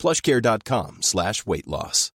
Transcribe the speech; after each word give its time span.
plushcare.com 0.00 0.98
slash 1.02 1.46
weight 1.46 1.66
loss. 1.66 2.10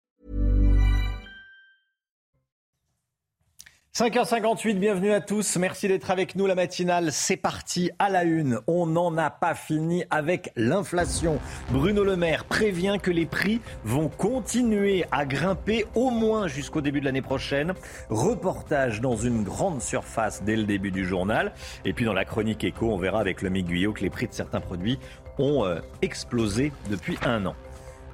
5h58, 3.96 4.80
bienvenue 4.80 5.12
à 5.12 5.22
tous. 5.22 5.56
Merci 5.58 5.88
d'être 5.88 6.10
avec 6.10 6.36
nous. 6.36 6.48
La 6.48 6.56
matinale, 6.56 7.12
c'est 7.12 7.38
parti 7.38 7.92
à 8.00 8.10
la 8.10 8.24
une. 8.24 8.60
On 8.66 8.88
n'en 8.88 9.16
a 9.20 9.30
pas 9.30 9.54
fini 9.54 10.04
avec 10.10 10.52
l'inflation. 10.56 11.38
Bruno 11.70 12.04
Le 12.04 12.16
Maire 12.16 12.46
prévient 12.46 12.98
que 13.00 13.12
les 13.12 13.28
prix 13.28 13.62
vont 13.84 14.10
continuer 14.10 15.06
à 15.12 15.28
grimper 15.28 15.86
au 15.94 16.10
moins 16.10 16.48
jusqu'au 16.48 16.82
début 16.82 17.02
de 17.02 17.06
l'année 17.06 17.22
prochaine. 17.22 17.76
Reportage 18.10 19.00
dans 19.00 19.16
une 19.16 19.44
grande 19.44 19.80
surface 19.80 20.42
dès 20.42 20.56
le 20.56 20.64
début 20.64 20.90
du 20.90 21.06
journal. 21.06 21.54
Et 21.86 21.94
puis 21.94 22.04
dans 22.04 22.14
la 22.14 22.26
chronique 22.26 22.64
éco, 22.64 22.92
on 22.92 22.98
verra 22.98 23.20
avec 23.20 23.44
le 23.44 23.52
Guyot 23.52 23.94
que 23.94 24.02
les 24.02 24.10
prix 24.10 24.28
de 24.28 24.34
certains 24.34 24.62
produits 24.62 24.98
ont 25.38 25.66
euh, 25.66 25.82
explosé 26.02 26.72
depuis 26.90 27.20
un 27.24 27.46
an. 27.46 27.56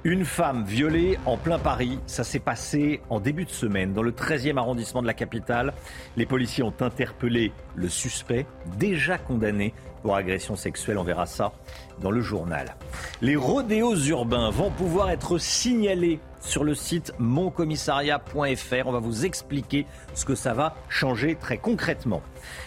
Une 0.02 0.24
femme 0.24 0.64
violée 0.64 1.18
en 1.26 1.36
plein 1.36 1.58
Paris, 1.58 1.98
ça 2.06 2.24
s'est 2.24 2.38
passé 2.38 3.02
en 3.10 3.20
début 3.20 3.44
de 3.44 3.50
semaine 3.50 3.92
dans 3.92 4.00
le 4.00 4.12
13e 4.12 4.56
arrondissement 4.56 5.02
de 5.02 5.06
la 5.06 5.12
capitale. 5.12 5.74
Les 6.16 6.24
policiers 6.24 6.64
ont 6.64 6.72
interpellé 6.80 7.52
le 7.74 7.90
suspect, 7.90 8.46
déjà 8.78 9.18
condamné 9.18 9.74
pour 10.00 10.16
agression 10.16 10.56
sexuelle. 10.56 10.96
On 10.96 11.04
verra 11.04 11.26
ça 11.26 11.52
dans 12.00 12.10
le 12.10 12.22
journal. 12.22 12.76
Les 13.20 13.36
rodéos 13.36 13.94
urbains 14.06 14.48
vont 14.48 14.70
pouvoir 14.70 15.10
être 15.10 15.36
signalés 15.36 16.18
sur 16.40 16.64
le 16.64 16.74
site 16.74 17.12
moncommissariat.fr. 17.18 18.86
On 18.86 18.92
va 18.92 18.98
vous 18.98 19.24
expliquer 19.24 19.86
ce 20.14 20.24
que 20.24 20.34
ça 20.34 20.54
va 20.54 20.74
changer 20.88 21.36
très 21.36 21.58
concrètement. 21.58 22.22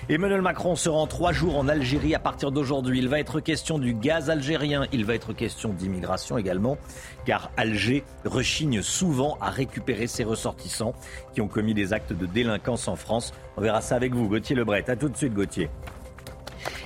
Emmanuel 0.09 0.41
Macron 0.41 0.75
se 0.75 0.89
rend 0.89 1.07
trois 1.07 1.31
jours 1.31 1.57
en 1.57 1.67
Algérie 1.67 2.15
à 2.15 2.19
partir 2.19 2.51
d'aujourd'hui. 2.51 2.99
Il 2.99 3.09
va 3.09 3.19
être 3.19 3.39
question 3.39 3.79
du 3.79 3.93
gaz 3.93 4.29
algérien, 4.29 4.85
il 4.91 5.05
va 5.05 5.15
être 5.15 5.33
question 5.33 5.69
d'immigration 5.69 6.37
également, 6.37 6.77
car 7.25 7.51
Alger 7.57 8.03
rechigne 8.25 8.81
souvent 8.81 9.37
à 9.41 9.49
récupérer 9.49 10.07
ses 10.07 10.23
ressortissants 10.23 10.93
qui 11.33 11.41
ont 11.41 11.47
commis 11.47 11.73
des 11.73 11.93
actes 11.93 12.13
de 12.13 12.25
délinquance 12.25 12.87
en 12.87 12.95
France. 12.95 13.33
On 13.57 13.61
verra 13.61 13.81
ça 13.81 13.95
avec 13.95 14.13
vous, 14.13 14.27
Gauthier 14.27 14.55
Lebret. 14.55 14.89
A 14.89 14.95
tout 14.95 15.09
de 15.09 15.17
suite, 15.17 15.33
Gauthier. 15.33 15.69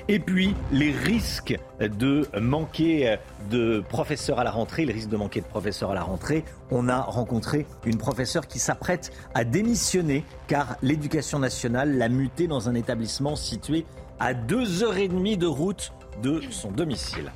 Et 0.09 0.19
puis, 0.19 0.55
les 0.71 0.91
risques 0.91 1.59
de 1.81 2.27
manquer 2.39 3.17
de 3.51 3.83
professeurs 3.89 4.39
à 4.39 4.45
la 4.45 4.51
rentrée, 4.51 4.85
les 4.85 4.93
risques 4.93 5.09
de 5.09 5.17
manquer 5.17 5.41
de 5.41 5.45
professeurs 5.45 5.91
à 5.91 5.95
la 5.95 6.03
rentrée. 6.03 6.45
On 6.71 6.87
a 6.87 7.01
rencontré 7.01 7.65
une 7.85 7.97
professeure 7.97 8.47
qui 8.47 8.57
s'apprête 8.57 9.11
à 9.33 9.43
démissionner 9.43 10.23
car 10.47 10.77
l'éducation 10.81 11.39
nationale 11.39 11.97
l'a 11.97 12.07
mutée 12.07 12.47
dans 12.47 12.69
un 12.69 12.75
établissement 12.75 13.35
situé 13.35 13.85
à 14.19 14.33
deux 14.33 14.81
heures 14.81 14.97
et 14.97 15.09
demie 15.09 15.37
de 15.37 15.47
route 15.47 15.91
de 16.23 16.41
son 16.51 16.71
domicile. 16.71 17.31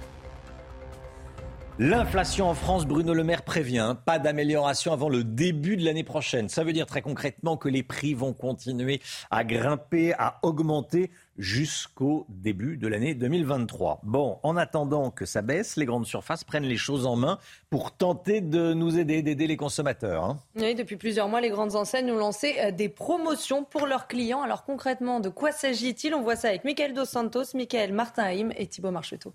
L'inflation 1.84 2.48
en 2.48 2.54
France, 2.54 2.86
Bruno 2.86 3.12
Le 3.12 3.24
Maire 3.24 3.42
prévient, 3.42 3.96
pas 4.06 4.20
d'amélioration 4.20 4.94
avant 4.94 5.10
le 5.10 5.24
début 5.24 5.78
de 5.78 5.84
l'année 5.84 6.04
prochaine. 6.04 6.48
Ça 6.48 6.64
veut 6.64 6.74
dire 6.74 6.86
très 6.86 7.02
concrètement 7.02 7.58
que 7.58 7.70
les 7.70 7.82
prix 7.82 8.14
vont 8.14 8.34
continuer 8.34 9.02
à 9.32 9.44
grimper, 9.44 10.14
à 10.20 10.38
augmenter 10.44 11.10
jusqu'au 11.40 12.28
début 12.30 12.78
de 12.78 12.88
l'année 12.88 13.16
2023. 13.16 14.02
Bon, 14.04 14.38
en 14.44 14.58
attendant 14.58 15.10
que 15.10 15.26
ça 15.26 15.42
baisse, 15.42 15.76
les 15.76 15.86
grandes 15.86 16.06
surfaces 16.06 16.44
prennent 16.44 16.66
les 16.66 16.78
choses 16.78 17.08
en 17.08 17.16
main 17.16 17.40
pour 17.72 17.94
tenter 17.94 18.42
de 18.42 18.76
nous 18.76 19.00
aider, 19.00 19.24
d'aider 19.24 19.48
les 19.48 19.58
consommateurs. 19.58 20.24
Hein. 20.24 20.38
Oui, 20.58 20.76
depuis 20.76 20.98
plusieurs 20.98 21.30
mois, 21.30 21.42
les 21.42 21.50
grandes 21.50 21.76
enseignes 21.76 22.12
ont 22.12 22.18
lancé 22.20 22.58
euh, 22.60 22.70
des 22.70 22.90
promotions 22.90 23.64
pour 23.64 23.88
leurs 23.88 24.06
clients. 24.06 24.44
Alors 24.44 24.66
concrètement, 24.66 25.20
de 25.20 25.30
quoi 25.30 25.52
s'agit-il? 25.52 26.14
On 26.14 26.22
voit 26.22 26.36
ça 26.36 26.50
avec 26.50 26.64
Michael 26.64 26.94
Dos 26.94 27.06
Santos, 27.06 27.56
Michael 27.56 27.92
Martin 27.92 28.22
Haïm 28.22 28.54
et 28.56 28.68
Thibault 28.68 28.92
Marcheteau. 28.92 29.34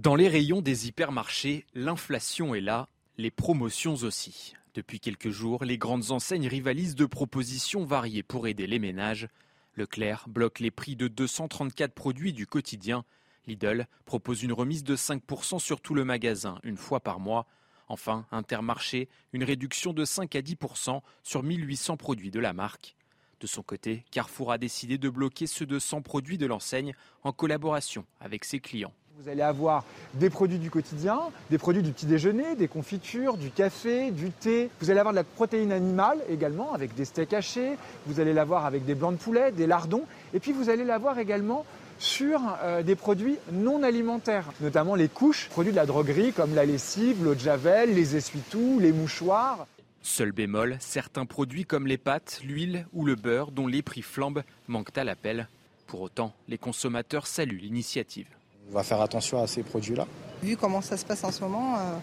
Dans 0.00 0.14
les 0.14 0.28
rayons 0.28 0.62
des 0.62 0.88
hypermarchés, 0.88 1.66
l'inflation 1.74 2.54
est 2.54 2.62
là, 2.62 2.88
les 3.18 3.30
promotions 3.30 3.96
aussi. 3.96 4.54
Depuis 4.72 4.98
quelques 4.98 5.28
jours, 5.28 5.62
les 5.62 5.76
grandes 5.76 6.10
enseignes 6.10 6.48
rivalisent 6.48 6.94
de 6.94 7.04
propositions 7.04 7.84
variées 7.84 8.22
pour 8.22 8.48
aider 8.48 8.66
les 8.66 8.78
ménages. 8.78 9.28
Leclerc 9.74 10.26
bloque 10.26 10.58
les 10.58 10.70
prix 10.70 10.96
de 10.96 11.06
234 11.06 11.92
produits 11.92 12.32
du 12.32 12.46
quotidien. 12.46 13.04
Lidl 13.46 13.86
propose 14.06 14.42
une 14.42 14.54
remise 14.54 14.84
de 14.84 14.96
5% 14.96 15.58
sur 15.58 15.82
tout 15.82 15.92
le 15.92 16.06
magasin, 16.06 16.58
une 16.62 16.78
fois 16.78 17.00
par 17.00 17.20
mois. 17.20 17.46
Enfin, 17.86 18.24
Intermarché, 18.32 19.10
une 19.34 19.44
réduction 19.44 19.92
de 19.92 20.06
5 20.06 20.34
à 20.34 20.40
10% 20.40 21.02
sur 21.22 21.42
1800 21.42 21.98
produits 21.98 22.30
de 22.30 22.40
la 22.40 22.54
marque. 22.54 22.96
De 23.38 23.46
son 23.46 23.62
côté, 23.62 24.06
Carrefour 24.10 24.50
a 24.50 24.56
décidé 24.56 24.96
de 24.96 25.10
bloquer 25.10 25.46
ceux 25.46 25.66
de 25.66 25.78
100 25.78 26.00
produits 26.00 26.38
de 26.38 26.46
l'enseigne 26.46 26.94
en 27.22 27.32
collaboration 27.32 28.06
avec 28.18 28.46
ses 28.46 28.60
clients. 28.60 28.94
Vous 29.22 29.28
allez 29.28 29.42
avoir 29.42 29.84
des 30.14 30.30
produits 30.30 30.58
du 30.58 30.70
quotidien, 30.70 31.20
des 31.50 31.58
produits 31.58 31.82
du 31.82 31.92
petit 31.92 32.06
déjeuner, 32.06 32.54
des 32.56 32.68
confitures, 32.68 33.36
du 33.36 33.50
café, 33.50 34.10
du 34.12 34.30
thé. 34.30 34.70
Vous 34.80 34.90
allez 34.90 34.98
avoir 34.98 35.12
de 35.12 35.18
la 35.18 35.24
protéine 35.24 35.72
animale 35.72 36.20
également 36.30 36.72
avec 36.72 36.94
des 36.94 37.04
steaks 37.04 37.34
hachés. 37.34 37.76
Vous 38.06 38.18
allez 38.18 38.32
l'avoir 38.32 38.64
avec 38.64 38.86
des 38.86 38.94
blancs 38.94 39.12
de 39.12 39.18
poulet, 39.22 39.52
des 39.52 39.66
lardons. 39.66 40.04
Et 40.32 40.40
puis 40.40 40.52
vous 40.52 40.70
allez 40.70 40.84
l'avoir 40.84 41.18
également 41.18 41.66
sur 41.98 42.40
euh, 42.62 42.82
des 42.82 42.96
produits 42.96 43.36
non 43.52 43.82
alimentaires, 43.82 44.52
notamment 44.62 44.94
les 44.94 45.08
couches, 45.08 45.50
produits 45.50 45.72
de 45.72 45.76
la 45.76 45.84
droguerie 45.84 46.32
comme 46.32 46.54
la 46.54 46.64
lessive, 46.64 47.22
l'eau 47.22 47.34
de 47.34 47.40
javel, 47.40 47.94
les 47.94 48.16
essuie-tout, 48.16 48.78
les 48.80 48.92
mouchoirs. 48.92 49.66
Seul 50.00 50.32
bémol, 50.32 50.78
certains 50.80 51.26
produits 51.26 51.66
comme 51.66 51.86
les 51.86 51.98
pâtes, 51.98 52.40
l'huile 52.42 52.86
ou 52.94 53.04
le 53.04 53.16
beurre 53.16 53.50
dont 53.50 53.66
les 53.66 53.82
prix 53.82 54.00
flambent 54.00 54.44
manquent 54.66 54.96
à 54.96 55.04
l'appel. 55.04 55.46
Pour 55.86 56.00
autant, 56.00 56.32
les 56.48 56.56
consommateurs 56.56 57.26
saluent 57.26 57.58
l'initiative. 57.58 58.28
On 58.70 58.74
va 58.74 58.82
faire 58.84 59.00
attention 59.00 59.42
à 59.42 59.46
ces 59.46 59.62
produits-là. 59.64 60.06
Vu 60.42 60.56
comment 60.56 60.80
ça 60.80 60.96
se 60.96 61.04
passe 61.04 61.24
en 61.24 61.32
ce 61.32 61.40
moment, 61.40 61.74
euh, 61.76 61.96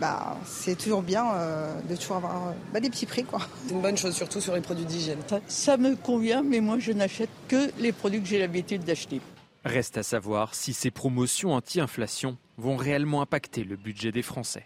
bah, 0.00 0.38
c'est 0.46 0.76
toujours 0.76 1.02
bien 1.02 1.26
euh, 1.34 1.80
de 1.82 1.96
toujours 1.96 2.16
avoir 2.16 2.48
euh, 2.48 2.52
bah, 2.72 2.80
des 2.80 2.88
petits 2.88 3.04
prix. 3.04 3.26
C'est 3.66 3.74
une 3.74 3.82
bonne 3.82 3.96
chose, 3.96 4.14
surtout 4.14 4.40
sur 4.40 4.54
les 4.54 4.62
produits 4.62 4.86
d'hygiène. 4.86 5.18
Ça, 5.46 5.76
me 5.76 5.96
convient, 5.96 6.42
mais 6.42 6.60
moi 6.60 6.78
je 6.78 6.92
n'achète 6.92 7.28
que 7.48 7.70
les 7.78 7.92
produits 7.92 8.22
que 8.22 8.26
j'ai 8.26 8.38
l'habitude 8.38 8.84
d'acheter. 8.84 9.20
Reste 9.66 9.98
à 9.98 10.02
savoir 10.02 10.54
si 10.54 10.72
ces 10.72 10.90
promotions 10.90 11.52
anti-inflation 11.52 12.38
vont 12.56 12.76
réellement 12.76 13.20
impacter 13.20 13.62
le 13.62 13.76
budget 13.76 14.10
des 14.10 14.22
Français. 14.22 14.64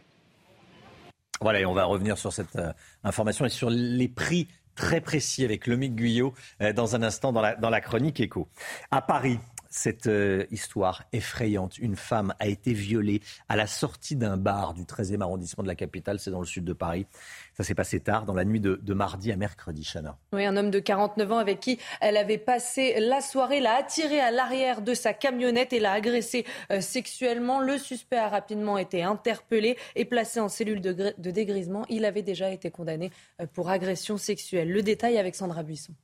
Voilà, 1.41 1.61
et 1.61 1.67
on 1.67 1.75
va 1.75 1.85
revenir 1.85 2.19
sur 2.19 2.33
cette 2.33 2.59
information 3.05 3.45
et 3.45 3.49
sur 3.49 3.71
les 3.71 4.09
prix 4.09 4.49
très 4.75 5.01
précis 5.01 5.45
avec 5.45 5.69
Lomique 5.69 5.95
Guyot 5.95 6.35
dans 6.75 6.97
un 6.97 7.03
instant 7.03 7.33
dans 7.33 7.41
la, 7.41 7.55
dans 7.55 7.71
la 7.71 7.81
chronique 7.81 8.19
écho. 8.19 8.49
À 8.91 9.03
Paris, 9.03 9.39
cette 9.69 10.07
euh, 10.07 10.45
histoire 10.51 11.05
effrayante. 11.13 11.79
Une 11.79 11.97
femme 11.97 12.35
a 12.39 12.47
été 12.47 12.73
violée 12.73 13.21
à 13.49 13.57
la 13.57 13.67
sortie 13.67 14.17
d'un 14.17 14.37
bar 14.37 14.75
du 14.75 14.85
13e 14.85 15.21
arrondissement 15.21 15.63
de 15.63 15.69
la 15.69 15.75
capitale, 15.75 16.19
c'est 16.19 16.31
dans 16.31 16.41
le 16.41 16.47
sud 16.47 16.65
de 16.65 16.73
Paris. 16.73 17.07
Ça 17.57 17.65
s'est 17.65 17.75
passé 17.75 18.01
tard, 18.01 18.25
dans 18.25 18.35
la 18.35 18.45
nuit 18.45 18.61
de, 18.61 18.95
mardi 18.95 19.31
à 19.31 19.37
mercredi, 19.37 19.85
Chana. 19.85 20.17
Oui, 20.33 20.45
un 20.45 20.57
homme 20.57 20.71
de 20.71 20.79
49 20.79 21.33
ans 21.33 21.39
avec 21.39 21.61
qui 21.61 21.79
elle 22.01 22.17
avait 22.17 22.39
passé 22.39 22.99
la 22.99 23.21
soirée 23.21 23.61
l'a 23.61 23.77
attiré 23.77 24.21
à 24.21 24.31
l'arrière 24.31 24.83
de 24.83 24.95
sa 24.95 25.13
camionnette 25.13 25.73
et 25.73 25.81
l'a 25.81 25.93
agressé 25.93 26.45
euh, 26.73 26.81
sexuellement. 26.81 27.61
Le 27.61 27.79
suspect 27.79 28.17
a 28.17 28.29
rapidement 28.29 28.79
été 28.79 29.03
interpellé 29.03 29.77
et 29.95 30.05
placé 30.05 30.41
en 30.41 30.49
cellule 30.49 30.81
de, 30.81 31.15
de 31.17 31.31
dégrisement. 31.31 31.85
Il 31.89 32.05
avait 32.05 32.23
déjà 32.23 32.51
été 32.51 32.71
condamné 32.71 33.11
euh, 33.41 33.47
pour 33.53 33.71
agression 33.71 34.17
sexuelle. 34.17 34.71
Le 34.71 34.83
détail 34.83 35.19
avec 35.19 35.35
Sandra 35.35 35.63
Buisson. 35.63 35.95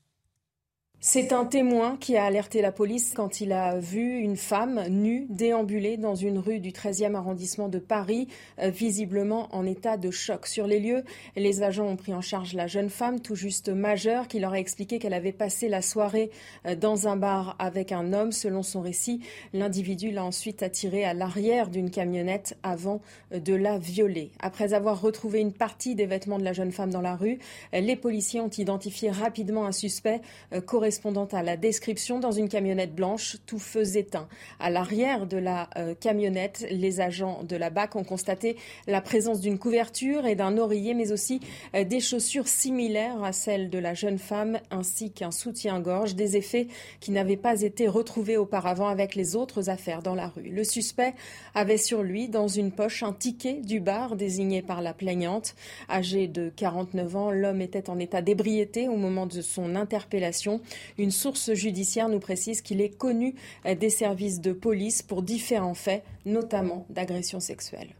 C'est 1.06 1.34
un 1.34 1.44
témoin 1.44 1.98
qui 1.98 2.16
a 2.16 2.24
alerté 2.24 2.62
la 2.62 2.72
police 2.72 3.12
quand 3.14 3.42
il 3.42 3.52
a 3.52 3.78
vu 3.78 4.20
une 4.20 4.38
femme 4.38 4.88
nue 4.88 5.26
déambuler 5.28 5.98
dans 5.98 6.14
une 6.14 6.38
rue 6.38 6.60
du 6.60 6.70
13e 6.70 7.14
arrondissement 7.14 7.68
de 7.68 7.78
Paris, 7.78 8.26
euh, 8.58 8.70
visiblement 8.70 9.54
en 9.54 9.66
état 9.66 9.98
de 9.98 10.10
choc. 10.10 10.46
Sur 10.46 10.66
les 10.66 10.80
lieux, 10.80 11.04
les 11.36 11.62
agents 11.62 11.84
ont 11.84 11.96
pris 11.96 12.14
en 12.14 12.22
charge 12.22 12.54
la 12.54 12.66
jeune 12.66 12.88
femme, 12.88 13.20
tout 13.20 13.34
juste 13.34 13.68
majeure, 13.68 14.28
qui 14.28 14.40
leur 14.40 14.54
a 14.54 14.58
expliqué 14.58 14.98
qu'elle 14.98 15.12
avait 15.12 15.34
passé 15.34 15.68
la 15.68 15.82
soirée 15.82 16.30
euh, 16.64 16.74
dans 16.74 17.06
un 17.06 17.16
bar 17.16 17.54
avec 17.58 17.92
un 17.92 18.14
homme. 18.14 18.32
Selon 18.32 18.62
son 18.62 18.80
récit, 18.80 19.20
l'individu 19.52 20.10
l'a 20.10 20.24
ensuite 20.24 20.62
attirée 20.62 21.04
à 21.04 21.12
l'arrière 21.12 21.68
d'une 21.68 21.90
camionnette 21.90 22.56
avant 22.62 23.02
euh, 23.34 23.40
de 23.40 23.52
la 23.52 23.76
violer. 23.76 24.32
Après 24.40 24.72
avoir 24.72 25.02
retrouvé 25.02 25.40
une 25.40 25.52
partie 25.52 25.94
des 25.96 26.06
vêtements 26.06 26.38
de 26.38 26.44
la 26.44 26.54
jeune 26.54 26.72
femme 26.72 26.90
dans 26.90 27.02
la 27.02 27.14
rue, 27.14 27.40
les 27.74 27.94
policiers 27.94 28.40
ont 28.40 28.48
identifié 28.48 29.10
rapidement 29.10 29.66
un 29.66 29.72
suspect 29.72 30.22
correspondant 30.64 30.93
correspondant 30.94 31.26
à 31.32 31.42
la 31.42 31.56
description 31.56 32.20
dans 32.20 32.30
une 32.30 32.48
camionnette 32.48 32.94
blanche, 32.94 33.38
tout 33.46 33.58
feu 33.58 33.96
éteint. 33.96 34.28
À 34.60 34.70
l'arrière 34.70 35.26
de 35.26 35.36
la 35.36 35.68
euh, 35.76 35.96
camionnette, 35.98 36.64
les 36.70 37.00
agents 37.00 37.42
de 37.42 37.56
la 37.56 37.68
BAC 37.68 37.96
ont 37.96 38.04
constaté 38.04 38.56
la 38.86 39.00
présence 39.00 39.40
d'une 39.40 39.58
couverture 39.58 40.24
et 40.24 40.36
d'un 40.36 40.56
oreiller, 40.56 40.94
mais 40.94 41.10
aussi 41.10 41.40
euh, 41.74 41.82
des 41.82 41.98
chaussures 41.98 42.46
similaires 42.46 43.24
à 43.24 43.32
celles 43.32 43.70
de 43.70 43.78
la 43.78 43.92
jeune 43.94 44.18
femme, 44.18 44.60
ainsi 44.70 45.10
qu'un 45.10 45.32
soutien-gorge, 45.32 46.14
des 46.14 46.36
effets 46.36 46.68
qui 47.00 47.10
n'avaient 47.10 47.36
pas 47.36 47.62
été 47.62 47.88
retrouvés 47.88 48.36
auparavant 48.36 48.86
avec 48.86 49.16
les 49.16 49.34
autres 49.34 49.70
affaires 49.70 50.00
dans 50.00 50.14
la 50.14 50.28
rue. 50.28 50.48
Le 50.48 50.62
suspect 50.62 51.14
avait 51.56 51.76
sur 51.76 52.04
lui, 52.04 52.28
dans 52.28 52.46
une 52.46 52.70
poche, 52.70 53.02
un 53.02 53.12
ticket 53.12 53.54
du 53.54 53.80
bar 53.80 54.14
désigné 54.14 54.62
par 54.62 54.80
la 54.80 54.94
plaignante. 54.94 55.56
Âgé 55.90 56.28
de 56.28 56.52
49 56.54 57.16
ans, 57.16 57.30
l'homme 57.32 57.62
était 57.62 57.90
en 57.90 57.98
état 57.98 58.22
d'ébriété 58.22 58.88
au 58.88 58.96
moment 58.96 59.26
de 59.26 59.40
son 59.40 59.74
interpellation. 59.74 60.60
Une 60.98 61.10
source 61.10 61.52
judiciaire 61.54 62.08
nous 62.08 62.20
précise 62.20 62.62
qu'il 62.62 62.80
est 62.80 62.96
connu 62.96 63.34
des 63.64 63.90
services 63.90 64.40
de 64.40 64.52
police 64.52 65.02
pour 65.02 65.22
différents 65.22 65.74
faits, 65.74 66.04
notamment 66.24 66.86
d'agression 66.90 67.40
sexuelle. 67.40 67.94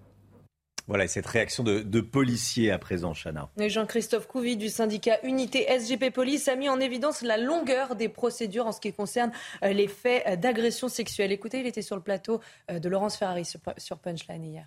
Voilà, 0.87 1.09
cette 1.09 1.27
réaction 1.27 1.65
de, 1.65 1.81
de 1.81 2.01
policiers 2.03 2.71
à 2.71 2.79
présent, 2.79 3.15
Chana. 3.15 3.49
Jean-Christophe 3.59 4.27
Couvi 4.27 4.59
du 4.59 4.69
syndicat 4.69 5.19
Unité 5.23 5.67
SGP 5.67 6.11
Police 6.13 6.47
a 6.47 6.57
mis 6.57 6.69
en 6.69 6.79
évidence 6.79 7.23
la 7.23 7.39
longueur 7.39 7.97
des 7.97 8.11
procédures 8.11 8.67
en 8.67 8.73
ce 8.73 8.81
qui 8.81 8.93
concerne 8.93 9.33
euh, 9.63 9.73
les 9.73 9.89
faits 9.89 10.39
d'agression 10.39 10.89
sexuelle. 10.89 11.33
Écoutez, 11.33 11.61
il 11.61 11.67
était 11.67 11.81
sur 11.81 11.97
le 11.97 12.03
plateau 12.03 12.41
euh, 12.71 12.79
de 12.79 12.89
Laurence 12.91 13.17
Ferrari 13.17 13.47
sur 13.79 13.99
Punchline 13.99 14.45
hier. 14.45 14.67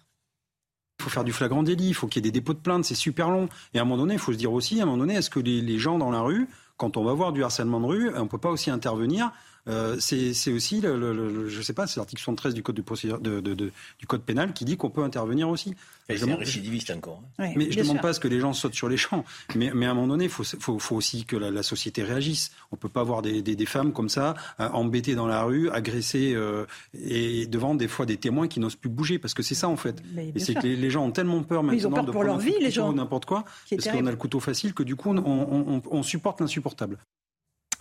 Il 0.99 1.03
faut 1.03 1.11
faire 1.11 1.23
du 1.23 1.33
flagrant 1.33 1.61
délit, 1.61 1.89
il 1.89 1.93
faut 1.93 2.07
qu'il 2.07 2.25
y 2.25 2.27
ait 2.27 2.31
des 2.31 2.39
dépôts 2.39 2.55
de 2.55 2.59
plainte, 2.59 2.83
c'est 2.83 2.95
super 2.95 3.29
long. 3.29 3.47
Et 3.75 3.77
à 3.77 3.83
un 3.83 3.85
moment 3.85 3.97
donné, 3.97 4.15
il 4.15 4.19
faut 4.19 4.33
se 4.33 4.37
dire 4.37 4.51
aussi, 4.51 4.79
à 4.79 4.83
un 4.83 4.85
moment 4.87 4.97
donné, 4.97 5.13
est-ce 5.13 5.29
que 5.29 5.39
les, 5.39 5.61
les 5.61 5.77
gens 5.77 5.99
dans 5.99 6.09
la 6.09 6.21
rue, 6.21 6.47
quand 6.77 6.97
on 6.97 7.03
va 7.03 7.13
voir 7.13 7.33
du 7.33 7.43
harcèlement 7.43 7.81
de 7.81 7.85
rue, 7.85 8.11
on 8.15 8.23
ne 8.23 8.27
peut 8.27 8.37
pas 8.37 8.49
aussi 8.49 8.69
intervenir 8.69 9.31
euh, 9.67 9.97
c'est 9.99 10.51
aussi, 10.51 10.81
le, 10.81 10.97
le, 10.97 11.47
je 11.49 11.61
sais 11.61 11.73
pas, 11.73 11.87
c'est 11.87 11.99
l'article 11.99 12.21
73 12.21 12.53
du 12.53 12.63
code, 12.63 12.75
de 12.75 13.39
de, 13.39 13.71
du 13.99 14.07
code 14.07 14.21
pénal 14.21 14.53
qui 14.53 14.65
dit 14.65 14.77
qu'on 14.77 14.89
peut 14.89 15.03
intervenir 15.03 15.49
aussi. 15.49 15.75
C'est 16.09 16.29
un 16.29 16.35
récidiviste 16.35 16.89
encore. 16.91 17.21
Hein. 17.37 17.51
mais 17.57 17.69
je 17.69 17.79
ne 17.79 17.83
demande 17.83 18.01
pas 18.01 18.09
à 18.09 18.13
ce 18.13 18.19
que 18.21 18.29
les 18.29 18.39
gens 18.39 18.53
sautent 18.53 18.73
sur 18.73 18.87
les 18.87 18.95
champs. 18.95 19.25
Mais, 19.55 19.71
mais 19.75 19.85
à 19.85 19.91
un 19.91 19.93
moment 19.93 20.07
donné, 20.07 20.25
il 20.25 20.29
faut, 20.29 20.43
faut, 20.43 20.79
faut, 20.79 20.95
aussi 20.95 21.25
que 21.25 21.35
la, 21.35 21.51
la, 21.51 21.63
société 21.63 22.01
réagisse. 22.01 22.51
On 22.71 22.77
ne 22.77 22.79
peut 22.79 22.89
pas 22.89 23.01
avoir 23.01 23.21
des, 23.21 23.41
des, 23.41 23.55
des, 23.57 23.65
femmes 23.65 23.91
comme 23.91 24.07
ça, 24.07 24.35
euh, 24.61 24.69
embêtées 24.69 25.15
dans 25.15 25.27
la 25.27 25.43
rue, 25.43 25.69
agressées, 25.69 26.33
euh, 26.33 26.65
et 26.93 27.45
devant 27.47 27.75
des 27.75 27.89
fois 27.89 28.05
des 28.05 28.15
témoins 28.15 28.47
qui 28.47 28.61
n'osent 28.61 28.77
plus 28.77 28.89
bouger. 28.89 29.19
Parce 29.19 29.33
que 29.33 29.43
c'est 29.43 29.55
ça, 29.55 29.67
en 29.67 29.75
fait. 29.75 30.01
et 30.33 30.39
c'est 30.39 30.53
que 30.53 30.65
les, 30.65 30.89
gens 30.89 31.05
ont 31.05 31.11
tellement 31.11 31.43
peur 31.43 31.63
maintenant 31.63 31.77
ils 31.77 31.87
ont 31.87 31.91
peur 31.91 32.05
de 32.05 32.11
pour 32.11 32.23
leur 32.23 32.37
vie, 32.37 32.55
les 32.61 32.71
gens. 32.71 32.93
n'importe 32.93 33.25
quoi, 33.25 33.43
parce 33.69 33.89
qu'on 33.89 34.05
a 34.05 34.11
le 34.11 34.17
couteau 34.17 34.39
facile, 34.39 34.73
que 34.73 34.83
du 34.83 34.95
coup, 34.95 35.13
on, 35.13 35.17
on, 35.17 35.81
on 35.91 36.03
supporte 36.03 36.39
l'insupportable. 36.39 36.97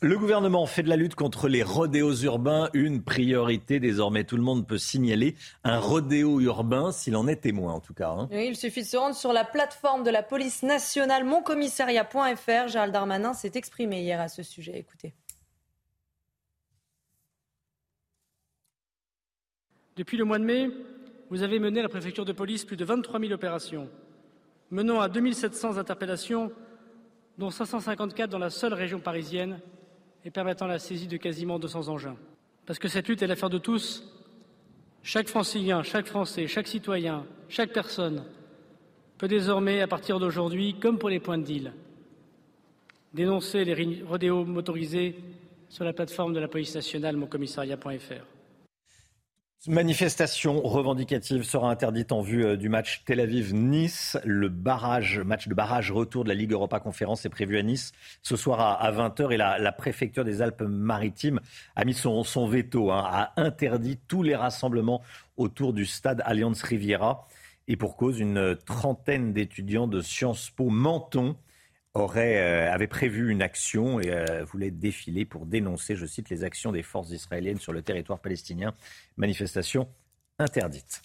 Le 0.02 0.18
gouvernement 0.18 0.66
fait 0.66 0.82
de 0.82 0.90
la 0.90 0.96
lutte 0.96 1.14
contre 1.14 1.48
les 1.48 1.62
rodéos 1.62 2.16
urbains 2.16 2.68
une 2.74 3.02
priorité. 3.02 3.80
Désormais, 3.80 4.24
tout 4.24 4.36
le 4.36 4.42
monde 4.42 4.66
peut 4.66 4.76
signaler 4.76 5.36
un 5.64 5.78
rodéo 5.78 6.38
urbain 6.38 6.92
s'il 6.92 7.16
en 7.16 7.26
est 7.26 7.36
témoin, 7.36 7.72
en 7.72 7.80
tout 7.80 7.94
cas. 7.94 8.10
Hein. 8.10 8.28
Oui, 8.30 8.48
il 8.48 8.56
suffit 8.56 8.82
de 8.82 8.86
se 8.86 8.98
rendre 8.98 9.14
sur 9.14 9.32
la 9.32 9.44
plateforme 9.44 10.02
de 10.02 10.10
la 10.10 10.22
police 10.22 10.62
nationale 10.62 11.24
moncommissariat.fr. 11.24 12.68
Gérald 12.68 12.92
Darmanin 12.92 13.32
s'est 13.32 13.52
exprimé 13.54 14.02
hier 14.02 14.20
à 14.20 14.28
ce 14.28 14.42
sujet. 14.42 14.78
Écoutez. 14.78 15.14
Depuis 19.96 20.18
le 20.18 20.26
mois 20.26 20.38
de 20.38 20.44
mai, 20.44 20.68
vous 21.30 21.42
avez 21.42 21.58
mené 21.58 21.80
à 21.80 21.84
la 21.84 21.88
préfecture 21.88 22.26
de 22.26 22.32
police 22.32 22.66
plus 22.66 22.76
de 22.76 22.84
23 22.84 23.18
000 23.18 23.32
opérations, 23.32 23.88
menant 24.70 25.00
à 25.00 25.08
2700 25.08 25.78
interpellations, 25.78 26.52
dont 27.38 27.50
554 27.50 28.28
dans 28.28 28.38
la 28.38 28.50
seule 28.50 28.74
région 28.74 29.00
parisienne 29.00 29.58
et 30.26 30.30
permettant 30.32 30.66
la 30.66 30.80
saisie 30.80 31.06
de 31.06 31.16
quasiment 31.16 31.60
200 31.60 31.88
engins. 31.88 32.16
Parce 32.66 32.80
que 32.80 32.88
cette 32.88 33.06
lutte 33.06 33.22
est 33.22 33.28
l'affaire 33.28 33.48
de 33.48 33.58
tous. 33.58 34.02
Chaque 35.04 35.28
francilien, 35.28 35.84
chaque 35.84 36.06
Français, 36.06 36.48
chaque 36.48 36.66
citoyen, 36.66 37.24
chaque 37.48 37.72
personne 37.72 38.24
peut 39.18 39.28
désormais, 39.28 39.80
à 39.80 39.86
partir 39.86 40.18
d'aujourd'hui, 40.18 40.74
comme 40.80 40.98
pour 40.98 41.10
les 41.10 41.20
points 41.20 41.38
de 41.38 41.44
deal, 41.44 41.72
dénoncer 43.14 43.64
les 43.64 44.02
rodéos 44.02 44.44
motorisés 44.44 45.14
sur 45.68 45.84
la 45.84 45.92
plateforme 45.92 46.34
de 46.34 46.40
la 46.40 46.48
police 46.48 46.74
nationale 46.74 47.16
moncommissariat.fr. 47.16 48.35
Manifestation 49.68 50.60
revendicative 50.62 51.42
sera 51.42 51.68
interdite 51.68 52.12
en 52.12 52.20
vue 52.20 52.44
euh, 52.44 52.56
du 52.56 52.68
match 52.68 53.02
Tel 53.04 53.18
Aviv-Nice. 53.18 54.16
Le 54.24 54.48
barrage, 54.48 55.18
match 55.18 55.48
de 55.48 55.54
barrage 55.54 55.90
retour 55.90 56.22
de 56.22 56.28
la 56.28 56.36
Ligue 56.36 56.52
Europa 56.52 56.78
Conférence 56.78 57.24
est 57.24 57.30
prévu 57.30 57.58
à 57.58 57.62
Nice 57.64 57.90
ce 58.22 58.36
soir 58.36 58.60
à, 58.60 58.92
20h 58.92 59.32
et 59.32 59.36
la, 59.36 59.72
préfecture 59.72 60.24
des 60.24 60.40
Alpes-Maritimes 60.40 61.40
a 61.74 61.84
mis 61.84 61.94
son, 61.94 62.22
veto, 62.46 62.92
hein, 62.92 63.04
a 63.04 63.32
interdit 63.40 63.98
tous 64.06 64.22
les 64.22 64.36
rassemblements 64.36 65.02
autour 65.36 65.72
du 65.72 65.84
stade 65.84 66.22
Allianz 66.24 66.62
Riviera. 66.62 67.26
Et 67.66 67.76
pour 67.76 67.96
cause, 67.96 68.20
une 68.20 68.56
trentaine 68.66 69.32
d'étudiants 69.32 69.88
de 69.88 70.00
Sciences 70.00 70.50
Po 70.50 70.70
Menton 70.70 71.34
aurait, 72.00 72.38
euh, 72.38 72.72
avait 72.72 72.86
prévu 72.86 73.30
une 73.30 73.42
action 73.42 74.00
et 74.00 74.10
euh, 74.10 74.44
voulait 74.44 74.70
défiler 74.70 75.24
pour 75.24 75.46
dénoncer, 75.46 75.96
je 75.96 76.06
cite, 76.06 76.30
les 76.30 76.44
actions 76.44 76.72
des 76.72 76.82
forces 76.82 77.10
israéliennes 77.10 77.58
sur 77.58 77.72
le 77.72 77.82
territoire 77.82 78.20
palestinien. 78.20 78.74
Manifestation 79.16 79.88
interdite. 80.38 81.02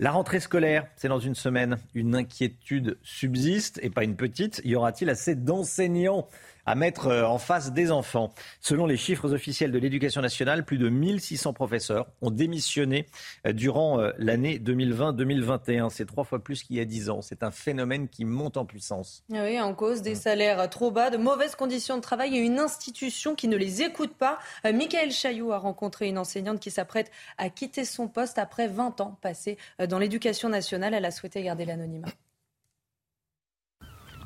La 0.00 0.10
rentrée 0.10 0.40
scolaire, 0.40 0.86
c'est 0.96 1.08
dans 1.08 1.20
une 1.20 1.36
semaine. 1.36 1.78
Une 1.94 2.16
inquiétude 2.16 2.98
subsiste, 3.02 3.78
et 3.82 3.90
pas 3.90 4.02
une 4.02 4.16
petite. 4.16 4.60
Y 4.64 4.74
aura-t-il 4.74 5.08
assez 5.08 5.36
d'enseignants 5.36 6.28
à 6.66 6.74
mettre 6.74 7.08
euh, 7.08 7.24
en 7.24 7.38
face 7.38 7.72
des 7.72 7.90
enfants. 7.90 8.32
Selon 8.60 8.86
les 8.86 8.96
chiffres 8.96 9.32
officiels 9.32 9.72
de 9.72 9.78
l'éducation 9.78 10.20
nationale, 10.20 10.64
plus 10.64 10.78
de 10.78 10.88
1600 10.88 11.52
professeurs 11.52 12.06
ont 12.22 12.30
démissionné 12.30 13.06
euh, 13.46 13.52
durant 13.52 14.00
euh, 14.00 14.12
l'année 14.18 14.58
2020-2021. 14.58 15.90
C'est 15.90 16.06
trois 16.06 16.24
fois 16.24 16.42
plus 16.42 16.62
qu'il 16.62 16.76
y 16.76 16.80
a 16.80 16.84
dix 16.84 17.10
ans. 17.10 17.22
C'est 17.22 17.42
un 17.42 17.50
phénomène 17.50 18.08
qui 18.08 18.24
monte 18.24 18.56
en 18.56 18.64
puissance. 18.64 19.24
Ah 19.32 19.44
oui, 19.44 19.60
en 19.60 19.74
cause 19.74 20.02
des 20.02 20.14
salaires 20.14 20.68
trop 20.70 20.90
bas, 20.90 21.10
de 21.10 21.16
mauvaises 21.16 21.54
conditions 21.54 21.96
de 21.96 22.02
travail 22.02 22.36
et 22.36 22.40
une 22.40 22.58
institution 22.58 23.34
qui 23.34 23.48
ne 23.48 23.56
les 23.56 23.82
écoute 23.82 24.14
pas. 24.14 24.38
Michael 24.64 25.10
Chailloux 25.10 25.52
a 25.52 25.58
rencontré 25.58 26.08
une 26.08 26.18
enseignante 26.18 26.60
qui 26.60 26.70
s'apprête 26.70 27.10
à 27.38 27.50
quitter 27.50 27.84
son 27.84 28.08
poste 28.08 28.38
après 28.38 28.68
20 28.68 29.00
ans 29.00 29.18
passés 29.20 29.58
dans 29.88 29.98
l'éducation 29.98 30.48
nationale. 30.48 30.94
Elle 30.94 31.04
a 31.04 31.10
souhaité 31.10 31.42
garder 31.42 31.64
l'anonymat. 31.64 32.08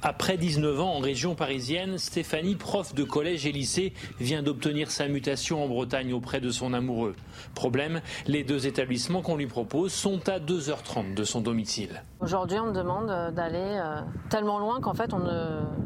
Après 0.02 0.36
19 0.36 0.80
ans 0.80 0.94
en 0.94 0.98
région 1.00 1.34
parisienne, 1.34 1.98
Stéphanie, 1.98 2.54
prof 2.54 2.94
de 2.94 3.02
collège 3.02 3.46
et 3.46 3.52
lycée, 3.52 3.92
vient 4.20 4.44
d'obtenir 4.44 4.92
sa 4.92 5.08
mutation 5.08 5.64
en 5.64 5.66
Bretagne 5.66 6.12
auprès 6.12 6.40
de 6.40 6.50
son 6.50 6.72
amoureux. 6.72 7.16
Problème, 7.56 8.00
les 8.28 8.44
deux 8.44 8.68
établissements 8.68 9.22
qu'on 9.22 9.36
lui 9.36 9.48
propose 9.48 9.92
sont 9.92 10.28
à 10.28 10.38
2h30 10.38 11.14
de 11.14 11.24
son 11.24 11.40
domicile. 11.40 12.04
Aujourd'hui, 12.20 12.60
on 12.60 12.66
me 12.66 12.72
demande 12.72 13.08
d'aller 13.34 13.58
euh, 13.58 14.00
tellement 14.30 14.60
loin 14.60 14.80
qu'en 14.80 14.94
fait, 14.94 15.10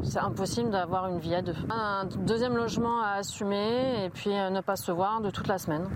c'est 0.03 0.19
impossible 0.19 0.69
d'avoir 0.69 1.07
une 1.07 1.17
vie 1.17 1.33
à 1.33 1.41
deux. 1.41 1.55
Un 1.71 2.05
deuxième 2.05 2.55
logement 2.55 3.01
à 3.01 3.13
assumer 3.13 4.05
et 4.05 4.09
puis 4.11 4.31
euh, 4.31 4.51
ne 4.51 4.61
pas 4.61 4.75
se 4.75 4.91
voir 4.91 5.21
de 5.21 5.31
toute 5.31 5.47
la 5.47 5.57
semaine. 5.57 5.89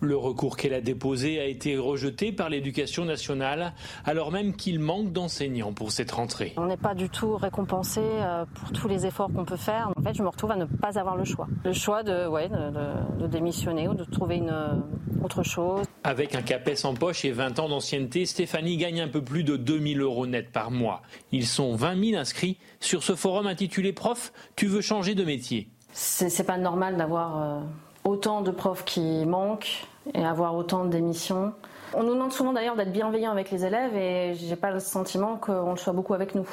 Le 0.00 0.16
recours 0.16 0.56
qu'elle 0.56 0.74
a 0.74 0.80
déposé 0.80 1.40
a 1.40 1.44
été 1.44 1.76
rejeté 1.76 2.30
par 2.32 2.48
l'éducation 2.48 3.04
nationale, 3.04 3.72
alors 4.04 4.30
même 4.30 4.54
qu'il 4.54 4.78
manque 4.78 5.12
d'enseignants 5.12 5.72
pour 5.72 5.90
cette 5.90 6.12
rentrée. 6.12 6.52
On 6.56 6.66
n'est 6.66 6.76
pas 6.76 6.94
du 6.94 7.08
tout 7.08 7.36
récompensé 7.36 8.00
euh, 8.00 8.44
pour 8.54 8.72
tous 8.72 8.86
les 8.86 9.06
efforts 9.06 9.30
qu'on 9.32 9.44
peut 9.44 9.56
faire. 9.56 9.90
En 9.96 10.02
fait, 10.02 10.14
je 10.14 10.22
me 10.22 10.28
retrouve 10.28 10.52
à 10.52 10.56
ne 10.56 10.66
pas 10.66 10.98
avoir 10.98 11.16
le 11.16 11.24
choix. 11.24 11.48
Le 11.64 11.72
choix 11.72 12.02
de, 12.02 12.28
ouais, 12.28 12.48
de, 12.48 13.26
démissionner 13.26 13.88
ou 13.88 13.94
de 13.94 14.04
trouver 14.04 14.36
une, 14.36 14.50
euh, 14.50 14.74
autre 15.22 15.42
chose. 15.42 15.84
Avec 16.04 16.34
un 16.34 16.42
CAPES 16.42 16.84
en 16.84 16.94
poche 16.94 17.24
et 17.24 17.32
20 17.32 17.58
ans 17.58 17.68
d'ancienneté, 17.68 18.24
Stéphanie 18.24 18.76
gagne 18.76 19.00
un 19.00 19.08
peu 19.08 19.22
plus 19.22 19.44
de 19.44 19.56
2000 19.56 20.00
euros 20.00 20.26
net 20.26 20.50
par 20.52 20.70
mois. 20.70 21.02
Ils 21.32 21.46
sont 21.46 21.74
20 21.74 22.10
000 22.10 22.20
inscrits 22.20 22.58
sur 22.80 23.02
ce 23.02 23.14
forum 23.14 23.46
intitulé 23.46 23.92
Prof, 23.92 24.32
tu 24.56 24.66
veux 24.66 24.80
changer 24.80 25.14
de 25.14 25.24
métier? 25.24 25.68
C'est 25.92 26.46
pas 26.46 26.58
normal 26.58 26.96
d'avoir... 26.96 27.42
Euh, 27.42 27.60
autant 28.04 28.40
de 28.40 28.50
profs 28.50 28.84
qui 28.84 29.24
manquent 29.26 29.86
et 30.14 30.24
avoir 30.24 30.54
autant 30.54 30.84
de 30.84 30.90
démissions. 30.90 31.52
On 31.94 32.02
nous 32.02 32.14
demande 32.14 32.32
souvent 32.32 32.52
d'ailleurs 32.52 32.76
d'être 32.76 32.92
bienveillants 32.92 33.30
avec 33.32 33.50
les 33.50 33.64
élèves 33.64 33.96
et 33.96 34.34
j'ai 34.34 34.56
pas 34.56 34.70
le 34.70 34.80
sentiment 34.80 35.36
qu'on 35.36 35.70
le 35.70 35.78
soit 35.78 35.92
beaucoup 35.92 36.14
avec 36.14 36.34
nous. 36.34 36.48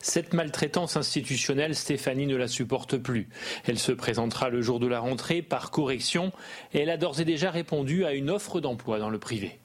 Cette 0.00 0.32
maltraitance 0.32 0.96
institutionnelle, 0.96 1.76
Stéphanie 1.76 2.26
ne 2.26 2.34
la 2.34 2.48
supporte 2.48 2.96
plus. 2.96 3.28
Elle 3.64 3.78
se 3.78 3.92
présentera 3.92 4.48
le 4.48 4.60
jour 4.60 4.80
de 4.80 4.88
la 4.88 4.98
rentrée 4.98 5.42
par 5.42 5.70
correction 5.70 6.32
et 6.74 6.80
elle 6.80 6.90
a 6.90 6.96
d'ores 6.96 7.20
et 7.20 7.24
déjà 7.24 7.52
répondu 7.52 8.04
à 8.04 8.12
une 8.12 8.28
offre 8.28 8.60
d'emploi 8.60 8.98
dans 8.98 9.10
le 9.10 9.18
privé. 9.20 9.60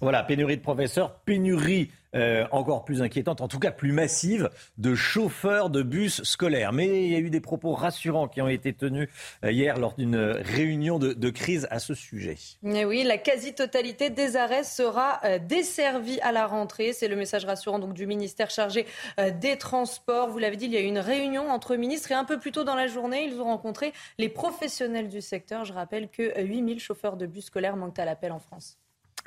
Voilà, 0.00 0.24
pénurie 0.24 0.56
de 0.56 0.62
professeurs, 0.62 1.14
pénurie 1.20 1.90
euh, 2.14 2.46
encore 2.52 2.84
plus 2.84 3.02
inquiétante, 3.02 3.40
en 3.40 3.48
tout 3.48 3.58
cas 3.58 3.70
plus 3.70 3.92
massive, 3.92 4.50
de 4.78 4.94
chauffeurs 4.94 5.68
de 5.68 5.82
bus 5.82 6.22
scolaires. 6.22 6.72
Mais 6.72 7.04
il 7.04 7.12
y 7.12 7.14
a 7.14 7.18
eu 7.18 7.28
des 7.28 7.40
propos 7.40 7.72
rassurants 7.72 8.28
qui 8.28 8.40
ont 8.40 8.48
été 8.48 8.72
tenus 8.72 9.08
euh, 9.44 9.52
hier 9.52 9.78
lors 9.78 9.94
d'une 9.94 10.16
réunion 10.16 10.98
de, 10.98 11.30
crise 11.30 11.68
à 11.70 11.78
ce 11.78 11.92
sujet. 11.92 12.36
Mais 12.62 12.86
oui, 12.86 13.02
la 13.02 13.18
quasi-totalité 13.18 14.08
des 14.08 14.36
arrêts 14.36 14.64
sera 14.64 15.20
euh, 15.24 15.38
desservie 15.38 16.18
à 16.20 16.32
la 16.32 16.46
rentrée. 16.46 16.94
C'est 16.94 17.08
le 17.08 17.16
message 17.16 17.44
rassurant 17.44 17.78
donc, 17.78 17.92
du 17.92 18.06
ministère 18.06 18.48
chargé 18.48 18.86
des 19.40 19.58
Transports. 19.58 20.28
Vous 20.28 20.38
l'avez 20.38 20.56
dit, 20.56 20.64
il 20.64 20.72
y 20.72 20.76
a 20.76 20.80
eu 20.80 20.84
une 20.84 20.98
réunion 20.98 21.50
entre 21.50 21.76
ministres 21.76 22.10
et 22.12 22.14
un 22.14 22.24
peu 22.24 22.38
plus 22.38 22.52
tôt 22.52 22.64
dans 22.64 22.74
la 22.74 22.86
journée, 22.86 23.24
ils 23.24 23.40
ont 23.40 23.44
rencontré 23.44 23.92
les 24.18 24.28
professionnels 24.28 25.08
du 25.08 25.20
secteur. 25.20 25.64
Je 25.64 25.72
rappelle 25.72 26.08
que 26.08 26.40
8000 26.40 26.80
chauffeurs 26.80 27.16
de 27.16 27.26
bus 27.26 27.46
scolaires 27.46 27.76
manquent 27.76 27.98
à 27.98 28.04
l'appel 28.04 28.32
en 28.32 28.38
France. 28.38 28.78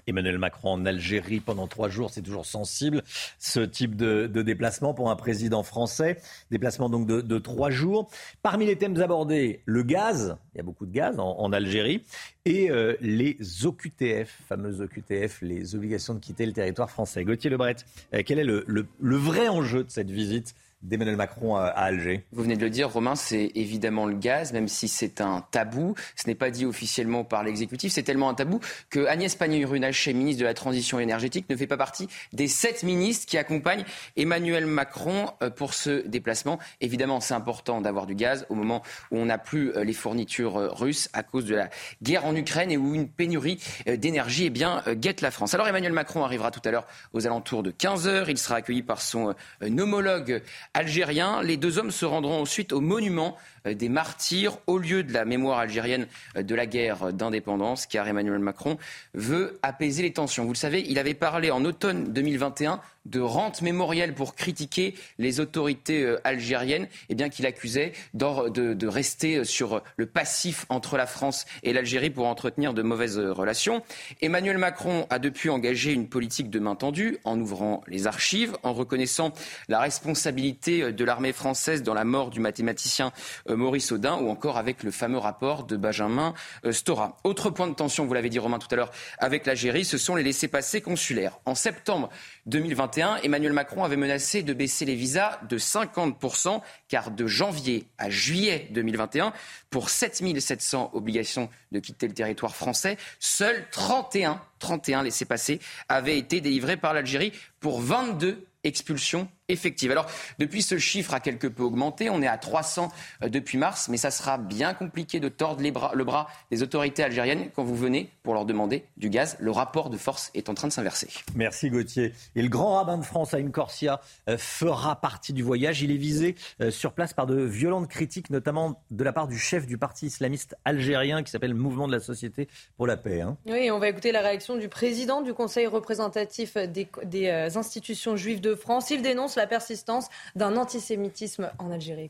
Emmanuel 0.07 0.37
Macron 0.37 0.73
en 0.73 0.85
Algérie 0.85 1.39
pendant 1.39 1.67
trois 1.67 1.89
jours, 1.89 2.09
c'est 2.09 2.21
toujours 2.21 2.45
sensible 2.45 3.03
ce 3.39 3.59
type 3.59 3.95
de, 3.95 4.27
déplacement 4.27 4.93
pour 4.93 5.09
un 5.09 5.15
président 5.15 5.63
français. 5.63 6.17
Déplacement 6.49 6.89
donc 6.89 7.07
de, 7.07 7.37
trois 7.39 7.69
jours. 7.69 8.09
Parmi 8.41 8.65
les 8.65 8.77
thèmes 8.77 8.99
abordés, 9.01 9.61
le 9.65 9.83
gaz, 9.83 10.37
il 10.53 10.57
y 10.57 10.61
a 10.61 10.63
beaucoup 10.63 10.85
de 10.85 10.93
gaz 10.93 11.15
en, 11.19 11.51
Algérie, 11.51 12.03
et 12.45 12.71
euh, 12.71 12.95
les 13.01 13.37
OQTF, 13.65 14.41
fameuses 14.47 14.81
OQTF, 14.81 15.41
les 15.41 15.75
obligations 15.75 16.13
de 16.13 16.19
quitter 16.19 16.45
le 16.45 16.53
territoire 16.53 16.89
français. 16.89 17.23
Gauthier 17.23 17.49
Lebret, 17.49 17.75
euh, 18.13 18.21
quel 18.25 18.39
est 18.39 18.43
le 18.43 18.87
vrai 19.17 19.47
enjeu 19.47 19.83
de 19.83 19.89
cette 19.89 20.09
visite 20.09 20.55
d'Emmanuel 20.83 21.15
Macron 21.15 21.55
à, 21.55 21.67
Alger 21.67 22.25
Vous 22.31 22.43
venez 22.43 22.55
de 22.55 22.61
le 22.61 22.69
dire, 22.69 22.89
Romain, 22.89 23.15
c'est 23.15 23.51
évidemment 23.55 24.05
le 24.05 24.15
gaz, 24.15 24.53
même 24.53 24.67
si 24.67 24.87
c'est 24.87 25.21
un 25.21 25.45
tabou. 25.51 25.95
Ce 26.15 26.27
n'est 26.27 26.35
pas 26.35 26.49
dit 26.49 26.65
officiellement 26.65 27.23
par 27.23 27.43
l'exécutif. 27.43 27.91
C'est 27.91 28.03
tellement 28.03 28.29
un 28.29 28.33
tabou 28.33 28.59
que 28.89 29.05
Agnès 29.05 29.35
Pannier-Runacher, 29.35 30.13
ministre 30.13 30.41
de 30.41 30.45
la 30.45 30.53
Transition 30.53 30.99
énergétique, 30.99 31.45
ne 31.49 31.55
fait 31.55 31.67
pas 31.67 31.77
partie 31.77 32.07
des 32.33 32.47
sept 32.47 32.83
ministres 32.83 33.25
qui 33.27 33.37
accompagnent 33.37 33.83
Emmanuel 34.17 34.65
Macron 34.65 35.31
euh, 35.41 35.49
pour 35.49 35.73
ce 35.73 36.07
déplacement. 36.07 36.59
Évidemment, 36.79 37.19
c'est 37.19 37.33
important 37.33 37.81
d'avoir 37.81 38.05
du 38.05 38.15
gaz 38.15 38.45
au 38.49 38.55
moment 38.55 38.81
où 39.11 39.17
on 39.17 39.25
n'a 39.25 39.37
plus 39.37 39.71
euh, 39.75 39.83
les 39.83 39.93
fournitures 39.93 40.57
euh, 40.57 40.69
russes 40.69 41.09
à 41.13 41.23
cause 41.23 41.45
de 41.45 41.55
la 41.55 41.69
guerre 42.01 42.25
en 42.25 42.35
Ukraine 42.35 42.71
et 42.71 42.77
où 42.77 42.95
une 42.95 43.07
pénurie 43.07 43.59
d'énergie 43.85 44.45
eh 44.45 44.49
bien, 44.49 44.83
guette 44.93 45.21
la 45.21 45.31
France. 45.31 45.53
Alors 45.53 45.67
Emmanuel 45.67 45.93
Macron 45.93 46.23
arrivera 46.23 46.51
tout 46.51 46.61
à 46.65 46.71
l'heure 46.71 46.87
aux 47.13 47.25
alentours 47.25 47.63
de 47.63 47.71
15 47.71 48.07
heures. 48.07 48.29
Il 48.29 48.37
sera 48.37 48.55
accueilli 48.55 48.83
par 48.83 49.01
son 49.01 49.35
homologue 49.61 50.41
algérien. 50.73 51.41
Les 51.43 51.57
deux 51.57 51.77
hommes 51.77 51.91
se 51.91 52.05
rendront 52.05 52.41
ensuite 52.41 52.73
au 52.73 52.81
monument 52.81 53.37
des 53.65 53.89
martyrs 53.89 54.57
au 54.67 54.77
lieu 54.77 55.03
de 55.03 55.13
la 55.13 55.25
mémoire 55.25 55.59
algérienne 55.59 56.07
euh, 56.35 56.43
de 56.43 56.55
la 56.55 56.65
guerre 56.65 57.13
d'indépendance, 57.13 57.85
car 57.85 58.07
Emmanuel 58.07 58.39
Macron 58.39 58.77
veut 59.13 59.59
apaiser 59.61 60.01
les 60.03 60.13
tensions. 60.13 60.43
Vous 60.45 60.53
le 60.53 60.57
savez, 60.57 60.83
il 60.87 60.99
avait 60.99 61.13
parlé 61.13 61.51
en 61.51 61.63
automne 61.65 62.11
2021 62.11 62.81
de 63.05 63.19
rente 63.19 63.63
mémorielle 63.63 64.13
pour 64.13 64.35
critiquer 64.35 64.93
les 65.17 65.39
autorités 65.39 66.03
euh, 66.03 66.21
algériennes, 66.23 66.87
eh 67.09 67.15
bien 67.15 67.29
qu'il 67.29 67.45
accusait 67.45 67.93
de, 68.13 68.87
rester 68.87 69.43
sur 69.43 69.81
le 69.97 70.05
passif 70.05 70.65
entre 70.69 70.97
la 70.97 71.07
France 71.07 71.45
et 71.63 71.73
l'Algérie 71.73 72.09
pour 72.09 72.27
entretenir 72.27 72.73
de 72.73 72.81
mauvaises 72.81 73.17
relations. 73.17 73.81
Emmanuel 74.21 74.57
Macron 74.57 75.07
a 75.09 75.17
depuis 75.17 75.49
engagé 75.49 75.93
une 75.93 76.07
politique 76.07 76.49
de 76.49 76.59
main 76.59 76.75
tendue 76.75 77.17
en 77.23 77.39
ouvrant 77.39 77.83
les 77.87 78.05
archives, 78.07 78.55
en 78.63 78.73
reconnaissant 78.73 79.33
la 79.67 79.79
responsabilité 79.79 80.91
de 80.91 81.05
l'armée 81.05 81.33
française 81.33 81.83
dans 81.83 81.93
la 81.93 82.03
mort 82.03 82.29
du 82.29 82.39
mathématicien 82.39 83.11
euh, 83.49 83.50
Maurice 83.55 83.91
Audin 83.91 84.17
ou 84.17 84.29
encore 84.29 84.57
avec 84.57 84.83
le 84.83 84.91
fameux 84.91 85.17
rapport 85.17 85.65
de 85.65 85.77
Benjamin 85.77 86.33
euh, 86.65 86.71
Stora. 86.71 87.17
Autre 87.23 87.49
point 87.49 87.67
de 87.67 87.73
tension, 87.73 88.05
vous 88.05 88.13
l'avez 88.13 88.29
dit 88.29 88.39
Romain 88.39 88.59
tout 88.59 88.67
à 88.71 88.75
l'heure, 88.75 88.91
avec 89.17 89.45
l'Algérie, 89.45 89.85
ce 89.85 89.97
sont 89.97 90.15
les 90.15 90.23
laissés-passer 90.23 90.81
consulaires. 90.81 91.39
En 91.45 91.55
septembre 91.55 92.09
2021, 92.45 93.17
Emmanuel 93.17 93.53
Macron 93.53 93.83
avait 93.83 93.97
menacé 93.97 94.43
de 94.43 94.53
baisser 94.53 94.85
les 94.85 94.95
visas 94.95 95.39
de 95.49 95.57
50%, 95.57 96.61
car 96.87 97.11
de 97.11 97.27
janvier 97.27 97.87
à 97.97 98.09
juillet 98.09 98.67
2021, 98.71 99.33
pour 99.69 99.89
7700 99.89 100.91
obligations 100.93 101.49
de 101.71 101.79
quitter 101.79 102.07
le 102.07 102.13
territoire 102.13 102.55
français, 102.55 102.97
seuls 103.19 103.65
31, 103.71 104.41
31 104.59 105.03
laissés-passer 105.03 105.59
avaient 105.89 106.17
été 106.17 106.41
délivrés 106.41 106.77
par 106.77 106.93
l'Algérie 106.93 107.31
pour 107.59 107.81
22 107.81 108.45
expulsions 108.63 109.27
effective. 109.51 109.91
Alors, 109.91 110.07
depuis, 110.39 110.61
ce 110.61 110.77
chiffre 110.77 111.13
a 111.13 111.19
quelque 111.19 111.47
peu 111.47 111.63
augmenté. 111.63 112.09
On 112.09 112.21
est 112.21 112.27
à 112.27 112.37
300 112.37 112.89
euh, 113.23 113.29
depuis 113.29 113.57
mars, 113.57 113.87
mais 113.89 113.97
ça 113.97 114.11
sera 114.11 114.37
bien 114.37 114.73
compliqué 114.73 115.19
de 115.19 115.29
tordre 115.29 115.61
le 115.61 116.03
bras 116.03 116.27
des 116.49 116.63
autorités 116.63 117.03
algériennes 117.03 117.49
quand 117.55 117.63
vous 117.63 117.75
venez 117.75 118.09
pour 118.23 118.33
leur 118.33 118.45
demander 118.45 118.85
du 118.97 119.09
gaz. 119.09 119.37
Le 119.39 119.51
rapport 119.51 119.89
de 119.89 119.97
force 119.97 120.31
est 120.33 120.49
en 120.49 120.53
train 120.53 120.67
de 120.67 120.73
s'inverser. 120.73 121.07
Merci 121.35 121.69
Gauthier. 121.69 122.13
Et 122.35 122.41
le 122.41 122.49
grand 122.49 122.75
rabbin 122.75 122.97
de 122.97 123.03
France, 123.03 123.33
Aïm 123.33 123.51
Corsia, 123.51 124.01
euh, 124.29 124.37
fera 124.37 124.99
partie 124.99 125.33
du 125.33 125.43
voyage. 125.43 125.81
Il 125.81 125.91
est 125.91 125.97
visé 125.97 126.35
euh, 126.61 126.71
sur 126.71 126.93
place 126.93 127.13
par 127.13 127.25
de 127.25 127.41
violentes 127.41 127.87
critiques, 127.87 128.29
notamment 128.29 128.81
de 128.91 129.03
la 129.03 129.13
part 129.13 129.27
du 129.27 129.37
chef 129.37 129.65
du 129.65 129.77
parti 129.77 130.07
islamiste 130.07 130.55
algérien 130.65 131.23
qui 131.23 131.31
s'appelle 131.31 131.53
Mouvement 131.53 131.87
de 131.87 131.93
la 131.93 131.99
Société 131.99 132.47
pour 132.77 132.87
la 132.87 132.97
paix. 132.97 133.21
Hein. 133.21 133.37
Oui, 133.45 133.69
on 133.71 133.79
va 133.79 133.89
écouter 133.89 134.11
la 134.11 134.21
réaction 134.21 134.57
du 134.57 134.69
président 134.69 135.21
du 135.21 135.33
Conseil 135.33 135.67
représentatif 135.67 136.57
des, 136.57 136.87
des 137.03 137.29
institutions 137.55 138.15
juives 138.15 138.41
de 138.41 138.55
France. 138.55 138.89
Il 138.89 139.01
dénonce 139.01 139.35
la 139.35 139.40
persistance 139.47 140.07
d'un 140.35 140.57
antisémitisme 140.57 141.51
en 141.59 141.71
Algérie. 141.71 142.09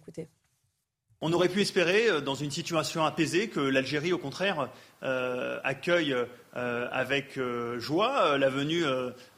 On 1.23 1.33
aurait 1.33 1.49
pu 1.49 1.61
espérer, 1.61 2.09
euh, 2.09 2.19
dans 2.19 2.33
une 2.33 2.49
situation 2.49 3.05
apaisée, 3.05 3.47
que 3.47 3.59
l'Algérie, 3.59 4.11
au 4.11 4.17
contraire, 4.17 4.69
euh, 5.03 5.59
accueille 5.63 6.15
euh, 6.55 6.87
avec 6.91 7.39
joie 7.77 8.37
la 8.39 8.49
venue 8.49 8.83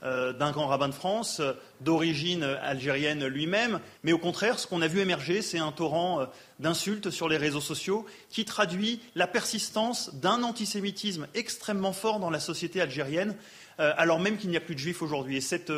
d'un 0.01 0.51
grand 0.51 0.67
rabbin 0.67 0.87
de 0.87 0.93
France, 0.93 1.41
d'origine 1.81 2.43
algérienne 2.43 3.27
lui-même. 3.27 3.81
Mais 4.03 4.13
au 4.13 4.17
contraire, 4.17 4.59
ce 4.59 4.65
qu'on 4.65 4.81
a 4.81 4.87
vu 4.87 4.99
émerger, 4.99 5.41
c'est 5.41 5.59
un 5.59 5.71
torrent 5.71 6.25
d'insultes 6.59 7.11
sur 7.11 7.29
les 7.29 7.37
réseaux 7.37 7.61
sociaux 7.61 8.05
qui 8.29 8.45
traduit 8.45 8.99
la 9.15 9.27
persistance 9.27 10.15
d'un 10.15 10.41
antisémitisme 10.41 11.27
extrêmement 11.35 11.93
fort 11.93 12.19
dans 12.19 12.31
la 12.31 12.39
société 12.39 12.81
algérienne, 12.81 13.35
alors 13.77 14.19
même 14.19 14.37
qu'il 14.37 14.49
n'y 14.49 14.57
a 14.57 14.61
plus 14.61 14.75
de 14.75 14.79
juifs 14.79 15.03
aujourd'hui. 15.03 15.37
Et 15.37 15.41
cette 15.41 15.71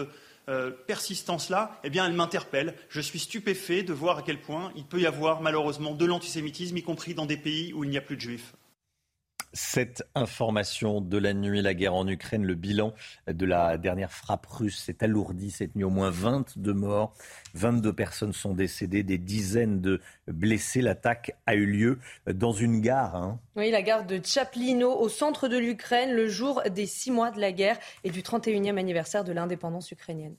euh, 0.47 0.71
persistance-là, 0.71 1.79
eh 1.83 1.89
bien, 1.89 2.05
elle 2.05 2.13
m'interpelle. 2.13 2.75
Je 2.89 3.01
suis 3.01 3.19
stupéfait 3.19 3.83
de 3.83 3.93
voir 3.93 4.19
à 4.19 4.21
quel 4.21 4.39
point 4.39 4.71
il 4.75 4.85
peut 4.85 4.99
y 4.99 5.05
avoir 5.05 5.41
malheureusement 5.41 5.93
de 5.95 6.05
l'antisémitisme, 6.05 6.77
y 6.77 6.83
compris 6.83 7.13
dans 7.13 7.25
des 7.25 7.37
pays 7.37 7.73
où 7.73 7.83
il 7.83 7.89
n'y 7.89 7.97
a 7.97 8.01
plus 8.01 8.15
de 8.15 8.21
juifs. 8.21 8.53
Cette 9.57 10.03
information 10.15 10.99
de 10.99 11.17
la 11.17 11.33
nuit, 11.33 11.61
la 11.61 11.73
guerre 11.73 11.93
en 11.93 12.05
Ukraine, 12.09 12.43
le 12.43 12.55
bilan 12.55 12.93
de 13.25 13.45
la 13.45 13.77
dernière 13.77 14.11
frappe 14.11 14.45
russe 14.47 14.77
s'est 14.77 15.01
alourdi 15.01 15.49
cette 15.49 15.75
nuit. 15.75 15.85
Au 15.85 15.89
moins 15.89 16.09
22 16.09 16.73
morts, 16.73 17.13
22 17.53 17.93
personnes 17.93 18.33
sont 18.33 18.53
décédées, 18.53 19.03
des 19.03 19.17
dizaines 19.17 19.79
de 19.79 20.01
blessés. 20.27 20.81
L'attaque 20.81 21.37
a 21.45 21.55
eu 21.55 21.65
lieu 21.65 21.99
dans 22.27 22.51
une 22.51 22.81
gare. 22.81 23.15
Hein. 23.15 23.39
Oui, 23.55 23.71
la 23.71 23.81
gare 23.81 24.05
de 24.05 24.17
Tchaplino, 24.17 24.91
au 24.91 25.07
centre 25.07 25.47
de 25.47 25.57
l'Ukraine, 25.57 26.11
le 26.11 26.27
jour 26.27 26.61
des 26.69 26.85
six 26.85 27.09
mois 27.09 27.31
de 27.31 27.39
la 27.39 27.53
guerre 27.53 27.77
et 28.03 28.09
du 28.09 28.23
31e 28.23 28.77
anniversaire 28.77 29.23
de 29.23 29.31
l'indépendance 29.31 29.89
ukrainienne. 29.89 30.35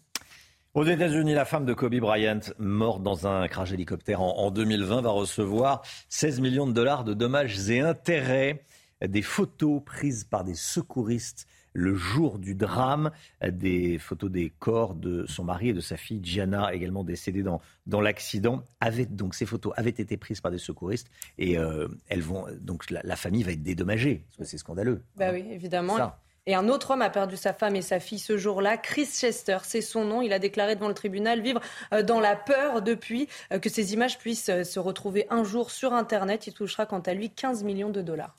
Aux 0.75 0.85
États-Unis, 0.85 1.33
la 1.33 1.47
femme 1.47 1.65
de 1.65 1.73
Kobe 1.73 1.95
Bryant, 1.95 2.41
morte 2.59 3.03
dans 3.03 3.27
un 3.27 3.49
crash 3.49 3.73
hélicoptère 3.73 4.21
en 4.21 4.51
2020, 4.51 5.01
va 5.01 5.09
recevoir 5.09 5.81
16 6.11 6.41
millions 6.43 6.67
de 6.67 6.73
dollars 6.73 7.03
de 7.03 7.15
dommages 7.15 7.71
et 7.71 7.81
intérêts 7.81 8.63
des 9.05 9.23
photos 9.23 9.83
prises 9.85 10.25
par 10.25 10.45
des 10.45 10.55
secouristes 10.55 11.47
le 11.77 11.95
jour 11.95 12.39
du 12.39 12.55
drame, 12.55 13.11
des 13.47 13.99
photos 13.99 14.31
des 14.31 14.51
corps 14.59 14.95
de 14.95 15.27
son 15.27 15.45
mari 15.45 15.69
et 15.69 15.73
de 15.75 15.81
sa 15.81 15.97
fille 15.97 16.21
Gianna, 16.23 16.73
également 16.75 17.05
décédés 17.05 17.43
dans, 17.43 17.61
dans 17.87 18.01
l'accident. 18.01 18.63
Donc 19.11 19.35
ces 19.35 19.47
photos 19.47 19.75
avaient 19.77 19.91
été 19.91 20.17
prises 20.17 20.41
par 20.41 20.51
des 20.51 20.59
secouristes 20.59 21.09
et 21.39 21.59
euh, 21.59 21.87
elles 22.09 22.23
vont 22.23 22.47
donc 22.61 22.91
la, 22.91 23.17
famille 23.17 23.43
va 23.43 23.53
être 23.53 23.63
dédommagée 23.63 24.25
parce 24.27 24.39
que 24.39 24.45
c'est 24.45 24.59
scandaleux. 24.59 25.03
Bah 25.17 25.31
oui, 25.33 25.45
évidemment. 25.51 26.13
Et 26.49 26.55
un 26.55 26.69
autre 26.69 26.93
homme 26.93 27.03
a 27.03 27.11
perdu 27.11 27.37
sa 27.37 27.53
femme 27.53 27.75
et 27.75 27.83
sa 27.83 27.99
fille 27.99 28.21
ce 28.21 28.39
jour-là. 28.39 28.77
Chris 28.77 29.07
Chester, 29.07 29.59
c'est 29.65 29.81
son 29.81 30.05
nom. 30.05 30.23
Il 30.23 30.33
a 30.33 30.39
déclaré 30.39 30.77
devant 30.77 30.87
le 30.87 30.95
tribunal 30.95 31.41
vivre 31.41 31.61
euh, 31.93 32.05
dans 32.05 32.21
la 32.21 32.37
peur 32.37 32.83
depuis 32.83 33.29
euh, 33.53 33.59
que 33.59 33.69
ces 33.69 33.95
images 33.95 34.17
puissent 34.17 34.63
se 34.63 34.79
retrouver 34.79 35.27
un 35.29 35.43
jour 35.43 35.73
sur 35.73 35.93
Internet. 35.93 36.47
Il 36.47 36.55
touchera 36.55 36.87
quant 36.87 37.01
à 37.01 37.15
lui 37.15 37.31
15 37.31 37.65
millions 37.65 37.91
de 37.91 38.01
dollars. 38.01 38.37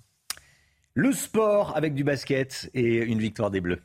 Le 1.00 1.12
sport 1.12 1.78
avec 1.78 1.94
du 1.94 2.04
basket 2.04 2.72
et 2.74 3.04
une 3.04 3.20
victoire 3.20 3.52
des 3.52 3.62
Bleus. 3.62 3.84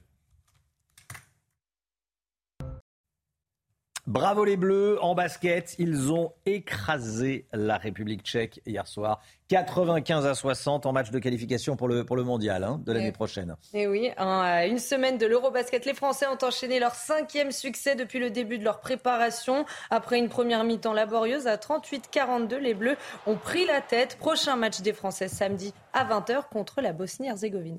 Bravo 4.08 4.44
les 4.44 4.56
Bleus 4.56 4.98
en 5.00 5.14
basket, 5.14 5.76
ils 5.78 6.12
ont 6.12 6.32
écrasé 6.44 7.46
la 7.52 7.76
République 7.76 8.22
tchèque 8.22 8.60
hier 8.66 8.88
soir, 8.88 9.20
95 9.46 10.26
à 10.26 10.34
60 10.34 10.86
en 10.86 10.92
match 10.92 11.12
de 11.12 11.20
qualification 11.20 11.76
pour 11.76 11.86
le, 11.86 12.02
pour 12.02 12.16
le 12.16 12.24
mondial 12.24 12.64
hein, 12.64 12.80
de 12.84 12.92
l'année 12.92 13.12
prochaine. 13.12 13.54
Et 13.72 13.86
oui, 13.86 14.10
en 14.18 14.42
une 14.66 14.80
semaine 14.80 15.18
de 15.18 15.26
l'Eurobasket, 15.26 15.86
les 15.86 15.94
Français 15.94 16.26
ont 16.26 16.44
enchaîné 16.44 16.80
leur 16.80 16.96
cinquième 16.96 17.52
succès 17.52 17.94
depuis 17.94 18.18
le 18.18 18.30
début 18.30 18.58
de 18.58 18.64
leur 18.64 18.80
préparation. 18.80 19.66
Après 19.88 20.18
une 20.18 20.28
première 20.28 20.64
mi-temps 20.64 20.94
laborieuse 20.94 21.46
à 21.46 21.54
38-42, 21.54 22.56
les 22.56 22.74
Bleus 22.74 22.96
ont 23.26 23.36
pris 23.36 23.66
la 23.66 23.80
tête. 23.80 24.18
Prochain 24.18 24.56
match 24.56 24.80
des 24.80 24.94
Français 24.94 25.28
samedi 25.28 25.72
à 25.92 26.04
20h 26.04 26.48
contre 26.50 26.80
la 26.80 26.92
Bosnie-Herzégovine. 26.92 27.78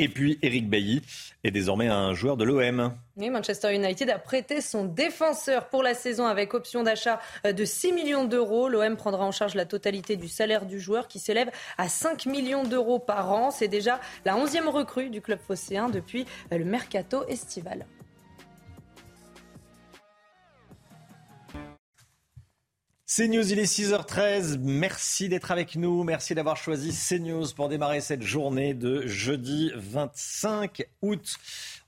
Et 0.00 0.08
puis 0.08 0.38
Eric 0.42 0.70
Bailly 0.70 1.02
est 1.42 1.50
désormais 1.50 1.88
un 1.88 2.14
joueur 2.14 2.36
de 2.36 2.44
l'OM. 2.44 2.94
Manchester 3.16 3.74
United 3.74 4.08
a 4.10 4.18
prêté 4.20 4.60
son 4.60 4.84
défenseur 4.84 5.68
pour 5.68 5.82
la 5.82 5.92
saison 5.92 6.26
avec 6.26 6.54
option 6.54 6.84
d'achat 6.84 7.20
de 7.44 7.64
6 7.64 7.92
millions 7.92 8.24
d'euros. 8.24 8.68
L'OM 8.68 8.96
prendra 8.96 9.24
en 9.24 9.32
charge 9.32 9.56
la 9.56 9.64
totalité 9.64 10.14
du 10.14 10.28
salaire 10.28 10.66
du 10.66 10.78
joueur 10.78 11.08
qui 11.08 11.18
s'élève 11.18 11.50
à 11.78 11.88
5 11.88 12.26
millions 12.26 12.62
d'euros 12.62 13.00
par 13.00 13.32
an. 13.32 13.50
C'est 13.50 13.66
déjà 13.66 14.00
la 14.24 14.36
11e 14.36 14.68
recrue 14.68 15.10
du 15.10 15.20
club 15.20 15.40
phocéen 15.44 15.88
depuis 15.88 16.26
le 16.52 16.64
mercato 16.64 17.26
estival. 17.26 17.84
CNews, 23.08 23.52
il 23.52 23.58
est 23.58 23.64
6h13. 23.64 24.58
Merci 24.60 25.30
d'être 25.30 25.50
avec 25.50 25.76
nous. 25.76 26.04
Merci 26.04 26.34
d'avoir 26.34 26.58
choisi 26.58 26.92
CNews 26.92 27.46
pour 27.56 27.70
démarrer 27.70 28.02
cette 28.02 28.20
journée 28.20 28.74
de 28.74 29.06
jeudi 29.06 29.72
25 29.74 30.86
août. 31.00 31.38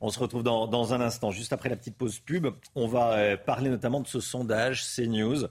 On 0.01 0.09
se 0.09 0.19
retrouve 0.19 0.43
dans, 0.43 0.95
un 0.95 1.01
instant, 1.03 1.31
juste 1.31 1.53
après 1.53 1.69
la 1.69 1.77
petite 1.77 1.99
pause 1.99 2.21
pub. 2.21 2.47
On 2.75 2.89
va 2.89 3.13
euh, 3.13 3.37
parler 3.37 3.69
notamment 3.69 4.01
de 4.01 4.07
ce 4.07 4.19
sondage 4.19 4.83
CNews, 4.97 5.49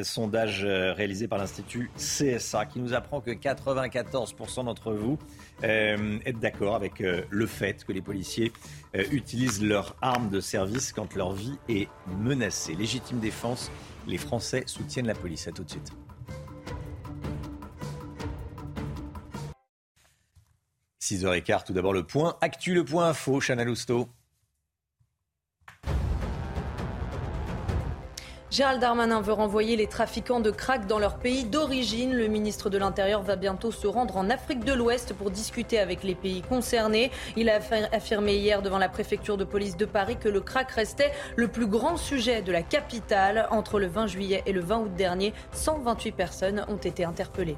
sondage 0.00 0.64
euh, 0.64 0.92
réalisé 0.94 1.28
par 1.28 1.38
l'Institut 1.38 1.90
CSA, 1.96 2.66
qui 2.66 2.80
nous 2.80 2.94
apprend 2.94 3.20
que 3.20 3.30
94% 3.30 4.64
d'entre 4.64 4.92
vous 4.92 5.18
êtes 5.62 6.40
d'accord 6.40 6.74
avec 6.74 6.98
le 6.98 7.46
fait 7.46 7.84
que 7.84 7.92
les 7.92 8.00
policiers 8.00 8.52
utilisent 9.12 9.62
leur 9.62 9.94
arme 10.02 10.28
de 10.28 10.40
service 10.40 10.92
quand 10.92 11.14
leur 11.14 11.32
vie 11.32 11.56
est 11.68 11.88
menacée. 12.18 12.74
Légitime 12.74 13.20
défense 13.20 13.70
les 14.06 14.18
Français 14.18 14.64
soutiennent 14.66 15.06
la 15.06 15.14
police. 15.14 15.46
À 15.46 15.52
tout 15.52 15.64
de 15.64 15.70
suite. 15.70 15.92
6h15, 21.02 21.64
tout 21.66 21.72
d'abord 21.72 21.92
le 21.92 22.04
point. 22.04 22.36
Actu 22.40 22.74
le 22.74 22.84
point 22.84 23.08
info, 23.08 23.40
Chana 23.40 23.64
Lousteau. 23.64 24.08
Gérald 28.52 28.82
Darmanin 28.82 29.22
veut 29.22 29.32
renvoyer 29.32 29.76
les 29.76 29.86
trafiquants 29.86 30.40
de 30.40 30.50
crack 30.50 30.86
dans 30.86 30.98
leur 30.98 31.16
pays 31.16 31.44
d'origine. 31.44 32.12
Le 32.12 32.26
ministre 32.26 32.68
de 32.68 32.76
l'Intérieur 32.76 33.22
va 33.22 33.34
bientôt 33.34 33.72
se 33.72 33.86
rendre 33.86 34.18
en 34.18 34.28
Afrique 34.28 34.62
de 34.62 34.74
l'Ouest 34.74 35.14
pour 35.14 35.30
discuter 35.30 35.78
avec 35.78 36.02
les 36.02 36.14
pays 36.14 36.42
concernés. 36.42 37.10
Il 37.34 37.48
a 37.48 37.60
affirmé 37.92 38.34
hier 38.34 38.60
devant 38.60 38.76
la 38.76 38.90
préfecture 38.90 39.38
de 39.38 39.44
police 39.44 39.78
de 39.78 39.86
Paris 39.86 40.18
que 40.20 40.28
le 40.28 40.42
crack 40.42 40.70
restait 40.72 41.12
le 41.34 41.48
plus 41.48 41.66
grand 41.66 41.96
sujet 41.96 42.42
de 42.42 42.52
la 42.52 42.60
capitale. 42.60 43.48
Entre 43.50 43.80
le 43.80 43.86
20 43.86 44.06
juillet 44.06 44.42
et 44.44 44.52
le 44.52 44.60
20 44.60 44.80
août 44.80 44.94
dernier, 44.94 45.32
128 45.52 46.12
personnes 46.12 46.66
ont 46.68 46.76
été 46.76 47.06
interpellées. 47.06 47.56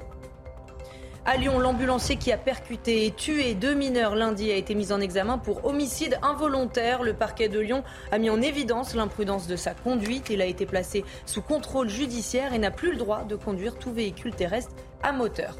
À 1.27 1.37
Lyon, 1.37 1.57
l'ambulancier 1.57 2.17
qui 2.17 2.31
a 2.31 2.37
percuté 2.37 3.07
et 3.07 3.11
tué 3.11 3.55
deux 3.55 3.73
mineurs 3.73 4.15
lundi 4.15 4.51
a 4.51 4.55
été 4.55 4.75
mis 4.75 4.91
en 4.91 5.01
examen 5.01 5.39
pour 5.39 5.65
homicide 5.65 6.19
involontaire. 6.21 7.01
Le 7.01 7.13
parquet 7.13 7.49
de 7.49 7.59
Lyon 7.59 7.83
a 8.11 8.19
mis 8.19 8.29
en 8.29 8.43
évidence 8.43 8.93
l'imprudence 8.93 9.47
de 9.47 9.55
sa 9.55 9.73
conduite. 9.73 10.29
Il 10.29 10.39
a 10.39 10.45
été 10.45 10.67
placé 10.67 11.03
sous 11.25 11.41
contrôle 11.41 11.89
judiciaire 11.89 12.53
et 12.53 12.59
n'a 12.59 12.69
plus 12.69 12.91
le 12.91 12.97
droit 12.97 13.23
de 13.23 13.35
conduire 13.35 13.75
tout 13.79 13.91
véhicule 13.91 14.35
terrestre 14.35 14.75
à 15.01 15.13
moteur. 15.13 15.55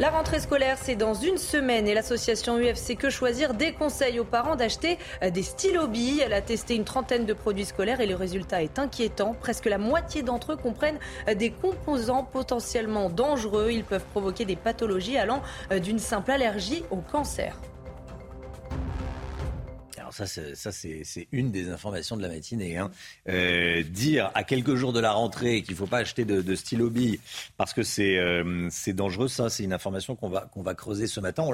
La 0.00 0.08
rentrée 0.08 0.40
scolaire, 0.40 0.78
c'est 0.80 0.96
dans 0.96 1.12
une 1.12 1.36
semaine 1.36 1.86
et 1.86 1.92
l'association 1.92 2.56
UFC 2.56 2.96
Que 2.96 3.10
Choisir 3.10 3.52
déconseille 3.52 4.18
aux 4.18 4.24
parents 4.24 4.56
d'acheter 4.56 4.96
euh, 5.22 5.28
des 5.28 5.42
stylos 5.42 5.88
billes. 5.88 6.22
Elle 6.24 6.32
a 6.32 6.40
testé 6.40 6.74
une 6.74 6.86
trentaine 6.86 7.26
de 7.26 7.34
produits 7.34 7.66
scolaires 7.66 8.00
et 8.00 8.06
le 8.06 8.14
résultat 8.14 8.62
est 8.62 8.78
inquiétant. 8.78 9.36
Presque 9.38 9.66
la 9.66 9.76
moitié 9.76 10.22
d'entre 10.22 10.52
eux 10.52 10.56
comprennent 10.56 10.98
euh, 11.28 11.34
des 11.34 11.50
composants 11.50 12.24
potentiellement 12.24 13.10
dangereux. 13.10 13.72
Ils 13.72 13.84
peuvent 13.84 14.06
provoquer 14.12 14.46
des 14.46 14.56
pathologies 14.56 15.18
allant 15.18 15.42
euh, 15.70 15.78
d'une 15.78 15.98
simple 15.98 16.30
allergie 16.30 16.82
au 16.90 16.96
cancer 16.96 17.60
ça, 20.12 20.26
c'est 20.26 21.28
une 21.32 21.50
des 21.50 21.68
informations 21.70 22.16
de 22.16 22.22
la 22.22 22.28
matinée. 22.28 22.76
Hein. 22.76 22.90
Euh, 23.28 23.82
dire 23.82 24.30
à 24.34 24.44
quelques 24.44 24.74
jours 24.74 24.92
de 24.92 25.00
la 25.00 25.12
rentrée 25.12 25.62
qu'il 25.62 25.72
ne 25.72 25.78
faut 25.78 25.86
pas 25.86 25.98
acheter 25.98 26.24
de, 26.24 26.40
de 26.40 26.54
stylo 26.54 26.90
billes 26.90 27.20
parce 27.56 27.72
que 27.72 27.80
euh, 28.00 28.68
c'est 28.70 28.92
dangereux, 28.92 29.28
ça, 29.28 29.48
c'est 29.48 29.64
une 29.64 29.72
information 29.72 30.16
qu'on 30.16 30.28
va, 30.28 30.42
qu'on 30.52 30.62
va 30.62 30.74
creuser 30.74 31.06
ce 31.06 31.20
matin. 31.20 31.48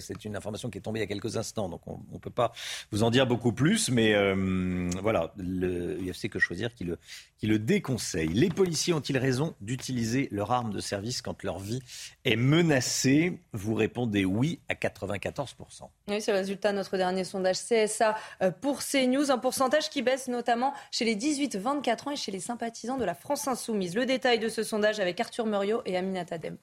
C'est 0.00 0.24
une 0.24 0.36
information 0.36 0.70
qui 0.70 0.78
est 0.78 0.80
tombée 0.80 1.00
il 1.00 1.02
y 1.02 1.04
a 1.04 1.08
quelques 1.08 1.36
instants, 1.36 1.68
donc 1.68 1.86
on 1.86 2.00
ne 2.12 2.18
peut 2.18 2.30
pas 2.30 2.52
vous 2.90 3.02
en 3.02 3.10
dire 3.10 3.26
beaucoup 3.26 3.52
plus. 3.52 3.90
Mais 3.90 4.14
euh, 4.14 4.90
voilà, 5.02 5.32
le 5.36 5.98
UFC 5.98 6.28
que 6.28 6.38
choisir 6.38 6.74
qui 6.74 6.84
le, 6.84 6.98
qui 7.38 7.46
le 7.46 7.58
déconseille. 7.58 8.28
Les 8.28 8.48
policiers 8.48 8.94
ont-ils 8.94 9.18
raison 9.18 9.54
d'utiliser 9.60 10.28
leur 10.30 10.52
arme 10.52 10.72
de 10.72 10.80
service 10.80 11.22
quand 11.22 11.42
leur 11.42 11.58
vie 11.58 11.82
est 12.24 12.36
menacée? 12.36 13.38
Vous 13.52 13.74
répondez 13.74 14.24
oui 14.24 14.60
à 14.68 14.74
94%. 14.74 15.88
Oui, 16.08 16.20
c'est 16.20 16.32
le 16.32 16.38
résultat 16.38 16.72
de 16.72 16.76
notre 16.76 16.96
dernier 16.96 17.24
sondage 17.24 17.47
CSA 17.56 18.16
euh, 18.42 18.50
pour 18.50 18.80
CNews. 18.82 19.30
Un 19.30 19.38
pourcentage 19.38 19.90
qui 19.90 20.02
baisse 20.02 20.28
notamment 20.28 20.74
chez 20.90 21.04
les 21.04 21.16
18-24 21.16 22.08
ans 22.08 22.10
et 22.12 22.16
chez 22.16 22.32
les 22.32 22.40
sympathisants 22.40 22.98
de 22.98 23.04
la 23.04 23.14
France 23.14 23.48
Insoumise. 23.48 23.94
Le 23.94 24.06
détail 24.06 24.38
de 24.38 24.48
ce 24.48 24.62
sondage 24.62 25.00
avec 25.00 25.20
Arthur 25.20 25.46
Muriot 25.46 25.82
et 25.86 25.96
Aminata 25.96 26.36
Adem. 26.36 26.58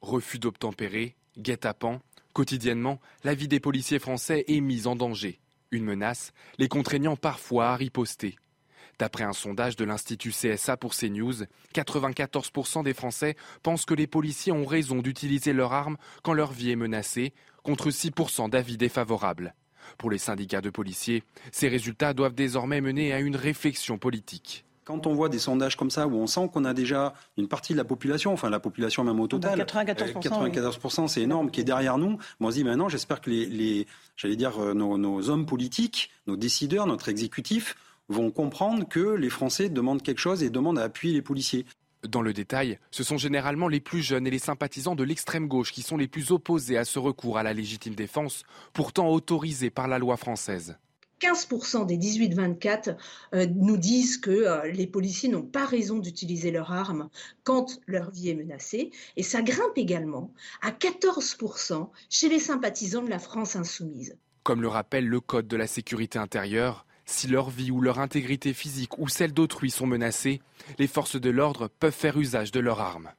Refus 0.00 0.38
d'obtempérer, 0.38 1.16
guet-apens, 1.38 2.00
quotidiennement, 2.34 3.00
la 3.22 3.34
vie 3.34 3.48
des 3.48 3.60
policiers 3.60 3.98
français 3.98 4.44
est 4.48 4.60
mise 4.60 4.86
en 4.86 4.96
danger. 4.96 5.40
Une 5.70 5.84
menace, 5.84 6.32
les 6.58 6.68
contraignant 6.68 7.16
parfois 7.16 7.70
à 7.70 7.76
riposter. 7.76 8.36
D'après 8.98 9.24
un 9.24 9.32
sondage 9.32 9.76
de 9.76 9.84
l'Institut 9.84 10.30
CSA 10.30 10.76
pour 10.76 10.94
CNews, 10.94 11.46
94% 11.74 12.84
des 12.84 12.94
Français 12.94 13.36
pensent 13.62 13.86
que 13.86 13.94
les 13.94 14.06
policiers 14.06 14.52
ont 14.52 14.66
raison 14.66 14.98
d'utiliser 14.98 15.52
leur 15.52 15.72
arme 15.72 15.96
quand 16.22 16.32
leur 16.32 16.52
vie 16.52 16.70
est 16.70 16.76
menacée, 16.76 17.32
contre 17.64 17.90
6% 17.90 18.50
d'avis 18.50 18.76
défavorables. 18.76 19.54
Pour 19.98 20.10
les 20.10 20.18
syndicats 20.18 20.60
de 20.60 20.70
policiers, 20.70 21.24
ces 21.50 21.68
résultats 21.68 22.14
doivent 22.14 22.34
désormais 22.34 22.80
mener 22.80 23.12
à 23.12 23.18
une 23.18 23.36
réflexion 23.36 23.98
politique. 23.98 24.64
Quand 24.84 25.06
on 25.06 25.14
voit 25.14 25.30
des 25.30 25.38
sondages 25.38 25.76
comme 25.76 25.90
ça 25.90 26.06
où 26.06 26.14
on 26.14 26.26
sent 26.26 26.50
qu'on 26.52 26.66
a 26.66 26.74
déjà 26.74 27.14
une 27.38 27.48
partie 27.48 27.72
de 27.72 27.78
la 27.78 27.84
population, 27.84 28.34
enfin 28.34 28.50
la 28.50 28.60
population 28.60 29.02
même 29.02 29.18
au 29.18 29.26
total, 29.26 29.58
94%, 29.58 31.08
c'est 31.08 31.22
énorme, 31.22 31.50
qui 31.50 31.60
est 31.60 31.64
derrière 31.64 31.96
nous, 31.96 32.18
on 32.38 32.50
se 32.50 32.56
dit 32.56 32.64
maintenant 32.64 32.90
j'espère 32.90 33.22
que 33.22 33.30
les, 33.30 33.86
j'allais 34.16 34.36
dire 34.36 34.62
euh, 34.62 34.74
nos 34.74 35.30
hommes 35.30 35.46
politiques, 35.46 36.10
nos 36.26 36.36
décideurs, 36.36 36.86
notre 36.86 37.08
exécutif 37.08 37.76
vont 38.10 38.30
comprendre 38.30 38.86
que 38.86 39.14
les 39.14 39.30
Français 39.30 39.70
demandent 39.70 40.02
quelque 40.02 40.18
chose 40.18 40.42
et 40.42 40.50
demandent 40.50 40.78
à 40.78 40.82
appuyer 40.82 41.14
les 41.14 41.22
policiers. 41.22 41.64
Dans 42.08 42.22
le 42.22 42.32
détail, 42.32 42.78
ce 42.90 43.02
sont 43.02 43.16
généralement 43.16 43.68
les 43.68 43.80
plus 43.80 44.02
jeunes 44.02 44.26
et 44.26 44.30
les 44.30 44.38
sympathisants 44.38 44.94
de 44.94 45.04
l'extrême 45.04 45.48
gauche 45.48 45.72
qui 45.72 45.82
sont 45.82 45.96
les 45.96 46.08
plus 46.08 46.32
opposés 46.32 46.76
à 46.76 46.84
ce 46.84 46.98
recours 46.98 47.38
à 47.38 47.42
la 47.42 47.54
légitime 47.54 47.94
défense, 47.94 48.42
pourtant 48.74 49.08
autorisé 49.08 49.70
par 49.70 49.88
la 49.88 49.98
loi 49.98 50.16
française. 50.16 50.76
15% 51.20 51.86
des 51.86 51.96
18-24 51.96 52.96
euh, 53.34 53.46
nous 53.54 53.78
disent 53.78 54.18
que 54.18 54.30
euh, 54.30 54.70
les 54.70 54.86
policiers 54.86 55.30
n'ont 55.30 55.42
pas 55.42 55.64
raison 55.64 55.98
d'utiliser 55.98 56.50
leur 56.50 56.72
arme 56.72 57.08
quand 57.44 57.80
leur 57.86 58.10
vie 58.10 58.30
est 58.30 58.34
menacée. 58.34 58.90
Et 59.16 59.22
ça 59.22 59.40
grimpe 59.40 59.76
également 59.76 60.32
à 60.60 60.70
14% 60.70 61.88
chez 62.10 62.28
les 62.28 62.40
sympathisants 62.40 63.02
de 63.02 63.10
la 63.10 63.18
France 63.18 63.56
insoumise. 63.56 64.18
Comme 64.42 64.60
le 64.60 64.68
rappelle 64.68 65.06
le 65.06 65.20
Code 65.20 65.48
de 65.48 65.56
la 65.56 65.66
sécurité 65.66 66.18
intérieure, 66.18 66.84
si 67.04 67.26
leur 67.26 67.50
vie 67.50 67.70
ou 67.70 67.80
leur 67.80 67.98
intégrité 67.98 68.52
physique 68.52 68.98
ou 68.98 69.08
celle 69.08 69.32
d'autrui 69.32 69.70
sont 69.70 69.86
menacées, 69.86 70.40
les 70.78 70.86
forces 70.86 71.20
de 71.20 71.30
l'ordre 71.30 71.68
peuvent 71.68 71.92
faire 71.92 72.18
usage 72.18 72.52
de 72.52 72.60
leurs 72.60 72.80
armes. 72.80 73.10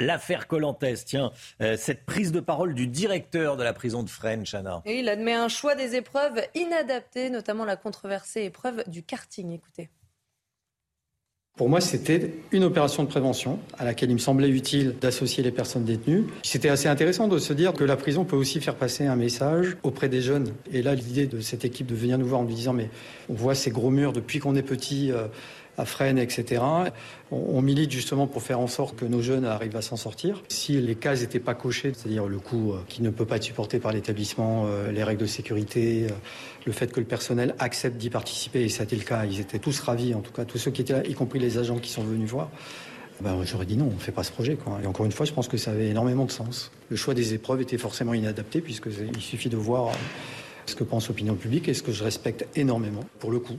L'affaire 0.00 0.46
Colantes, 0.46 0.84
tiens, 1.06 1.32
euh, 1.60 1.76
cette 1.76 2.06
prise 2.06 2.30
de 2.30 2.38
parole 2.38 2.74
du 2.74 2.86
directeur 2.86 3.56
de 3.56 3.64
la 3.64 3.72
prison 3.72 4.04
de 4.04 4.10
Fresnes, 4.10 4.44
Chana. 4.46 4.80
il 4.86 5.08
admet 5.08 5.34
un 5.34 5.48
choix 5.48 5.74
des 5.74 5.96
épreuves 5.96 6.40
inadaptées, 6.54 7.30
notamment 7.30 7.64
la 7.64 7.76
controversée 7.76 8.44
épreuve 8.44 8.84
du 8.86 9.02
karting. 9.02 9.50
Écoutez. 9.50 9.90
Pour 11.58 11.68
moi, 11.68 11.80
c'était 11.80 12.34
une 12.52 12.62
opération 12.62 13.02
de 13.02 13.08
prévention 13.08 13.58
à 13.76 13.84
laquelle 13.84 14.10
il 14.10 14.14
me 14.14 14.20
semblait 14.20 14.48
utile 14.48 14.94
d'associer 15.00 15.42
les 15.42 15.50
personnes 15.50 15.84
détenues. 15.84 16.24
C'était 16.44 16.68
assez 16.68 16.86
intéressant 16.86 17.26
de 17.26 17.36
se 17.38 17.52
dire 17.52 17.72
que 17.72 17.82
la 17.82 17.96
prison 17.96 18.24
peut 18.24 18.36
aussi 18.36 18.60
faire 18.60 18.76
passer 18.76 19.06
un 19.06 19.16
message 19.16 19.76
auprès 19.82 20.08
des 20.08 20.20
jeunes. 20.20 20.52
Et 20.72 20.82
là, 20.82 20.94
l'idée 20.94 21.26
de 21.26 21.40
cette 21.40 21.64
équipe 21.64 21.88
de 21.88 21.96
venir 21.96 22.16
nous 22.16 22.26
voir 22.26 22.42
en 22.42 22.44
nous 22.44 22.54
disant 22.54 22.74
mais 22.74 22.90
on 23.28 23.34
voit 23.34 23.56
ces 23.56 23.72
gros 23.72 23.90
murs 23.90 24.12
depuis 24.12 24.38
qu'on 24.38 24.54
est 24.54 24.62
petit. 24.62 25.10
Euh, 25.10 25.26
à 25.78 25.84
Fresnes, 25.84 26.18
etc. 26.18 26.62
On, 27.30 27.62
milite 27.62 27.90
justement 27.90 28.26
pour 28.26 28.42
faire 28.42 28.58
en 28.58 28.66
sorte 28.66 28.96
que 28.96 29.04
nos 29.04 29.22
jeunes 29.22 29.44
arrivent 29.44 29.76
à 29.76 29.82
s'en 29.82 29.96
sortir. 29.96 30.42
Si 30.48 30.80
les 30.80 30.96
cases 30.96 31.20
n'étaient 31.20 31.38
pas 31.38 31.54
cochées, 31.54 31.92
c'est-à-dire 31.94 32.26
le 32.26 32.38
coût 32.38 32.72
euh, 32.72 32.78
qui 32.88 33.02
ne 33.02 33.10
peut 33.10 33.24
pas 33.24 33.36
être 33.36 33.44
supporté 33.44 33.78
par 33.78 33.92
l'établissement, 33.92 34.64
euh, 34.66 34.90
les 34.90 35.04
règles 35.04 35.20
de 35.20 35.26
sécurité, 35.26 36.06
euh, 36.10 36.14
le 36.66 36.72
fait 36.72 36.92
que 36.92 37.00
le 37.00 37.06
personnel 37.06 37.54
accepte 37.58 37.96
d'y 37.96 38.10
participer, 38.10 38.64
et 38.64 38.68
ça 38.68 38.82
a 38.82 38.84
été 38.84 38.96
le 38.96 39.04
cas, 39.04 39.24
ils 39.24 39.40
étaient 39.40 39.58
tous 39.58 39.78
ravis, 39.80 40.14
en 40.14 40.20
tout 40.20 40.32
cas 40.32 40.44
tous 40.44 40.58
ceux 40.58 40.70
qui 40.70 40.82
étaient 40.82 40.94
là, 40.94 41.06
y 41.06 41.14
compris 41.14 41.38
les 41.38 41.58
agents 41.58 41.78
qui 41.78 41.90
sont 41.90 42.02
venus 42.02 42.28
voir. 42.28 42.50
Ben, 43.20 43.36
J'aurais 43.44 43.66
dit 43.66 43.76
non, 43.76 43.88
on 43.90 43.94
ne 43.94 44.00
fait 44.00 44.12
pas 44.12 44.22
ce 44.24 44.32
projet. 44.32 44.56
Et 44.82 44.86
encore 44.86 45.06
une 45.06 45.12
fois, 45.12 45.26
je 45.26 45.32
pense 45.32 45.48
que 45.48 45.56
ça 45.56 45.72
avait 45.72 45.88
énormément 45.88 46.24
de 46.24 46.30
sens. 46.30 46.70
Le 46.88 46.96
choix 46.96 47.14
des 47.14 47.34
épreuves 47.34 47.60
était 47.60 47.78
forcément 47.78 48.14
inadapté, 48.14 48.60
puisqu'il 48.60 49.20
suffit 49.20 49.48
de 49.48 49.56
voir 49.56 49.92
ce 50.66 50.74
que 50.74 50.84
pense 50.84 51.08
l'opinion 51.08 51.34
publique 51.34 51.68
et 51.68 51.74
ce 51.74 51.82
que 51.82 51.92
je 51.92 52.04
respecte 52.04 52.46
énormément, 52.56 53.04
pour 53.18 53.30
le 53.30 53.38
coup. 53.38 53.58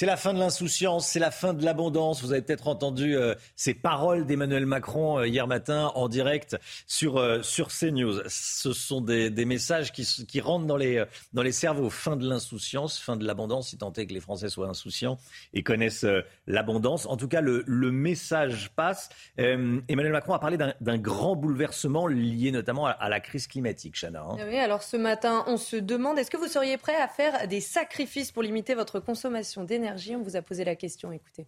C'est 0.00 0.06
la 0.06 0.16
fin 0.16 0.32
de 0.32 0.38
l'insouciance, 0.38 1.06
c'est 1.06 1.18
la 1.18 1.30
fin 1.30 1.52
de 1.52 1.62
l'abondance. 1.62 2.22
Vous 2.22 2.32
avez 2.32 2.40
peut-être 2.40 2.68
entendu 2.68 3.18
euh, 3.18 3.34
ces 3.54 3.74
paroles 3.74 4.24
d'Emmanuel 4.24 4.64
Macron 4.64 5.18
euh, 5.18 5.26
hier 5.26 5.46
matin 5.46 5.92
en 5.94 6.08
direct 6.08 6.56
sur, 6.86 7.18
euh, 7.18 7.42
sur 7.42 7.68
CNews. 7.68 8.22
Ce 8.26 8.72
sont 8.72 9.02
des, 9.02 9.44
messages 9.44 9.92
qui, 9.92 10.40
rentrent 10.40 10.64
dans 10.64 10.78
les, 10.78 11.04
dans 11.34 11.42
les 11.42 11.52
cerveaux. 11.52 11.90
Fin 11.90 12.16
de 12.16 12.26
l'insouciance, 12.26 12.98
fin 12.98 13.16
de 13.16 13.26
l'abondance, 13.26 13.68
si 13.68 13.76
tant 13.76 13.92
est 13.92 14.06
que 14.06 14.14
les 14.14 14.20
Français 14.20 14.48
soient 14.48 14.68
insouciants 14.68 15.18
et 15.52 15.62
connaissent 15.62 16.06
l'abondance. 16.46 17.04
En 17.04 17.18
tout 17.18 17.28
cas, 17.28 17.42
le, 17.42 17.62
le 17.66 17.92
message 17.92 18.70
passe. 18.74 19.10
Emmanuel 19.36 20.12
Macron 20.12 20.32
a 20.32 20.38
parlé 20.38 20.56
d'un 20.56 20.98
grand 20.98 21.36
bouleversement 21.36 22.06
lié 22.06 22.52
notamment 22.52 22.86
à, 22.86 23.08
la 23.10 23.20
crise 23.20 23.46
climatique, 23.46 24.00
Chana. 24.00 24.22
Hein. 24.22 24.38
Oui, 24.48 24.56
alors 24.56 24.82
ce 24.82 24.96
matin, 24.96 25.44
on 25.46 25.58
se 25.58 25.76
demande, 25.76 26.18
est-ce 26.18 26.30
que 26.30 26.38
vous 26.38 26.48
seriez 26.48 26.78
prêt 26.78 26.96
à 26.96 27.06
faire 27.06 27.46
des 27.48 27.60
sacrifices 27.60 28.32
pour 28.32 28.42
limiter 28.42 28.74
votre 28.74 28.98
consommation 28.98 29.62
d'énergie? 29.62 29.89
On 30.16 30.22
vous 30.22 30.36
a 30.36 30.42
posé 30.42 30.64
la 30.64 30.76
question. 30.76 31.12
Écoutez. 31.12 31.46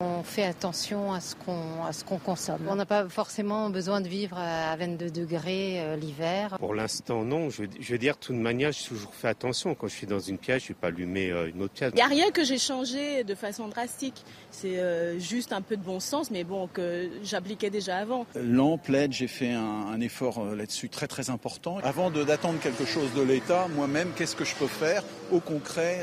On 0.00 0.24
fait 0.24 0.42
attention 0.42 1.12
à 1.12 1.20
ce 1.20 1.36
qu'on 1.36 1.92
ce 1.92 2.02
qu'on 2.02 2.18
consomme. 2.18 2.66
On 2.68 2.74
n'a 2.74 2.84
pas 2.84 3.08
forcément 3.08 3.70
besoin 3.70 4.00
de 4.00 4.08
vivre 4.08 4.36
à 4.36 4.74
22 4.74 5.08
degrés 5.08 5.80
euh, 5.80 5.94
l'hiver. 5.94 6.56
Pour 6.58 6.74
l'instant, 6.74 7.24
non. 7.24 7.48
Je, 7.48 7.62
veux 7.62 7.98
dire, 7.98 8.14
de 8.14 8.18
toute 8.18 8.34
manière, 8.34 8.72
j'ai 8.72 8.88
toujours 8.88 9.14
fait 9.14 9.28
attention. 9.28 9.76
Quand 9.76 9.86
je 9.86 9.92
suis 9.94 10.08
dans 10.08 10.18
une 10.18 10.36
pièce, 10.36 10.62
je 10.62 10.72
ne 10.72 10.74
vais 10.74 10.80
pas 10.80 10.88
allumer 10.88 11.30
euh, 11.30 11.48
une 11.48 11.62
autre 11.62 11.74
pièce. 11.74 11.92
Il 11.92 11.96
n'y 11.96 12.02
a 12.02 12.08
rien 12.08 12.32
que 12.32 12.42
j'ai 12.42 12.58
changé 12.58 13.22
de 13.22 13.36
façon 13.36 13.68
drastique. 13.68 14.24
C'est 14.50 14.80
euh, 14.80 15.20
juste 15.20 15.52
un 15.52 15.62
peu 15.62 15.76
de 15.76 15.82
bon 15.84 16.00
sens, 16.00 16.32
mais 16.32 16.42
bon, 16.42 16.66
que 16.66 17.08
j'appliquais 17.22 17.70
déjà 17.70 17.98
avant. 17.98 18.26
Lampe, 18.34 18.88
LED, 18.88 19.12
j'ai 19.12 19.28
fait 19.28 19.52
un, 19.52 19.62
un 19.62 20.00
effort 20.00 20.44
là-dessus 20.56 20.88
très 20.88 21.06
très 21.06 21.30
important. 21.30 21.78
Avant 21.84 22.10
d'attendre 22.10 22.58
quelque 22.58 22.84
chose 22.84 23.14
de 23.14 23.22
l'État, 23.22 23.68
moi-même, 23.76 24.10
qu'est-ce 24.16 24.34
que 24.34 24.44
je 24.44 24.56
peux 24.56 24.66
faire 24.66 25.04
au 25.30 25.38
concret, 25.38 26.02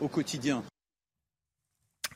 au 0.00 0.08
quotidien? 0.08 0.64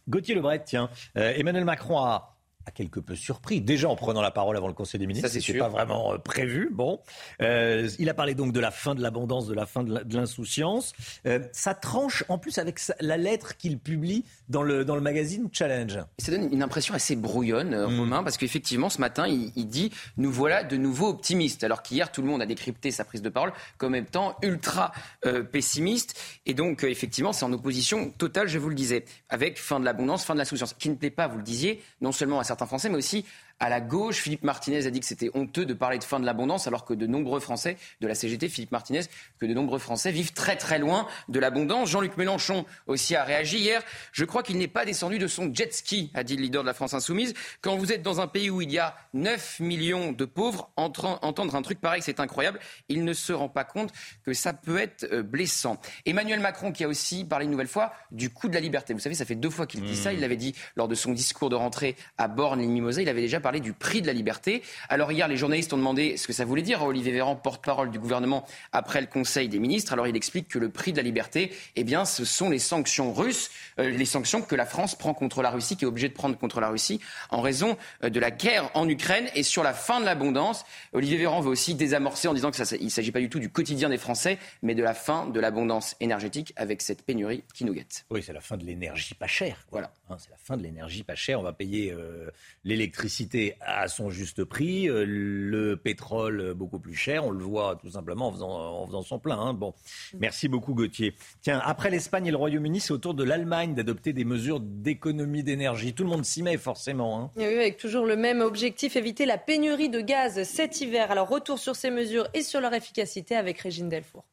Gauthier 0.09 0.35
Lebret, 0.35 0.63
tiens, 0.65 0.91
euh, 1.17 1.33
Emmanuel 1.37 1.65
Macron 1.65 1.99
a 1.99 2.35
a 2.67 2.71
quelque 2.71 3.01
peu 3.01 3.15
surpris, 3.15 3.61
déjà 3.61 3.89
en 3.89 3.97
prenant 3.97 4.23
la 4.23 4.31
parole 4.31 4.57
avant 4.57 4.69
le 4.69 4.75
Conseil 4.75 4.99
des 4.99 5.07
ministres. 5.07 5.29
Ça, 5.29 5.41
c'est 5.41 5.59
pas 5.59 5.69
vraiment 5.69 6.15
euh, 6.15 6.19
prévu. 6.19 6.71
Bon, 6.73 7.01
euh, 7.43 7.89
il 7.99 8.09
a 8.09 8.15
parlé 8.15 8.35
donc 8.35 8.53
de 8.53 8.61
la 8.61 8.71
fin 8.71 8.95
de 8.95 9.03
l'abondance, 9.03 9.47
de 9.47 9.55
la 9.55 9.67
fin 9.67 9.85
de 9.85 10.17
l'insouciance. 10.17 10.93
Euh, 11.27 11.41
ça 11.53 11.75
tranche 11.75 12.25
en 12.29 12.39
plus 12.39 12.59
avec 12.59 12.81
la 13.01 13.17
lettre 13.17 13.57
qu'il 13.57 13.79
publie 13.79 14.25
dans 14.49 14.63
le, 14.63 14.85
dans 14.85 14.95
le 14.95 15.01
magazine 15.01 15.49
Challenge. 15.53 15.99
Ça 16.19 16.31
donne 16.31 16.53
une 16.53 16.63
impression 16.63 16.95
assez 16.95 17.17
brouillonne, 17.17 17.75
euh, 17.75 17.89
mm. 17.89 17.99
Romain, 17.99 18.23
parce 18.23 18.37
qu'effectivement, 18.37 18.91
ce 18.91 19.01
matin, 19.01 19.27
il, 19.27 19.53
il, 19.57 19.67
dit 19.67 19.91
Nous 20.17 20.31
voilà 20.31 20.65
de 20.65 20.77
nouveau 20.77 21.09
optimistes. 21.09 21.65
Alors 21.65 21.83
qu'hier, 21.83 22.13
tout 22.13 22.23
le 22.23 22.29
monde 22.29 22.43
a 22.43 22.47
décrypté 22.47 22.91
sa 22.91 23.05
prise 23.05 23.23
de 23.23 23.29
parole 23.29 23.53
comme 23.79 23.95
étant 23.95 24.37
ultra 24.43 24.93
euh, 25.27 25.43
pessimiste. 25.43 26.19
Et 26.47 26.55
donc, 26.55 26.85
effectivement, 26.85 27.33
c'est 27.33 27.45
en 27.45 27.53
opposition 27.53 28.11
totale, 28.11 28.49
je 28.49 28.59
vous 28.59 28.69
le 28.69 28.75
disais, 28.75 29.05
avec 29.29 29.59
fin 29.59 29.81
de 29.81 29.85
l'abondance, 29.85 30.25
fin 30.25 30.35
de 30.35 30.39
l'insouciance, 30.39 30.75
qui 30.75 30.91
ne 30.91 30.95
plaît 30.95 31.11
pas, 31.11 31.27
vous 31.27 31.39
le 31.39 31.43
disiez, 31.43 31.83
non 32.01 32.13
seulement 32.13 32.41
à 32.41 32.45
certains 32.45 32.67
Français, 32.67 32.89
mais 32.89 32.99
aussi 32.99 33.25
à 33.61 33.69
la 33.69 33.81
gauche. 33.81 34.17
Philippe 34.17 34.45
Martinez 34.45 34.87
a 34.87 34.91
dit 34.91 35.01
que 35.01 35.07
c'était 35.07 35.31
honteux 35.35 35.67
de 35.67 35.75
parler 35.75 35.99
de 35.99 36.05
fin 36.05 36.21
de 36.21 36.27
l'abondance, 36.27 36.67
alors 36.67 36.85
que 36.85 36.95
de 36.95 37.07
nombreux 37.07 37.41
Français, 37.41 37.77
de 38.01 38.07
la 38.07 38.15
CGT, 38.15 38.49
Philippe 38.49 38.73
Martinez, 38.73 39.03
que 39.39 39.47
de 39.47 39.55
nombreux 39.55 39.79
Français 39.79 40.11
vivent 40.11 40.33
très 40.33 40.57
très 40.57 40.79
loin 40.79 41.07
de 41.29 41.39
l'abondance. 41.39 41.91
Jean-Luc 41.91 42.17
Mélenchon 42.17 42.65
aussi 42.87 43.17
a 43.17 43.25
réagi 43.25 43.59
hier. 43.59 43.83
Je 44.13 44.25
crois 44.25 44.43
qu'il 44.43 44.59
n'est 44.59 44.69
pas 44.69 44.85
descendu 44.85 45.19
de 45.19 45.27
son 45.27 45.53
jet 45.53 45.73
ski, 45.73 46.11
a 46.15 46.23
dit 46.23 46.37
le 46.37 46.43
leader 46.43 46.63
de 46.63 46.67
la 46.67 46.75
France 46.75 46.95
insoumise. 46.95 47.35
Quand 47.61 47.77
vous 47.77 47.93
êtes 47.93 48.03
dans 48.03 48.21
un 48.21 48.27
pays 48.27 48.51
où 48.51 48.61
il 48.61 48.71
y 48.71 48.79
a 48.79 48.97
9 49.15 49.61
millions 49.61 50.13
de 50.13 50.25
pauvres, 50.25 50.71
entendre 50.77 51.55
un 51.55 51.63
truc 51.63 51.81
pareil, 51.81 52.03
c'est 52.03 52.21
incroyable. 52.21 52.59
Il 52.89 53.05
ne 53.05 53.13
se 53.13 53.33
rend 53.33 53.49
pas 53.49 53.65
compte 53.65 53.93
que 54.25 54.33
ça 54.33 54.53
peut 54.53 54.79
être 54.79 55.07
euh, 55.13 55.23
blessant. 55.23 55.81
Emmanuel 56.07 56.41
Macron 56.41 56.73
qui 56.73 56.85
a 56.85 56.89
aussi 56.89 57.25
parlé 57.25 57.45
une 57.45 57.51
nouvelle 57.51 57.69
fois 57.69 57.93
du 58.11 58.31
coût 58.31 58.49
de 58.49 58.55
la 58.55 58.61
liberté. 58.61 58.95
Vous 58.95 59.01
savez, 59.01 59.15
ça 59.15 59.25
fait 59.25 59.35
deux 59.35 59.51
fois 59.51 59.67
qu'il 59.67 59.83
dit 59.83 59.97
ça. 59.97 60.11
Mmh. 60.11 60.15
Il 60.15 60.21
l'avait 60.21 60.37
dit 60.37 60.55
lors 60.77 60.89
de 60.89 60.95
son 60.95 61.13
discours 61.13 61.51
de 61.51 61.57
rentrée 61.57 61.97
à 62.19 62.29
Borne-les-Mimosas. 62.29 63.03
Il 63.03 63.09
avait 63.09 63.21
déjà 63.21 63.41
parler 63.45 63.61
du 63.61 63.75
prix 63.75 64.01
de 64.01 64.07
la 64.07 64.15
liberté. 64.15 64.63
Alors 64.89 65.13
hier, 65.13 65.29
les 65.29 65.37
journalistes 65.37 65.73
ont 65.75 65.77
demandé 65.77 66.17
ce 66.17 66.27
que 66.27 66.33
ça 66.33 66.47
voulait 66.47 66.63
dire 66.63 66.81
à 66.81 66.87
Olivier 66.87 67.13
Véran, 67.13 67.37
porte-parole 67.37 67.91
du 67.91 67.99
gouvernement, 67.99 68.47
après 68.73 69.03
le 69.03 69.07
Conseil 69.07 69.49
des 69.51 69.59
ministres. 69.59 69.93
Alors 69.93 70.09
il 70.09 70.17
explique 70.17 70.49
que 70.49 70.59
le 70.59 70.71
prix 70.71 70.93
de 70.93 70.97
la 70.97 71.03
liberté, 71.03 71.53
eh 71.77 71.85
bien, 71.85 72.07
ce 72.07 72.25
sont 72.25 72.49
les 72.49 72.59
sanctions 72.59 73.13
russes, 73.13 73.51
euh, 73.79 73.91
les 73.91 74.07
sanctions 74.07 74.41
que 74.41 74.55
la 74.55 74.65
France 74.65 74.95
prend 74.95 75.13
contre 75.13 75.43
la 75.43 75.51
Russie, 75.51 75.77
qui 75.77 75.85
est 75.85 75.87
obligée 75.87 76.09
de 76.09 76.15
prendre 76.15 76.39
contre 76.39 76.59
la 76.59 76.71
Russie 76.71 77.01
en 77.29 77.43
raison 77.43 77.77
euh, 78.03 78.09
de 78.09 78.19
la 78.19 78.31
guerre 78.31 78.71
en 78.73 78.89
Ukraine 78.89 79.29
et 79.35 79.43
sur 79.43 79.63
la 79.63 79.75
fin 79.75 80.01
de 80.01 80.07
l'abondance. 80.07 80.65
Olivier 80.95 81.19
Véran 81.19 81.43
veut 81.43 81.51
aussi 81.51 81.75
désamorcer 81.75 82.29
en 82.29 82.33
disant 82.33 82.51
que 82.51 82.57
ça, 82.57 82.77
il 82.77 82.87
ne 82.87 82.89
s'agit 82.89 83.13
pas 83.13 83.21
du 83.21 83.29
tout 83.29 83.41
du 83.41 83.51
quotidien 83.51 83.91
des 83.91 83.99
Français, 83.99 84.39
mais 84.63 84.75
de 84.75 84.83
la 84.83 84.95
fin 84.95 85.27
de 85.27 85.39
l'abondance 85.39 85.97
énergétique 86.01 86.55
avec 86.57 86.81
cette 86.81 87.03
pénurie 87.03 87.45
qui 87.53 87.67
nous 87.67 87.75
guette. 87.75 88.07
Oui, 88.09 88.23
c'est 88.23 88.33
la 88.33 88.41
fin 88.41 88.57
de 88.57 88.65
l'énergie 88.65 89.15
pas 89.15 89.27
chère. 89.27 89.67
Voilà, 89.71 89.93
hein, 90.09 90.17
c'est 90.19 90.31
la 90.31 90.39
fin 90.39 90.57
de 90.57 90.63
l'énergie 90.63 91.03
pas 91.03 91.15
chère. 91.15 91.41
On 91.41 91.43
va 91.43 91.53
payer 91.53 91.93
euh, 91.93 92.31
l'électricité 92.65 93.34
à 93.61 93.89
son 93.89 94.11
juste 94.11 94.45
prix, 94.45 94.89
euh, 94.89 95.05
le 95.07 95.77
pétrole 95.77 96.55
beaucoup 96.55 96.79
plus 96.79 96.95
cher. 96.95 97.25
On 97.25 97.31
le 97.31 97.43
voit 97.43 97.77
tout 97.81 97.91
simplement 97.91 98.29
en 98.29 98.33
faisant, 98.33 98.51
en 98.51 98.87
faisant 98.87 99.03
son 99.03 99.19
plein. 99.19 99.39
Hein. 99.39 99.55
Bon, 99.55 99.75
merci 100.19 100.49
beaucoup 100.49 100.75
Gauthier. 100.75 101.15
Tiens, 101.43 101.61
après 101.65 101.91
l'Espagne 101.91 102.27
et 102.27 102.31
le 102.31 102.37
Royaume-Uni, 102.37 102.81
c'est 102.81 102.93
au 102.93 102.99
tour 102.99 103.15
de 103.15 103.25
l'Allemagne 103.25 103.75
d'adopter 103.75 104.13
des 104.13 104.25
mesures 104.25 104.61
d'économie 104.61 105.43
d'énergie. 105.43 105.95
Tout 105.95 106.05
le 106.05 106.11
monde 106.11 106.25
s'y 106.25 106.43
met 106.43 106.57
forcément. 106.57 107.21
Hein. 107.21 107.31
Oui, 107.37 107.45
avec 107.45 107.77
toujours 107.77 108.07
le 108.07 108.17
même 108.17 108.41
objectif, 108.41 108.97
éviter 108.97 109.27
la 109.27 109.39
pénurie 109.39 109.89
de 109.89 110.01
gaz 110.01 110.43
cet 110.45 110.81
hiver. 110.81 111.11
Alors 111.11 111.29
retour 111.29 111.59
sur 111.59 111.77
ces 111.77 111.91
mesures 111.91 112.29
et 112.35 112.43
sur 112.43 112.61
leur 112.61 112.75
efficacité 112.75 113.37
avec 113.37 113.59
Régine 113.59 113.89
Delfour. 113.89 114.25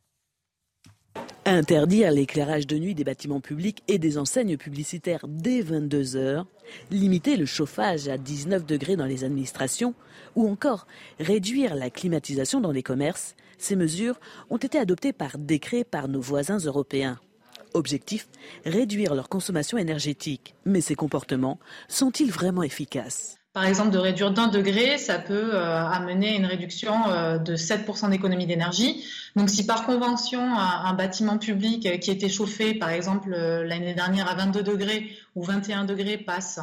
Interdire 1.45 2.11
l'éclairage 2.11 2.67
de 2.67 2.77
nuit 2.77 2.93
des 2.93 3.03
bâtiments 3.03 3.41
publics 3.41 3.81
et 3.87 3.97
des 3.97 4.17
enseignes 4.19 4.57
publicitaires 4.57 5.25
dès 5.27 5.61
22 5.61 6.15
heures, 6.15 6.45
limiter 6.91 7.35
le 7.35 7.45
chauffage 7.45 8.07
à 8.07 8.17
19 8.17 8.65
degrés 8.65 8.95
dans 8.95 9.07
les 9.07 9.23
administrations 9.23 9.95
ou 10.35 10.47
encore 10.47 10.85
réduire 11.19 11.75
la 11.75 11.89
climatisation 11.89 12.61
dans 12.61 12.71
les 12.71 12.83
commerces, 12.83 13.35
ces 13.57 13.75
mesures 13.75 14.19
ont 14.49 14.57
été 14.57 14.77
adoptées 14.77 15.13
par 15.13 15.37
décret 15.37 15.83
par 15.83 16.07
nos 16.07 16.21
voisins 16.21 16.59
européens. 16.59 17.19
Objectif, 17.73 18.27
réduire 18.65 19.15
leur 19.15 19.27
consommation 19.27 19.77
énergétique. 19.77 20.55
Mais 20.65 20.81
ces 20.81 20.95
comportements 20.95 21.59
sont-ils 21.87 22.31
vraiment 22.31 22.63
efficaces? 22.63 23.40
Par 23.53 23.65
exemple, 23.65 23.91
de 23.91 23.97
réduire 23.97 24.31
d'un 24.31 24.47
degré, 24.47 24.97
ça 24.97 25.19
peut 25.19 25.53
euh, 25.53 25.85
amener 25.85 26.37
une 26.37 26.45
réduction 26.45 26.93
euh, 27.09 27.37
de 27.37 27.57
7% 27.57 28.09
d'économie 28.09 28.45
d'énergie. 28.45 29.05
Donc, 29.35 29.49
si 29.49 29.65
par 29.65 29.85
convention, 29.85 30.41
un, 30.41 30.93
bâtiment 30.93 31.37
public 31.37 31.85
euh, 31.85 31.97
qui 31.97 32.11
était 32.11 32.29
chauffé, 32.29 32.73
par 32.73 32.89
exemple, 32.89 33.31
l'année 33.31 33.93
dernière 33.93 34.29
à 34.29 34.35
22 34.35 34.63
degrés 34.63 35.09
ou 35.35 35.43
21 35.43 35.83
degrés 35.83 36.17
passe 36.17 36.59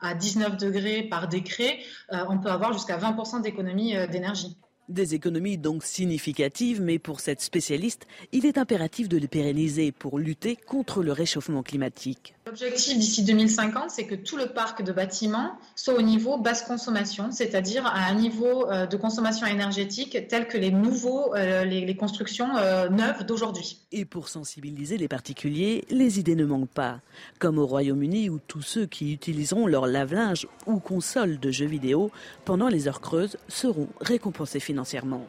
à 0.00 0.14
19 0.14 0.56
degrés 0.56 1.02
par 1.04 1.28
décret, 1.28 1.78
on 2.10 2.38
peut 2.38 2.50
avoir 2.50 2.72
jusqu'à 2.72 2.98
20% 2.98 3.42
d'économie 3.42 3.94
d'énergie. 4.08 4.56
Des 4.88 5.14
économies 5.14 5.58
donc 5.58 5.84
significatives, 5.84 6.80
mais 6.80 6.98
pour 6.98 7.20
cette 7.20 7.40
spécialiste, 7.40 8.06
il 8.32 8.46
est 8.46 8.58
impératif 8.58 9.08
de 9.08 9.16
les 9.16 9.28
pérenniser 9.28 9.92
pour 9.92 10.18
lutter 10.18 10.56
contre 10.56 11.02
le 11.02 11.12
réchauffement 11.12 11.62
climatique. 11.62 12.34
L'objectif 12.44 12.98
d'ici 12.98 13.22
2050, 13.22 13.90
c'est 13.90 14.04
que 14.04 14.16
tout 14.16 14.36
le 14.36 14.46
parc 14.46 14.82
de 14.82 14.90
bâtiments 14.90 15.56
soit 15.76 15.94
au 15.94 16.02
niveau 16.02 16.38
basse 16.38 16.62
consommation, 16.62 17.30
c'est-à-dire 17.30 17.86
à 17.86 18.06
un 18.06 18.14
niveau 18.14 18.68
euh, 18.68 18.84
de 18.84 18.96
consommation 18.96 19.46
énergétique 19.46 20.26
tel 20.28 20.48
que 20.48 20.58
les 20.58 20.72
nouveaux, 20.72 21.36
euh, 21.36 21.64
les, 21.64 21.94
constructions 21.94 22.56
euh, 22.56 22.88
neuves 22.88 23.24
d'aujourd'hui. 23.24 23.78
Et 23.92 24.04
pour 24.04 24.28
sensibiliser 24.28 24.98
les 24.98 25.06
particuliers, 25.06 25.84
les 25.88 26.18
idées 26.18 26.34
ne 26.34 26.44
manquent 26.44 26.68
pas. 26.68 27.00
Comme 27.38 27.58
au 27.58 27.66
Royaume-Uni 27.66 28.28
où 28.28 28.40
tous 28.48 28.62
ceux 28.62 28.86
qui 28.86 29.12
utiliseront 29.12 29.68
leur 29.68 29.86
lave-linge 29.86 30.48
ou 30.66 30.80
console 30.80 31.38
de 31.38 31.52
jeux 31.52 31.66
vidéo 31.66 32.10
pendant 32.44 32.66
les 32.66 32.88
heures 32.88 33.00
creuses 33.00 33.36
seront 33.46 33.88
récompensés 34.00 34.60
financièrement. 34.60 35.28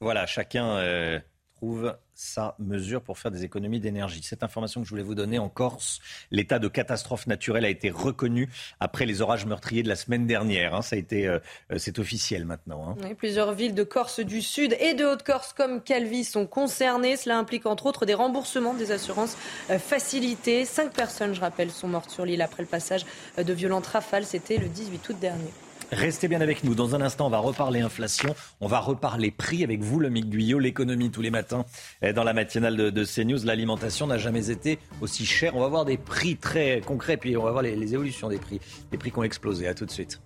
Voilà, 0.00 0.26
chacun 0.26 1.22
trouve 1.56 1.94
sa 2.20 2.54
mesure 2.58 3.00
pour 3.00 3.18
faire 3.18 3.30
des 3.30 3.44
économies 3.44 3.80
d'énergie. 3.80 4.22
Cette 4.22 4.42
information 4.42 4.82
que 4.82 4.86
je 4.86 4.90
voulais 4.90 5.02
vous 5.02 5.14
donner 5.14 5.38
en 5.38 5.48
Corse, 5.48 6.00
l'état 6.30 6.58
de 6.58 6.68
catastrophe 6.68 7.26
naturelle 7.26 7.64
a 7.64 7.70
été 7.70 7.88
reconnu 7.88 8.50
après 8.78 9.06
les 9.06 9.22
orages 9.22 9.46
meurtriers 9.46 9.82
de 9.82 9.88
la 9.88 9.96
semaine 9.96 10.26
dernière. 10.26 10.74
Hein. 10.74 10.82
Ça 10.82 10.96
a 10.96 10.98
été, 10.98 11.26
euh, 11.26 11.38
euh, 11.72 11.78
c'est 11.78 11.98
officiel 11.98 12.44
maintenant. 12.44 12.90
Hein. 12.90 13.14
plusieurs 13.16 13.54
villes 13.54 13.74
de 13.74 13.84
Corse 13.84 14.20
du 14.20 14.42
Sud 14.42 14.76
et 14.80 14.92
de 14.92 15.06
Haute-Corse 15.06 15.54
comme 15.54 15.82
Calvi 15.82 16.24
sont 16.24 16.46
concernées. 16.46 17.16
Cela 17.16 17.38
implique 17.38 17.64
entre 17.64 17.86
autres 17.86 18.04
des 18.04 18.14
remboursements 18.14 18.74
des 18.74 18.92
assurances 18.92 19.38
euh, 19.70 19.78
facilitées. 19.78 20.66
Cinq 20.66 20.92
personnes, 20.92 21.34
je 21.34 21.40
rappelle, 21.40 21.70
sont 21.70 21.88
mortes 21.88 22.10
sur 22.10 22.26
l'île 22.26 22.42
après 22.42 22.62
le 22.62 22.68
passage 22.68 23.06
de 23.38 23.52
violentes 23.54 23.86
rafales. 23.86 24.26
C'était 24.26 24.58
le 24.58 24.68
18 24.68 25.08
août 25.08 25.16
dernier. 25.18 25.50
Restez 25.92 26.28
bien 26.28 26.40
avec 26.40 26.62
nous. 26.62 26.74
Dans 26.74 26.94
un 26.94 27.00
instant, 27.00 27.26
on 27.26 27.30
va 27.30 27.38
reparler 27.38 27.80
inflation. 27.80 28.34
On 28.60 28.68
va 28.68 28.78
reparler 28.78 29.30
prix 29.30 29.64
avec 29.64 29.80
vous, 29.80 29.98
le 29.98 30.08
Mick 30.08 30.30
Guyot, 30.30 30.60
l'économie 30.60 31.10
tous 31.10 31.22
les 31.22 31.30
matins 31.30 31.64
eh, 32.02 32.12
dans 32.12 32.22
la 32.22 32.32
matinale 32.32 32.76
de, 32.76 33.04
CNews. 33.04 33.44
L'alimentation 33.44 34.06
n'a 34.06 34.18
jamais 34.18 34.50
été 34.50 34.78
aussi 35.00 35.26
chère. 35.26 35.56
On 35.56 35.60
va 35.60 35.68
voir 35.68 35.84
des 35.84 35.96
prix 35.96 36.36
très 36.36 36.80
concrets, 36.80 37.16
puis 37.16 37.36
on 37.36 37.42
va 37.42 37.50
voir 37.50 37.62
les, 37.62 37.74
les 37.74 37.94
évolutions 37.94 38.28
des 38.28 38.38
prix. 38.38 38.60
Les 38.92 38.98
prix 38.98 39.10
qui 39.10 39.18
ont 39.18 39.24
explosé. 39.24 39.66
À 39.66 39.74
tout 39.74 39.84
de 39.84 39.90
suite. 39.90 40.20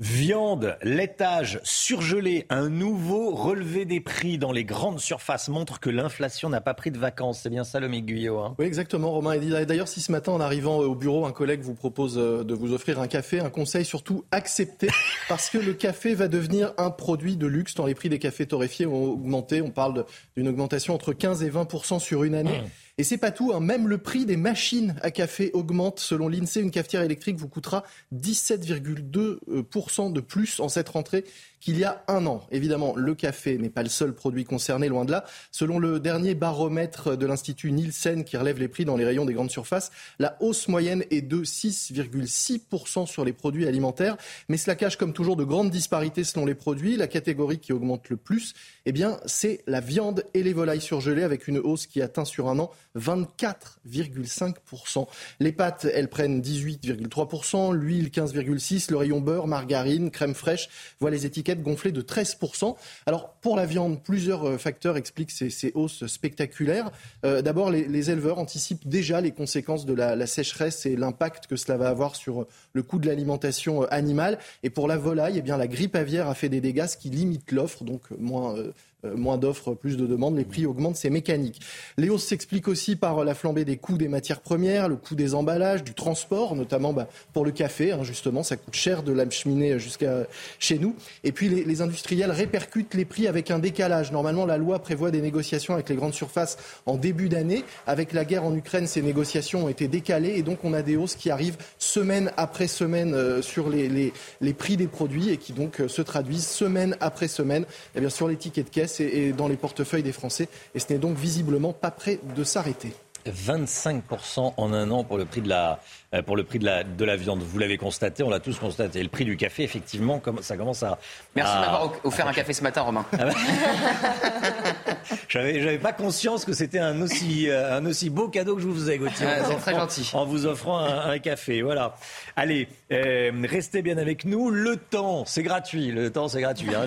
Viande, 0.00 0.76
laitage, 0.82 1.60
surgelé, 1.62 2.46
un 2.50 2.68
nouveau 2.68 3.32
relevé 3.32 3.84
des 3.84 4.00
prix 4.00 4.38
dans 4.38 4.50
les 4.50 4.64
grandes 4.64 4.98
surfaces 4.98 5.48
montre 5.48 5.78
que 5.78 5.88
l'inflation 5.88 6.48
n'a 6.48 6.60
pas 6.60 6.74
pris 6.74 6.90
de 6.90 6.98
vacances. 6.98 7.42
C'est 7.42 7.48
bien 7.48 7.62
ça 7.62 7.78
le 7.78 7.86
Guyot 7.86 8.40
hein? 8.40 8.56
Oui, 8.58 8.66
exactement, 8.66 9.12
Romain. 9.12 9.34
Et 9.34 9.66
d'ailleurs, 9.66 9.86
si 9.86 10.00
ce 10.00 10.10
matin, 10.10 10.32
en 10.32 10.40
arrivant 10.40 10.78
au 10.78 10.96
bureau, 10.96 11.26
un 11.26 11.32
collègue 11.32 11.60
vous 11.60 11.74
propose 11.74 12.18
euh, 12.18 12.42
de 12.42 12.54
vous 12.54 12.72
offrir 12.72 12.98
un 12.98 13.06
café, 13.06 13.38
un 13.38 13.50
conseil 13.50 13.84
surtout 13.84 14.24
accepté, 14.32 14.88
parce 15.28 15.48
que 15.48 15.58
le 15.58 15.74
café 15.74 16.16
va 16.16 16.26
devenir 16.26 16.72
un 16.76 16.90
produit 16.90 17.36
de 17.36 17.46
luxe 17.46 17.74
tant 17.74 17.86
les 17.86 17.94
prix 17.94 18.08
des 18.08 18.18
cafés 18.18 18.46
torréfiés 18.46 18.86
ont 18.86 19.12
augmenté. 19.12 19.62
On 19.62 19.70
parle 19.70 20.06
d'une 20.36 20.48
augmentation 20.48 20.94
entre 20.94 21.12
15 21.12 21.44
et 21.44 21.50
20 21.50 22.00
sur 22.00 22.24
une 22.24 22.34
année. 22.34 22.62
Et 22.96 23.02
c'est 23.02 23.18
pas 23.18 23.32
tout, 23.32 23.52
hein. 23.52 23.58
même 23.58 23.88
le 23.88 23.98
prix 23.98 24.24
des 24.24 24.36
machines 24.36 24.94
à 25.02 25.10
café 25.10 25.50
augmente. 25.52 25.98
Selon 25.98 26.28
l'INSEE, 26.28 26.60
une 26.60 26.70
cafetière 26.70 27.02
électrique 27.02 27.36
vous 27.36 27.48
coûtera 27.48 27.82
17,2% 28.14 30.12
de 30.12 30.20
plus 30.20 30.60
en 30.60 30.68
cette 30.68 30.90
rentrée 30.90 31.24
qu'il 31.64 31.78
y 31.78 31.84
a 31.84 32.04
un 32.08 32.26
an. 32.26 32.42
Évidemment, 32.50 32.94
le 32.94 33.14
café 33.14 33.56
n'est 33.56 33.70
pas 33.70 33.82
le 33.82 33.88
seul 33.88 34.14
produit 34.14 34.44
concerné, 34.44 34.88
loin 34.88 35.06
de 35.06 35.12
là. 35.12 35.24
Selon 35.50 35.78
le 35.78 35.98
dernier 35.98 36.34
baromètre 36.34 37.16
de 37.16 37.24
l'Institut 37.24 37.72
Nielsen 37.72 38.24
qui 38.24 38.36
relève 38.36 38.58
les 38.58 38.68
prix 38.68 38.84
dans 38.84 38.98
les 38.98 39.06
rayons 39.06 39.24
des 39.24 39.32
grandes 39.32 39.50
surfaces, 39.50 39.90
la 40.18 40.36
hausse 40.40 40.68
moyenne 40.68 41.04
est 41.10 41.22
de 41.22 41.42
6,6% 41.42 43.06
sur 43.06 43.24
les 43.24 43.32
produits 43.32 43.66
alimentaires. 43.66 44.18
Mais 44.50 44.58
cela 44.58 44.76
cache 44.76 44.98
comme 44.98 45.14
toujours 45.14 45.36
de 45.36 45.44
grandes 45.44 45.70
disparités 45.70 46.22
selon 46.22 46.44
les 46.44 46.54
produits. 46.54 46.98
La 46.98 47.06
catégorie 47.06 47.58
qui 47.58 47.72
augmente 47.72 48.10
le 48.10 48.18
plus, 48.18 48.52
eh 48.84 48.92
bien, 48.92 49.18
c'est 49.24 49.62
la 49.66 49.80
viande 49.80 50.24
et 50.34 50.42
les 50.42 50.52
volailles 50.52 50.82
surgelées 50.82 51.22
avec 51.22 51.48
une 51.48 51.56
hausse 51.56 51.86
qui 51.86 52.02
atteint 52.02 52.26
sur 52.26 52.50
un 52.50 52.58
an 52.58 52.72
24,5%. 52.98 55.06
Les 55.40 55.52
pâtes, 55.52 55.86
elles 55.94 56.10
prennent 56.10 56.42
18,3%, 56.42 57.72
l'huile 57.72 58.08
15,6%, 58.08 58.90
le 58.90 58.98
rayon 58.98 59.22
beurre, 59.22 59.46
margarine, 59.46 60.10
crème 60.10 60.34
fraîche, 60.34 60.68
voit 61.00 61.10
les 61.10 61.24
étiquettes 61.24 61.53
gonflées 61.62 61.92
de 61.92 62.02
13%. 62.02 62.74
Alors 63.06 63.34
pour 63.40 63.56
la 63.56 63.66
viande, 63.66 64.02
plusieurs 64.02 64.48
euh, 64.48 64.58
facteurs 64.58 64.96
expliquent 64.96 65.30
ces, 65.30 65.72
hausses 65.74 66.06
spectaculaires. 66.06 66.90
Euh, 67.24 67.42
d'abord, 67.42 67.70
les, 67.70 68.10
éleveurs 68.10 68.38
anticipent 68.38 68.86
déjà 68.88 69.20
les 69.20 69.32
conséquences 69.32 69.86
de 69.86 69.94
la, 69.94 70.26
sécheresse 70.26 70.86
et 70.86 70.96
l'impact 70.96 71.46
que 71.46 71.56
cela 71.56 71.76
va 71.76 71.88
avoir 71.88 72.16
sur 72.16 72.46
le 72.72 72.82
coût 72.82 72.98
de 72.98 73.06
l'alimentation 73.06 73.82
euh, 73.82 73.86
animale. 73.90 74.38
Et 74.62 74.70
pour 74.70 74.88
la 74.88 74.96
volaille, 74.96 75.38
eh 75.38 75.42
bien, 75.42 75.56
la 75.56 75.66
grippe 75.66 75.96
aviaire 75.96 76.28
a 76.28 76.34
fait 76.34 76.48
des 76.48 76.60
dégâts, 76.60 76.86
ce 76.86 76.96
qui 76.96 77.10
limite 77.10 77.52
l'offre, 77.52 77.84
donc 77.84 78.02
moins 78.18 78.56
euh, 78.56 78.72
moins 79.16 79.38
d'offres, 79.38 79.74
plus 79.74 79.96
de 79.96 80.06
demandes, 80.06 80.36
les 80.36 80.44
prix 80.44 80.66
augmentent, 80.66 80.96
c'est 80.96 81.10
mécanique. 81.10 81.60
Les 81.96 82.08
hausses 82.08 82.24
s'expliquent 82.24 82.68
aussi 82.68 82.96
par 82.96 83.24
la 83.24 83.34
flambée 83.34 83.64
des 83.64 83.76
coûts 83.76 83.98
des 83.98 84.08
matières 84.08 84.40
premières, 84.40 84.88
le 84.88 84.96
coût 84.96 85.14
des 85.14 85.34
emballages, 85.34 85.84
du 85.84 85.94
transport, 85.94 86.56
notamment 86.56 86.92
bah, 86.92 87.08
pour 87.32 87.44
le 87.44 87.50
café, 87.50 87.92
hein, 87.92 88.02
justement, 88.02 88.42
ça 88.42 88.56
coûte 88.56 88.74
cher 88.74 89.02
de 89.02 89.12
l'acheminer 89.12 89.78
jusqu'à 89.78 90.26
chez 90.58 90.78
nous. 90.78 90.94
Et 91.22 91.32
puis 91.32 91.48
les, 91.48 91.82
industriels 91.82 92.30
répercutent 92.30 92.94
les 92.94 93.04
prix 93.04 93.26
avec 93.26 93.50
un 93.50 93.58
décalage. 93.58 94.12
Normalement, 94.12 94.46
la 94.46 94.58
loi 94.58 94.78
prévoit 94.78 95.10
des 95.10 95.20
négociations 95.20 95.74
avec 95.74 95.88
les 95.88 95.96
grandes 95.96 96.14
surfaces 96.14 96.56
en 96.86 96.96
début 96.96 97.28
d'année. 97.28 97.64
Avec 97.86 98.12
la 98.12 98.24
guerre 98.24 98.44
en 98.44 98.54
Ukraine, 98.54 98.86
ces 98.86 99.02
négociations 99.02 99.64
ont 99.64 99.68
été 99.68 99.88
décalées 99.88 100.34
et 100.36 100.42
donc 100.42 100.64
on 100.64 100.72
a 100.72 100.82
des 100.82 100.96
hausses 100.96 101.16
qui 101.16 101.30
arrivent 101.30 101.56
semaine 101.78 102.30
après 102.36 102.66
semaine 102.66 103.14
euh, 103.14 103.42
sur 103.42 103.68
les, 103.68 104.12
prix 104.56 104.76
des 104.76 104.86
produits 104.86 105.30
et 105.30 105.36
qui 105.36 105.52
donc 105.52 105.80
euh, 105.80 105.88
se 105.88 106.02
traduisent 106.02 106.46
semaine 106.46 106.96
après 107.00 107.28
semaine 107.28 107.64
eh 107.94 108.00
bien, 108.00 108.10
sur 108.10 108.28
les 108.28 108.36
tickets 108.36 108.66
de 108.66 108.70
caisse 108.70 108.93
et, 109.00 109.32
dans 109.32 109.48
les 109.48 109.56
portefeuilles 109.56 110.02
des 110.02 110.12
Français. 110.12 110.48
Et 110.74 110.78
ce 110.78 110.92
n'est 110.92 110.98
donc 110.98 111.16
visiblement 111.16 111.72
pas 111.72 111.90
prêt 111.90 112.18
de 112.36 112.44
s'arrêter. 112.44 112.92
25% 113.26 114.54
en 114.56 114.72
un 114.72 114.90
an 114.90 115.04
pour 115.04 115.16
le 115.16 115.24
prix 115.24 115.40
de 115.40 115.48
la, 115.48 115.80
pour 116.22 116.36
le 116.36 116.44
prix 116.44 116.58
de 116.58 116.64
la, 116.64 116.84
de 116.84 117.04
la 117.04 117.16
viande. 117.16 117.42
Vous 117.42 117.58
l'avez 117.58 117.78
constaté, 117.78 118.22
on 118.22 118.30
l'a 118.30 118.40
tous 118.40 118.58
constaté. 118.58 119.02
Le 119.02 119.08
prix 119.08 119.24
du 119.24 119.36
café, 119.36 119.62
effectivement, 119.62 120.20
ça 120.40 120.56
commence 120.56 120.82
à. 120.82 120.98
Merci 121.34 121.54
de 121.54 121.60
m'avoir 121.60 121.92
offert 122.04 122.28
un 122.28 122.32
café 122.32 122.52
ce 122.52 122.62
matin, 122.62 122.82
Romain. 122.82 123.04
Ah 123.12 123.26
bah. 123.26 123.32
j'avais, 125.28 125.60
j'avais 125.60 125.78
pas 125.78 125.92
conscience 125.92 126.44
que 126.44 126.52
c'était 126.52 126.78
un 126.78 127.00
aussi, 127.00 127.48
euh, 127.48 127.78
un 127.78 127.86
aussi 127.86 128.10
beau 128.10 128.28
cadeau 128.28 128.56
que 128.56 128.62
je 128.62 128.66
vous 128.66 128.74
faisais, 128.74 128.98
Gauthier. 128.98 129.26
Ah, 129.26 129.44
c'est 129.44 129.56
très 129.56 129.74
gentil. 129.74 130.10
En 130.14 130.24
vous 130.24 130.46
offrant 130.46 130.78
un, 130.78 131.18
café, 131.18 131.62
voilà. 131.62 131.96
Allez, 132.36 132.68
euh, 132.92 133.30
restez 133.44 133.82
bien 133.82 133.98
avec 133.98 134.24
nous. 134.24 134.50
Le 134.50 134.76
temps, 134.76 135.24
c'est 135.24 135.42
gratuit. 135.42 135.90
Le 135.90 136.10
temps, 136.10 136.28
c'est 136.28 136.40
gratuit. 136.40 136.74
Hein. 136.74 136.86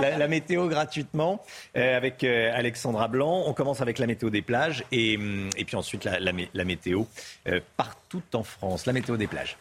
la, 0.18 0.28
météo 0.28 0.68
gratuitement 0.68 1.42
avec 1.74 2.24
Alexandra 2.24 3.08
Blanc. 3.08 3.44
On 3.46 3.52
commence 3.52 3.80
avec 3.80 3.98
la 3.98 4.06
météo 4.06 4.30
des 4.30 4.42
plages 4.42 4.84
et, 4.90 5.14
et 5.56 5.64
puis 5.64 5.76
ensuite 5.76 6.04
la, 6.04 6.18
la 6.20 6.64
météo 6.64 7.04
partout 7.76 8.22
en 8.32 8.42
France. 8.42 8.53
France. 8.54 8.86
La 8.86 8.92
météo 8.92 9.16
des 9.16 9.26
plages. 9.26 9.56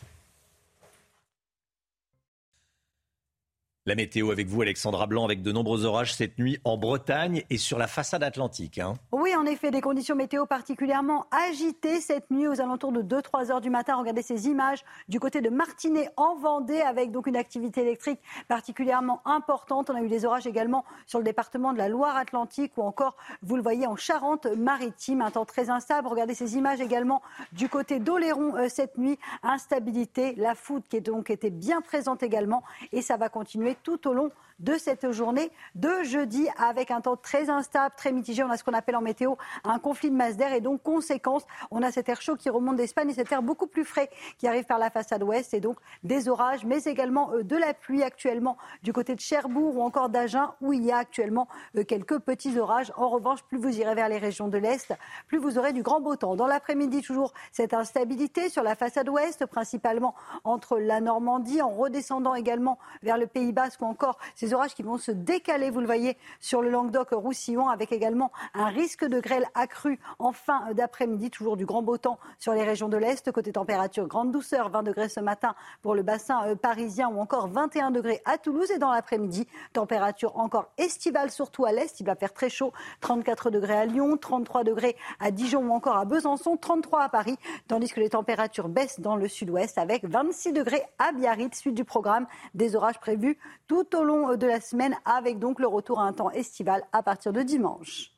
La 3.86 3.96
météo 3.96 4.32
avec 4.32 4.48
vous, 4.48 4.62
Alexandra 4.62 5.08
Blanc, 5.08 5.26
avec 5.26 5.41
de 5.41 5.52
nombreux 5.52 5.84
orages 5.84 6.13
cette 6.13 6.39
nuit 6.39 6.58
en 6.63 6.78
Bretagne 6.78 7.43
et 7.50 7.58
sur 7.58 7.78
la 7.78 7.88
façade 7.88 8.24
atlantique. 8.24 8.80
Hein. 8.80 8.93
Oui, 9.12 9.36
en 9.36 9.46
effet, 9.46 9.72
des 9.72 9.82
conditions 9.82 10.15
météo 10.15 10.46
particulièrement 10.46 11.26
agitées 11.50 12.00
cette 12.00 12.32
nuit 12.32 12.48
aux 12.48 12.62
alentours 12.62 12.93
de 12.93 13.02
2-3 13.02 13.52
heures 13.52 13.60
du 13.60 13.69
matin. 13.69 13.98
Regardez 13.98 14.22
ces 14.22 14.48
images 14.48 14.86
du 15.10 15.19
côté 15.19 15.41
de 15.41 15.50
Martinet 15.50 16.10
en 16.15 16.38
Vendée 16.38 16.80
avec 16.80 17.12
donc 17.12 17.28
une 17.28 17.36
activité 17.36 17.82
électrique 17.82 18.22
particulièrement 18.48 19.22
importante. 19.26 19.89
On 19.89 19.96
a 19.96 20.02
eu 20.02 20.08
des 20.08 20.24
orages 20.24 20.48
également 20.48 20.86
sur 21.06 21.19
le 21.19 21.26
département 21.26 21.74
de 21.74 21.78
la 21.78 21.89
Loire-Atlantique 21.89 22.72
ou 22.78 22.84
encore, 22.84 23.17
vous 23.41 23.58
le 23.58 23.62
voyez, 23.62 23.86
en 23.86 23.98
Charente-Maritime. 23.98 25.22
Un 25.22 25.32
temps 25.32 25.43
très 25.43 25.69
instable. 25.69 26.08
Regardez 26.08 26.36
ces 26.36 26.56
images 26.56 26.80
également 26.80 27.22
du 27.52 27.67
côté 27.67 28.00
d'Oléron 28.00 28.56
euh, 28.56 28.69
cette 28.69 28.98
nuit. 28.98 29.19
Instabilité, 29.43 30.36
la 30.38 30.56
foudre 30.56 30.86
qui 30.89 30.96
est 30.96 31.02
donc 31.02 31.30
été 31.30 31.50
bien 31.50 31.82
présente 31.82 32.24
également 32.24 32.63
et 32.93 33.02
ça 33.02 33.17
va 33.17 33.28
continuer 33.28 33.73
tout 33.82 34.08
au 34.08 34.14
long 34.14 34.32
de 34.60 34.78
cette 34.78 35.12
journée 35.12 35.52
de 35.76 36.04
jeudi 36.04 36.48
avec 36.58 36.92
un 36.92 37.02
temps 37.02 37.16
très 37.16 37.50
instable, 37.50 37.94
très 37.98 38.12
mitigé. 38.12 38.44
On 38.44 38.50
a 38.50 38.58
ce 38.58 38.63
qu'on 38.63 38.74
appelle 38.74 38.96
en 38.96 39.02
météo 39.02 39.36
un 39.63 39.80
conflit 39.80 40.10
de 40.10 40.16
masse 40.16 40.38
d'air 40.38 40.54
et 40.54 40.62
donc 40.62 40.82
conséquence, 40.84 41.44
on 41.72 41.82
a 41.82 41.92
cet 41.92 42.10
air 42.10 42.22
chaud 42.22 42.36
qui 42.36 42.50
remonte 42.50 42.76
d'Espagne 42.76 43.10
et 43.10 43.13
cet 43.13 43.32
air 43.32 43.44
beaucoup 43.44 43.68
plus 43.68 43.86
frais 43.86 44.10
qui 44.38 44.48
arrive 44.48 44.66
par 44.66 44.78
la 44.78 44.89
façade 44.89 45.24
ouest 45.24 45.54
et 45.54 45.60
donc 45.60 45.78
des 46.04 46.30
orages, 46.30 46.66
mais 46.66 46.84
également 46.84 47.32
euh, 47.34 47.44
de 47.44 47.56
la 47.56 47.74
pluie 47.74 48.04
actuellement 48.04 48.58
du 48.84 48.94
côté 48.94 49.16
de 49.16 49.20
Cherbourg 49.20 49.78
ou 49.78 49.82
encore 49.82 50.10
d'Agen 50.10 50.50
où 50.62 50.74
il 50.74 50.84
y 50.84 50.92
a 50.92 50.98
actuellement 50.98 51.48
euh, 51.78 51.84
quelques 51.84 52.20
petits 52.20 52.58
orages. 52.58 52.92
En 52.98 53.10
revanche, 53.10 53.44
plus 53.44 53.58
vous 53.58 53.80
irez 53.80 53.96
vers 53.96 54.10
les 54.10 54.18
régions 54.18 54.48
de 54.48 54.58
l'Est, 54.58 54.94
plus 55.28 55.38
vous 55.38 55.58
aurez 55.58 55.74
du 55.74 55.84
grand 55.84 56.02
beau 56.02 56.16
temps. 56.16 56.36
Dans 56.36 56.48
l'après-midi, 56.48 57.02
toujours 57.02 57.34
cette 57.52 57.74
instabilité 57.74 58.50
sur 58.50 58.63
la 58.63 58.76
façade 58.76 59.10
ouest, 59.10 59.46
principalement 59.46 60.16
entre 60.44 60.78
la 60.78 61.02
Normandie, 61.02 61.62
en 61.62 61.70
redescendant 61.70 62.36
également 62.36 62.80
vers 63.02 63.18
le 63.18 63.28
Pays 63.28 63.52
Basque 63.52 63.82
ou 63.82 63.86
encore 63.86 64.18
ces 64.43 64.53
orages 64.53 64.75
qui 64.75 64.84
vont 64.84 64.97
se 64.97 65.12
décaler, 65.12 65.69
vous 65.69 65.79
le 65.79 65.86
voyez, 65.86 66.17
sur 66.41 66.62
le 66.62 66.69
Languedoc-Roussillon, 66.69 67.69
avec 67.69 67.93
également 67.93 68.29
un 68.53 68.67
risque 68.67 69.06
de 69.06 69.21
grêle 69.21 69.45
accru 69.56 70.01
en 70.19 70.34
fin 70.34 70.73
d'après-midi. 70.73 71.29
Toujours 71.29 71.56
du 71.56 71.65
grand 71.65 71.82
beau 71.82 71.97
temps 71.97 72.19
sur 72.39 72.51
les 72.53 72.63
régions 72.63 72.89
de 72.89 72.97
l'Est. 72.97 73.32
Côté 73.32 73.53
température, 73.53 74.06
grande 74.06 74.34
douceur, 74.34 74.69
20 74.69 74.84
degrés 74.84 75.08
ce 75.08 75.21
matin 75.21 75.56
pour 75.82 75.95
le 75.95 76.03
bassin 76.03 76.45
euh, 76.45 76.56
parisien 76.56 77.08
ou 77.08 77.21
encore 77.21 77.47
21 77.47 77.91
degrés 77.91 78.21
à 78.25 78.38
Toulouse. 78.38 78.69
Et 78.69 78.79
dans 78.79 78.91
l'après-midi, 78.91 79.47
température 79.71 80.38
encore 80.38 80.67
estivale, 80.77 81.32
surtout 81.32 81.63
à 81.63 81.71
l'Est. 81.71 82.01
Il 82.01 82.06
va 82.06 82.15
faire 82.15 82.34
très 82.34 82.49
chaud, 82.49 82.73
34 82.99 83.49
degrés 83.49 83.77
à 83.77 83.86
Lyon, 83.86 84.17
33 84.17 84.65
degrés 84.65 84.97
à 85.21 85.32
Dijon 85.32 85.69
ou 85.69 85.71
encore 85.71 85.95
à 85.95 86.03
Besançon, 86.03 86.58
33 86.58 87.03
à 87.03 87.08
Paris, 87.08 87.38
tandis 87.69 87.89
que 87.89 88.01
les 88.01 88.10
températures 88.10 88.67
baissent 88.67 88.99
dans 88.99 89.15
le 89.15 89.29
sud-ouest 89.29 89.77
avec 89.77 90.03
26 90.03 90.51
degrés 90.51 90.84
à 90.99 91.13
Biarritz. 91.13 91.58
Suite 91.58 91.75
du 91.75 91.86
programme, 91.86 92.27
des 92.53 92.75
orages 92.75 92.99
prévus 92.99 93.38
tout 93.67 93.95
au 93.95 94.03
long 94.03 94.33
de 94.38 94.48
la 94.48 94.62
semaine, 94.62 94.96
avec 95.06 95.39
donc 95.39 95.60
le 95.60 95.67
retour 95.67 96.00
à 96.00 96.04
un 96.04 96.13
temps 96.13 96.32
estival 96.32 96.84
à 96.91 97.04
partir 97.04 97.34
de 97.34 97.41
dimanche. 97.41 98.13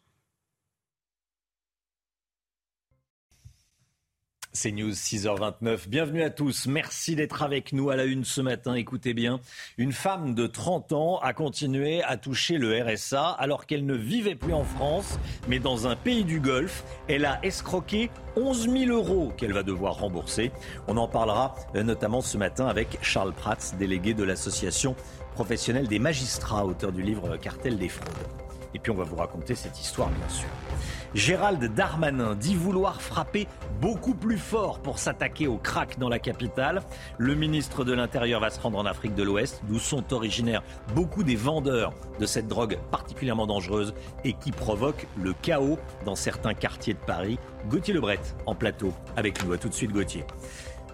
C'est 4.55 4.71
News 4.71 4.91
6h29. 4.91 5.89
Bienvenue 5.89 6.23
à 6.23 6.29
tous. 6.29 6.67
Merci 6.67 7.17
d'être 7.17 7.43
avec 7.43 7.73
nous 7.73 7.89
à 7.89 7.97
la 7.97 8.05
une 8.05 8.23
ce 8.23 8.39
matin. 8.39 8.73
Écoutez 8.73 9.13
bien, 9.13 9.41
une 9.77 9.91
femme 9.91 10.33
de 10.33 10.47
30 10.47 10.93
ans 10.93 11.19
a 11.19 11.33
continué 11.33 12.01
à 12.03 12.15
toucher 12.15 12.57
le 12.57 12.81
RSA 12.81 13.31
alors 13.31 13.65
qu'elle 13.65 13.85
ne 13.85 13.95
vivait 13.95 14.35
plus 14.35 14.53
en 14.53 14.63
France, 14.63 15.19
mais 15.49 15.59
dans 15.59 15.87
un 15.87 15.97
pays 15.97 16.23
du 16.23 16.39
Golfe. 16.39 16.85
Elle 17.09 17.25
a 17.25 17.43
escroqué 17.43 18.09
11 18.37 18.69
000 18.69 18.91
euros 18.91 19.33
qu'elle 19.35 19.51
va 19.51 19.61
devoir 19.61 19.99
rembourser. 19.99 20.53
On 20.87 20.95
en 20.95 21.09
parlera 21.09 21.53
euh, 21.75 21.83
notamment 21.83 22.21
ce 22.21 22.37
matin 22.37 22.67
avec 22.67 22.97
Charles 23.01 23.33
Prats, 23.33 23.75
délégué 23.77 24.13
de 24.13 24.23
l'association 24.23 24.95
professionnelle 25.35 25.89
des 25.89 25.99
magistrats, 25.99 26.65
auteur 26.65 26.93
du 26.93 27.01
livre 27.01 27.35
Cartel 27.35 27.77
des 27.77 27.89
fraudes. 27.89 28.07
Et 28.73 28.79
puis 28.79 28.91
on 28.91 28.95
va 28.95 29.03
vous 29.03 29.17
raconter 29.17 29.53
cette 29.53 29.79
histoire, 29.79 30.09
bien 30.09 30.29
sûr. 30.29 30.47
Gérald 31.13 31.63
Darmanin 31.73 32.35
dit 32.35 32.55
vouloir 32.55 33.01
frapper 33.01 33.47
beaucoup 33.81 34.13
plus 34.13 34.37
fort 34.37 34.79
pour 34.79 34.97
s'attaquer 34.97 35.47
au 35.47 35.57
crack 35.57 35.99
dans 35.99 36.09
la 36.09 36.19
capitale. 36.19 36.81
Le 37.17 37.35
ministre 37.35 37.83
de 37.83 37.93
l'Intérieur 37.93 38.41
va 38.41 38.49
se 38.49 38.59
rendre 38.59 38.77
en 38.77 38.85
Afrique 38.85 39.15
de 39.15 39.23
l'Ouest, 39.23 39.61
d'où 39.63 39.79
sont 39.79 40.13
originaires 40.13 40.63
beaucoup 40.93 41.23
des 41.23 41.35
vendeurs 41.35 41.93
de 42.19 42.25
cette 42.25 42.47
drogue 42.47 42.77
particulièrement 42.91 43.47
dangereuse 43.47 43.93
et 44.23 44.33
qui 44.33 44.51
provoque 44.51 45.07
le 45.21 45.33
chaos 45.33 45.79
dans 46.05 46.15
certains 46.15 46.53
quartiers 46.53 46.93
de 46.93 46.99
Paris. 46.99 47.39
Gauthier 47.69 47.93
Lebret 47.93 48.19
en 48.45 48.55
plateau 48.55 48.93
avec 49.15 49.43
nous. 49.43 49.53
A 49.53 49.57
tout 49.57 49.69
de 49.69 49.73
suite 49.73 49.91
Gauthier. 49.91 50.25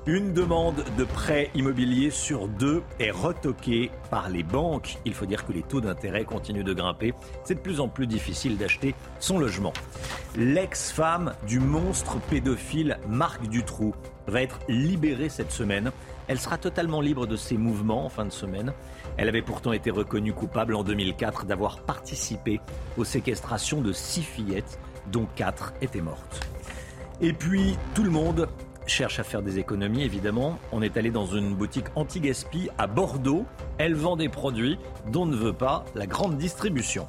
Une 0.08 0.34
demande 0.34 0.84
de 0.98 1.04
prêt 1.04 1.52
immobilier 1.54 2.10
sur 2.10 2.48
deux 2.48 2.82
est 3.00 3.12
retoquée 3.12 3.92
par 4.10 4.30
les 4.30 4.42
banques. 4.42 4.98
Il 5.06 5.14
faut 5.14 5.28
dire 5.28 5.46
que 5.46 5.54
les 5.54 5.62
taux 5.62 5.80
d'intérêt 5.80 6.24
continuent 6.24 6.64
de 6.64 6.74
grimper. 6.74 7.14
C'est 7.44 7.54
de 7.54 7.60
plus 7.60 7.80
en 7.80 7.88
plus 7.88 8.08
difficile 8.08 8.58
d'acheter 8.58 8.96
son 9.20 9.38
logement. 9.38 9.74
L'ex-femme 10.36 11.36
du 11.48 11.60
monstre 11.60 12.18
pédophile 12.32 12.98
Marc 13.08 13.48
Dutroux 13.48 13.94
va 14.26 14.42
être 14.42 14.58
libérée 14.68 15.30
cette 15.30 15.52
semaine. 15.52 15.92
Elle 16.28 16.40
sera 16.40 16.58
totalement 16.58 17.00
libre 17.00 17.28
de 17.28 17.36
ses 17.36 17.58
mouvements 17.58 18.06
en 18.06 18.10
fin 18.10 18.26
de 18.26 18.32
semaine. 18.32 18.74
Elle 19.18 19.30
avait 19.30 19.44
pourtant 19.44 19.72
été 19.72 19.92
reconnue 19.92 20.34
coupable 20.34 20.74
en 20.74 20.84
2004 20.84 21.46
d'avoir 21.46 21.80
participé 21.80 22.60
aux 22.98 23.06
séquestrations 23.06 23.82
de 23.82 23.94
six 23.94 24.24
fillettes, 24.24 24.80
dont 25.12 25.28
quatre 25.36 25.74
étaient 25.80 26.02
mortes. 26.02 26.48
Et 27.22 27.34
puis, 27.34 27.78
tout 27.94 28.04
le 28.04 28.10
monde 28.10 28.48
cherche 28.86 29.20
à 29.20 29.24
faire 29.24 29.42
des 29.42 29.60
économies, 29.60 30.04
évidemment. 30.04 30.60
On 30.72 30.82
est 30.82 30.98
allé 30.98 31.12
dans 31.12 31.26
une 31.26 31.56
boutique 31.56 31.88
anti-gaspi 31.96 32.70
à 32.78 32.88
Bordeaux. 32.88 33.46
Elle 33.78 33.96
vend 33.96 34.16
des 34.16 34.30
produits 34.30 34.78
dont 35.12 35.26
ne 35.26 35.36
veut 35.36 35.54
pas 35.54 35.86
la 35.96 36.08
grande 36.08 36.38
distribution. 36.38 37.08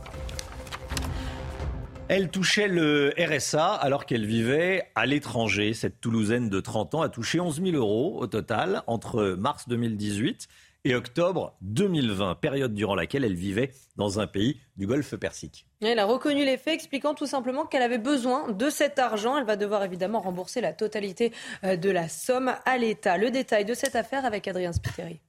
Elle 2.09 2.29
touchait 2.29 2.69
le 2.69 3.15
RSA 3.19 3.73
alors 3.73 4.05
qu'elle 4.05 4.27
vivait 4.27 4.85
à 4.95 5.07
l'étranger. 5.07 5.73
Cette 5.73 5.99
Toulousaine 6.01 6.51
de 6.51 6.61
30 6.61 6.95
ans 6.95 7.01
a 7.01 7.09
touché 7.09 7.41
11 7.41 7.63
000 7.63 7.77
euros 7.77 8.19
au 8.21 8.27
total 8.27 8.83
entre 8.87 9.35
mars 9.39 9.67
2018 9.67 10.47
et 10.85 10.95
octobre 10.95 11.55
2020, 11.63 12.35
période 12.37 12.75
durant 12.75 12.95
laquelle 12.95 13.25
elle 13.25 13.35
vivait 13.35 13.73
dans 13.97 14.19
un 14.21 14.27
pays 14.27 14.61
du 14.77 14.87
Golfe 14.87 15.15
Persique. 15.17 15.67
Elle 15.81 15.99
a 15.99 16.05
reconnu 16.05 16.45
les 16.45 16.57
faits, 16.57 16.75
expliquant 16.75 17.15
tout 17.15 17.27
simplement 17.27 17.67
qu'elle 17.67 17.83
avait 17.83 17.99
besoin 17.99 18.51
de 18.51 18.71
cet 18.71 18.99
argent. 18.99 19.37
Elle 19.37 19.47
va 19.47 19.57
devoir 19.57 19.85
évidemment 19.85 20.21
rembourser 20.21 20.61
la 20.61 20.73
totalité 20.73 21.33
euh, 21.65 21.77
de 21.77 21.91
la 21.91 22.09
somme 22.09 22.55
à 22.65 22.79
l'État. 22.79 23.17
Le 23.17 23.31
détail 23.31 23.65
de 23.65 23.75
cette 23.75 23.97
affaire 23.97 24.25
avec 24.25 24.49
Adrien 24.49 24.73
Spiteri. 24.73 25.21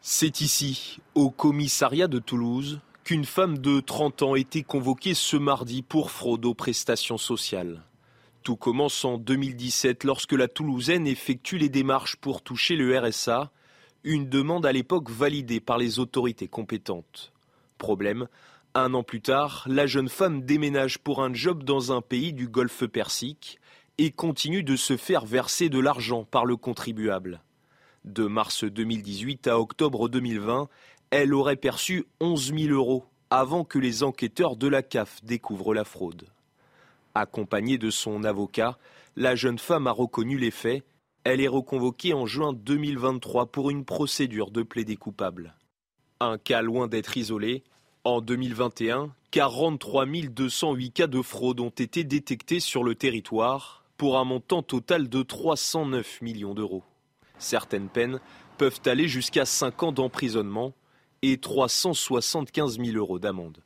C'est 0.00 0.40
ici, 0.40 0.98
au 1.14 1.30
commissariat 1.30 2.06
de 2.06 2.18
Toulouse, 2.18 2.80
qu'une 3.02 3.24
femme 3.24 3.58
de 3.58 3.80
30 3.80 4.22
ans 4.22 4.34
était 4.36 4.62
convoquée 4.62 5.14
ce 5.14 5.36
mardi 5.36 5.82
pour 5.82 6.10
fraude 6.10 6.44
aux 6.44 6.54
prestations 6.54 7.18
sociales. 7.18 7.82
Tout 8.48 8.56
commence 8.56 9.04
en 9.04 9.18
2017 9.18 10.04
lorsque 10.04 10.32
la 10.32 10.48
Toulousaine 10.48 11.06
effectue 11.06 11.58
les 11.58 11.68
démarches 11.68 12.16
pour 12.16 12.40
toucher 12.40 12.76
le 12.76 12.98
RSA, 12.98 13.52
une 14.04 14.26
demande 14.26 14.64
à 14.64 14.72
l'époque 14.72 15.10
validée 15.10 15.60
par 15.60 15.76
les 15.76 15.98
autorités 15.98 16.48
compétentes. 16.48 17.34
Problème, 17.76 18.26
un 18.72 18.94
an 18.94 19.02
plus 19.02 19.20
tard, 19.20 19.66
la 19.66 19.86
jeune 19.86 20.08
femme 20.08 20.40
déménage 20.40 20.96
pour 20.96 21.22
un 21.22 21.34
job 21.34 21.62
dans 21.62 21.92
un 21.92 22.00
pays 22.00 22.32
du 22.32 22.48
Golfe 22.48 22.86
Persique 22.86 23.60
et 23.98 24.12
continue 24.12 24.62
de 24.62 24.76
se 24.76 24.96
faire 24.96 25.26
verser 25.26 25.68
de 25.68 25.78
l'argent 25.78 26.24
par 26.24 26.46
le 26.46 26.56
contribuable. 26.56 27.42
De 28.06 28.24
mars 28.24 28.64
2018 28.64 29.46
à 29.46 29.60
octobre 29.60 30.08
2020, 30.08 30.70
elle 31.10 31.34
aurait 31.34 31.56
perçu 31.56 32.06
11 32.20 32.54
000 32.58 32.72
euros 32.72 33.04
avant 33.28 33.64
que 33.64 33.78
les 33.78 34.04
enquêteurs 34.04 34.56
de 34.56 34.68
la 34.68 34.82
CAF 34.82 35.22
découvrent 35.22 35.74
la 35.74 35.84
fraude. 35.84 36.30
Accompagnée 37.14 37.78
de 37.78 37.90
son 37.90 38.24
avocat, 38.24 38.78
la 39.16 39.34
jeune 39.34 39.58
femme 39.58 39.86
a 39.86 39.92
reconnu 39.92 40.38
les 40.38 40.50
faits. 40.50 40.84
Elle 41.24 41.40
est 41.40 41.48
reconvoquée 41.48 42.14
en 42.14 42.26
juin 42.26 42.52
2023 42.52 43.46
pour 43.46 43.70
une 43.70 43.84
procédure 43.84 44.50
de 44.50 44.62
plaidé 44.62 44.96
coupable. 44.96 45.54
Un 46.20 46.38
cas 46.38 46.62
loin 46.62 46.86
d'être 46.86 47.16
isolé. 47.16 47.64
En 48.04 48.20
2021, 48.20 49.12
43 49.30 50.06
208 50.06 50.90
cas 50.92 51.06
de 51.06 51.20
fraude 51.20 51.60
ont 51.60 51.68
été 51.68 52.04
détectés 52.04 52.60
sur 52.60 52.82
le 52.82 52.94
territoire 52.94 53.84
pour 53.96 54.18
un 54.18 54.24
montant 54.24 54.62
total 54.62 55.08
de 55.08 55.22
309 55.22 56.22
millions 56.22 56.54
d'euros. 56.54 56.84
Certaines 57.38 57.88
peines 57.88 58.20
peuvent 58.56 58.80
aller 58.86 59.08
jusqu'à 59.08 59.44
5 59.44 59.82
ans 59.82 59.92
d'emprisonnement 59.92 60.72
et 61.22 61.38
375 61.38 62.78
000 62.78 62.96
euros 62.96 63.18
d'amende. 63.18 63.58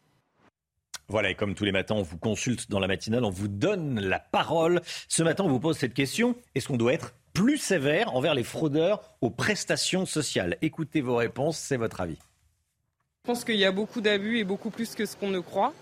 Voilà, 1.12 1.28
et 1.28 1.34
comme 1.34 1.54
tous 1.54 1.66
les 1.66 1.72
matins, 1.72 1.94
on 1.94 2.02
vous 2.02 2.16
consulte 2.16 2.70
dans 2.70 2.80
la 2.80 2.88
matinale, 2.88 3.22
on 3.24 3.30
vous 3.30 3.46
donne 3.46 4.00
la 4.00 4.18
parole. 4.18 4.80
Ce 5.08 5.22
matin, 5.22 5.44
on 5.44 5.48
vous 5.48 5.60
pose 5.60 5.76
cette 5.76 5.92
question 5.92 6.36
est-ce 6.54 6.68
qu'on 6.68 6.78
doit 6.78 6.94
être 6.94 7.12
plus 7.34 7.58
sévère 7.58 8.16
envers 8.16 8.34
les 8.34 8.44
fraudeurs 8.44 9.02
aux 9.20 9.28
prestations 9.28 10.06
sociales? 10.06 10.56
Écoutez 10.62 11.02
vos 11.02 11.16
réponses, 11.16 11.58
c'est 11.58 11.76
votre 11.76 12.00
avis. 12.00 12.16
Je 13.24 13.30
pense 13.30 13.44
qu'il 13.44 13.54
y 13.54 13.64
a 13.64 13.70
beaucoup 13.70 14.00
d'abus 14.00 14.38
et 14.38 14.42
beaucoup 14.42 14.70
plus 14.70 14.96
que 14.96 15.06
ce 15.06 15.14
qu'on 15.14 15.28
ne 15.28 15.38
croit. 15.38 15.72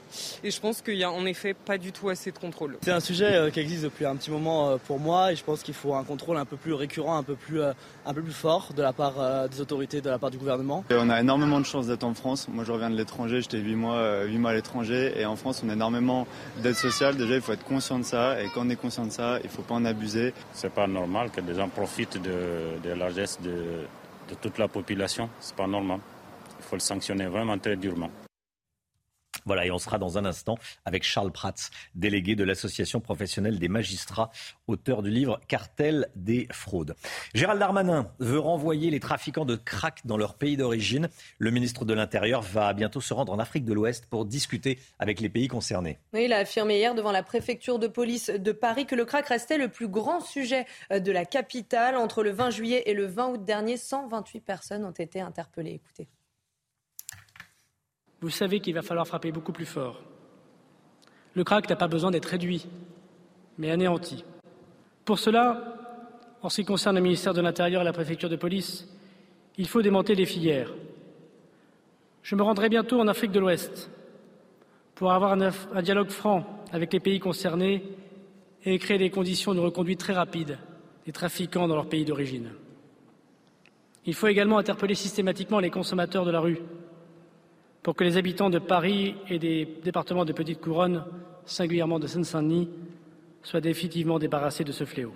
Et 0.45 0.51
je 0.51 0.61
pense 0.61 0.83
qu'il 0.83 0.97
n'y 0.97 1.05
a 1.05 1.11
en 1.11 1.25
effet 1.25 1.55
pas 1.55 1.79
du 1.79 1.91
tout 1.91 2.11
assez 2.11 2.33
de 2.33 2.39
contrôle. 2.39 2.77
C'est 2.83 2.91
un 2.91 3.01
sujet 3.01 3.35
euh, 3.35 3.49
qui 3.49 3.61
existe 3.61 3.85
depuis 3.85 4.05
un 4.05 4.15
petit 4.15 4.31
moment 4.31 4.69
euh, 4.69 4.77
pour 4.77 4.99
moi 4.99 5.33
et 5.33 5.37
je 5.37 5.43
pense 5.43 5.63
qu'il 5.63 5.73
faut 5.73 5.95
un 5.95 6.05
contrôle 6.05 6.37
un 6.37 6.45
peu 6.45 6.59
plus 6.59 6.75
récurrent, 6.75 7.17
un 7.17 7.23
peu 7.23 7.37
plus, 7.37 7.63
euh, 7.63 7.73
un 8.05 8.13
peu 8.13 8.21
plus 8.21 8.35
fort 8.35 8.75
de 8.77 8.83
la 8.83 8.93
part 8.93 9.49
des 9.49 9.59
autorités, 9.63 10.03
de 10.03 10.11
la 10.11 10.19
part 10.19 10.31
du 10.31 10.37
gouvernement. 10.37 10.85
on 10.91 11.09
a 11.09 11.19
énormément 11.19 11.59
de 11.61 11.65
chance 11.65 11.87
d'être 11.87 12.05
en 12.05 12.13
France. 12.13 12.47
Moi 12.53 12.63
je 12.65 12.73
reviens 12.73 12.91
de 12.91 12.97
l'étranger, 12.97 13.41
j'étais 13.41 13.57
8 13.57 13.75
mois, 13.75 14.25
8 14.25 14.37
mois 14.37 14.51
à 14.51 14.55
l'étranger 14.55 15.15
et 15.19 15.25
en 15.25 15.37
France 15.37 15.63
on 15.65 15.71
a 15.71 15.73
énormément 15.73 16.27
d'aide 16.59 16.75
sociale. 16.75 17.17
Déjà 17.17 17.37
il 17.37 17.41
faut 17.41 17.55
être 17.55 17.65
conscient 17.65 17.99
de 17.99 18.05
ça 18.05 18.39
et 18.43 18.49
quand 18.53 18.67
on 18.67 18.69
est 18.69 18.77
conscient 18.77 19.07
de 19.07 19.13
ça, 19.13 19.39
il 19.43 19.47
ne 19.47 19.51
faut 19.51 19.63
pas 19.63 19.77
en 19.77 19.87
abuser. 19.87 20.35
C'est 20.53 20.75
pas 20.75 20.87
normal 20.87 21.31
que 21.31 21.41
des 21.41 21.55
gens 21.55 21.71
profitent 21.71 22.21
de, 22.21 22.87
de 22.87 22.91
la 22.93 23.11
de, 23.11 23.17
de 24.29 24.35
toute 24.43 24.59
la 24.59 24.69
population. 24.69 25.31
C'est 25.41 25.57
pas 25.57 25.67
normal. 25.67 26.01
Il 26.71 26.75
faut 26.75 26.77
le 26.77 26.81
sanctionner 26.83 27.27
vraiment 27.27 27.59
très 27.59 27.77
durement. 27.77 28.13
Voilà, 29.45 29.67
et 29.67 29.73
on 29.73 29.79
sera 29.79 29.99
dans 29.99 30.19
un 30.19 30.25
instant 30.25 30.57
avec 30.85 31.03
Charles 31.03 31.33
Prats, 31.33 31.55
délégué 31.97 32.37
de 32.37 32.45
l'Association 32.45 33.01
professionnelle 33.01 33.59
des 33.59 33.67
magistrats, 33.67 34.31
auteur 34.69 35.03
du 35.03 35.11
livre 35.11 35.41
Cartel 35.49 36.09
des 36.15 36.47
fraudes. 36.53 36.95
Gérald 37.35 37.59
Darmanin 37.59 38.13
veut 38.21 38.39
renvoyer 38.39 38.89
les 38.91 39.01
trafiquants 39.01 39.45
de 39.45 39.57
crack 39.57 40.03
dans 40.05 40.17
leur 40.17 40.35
pays 40.35 40.57
d'origine. 40.57 41.09
Le 41.39 41.51
ministre 41.51 41.85
de 41.85 41.93
l'Intérieur 41.93 42.43
va 42.43 42.73
bientôt 42.73 43.01
se 43.01 43.13
rendre 43.13 43.33
en 43.33 43.41
Afrique 43.41 43.65
de 43.65 43.73
l'Ouest 43.73 44.07
pour 44.07 44.25
discuter 44.25 44.79
avec 45.01 45.19
les 45.19 45.29
pays 45.29 45.49
concernés. 45.49 45.99
il 46.15 46.33
a 46.33 46.39
affirmé 46.39 46.77
hier 46.77 46.95
devant 46.95 47.11
la 47.11 47.25
préfecture 47.25 47.81
de 47.81 47.89
police 47.89 48.31
de 48.31 48.53
Paris 48.53 48.87
que 48.87 48.95
le 48.95 49.05
crack 49.05 49.27
restait 49.27 49.59
le 49.59 49.67
plus 49.67 49.89
grand 49.89 50.21
sujet 50.21 50.67
euh, 50.93 51.01
de 51.01 51.11
la 51.11 51.25
capitale. 51.25 51.97
Entre 51.97 52.23
le 52.23 52.31
20 52.31 52.51
juillet 52.51 52.85
et 52.87 52.95
le 52.95 53.07
20 53.07 53.29
août 53.31 53.45
dernier, 53.45 53.77
128 53.77 54.39
personnes 54.39 54.85
ont 54.85 54.93
été 54.93 55.21
interpellées. 55.21 55.81
Écoutez. 55.83 56.09
Vous 58.21 58.31
savez 58.31 58.61
qu'il 58.61 58.75
va 58.75 58.83
falloir 58.83 59.07
frapper 59.07 59.33
beaucoup 59.33 59.53
plus 59.53 59.67
fort. 59.67 60.03
Le 61.35 61.45
crack 61.45 61.69
n'a 61.69 61.77
pas 61.77 61.89
besoin 61.89 62.11
d'être 62.11 62.27
réduit, 62.27 62.67
mais 63.57 63.71
anéanti. 63.71 64.25
Pour 65.05 65.19
cela, 65.19 65.77
en 66.43 66.49
ce 66.49 66.61
qui 66.61 66.67
concerne 66.67 66.97
le 66.97 67.03
ministère 67.03 67.35
de 67.35 67.41
l'Intérieur 67.41 67.83
et 67.83 67.85
la 67.85 67.93
préfecture 67.93 68.29
de 68.29 68.37
police, 68.37 68.89
il 69.57 69.69
faut 69.69 69.83
démonter 69.83 70.15
les 70.15 70.27
filières. 70.27 70.73
Je 72.23 72.35
me 72.37 72.43
rendrai 72.43 72.69
bientôt 72.69 73.01
en 73.01 73.09
Afrique 73.09 73.33
de 73.33 73.41
l'Ouest 73.41 73.91
pour 74.95 75.13
avoir 75.13 75.33
un, 75.33 75.83
dialogue 75.83 76.11
franc 76.11 76.45
avec 76.73 76.93
les 76.93 77.01
pays 77.01 77.21
concernés 77.21 77.83
et 78.65 78.79
créer 78.79 78.99
des 78.99 79.11
conditions 79.11 79.55
de 79.55 79.61
reconduite 79.61 80.01
très 80.01 80.13
rapide 80.13 80.59
des 81.07 81.13
trafiquants 81.13 81.67
dans 81.67 81.75
leur 81.75 81.89
pays 81.89 82.05
d'origine. 82.05 82.51
Il 84.05 84.15
faut 84.15 84.27
également 84.27 84.59
interpeller 84.59 84.95
systématiquement 84.95 85.61
les 85.61 85.71
consommateurs 85.71 86.27
de 86.27 86.31
la 86.31 86.41
rue 86.41 86.61
pour 87.83 87.95
que 87.95 88.05
les 88.05 88.17
habitants 88.17 88.51
de 88.51 88.59
Paris 88.59 89.15
et 89.29 89.39
des 89.39 89.67
départements 89.83 90.25
de 90.25 90.33
Petite 90.33 90.61
Couronne, 90.61 91.05
singulièrement 91.45 91.99
de 91.99 92.07
Seine-Saint-Denis, 92.07 92.69
soient 93.43 93.61
définitivement 93.61 94.19
débarrassés 94.19 94.65
de 94.65 94.73
ce 94.73 94.85
fléau. 94.85 95.13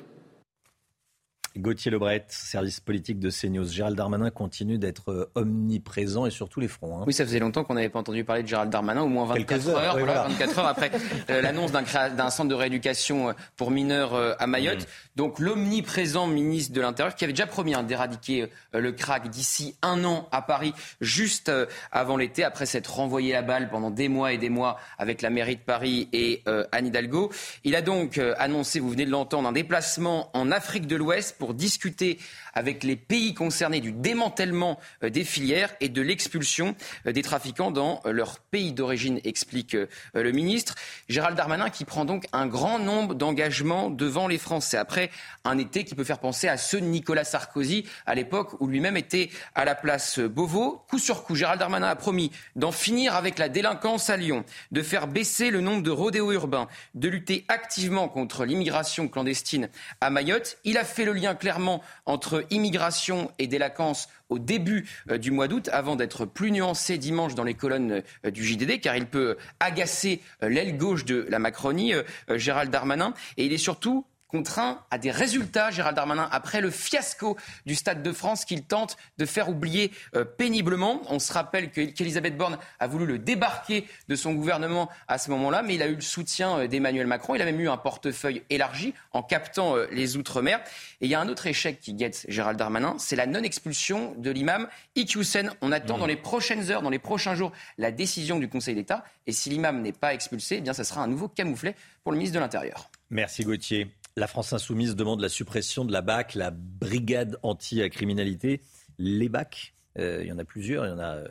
Gauthier 1.56 1.92
Lebret, 1.92 2.24
service 2.28 2.80
politique 2.80 3.20
de 3.20 3.30
CNews. 3.30 3.68
Gérald 3.68 3.96
Darmanin 3.96 4.30
continue 4.30 4.76
d'être 4.76 5.12
euh, 5.12 5.30
omniprésent 5.36 6.26
et 6.26 6.30
sur 6.30 6.48
tous 6.48 6.58
les 6.58 6.66
fronts. 6.66 6.98
Hein. 6.98 7.04
Oui, 7.06 7.12
ça 7.12 7.24
faisait 7.24 7.38
longtemps 7.38 7.62
qu'on 7.62 7.74
n'avait 7.74 7.88
pas 7.88 8.00
entendu 8.00 8.24
parler 8.24 8.42
de 8.42 8.48
Gérald 8.48 8.70
Darmanin, 8.70 9.02
au 9.02 9.08
moins 9.08 9.24
24 9.24 9.68
heures, 9.68 9.96
24 9.96 10.58
heures 10.58 10.66
après 10.66 10.90
euh, 11.30 11.42
l'annonce 11.42 11.70
d'un 11.70 12.30
centre 12.30 12.48
de 12.48 12.54
rééducation 12.54 13.28
euh, 13.28 13.32
pour 13.56 13.70
mineurs 13.70 14.14
à 14.14 14.46
Mayotte. 14.48 14.82
Mmh. 14.82 15.16
Donc 15.16 15.38
l'omniprésent 15.38 16.26
ministre 16.26 16.72
de 16.72 16.80
l'Intérieur 16.80 17.14
qui 17.14 17.22
avait 17.22 17.32
déjà 17.32 17.46
promis 17.46 17.74
hein, 17.74 17.84
d'éradiquer 17.84 18.48
le 18.72 18.92
crack 18.92 19.28
d'ici 19.28 19.76
un 19.82 20.04
an 20.04 20.28
à 20.32 20.42
Paris, 20.42 20.74
juste 21.00 21.52
avant 21.92 22.16
l'été, 22.16 22.42
après 22.42 22.66
s'être 22.66 22.94
renvoyé 22.94 23.32
la 23.32 23.42
balle 23.42 23.68
pendant 23.70 23.90
des 23.90 24.08
mois 24.08 24.32
et 24.32 24.38
des 24.38 24.48
mois 24.48 24.78
avec 24.98 25.22
la 25.22 25.30
mairie 25.30 25.56
de 25.56 25.60
Paris 25.60 26.08
et 26.12 26.42
Anne 26.72 26.86
Hidalgo. 26.86 27.30
Il 27.62 27.76
a 27.76 27.82
donc 27.82 28.18
annoncé, 28.38 28.80
vous 28.80 28.90
venez 28.90 29.06
de 29.06 29.10
l'entendre, 29.10 29.48
un 29.48 29.52
déplacement 29.52 30.30
en 30.36 30.50
Afrique 30.50 30.86
de 30.86 30.96
l'Ouest 30.96 31.36
pour 31.38 31.43
discuter 31.52 32.18
avec 32.54 32.85
les 32.85 32.96
pays 32.96 33.35
concernés 33.35 33.80
du 33.80 33.92
démantèlement 33.92 34.78
euh, 35.02 35.11
des 35.11 35.24
filières 35.24 35.74
et 35.80 35.88
de 35.88 36.00
l'expulsion 36.00 36.74
euh, 37.07 37.12
des 37.12 37.22
trafiquants 37.22 37.70
dans 37.70 38.00
euh, 38.07 38.12
leur 38.12 38.38
pays 38.38 38.72
d'origine, 38.72 39.20
explique 39.24 39.76
le 40.14 40.33
ministre. 40.33 40.76
Gérald 41.09 41.37
Darmanin 41.37 41.68
qui 41.70 41.85
prend 41.85 42.04
donc 42.04 42.26
un 42.33 42.46
grand 42.46 42.78
nombre 42.78 43.14
d'engagements 43.14 43.90
devant 43.90 44.28
les 44.28 44.38
Français 44.38 44.76
après 44.76 45.11
un 45.44 45.59
été 45.59 45.85
qui 45.85 45.94
peut 45.94 46.04
faire 46.04 46.20
penser 46.20 46.48
à 46.48 46.57
ceux 46.57 46.80
de 46.80 46.87
Nicolas 46.87 47.24
Sarkozy 47.24 47.85
à 48.07 48.14
l'époque 48.14 48.61
où 48.61 48.68
lui-même 48.68 48.96
était 48.96 49.30
à 49.54 49.64
la 49.64 49.74
place 49.74 50.20
Beauvau. 50.20 50.85
Coup 50.88 50.98
sur 50.98 51.24
coup, 51.24 51.35
Gérald 51.35 51.59
Darmanin 51.59 51.88
a 51.88 51.96
promis 51.96 52.30
d'en 52.54 52.72
finir 52.72 53.14
avec 53.14 53.38
la 53.38 53.48
délinquance 53.48 54.09
à 54.09 54.16
Lyon, 54.16 54.44
de 54.70 54.83
faire 54.83 55.09
baisser 55.09 55.50
le 55.50 55.61
nombre 55.61 55.83
de 55.83 55.90
rodéos 55.90 56.33
urbains, 56.33 56.68
de 56.94 57.09
lutter 57.09 57.44
activement 57.48 58.09
contre 58.09 58.44
l'immigration 58.44 59.09
clandestine 59.09 59.68
à 60.00 60.11
Mayotte. 60.11 60.58
Il 60.64 60.79
a 60.79 60.85
fait 60.85 61.04
le 61.04 61.12
lien 61.12 61.33
clairement 61.35 61.82
entre 62.06 62.44
immigration 62.50 63.30
et 63.38 63.46
délinquance 63.46 64.08
au 64.28 64.38
début 64.38 64.88
euh, 65.10 65.18
du 65.18 65.30
mois 65.30 65.48
d'août, 65.48 65.68
avant 65.72 65.96
d'être 65.96 66.24
plus 66.24 66.50
nuancé 66.50 66.98
dimanche 66.98 67.35
dans 67.35 67.44
les 67.44 67.54
colonnes 67.54 68.02
euh, 68.24 68.30
du 68.30 68.44
JDD, 68.44 68.80
car 68.80 68.96
il 68.96 69.06
peut 69.06 69.37
agacer 69.60 70.20
euh, 70.42 70.48
l'aile 70.48 70.76
gauche 70.76 71.04
de 71.04 71.26
la 71.28 71.38
Macronie, 71.38 71.92
Gérald 72.28 72.70
Darmanin. 72.70 73.14
Et 73.37 73.46
il 73.46 73.52
est 73.52 73.58
surtout 73.58 74.06
contraint 74.35 74.80
à 74.90 74.98
des 74.98 75.12
résultats, 75.12 75.70
Gérald 75.70 75.94
Darmanin, 75.94 76.28
après 76.32 76.60
le 76.60 76.72
fiasco 76.72 77.37
du 77.66 77.76
Stade 77.76 78.02
de 78.02 78.10
France 78.10 78.44
qu'il 78.44 78.64
tente 78.64 78.96
de 79.16 79.26
faire 79.26 79.48
oublier 79.48 79.92
euh, 80.16 80.24
péniblement. 80.24 81.02
On 81.08 81.20
se 81.20 81.32
rappelle 81.32 81.70
qu'Elisabeth 81.70 82.37
Borne 82.37 82.58
a 82.80 82.88
voulu 82.88 83.06
le 83.06 83.20
débarquer 83.20 83.87
de 84.08 84.16
son 84.16 84.32
gouvernement 84.32 84.90
à 85.06 85.18
ce 85.18 85.30
moment-là, 85.30 85.62
mais 85.62 85.76
il 85.76 85.82
a 85.82 85.87
eu 85.87 85.94
le 85.94 86.00
soutien 86.00 86.58
euh, 86.58 86.66
d'Emmanuel 86.66 87.06
Macron. 87.06 87.37
Il 87.37 87.42
a 87.42 87.44
même 87.44 87.60
eu 87.60 87.68
un 87.68 87.76
portefeuille 87.76 88.42
élargi 88.50 88.92
en 89.12 89.22
captant 89.22 89.76
euh, 89.76 89.87
les 89.92 90.16
Outre-mer. 90.16 90.58
Et 91.00 91.04
il 91.04 91.10
y 91.12 91.14
a 91.14 91.20
un 91.20 91.28
autre 91.28 91.46
échec 91.46 91.78
qui 91.78 91.94
guette 91.94 92.26
Gérald 92.28 92.58
Darmanin, 92.58 92.96
c'est 92.98 93.14
la 93.14 93.26
non-expulsion 93.26 94.16
de 94.18 94.32
l'imam 94.32 94.66
Iqiyoussen. 94.96 95.52
On 95.60 95.70
attend 95.70 95.96
mmh. 95.96 96.00
dans 96.00 96.06
les 96.06 96.16
prochaines 96.16 96.72
heures, 96.72 96.82
dans 96.82 96.90
les 96.90 96.98
prochains 96.98 97.37
jours, 97.37 97.52
la 97.78 97.92
décision 97.92 98.40
du 98.40 98.48
Conseil 98.48 98.74
d'État. 98.74 99.04
Et 99.28 99.32
si 99.32 99.48
l'imam 99.48 99.80
n'est 99.80 99.92
pas 99.92 100.12
expulsé, 100.12 100.56
eh 100.56 100.60
bien, 100.60 100.72
ça 100.72 100.82
sera 100.82 101.02
un 101.02 101.06
nouveau 101.06 101.28
camouflet 101.28 101.76
pour 102.02 102.10
le 102.10 102.18
ministre 102.18 102.35
de 102.35 102.40
l'Intérieur. 102.40 102.90
Merci 103.10 103.44
Gauthier. 103.44 103.88
La 104.17 104.29
France 104.29 104.52
insoumise 104.52 104.94
demande 104.94 105.21
la 105.21 105.29
suppression 105.29 105.85
de 105.85 105.90
la 105.90 106.00
BAC, 106.00 106.37
la 106.37 106.52
brigade 106.52 107.37
anti-criminalité. 107.42 108.60
Les 108.96 109.29
BAC, 109.29 109.75
euh, 109.98 110.21
il 110.23 110.29
y 110.29 110.33
en 110.33 110.38
a 110.38 110.44
plusieurs, 110.44 110.87
il 110.87 110.90
y 110.90 110.92
en 110.92 111.00
a 111.00 111.17
euh, 111.17 111.27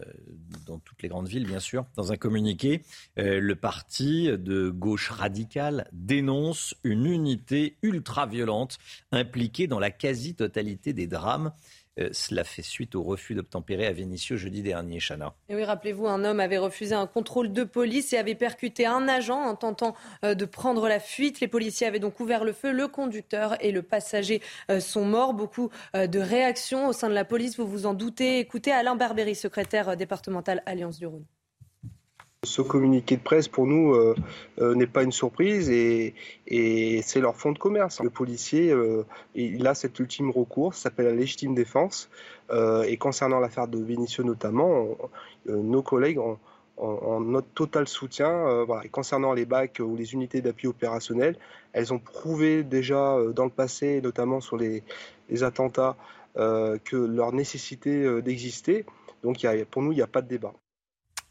dans 0.65 0.79
toutes 0.79 1.01
les 1.01 1.07
grandes 1.07 1.29
villes, 1.29 1.45
bien 1.47 1.61
sûr. 1.61 1.85
Dans 1.95 2.11
un 2.11 2.17
communiqué, 2.17 2.81
euh, 3.19 3.39
le 3.39 3.55
parti 3.55 4.27
de 4.37 4.69
gauche 4.69 5.11
radicale 5.11 5.87
dénonce 5.93 6.75
une 6.83 7.05
unité 7.05 7.77
ultra-violente 7.83 8.77
impliquée 9.13 9.67
dans 9.67 9.79
la 9.79 9.89
quasi-totalité 9.89 10.91
des 10.91 11.07
drames 11.07 11.53
euh, 11.99 12.09
cela 12.11 12.43
fait 12.43 12.61
suite 12.61 12.95
au 12.95 13.03
refus 13.03 13.35
d'obtempérer 13.35 13.85
à 13.85 13.93
Vénissieux 13.93 14.35
jeudi 14.35 14.61
dernier, 14.61 14.99
Chana. 14.99 15.35
Et 15.49 15.55
oui, 15.55 15.63
rappelez-vous, 15.63 16.07
un 16.07 16.23
homme 16.25 16.39
avait 16.39 16.57
refusé 16.57 16.95
un 16.95 17.05
contrôle 17.05 17.53
de 17.53 17.63
police 17.63 18.13
et 18.13 18.17
avait 18.17 18.35
percuté 18.35 18.85
un 18.85 19.07
agent 19.07 19.39
en 19.39 19.55
tentant 19.55 19.95
euh, 20.23 20.33
de 20.33 20.45
prendre 20.45 20.87
la 20.87 20.99
fuite. 20.99 21.39
Les 21.39 21.47
policiers 21.47 21.87
avaient 21.87 21.99
donc 21.99 22.19
ouvert 22.19 22.43
le 22.43 22.53
feu. 22.53 22.71
Le 22.71 22.87
conducteur 22.87 23.55
et 23.63 23.71
le 23.71 23.83
passager 23.83 24.41
euh, 24.71 24.79
sont 24.79 25.05
morts. 25.05 25.33
Beaucoup 25.33 25.69
de 25.93 26.19
réactions 26.19 26.87
au 26.87 26.93
sein 26.93 27.09
de 27.09 27.13
la 27.13 27.25
police, 27.25 27.57
vous 27.57 27.67
vous 27.67 27.85
en 27.85 27.93
doutez. 27.93 28.39
Écoutez 28.39 28.71
Alain 28.71 28.95
Barbéry, 28.95 29.35
secrétaire 29.35 29.95
départemental 29.97 30.61
Alliance 30.65 30.97
du 30.97 31.05
Rhône. 31.05 31.25
Ce 32.43 32.61
communiqué 32.61 33.15
de 33.15 33.21
presse, 33.21 33.47
pour 33.47 33.65
nous, 33.67 33.93
euh, 33.93 34.15
euh, 34.59 34.75
n'est 34.75 34.87
pas 34.87 35.03
une 35.03 35.13
surprise 35.13 35.69
et, 35.69 36.13
c'est 37.01 37.21
leur 37.21 37.37
fonds 37.37 37.53
de 37.53 37.57
commerce. 37.57 38.01
Le 38.01 38.09
policier, 38.09 38.69
euh, 38.71 39.05
il 39.33 39.65
a 39.65 39.73
cet 39.73 39.97
ultime 39.99 40.29
recours, 40.29 40.73
ça 40.73 40.83
s'appelle 40.83 41.05
la 41.05 41.13
légitime 41.13 41.55
défense. 41.55 42.09
et 42.87 42.97
concernant 42.97 43.39
l'affaire 43.39 43.67
de 43.67 43.79
Vénitieux 43.79 44.23
notamment, 44.23 44.87
nos 45.45 45.81
collègues 45.81 46.19
ont, 46.19 46.37
notre 47.21 47.47
total 47.55 47.87
soutien. 47.87 48.65
Et 48.83 48.89
concernant 48.89 49.33
les 49.33 49.45
bacs 49.45 49.79
ou 49.79 49.95
les 49.95 50.13
unités 50.13 50.41
d'appui 50.41 50.67
opérationnel, 50.67 51.37
elles 51.71 51.93
ont 51.93 51.99
prouvé 51.99 52.63
déjà 52.63 53.17
dans 53.33 53.45
le 53.45 53.51
passé, 53.51 54.01
notamment 54.01 54.41
sur 54.41 54.57
les, 54.57 54.83
attentats, 55.43 55.95
que 56.35 56.97
leur 56.97 57.31
nécessité 57.33 58.21
d'exister. 58.21 58.85
Donc 59.23 59.37
pour 59.71 59.81
nous, 59.81 59.93
il 59.93 59.95
n'y 59.95 60.01
a 60.01 60.07
pas 60.07 60.21
de 60.21 60.27
débat. 60.27 60.53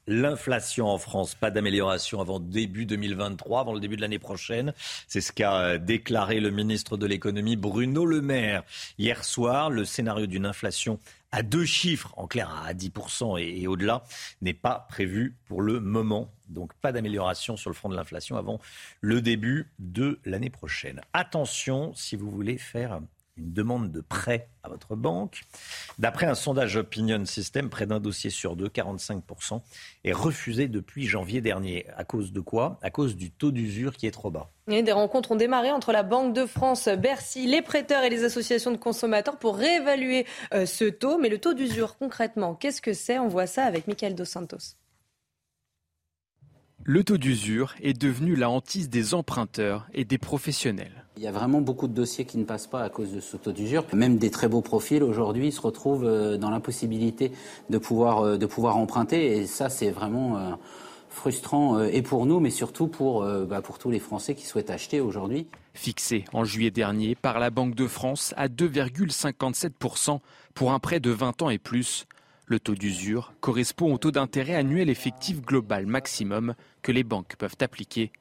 L'inflation 0.09 0.89
en 0.89 0.99
France, 0.99 1.37
pas 1.37 1.53
d'amélioration 1.53 2.21
avant 2.21 2.41
début 2.41 2.87
2023, 2.87 3.61
avant 3.61 3.73
le 3.73 3.79
début 3.79 3.95
de 3.95 4.01
l'année 4.01 4.19
prochaine. 4.19 4.75
C'est 5.07 5.21
ce 5.21 5.31
qu'a 5.31 5.61
euh, 5.61 5.79
déclaré 5.79 6.41
le 6.41 6.51
ministre 6.51 6.97
de 6.97 7.07
l'économie 7.07 7.55
Bruno 7.55 8.05
Le 8.05 8.21
Maire. 8.21 8.65
Hier 8.99 9.23
soir, 9.25 9.71
le 9.71 9.85
scénario 9.85 10.27
d'une 10.27 10.45
inflation 10.45 10.99
à 11.31 11.45
deux 11.45 11.65
chiffres, 11.65 12.13
en 12.17 12.27
clair 12.27 12.51
à 12.67 12.75
10% 12.75 13.41
et, 13.41 13.67
au-delà, 13.69 14.03
n'est 14.43 14.55
pas 14.55 14.87
prévu 14.89 15.37
pour 15.47 15.63
le 15.63 15.79
moment. 15.79 16.33
Donc 16.49 16.75
pas 16.75 16.91
d'amélioration 16.91 17.57
sur 17.57 17.71
le 17.71 17.75
front 17.75 17.89
de 17.89 17.95
l'inflation 17.95 18.37
avant 18.37 18.61
le 19.01 19.23
début 19.23 19.71
de 19.79 20.19
l'année 20.25 20.51
prochaine. 20.51 21.01
Attention 21.13 21.95
si 21.95 22.17
vous 22.17 22.31
voulez 22.31 22.59
faire 22.59 23.01
une 23.37 23.53
demande 23.53 23.91
de 23.91 24.01
prêt 24.01 24.49
à 24.63 24.69
votre 24.69 24.95
banque. 24.95 25.43
D'après 25.99 26.27
un 26.27 26.35
sondage 26.35 26.77
Opinion 26.77 27.25
System, 27.25 27.71
près 27.71 27.87
d'un 27.87 28.01
dossier 28.01 28.31
sur 28.31 28.57
deux, 28.57 28.69
45%, 28.69 29.61
est 30.05 30.13
refusé 30.13 30.69
depuis 30.69 31.07
janvier 31.07 31.41
dernier. 31.41 31.87
À 31.97 32.05
cause 32.05 32.33
de 32.33 32.41
quoi? 32.41 32.79
À 32.83 32.91
cause 32.91 33.17
du 33.17 33.31
taux 33.31 33.51
d'usure 33.51 33.97
qui 33.97 34.07
est 34.07 34.11
trop 34.11 34.31
bas. 34.31 34.51
des 34.67 34.93
rencontres 34.93 35.33
ont 35.33 35.37
démarré 35.37 35.73
entre 35.73 35.93
la 35.93 36.03
Banque 36.03 36.35
de 36.35 36.47
France, 36.47 36.89
Bercy, 36.89 37.47
les 37.47 37.63
prêteurs 37.63 38.05
et 38.05 38.11
les 38.11 38.25
associations 38.25 38.71
de 38.71 38.77
consommateurs 38.77 39.39
pour 39.39 39.57
réévaluer 39.57 40.27
euh, 40.53 40.67
ce 40.67 40.85
taux. 40.85 41.19
Mais 41.19 41.29
le 41.29 41.39
taux 41.39 41.55
d'usure, 41.55 41.97
concrètement, 41.97 42.55
qu'est-ce 42.55 42.83
que 42.83 42.93
c'est? 42.93 43.19
On 43.19 43.29
voit 43.29 43.47
ça 43.47 43.65
avec 43.65 43.87
Michael 43.87 44.15
Dos 44.15 44.25
Santos. 44.25 44.77
Le 46.85 47.05
taux 47.05 47.17
d'usure 47.17 47.75
est 47.81 47.93
devenu 47.93 48.35
la 48.35 48.51
hantise 48.51 48.91
des 48.91 49.15
emprunteurs 49.15 49.87
et 49.95 50.05
des 50.05 50.19
professionnels. 50.19 51.05
Il 51.17 51.23
y 51.23 51.29
a 51.29 51.31
vraiment 51.31 51.61
beaucoup 51.61 51.87
de 51.87 51.95
dossiers 51.95 52.25
qui 52.25 52.39
ne 52.39 52.45
passent 52.45 52.67
pas 52.67 52.83
à 52.83 52.89
cause 52.89 53.13
de 53.13 53.21
ce 53.21 53.37
taux 53.37 53.53
d'usure. 53.53 53.85
Même 53.93 54.19
des 54.19 54.33
très 54.33 54.49
beaux 54.49 54.63
profils 54.63 55.05
aujourd'hui 55.05 55.53
se 55.53 55.61
retrouvent 55.61 56.05
euh, 56.05 56.39
dans 56.39 56.51
l'impossibilité 56.51 57.31
de 57.71 57.79
pouvoir, 57.79 58.25
euh, 58.25 58.37
de 58.37 58.47
pouvoir 58.47 58.79
emprunter. 58.79 59.37
Et 59.37 59.47
ça, 59.47 59.69
c'est 59.69 59.93
vraiment 59.93 60.37
euh, 60.39 60.51
frustrant 61.09 61.81
et 61.85 62.03
pour 62.03 62.27
nous, 62.27 62.41
mais 62.41 62.51
surtout 62.51 62.89
pour, 62.89 63.25
bah, 63.47 63.61
pour 63.61 63.79
tous 63.79 63.91
les 63.91 64.01
Français 64.01 64.35
qui 64.35 64.47
souhaitent 64.47 64.71
acheter 64.71 65.01
aujourd'hui. 65.01 65.47
Fixé 65.75 66.25
en 66.33 66.43
juillet 66.43 66.73
dernier 66.73 67.15
par 67.15 67.39
la 67.39 67.51
Banque 67.51 67.77
de 67.77 67.87
France 67.87 68.35
à 68.37 68.49
2,57% 68.49 70.19
pour 70.55 70.73
un 70.73 70.79
prêt 70.81 70.99
de 70.99 71.11
20 71.11 71.43
ans 71.43 71.51
et 71.51 71.59
plus, 71.59 72.07
le 72.53 72.61
taux 72.61 72.75
d'usure 72.75 73.33
correspond 73.41 73.95
au 73.95 73.97
taux 73.97 74.11
d'intérêt 74.11 74.55
annuel 74.55 74.91
effectif 74.91 75.41
global 75.41 75.87
maximum 75.87 76.55
que 76.83 76.93
les 76.93 77.03
banques 77.03 77.35
peuvent 77.37 77.57
appliquer. 77.61 78.13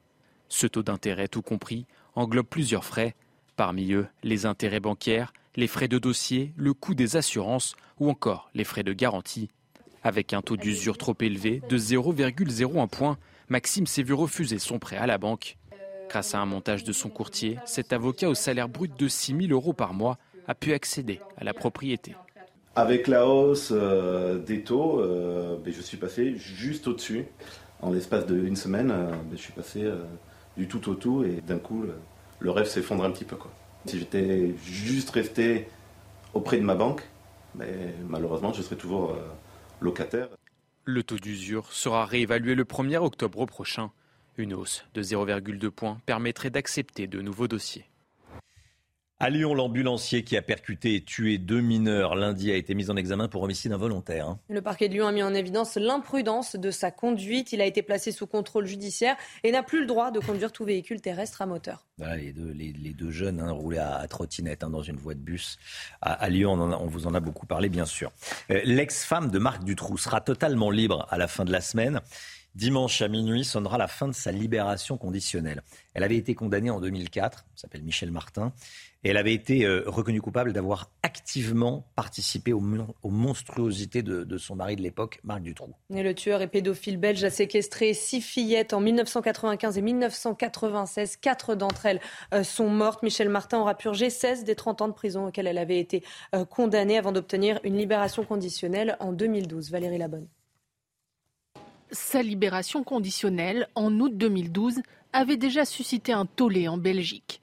Ce 0.48 0.68
taux 0.68 0.84
d'intérêt, 0.84 1.28
tout 1.28 1.42
compris, 1.42 1.86
englobe 2.16 2.48
plusieurs 2.48 2.86
frais, 2.86 3.14
parmi 3.58 3.92
eux 3.92 4.08
les 4.24 4.46
intérêts 4.46 4.80
bancaires, 4.80 5.34
les 5.58 5.68
frais 5.68 5.90
de 5.90 6.00
dossier, 6.00 6.54
le 6.56 6.74
coût 6.74 6.96
des 6.96 7.18
assurances 7.18 7.76
ou 8.00 8.10
encore 8.10 8.50
les 8.54 8.64
frais 8.64 8.84
de 8.84 8.94
garantie. 8.94 9.50
Avec 10.02 10.32
un 10.32 10.42
taux 10.42 10.56
d'usure 10.56 10.98
trop 10.98 11.18
élevé 11.20 11.62
de 11.68 11.78
0,01 11.78 12.88
point, 12.88 13.18
Maxime 13.50 13.86
s'est 13.86 14.02
vu 14.02 14.14
refuser 14.14 14.60
son 14.60 14.80
prêt 14.80 14.96
à 14.96 15.08
la 15.08 15.18
banque. 15.18 15.58
Grâce 16.08 16.36
à 16.36 16.40
un 16.40 16.46
montage 16.46 16.86
de 16.86 16.94
son 16.94 17.10
courtier, 17.10 17.60
cet 17.66 17.92
avocat 17.92 18.30
au 18.30 18.34
salaire 18.34 18.70
brut 18.70 18.98
de 18.98 19.10
6 19.10 19.48
000 19.48 19.52
euros 19.52 19.74
par 19.74 19.94
mois 19.94 20.18
a 20.48 20.56
pu 20.56 20.72
accéder 20.72 21.20
à 21.36 21.44
la 21.44 21.54
propriété. 21.54 22.16
Avec 22.76 23.08
la 23.08 23.28
hausse 23.28 23.74
euh, 23.74 24.38
des 24.38 24.64
taux, 24.64 25.02
euh, 25.02 25.58
ben, 25.58 25.74
je 25.74 25.82
suis 25.82 25.98
passé 25.98 26.36
juste 26.38 26.88
au-dessus. 26.88 27.26
En 27.82 27.92
l'espace 27.92 28.26
d'une 28.26 28.56
semaine, 28.56 28.92
euh, 28.92 29.12
ben, 29.12 29.36
je 29.36 29.42
suis 29.42 29.52
passé 29.52 29.92
du 30.56 30.68
tout 30.68 30.90
au 30.90 30.96
tout 30.96 31.24
et 31.24 31.42
d'un 31.42 31.58
coup, 31.58 31.86
le, 32.40 32.50
rêve 32.50 32.68
s'effondre 32.68 33.04
un 33.04 33.12
petit 33.12 33.26
peu. 33.26 33.36
Si 33.88 34.00
j'étais 34.00 34.56
juste 34.64 35.10
resté 35.10 35.68
auprès 36.34 36.58
de 36.58 36.64
ma 36.64 36.76
banque, 36.76 37.02
ben, 37.56 37.94
malheureusement, 38.08 38.54
je 38.54 38.62
serais 38.62 38.78
toujours 38.78 39.18
locataire. 39.82 40.30
Le 40.86 41.04
taux 41.04 41.18
d'usure 41.18 41.74
sera 41.74 42.06
réévalué 42.06 42.56
le 42.56 42.64
1er 42.64 42.98
octobre 42.98 43.46
prochain. 43.46 43.92
Une 44.38 44.54
hausse 44.54 44.86
de 44.94 45.04
0,2 45.04 45.70
points 45.72 46.00
permettrait 46.06 46.50
d'accepter 46.50 47.08
de 47.08 47.22
nouveaux 47.22 47.50
dossiers. 47.50 47.91
À 49.22 49.30
Lyon, 49.30 49.54
l'ambulancier 49.54 50.24
qui 50.24 50.36
a 50.36 50.42
percuté 50.42 50.96
et 50.96 51.04
tué 51.04 51.38
deux 51.38 51.62
mineurs 51.62 52.16
lundi 52.16 52.52
a 52.52 52.56
été 52.56 52.74
mis 52.74 52.90
en 52.90 52.96
examen 52.96 53.28
pour 53.28 53.44
homicide 53.44 53.72
involontaire. 53.72 54.36
Le 54.50 54.64
parquet 54.64 54.90
de 54.90 54.96
Lyon 54.96 55.06
a 55.06 55.12
mis 55.12 55.22
en 55.22 55.36
évidence 55.36 55.76
l'imprudence 55.76 56.56
de 56.56 56.72
sa 56.72 56.90
conduite. 56.90 57.54
Il 57.54 57.62
a 57.62 57.68
été 57.68 57.84
placé 57.84 58.12
sous 58.12 58.26
contrôle 58.26 58.66
judiciaire 58.66 59.16
et 59.44 59.52
n'a 59.52 59.62
plus 59.62 59.82
le 59.82 59.86
droit 59.86 60.10
de 60.10 60.20
conduire 60.20 60.52
tout 60.52 60.66
véhicule 60.66 61.02
terrestre 61.02 61.44
à 61.44 61.46
moteur. 61.46 61.86
les, 62.00 62.34
deux, 62.34 63.12
jeunes 63.12 63.42
hein, 63.42 63.52
roulaient 63.52 63.78
à, 63.78 64.08
trottinette 64.10 64.64
hein, 64.64 64.72
dans 64.72 64.82
une 64.82 64.98
voie 64.98 65.14
de 65.14 65.20
bus 65.20 65.60
à, 66.02 66.28
Lyon. 66.28 66.54
On, 66.54 66.88
vous 66.88 67.06
en 67.06 67.14
a 67.14 67.20
beaucoup 67.20 67.46
parlé, 67.46 67.70
bien 67.70 67.86
sûr. 67.86 68.12
Euh, 68.50 68.60
l'ex-femme 68.64 69.30
de 69.30 69.38
Marc 69.38 69.64
Dutroux 69.64 70.00
sera 70.00 70.22
totalement 70.22 70.72
libre 70.72 71.06
à 71.12 71.20
la 71.20 71.28
fin 71.28 71.46
de 71.46 71.52
la 71.52 71.62
semaine. 71.62 72.02
Dimanche 72.56 73.02
à 73.02 73.08
minuit 73.08 73.46
sonnera 73.46 73.78
la 73.78 73.88
fin 73.88 74.10
de 74.10 74.14
sa 74.14 74.32
libération 74.32 74.98
conditionnelle. 74.98 75.62
Elle 75.94 76.04
avait 76.04 76.18
été 76.18 76.36
condamnée 76.36 76.70
en 76.70 76.82
2004, 76.82 77.46
s'appelle 77.56 77.84
Michel 77.84 78.12
Martin, 78.12 78.52
et 79.04 79.10
elle 79.10 79.18
avait 79.18 79.34
été 79.34 79.66
euh, 79.66 79.84
reconnue 79.88 80.22
coupable 80.22 80.54
d'avoir 80.54 80.92
activement 81.02 81.88
participé 81.96 82.54
aux, 82.54 82.62
monstruosités 83.04 84.04
de, 84.04 84.38
son 84.38 84.56
mari 84.56 84.76
de 84.76 84.82
l'époque, 84.82 85.20
Marc 85.24 85.42
Dutroux. 85.42 85.74
Et 85.94 86.04
le 86.04 86.14
tueur 86.14 86.42
et 86.42 86.48
pédophile 86.48 86.98
belge 86.98 87.24
a 87.24 87.30
séquestré 87.30 87.94
six 87.94 88.22
fillettes 88.22 88.74
en 88.74 88.80
1995 88.80 89.78
et 89.78 89.82
1996. 89.82 91.18
Quatre 91.18 91.56
d'entre 91.56 91.86
elles 91.88 92.02
euh, 92.34 92.44
sont 92.44 92.70
mortes. 92.70 93.02
Michel 93.04 93.30
Martin 93.30 93.60
aura 93.60 93.76
purgé 93.76 94.10
16 94.10 94.44
des 94.44 94.56
30 94.56 94.82
ans 94.84 94.88
de 94.88 94.94
prison 94.94 95.28
auxquels 95.28 95.48
elle 95.48 95.58
avait 95.58 95.80
été 95.80 96.04
euh, 96.36 96.46
condamnée 96.46 96.98
avant 96.98 97.12
d'obtenir 97.12 97.60
une 97.64 97.78
libération 97.78 98.24
conditionnelle 98.24 98.98
en 99.00 99.14
2012. 99.14 99.72
Valérie 99.72 99.98
Labonne. 99.98 100.28
Sa 101.92 102.22
libération 102.22 102.84
conditionnelle 102.84 103.68
en 103.76 103.92
août 104.00 104.16
2012 104.16 104.82
avait 105.12 105.38
déjà 105.38 105.66
suscité 105.66 106.14
un 106.14 106.26
tollé 106.26 106.68
en 106.68 106.78
Belgique. 106.78 107.41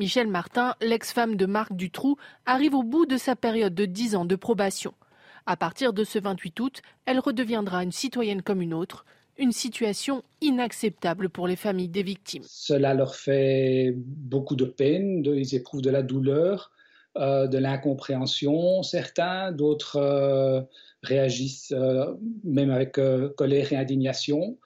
Michel 0.00 0.28
Martin, 0.28 0.76
l'ex-femme 0.80 1.36
de 1.36 1.44
Marc 1.44 1.74
Dutroux, 1.74 2.16
arrive 2.46 2.74
au 2.74 2.82
bout 2.82 3.04
de 3.04 3.18
sa 3.18 3.36
période 3.36 3.74
de 3.74 3.84
10 3.84 4.16
ans 4.16 4.24
de 4.24 4.34
probation. 4.34 4.94
À 5.44 5.58
partir 5.58 5.92
de 5.92 6.04
ce 6.04 6.18
28 6.18 6.58
août, 6.60 6.80
elle 7.04 7.18
redeviendra 7.18 7.82
une 7.84 7.92
citoyenne 7.92 8.40
comme 8.40 8.62
une 8.62 8.72
autre, 8.72 9.04
une 9.36 9.52
situation 9.52 10.22
inacceptable 10.40 11.28
pour 11.28 11.46
les 11.46 11.54
familles 11.54 11.90
des 11.90 12.02
victimes. 12.02 12.44
Cela 12.46 12.94
leur 12.94 13.14
fait 13.14 13.92
beaucoup 13.94 14.56
de 14.56 14.64
peine, 14.64 15.22
ils 15.22 15.54
éprouvent 15.54 15.82
de 15.82 15.90
la 15.90 16.02
douleur, 16.02 16.72
euh, 17.18 17.46
de 17.46 17.58
l'incompréhension, 17.58 18.82
certains, 18.82 19.52
d'autres 19.52 19.96
euh, 19.96 20.62
réagissent 21.02 21.74
euh, 21.76 22.06
même 22.42 22.70
avec 22.70 22.98
colère 23.36 23.70
et 23.74 23.76
indignation. 23.76 24.56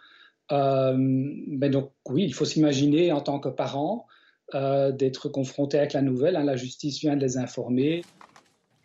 mais 0.53 1.71
donc 1.71 1.91
oui, 2.09 2.23
il 2.23 2.35
faut 2.35 2.45
s'imaginer 2.45 3.11
en 3.11 3.21
tant 3.21 3.41
que 3.41 3.49
parent 3.49 4.07
euh, 4.55 4.93
d'être 4.93 5.29
confrontée 5.29 5.79
avec 5.79 5.93
la 5.93 6.03
nouvelle. 6.03 6.37
Hein. 6.37 6.45
la 6.45 6.57
justice 6.57 7.01
vient 7.01 7.17
de 7.17 7.21
les 7.21 7.37
informer. 7.37 8.03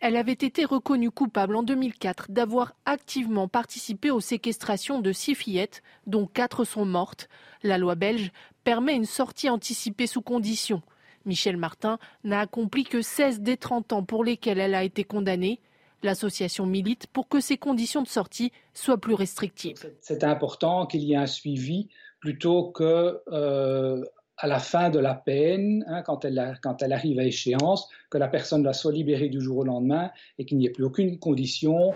Elle 0.00 0.16
avait 0.16 0.32
été 0.32 0.64
reconnue 0.64 1.10
coupable 1.10 1.54
en 1.54 1.62
2004 1.62 2.30
d'avoir 2.30 2.74
activement 2.86 3.48
participé 3.48 4.10
aux 4.10 4.20
séquestrations 4.20 5.00
de 5.00 5.12
six 5.12 5.34
fillettes, 5.34 5.82
dont 6.06 6.26
quatre 6.26 6.64
sont 6.64 6.86
mortes. 6.86 7.28
La 7.62 7.76
loi 7.76 7.94
belge 7.94 8.32
permet 8.64 8.96
une 8.96 9.04
sortie 9.04 9.50
anticipée 9.50 10.06
sous 10.06 10.22
condition. 10.22 10.82
Michel 11.26 11.58
Martin 11.58 11.98
n'a 12.24 12.40
accompli 12.40 12.84
que 12.84 13.02
16 13.02 13.40
des 13.40 13.58
30 13.58 13.92
ans 13.92 14.02
pour 14.02 14.24
lesquels 14.24 14.58
elle 14.58 14.74
a 14.74 14.84
été 14.84 15.04
condamnée. 15.04 15.60
L'association 16.02 16.64
milite 16.64 17.06
pour 17.08 17.28
que 17.28 17.40
ces 17.40 17.58
conditions 17.58 18.02
de 18.02 18.08
sortie 18.08 18.52
soient 18.72 18.98
plus 18.98 19.12
restrictives. 19.12 19.92
C'est 20.00 20.24
important 20.24 20.86
qu'il 20.86 21.02
y 21.02 21.12
ait 21.12 21.16
un 21.16 21.26
suivi 21.26 21.88
plutôt 22.20 22.70
que 22.70 23.20
euh, 23.32 24.02
à 24.40 24.46
la 24.46 24.58
fin 24.58 24.88
de 24.88 24.98
la 24.98 25.14
peine, 25.14 25.84
hein, 25.86 26.02
quand, 26.02 26.24
elle 26.24 26.58
quand, 26.62 26.82
elle 26.82 26.92
arrive 26.92 27.18
à 27.18 27.24
échéance, 27.24 27.88
que 28.08 28.16
la 28.16 28.28
personne 28.28 28.70
soit 28.72 28.92
libérée 28.92 29.28
du 29.28 29.40
jour 29.40 29.58
au 29.58 29.64
lendemain 29.64 30.10
et 30.38 30.46
qu'il 30.46 30.56
n'y 30.56 30.66
ait 30.66 30.70
plus 30.70 30.84
aucune 30.84 31.18
condition. 31.18 31.92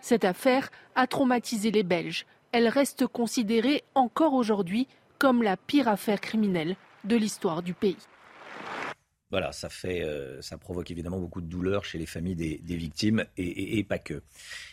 Cette 0.00 0.24
affaire 0.24 0.70
a 0.94 1.06
traumatisé 1.06 1.70
les 1.72 1.82
Belges. 1.82 2.24
Elle 2.52 2.68
reste 2.68 3.06
considérée 3.06 3.82
encore 3.94 4.34
aujourd'hui 4.34 4.86
comme 5.18 5.42
la 5.42 5.56
pire 5.56 5.88
affaire 5.88 6.20
criminelle 6.20 6.76
de 7.04 7.16
l'histoire 7.16 7.62
du 7.62 7.74
pays. 7.74 7.96
Voilà, 9.30 9.52
ça 9.52 9.68
fait, 9.68 10.02
euh, 10.02 10.40
ça 10.40 10.56
provoque 10.56 10.90
évidemment 10.90 11.18
beaucoup 11.18 11.40
de 11.40 11.46
douleur 11.46 11.84
chez 11.84 11.98
les 11.98 12.06
familles 12.06 12.36
des, 12.36 12.76
victimes 12.76 13.24
et, 13.36 13.78
et, 13.78 13.84
pas 13.84 13.98
que. 13.98 14.22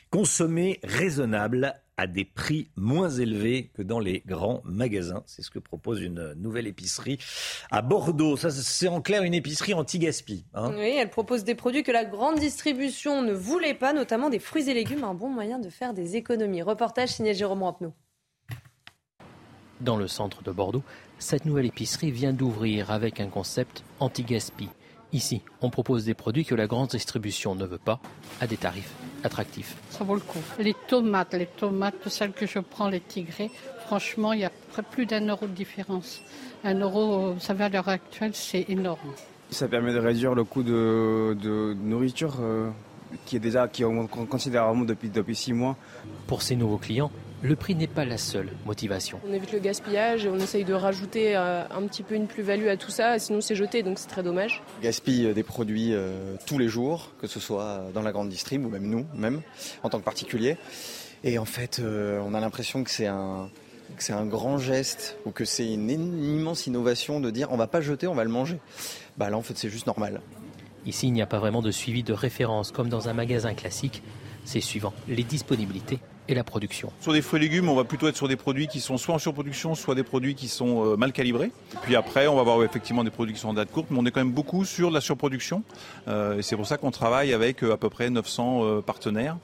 Consommer 0.10 0.80
raisonnable 0.84 1.74
à 1.98 2.08
des 2.08 2.26
prix 2.26 2.70
moins 2.76 3.10
élevés 3.10 3.72
que 3.74 3.82
dans 3.82 4.00
les 4.00 4.22
grands 4.26 4.62
magasins. 4.66 5.24
C'est 5.26 5.42
ce 5.42 5.50
que 5.50 5.60
propose 5.60 6.02
une 6.02 6.34
nouvelle 6.34 6.68
épicerie 6.68 7.18
à 7.72 7.82
Bordeaux. 7.82 8.38
Ça, 8.38 8.52
c'est 8.52 8.88
en 8.88 9.02
clair 9.02 9.24
une 9.24 9.34
épicerie 9.34 9.74
anti-gaspi. 9.74 10.46
Hein. 10.54 10.74
oui, 10.78 10.96
elle 10.98 11.10
propose 11.10 11.44
des 11.44 11.56
produits 11.56 11.84
que 11.84 11.92
la 11.92 12.06
grande 12.06 12.40
distribution 12.40 13.22
ne 13.22 13.34
voulait 13.34 13.74
pas, 13.74 13.94
notamment 13.94 14.30
des 14.30 14.40
fruits 14.40 14.70
et 14.70 14.74
légumes, 14.74 15.04
un 15.04 15.14
bon 15.14 15.30
moyen 15.30 15.60
de 15.60 15.70
faire 15.70 15.94
des 15.94 16.16
économies. 16.16 16.62
Reportage 16.62 17.10
signé 17.10 17.34
Jérôme 17.34 17.64
Rampenou. 17.64 17.94
Dans 19.82 19.98
le 19.98 20.08
centre 20.08 20.42
de 20.42 20.52
Bordeaux, 20.52 20.84
cette 21.20 21.46
nouvelle 21.46 21.66
épicerie 21.66 22.12
vient 22.12 22.34
d'ouvrir 22.34 22.92
avec 22.92 23.20
un 23.20 23.28
concept 23.28 23.84
anti-gaspi. 24.00 24.70
Ici, 25.16 25.42
on 25.62 25.70
propose 25.70 26.04
des 26.04 26.14
produits 26.14 26.44
que 26.44 26.56
la 26.56 26.68
grande 26.68 26.90
distribution 26.90 27.56
ne 27.56 27.64
veut 27.66 27.78
pas 27.78 28.02
à 28.42 28.48
des 28.48 28.58
tarifs 28.58 28.92
attractifs. 29.24 29.78
Ça 29.90 30.04
vaut 30.04 30.16
le 30.16 30.20
coup. 30.20 30.42
Les 30.60 30.76
tomates, 30.90 31.34
les 31.36 31.46
tomates, 31.46 32.10
celles 32.10 32.34
que 32.34 32.46
je 32.46 32.60
prends, 32.60 32.90
les 32.90 33.00
tigrés, 33.00 33.50
franchement, 33.86 34.34
il 34.34 34.42
y 34.42 34.44
a 34.44 34.52
plus 34.92 35.06
d'un 35.06 35.26
euro 35.26 35.48
de 35.48 35.54
différence. 35.54 36.20
Un 36.66 36.78
euro, 36.82 37.32
vous 37.32 37.40
savez, 37.40 37.64
à 37.64 37.70
l'heure 37.70 37.88
actuelle, 37.88 38.32
c'est 38.34 38.66
énorme. 38.68 39.14
Ça 39.52 39.70
permet 39.70 39.94
de 39.94 40.00
réduire 40.00 40.36
le 40.36 40.44
coût 40.44 40.64
de, 40.64 41.74
nourriture 41.82 42.36
euh, 42.42 42.70
qui 43.26 43.38
est 43.38 43.40
déjà 43.40 43.70
qui 43.70 43.86
augmente 43.86 44.10
considérablement 44.28 44.84
depuis, 44.84 45.08
depuis 45.08 45.36
six 45.36 45.54
mois. 45.54 45.78
Pour 46.28 46.42
ces 46.42 46.58
nouveaux 46.58 46.78
clients, 46.78 47.10
le 47.46 47.56
prix 47.56 47.76
n'est 47.76 47.88
pas 47.88 48.06
la 48.06 48.18
seule 48.18 48.50
motivation. 48.66 49.20
On 49.28 49.34
évite 49.34 49.52
le 49.52 49.60
gaspillage 49.60 50.26
et 50.26 50.30
on 50.30 50.38
essaye 50.38 50.64
de 50.64 50.74
rajouter 50.74 51.38
euh, 51.38 51.64
un 51.70 51.88
petit 51.88 52.02
peu 52.02 52.16
une 52.16 52.28
plus-value 52.28 52.68
à 52.68 52.76
tout 52.76 52.90
ça, 52.90 53.20
sinon 53.20 53.40
c'est 53.40 53.56
jeté, 53.56 53.84
donc 53.84 54.00
c'est 54.00 54.08
très 54.08 54.24
dommage. 54.24 54.64
On 54.80 54.84
gaspille 54.84 55.28
euh, 55.28 55.34
des 55.34 55.44
produits 55.44 55.94
euh, 55.94 56.36
tous 56.48 56.58
les 56.58 56.68
jours, 56.68 57.12
que 57.22 57.28
ce 57.28 57.40
soit 57.40 57.86
dans 57.94 58.02
la 58.02 58.12
grande 58.12 58.30
distrib 58.30 58.66
ou 58.66 58.70
même 58.70 58.88
nous, 58.88 59.06
même 59.14 59.42
en 59.84 59.90
tant 59.90 60.00
que 60.00 60.04
particulier. 60.04 60.58
Et 61.24 61.38
en 61.38 61.46
fait, 61.46 61.82
on 61.82 62.36
a 62.36 62.40
l'impression 62.40 62.84
que 62.84 62.92
c'est 62.92 63.08
un, 63.08 63.50
c'est 63.98 64.14
un 64.14 64.26
grand 64.26 64.60
geste 64.60 65.18
ou 65.26 65.32
que 65.32 65.44
c'est 65.44 65.72
une, 65.74 65.90
immense 65.90 66.68
innovation 66.68 67.20
de 67.20 67.32
dire 67.32 67.48
on 67.52 67.58
va 67.58 67.66
pas 67.66 67.82
jeter, 67.82 68.06
on 68.06 68.14
va 68.14 68.24
le 68.24 68.30
manger. 68.30 68.60
Bah 69.18 69.30
là, 69.30 69.38
en 69.38 69.42
fait, 69.42 69.58
c'est 69.58 69.70
juste 69.70 69.88
normal. 69.88 70.22
Ici, 70.86 71.08
il 71.08 71.14
n'y 71.14 71.24
a 71.24 71.26
pas 71.26 71.40
vraiment 71.40 71.64
de 71.64 71.72
suivi 71.72 72.04
de 72.04 72.14
référence 72.14 72.72
comme 72.72 72.90
dans 72.90 73.10
un 73.10 73.14
magasin 73.14 73.56
classique. 73.56 74.04
C'est 74.44 74.62
suivant 74.62 74.94
les 75.08 75.24
disponibilités 75.24 76.00
et 76.28 76.34
la 76.34 76.44
production. 76.44 76.92
Sur 77.00 77.14
des 77.14 77.22
fruits 77.22 77.40
et 77.40 77.44
légumes, 77.44 77.70
on 77.70 77.76
va 77.76 77.84
plutôt 77.84 78.08
être 78.08 78.16
sur 78.16 78.28
des 78.28 78.36
produits 78.36 78.68
qui 78.68 78.80
sont 78.80 78.98
soit 78.98 79.16
en 79.16 79.20
surproduction, 79.20 79.76
soit 79.76 79.96
des 79.96 80.04
produits 80.04 80.36
qui 80.36 80.48
sont 80.48 80.86
euh, 80.86 80.96
mal 80.96 81.12
calibrés. 81.12 81.52
Et 81.74 81.78
puis 81.84 81.96
après, 81.96 82.28
on 82.28 82.36
va 82.36 82.42
avoir 82.42 82.64
effectivement 82.64 83.04
des 83.04 83.10
produits 83.10 83.34
qui 83.34 83.42
sont 83.42 83.50
en 83.50 83.54
date 83.54 83.72
courte, 83.72 83.88
mais 83.92 84.00
on 84.00 84.06
est 84.06 84.12
quand 84.12 84.22
même 84.22 84.32
beaucoup 84.32 84.66
sur 84.66 84.92
la 84.92 85.02
surproduction. 85.02 85.64
Euh, 86.08 86.40
et 86.40 86.42
c'est 86.42 86.56
pour 86.56 86.68
ça 86.68 86.78
qu'on 86.78 86.92
travaille 86.92 87.34
avec 87.34 87.64
euh, 87.64 87.74
à 87.74 87.78
peu 87.78 87.90
près 87.90 88.10
900 88.10 88.82
partenaires, 88.82 89.38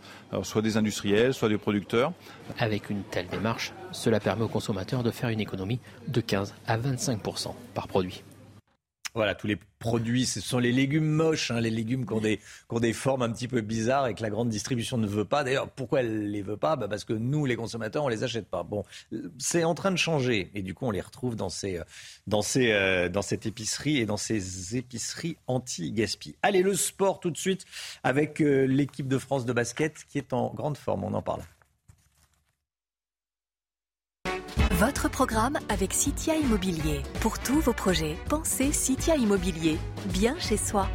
soit 0.44 0.62
des 0.62 0.78
industriels, 0.78 1.34
soit 1.34 1.50
des 1.50 1.58
producteurs. 1.58 2.14
Avec 2.60 2.90
une 2.90 3.04
telle 3.04 3.28
démarche, 3.28 3.74
cela 3.92 4.20
permet 4.20 4.44
aux 4.44 4.48
consommateurs 4.48 5.04
de 5.04 5.12
faire 5.12 5.30
une 5.30 5.40
économie 5.40 5.80
de 6.08 6.22
15 6.22 6.54
à 6.68 6.78
25% 6.78 7.54
par 7.74 7.88
produit. 7.88 8.24
Voilà, 9.14 9.36
tous 9.36 9.48
les 9.48 9.58
produits, 9.80 10.26
ce 10.26 10.40
sont 10.40 10.58
les 10.58 10.72
légumes 10.72 11.10
moches, 11.10 11.52
hein, 11.52 11.60
les 11.60 11.70
légumes 11.70 12.06
qui 12.06 12.14
ont, 12.14 12.22
des, 12.22 12.38
qui 12.38 12.44
ont, 12.70 12.80
des, 12.80 12.94
formes 12.94 13.24
un 13.24 13.30
petit 13.30 13.50
peu 13.50 13.60
bizarres 13.60 14.08
et 14.08 14.14
que 14.14 14.22
la 14.22 14.30
grande 14.30 14.48
distribution 14.48 14.98
ne 14.98 15.06
veut 15.06 15.26
pas. 15.26 15.44
D'ailleurs, 15.44 15.70
pourquoi 15.70 16.00
elle 16.00 16.14
ne 16.14 16.28
les 16.28 16.42
veut 16.42 16.56
pas? 16.56 16.78
Bah 16.78 16.88
Parce 16.88 17.04
que 17.04 17.12
nous, 17.12 17.46
les 17.46 17.58
consommateurs, 17.58 18.06
on 18.06 18.08
les 18.08 18.24
achète 18.24 18.48
pas. 18.48 18.64
Bon, 18.64 18.86
c'est 19.38 19.66
en 19.66 19.76
train 19.76 19.92
de 19.92 19.98
changer 19.98 20.50
et 20.56 20.62
du 20.62 20.74
coup, 20.74 20.86
on 20.86 20.92
les 20.92 21.02
retrouve 21.02 21.36
dans, 21.36 21.50
ces, 21.50 21.82
dans, 22.28 22.42
ces, 22.42 22.72
euh, 22.72 23.10
dans 23.10 23.22
cette 23.22 23.46
épicerie 23.46 23.98
et 23.98 24.06
dans 24.06 24.18
ces 24.18 24.78
épiceries 24.78 25.36
anti-gaspi. 25.48 26.38
Allez, 26.42 26.62
le 26.62 26.74
sport 26.74 27.20
tout 27.20 27.32
de 27.32 27.38
suite 27.38 27.66
avec 28.04 28.42
euh, 28.42 28.64
l'équipe 28.64 29.10
de 29.10 29.18
France 29.18 29.46
de 29.46 29.52
basket 29.52 30.06
qui 30.08 30.20
est 30.20 30.32
en 30.32 30.54
grande 30.54 30.78
forme. 30.78 31.04
On 31.04 31.14
en 31.14 31.22
parle. 31.22 31.42
Votre 34.82 35.12
programme 35.12 35.60
avec 35.70 35.94
Citia 35.94 36.36
Immobilier. 36.38 37.04
Pour 37.20 37.38
tous 37.38 37.60
vos 37.60 37.72
projets, 37.72 38.18
pensez 38.28 38.72
Citia 38.72 39.16
Immobilier. 39.16 39.78
Bien 40.08 40.36
chez 40.40 40.58
soi. 40.58 40.88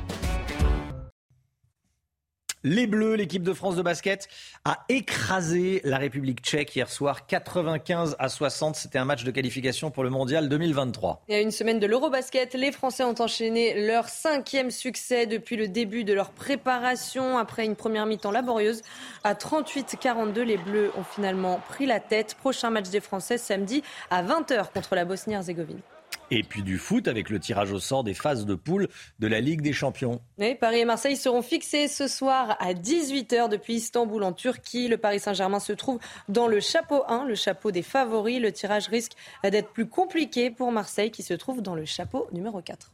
Les 2.69 2.89
Bleus, 2.89 3.15
l'équipe 3.15 3.45
de 3.45 3.53
France 3.53 3.77
de 3.77 3.83
basket, 3.83 4.27
a 4.65 4.85
écrasé 4.89 5.81
la 5.85 5.99
République 5.99 6.41
tchèque 6.41 6.75
hier 6.75 6.91
soir, 6.91 7.25
95 7.29 8.17
à 8.19 8.29
60. 8.29 8.75
C'était 8.75 8.99
un 8.99 9.05
match 9.05 9.23
de 9.23 9.31
qualification 9.31 9.93
pour 9.93 10.03
le 10.03 10.11
Mondial 10.11 10.49
2023. 10.49 11.23
Et 11.29 11.37
à 11.37 11.41
une 11.43 11.53
semaine 11.53 11.79
de 11.79 11.87
l'Eurobasket, 11.87 12.55
les 12.55 12.73
Français 12.73 13.05
ont 13.05 13.15
enchaîné 13.21 13.87
leur 13.87 14.09
cinquième 14.09 14.73
succès 14.73 15.27
depuis 15.27 15.55
le 15.55 15.69
début 15.69 16.03
de 16.03 16.13
leur 16.13 16.33
préparation. 16.33 17.39
Après 17.39 17.65
une 17.65 17.77
première 17.77 18.05
mi-temps 18.05 18.33
laborieuse, 18.33 18.83
à 19.23 19.35
38-42, 19.35 20.41
les 20.41 20.57
Bleus 20.57 20.91
ont 20.99 21.05
finalement 21.05 21.61
pris 21.69 21.87
la 21.87 22.01
tête. 22.01 22.35
Prochain 22.35 22.71
match 22.71 22.89
des 22.89 22.99
Français 22.99 23.39
samedi 23.39 23.85
à 24.11 24.25
20h 24.25 24.73
contre 24.73 24.97
la 24.97 25.05
Bosnie-Herzégovine. 25.05 25.83
Et 26.31 26.43
puis 26.43 26.63
du 26.63 26.79
foot 26.79 27.09
avec 27.09 27.31
le 27.31 27.39
tirage 27.39 27.73
au 27.73 27.79
sort 27.79 28.05
des 28.05 28.15
phases 28.15 28.47
de 28.47 28.55
poule 28.55 28.89
de 29.19 29.27
la 29.27 29.41
Ligue 29.41 29.61
des 29.61 29.73
Champions. 29.73 30.21
Paris 30.61 30.81
et 30.81 30.85
Marseille 30.85 31.17
seront 31.17 31.43
fixés 31.43 31.89
ce 31.89 32.09
soir 32.09 32.57
à 32.59 32.73
18h 32.75 33.49
depuis 33.49 33.75
Istanbul 33.75 34.23
en 34.23 34.33
Turquie. 34.33 34.89
Le 34.89 34.97
Paris 34.97 35.21
Saint-Germain 35.21 35.61
se 35.61 35.73
trouve 35.73 35.99
dans 36.29 36.49
le 36.49 36.61
chapeau 36.61 37.03
1, 37.09 37.25
le 37.25 37.35
chapeau 37.35 37.71
des 37.71 37.83
favoris. 37.83 38.41
Le 38.41 38.53
tirage 38.53 38.89
risque 38.89 39.13
d'être 39.45 39.71
plus 39.71 39.87
compliqué 39.87 40.51
pour 40.51 40.73
Marseille 40.73 41.11
qui 41.11 41.23
se 41.23 41.35
trouve 41.35 41.63
dans 41.63 41.75
le 41.75 41.85
chapeau 41.85 42.27
numéro 42.33 42.61
4. 42.61 42.91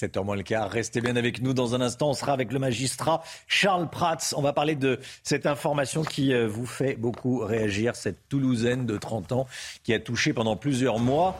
7h 0.00 0.24
moins 0.24 0.36
le 0.36 0.42
quart. 0.42 0.70
Restez 0.70 1.02
bien 1.02 1.16
avec 1.16 1.42
nous. 1.42 1.52
Dans 1.52 1.74
un 1.74 1.80
instant, 1.82 2.10
on 2.10 2.14
sera 2.14 2.32
avec 2.32 2.52
le 2.52 2.58
magistrat 2.58 3.22
Charles 3.46 3.90
Prats. 3.90 4.32
On 4.34 4.40
va 4.40 4.54
parler 4.54 4.74
de 4.74 4.98
cette 5.22 5.44
information 5.44 6.02
qui 6.02 6.32
euh, 6.32 6.48
vous 6.48 6.64
fait 6.64 6.94
beaucoup 6.94 7.40
réagir. 7.40 7.94
Cette 7.96 8.28
Toulousaine 8.30 8.86
de 8.86 8.96
30 8.96 9.32
ans 9.32 9.46
qui 9.82 9.92
a 9.92 10.00
touché 10.00 10.32
pendant 10.32 10.56
plusieurs 10.56 10.98
mois 10.98 11.38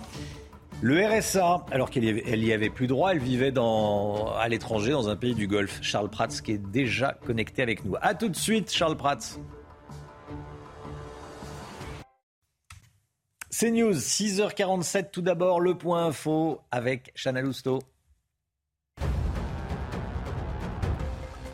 le 0.83 1.07
RSA, 1.07 1.67
alors 1.71 1.91
qu'elle 1.91 2.05
y, 2.05 2.53
avait, 2.53 2.71
plus 2.71 2.87
droit, 2.87 3.13
elle 3.13 3.19
vivait 3.19 3.53
à 3.59 4.49
l'étranger, 4.49 4.93
dans 4.93 5.11
un 5.11 5.17
pays 5.17 5.35
du 5.35 5.47
Golfe. 5.47 5.79
Charles 5.83 6.09
Prats 6.09 6.29
qui 6.29 6.53
est 6.53 6.71
déjà 6.71 7.19
connecté 7.27 7.61
avec 7.61 7.85
nous. 7.85 7.97
A 8.01 8.15
tout 8.15 8.31
de 8.31 8.37
suite, 8.37 8.73
Charles 8.73 8.97
Prats. 8.97 9.19
C'est 13.51 13.71
News, 13.71 13.93
6h47 13.93 15.11
tout 15.11 15.21
d'abord, 15.21 15.61
le 15.61 15.77
point 15.77 16.07
info 16.07 16.61
avec 16.71 17.13
Chana. 17.15 17.43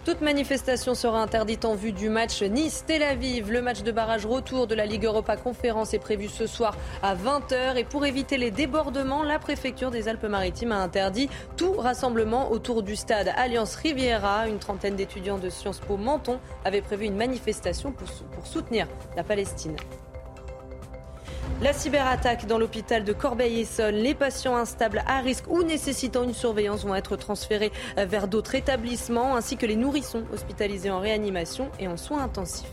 Toute 0.07 0.21
manifestation 0.21 0.95
sera 0.95 1.21
interdite 1.21 1.65
en 1.65 1.75
vue 1.75 1.91
du 1.91 2.11
match 2.11 2.41
Nice-Tel 2.41 3.03
Aviv. 3.03 3.51
Le 3.51 3.61
match 3.61 3.83
de 3.83 3.91
barrage 3.91 4.25
retour 4.25 4.69
de 4.69 4.77
la 4.77 4.87
Ligue 4.87 5.05
Europa 5.05 5.37
Conférence 5.37 5.95
est 5.95 5.99
prévu 5.99 6.29
ce 6.29 6.47
soir 6.47 6.77
à 7.03 7.17
20h. 7.17 7.77
Et 7.77 7.83
pour 7.83 8.07
éviter 8.07 8.39
les 8.39 8.53
débordements, 8.53 9.25
la 9.25 9.41
préfecture 9.41 9.91
des 9.91 10.07
Alpes-Maritimes 10.07 10.71
a 10.71 10.77
interdit 10.77 11.29
tout 11.57 11.73
rassemblement 11.73 12.53
autour 12.53 12.85
du 12.85 12.95
stade 12.95 13.33
Alliance 13.37 13.75
Riviera. 13.75 14.47
Une 14.47 14.61
trentaine 14.61 14.95
d'étudiants 14.95 15.39
de 15.39 15.51
Sciences 15.51 15.81
Po 15.81 15.97
Menton 15.97 16.39
avaient 16.65 16.83
prévu 16.83 17.07
une 17.07 17.17
manifestation 17.17 17.91
pour 17.91 18.47
soutenir 18.47 18.87
la 19.17 19.25
Palestine. 19.25 19.75
La 21.63 21.73
cyberattaque 21.73 22.47
dans 22.47 22.59
l'hôpital 22.59 23.03
de 23.03 23.13
Corbeil-Essonne. 23.15 23.95
Les 23.95 24.15
patients 24.15 24.57
instables 24.57 25.03
à 25.07 25.21
risque 25.21 25.47
ou 25.49 25.63
nécessitant 25.63 26.23
une 26.23 26.35
surveillance 26.35 26.85
vont 26.85 26.95
être 26.95 27.17
transférés 27.17 27.73
vers 27.97 28.29
d'autres 28.29 28.55
établissements, 28.55 29.37
ainsi 29.37 29.57
que 29.57 29.65
les 29.65 29.77
nourrissons 29.77 30.25
hospitalisés 30.35 30.91
en 30.91 31.01
réanimation 31.01 31.71
et 31.81 31.89
en 31.89 31.97
soins 31.97 32.23
intensifs. 32.23 32.69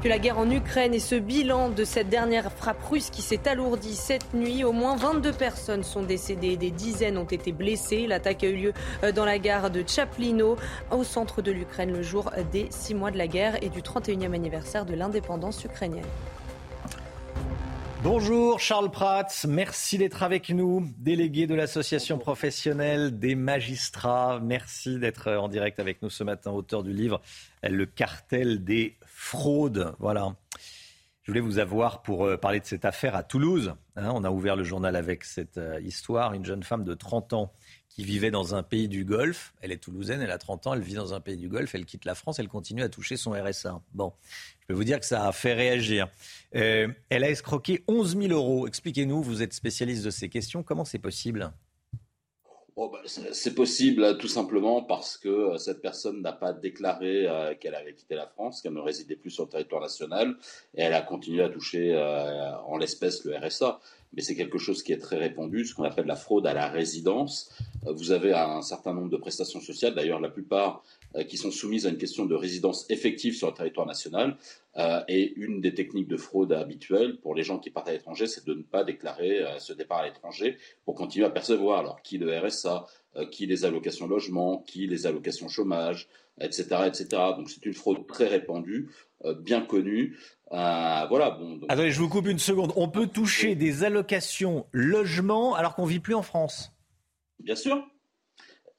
Puis 0.00 0.08
la 0.10 0.18
guerre 0.18 0.40
en 0.40 0.50
Ukraine 0.50 0.94
et 0.94 0.98
ce 0.98 1.14
bilan 1.14 1.68
de 1.68 1.84
cette 1.84 2.08
dernière 2.08 2.50
frappe 2.50 2.82
russe 2.90 3.08
qui 3.08 3.22
s'est 3.22 3.46
alourdie 3.46 3.94
cette 3.94 4.34
nuit. 4.34 4.64
Au 4.64 4.72
moins 4.72 4.96
22 4.96 5.32
personnes 5.32 5.84
sont 5.84 6.02
décédées, 6.02 6.56
des 6.56 6.72
dizaines 6.72 7.16
ont 7.16 7.24
été 7.24 7.52
blessées. 7.52 8.08
L'attaque 8.08 8.42
a 8.42 8.48
eu 8.48 8.56
lieu 8.56 8.72
dans 9.14 9.24
la 9.24 9.38
gare 9.38 9.70
de 9.70 9.84
Chaplino, 9.86 10.56
au 10.90 11.04
centre 11.04 11.40
de 11.40 11.52
l'Ukraine, 11.52 11.92
le 11.92 12.02
jour 12.02 12.32
des 12.50 12.66
six 12.70 12.96
mois 12.96 13.12
de 13.12 13.18
la 13.18 13.28
guerre 13.28 13.62
et 13.62 13.68
du 13.68 13.80
31e 13.80 14.34
anniversaire 14.34 14.84
de 14.84 14.94
l'indépendance 14.94 15.62
ukrainienne. 15.62 16.02
Bonjour 18.02 18.58
Charles 18.58 18.90
Prats, 18.90 19.28
merci 19.46 19.96
d'être 19.96 20.24
avec 20.24 20.50
nous, 20.50 20.92
délégué 20.98 21.46
de 21.46 21.54
l'association 21.54 22.18
professionnelle 22.18 23.20
des 23.20 23.36
magistrats. 23.36 24.40
Merci 24.42 24.98
d'être 24.98 25.30
en 25.30 25.48
direct 25.48 25.78
avec 25.78 26.02
nous 26.02 26.10
ce 26.10 26.24
matin, 26.24 26.50
auteur 26.50 26.82
du 26.82 26.92
livre 26.92 27.22
Le 27.62 27.86
cartel 27.86 28.64
des 28.64 28.96
fraudes. 29.06 29.94
Voilà. 30.00 30.34
Je 31.22 31.30
voulais 31.30 31.40
vous 31.40 31.60
avoir 31.60 32.02
pour 32.02 32.26
euh, 32.26 32.36
parler 32.36 32.58
de 32.58 32.66
cette 32.66 32.84
affaire 32.84 33.14
à 33.14 33.22
Toulouse. 33.22 33.74
Hein. 33.94 34.10
on 34.12 34.24
a 34.24 34.30
ouvert 34.30 34.56
le 34.56 34.64
journal 34.64 34.96
avec 34.96 35.22
cette 35.22 35.56
euh, 35.56 35.80
histoire. 35.80 36.34
Une 36.34 36.44
jeune 36.44 36.64
femme 36.64 36.82
de 36.82 36.94
30 36.94 37.32
ans 37.34 37.52
qui 37.88 38.04
vivait 38.04 38.30
dans 38.30 38.54
un 38.54 38.62
pays 38.62 38.88
du 38.88 39.04
Golfe. 39.04 39.54
Elle 39.60 39.70
est 39.70 39.76
toulousaine, 39.76 40.20
elle 40.22 40.30
a 40.30 40.38
30 40.38 40.66
ans, 40.66 40.74
elle 40.74 40.80
vit 40.80 40.94
dans 40.94 41.14
un 41.14 41.20
pays 41.20 41.36
du 41.36 41.48
Golfe, 41.48 41.74
elle 41.74 41.84
quitte 41.84 42.06
la 42.06 42.14
France, 42.14 42.38
elle 42.38 42.48
continue 42.48 42.82
à 42.82 42.88
toucher 42.88 43.16
son 43.16 43.32
RSA. 43.32 43.80
Bon, 43.92 44.14
je 44.62 44.66
peux 44.68 44.74
vous 44.74 44.84
dire 44.84 45.00
que 45.00 45.06
ça 45.06 45.26
a 45.26 45.32
fait 45.32 45.54
réagir. 45.54 46.08
Euh, 46.54 46.88
elle 47.10 47.24
a 47.24 47.30
escroqué 47.30 47.82
11 47.88 48.16
000 48.16 48.32
euros. 48.32 48.68
Expliquez-nous, 48.68 49.20
vous 49.20 49.42
êtes 49.42 49.52
spécialiste 49.52 50.04
de 50.04 50.10
ces 50.10 50.28
questions, 50.28 50.62
comment 50.62 50.84
c'est 50.84 51.00
possible? 51.00 51.52
Oh, 52.76 52.88
bah, 52.88 53.00
c'est 53.04 53.54
possible 53.54 54.16
tout 54.18 54.28
simplement 54.28 54.82
parce 54.82 55.18
que 55.18 55.28
euh, 55.28 55.58
cette 55.58 55.82
personne 55.82 56.22
n'a 56.22 56.32
pas 56.32 56.52
déclaré 56.52 57.26
euh, 57.26 57.54
qu'elle 57.54 57.74
avait 57.74 57.92
quitté 57.94 58.14
la 58.14 58.26
France, 58.26 58.62
qu'elle 58.62 58.72
ne 58.72 58.80
résidait 58.80 59.16
plus 59.16 59.30
sur 59.30 59.44
le 59.44 59.50
territoire 59.50 59.82
national, 59.82 60.36
et 60.74 60.82
elle 60.82 60.94
a 60.94 61.02
continué 61.02 61.42
à 61.42 61.48
toucher 61.48 61.94
en 62.66 62.76
l'espèce 62.76 63.24
le 63.24 63.36
RSA 63.36 63.80
mais 64.14 64.20
c'est 64.20 64.34
quelque 64.34 64.58
chose 64.58 64.82
qui 64.82 64.92
est 64.92 64.98
très 64.98 65.16
répandu, 65.16 65.64
ce 65.64 65.74
qu'on 65.74 65.84
appelle 65.84 66.06
la 66.06 66.16
fraude 66.16 66.46
à 66.46 66.52
la 66.52 66.68
résidence. 66.68 67.50
Vous 67.82 68.12
avez 68.12 68.34
un 68.34 68.60
certain 68.60 68.92
nombre 68.92 69.08
de 69.08 69.16
prestations 69.16 69.60
sociales, 69.60 69.94
d'ailleurs 69.94 70.20
la 70.20 70.28
plupart 70.28 70.84
qui 71.24 71.36
sont 71.36 71.50
soumises 71.50 71.86
à 71.86 71.90
une 71.90 71.98
question 71.98 72.26
de 72.26 72.34
résidence 72.34 72.86
effective 72.90 73.34
sur 73.34 73.48
le 73.48 73.54
territoire 73.54 73.86
national. 73.86 74.36
Euh, 74.76 75.02
et 75.08 75.34
une 75.36 75.60
des 75.60 75.74
techniques 75.74 76.08
de 76.08 76.16
fraude 76.16 76.52
habituelles 76.52 77.18
pour 77.20 77.34
les 77.34 77.42
gens 77.42 77.58
qui 77.58 77.70
partent 77.70 77.88
à 77.88 77.92
l'étranger, 77.92 78.26
c'est 78.26 78.46
de 78.46 78.54
ne 78.54 78.62
pas 78.62 78.84
déclarer 78.84 79.44
ce 79.58 79.72
départ 79.72 79.98
à 79.98 80.06
l'étranger 80.06 80.56
pour 80.84 80.94
continuer 80.94 81.26
à 81.26 81.30
percevoir. 81.30 81.80
Alors, 81.80 82.02
qui 82.02 82.18
le 82.18 82.38
RSA, 82.38 82.86
qui 83.30 83.46
les 83.46 83.64
allocations 83.64 84.06
logement, 84.06 84.64
qui 84.66 84.86
les 84.86 85.06
allocations 85.06 85.48
chômage, 85.48 86.08
etc., 86.40 86.64
etc. 86.86 87.06
Donc, 87.36 87.50
c'est 87.50 87.66
une 87.66 87.74
fraude 87.74 88.06
très 88.06 88.28
répandue, 88.28 88.88
bien 89.40 89.60
connue. 89.60 90.16
Euh, 90.52 91.06
voilà. 91.08 91.30
Bon, 91.30 91.60
Attendez, 91.68 91.90
je 91.90 91.98
vous 91.98 92.08
coupe 92.08 92.26
une 92.26 92.38
seconde. 92.38 92.72
On 92.76 92.88
peut 92.88 93.06
toucher 93.06 93.54
des 93.54 93.84
allocations 93.84 94.66
logement 94.72 95.54
alors 95.54 95.74
qu'on 95.74 95.86
vit 95.86 96.00
plus 96.00 96.14
en 96.14 96.22
France? 96.22 96.72
Bien 97.40 97.56
sûr. 97.56 97.82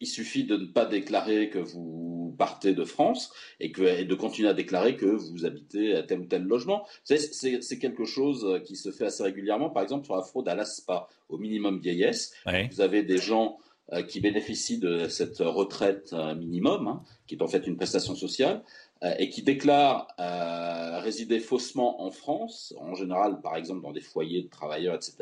Il 0.04 0.08
suffit 0.08 0.44
de 0.44 0.58
ne 0.58 0.66
pas 0.66 0.86
déclarer 0.86 1.50
que 1.50 1.60
vous 1.60 2.36
partez 2.38 2.74
de 2.74 2.84
France 2.84 3.32
et, 3.62 3.72
que, 3.72 4.04
de 4.04 4.16
continuer 4.16 4.50
à 4.50 4.54
déclarer 4.54 4.98
que 4.98 5.06
vous 5.06 5.46
habitez 5.46 5.96
à 5.96 6.04
tel 6.04 6.20
ou 6.20 6.26
tel 6.26 6.44
logement. 6.44 6.86
C'est 7.06 7.80
quelque 7.80 8.04
chose 8.04 8.62
qui 8.66 8.76
se 8.76 8.92
fait 8.92 9.06
assez 9.06 9.24
régulièrement, 9.24 9.70
par 9.70 9.82
exemple 9.82 10.04
sur 10.04 10.18
la 10.18 10.24
fraude 10.24 10.50
à 10.50 10.56
l'ASPA, 10.56 11.08
au 11.30 11.38
minimum 11.38 11.80
vieillesse. 11.80 12.34
Vous 12.70 12.82
avez 12.82 13.04
des 13.04 13.18
gens 13.18 13.60
euh, 13.94 14.02
qui 14.02 14.20
bénéficient 14.20 14.80
de 14.80 15.08
cette 15.08 15.40
retraite 15.40 16.12
euh, 16.12 16.36
minimum, 16.36 16.88
hein, 16.88 17.02
qui 17.28 17.36
est 17.36 17.42
en 17.42 17.48
fait 17.48 17.66
une 17.66 17.78
prestation 17.78 18.14
sociale, 18.14 18.62
euh, 19.04 19.14
et 19.20 19.28
qui 19.28 19.44
déclarent 19.44 20.08
euh, 20.18 21.00
résider 21.02 21.42
faussement 21.42 22.02
en 22.02 22.10
France, 22.10 22.74
en 22.80 22.96
général 22.96 23.42
par 23.42 23.58
exemple 23.58 23.82
dans 23.82 23.92
des 23.92 24.00
foyers 24.00 24.44
de 24.44 24.48
travailleurs, 24.48 24.96
etc. 24.96 25.16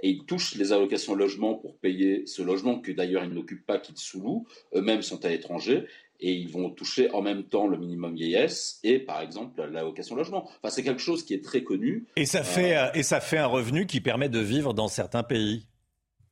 Et 0.00 0.10
ils 0.10 0.24
touchent 0.24 0.54
les 0.54 0.72
allocations 0.72 1.14
logement 1.14 1.54
pour 1.54 1.78
payer 1.78 2.26
ce 2.26 2.42
logement 2.42 2.80
que 2.80 2.92
d'ailleurs 2.92 3.24
ils 3.24 3.32
n'occupent 3.32 3.66
pas, 3.66 3.78
qu'ils 3.78 3.96
sous-louent, 3.96 4.46
eux-mêmes 4.74 5.02
sont 5.02 5.24
à 5.24 5.28
l'étranger, 5.28 5.86
et 6.20 6.32
ils 6.32 6.48
vont 6.48 6.70
toucher 6.70 7.10
en 7.10 7.22
même 7.22 7.44
temps 7.44 7.66
le 7.66 7.76
minimum 7.76 8.14
vieillesse 8.14 8.80
et 8.82 8.98
par 8.98 9.20
exemple 9.20 9.62
l'allocation 9.62 10.16
logement. 10.16 10.44
Enfin 10.44 10.70
c'est 10.70 10.82
quelque 10.82 11.00
chose 11.00 11.24
qui 11.24 11.34
est 11.34 11.44
très 11.44 11.62
connu. 11.62 12.06
Et 12.16 12.26
ça 12.26 12.42
fait, 12.42 12.76
euh, 12.76 12.90
et 12.94 13.02
ça 13.02 13.20
fait 13.20 13.38
un 13.38 13.46
revenu 13.46 13.86
qui 13.86 14.00
permet 14.00 14.28
de 14.28 14.40
vivre 14.40 14.74
dans 14.74 14.88
certains 14.88 15.22
pays. 15.22 15.66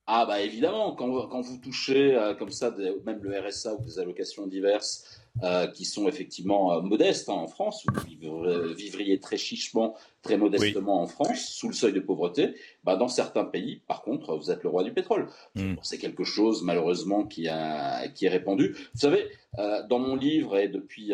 Ah 0.06 0.26
bah 0.26 0.40
évidemment, 0.40 0.94
quand, 0.94 1.28
quand 1.28 1.40
vous 1.40 1.56
touchez 1.58 2.18
comme 2.38 2.50
ça 2.50 2.74
même 3.06 3.22
le 3.22 3.40
RSA 3.40 3.74
ou 3.74 3.82
des 3.82 3.98
allocations 3.98 4.46
diverses 4.46 5.24
euh, 5.42 5.66
qui 5.66 5.84
sont 5.84 6.06
effectivement 6.06 6.74
euh, 6.74 6.80
modestes 6.80 7.28
hein, 7.28 7.32
en 7.32 7.48
France. 7.48 7.84
Vous 8.22 8.44
vivriez 8.76 9.18
très 9.18 9.36
chichement, 9.36 9.96
très 10.22 10.36
modestement 10.36 11.02
en 11.02 11.08
France, 11.08 11.48
sous 11.48 11.66
le 11.66 11.74
seuil 11.74 11.92
de 11.92 11.98
pauvreté. 11.98 12.54
Bah, 12.84 12.94
dans 12.94 13.08
certains 13.08 13.44
pays, 13.44 13.82
par 13.88 14.02
contre, 14.02 14.36
vous 14.36 14.52
êtes 14.52 14.62
le 14.62 14.68
roi 14.68 14.84
du 14.84 14.92
pétrole. 14.92 15.26
Hmm. 15.56 15.74
C'est 15.82 15.98
quelque 15.98 16.22
chose, 16.22 16.62
malheureusement, 16.62 17.24
qui, 17.24 17.48
a, 17.48 18.06
qui 18.10 18.26
est 18.26 18.28
répandu. 18.28 18.76
Vous 18.94 19.00
savez, 19.00 19.24
euh, 19.24 19.26
dans 19.56 19.98
mon 19.98 20.16
livre, 20.16 20.56
et 20.56 20.68
depuis 20.68 21.12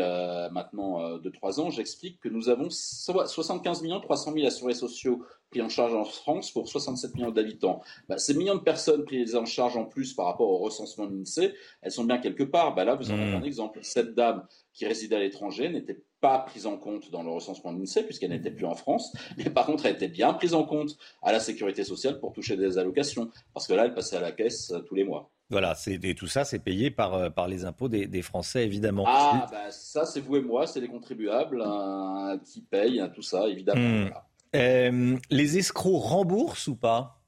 maintenant 0.50 1.18
2-3 1.18 1.60
ans, 1.60 1.70
j'explique 1.70 2.20
que 2.20 2.28
nous 2.28 2.48
avons 2.48 2.68
75 2.70 3.82
millions 3.82 4.00
300 4.00 4.32
000 4.34 4.46
assurés 4.46 4.74
sociaux 4.74 5.22
pris 5.50 5.62
en 5.62 5.68
charge 5.68 5.94
en 5.94 6.04
France 6.04 6.52
pour 6.52 6.68
67 6.68 7.14
millions 7.14 7.30
d'habitants. 7.30 7.82
Bah, 8.08 8.18
ces 8.18 8.34
millions 8.34 8.54
de 8.54 8.60
personnes 8.60 9.04
prises 9.04 9.34
en 9.34 9.44
charge 9.44 9.76
en 9.76 9.84
plus 9.84 10.14
par 10.14 10.26
rapport 10.26 10.48
au 10.48 10.58
recensement 10.58 11.06
de 11.06 11.16
l'INSEE, 11.16 11.54
elles 11.82 11.90
sont 11.90 12.04
bien 12.04 12.18
quelque 12.18 12.44
part. 12.44 12.74
Bah, 12.74 12.84
là, 12.84 12.94
vous 12.94 13.10
en 13.10 13.14
avez 13.14 13.32
hmm. 13.32 13.42
un 13.42 13.42
exemple 13.42 13.80
dame 14.14 14.46
qui 14.72 14.86
résidait 14.86 15.16
à 15.16 15.20
l'étranger 15.20 15.68
n'était 15.68 16.00
pas 16.20 16.38
prise 16.38 16.66
en 16.66 16.76
compte 16.76 17.10
dans 17.10 17.22
le 17.22 17.30
recensement 17.30 17.72
de 17.72 17.78
l'INSEE 17.78 18.04
puisqu'elle 18.04 18.30
n'était 18.30 18.50
plus 18.50 18.66
en 18.66 18.74
France, 18.74 19.12
mais 19.38 19.50
par 19.50 19.66
contre 19.66 19.86
elle 19.86 19.94
était 19.94 20.08
bien 20.08 20.32
prise 20.34 20.54
en 20.54 20.64
compte 20.64 20.96
à 21.22 21.32
la 21.32 21.40
sécurité 21.40 21.82
sociale 21.82 22.20
pour 22.20 22.32
toucher 22.32 22.56
des 22.56 22.78
allocations, 22.78 23.30
parce 23.54 23.66
que 23.66 23.72
là 23.72 23.86
elle 23.86 23.94
passait 23.94 24.16
à 24.16 24.20
la 24.20 24.32
caisse 24.32 24.70
euh, 24.70 24.80
tous 24.80 24.94
les 24.94 25.04
mois. 25.04 25.30
Voilà, 25.50 25.74
et 25.88 26.14
tout 26.14 26.28
ça, 26.28 26.44
c'est 26.44 26.60
payé 26.60 26.92
par, 26.92 27.14
euh, 27.14 27.30
par 27.30 27.48
les 27.48 27.64
impôts 27.64 27.88
des, 27.88 28.22
Français, 28.22 28.64
évidemment. 28.64 29.04
Ah, 29.06 29.46
bah, 29.50 29.70
ça, 29.70 30.06
c'est 30.06 30.20
vous 30.20 30.36
et 30.36 30.42
moi, 30.42 30.66
c'est 30.66 30.80
les 30.80 30.88
contribuables 30.88 31.60
hein, 31.60 32.38
qui 32.44 32.60
payent 32.60 33.00
hein, 33.00 33.08
tout 33.08 33.22
ça, 33.22 33.48
évidemment. 33.48 34.06
Hmm. 34.06 34.10
Euh, 34.54 35.16
les 35.30 35.58
escrocs 35.58 36.02
remboursent 36.02 36.68
ou 36.68 36.76
pas? 36.76 37.20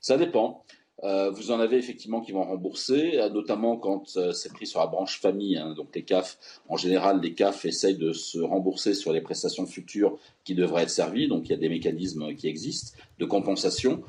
Ça 0.00 0.16
dépend. 0.16 0.64
Euh, 1.04 1.30
vous 1.30 1.50
en 1.50 1.58
avez 1.58 1.78
effectivement 1.78 2.20
qui 2.20 2.30
vont 2.30 2.44
rembourser, 2.44 3.18
notamment 3.32 3.76
quand 3.76 4.16
euh, 4.16 4.32
c'est 4.32 4.52
pris 4.52 4.68
sur 4.68 4.78
la 4.78 4.86
branche 4.86 5.20
famille. 5.20 5.56
Hein. 5.56 5.74
donc 5.74 5.88
les 5.94 6.04
CAF, 6.04 6.38
en 6.68 6.76
général, 6.76 7.20
les 7.20 7.34
CAF 7.34 7.64
essayent 7.64 7.96
de 7.96 8.12
se 8.12 8.38
rembourser 8.38 8.94
sur 8.94 9.12
les 9.12 9.20
prestations 9.20 9.66
futures 9.66 10.16
qui 10.44 10.54
devraient 10.54 10.84
être 10.84 10.90
servies. 10.90 11.26
Donc 11.26 11.48
il 11.48 11.50
y 11.50 11.54
a 11.54 11.58
des 11.58 11.68
mécanismes 11.68 12.34
qui 12.34 12.46
existent 12.46 12.96
de 13.18 13.24
compensation. 13.24 14.02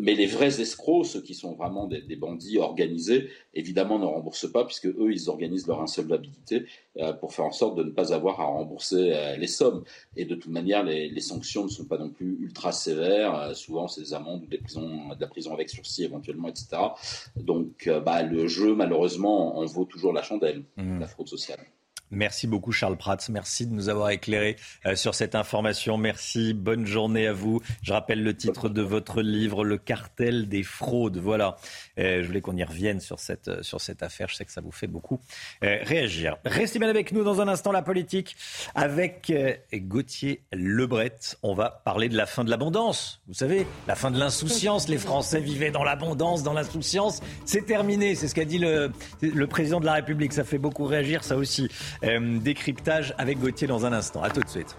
Mais 0.00 0.14
les 0.14 0.26
vrais 0.26 0.60
escrocs, 0.60 1.06
ceux 1.06 1.22
qui 1.22 1.34
sont 1.34 1.54
vraiment 1.54 1.86
des, 1.86 2.16
bandits 2.16 2.58
organisés, 2.58 3.28
évidemment 3.54 3.98
ne 3.98 4.04
remboursent 4.04 4.50
pas 4.50 4.64
puisque 4.64 4.86
eux, 4.86 5.12
ils 5.12 5.28
organisent 5.28 5.66
leur 5.66 5.80
insolvabilité 5.80 6.66
pour 7.20 7.32
faire 7.34 7.46
en 7.46 7.52
sorte 7.52 7.76
de 7.76 7.82
ne 7.82 7.90
pas 7.90 8.12
avoir 8.12 8.40
à 8.40 8.44
rembourser 8.44 9.12
les 9.38 9.46
sommes. 9.46 9.82
Et 10.16 10.24
de 10.24 10.34
toute 10.34 10.52
manière, 10.52 10.84
les, 10.84 11.20
sanctions 11.20 11.64
ne 11.64 11.68
sont 11.68 11.86
pas 11.86 11.98
non 11.98 12.10
plus 12.10 12.38
ultra 12.40 12.70
sévères. 12.72 13.56
souvent, 13.56 13.88
c'est 13.88 14.02
des 14.02 14.14
amendes 14.14 14.44
ou 14.44 14.46
des 14.46 14.58
prisons, 14.58 15.14
de 15.14 15.20
la 15.20 15.26
prison 15.26 15.52
avec 15.52 15.68
sursis 15.68 16.04
éventuellement, 16.04 16.48
etc. 16.48 16.68
Donc, 17.36 17.90
bah, 18.04 18.22
le 18.22 18.46
jeu, 18.46 18.74
malheureusement, 18.74 19.58
en 19.58 19.64
vaut 19.72 19.84
toujours 19.84 20.12
la 20.12 20.22
chandelle, 20.22 20.64
mmh. 20.76 21.00
la 21.00 21.06
fraude 21.06 21.28
sociale. 21.28 21.60
Merci 22.12 22.46
beaucoup 22.46 22.72
Charles 22.72 22.98
Prats. 22.98 23.16
Merci 23.30 23.66
de 23.66 23.72
nous 23.72 23.88
avoir 23.88 24.10
éclairé 24.10 24.56
euh, 24.84 24.94
sur 24.96 25.14
cette 25.14 25.34
information. 25.34 25.96
Merci. 25.96 26.52
Bonne 26.52 26.86
journée 26.86 27.26
à 27.26 27.32
vous. 27.32 27.62
Je 27.82 27.94
rappelle 27.94 28.22
le 28.22 28.36
titre 28.36 28.68
de 28.68 28.82
votre 28.82 29.22
livre, 29.22 29.64
Le 29.64 29.78
cartel 29.78 30.46
des 30.46 30.62
fraudes. 30.62 31.16
Voilà. 31.16 31.56
Euh, 31.98 32.22
je 32.22 32.26
voulais 32.26 32.42
qu'on 32.42 32.56
y 32.56 32.64
revienne 32.64 33.00
sur 33.00 33.18
cette, 33.18 33.48
euh, 33.48 33.62
sur 33.62 33.80
cette 33.80 34.02
affaire. 34.02 34.28
Je 34.28 34.34
sais 34.34 34.44
que 34.44 34.52
ça 34.52 34.60
vous 34.60 34.70
fait 34.70 34.86
beaucoup 34.86 35.20
réagir. 35.62 36.36
Restez 36.44 36.78
bien 36.78 36.88
avec 36.88 37.12
nous 37.12 37.24
dans 37.24 37.40
un 37.40 37.48
instant, 37.48 37.72
la 37.72 37.82
politique, 37.82 38.36
avec 38.74 39.32
Gauthier 39.72 40.42
Lebret. 40.52 41.16
On 41.42 41.54
va 41.54 41.82
parler 41.84 42.08
de 42.08 42.16
la 42.16 42.26
fin 42.26 42.44
de 42.44 42.50
l'abondance. 42.50 43.22
Vous 43.26 43.34
savez, 43.34 43.66
la 43.88 43.94
fin 43.94 44.10
de 44.10 44.18
l'insouciance. 44.18 44.88
Les 44.88 44.98
Français 44.98 45.40
vivaient 45.40 45.70
dans 45.70 45.84
l'abondance, 45.84 46.42
dans 46.42 46.52
l'insouciance. 46.52 47.20
C'est 47.46 47.64
terminé. 47.64 48.14
C'est 48.14 48.28
ce 48.28 48.34
qu'a 48.34 48.44
dit 48.44 48.58
le, 48.58 48.90
le 49.22 49.46
président 49.46 49.80
de 49.80 49.86
la 49.86 49.94
République. 49.94 50.32
Ça 50.32 50.44
fait 50.44 50.58
beaucoup 50.58 50.84
réagir, 50.84 51.24
ça 51.24 51.36
aussi. 51.36 51.68
Euh, 52.04 52.38
décryptage 52.40 53.14
avec 53.16 53.38
Gauthier 53.38 53.66
dans 53.66 53.86
un 53.86 53.92
instant. 53.92 54.22
À 54.22 54.30
tout 54.30 54.40
de 54.40 54.48
suite. 54.48 54.76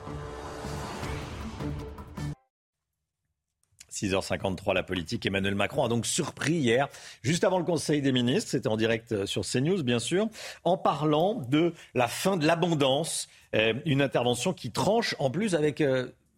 6h53, 3.92 4.74
la 4.74 4.84
politique. 4.84 5.26
Emmanuel 5.26 5.56
Macron 5.56 5.86
a 5.86 5.88
donc 5.88 6.06
surpris 6.06 6.54
hier, 6.54 6.90
juste 7.22 7.44
avant 7.44 7.60
le 7.60 7.64
Conseil 7.64 8.02
des 8.02 8.12
ministres, 8.12 8.52
c'était 8.52 8.68
en 8.68 8.76
direct 8.76 9.12
euh, 9.12 9.26
sur 9.26 9.44
CNews 9.46 9.84
bien 9.84 10.00
sûr, 10.00 10.28
en 10.64 10.78
parlant 10.78 11.36
de 11.36 11.74
la 11.94 12.08
fin 12.08 12.36
de 12.36 12.46
l'abondance. 12.46 13.30
Euh, 13.56 13.74
une 13.86 14.02
intervention 14.02 14.52
qui 14.52 14.72
tranche 14.72 15.16
en 15.20 15.30
plus 15.30 15.56
avec 15.56 15.82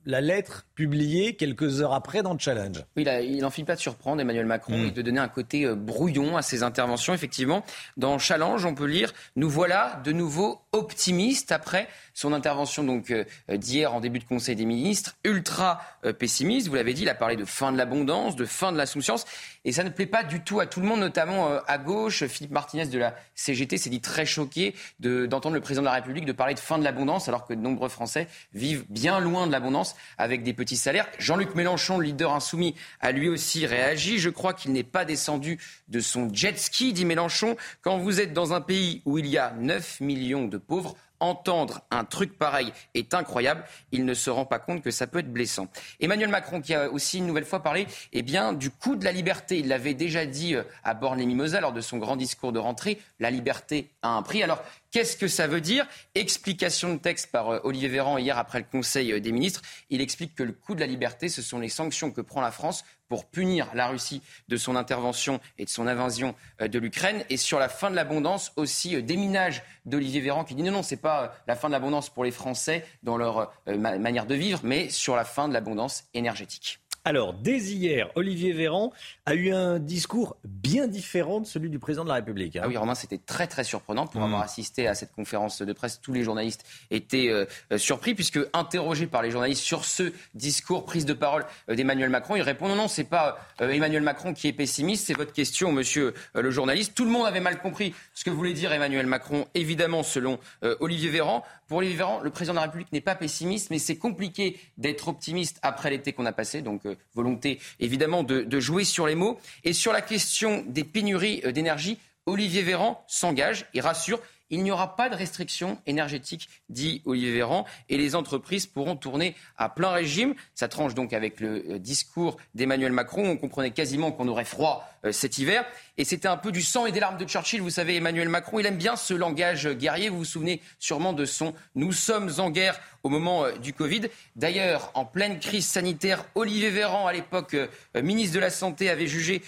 la 0.05 0.21
lettre 0.21 0.65
publiée 0.75 1.35
quelques 1.35 1.81
heures 1.81 1.93
après 1.93 2.21
dans 2.21 2.33
le 2.33 2.39
challenge. 2.39 2.83
Oui, 2.95 3.05
il 3.23 3.39
n'en 3.39 3.49
finit 3.49 3.65
pas 3.65 3.75
de 3.75 3.79
surprendre 3.79 4.21
Emmanuel 4.21 4.45
Macron 4.45 4.77
hmm. 4.77 4.87
et 4.87 4.91
de 4.91 5.01
donner 5.01 5.19
un 5.19 5.27
côté 5.27 5.65
euh, 5.65 5.75
brouillon 5.75 6.37
à 6.37 6.41
ses 6.41 6.63
interventions. 6.63 7.13
Effectivement, 7.13 7.63
dans 7.97 8.19
Challenge, 8.19 8.65
on 8.65 8.75
peut 8.75 8.85
lire 8.85 9.13
Nous 9.35 9.49
voilà 9.49 10.01
de 10.03 10.11
nouveau 10.11 10.61
optimistes 10.71 11.51
après 11.51 11.87
son 12.13 12.33
intervention 12.33 12.83
donc 12.83 13.11
euh, 13.11 13.25
d'hier 13.57 13.93
en 13.93 13.99
début 13.99 14.19
de 14.19 14.25
Conseil 14.25 14.55
des 14.55 14.65
ministres, 14.65 15.15
ultra 15.23 15.81
euh, 16.05 16.13
pessimiste. 16.13 16.67
Vous 16.67 16.75
l'avez 16.75 16.93
dit, 16.93 17.03
il 17.03 17.09
a 17.09 17.15
parlé 17.15 17.35
de 17.35 17.45
fin 17.45 17.71
de 17.71 17.77
l'abondance, 17.77 18.35
de 18.35 18.45
fin 18.45 18.71
de 18.71 18.77
la 18.77 18.85
souciance. 18.85 19.25
Et 19.65 19.71
ça 19.71 19.83
ne 19.83 19.89
plaît 19.89 20.05
pas 20.05 20.23
du 20.23 20.41
tout 20.41 20.59
à 20.59 20.67
tout 20.67 20.79
le 20.79 20.85
monde, 20.85 20.99
notamment 20.99 21.59
à 21.67 21.77
gauche. 21.79 22.25
Philippe 22.27 22.51
Martinez 22.51 22.85
de 22.85 22.99
la 22.99 23.15
CGT 23.33 23.77
s'est 23.77 23.89
dit 23.89 23.99
très 23.99 24.25
choqué 24.25 24.75
d'entendre 24.99 25.55
le 25.55 25.61
président 25.61 25.81
de 25.81 25.87
la 25.87 25.93
République 25.93 26.25
de 26.25 26.31
parler 26.31 26.53
de 26.53 26.59
fin 26.59 26.77
de 26.77 26.83
l'abondance, 26.83 27.27
alors 27.27 27.47
que 27.47 27.53
de 27.53 27.59
nombreux 27.59 27.89
Français 27.89 28.27
vivent 28.53 28.85
bien 28.89 29.19
loin 29.19 29.47
de 29.47 29.51
l'abondance 29.51 29.95
avec 30.19 30.43
des 30.43 30.53
petits 30.53 30.77
salaires. 30.77 31.07
Jean-Luc 31.17 31.55
Mélenchon, 31.55 31.97
le 31.97 32.05
leader 32.05 32.33
insoumis, 32.33 32.75
a 33.01 33.11
lui 33.11 33.27
aussi 33.27 33.65
réagi. 33.65 34.19
Je 34.19 34.29
crois 34.29 34.53
qu'il 34.53 34.71
n'est 34.71 34.83
pas 34.83 35.03
descendu 35.03 35.59
de 35.87 35.99
son 35.99 36.31
jet 36.31 36.57
ski, 36.59 36.93
dit 36.93 37.05
Mélenchon. 37.05 37.57
Quand 37.81 37.97
vous 37.97 38.21
êtes 38.21 38.33
dans 38.33 38.53
un 38.53 38.61
pays 38.61 39.01
où 39.05 39.17
il 39.17 39.25
y 39.25 39.39
a 39.39 39.51
9 39.57 39.99
millions 40.01 40.45
de 40.45 40.57
pauvres, 40.57 40.95
entendre 41.19 41.81
un 41.91 42.03
truc 42.03 42.37
pareil 42.37 42.71
est 42.93 43.13
incroyable. 43.13 43.63
Il 43.91 44.05
ne 44.05 44.13
se 44.13 44.29
rend 44.29 44.45
pas 44.45 44.59
compte 44.59 44.81
que 44.81 44.91
ça 44.91 45.07
peut 45.07 45.19
être 45.19 45.31
blessant. 45.31 45.67
Emmanuel 45.99 46.29
Macron, 46.29 46.61
qui 46.61 46.73
a 46.73 46.89
aussi 46.89 47.19
une 47.19 47.27
nouvelle 47.27 47.45
fois 47.45 47.61
parlé 47.61 47.87
eh 48.13 48.21
du 48.21 48.69
coût 48.69 48.95
de 48.95 49.05
la 49.05 49.11
liberté. 49.11 49.59
Il 49.59 49.67
l'avait 49.67 49.93
déjà 49.93 50.25
dit 50.25 50.55
euh, 50.55 50.63
à 50.83 50.93
Borne-les-Mimosas 50.93 51.61
lors 51.61 51.73
de 51.73 51.81
son 51.81 51.97
grand 51.97 52.15
discours 52.15 52.51
de 52.51 52.59
rentrée. 52.59 52.99
La 53.19 53.31
liberté 53.31 53.91
a 54.01 54.09
un 54.09 54.21
prix. 54.21 54.43
Alors, 54.43 54.61
Qu'est-ce 54.95 55.17
que 55.17 55.27
ça 55.27 55.45
veut 55.45 55.59
dire? 55.59 55.85
Explication 56.15 56.93
de 56.93 56.99
texte 56.99 57.29
par 57.29 57.49
euh, 57.49 57.59
Olivier 57.65 57.89
Véran 57.89 58.17
hier 58.17 58.37
après 58.37 58.59
le 58.59 58.65
Conseil 58.71 59.11
euh, 59.11 59.19
des 59.19 59.33
ministres. 59.33 59.61
Il 59.89 59.99
explique 59.99 60.35
que 60.35 60.43
le 60.43 60.53
coût 60.53 60.73
de 60.73 60.79
la 60.79 60.85
liberté, 60.85 61.27
ce 61.27 61.41
sont 61.41 61.59
les 61.59 61.67
sanctions 61.67 62.11
que 62.11 62.21
prend 62.21 62.39
la 62.39 62.49
France 62.49 62.85
pour 63.07 63.25
punir 63.25 63.69
la 63.73 63.87
Russie 63.87 64.21
de 64.47 64.57
son 64.57 64.75
intervention 64.75 65.39
et 65.57 65.65
de 65.65 65.69
son 65.69 65.87
invasion 65.87 66.35
euh, 66.61 66.67
de 66.67 66.79
l'Ukraine. 66.79 67.23
Et 67.29 67.37
sur 67.37 67.59
la 67.59 67.69
fin 67.69 67.89
de 67.89 67.95
l'abondance, 67.95 68.51
aussi 68.55 69.01
déminage 69.03 69.63
d'Olivier 69.85 70.21
Véran 70.21 70.43
qui 70.43 70.55
dit 70.55 70.63
non, 70.63 70.71
non, 70.71 70.83
c'est 70.83 70.97
pas 70.97 71.35
la 71.47 71.55
fin 71.55 71.67
de 71.67 71.73
l'abondance 71.73 72.09
pour 72.09 72.23
les 72.23 72.31
Français 72.31 72.85
dans 73.03 73.17
leur 73.17 73.53
manière 73.67 74.25
de 74.25 74.35
vivre, 74.35 74.61
mais 74.63 74.89
sur 74.89 75.15
la 75.15 75.25
fin 75.25 75.47
de 75.47 75.53
l'abondance 75.53 76.05
énergétique. 76.13 76.79
Alors, 77.07 77.33
dès 77.35 77.59
hier, 77.59 78.09
Olivier 78.15 78.51
Véran 78.51 78.91
a 79.27 79.35
eu 79.35 79.51
un 79.51 79.77
discours 79.77 80.37
bien 80.43 80.87
différent 80.87 81.39
de 81.39 81.45
celui 81.45 81.69
du 81.69 81.77
président 81.77 82.03
de 82.03 82.09
la 82.09 82.15
République. 82.15 82.55
Hein. 82.55 82.61
Ah 82.63 82.67
oui, 82.67 82.77
Romain, 82.77 82.95
c'était 82.95 83.19
très 83.19 83.45
très 83.45 83.63
surprenant 83.63 84.07
pour 84.07 84.23
avoir 84.23 84.39
hmm. 84.39 84.45
assisté 84.45 84.87
à 84.87 84.95
cette 84.95 85.13
conférence 85.13 85.61
de 85.61 85.71
presse. 85.71 86.01
Tous 86.01 86.13
les 86.13 86.23
journalistes 86.23 86.65
étaient 86.89 87.29
euh, 87.29 87.45
euh, 87.71 87.77
surpris 87.77 88.15
puisque 88.15 88.39
interrogé 88.53 89.05
par 89.05 89.21
les 89.21 89.29
journalistes 89.29 89.61
sur 89.61 89.85
ce 89.85 90.11
discours, 90.33 90.83
prise 90.83 91.05
de 91.05 91.13
parole 91.13 91.45
euh, 91.69 91.75
d'Emmanuel 91.75 92.09
Macron, 92.09 92.37
il 92.37 92.41
répond 92.41 92.67
non, 92.67 92.75
non, 92.75 92.87
c'est 92.87 93.03
pas 93.03 93.37
Emmanuel 93.59 94.01
Macron 94.01 94.33
qui 94.33 94.47
est 94.47 94.53
pessimiste, 94.53 95.05
c'est 95.05 95.13
votre 95.13 95.31
question, 95.31 95.71
monsieur 95.71 96.15
le 96.33 96.49
journaliste. 96.49 96.95
Tout 96.95 97.05
le 97.05 97.11
monde 97.11 97.27
avait 97.27 97.39
mal 97.39 97.61
compris 97.61 97.93
ce 98.15 98.23
que 98.23 98.31
voulait 98.31 98.53
dire 98.53 98.73
Emmanuel 98.73 99.05
Macron, 99.05 99.45
évidemment, 99.53 100.01
selon 100.01 100.39
Olivier 100.79 101.09
Véran. 101.09 101.43
Pour 101.67 101.77
Olivier 101.77 101.97
Véran, 101.97 102.19
le 102.21 102.29
président 102.29 102.53
de 102.53 102.57
la 102.57 102.63
République 102.63 102.91
n'est 102.91 103.01
pas 103.01 103.15
pessimiste, 103.15 103.69
mais 103.69 103.79
c'est 103.79 103.97
compliqué 103.97 104.59
d'être 104.77 105.07
optimiste 105.07 105.59
après 105.61 105.89
l'été 105.89 106.13
qu'on 106.13 106.25
a 106.25 106.31
passé. 106.31 106.61
Donc, 106.61 106.81
volonté 107.13 107.59
évidemment 107.79 108.23
de, 108.23 108.59
jouer 108.59 108.83
sur 108.83 109.07
les 109.07 109.15
mots. 109.15 109.39
Et 109.63 109.73
sur 109.73 109.93
la 109.93 110.01
question 110.01 110.63
des 110.67 110.83
pénuries 110.83 111.41
euh, 111.45 111.51
d'énergie, 111.51 111.97
Olivier 112.25 112.61
Véran 112.61 113.03
s'engage 113.07 113.67
et 113.73 113.81
rassure. 113.81 114.19
Il 114.51 114.63
n'y 114.63 114.71
aura 114.71 114.95
pas 114.95 115.09
de 115.09 115.15
restrictions 115.15 115.79
énergétiques, 115.87 116.49
dit 116.69 117.01
Olivier 117.05 117.31
Véran, 117.31 117.65
et 117.89 117.97
les 117.97 118.15
entreprises 118.15 118.67
pourront 118.67 118.95
tourner 118.95 119.35
à 119.57 119.69
plein 119.69 119.89
régime. 119.89 120.35
Ça 120.53 120.67
tranche 120.67 120.93
donc 120.93 121.13
avec 121.13 121.39
le 121.39 121.65
euh, 121.67 121.79
discours 121.79 122.37
d'Emmanuel 122.53 122.91
Macron. 122.91 123.27
On 123.27 123.37
comprenait 123.37 123.71
quasiment 123.71 124.11
qu'on 124.11 124.27
aurait 124.27 124.45
froid 124.45 124.87
euh, 125.03 125.11
cet 125.11 125.39
hiver. 125.39 125.65
Et 125.97 126.05
c'était 126.05 126.27
un 126.27 126.37
peu 126.37 126.51
du 126.51 126.61
sang 126.61 126.85
et 126.85 126.91
des 126.91 126.99
larmes 126.99 127.17
de 127.17 127.25
Churchill. 127.25 127.61
Vous 127.61 127.71
savez, 127.71 127.95
Emmanuel 127.95 128.29
Macron, 128.29 128.59
il 128.59 128.65
aime 128.67 128.77
bien 128.77 128.95
ce 128.95 129.15
langage 129.15 129.67
guerrier. 129.67 130.09
Vous 130.09 130.19
vous 130.19 130.25
souvenez 130.25 130.61
sûrement 130.77 131.13
de 131.13 131.25
son 131.25 131.55
Nous 131.73 131.91
sommes 131.91 132.31
en 132.37 132.51
guerre 132.51 132.79
au 133.01 133.09
moment 133.09 133.45
euh, 133.45 133.53
du 133.53 133.73
Covid. 133.73 134.01
D'ailleurs, 134.35 134.91
en 134.93 135.05
pleine 135.05 135.39
crise 135.39 135.65
sanitaire, 135.65 136.23
Olivier 136.35 136.69
Véran, 136.69 137.07
à 137.07 137.13
l'époque 137.13 137.55
ministre 137.95 138.35
de 138.35 138.39
la 138.39 138.49
Santé, 138.49 138.89
avait, 138.89 139.07
jugé 139.07 139.41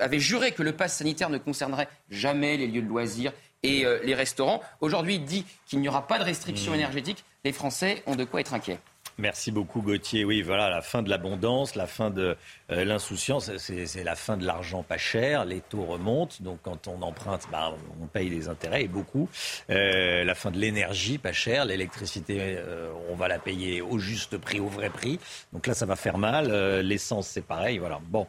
avait 0.00 0.20
juré 0.20 0.52
que 0.52 0.62
le 0.62 0.72
pass 0.72 0.96
sanitaire 0.96 1.30
ne 1.30 1.38
concernerait 1.38 1.88
jamais 2.10 2.56
les 2.56 2.66
lieux 2.66 2.82
de 2.82 2.88
loisirs 2.88 3.32
et 3.66 3.86
les 4.04 4.14
restaurants. 4.14 4.62
Aujourd'hui, 4.80 5.16
il 5.16 5.24
dit 5.24 5.44
qu'il 5.66 5.80
n'y 5.80 5.88
aura 5.88 6.06
pas 6.06 6.18
de 6.18 6.24
restrictions 6.24 6.72
mmh. 6.72 6.76
énergétiques. 6.76 7.24
Les 7.44 7.52
Français 7.52 8.02
ont 8.06 8.16
de 8.16 8.24
quoi 8.24 8.40
être 8.40 8.54
inquiets. 8.54 8.78
Merci 9.18 9.50
beaucoup 9.50 9.80
Gauthier. 9.80 10.26
Oui, 10.26 10.42
voilà, 10.42 10.68
la 10.68 10.82
fin 10.82 11.02
de 11.02 11.08
l'abondance, 11.08 11.74
la 11.74 11.86
fin 11.86 12.10
de 12.10 12.36
euh, 12.70 12.84
l'insouciance, 12.84 13.50
c'est 13.56 14.04
la 14.04 14.14
fin 14.14 14.36
de 14.36 14.44
l'argent 14.44 14.82
pas 14.82 14.98
cher, 14.98 15.46
les 15.46 15.62
taux 15.62 15.84
remontent, 15.84 16.36
donc 16.40 16.58
quand 16.62 16.86
on 16.86 17.00
emprunte, 17.00 17.44
bah, 17.50 17.72
on 18.02 18.06
paye 18.08 18.28
des 18.28 18.48
intérêts 18.48 18.84
et 18.84 18.88
beaucoup. 18.88 19.30
Euh, 19.70 20.22
la 20.22 20.34
fin 20.34 20.50
de 20.50 20.58
l'énergie 20.58 21.16
pas 21.16 21.32
cher, 21.32 21.64
l'électricité, 21.64 22.56
euh, 22.58 22.92
on 23.08 23.14
va 23.14 23.28
la 23.28 23.38
payer 23.38 23.80
au 23.80 23.98
juste 23.98 24.36
prix, 24.36 24.60
au 24.60 24.68
vrai 24.68 24.90
prix. 24.90 25.18
Donc 25.54 25.66
là, 25.66 25.72
ça 25.72 25.86
va 25.86 25.96
faire 25.96 26.18
mal. 26.18 26.52
L'essence, 26.82 27.28
c'est 27.28 27.46
pareil. 27.46 27.78
Voilà. 27.78 28.00
Bon, 28.08 28.26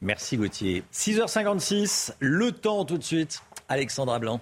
merci 0.00 0.38
Gauthier. 0.38 0.84
6h56, 0.90 2.14
le 2.18 2.52
temps 2.52 2.86
tout 2.86 2.96
de 2.96 3.04
suite. 3.04 3.42
Alexandra 3.68 4.18
Blanc. 4.18 4.40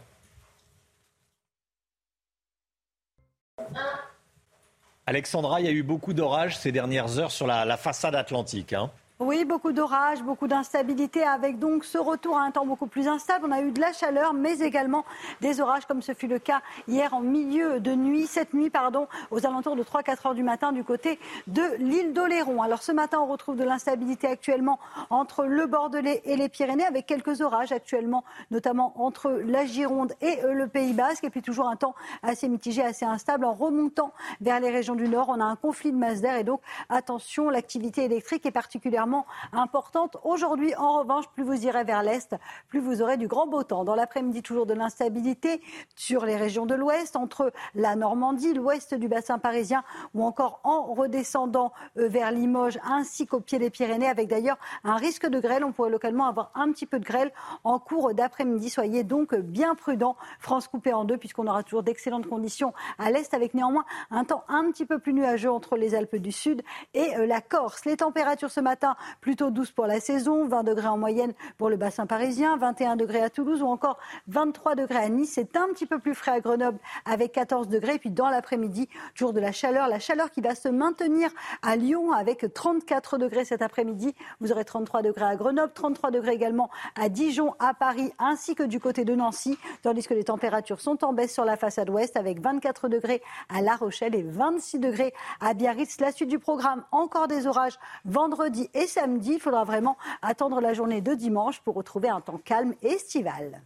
Alexandra, 5.07 5.61
il 5.61 5.66
y 5.66 5.68
a 5.68 5.72
eu 5.72 5.82
beaucoup 5.82 6.12
d'orages 6.12 6.57
ces 6.57 6.70
dernières 6.70 7.18
heures 7.18 7.32
sur 7.32 7.46
la, 7.46 7.76
façade 7.76 8.14
atlantique. 8.14 8.72
Hein. 8.72 8.90
Oui, 9.24 9.44
beaucoup 9.44 9.70
d'orages, 9.70 10.20
beaucoup 10.20 10.48
d'instabilité, 10.48 11.22
avec 11.22 11.60
donc 11.60 11.84
ce 11.84 11.96
retour 11.96 12.36
à 12.36 12.42
un 12.42 12.50
temps 12.50 12.66
beaucoup 12.66 12.88
plus 12.88 13.06
instable. 13.06 13.46
On 13.48 13.52
a 13.52 13.60
eu 13.60 13.70
de 13.70 13.80
la 13.80 13.92
chaleur, 13.92 14.34
mais 14.34 14.58
également 14.58 15.04
des 15.40 15.60
orages, 15.60 15.86
comme 15.86 16.02
ce 16.02 16.12
fut 16.12 16.26
le 16.26 16.40
cas 16.40 16.60
hier 16.88 17.14
en 17.14 17.20
milieu 17.20 17.78
de 17.78 17.94
nuit, 17.94 18.26
cette 18.26 18.52
nuit, 18.52 18.68
pardon, 18.68 19.06
aux 19.30 19.46
alentours 19.46 19.76
de 19.76 19.84
3-4 19.84 20.26
heures 20.26 20.34
du 20.34 20.42
matin 20.42 20.72
du 20.72 20.82
côté 20.82 21.20
de 21.46 21.62
l'île 21.78 22.12
d'Oléron. 22.12 22.62
Alors 22.62 22.82
ce 22.82 22.90
matin, 22.90 23.20
on 23.20 23.26
retrouve 23.26 23.54
de 23.54 23.62
l'instabilité 23.62 24.26
actuellement 24.26 24.80
entre 25.08 25.44
le 25.44 25.66
Bordelais 25.66 26.20
et 26.24 26.34
les 26.34 26.48
Pyrénées, 26.48 26.84
avec 26.84 27.06
quelques 27.06 27.42
orages 27.42 27.70
actuellement, 27.70 28.24
notamment 28.50 28.92
entre 28.96 29.30
la 29.30 29.64
Gironde 29.66 30.14
et 30.20 30.40
le 30.52 30.66
Pays 30.66 30.94
Basque, 30.94 31.22
et 31.22 31.30
puis 31.30 31.42
toujours 31.42 31.68
un 31.68 31.76
temps 31.76 31.94
assez 32.24 32.48
mitigé, 32.48 32.82
assez 32.82 33.04
instable. 33.04 33.44
En 33.44 33.52
remontant 33.52 34.12
vers 34.40 34.58
les 34.58 34.70
régions 34.70 34.96
du 34.96 35.08
Nord, 35.08 35.28
on 35.28 35.38
a 35.38 35.44
un 35.44 35.56
conflit 35.56 35.92
de 35.92 35.96
masse 35.96 36.20
d'air, 36.22 36.34
et 36.38 36.44
donc 36.44 36.60
attention, 36.88 37.50
l'activité 37.50 38.02
électrique 38.02 38.44
est 38.46 38.50
particulièrement 38.50 39.11
importante. 39.52 40.16
Aujourd'hui, 40.24 40.74
en 40.76 41.00
revanche, 41.00 41.28
plus 41.34 41.44
vous 41.44 41.66
irez 41.66 41.84
vers 41.84 42.02
l'est, 42.02 42.34
plus 42.68 42.80
vous 42.80 43.02
aurez 43.02 43.16
du 43.16 43.28
grand 43.28 43.46
beau 43.46 43.62
temps. 43.62 43.84
Dans 43.84 43.94
l'après-midi, 43.94 44.42
toujours 44.42 44.66
de 44.66 44.74
l'instabilité 44.74 45.60
sur 45.94 46.24
les 46.24 46.36
régions 46.36 46.66
de 46.66 46.74
l'ouest, 46.74 47.16
entre 47.16 47.52
la 47.74 47.96
Normandie, 47.96 48.54
l'ouest 48.54 48.94
du 48.94 49.08
bassin 49.08 49.38
parisien, 49.38 49.82
ou 50.14 50.24
encore 50.24 50.60
en 50.64 50.94
redescendant 50.94 51.72
euh, 51.98 52.08
vers 52.08 52.30
Limoges, 52.32 52.78
ainsi 52.84 53.26
qu'au 53.26 53.40
pied 53.40 53.58
des 53.58 53.70
Pyrénées, 53.70 54.08
avec 54.08 54.28
d'ailleurs 54.28 54.58
un 54.84 54.96
risque 54.96 55.26
de 55.26 55.40
grêle. 55.40 55.64
On 55.64 55.72
pourrait 55.72 55.90
localement 55.90 56.26
avoir 56.26 56.50
un 56.54 56.70
petit 56.72 56.86
peu 56.86 56.98
de 56.98 57.04
grêle 57.04 57.32
en 57.64 57.78
cours 57.78 58.14
d'après-midi. 58.14 58.70
Soyez 58.70 59.04
donc 59.04 59.34
bien 59.34 59.74
prudents. 59.74 60.16
France 60.38 60.68
coupée 60.68 60.92
en 60.92 61.04
deux, 61.04 61.18
puisqu'on 61.18 61.46
aura 61.46 61.62
toujours 61.62 61.82
d'excellentes 61.82 62.28
conditions 62.28 62.72
à 62.98 63.10
l'est, 63.10 63.32
avec 63.34 63.54
néanmoins 63.54 63.84
un 64.10 64.24
temps 64.24 64.44
un 64.48 64.70
petit 64.70 64.86
peu 64.86 64.98
plus 64.98 65.12
nuageux 65.12 65.50
entre 65.50 65.76
les 65.76 65.94
Alpes 65.94 66.16
du 66.16 66.32
Sud 66.32 66.62
et 66.94 67.16
euh, 67.16 67.26
la 67.26 67.40
Corse. 67.40 67.84
Les 67.84 67.96
températures 67.96 68.50
ce 68.50 68.60
matin 68.60 68.96
plutôt 69.20 69.50
douces 69.50 69.72
pour 69.72 69.86
la 69.86 70.00
saison, 70.00 70.46
20 70.46 70.62
degrés 70.64 70.88
en 70.88 70.98
moyenne 70.98 71.32
pour 71.59 71.70
le 71.70 71.76
bassin 71.76 72.07
parisien, 72.07 72.57
21 72.57 72.96
degrés 72.96 73.22
à 73.22 73.30
Toulouse 73.30 73.62
ou 73.62 73.66
encore 73.66 73.98
23 74.28 74.74
degrés 74.74 74.98
à 74.98 75.09
Nice. 75.09 75.32
C'est 75.34 75.57
un 75.57 75.68
petit 75.68 75.86
peu 75.86 75.98
plus 75.98 76.14
frais 76.14 76.32
à 76.32 76.40
Grenoble 76.40 76.78
avec 77.05 77.32
14 77.32 77.68
degrés. 77.68 77.98
Puis 77.98 78.11
dans 78.11 78.28
l'après-midi, 78.28 78.88
jour 79.14 79.32
de 79.32 79.40
la 79.40 79.53
chaleur, 79.53 79.88
la 79.88 79.98
chaleur 79.98 80.30
qui 80.30 80.40
va 80.40 80.55
se 80.55 80.68
maintenir 80.68 81.30
à 81.62 81.76
Lyon 81.76 82.12
avec 82.12 82.53
34 82.53 83.18
degrés 83.18 83.44
cet 83.44 83.62
après-midi. 83.62 84.14
Vous 84.40 84.53
aurez 84.53 84.64
33 84.64 85.03
degrés 85.03 85.24
à 85.24 85.36
Grenoble, 85.36 85.72
33 85.74 86.11
degrés 86.11 86.32
également 86.32 86.70
à 86.96 87.09
Dijon, 87.09 87.55
à 87.59 87.74
Paris 87.74 88.12
ainsi 88.18 88.55
que 88.55 88.62
du 88.62 88.80
côté 88.80 89.05
de 89.05 89.14
Nancy, 89.14 89.59
tandis 89.82 90.07
que 90.07 90.14
les 90.14 90.24
températures 90.24 90.80
sont 90.80 91.05
en 91.05 91.12
baisse 91.12 91.32
sur 91.32 91.44
la 91.44 91.57
façade 91.57 91.90
ouest 91.90 92.16
avec 92.16 92.40
24 92.40 92.88
degrés 92.88 93.22
à 93.48 93.61
La 93.62 93.76
Rochelle 93.76 94.14
et 94.14 94.22
26 94.22 94.78
degrés 94.78 95.14
à 95.40 95.55
Biarritz. 95.55 96.00
La 96.00 96.12
suite 96.12 96.28
du 96.28 96.38
programme, 96.38 96.84
encore 96.90 97.28
des 97.28 97.46
orages 97.46 97.78
vendredi 98.05 98.68
et 98.74 98.81
samedi. 98.86 99.34
Il 99.34 99.40
faudra 99.40 99.64
vraiment 99.64 99.96
attendre 100.22 100.60
la 100.60 100.74
journée 100.74 101.00
de 101.00 101.14
dimanche 101.14 101.60
pour 101.60 101.74
retrouver 101.74 102.08
un 102.08 102.20
temps 102.20 102.40
calme 102.44 102.74
et 102.82 102.92
estival. 102.92 103.62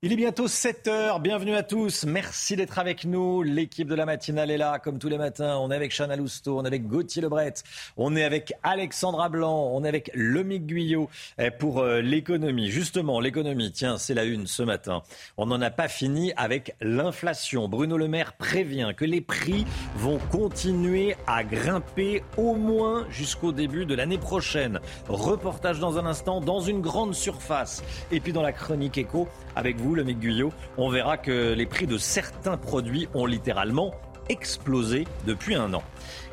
Il 0.00 0.12
est 0.12 0.16
bientôt 0.16 0.46
7 0.46 0.86
heures. 0.86 1.18
Bienvenue 1.18 1.56
à 1.56 1.64
tous. 1.64 2.04
Merci 2.04 2.54
d'être 2.54 2.78
avec 2.78 3.04
nous. 3.04 3.42
L'équipe 3.42 3.88
de 3.88 3.96
la 3.96 4.06
matinale 4.06 4.48
est 4.52 4.56
là, 4.56 4.78
comme 4.78 5.00
tous 5.00 5.08
les 5.08 5.18
matins. 5.18 5.58
On 5.60 5.72
est 5.72 5.74
avec 5.74 5.92
Chana 5.92 6.14
Lousteau, 6.14 6.56
on 6.56 6.62
est 6.62 6.68
avec 6.68 6.86
Gauthier 6.86 7.20
Lebret, 7.20 7.54
on 7.96 8.14
est 8.14 8.22
avec 8.22 8.52
Alexandra 8.62 9.28
Blanc, 9.28 9.72
on 9.72 9.82
est 9.82 9.88
avec 9.88 10.12
Lomic 10.14 10.66
Guyot 10.66 11.10
eh, 11.40 11.50
pour 11.50 11.80
euh, 11.80 12.00
l'économie. 12.00 12.70
Justement, 12.70 13.18
l'économie, 13.18 13.72
tiens, 13.72 13.98
c'est 13.98 14.14
la 14.14 14.22
une 14.22 14.46
ce 14.46 14.62
matin. 14.62 15.02
On 15.36 15.46
n'en 15.46 15.60
a 15.60 15.70
pas 15.70 15.88
fini 15.88 16.32
avec 16.36 16.76
l'inflation. 16.80 17.68
Bruno 17.68 17.98
Le 17.98 18.06
Maire 18.06 18.34
prévient 18.34 18.92
que 18.96 19.04
les 19.04 19.20
prix 19.20 19.66
vont 19.96 20.18
continuer 20.30 21.16
à 21.26 21.42
grimper 21.42 22.22
au 22.36 22.54
moins 22.54 23.04
jusqu'au 23.10 23.50
début 23.50 23.84
de 23.84 23.96
l'année 23.96 24.18
prochaine. 24.18 24.78
Reportage 25.08 25.80
dans 25.80 25.98
un 25.98 26.06
instant 26.06 26.40
dans 26.40 26.60
une 26.60 26.82
grande 26.82 27.16
surface. 27.16 27.82
Et 28.12 28.20
puis 28.20 28.32
dans 28.32 28.42
la 28.42 28.52
chronique 28.52 28.96
éco, 28.96 29.26
avec 29.58 29.76
vous, 29.76 29.96
le 29.96 30.04
Guyot, 30.04 30.52
on 30.76 30.88
verra 30.88 31.18
que 31.18 31.52
les 31.52 31.66
prix 31.66 31.88
de 31.88 31.98
certains 31.98 32.56
produits 32.56 33.08
ont 33.12 33.26
littéralement 33.26 33.92
explosé 34.28 35.04
depuis 35.26 35.56
un 35.56 35.74
an. 35.74 35.82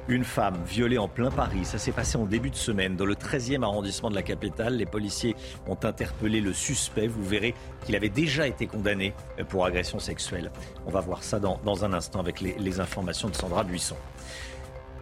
Une 0.08 0.24
femme 0.24 0.58
violée 0.68 1.00
en 1.00 1.08
plein 1.08 1.32
Paris, 1.32 1.66
ça 1.66 1.80
s'est 1.80 1.92
passé 1.92 2.20
en 2.20 2.26
début 2.26 2.52
de 2.52 2.56
semaine 2.56 2.96
dans 2.96 3.06
le 3.06 3.16
13e 3.16 3.64
arrondissement 3.64 4.12
de 4.12 4.16
la 4.16 4.22
capitale. 4.22 4.76
Les 4.76 4.86
policiers 4.86 5.36
ont 5.66 5.78
interpellé 5.82 6.40
le 6.40 6.54
suspect. 6.54 7.08
Vous 7.08 7.24
verrez 7.24 7.56
qu'il 7.84 7.96
avait 7.96 8.10
déjà 8.10 8.48
été 8.48 8.68
condamné 8.68 9.16
pour 9.50 9.66
agression 9.66 9.98
sexuelle. 9.98 10.52
On 10.86 10.92
va 10.92 11.00
voir 11.00 11.24
ça 11.24 11.40
dans, 11.40 11.84
un 11.84 11.94
instant 11.94 12.20
avec 12.20 12.42
les, 12.42 12.56
les 12.60 12.80
informations 12.80 13.30
de 13.30 13.36
Sandra 13.36 13.64
Buisson. 13.64 13.98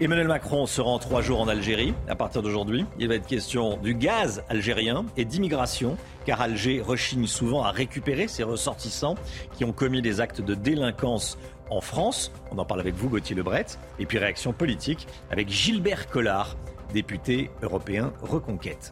Emmanuel 0.03 0.27
Macron 0.27 0.65
se 0.65 0.81
rend 0.81 0.99
trois 0.99 1.21
jours 1.21 1.39
en 1.39 1.47
Algérie. 1.47 1.93
À 2.09 2.15
partir 2.15 2.41
d'aujourd'hui, 2.41 2.85
il 2.99 3.07
va 3.07 3.15
être 3.15 3.25
question 3.25 3.77
du 3.77 3.95
gaz 3.95 4.43
algérien 4.49 5.05
et 5.15 5.23
d'immigration, 5.23 5.95
car 6.25 6.41
Alger 6.41 6.81
rechigne 6.81 7.25
souvent 7.25 7.63
à 7.63 7.71
récupérer 7.71 8.27
ses 8.27 8.43
ressortissants 8.43 9.15
qui 9.53 9.63
ont 9.63 9.71
commis 9.71 10.01
des 10.01 10.19
actes 10.19 10.41
de 10.41 10.55
délinquance 10.55 11.37
en 11.69 11.79
France. 11.79 12.33
On 12.51 12.57
en 12.57 12.65
parle 12.65 12.81
avec 12.81 12.95
vous, 12.95 13.07
Gauthier 13.07 13.33
Lebret. 13.33 13.65
Et 13.97 14.05
puis 14.05 14.17
réaction 14.17 14.51
politique 14.51 15.07
avec 15.31 15.47
Gilbert 15.47 16.07
Collard, 16.07 16.57
député 16.93 17.49
européen 17.61 18.11
Reconquête. 18.21 18.91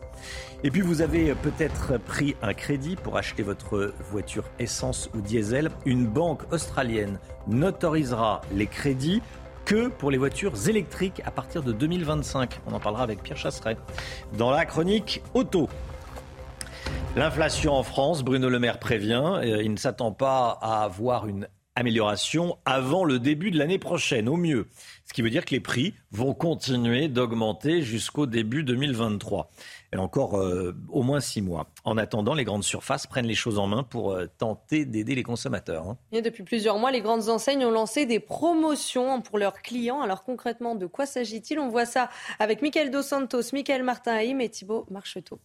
Et 0.63 0.71
puis 0.71 0.79
vous 0.79 1.01
avez 1.01 1.35
peut-être 1.35 1.99
pris 1.99 2.37
un 2.41 2.53
crédit 2.53 2.95
pour 2.95 3.17
acheter 3.17 3.43
votre 3.43 3.93
voiture 4.11 4.45
essence 4.59 5.09
ou 5.13 5.19
diesel. 5.19 5.71
Une 5.85 6.07
banque 6.07 6.43
australienne 6.53 7.19
n'autorisera 7.47 8.41
les 8.53 8.67
crédits 8.67 9.21
que 9.65 9.87
pour 9.87 10.11
les 10.11 10.17
voitures 10.17 10.53
électriques 10.67 11.21
à 11.25 11.31
partir 11.31 11.63
de 11.63 11.71
2025. 11.71 12.59
On 12.67 12.73
en 12.73 12.79
parlera 12.79 13.03
avec 13.03 13.23
Pierre 13.23 13.37
Chasseret 13.37 13.77
dans 14.37 14.51
la 14.51 14.65
chronique 14.65 15.21
auto. 15.33 15.69
L'inflation 17.15 17.73
en 17.73 17.83
France, 17.83 18.23
Bruno 18.23 18.49
Le 18.49 18.59
Maire 18.59 18.79
prévient, 18.79 19.39
euh, 19.43 19.61
il 19.63 19.71
ne 19.71 19.77
s'attend 19.77 20.11
pas 20.11 20.57
à 20.61 20.83
avoir 20.83 21.27
une 21.27 21.47
amélioration 21.75 22.57
avant 22.65 23.03
le 23.03 23.19
début 23.19 23.51
de 23.51 23.57
l'année 23.57 23.79
prochaine, 23.79 24.27
au 24.27 24.37
mieux. 24.37 24.67
Ce 25.05 25.13
qui 25.13 25.21
veut 25.21 25.29
dire 25.29 25.45
que 25.45 25.51
les 25.51 25.59
prix 25.59 25.93
vont 26.11 26.33
continuer 26.33 27.07
d'augmenter 27.07 27.81
jusqu'au 27.81 28.25
début 28.25 28.63
2023 28.63 29.49
et 29.93 29.97
encore 29.97 30.37
euh, 30.37 30.75
au 30.89 31.03
moins 31.03 31.19
six 31.19 31.41
mois. 31.41 31.67
En 31.83 31.97
attendant, 31.97 32.33
les 32.33 32.43
grandes 32.43 32.63
surfaces 32.63 33.07
prennent 33.07 33.27
les 33.27 33.35
choses 33.35 33.59
en 33.59 33.67
main 33.67 33.83
pour 33.83 34.11
euh, 34.11 34.27
tenter 34.37 34.85
d'aider 34.85 35.15
les 35.15 35.23
consommateurs. 35.23 35.87
Hein. 35.87 35.97
Et 36.11 36.21
depuis 36.21 36.43
plusieurs 36.43 36.77
mois, 36.77 36.91
les 36.91 37.01
grandes 37.01 37.29
enseignes 37.29 37.65
ont 37.65 37.71
lancé 37.71 38.05
des 38.05 38.19
promotions 38.19 39.21
pour 39.21 39.37
leurs 39.37 39.61
clients. 39.61 40.01
Alors 40.01 40.23
concrètement, 40.23 40.75
de 40.75 40.85
quoi 40.85 41.05
s'agit-il? 41.05 41.59
On 41.59 41.69
voit 41.69 41.85
ça 41.85 42.09
avec 42.39 42.61
Michael 42.61 42.91
Dos 42.91 43.01
Santos, 43.01 43.51
Michael 43.53 43.83
Martin 43.83 44.13
Haïm 44.13 44.39
et 44.39 44.49
Thibault 44.49 44.85
Marcheteau. 44.89 45.39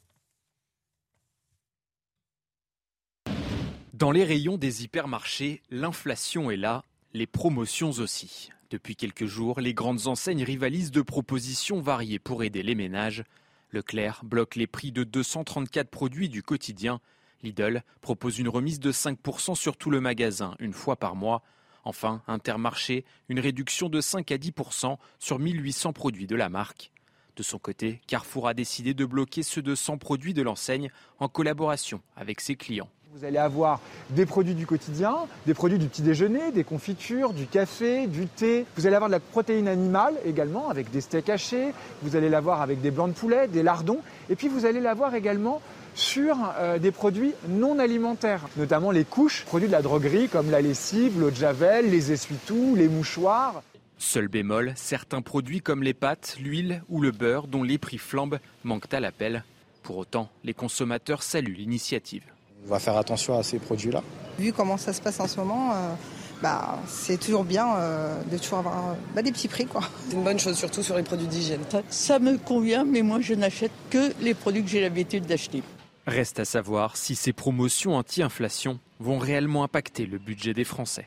Dans 3.95 4.11
les 4.11 4.25
rayons 4.25 4.59
des 4.59 4.85
hypermarchés, 4.85 5.63
l'inflation 5.71 6.51
est 6.51 6.59
là, 6.59 6.83
les 7.15 7.27
promotions 7.27 7.91
aussi. 7.93 8.51
Depuis 8.69 8.95
quelques 8.95 9.25
jours, 9.25 9.59
les 9.59 9.73
grandes 9.73 10.07
enseignes 10.07 10.43
rivalisent 10.43 10.91
de 10.91 11.01
propositions 11.01 11.81
variées 11.81 12.19
pour 12.19 12.43
aider 12.45 12.63
les 12.63 12.75
ménages. 12.75 13.25
Leclerc 13.71 14.25
bloque 14.25 14.57
les 14.57 14.67
prix 14.67 14.93
de 14.93 15.05
234 15.05 15.89
produits 15.89 16.29
du 16.29 16.43
quotidien. 16.43 17.01
Lidl 17.43 17.83
propose 18.01 18.39
une 18.39 18.49
remise 18.49 18.81
de 18.81 18.93
5% 18.93 19.55
sur 19.55 19.77
tout 19.77 19.91
le 19.91 20.01
magasin, 20.01 20.55
une 20.59 20.73
fois 20.73 20.97
par 20.97 21.17
mois. 21.17 21.43
Enfin, 21.85 22.23
Intermarché, 22.27 23.05
une 23.29 23.39
réduction 23.41 23.89
de 23.89 24.01
5 24.01 24.33
à 24.33 24.37
10% 24.37 24.97
sur 25.19 25.39
1800 25.39 25.93
produits 25.93 26.27
de 26.27 26.37
la 26.37 26.49
marque. 26.49 26.91
De 27.37 27.43
son 27.43 27.59
côté, 27.59 28.01
Carrefour 28.07 28.49
a 28.49 28.55
décidé 28.55 28.95
de 28.95 29.05
bloquer 29.05 29.43
ceux 29.43 29.63
de 29.63 29.75
100 29.75 29.99
produits 29.99 30.35
de 30.35 30.43
l'enseigne 30.43 30.91
en 31.19 31.29
collaboration 31.29 32.01
avec 32.17 32.41
ses 32.41 32.57
clients. 32.57 32.91
Vous 33.19 33.25
allez 33.25 33.39
avoir 33.39 33.81
des 34.11 34.27
produits 34.27 34.55
du 34.55 34.67
quotidien, 34.67 35.17
des 35.47 35.55
produits 35.55 35.79
du 35.79 35.87
petit 35.87 36.03
déjeuner, 36.03 36.53
des 36.53 36.65
confitures, 36.65 37.33
du 37.33 37.47
café, 37.47 38.07
du 38.07 38.27
thé. 38.27 38.67
Vous 38.77 38.87
allez 38.87 38.95
avoir 38.95 39.09
de 39.09 39.15
la 39.15 39.21
protéine 39.21 39.69
animale 39.69 40.17
également 40.27 40.69
avec 40.69 40.91
des 40.91 41.01
steaks 41.01 41.31
hachés. 41.31 41.73
Vous 42.03 42.15
allez 42.15 42.29
l'avoir 42.29 42.61
avec 42.61 42.83
des 42.83 42.91
blancs 42.91 43.09
de 43.09 43.19
poulet, 43.19 43.49
des 43.49 43.63
lardons. 43.63 44.01
Et 44.29 44.37
puis 44.37 44.49
vous 44.49 44.67
allez 44.67 44.81
l'avoir 44.81 45.15
également 45.15 45.63
sur 45.95 46.37
euh, 46.59 46.79
des 46.79 46.91
produits 46.91 47.33
non 47.49 47.79
alimentaires, 47.79 48.49
notamment 48.59 48.91
les 48.91 49.07
couches, 49.07 49.47
produits 49.47 49.69
de 49.69 49.73
la 49.73 49.81
droguerie 49.81 50.29
comme 50.29 50.51
la 50.51 50.61
lessive, 50.61 51.19
l'eau 51.19 51.31
de 51.31 51.37
javel, 51.37 51.91
les 51.91 52.13
essuie-tout, 52.13 52.75
les 52.77 52.89
mouchoirs. 52.89 53.63
Seul 53.97 54.29
bémol, 54.29 54.75
certains 54.77 55.23
produits 55.23 55.63
comme 55.63 55.83
les 55.83 55.95
pâtes, 55.95 56.37
l'huile 56.39 56.83
ou 56.91 57.01
le 57.01 57.13
beurre 57.13 57.47
dont 57.47 57.63
les 57.63 57.79
prix 57.79 57.97
flambent 57.97 58.41
manquent 58.63 58.93
à 58.93 59.01
l'appel. 59.01 59.43
Pour 59.83 59.97
autant, 59.97 60.29
les 60.45 60.53
consommateurs 60.53 61.23
saluent 61.23 61.55
l'initiative. 61.55 62.25
On 62.67 62.71
va 62.71 62.81
faire 62.81 62.97
attention 62.97 63.39
à 63.39 63.45
ces 63.45 63.61
produits-là. 63.61 64.03
Vu 64.39 64.53
comment 64.53 64.77
ça 64.77 64.93
se 64.93 65.01
passe 65.01 65.21
en 65.21 65.29
ce 65.29 65.39
moment, 65.39 65.73
euh, 65.73 65.95
bah, 66.43 66.81
c'est 66.89 67.19
toujours 67.19 67.45
bien 67.45 67.77
euh, 67.77 68.21
de 68.25 68.39
toujours 68.39 68.59
avoir 68.59 68.89
euh, 68.89 68.95
bah, 69.15 69.23
des 69.23 69.31
petits 69.31 69.47
prix. 69.47 69.69
C'est 70.09 70.17
une 70.17 70.25
bonne 70.25 70.39
chose, 70.41 70.57
surtout 70.57 70.83
sur 70.83 70.97
les 70.97 71.05
produits 71.05 71.29
d'hygiène. 71.29 71.61
Ça, 71.89 72.19
me 72.19 72.39
convient, 72.39 72.85
mais 72.85 73.03
moi 73.03 73.21
je 73.21 73.35
n'achète 73.35 73.71
que 73.91 74.13
les 74.21 74.35
produits 74.35 74.65
que 74.65 74.69
j'ai 74.69 74.81
l'habitude 74.81 75.27
d'acheter. 75.27 75.63
Reste 76.09 76.41
à 76.41 76.45
savoir 76.45 76.97
si 76.97 77.15
ces 77.15 77.33
promotions 77.33 77.95
anti-inflation 77.95 78.81
vont 78.99 79.19
réellement 79.19 79.63
impacter 79.63 80.05
le 80.07 80.19
budget 80.19 80.53
des 80.53 80.65
Français. 80.65 81.07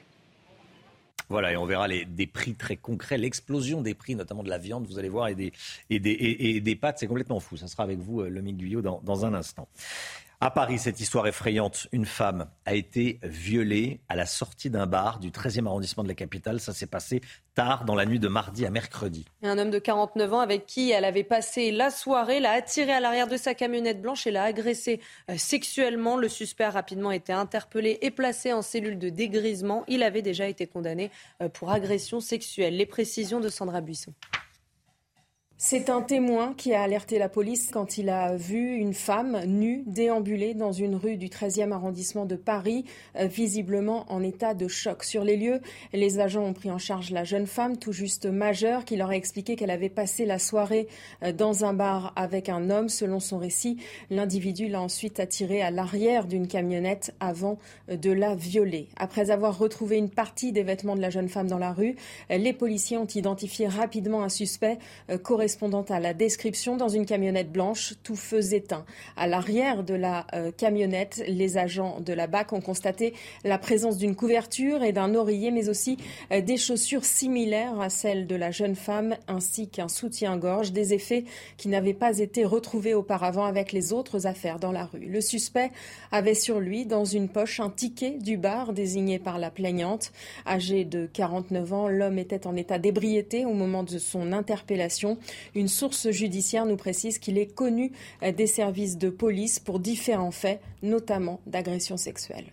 Voilà, 1.27 1.51
et 1.51 1.57
on 1.57 1.65
verra 1.65 1.87
les, 1.87 2.05
des 2.05 2.25
prix 2.25 2.55
très 2.55 2.77
concrets, 2.77 3.17
l'explosion 3.17 3.81
des 3.81 3.93
prix, 3.93 4.15
notamment 4.15 4.43
de 4.43 4.49
la 4.49 4.57
viande, 4.57 4.87
vous 4.87 4.97
allez 4.97 5.09
voir, 5.09 5.27
et 5.27 5.35
des, 5.35 5.53
et 5.89 5.99
des, 5.99 6.17
et, 6.19 6.59
des 6.59 6.75
pâtes, 6.75 6.97
c'est 6.99 7.05
complètement 7.07 7.39
fou. 7.39 7.55
Ça 7.55 7.67
sera 7.67 7.83
avec 7.83 7.99
vous, 7.99 8.21
le 8.21 8.41
Guyot, 8.41 8.81
dans, 8.81 8.99
dans 9.03 9.25
un 9.25 9.33
instant. 9.35 9.67
À 10.41 10.51
Paris, 10.51 10.79
cette 10.79 11.01
histoire 11.01 11.27
effrayante, 11.27 11.87
une 11.91 12.05
femme 12.05 12.47
a 12.65 12.73
été 12.73 13.19
violée 13.23 13.99
à 14.07 14.15
la 14.15 14.25
sortie 14.25 14.69
d'un 14.69 14.85
bar 14.85 15.19
du 15.19 15.31
13e 15.31 15.65
arrondissement 15.65 16.01
de 16.01 16.07
la 16.07 16.13
capitale. 16.13 16.61
Ça 16.61 16.71
s'est 16.71 16.87
passé 16.87 17.19
tard 17.55 17.83
dans 17.83 17.93
la 17.93 18.05
nuit 18.05 18.19
de 18.19 18.29
mardi 18.29 18.65
à 18.65 18.69
mercredi. 18.69 19.25
Un 19.43 19.57
homme 19.57 19.69
de 19.69 19.79
49 19.79 20.33
ans 20.33 20.39
avec 20.39 20.65
qui 20.65 20.91
elle 20.91 21.03
avait 21.03 21.25
passé 21.25 21.73
la 21.73 21.89
soirée 21.89 22.39
l'a 22.39 22.51
attiré 22.51 22.93
à 22.93 23.01
l'arrière 23.01 23.27
de 23.27 23.35
sa 23.35 23.53
camionnette 23.53 24.01
blanche 24.01 24.27
et 24.27 24.31
l'a 24.31 24.43
agressé 24.43 25.01
euh, 25.29 25.35
sexuellement. 25.37 26.15
Le 26.15 26.29
suspect 26.29 26.63
a 26.63 26.69
rapidement 26.69 27.11
été 27.11 27.33
interpellé 27.33 27.97
et 28.01 28.09
placé 28.09 28.53
en 28.53 28.61
cellule 28.61 28.97
de 28.97 29.09
dégrisement. 29.09 29.83
Il 29.89 30.03
avait 30.03 30.21
déjà 30.21 30.47
été 30.47 30.67
condamné 30.67 31.11
euh, 31.41 31.49
pour 31.49 31.69
agression 31.69 32.21
sexuelle. 32.21 32.77
Les 32.77 32.85
précisions 32.85 33.41
de 33.41 33.49
Sandra 33.49 33.81
Buisson. 33.81 34.13
C'est 35.61 35.89
un 35.89 36.01
témoin 36.01 36.53
qui 36.53 36.73
a 36.73 36.81
alerté 36.81 37.19
la 37.19 37.27
police 37.27 37.69
quand 37.69 37.97
il 37.97 38.09
a 38.09 38.37
vu 38.37 38.77
une 38.77 38.93
femme 38.93 39.41
nue 39.45 39.83
déambuler 39.85 40.53
dans 40.53 40.71
une 40.71 40.95
rue 40.95 41.17
du 41.17 41.27
13e 41.27 41.73
arrondissement 41.73 42.25
de 42.25 42.37
Paris, 42.37 42.85
euh, 43.17 43.25
visiblement 43.25 44.05
en 44.07 44.23
état 44.23 44.53
de 44.53 44.69
choc. 44.69 45.03
Sur 45.03 45.25
les 45.25 45.35
lieux, 45.35 45.59
les 45.91 46.21
agents 46.21 46.45
ont 46.45 46.53
pris 46.53 46.71
en 46.71 46.77
charge 46.77 47.11
la 47.11 47.25
jeune 47.25 47.45
femme, 47.45 47.75
tout 47.75 47.91
juste 47.91 48.25
majeure, 48.25 48.85
qui 48.85 48.95
leur 48.95 49.09
a 49.09 49.17
expliqué 49.17 49.57
qu'elle 49.57 49.69
avait 49.69 49.89
passé 49.89 50.25
la 50.25 50.39
soirée 50.39 50.87
euh, 51.23 51.33
dans 51.33 51.65
un 51.65 51.73
bar 51.73 52.13
avec 52.15 52.47
un 52.47 52.69
homme. 52.69 52.87
Selon 52.87 53.19
son 53.19 53.37
récit, 53.37 53.79
l'individu 54.09 54.69
l'a 54.69 54.79
ensuite 54.79 55.19
attirée 55.19 55.61
à 55.61 55.71
l'arrière 55.71 56.25
d'une 56.25 56.47
camionnette 56.47 57.13
avant 57.19 57.57
euh, 57.89 57.97
de 57.97 58.11
la 58.13 58.33
violer. 58.33 58.87
Après 58.95 59.29
avoir 59.29 59.57
retrouvé 59.57 59.97
une 59.97 60.09
partie 60.09 60.53
des 60.53 60.63
vêtements 60.63 60.95
de 60.95 61.01
la 61.01 61.09
jeune 61.09 61.27
femme 61.27 61.47
dans 61.47 61.57
la 61.57 61.73
rue, 61.73 61.97
les 62.29 62.53
policiers 62.53 62.97
ont 62.97 63.07
identifié 63.07 63.67
rapidement 63.67 64.23
un 64.23 64.29
suspect 64.29 64.77
correspondant 65.49 65.85
à 65.89 65.99
la 65.99 66.13
description 66.13 66.77
dans 66.77 66.89
une 66.89 67.07
camionnette 67.07 67.51
blanche, 67.51 67.95
tout 68.03 68.15
feu 68.15 68.53
éteint. 68.53 68.85
À 69.17 69.25
l'arrière 69.25 69.83
de 69.83 69.95
la 69.95 70.27
euh, 70.35 70.51
camionnette, 70.55 71.23
les 71.27 71.57
agents 71.57 72.01
de 72.01 72.13
la 72.13 72.27
BAC 72.27 72.53
ont 72.53 72.61
constaté 72.61 73.15
la 73.43 73.57
présence 73.57 73.97
d'une 73.97 74.15
couverture 74.15 74.83
et 74.83 74.91
d'un 74.91 75.15
oreiller, 75.15 75.49
mais 75.49 75.67
aussi 75.67 75.97
euh, 76.31 76.41
des 76.41 76.57
chaussures 76.57 77.03
similaires 77.03 77.81
à 77.81 77.89
celles 77.89 78.27
de 78.27 78.35
la 78.35 78.51
jeune 78.51 78.75
femme, 78.75 79.15
ainsi 79.27 79.67
qu'un 79.69 79.87
soutien-gorge, 79.87 80.71
des 80.71 80.93
effets 80.93 81.25
qui 81.57 81.67
n'avaient 81.67 81.95
pas 81.95 82.19
été 82.19 82.45
retrouvés 82.45 82.93
auparavant 82.93 83.45
avec 83.45 83.71
les 83.71 83.91
autres 83.91 84.27
affaires 84.27 84.59
dans 84.59 84.71
la 84.71 84.85
rue. 84.85 85.07
Le 85.07 85.19
suspect 85.19 85.71
avait 86.11 86.35
sur 86.35 86.59
lui, 86.59 86.85
dans 86.85 87.05
une 87.05 87.27
poche, 87.27 87.59
un 87.59 87.71
ticket 87.71 88.19
du 88.19 88.37
bar 88.37 88.71
désigné 88.71 89.17
par 89.17 89.39
la 89.39 89.49
plaignante. 89.49 90.11
Âgé 90.45 90.85
de 90.85 91.09
49 91.11 91.73
ans, 91.73 91.87
l'homme 91.87 92.19
était 92.19 92.45
en 92.45 92.55
état 92.55 92.77
d'ébriété 92.77 93.45
au 93.45 93.53
moment 93.53 93.81
de 93.81 93.97
son 93.97 94.31
interpellation. 94.31 95.17
Une 95.55 95.67
source 95.67 96.09
judiciaire 96.11 96.65
nous 96.65 96.77
précise 96.77 97.19
qu'il 97.19 97.37
est 97.37 97.53
connu 97.53 97.91
des 98.21 98.47
services 98.47 98.97
de 98.97 99.09
police 99.09 99.59
pour 99.59 99.79
différents 99.79 100.31
faits, 100.31 100.61
notamment 100.81 101.39
d'agression 101.45 101.97
sexuelle. 101.97 102.45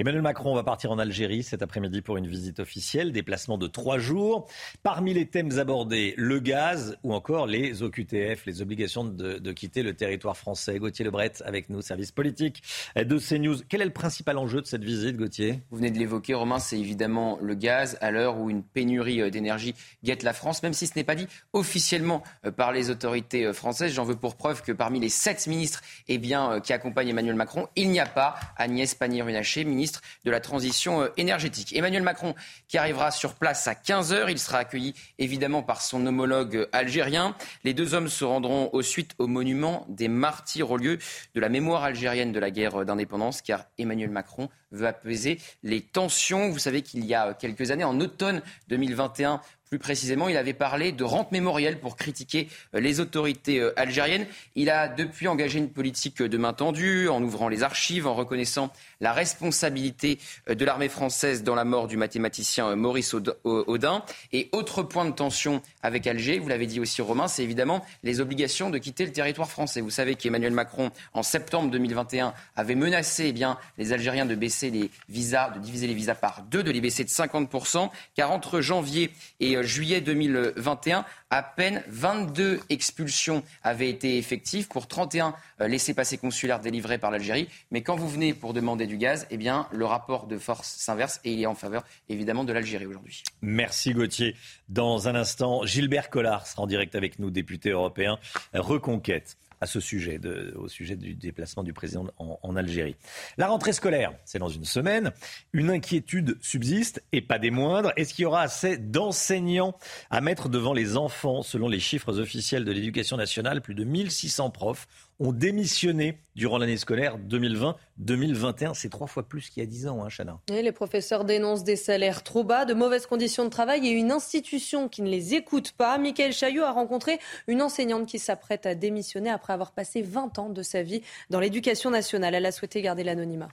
Emmanuel 0.00 0.22
Macron 0.22 0.56
va 0.56 0.64
partir 0.64 0.90
en 0.90 0.98
Algérie 0.98 1.44
cet 1.44 1.62
après-midi 1.62 2.02
pour 2.02 2.16
une 2.16 2.26
visite 2.26 2.58
officielle, 2.58 3.12
déplacement 3.12 3.58
de 3.58 3.68
trois 3.68 3.98
jours. 3.98 4.48
Parmi 4.82 5.14
les 5.14 5.26
thèmes 5.26 5.56
abordés, 5.60 6.14
le 6.16 6.40
gaz 6.40 6.98
ou 7.04 7.14
encore 7.14 7.46
les 7.46 7.84
OQTF, 7.84 8.44
les 8.44 8.60
obligations 8.60 9.04
de, 9.04 9.52
quitter 9.52 9.84
le 9.84 9.94
territoire 9.94 10.36
français. 10.36 10.80
Gauthier 10.80 11.04
Lebret 11.04 11.34
avec 11.44 11.70
nous, 11.70 11.80
service 11.80 12.10
politique 12.10 12.60
de 12.96 13.18
CNews. 13.20 13.58
Quel 13.68 13.82
est 13.82 13.84
le 13.84 13.92
principal 13.92 14.36
enjeu 14.36 14.60
de 14.60 14.66
cette 14.66 14.82
visite, 14.82 15.16
Gauthier? 15.16 15.62
Vous 15.70 15.76
venez 15.76 15.92
de 15.92 15.98
l'évoquer, 16.00 16.34
Romain, 16.34 16.58
c'est 16.58 16.80
évidemment 16.80 17.38
le 17.40 17.54
gaz 17.54 17.96
à 18.00 18.10
l'heure 18.10 18.36
où 18.40 18.50
une 18.50 18.64
pénurie 18.64 19.20
euh, 19.20 19.30
d'énergie 19.30 19.76
guette 20.02 20.24
la 20.24 20.32
France, 20.32 20.64
même 20.64 20.72
si 20.72 20.88
ce 20.88 20.94
n'est 20.96 21.04
pas 21.04 21.14
dit 21.14 21.28
officiellement 21.52 22.24
euh, 22.44 22.50
par 22.50 22.72
les 22.72 22.90
autorités 22.90 23.46
euh, 23.46 23.52
françaises. 23.52 23.92
J'en 23.92 24.02
veux 24.02 24.16
pour 24.16 24.34
preuve 24.34 24.60
que 24.62 24.72
parmi 24.72 24.98
les 24.98 25.08
sept 25.08 25.46
ministres 25.46 25.82
eh 26.08 26.18
bien, 26.18 26.58
qui 26.58 26.72
accompagnent 26.72 27.10
Emmanuel 27.10 27.36
Macron, 27.36 27.68
il 27.76 27.90
n'y 27.90 28.00
a 28.00 28.06
pas 28.06 28.34
Agnès 28.56 28.92
Pannier-Runacher, 28.96 29.62
ministre 29.62 29.83
de 30.24 30.30
la 30.30 30.40
transition 30.40 31.02
euh, 31.02 31.08
énergétique. 31.16 31.74
Emmanuel 31.76 32.02
Macron 32.02 32.34
qui 32.68 32.78
arrivera 32.78 33.10
sur 33.10 33.34
place 33.34 33.66
à 33.68 33.74
15h. 33.74 34.26
Il 34.28 34.38
sera 34.38 34.58
accueilli 34.58 34.94
évidemment 35.18 35.62
par 35.62 35.82
son 35.82 36.04
homologue 36.06 36.68
algérien. 36.72 37.34
Les 37.64 37.74
deux 37.74 37.94
hommes 37.94 38.08
se 38.08 38.24
rendront 38.24 38.70
au 38.72 38.82
suite 38.82 39.12
au 39.18 39.26
monument 39.26 39.86
des 39.88 40.08
martyrs 40.08 40.70
au 40.70 40.76
lieu 40.76 40.98
de 41.34 41.40
la 41.40 41.48
mémoire 41.48 41.84
algérienne 41.84 42.32
de 42.32 42.38
la 42.38 42.50
guerre 42.50 42.84
d'indépendance 42.84 43.42
car 43.42 43.66
Emmanuel 43.78 44.10
Macron 44.10 44.48
veut 44.74 44.86
apaiser 44.86 45.38
les 45.62 45.80
tensions. 45.80 46.50
Vous 46.50 46.58
savez 46.58 46.82
qu'il 46.82 47.04
y 47.04 47.14
a 47.14 47.34
quelques 47.34 47.70
années, 47.70 47.84
en 47.84 48.00
automne 48.00 48.42
2021, 48.68 49.40
plus 49.74 49.78
précisément, 49.80 50.28
il 50.28 50.36
avait 50.36 50.52
parlé 50.52 50.92
de 50.92 51.02
rente 51.02 51.32
mémorielle 51.32 51.80
pour 51.80 51.96
critiquer 51.96 52.48
euh, 52.74 52.80
les 52.80 53.00
autorités 53.00 53.58
euh, 53.58 53.72
algériennes. 53.76 54.26
Il 54.54 54.70
a 54.70 54.86
depuis 54.86 55.26
engagé 55.26 55.58
une 55.58 55.70
politique 55.70 56.22
de 56.22 56.38
main 56.38 56.52
tendue 56.52 57.08
en 57.08 57.20
ouvrant 57.22 57.48
les 57.48 57.64
archives, 57.64 58.06
en 58.06 58.14
reconnaissant 58.14 58.70
la 59.00 59.12
responsabilité 59.12 60.18
euh, 60.48 60.54
de 60.54 60.64
l'armée 60.64 60.88
française 60.88 61.42
dans 61.42 61.56
la 61.56 61.64
mort 61.64 61.88
du 61.88 61.96
mathématicien 61.96 62.76
Maurice 62.76 63.16
Audin. 63.44 64.04
Et 64.32 64.48
autre 64.52 64.84
point 64.84 65.06
de 65.06 65.10
tension 65.10 65.60
avec 65.82 66.06
Alger, 66.06 66.38
vous 66.38 66.48
l'avez 66.48 66.66
dit 66.66 66.78
aussi 66.78 67.02
Romain, 67.02 67.26
c'est 67.26 67.42
évidemment 67.42 67.84
les 68.04 68.20
obligations 68.20 68.70
de 68.70 68.78
quitter 68.78 69.06
le 69.06 69.12
territoire 69.12 69.50
français. 69.50 69.80
Vous 69.80 69.90
savez 69.90 70.14
qu'Emmanuel 70.14 70.52
Macron, 70.52 70.92
en 71.14 71.24
septembre 71.24 71.70
2021, 71.70 72.32
avait 72.54 72.76
menacé 72.76 73.26
eh 73.28 73.32
bien, 73.32 73.58
les 73.78 73.92
Algériens 73.92 74.26
de 74.26 74.34
baisser 74.36 74.63
les 74.70 74.90
visas, 75.08 75.50
de 75.50 75.58
diviser 75.58 75.86
les 75.86 75.94
visas 75.94 76.14
par 76.14 76.42
deux, 76.42 76.62
de 76.62 76.70
les 76.70 76.80
baisser 76.80 77.04
de 77.04 77.08
50%, 77.08 77.90
car 78.14 78.30
entre 78.30 78.60
janvier 78.60 79.10
et 79.40 79.62
juillet 79.62 80.00
2021, 80.00 81.04
à 81.30 81.42
peine 81.42 81.82
22 81.88 82.60
expulsions 82.68 83.42
avaient 83.62 83.90
été 83.90 84.18
effectives 84.18 84.68
pour 84.68 84.86
31 84.86 85.34
euh, 85.60 85.68
laissés-passer 85.68 86.18
consulaires 86.18 86.60
délivrés 86.60 86.98
par 86.98 87.10
l'Algérie. 87.10 87.48
Mais 87.70 87.82
quand 87.82 87.96
vous 87.96 88.08
venez 88.08 88.34
pour 88.34 88.52
demander 88.52 88.86
du 88.86 88.96
gaz, 88.96 89.26
eh 89.30 89.36
bien, 89.36 89.66
le 89.72 89.84
rapport 89.84 90.26
de 90.26 90.38
force 90.38 90.68
s'inverse 90.68 91.20
et 91.24 91.32
il 91.32 91.42
est 91.42 91.46
en 91.46 91.54
faveur 91.54 91.84
évidemment 92.08 92.44
de 92.44 92.52
l'Algérie 92.52 92.86
aujourd'hui. 92.86 93.22
Merci 93.42 93.92
Gauthier. 93.94 94.36
Dans 94.68 95.08
un 95.08 95.14
instant, 95.14 95.64
Gilbert 95.66 96.10
Collard 96.10 96.46
sera 96.46 96.62
en 96.62 96.66
direct 96.66 96.94
avec 96.94 97.18
nous, 97.18 97.30
député 97.30 97.70
européen. 97.70 98.18
Reconquête 98.52 99.36
à 99.64 99.66
ce 99.66 99.80
sujet, 99.80 100.20
au 100.56 100.68
sujet 100.68 100.94
du 100.94 101.14
déplacement 101.14 101.62
du 101.62 101.72
président 101.72 102.04
en, 102.18 102.54
Algérie. 102.54 102.96
La 103.38 103.46
rentrée 103.46 103.72
scolaire, 103.72 104.12
c'est 104.26 104.38
dans 104.38 104.50
une 104.50 104.66
semaine. 104.66 105.10
Une 105.54 105.70
inquiétude 105.70 106.36
subsiste, 106.42 107.02
et 107.12 107.22
pas 107.22 107.38
des 107.38 107.50
moindres. 107.50 107.90
Est-ce 107.96 108.12
qu'il 108.12 108.24
y 108.24 108.26
aura 108.26 108.42
assez 108.42 108.76
d'enseignants 108.76 109.74
à 110.10 110.20
mettre 110.20 110.50
devant 110.50 110.74
les 110.74 110.98
enfants? 110.98 111.42
Selon 111.42 111.66
les 111.66 111.80
chiffres 111.80 112.20
officiels 112.20 112.66
de 112.66 112.72
l'éducation 112.72 113.16
nationale, 113.16 113.62
plus 113.62 113.74
de 113.74 113.84
1600 113.84 114.50
profs 114.50 114.86
ont 115.24 115.32
démissionné 115.32 116.18
durant 116.34 116.58
l'année 116.58 116.76
scolaire 116.76 117.18
2020-2021. 117.18 118.74
C'est 118.74 118.90
trois 118.90 119.06
fois 119.06 119.22
plus 119.26 119.48
qu'il 119.48 119.62
y 119.62 119.66
a 119.66 119.66
dix 119.66 119.86
ans, 119.86 120.04
hein, 120.04 120.08
Chana. 120.08 120.38
les 120.48 120.72
professeurs 120.72 121.24
dénoncent 121.24 121.64
des 121.64 121.76
salaires 121.76 122.22
trop 122.22 122.44
bas, 122.44 122.64
de 122.64 122.74
mauvaises 122.74 123.06
conditions 123.06 123.44
de 123.44 123.50
travail 123.50 123.86
et 123.86 123.90
une 123.90 124.12
institution 124.12 124.88
qui 124.88 125.02
ne 125.02 125.08
les 125.08 125.34
écoute 125.34 125.72
pas. 125.72 125.96
Michael 125.98 126.32
Chaillot 126.32 126.64
a 126.64 126.72
rencontré 126.72 127.18
une 127.46 127.62
enseignante 127.62 128.06
qui 128.06 128.18
s'apprête 128.18 128.66
à 128.66 128.74
démissionner 128.74 129.30
après 129.30 129.52
avoir 129.52 129.72
passé 129.72 130.02
20 130.02 130.38
ans 130.38 130.50
de 130.50 130.62
sa 130.62 130.82
vie 130.82 131.02
dans 131.30 131.40
l'éducation 131.40 131.90
nationale. 131.90 132.34
Elle 132.34 132.46
a 132.46 132.52
souhaité 132.52 132.82
garder 132.82 133.04
l'anonymat. 133.04 133.48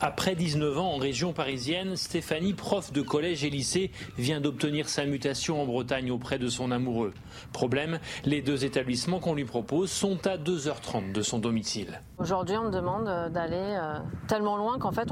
Après 0.00 0.34
19 0.34 0.78
ans 0.78 0.92
en 0.92 0.96
région 0.98 1.32
parisienne, 1.32 1.96
Stéphanie, 1.96 2.52
prof 2.52 2.92
de 2.92 3.00
collège 3.00 3.44
et 3.44 3.50
lycée, 3.50 3.90
vient 4.18 4.42
d'obtenir 4.42 4.90
sa 4.90 5.06
mutation 5.06 5.62
en 5.62 5.64
Bretagne 5.64 6.10
auprès 6.10 6.38
de 6.38 6.48
son 6.48 6.70
amoureux. 6.70 7.14
Problème, 7.54 7.98
les 8.26 8.42
deux 8.42 8.66
établissements 8.66 9.20
qu'on 9.20 9.34
lui 9.34 9.46
propose 9.46 9.90
sont 9.90 10.26
à 10.26 10.36
2h30 10.36 11.12
de 11.12 11.22
son 11.22 11.38
domicile. 11.38 12.02
Aujourd'hui, 12.18 12.58
on 12.58 12.64
me 12.64 12.70
demande 12.70 13.06
d'aller 13.32 13.56
euh, 13.56 13.98
tellement 14.28 14.58
loin 14.58 14.78
qu'en 14.78 14.92
fait, 14.92 15.08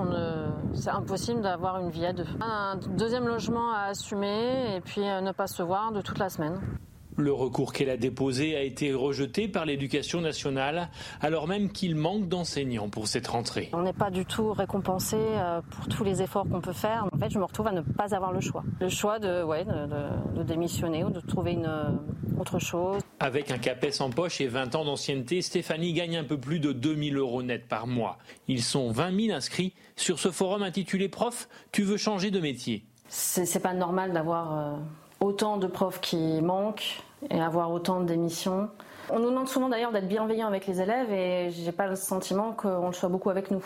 c'est 0.74 0.90
impossible 0.90 1.40
d'avoir 1.40 1.80
une 1.80 1.88
vie 1.88 2.04
à 2.04 2.12
deux. 2.12 2.26
Un 2.42 2.76
deuxième 2.76 3.26
logement 3.26 3.72
à 3.72 3.84
assumer 3.84 4.76
et 4.76 4.82
puis 4.82 5.00
euh, 5.00 5.22
ne 5.22 5.32
pas 5.32 5.46
se 5.46 5.62
voir 5.62 5.92
de 5.92 6.02
toute 6.02 6.18
la 6.18 6.28
semaine. 6.28 6.60
Le 7.16 7.32
recours 7.32 7.72
qu'elle 7.72 7.90
a 7.90 7.96
déposé 7.96 8.56
a 8.56 8.62
été 8.62 8.92
rejeté 8.92 9.46
par 9.46 9.64
l'éducation 9.64 10.20
nationale, 10.20 10.88
alors 11.20 11.46
même 11.46 11.70
qu'il 11.70 11.94
manque 11.94 12.28
d'enseignants 12.28 12.88
pour 12.88 13.06
cette 13.06 13.28
rentrée. 13.28 13.70
On 13.72 13.82
n'est 13.82 13.92
pas 13.92 14.10
du 14.10 14.24
tout 14.24 14.52
récompensé 14.52 15.16
euh, 15.16 15.60
pour 15.70 15.86
tous 15.88 16.02
les 16.02 16.22
efforts 16.22 16.46
qu'on 16.48 16.60
peut 16.60 16.72
faire. 16.72 17.06
En 17.12 17.18
fait, 17.18 17.30
je 17.30 17.38
me 17.38 17.44
retrouve 17.44 17.68
à 17.68 17.72
ne 17.72 17.82
pas 17.82 18.14
avoir 18.14 18.32
le 18.32 18.40
choix. 18.40 18.64
Le 18.80 18.88
choix 18.88 19.18
de, 19.18 19.44
ouais, 19.44 19.64
de, 19.64 20.42
démissionner 20.42 21.04
ou 21.04 21.10
de 21.10 21.20
trouver 21.20 21.52
une, 21.52 21.66
euh, 21.66 21.90
autre 22.38 22.58
chose. 22.58 23.00
Avec 23.20 23.50
un 23.50 23.58
CAPES 23.58 24.00
en 24.00 24.10
poche 24.10 24.40
et 24.40 24.48
20 24.48 24.74
ans 24.74 24.84
d'ancienneté, 24.84 25.40
Stéphanie 25.40 25.92
gagne 25.92 26.16
un 26.16 26.24
peu 26.24 26.38
plus 26.38 26.60
de 26.60 26.72
2000 26.72 27.16
euros 27.16 27.42
net 27.42 27.68
par 27.68 27.86
mois. 27.86 28.18
Ils 28.48 28.62
sont 28.62 28.90
20 28.90 29.26
000 29.26 29.36
inscrits 29.36 29.72
sur 29.96 30.18
ce 30.18 30.30
forum 30.30 30.62
intitulé 30.62 31.08
Prof, 31.08 31.48
tu 31.72 31.82
veux 31.82 31.96
changer 31.96 32.30
de 32.30 32.40
métier? 32.40 32.84
C'est 33.08 33.62
pas 33.62 33.74
normal 33.74 34.12
d'avoir... 34.12 34.58
Euh, 34.58 34.76
autant 35.20 35.56
de 35.56 35.66
profs 35.66 36.00
qui 36.00 36.40
manquent 36.40 37.02
et 37.30 37.40
avoir 37.40 37.70
autant 37.72 38.00
de 38.00 38.06
démissions. 38.06 38.68
On 39.10 39.18
nous 39.18 39.30
demande 39.30 39.48
souvent 39.48 39.68
d'ailleurs 39.68 39.92
d'être 39.92 40.08
bienveillants 40.08 40.46
avec 40.46 40.66
les 40.66 40.80
élèves 40.80 41.12
et 41.12 41.50
j'ai 41.50 41.72
pas 41.72 41.86
le 41.86 41.96
sentiment 41.96 42.52
qu'on 42.52 42.86
le 42.86 42.92
soit 42.92 43.08
beaucoup 43.08 43.30
avec 43.30 43.50
nous. 43.50 43.64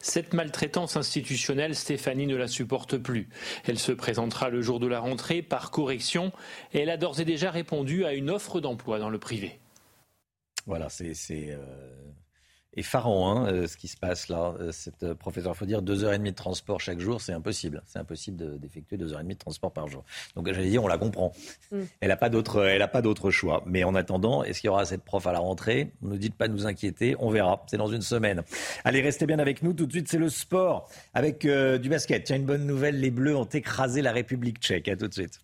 Cette 0.00 0.34
maltraitance 0.34 0.96
institutionnelle, 0.96 1.76
Stéphanie 1.76 2.26
ne 2.26 2.34
la 2.34 2.48
supporte 2.48 2.98
plus. 2.98 3.28
Elle 3.64 3.78
se 3.78 3.92
présentera 3.92 4.48
le 4.48 4.60
jour 4.60 4.80
de 4.80 4.88
la 4.88 4.98
rentrée 4.98 5.42
par 5.42 5.70
correction 5.70 6.32
et 6.72 6.80
elle 6.80 6.90
a 6.90 6.96
d'ores 6.96 7.20
et 7.20 7.24
déjà 7.24 7.52
répondu 7.52 8.04
à 8.04 8.12
une 8.12 8.28
offre 8.28 8.60
d'emploi 8.60 8.98
dans 8.98 9.10
le 9.10 9.18
privé. 9.18 9.60
Voilà, 10.66 10.88
c'est 10.88 11.56
effarant 12.74 13.30
hein, 13.30 13.52
euh, 13.52 13.66
ce 13.66 13.76
qui 13.76 13.88
se 13.88 13.96
passe 13.96 14.28
là. 14.28 14.54
Euh, 14.60 14.72
cette 14.72 15.02
euh, 15.02 15.14
professeur, 15.14 15.52
il 15.54 15.58
faut 15.58 15.66
dire 15.66 15.82
deux 15.82 16.04
heures 16.04 16.12
et 16.12 16.18
demie 16.18 16.30
de 16.30 16.36
transport 16.36 16.80
chaque 16.80 17.00
jour, 17.00 17.20
c'est 17.20 17.32
impossible. 17.32 17.82
C'est 17.86 17.98
impossible 17.98 18.58
d'effectuer 18.58 18.96
deux 18.96 19.12
heures 19.12 19.20
et 19.20 19.22
demie 19.22 19.34
de 19.34 19.38
transport 19.38 19.72
par 19.72 19.88
jour. 19.88 20.04
Donc 20.36 20.50
j'allais 20.52 20.70
dire, 20.70 20.82
on 20.82 20.88
la 20.88 20.98
comprend. 20.98 21.32
Mm. 21.70 21.80
Elle 22.00 22.08
n'a 22.08 22.16
pas 22.16 22.30
d'autre, 22.30 22.64
elle 22.64 22.82
a 22.82 22.88
pas 22.88 23.02
d'autre 23.02 23.30
choix. 23.30 23.62
Mais 23.66 23.84
en 23.84 23.94
attendant, 23.94 24.42
est-ce 24.42 24.60
qu'il 24.60 24.68
y 24.68 24.70
aura 24.70 24.84
cette 24.84 25.04
prof 25.04 25.26
à 25.26 25.32
la 25.32 25.38
rentrée? 25.38 25.92
Ne 26.02 26.10
nous 26.10 26.18
dites 26.18 26.34
pas 26.34 26.48
de 26.48 26.52
nous 26.52 26.66
inquiéter, 26.66 27.16
on 27.18 27.30
verra. 27.30 27.64
C'est 27.66 27.76
dans 27.76 27.88
une 27.88 28.02
semaine. 28.02 28.42
Allez, 28.84 29.00
restez 29.02 29.26
bien 29.26 29.38
avec 29.38 29.62
nous. 29.62 29.72
Tout 29.72 29.86
de 29.86 29.92
suite, 29.92 30.08
c'est 30.08 30.18
le 30.18 30.28
sport 30.28 30.88
avec 31.14 31.46
du 31.46 31.88
basket. 31.88 32.24
Tiens, 32.24 32.36
une 32.36 32.46
bonne 32.46 32.66
nouvelle, 32.66 33.00
les 33.00 33.10
Bleus 33.10 33.36
ont 33.36 33.44
écrasé 33.44 34.02
la 34.02 34.12
République 34.12 34.58
tchèque. 34.58 34.88
À 34.88 34.96
tout 34.96 35.08
de 35.08 35.14
suite. 35.14 35.40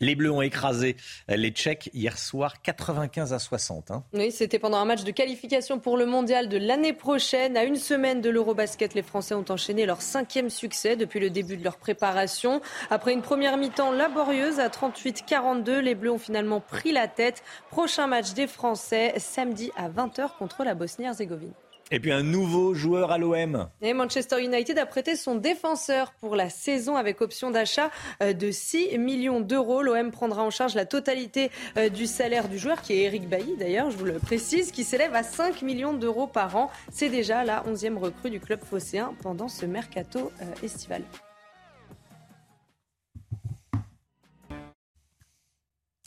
Les 0.00 0.14
Bleus 0.14 0.30
ont 0.30 0.42
écrasé 0.42 0.96
les 1.28 1.50
Tchèques 1.50 1.90
hier 1.94 2.18
soir 2.18 2.60
95 2.62 3.32
à 3.32 3.38
60. 3.38 3.90
Hein. 3.90 4.04
Oui, 4.12 4.30
c'était 4.30 4.58
pendant 4.58 4.78
un 4.78 4.84
match 4.84 5.04
de 5.04 5.10
qualification 5.10 5.78
pour 5.78 5.96
le 5.96 6.06
mondial 6.06 6.48
de 6.48 6.58
l'année 6.58 6.92
prochaine. 6.92 7.56
À 7.56 7.64
une 7.64 7.76
semaine 7.76 8.20
de 8.20 8.28
l'Eurobasket, 8.28 8.94
les 8.94 9.02
Français 9.02 9.34
ont 9.34 9.44
enchaîné 9.48 9.86
leur 9.86 10.02
cinquième 10.02 10.50
succès 10.50 10.96
depuis 10.96 11.20
le 11.20 11.30
début 11.30 11.56
de 11.56 11.64
leur 11.64 11.78
préparation. 11.78 12.60
Après 12.90 13.12
une 13.12 13.22
première 13.22 13.56
mi-temps 13.56 13.92
laborieuse 13.92 14.60
à 14.60 14.68
38-42, 14.68 15.78
les 15.78 15.94
Bleus 15.94 16.12
ont 16.12 16.18
finalement 16.18 16.60
pris 16.60 16.92
la 16.92 17.08
tête. 17.08 17.42
Prochain 17.70 18.06
match 18.06 18.34
des 18.34 18.46
Français 18.46 19.14
samedi 19.18 19.70
à 19.76 19.88
20h 19.88 20.36
contre 20.38 20.64
la 20.64 20.74
Bosnie-Herzégovine. 20.74 21.52
Et 21.92 22.00
puis 22.00 22.10
un 22.10 22.24
nouveau 22.24 22.74
joueur 22.74 23.12
à 23.12 23.18
l'OM. 23.18 23.68
Et 23.80 23.94
Manchester 23.94 24.42
United 24.42 24.76
a 24.76 24.86
prêté 24.86 25.14
son 25.14 25.36
défenseur 25.36 26.12
pour 26.14 26.34
la 26.34 26.50
saison 26.50 26.96
avec 26.96 27.20
option 27.20 27.52
d'achat 27.52 27.92
euh, 28.24 28.32
de 28.32 28.50
6 28.50 28.98
millions 28.98 29.38
d'euros. 29.38 29.82
L'OM 29.82 30.10
prendra 30.10 30.42
en 30.42 30.50
charge 30.50 30.74
la 30.74 30.84
totalité 30.84 31.52
euh, 31.76 31.88
du 31.88 32.06
salaire 32.06 32.48
du 32.48 32.58
joueur, 32.58 32.82
qui 32.82 32.94
est 32.94 33.02
Eric 33.02 33.28
Bailly 33.28 33.56
d'ailleurs, 33.56 33.92
je 33.92 33.96
vous 33.96 34.04
le 34.04 34.18
précise, 34.18 34.72
qui 34.72 34.82
s'élève 34.82 35.14
à 35.14 35.22
5 35.22 35.62
millions 35.62 35.92
d'euros 35.92 36.26
par 36.26 36.56
an. 36.56 36.70
C'est 36.90 37.08
déjà 37.08 37.44
la 37.44 37.62
11e 37.62 37.96
recrue 37.98 38.30
du 38.30 38.40
club 38.40 38.58
phocéen 38.64 39.14
pendant 39.22 39.46
ce 39.46 39.64
mercato 39.64 40.32
euh, 40.42 40.64
estival. 40.64 41.02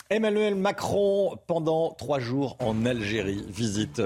Emmanuel 0.09 0.55
Macron, 0.55 1.38
pendant 1.47 1.91
trois 1.91 2.19
jours 2.19 2.57
en 2.59 2.86
Algérie, 2.86 3.45
visite 3.47 4.01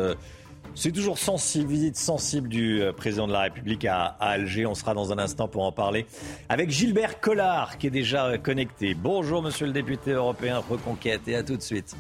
c'est 0.76 0.92
toujours 0.92 1.18
sensible, 1.18 1.70
visite 1.70 1.96
sensible 1.96 2.50
du 2.50 2.82
euh, 2.82 2.92
président 2.92 3.28
de 3.28 3.34
la 3.34 3.42
République 3.42 3.86
à, 3.86 4.06
Alger. 4.20 4.66
On 4.66 4.76
sera 4.76 4.94
dans 4.94 5.12
un 5.12 5.20
instant 5.20 5.48
pour 5.48 5.64
en 5.64 5.72
parler 5.72 6.06
avec 6.50 6.70
Gilbert 6.70 7.20
Collard 7.20 7.78
qui 7.78 7.88
est 7.88 7.92
déjà 7.92 8.28
euh, 8.28 8.38
connecté. 8.38 8.94
Bonjour 8.94 9.42
monsieur 9.42 9.68
le 9.68 9.74
député 9.74 10.12
européen 10.12 10.62
Reconquête 10.68 11.28
et 11.28 11.36
à 11.36 11.44
tout 11.44 11.58
de 11.58 11.62
suite. 11.62 11.96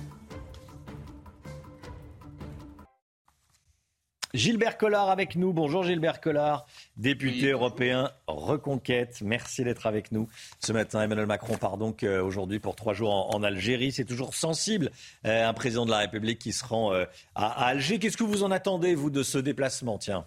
Gilbert 4.33 4.79
Collard 4.79 5.11
avec 5.11 5.35
nous. 5.35 5.53
Bonjour 5.53 5.83
Gilbert 5.83 6.19
Collard, 6.19 6.65
député 6.97 7.51
européen 7.51 8.09
Reconquête. 8.25 9.21
Merci 9.21 9.63
d'être 9.63 9.85
avec 9.85 10.11
nous 10.11 10.27
ce 10.59 10.73
matin. 10.73 11.03
Emmanuel 11.03 11.27
Macron 11.27 11.55
part 11.55 11.77
donc 11.77 12.01
euh, 12.01 12.19
aujourd'hui 12.19 12.59
pour 12.59 12.75
trois 12.75 12.95
jours 12.95 13.35
en, 13.35 13.43
Algérie. 13.43 13.91
C'est 13.91 14.05
toujours 14.05 14.33
sensible, 14.33 14.89
euh, 15.27 15.47
un 15.47 15.53
président 15.53 15.85
de 15.85 15.91
la 15.91 15.99
République 15.99 16.39
qui 16.39 16.51
se 16.51 16.65
rend 16.65 16.93
euh, 16.93 17.05
à, 17.35 17.67
Alger. 17.67 17.99
Qu'est-ce 17.99 18.17
que 18.17 18.23
vous 18.23 18.41
en 18.41 18.49
attendez, 18.49 18.95
vous, 18.95 19.11
de 19.11 19.21
ce 19.21 19.37
déplacement? 19.37 19.99
Tiens. 19.99 20.25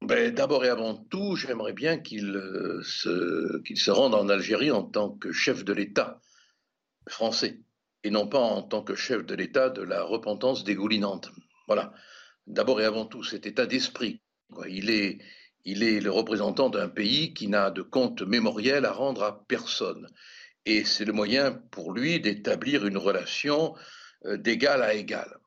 Ben, 0.00 0.32
D'abord 0.32 0.64
et 0.64 0.68
avant 0.68 0.94
tout, 0.94 1.34
j'aimerais 1.34 1.72
bien 1.72 1.98
qu'il 1.98 2.40
se, 2.84 3.60
qu'il 3.62 3.78
se 3.78 3.90
rende 3.90 4.14
en 4.14 4.28
Algérie 4.28 4.70
en 4.70 4.84
tant 4.84 5.10
que 5.10 5.32
chef 5.32 5.64
de 5.64 5.72
l'État 5.72 6.20
français 7.08 7.58
et 8.04 8.10
non 8.10 8.28
pas 8.28 8.38
en 8.38 8.62
tant 8.62 8.84
que 8.84 8.94
chef 8.94 9.26
de 9.26 9.34
l'État 9.34 9.70
de 9.70 9.82
la 9.82 10.04
repentance 10.04 10.62
dégoulinante. 10.62 11.32
Voilà 11.66 11.92
d'abord 12.48 12.80
et 12.80 12.84
avant 12.84 13.06
tout 13.06 13.22
cet 13.22 13.46
état 13.46 13.66
d'esprit. 13.66 14.20
Il 14.68 14.90
est, 14.90 15.20
le 15.64 16.10
représentant 16.10 16.70
d'un 16.70 16.88
pays 16.88 17.34
qui 17.34 17.46
n'a 17.46 17.70
de 17.70 17.82
compte 17.82 18.22
mémoriel 18.22 18.84
à 18.86 18.92
rendre 18.92 19.22
à 19.22 19.44
personne. 19.46 20.08
Et 20.64 20.84
c'est 20.84 21.04
le 21.04 21.12
moyen 21.12 21.52
pour 21.70 21.92
lui 21.92 22.20
d'établir 22.20 22.86
une 22.86 22.96
relation 22.96 23.74
euh, 24.24 24.36
d'égal 24.36 24.82
à 24.82 24.94
égal. 24.94 25.38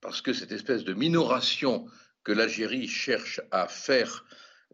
Parce 0.00 0.20
que 0.20 0.32
cette 0.32 0.52
espèce 0.52 0.84
de 0.84 0.94
minoration 0.94 1.86
que 2.24 2.32
l'Algérie 2.32 2.88
cherche 2.88 3.40
à 3.50 3.68
faire 3.68 4.24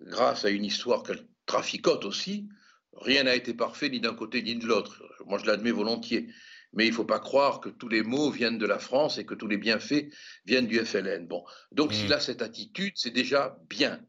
grâce 0.01 0.45
à 0.45 0.51
une 0.51 0.65
histoire 0.65 1.03
qu'elle 1.03 1.27
traficote 1.47 2.05
aussi, 2.05 2.49
rien 2.97 3.25
n'a 3.25 3.35
été 3.35 3.55
parfait 3.55 3.89
ni 3.89 4.01
d'un 4.01 4.15
côté 4.15 4.43
ni 4.43 4.57
de 4.57 4.67
l'autre. 4.67 5.03
Moi, 5.27 5.39
je 5.39 5.47
l'admets 5.47 5.71
volontiers. 5.71 6.29
Mais 6.73 6.87
il 6.87 6.91
ne 6.91 6.95
faut 6.95 7.05
pas 7.05 7.21
croire 7.21 7.61
que 7.61 7.69
tous 7.69 7.89
les 7.89 8.03
maux 8.03 8.31
viennent 8.31 8.59
de 8.59 8.67
la 8.67 8.79
France 8.79 9.19
et 9.19 9.27
que 9.27 9.35
tous 9.35 9.47
les 9.47 9.59
bienfaits 9.59 10.09
viennent 10.47 10.67
du 10.67 10.79
FLN. 10.79 11.27
Bon, 11.27 11.45
donc 11.71 11.93
s'il 11.93 12.09
hmm. 12.09 12.15
a 12.15 12.21
cette 12.21 12.43
attitude, 12.43 12.95
c'est 12.97 13.11
déjà 13.11 13.59
bien. 13.69 14.01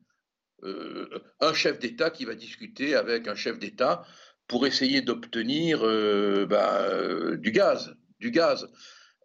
Euh, 0.64 1.10
un 1.42 1.54
chef 1.54 1.80
d'État 1.80 2.10
qui 2.10 2.24
va 2.24 2.36
discuter 2.36 2.96
avec 2.96 3.28
un 3.28 3.36
chef 3.36 3.60
d'État 3.60 4.04
pour 4.48 4.66
essayer 4.66 5.02
d'obtenir 5.02 5.86
euh, 5.86 6.46
ben, 6.46 6.64
euh, 6.82 7.38
du 7.38 7.52
gaz, 7.52 7.96
du 8.20 8.32
gaz. 8.32 8.70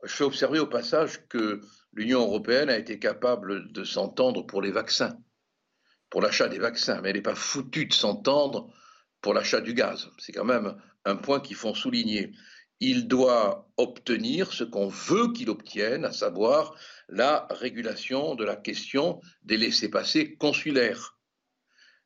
Je 0.03 0.13
fais 0.13 0.25
observer 0.25 0.59
au 0.59 0.67
passage 0.67 1.27
que 1.29 1.61
l'Union 1.93 2.21
européenne 2.21 2.71
a 2.71 2.79
été 2.79 2.99
capable 2.99 3.73
de 3.73 3.85
s'entendre 3.85 4.47
pour 4.47 4.63
les 4.63 4.71
vaccins, 4.73 5.17
pour 6.11 6.23
l'achat 6.23 6.49
des 6.49 6.59
vaccins, 6.59 7.01
mais 7.01 7.11
elle 7.11 7.17
n'est 7.17 7.23
pas 7.23 7.35
foutue 7.35 7.87
de 7.87 7.93
s'entendre 7.95 8.73
pour 9.21 9.35
l'achat 9.35 9.61
du 9.61 9.75
gaz. 9.75 10.11
C'est 10.19 10.33
quand 10.33 10.45
même 10.45 10.77
un 11.05 11.17
point 11.17 11.41
qu'il 11.41 11.57
faut 11.57 11.75
souligner 11.75 12.33
il 12.81 13.09
doit 13.09 13.69
obtenir 13.77 14.53
ce 14.53 14.65
qu'on 14.65 14.89
veut 14.89 15.33
qu'il 15.33 15.51
obtienne, 15.51 16.05
à 16.05 16.13
savoir 16.13 16.75
la 17.09 17.47
régulation 17.51 18.35
de 18.35 18.45
la 18.45 18.57
question 18.57 19.21
des 19.43 19.57
laissés-passer 19.57 20.37
consulaires 20.37 21.19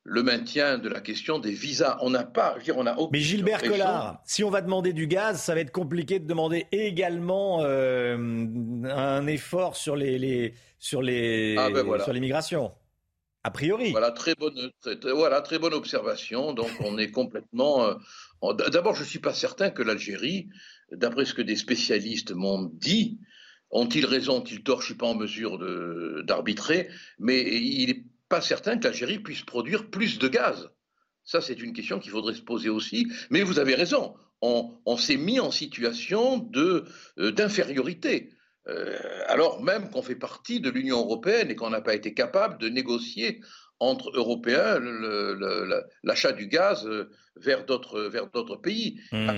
le 0.05 0.21
maintien 0.21 0.77
de 0.77 0.89
la 0.89 0.99
question 0.99 1.39
des 1.39 1.51
visas. 1.51 1.97
On 2.01 2.09
n'a 2.09 2.23
pas, 2.23 2.55
je 2.59 2.65
dire, 2.65 2.77
on 2.77 2.85
a 2.85 2.95
Mais 3.11 3.19
Gilbert 3.19 3.61
Collard, 3.61 4.21
si 4.25 4.43
on 4.43 4.49
va 4.49 4.61
demander 4.61 4.91
du 4.93 5.07
gaz, 5.07 5.41
ça 5.41 5.53
va 5.53 5.61
être 5.61 5.71
compliqué 5.71 6.19
de 6.19 6.27
demander 6.27 6.67
également 6.71 7.61
euh, 7.61 8.17
un 8.83 9.27
effort 9.27 9.75
sur 9.75 9.95
les, 9.95 10.53
sur 10.77 11.01
les 11.01 11.55
ah, 11.57 11.69
ben 11.69 11.99
sur 11.99 12.11
l'immigration. 12.11 12.71
A 13.43 13.51
priori. 13.51 13.91
Voilà 13.91 14.11
très 14.11 14.35
bonne 14.35 14.71
voilà 15.03 15.41
très 15.41 15.59
bonne 15.59 15.73
observation. 15.73 16.53
Donc 16.53 16.69
on 16.79 16.97
est 16.97 17.11
complètement 17.11 17.85
euh, 17.85 18.53
D'abord, 18.53 18.95
je 18.95 19.01
ne 19.01 19.07
suis 19.07 19.19
pas 19.19 19.33
certain 19.33 19.69
que 19.69 19.81
l'Algérie, 19.81 20.49
d'après 20.91 21.25
ce 21.25 21.33
que 21.33 21.41
des 21.41 21.55
spécialistes 21.55 22.33
m'ont 22.33 22.63
dit, 22.73 23.19
ont-ils 23.69 24.05
raison, 24.05 24.37
ont-ils 24.37 24.63
tort, 24.63 24.81
je 24.81 24.85
ne 24.85 24.87
suis 24.87 24.97
pas 24.97 25.07
en 25.07 25.15
mesure 25.15 25.57
d'arbitrer, 26.25 26.89
mais 27.19 27.41
il 27.41 27.87
n'est 27.87 28.03
pas 28.27 28.41
certain 28.41 28.77
que 28.77 28.83
l'Algérie 28.83 29.19
puisse 29.19 29.43
produire 29.43 29.89
plus 29.89 30.19
de 30.19 30.27
gaz. 30.27 30.69
Ça, 31.23 31.39
c'est 31.39 31.61
une 31.61 31.71
question 31.71 31.99
qu'il 31.99 32.11
faudrait 32.11 32.33
se 32.33 32.41
poser 32.41 32.69
aussi. 32.69 33.07
Mais 33.29 33.43
vous 33.43 33.59
avez 33.59 33.75
raison, 33.75 34.13
on, 34.41 34.97
s'est 34.97 35.15
mis 35.15 35.39
en 35.39 35.51
situation 35.51 36.49
euh, 36.55 37.31
d'infériorité. 37.31 38.32
Euh, 38.67 39.23
alors 39.27 39.61
même 39.61 39.89
qu'on 39.89 40.01
fait 40.01 40.15
partie 40.15 40.61
de 40.61 40.69
l'Union 40.69 40.99
européenne 40.99 41.51
et 41.51 41.55
qu'on 41.55 41.69
n'a 41.69 41.81
pas 41.81 41.95
été 41.95 42.13
capable 42.13 42.57
de 42.59 42.69
négocier 42.69 43.41
entre 43.79 44.11
Européens 44.15 44.79
l'achat 46.03 46.31
du 46.31 46.47
gaz 46.47 46.87
euh, 46.87 47.09
vers 47.35 47.65
d'autres 47.65 48.55
pays. 48.55 49.01
Hmm. 49.11 49.29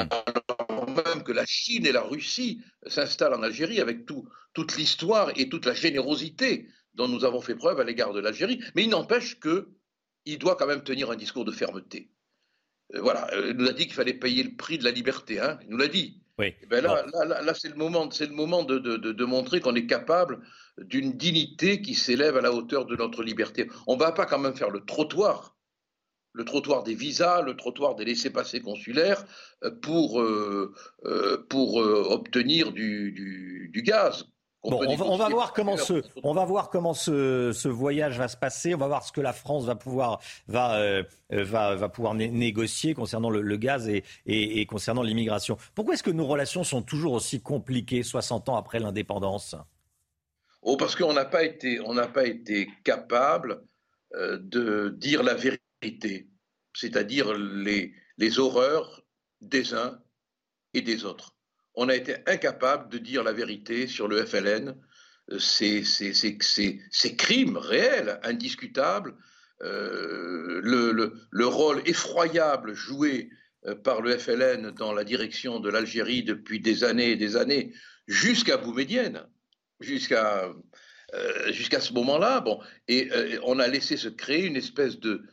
Alors 0.70 0.90
même 0.90 1.24
que 1.24 1.32
la 1.32 1.46
Chine 1.46 1.86
et 1.86 1.92
la 1.92 2.04
Russie 2.04 2.62
s'installent 2.86 3.34
en 3.34 3.42
Algérie 3.42 3.82
avec 3.82 4.06
tout, 4.06 4.28
toute 4.54 4.78
l'histoire 4.78 5.32
et 5.36 5.50
toute 5.50 5.66
la 5.66 5.74
générosité 5.74 6.68
dont 6.94 7.08
nous 7.08 7.26
avons 7.26 7.42
fait 7.42 7.56
preuve 7.56 7.80
à 7.80 7.84
l'égard 7.84 8.14
de 8.14 8.20
l'Algérie. 8.20 8.64
Mais 8.76 8.84
il 8.84 8.90
n'empêche 8.90 9.40
qu'il 9.40 10.38
doit 10.38 10.56
quand 10.56 10.68
même 10.68 10.84
tenir 10.84 11.10
un 11.10 11.16
discours 11.16 11.46
de 11.46 11.52
fermeté. 11.52 12.12
Euh, 12.94 13.02
voilà, 13.02 13.28
il 13.50 13.58
nous 13.58 13.68
a 13.68 13.74
dit 13.74 13.86
qu'il 13.86 13.96
fallait 13.96 14.14
payer 14.14 14.44
le 14.44 14.56
prix 14.56 14.78
de 14.78 14.84
la 14.84 14.92
liberté. 14.92 15.40
Hein. 15.40 15.60
il 15.64 15.70
nous 15.70 15.78
l'a 15.78 15.88
dit. 15.88 16.22
Oui. 16.38 16.54
Eh 16.62 16.66
ben 16.66 16.84
là, 16.84 17.06
là, 17.42 17.54
c'est 17.54 17.70
le 17.70 17.76
moment, 17.76 18.12
c'est 18.12 18.26
le 18.26 18.34
moment 18.34 18.64
de, 18.64 18.78
de, 18.78 18.98
de, 18.98 19.26
montrer 19.26 19.62
qu'on 19.62 19.76
est 19.76 19.86
capable 19.86 20.42
d'une 20.78 21.14
dignité 21.14 21.82
qui 21.82 21.96
s'élève 21.96 22.36
à 22.36 22.42
la 22.42 22.52
hauteur 22.52 22.86
de 22.86 22.96
notre 22.98 23.24
liberté. 23.24 23.70
On 23.88 23.96
ne 23.96 24.00
va 24.00 24.12
pas 24.12 24.26
quand 24.26 24.40
même 24.40 24.56
faire 24.56 24.70
le 24.70 24.82
trottoir, 24.82 25.56
le 26.34 26.44
trottoir 26.44 26.84
des 26.84 26.94
visas, 26.94 27.42
le 27.42 27.56
trottoir 27.56 27.96
des 27.96 28.04
laissés-passer 28.04 28.60
consulaires 28.60 29.24
euh, 29.64 29.72
pour, 29.72 30.22
euh, 30.22 30.74
euh, 31.06 31.46
obtenir 32.10 32.74
du, 32.74 33.14
du, 33.14 33.70
du 33.72 33.82
gaz. 33.82 34.26
Bon, 34.70 34.82
on 34.86 35.18
va, 35.18 35.30
voir 35.30 35.54
comment 35.54 35.78
ce, 35.78 36.02
on 36.24 36.34
va 36.34 36.46
voir 36.46 36.70
comment 36.70 36.94
ce, 36.94 37.52
ce, 37.54 37.68
voyage 37.68 38.18
va 38.18 38.28
se 38.28 38.38
passer. 38.38 38.74
On 38.74 38.78
va 38.78 38.88
voir 38.88 39.04
ce 39.04 39.12
que 39.12 39.22
la 39.22 39.34
France 39.34 39.66
va 39.66 39.76
pouvoir, 39.76 40.20
va, 40.48 41.04
va, 41.30 41.76
va 41.76 41.90
pouvoir 41.90 42.14
négocier 42.16 42.94
concernant 42.94 43.30
le, 43.30 43.58
gaz 43.58 43.88
et, 43.88 44.04
et, 44.26 44.62
et 44.62 44.66
concernant 44.66 45.04
l'immigration. 45.04 45.58
Pourquoi 45.76 45.94
est-ce 45.94 46.04
que 46.04 46.12
nos 46.12 46.26
relations 46.26 46.64
sont 46.64 46.82
toujours 46.82 47.14
aussi 47.14 47.42
compliquées 47.42 48.04
60 48.04 48.50
ans 48.50 48.56
après 48.56 48.80
l'indépendance? 48.80 49.56
Oh, 50.66 50.78
parce 50.78 50.96
qu'on 50.96 51.14
n'a 51.14 51.26
pas 51.26 51.44
été, 51.44 51.80
on 51.80 51.94
n'a 51.94 52.08
pas 52.08 52.26
été 52.26 52.68
capable 52.84 53.64
euh, 54.16 54.40
de 54.42 54.90
dire 54.98 55.22
la 55.22 55.36
vérité, 55.36 56.28
c'est-à-dire 56.74 57.34
les, 57.36 57.94
les 58.18 58.40
horreurs 58.40 59.04
des 59.42 59.76
uns 59.76 60.00
et 60.74 60.82
des 60.82 61.06
autres. 61.06 61.35
On 61.76 61.90
a 61.90 61.96
été 61.96 62.16
incapable 62.28 62.90
de 62.90 62.98
dire 62.98 63.24
la 63.24 63.34
vérité 63.34 63.88
sur 63.88 64.08
le 64.08 64.26
FLN, 64.26 64.76
euh, 65.32 65.40
ces, 65.40 67.16
crimes 67.18 67.58
réels, 67.58 68.20
indiscutables, 68.24 69.16
euh, 69.64 70.62
le, 70.62 71.48
rôle 71.48 71.82
effroyable 71.86 72.74
joué 72.74 73.30
euh, 73.66 73.76
par 73.76 74.02
le 74.02 74.18
FLN 74.18 74.72
dans 74.72 74.94
la 74.94 75.04
direction 75.04 75.60
de 75.60 75.70
l'Algérie 75.70 76.24
depuis 76.24 76.60
des 76.60 76.84
années 76.84 77.12
et 77.12 77.16
des 77.16 77.36
années, 77.38 77.74
jusqu'à 78.08 78.58
Boumedienne, 78.58 79.24
jusqu'à 79.80 80.52
ce 81.12 81.94
moment-là. 81.94 82.42
Bon, 82.42 82.60
et 82.88 83.10
on 83.44 83.60
a 83.60 83.68
laissé 83.68 83.98
se 83.98 84.10
créer 84.10 84.46
une 84.46 84.58
espèce 84.58 85.00
de, 85.00 85.24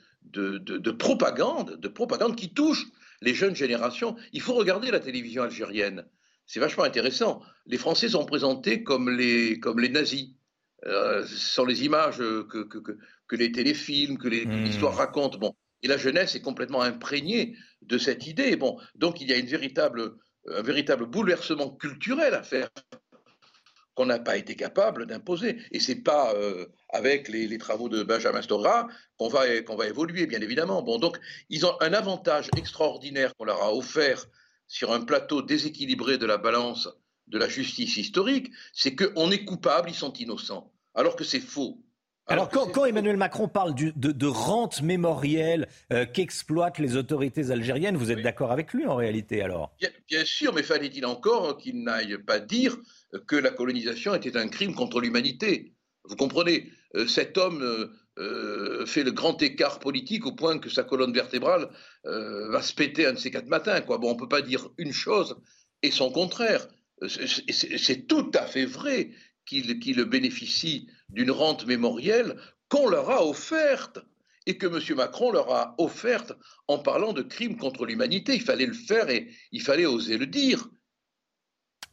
propagande, 0.99 1.79
de 1.79 1.89
propagande 1.89 2.37
qui 2.37 2.55
touche 2.55 2.87
les 3.21 3.35
jeunes 3.35 3.57
générations. 3.57 4.17
Il 4.33 4.41
faut 4.41 4.55
regarder 4.55 4.91
la 4.91 5.01
télévision 5.01 5.43
algérienne. 5.43 6.07
C'est 6.47 6.61
vachement 6.61 6.85
intéressant. 6.85 7.43
Les 7.67 7.79
Français 7.79 8.11
sont 8.11 8.27
présentés 8.27 8.83
comme 8.83 9.11
les, 9.11 9.59
comme 9.61 9.81
les 9.81 9.89
nazis. 9.89 10.31
Euh, 10.87 11.25
ce 11.27 11.37
sont 11.37 11.65
les 11.65 11.85
images 11.85 12.19
que, 12.19 12.65
que, 12.65 12.79
que, 12.79 13.37
les 13.37 13.53
téléfilms, 13.53 14.19
que 14.19 14.29
hmm. 14.29 14.65
l'histoire 14.65 14.97
raconte. 14.97 15.39
Bon. 15.39 15.55
Et 15.83 15.89
la 15.89 15.97
jeunesse 15.97 16.35
est 16.35 16.41
complètement 16.41 16.83
imprégnée 16.83 17.57
de 17.83 17.99
cette 17.99 18.27
idée. 18.27 18.57
Bon. 18.57 18.79
Donc 18.95 19.21
il 19.21 19.29
y 19.29 19.33
a 19.33 19.37
une 19.37 19.47
véritable, 19.47 20.17
un 20.49 20.63
véritable 20.63 21.07
bouleversement 21.07 21.71
culturel 21.71 22.35
à 22.35 22.43
faire 22.43 22.69
qu'on 23.95 24.07
n'a 24.07 24.19
pas 24.19 24.37
été 24.37 24.57
capable 24.57 25.07
d'imposer. 25.07 25.59
Et 25.71 25.81
ce 25.81 25.93
n'est 25.93 26.01
pas 26.01 26.35
euh, 26.35 26.67
avec 26.91 27.29
les, 27.29 27.59
travaux 27.59 27.89
de 27.89 28.03
Benjamin 28.03 28.43
Stora 28.43 28.89
qu'on 29.17 29.29
va, 29.29 29.61
qu'on 29.63 29.77
va 29.77 29.87
évoluer, 29.87 30.27
bien 30.27 30.41
évidemment. 30.41 30.83
Bon, 30.83 30.99
donc, 30.99 31.19
ils 31.51 31.67
ont 31.67 31.77
un 31.81 31.93
avantage 31.93 32.49
extraordinaire 32.57 33.35
qu'on 33.37 33.45
leur 33.45 33.63
a 33.63 33.75
offert 33.75 34.27
sur 34.73 34.91
un 34.95 35.03
plateau 35.03 35.43
déséquilibré 35.43 36.17
de 36.17 36.25
la 36.25 36.39
balance 36.39 36.89
de 37.27 37.37
la 37.37 37.47
justice 37.47 37.99
historique, 37.99 38.51
c'est 38.73 38.97
qu'on 38.97 39.31
est 39.31 39.45
coupable, 39.45 39.91
ils 39.91 39.95
sont 39.95 40.15
innocents, 40.15 40.73
alors 40.95 41.15
que 41.15 41.25
c'est 41.25 41.41
faux. 41.41 41.85
Alors, 42.27 42.49
quand, 42.49 42.87
Emmanuel 42.87 43.19
Macron 43.19 43.49
parle 43.49 43.75
de, 43.75 44.27
rente 44.27 44.81
mémorielle 44.81 45.69
euh, 45.93 46.07
qu'exploitent 46.07 46.79
les 46.79 46.97
autorités 46.97 47.51
algériennes, 47.51 47.99
vous 47.99 48.11
êtes 48.11 48.23
d'accord 48.23 48.51
avec 48.51 48.73
lui 48.73 48.87
en 48.87 48.97
réalité 48.97 49.43
alors? 49.43 49.77
Bien, 50.09 50.25
sûr, 50.25 50.55
mais 50.55 50.63
fallait-il 50.63 51.05
encore 51.05 51.59
qu'il 51.59 51.85
n'aille 51.85 52.17
pas 52.17 52.39
dire 52.39 52.79
que 53.27 53.37
la 53.37 53.51
colonisation 53.51 54.15
était 54.15 54.39
un 54.39 54.49
crime 54.49 54.75
contre 54.75 55.03
l'humanité? 55.03 55.75
Vous 56.05 56.17
comprenez 56.17 56.71
euh, 56.97 57.07
Cet 57.07 57.37
homme 57.37 57.91
euh, 58.19 58.87
fait 58.87 59.05
le 59.05 59.11
grand 59.11 59.41
écart 59.43 59.81
politique 59.81 60.25
au 60.25 60.33
point 60.33 60.59
que 60.59 60.71
sa 60.71 60.83
colonne 60.83 61.13
vertébrale 61.13 61.69
va 62.05 62.63
se 62.63 62.75
péter 62.75 63.07
un 63.07 63.13
de 63.13 63.19
ces 63.19 63.31
quatre 63.31 63.49
matins. 63.49 63.81
Quoi. 63.81 64.01
On 64.03 64.15
ne 64.15 64.19
peut 64.19 64.29
pas 64.29 64.43
dire 64.43 64.69
une 64.79 64.93
chose 64.93 65.37
et 65.83 65.91
son 65.91 66.11
contraire. 66.11 66.67
C'est 67.09 68.07
tout 68.07 68.31
à 68.35 68.47
fait 68.47 68.67
vrai 68.67 69.11
qu'ils 69.47 70.05
bénéficient 70.05 70.89
d'une 71.09 71.31
rente 71.31 71.67
mémorielle 71.67 72.37
qu'on 72.69 72.89
leur 72.89 73.11
a 73.11 73.27
offerte 73.27 73.99
et 74.47 74.59
que 74.59 74.67
M. 74.67 74.97
Macron 74.97 75.31
leur 75.31 75.53
a 75.53 75.75
offerte 75.79 76.33
en 76.69 76.79
parlant 76.79 77.13
de 77.13 77.23
crimes 77.23 77.57
contre 77.57 77.87
l'humanité. 77.87 78.35
Il 78.35 78.43
fallait 78.43 78.67
le 78.67 78.73
faire 78.73 79.09
et 79.11 79.31
il 79.53 79.63
fallait 79.63 79.87
oser 79.87 80.19
le 80.19 80.27
dire. 80.27 80.69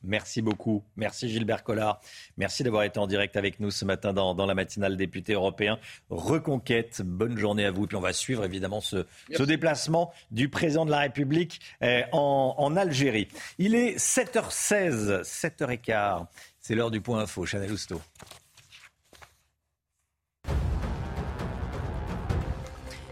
Merci 0.03 0.41
beaucoup. 0.41 0.83
Merci 0.95 1.29
Gilbert 1.29 1.63
Collard. 1.63 1.99
Merci 2.37 2.63
d'avoir 2.63 2.83
été 2.83 2.99
en 2.99 3.07
direct 3.07 3.35
avec 3.35 3.59
nous 3.59 3.71
ce 3.71 3.85
matin 3.85 4.13
dans, 4.13 4.45
la 4.45 4.55
matinale 4.55 4.97
député 4.97 5.33
européen. 5.33 5.79
Reconquête, 6.09 7.01
bonne 7.03 7.37
journée 7.37 7.65
à 7.65 7.71
vous. 7.71 7.83
Et 7.83 7.87
puis 7.87 7.97
on 7.97 8.01
va 8.01 8.13
suivre 8.13 8.45
évidemment 8.45 8.81
ce, 8.81 9.05
déplacement 9.43 10.13
du 10.31 10.49
président 10.49 10.85
de 10.85 10.91
la 10.91 10.99
République 10.99 11.59
eh, 11.81 12.03
en, 12.11 12.55
en 12.57 12.75
Algérie. 12.75 13.27
Il 13.57 13.75
est 13.75 13.97
7h16, 13.97 15.23
7h15. 15.23 16.25
C'est 16.59 16.75
l'heure 16.75 16.91
du 16.91 17.01
point 17.01 17.19
info. 17.21 17.45
Chanel 17.45 17.71
Housteau. 17.71 18.01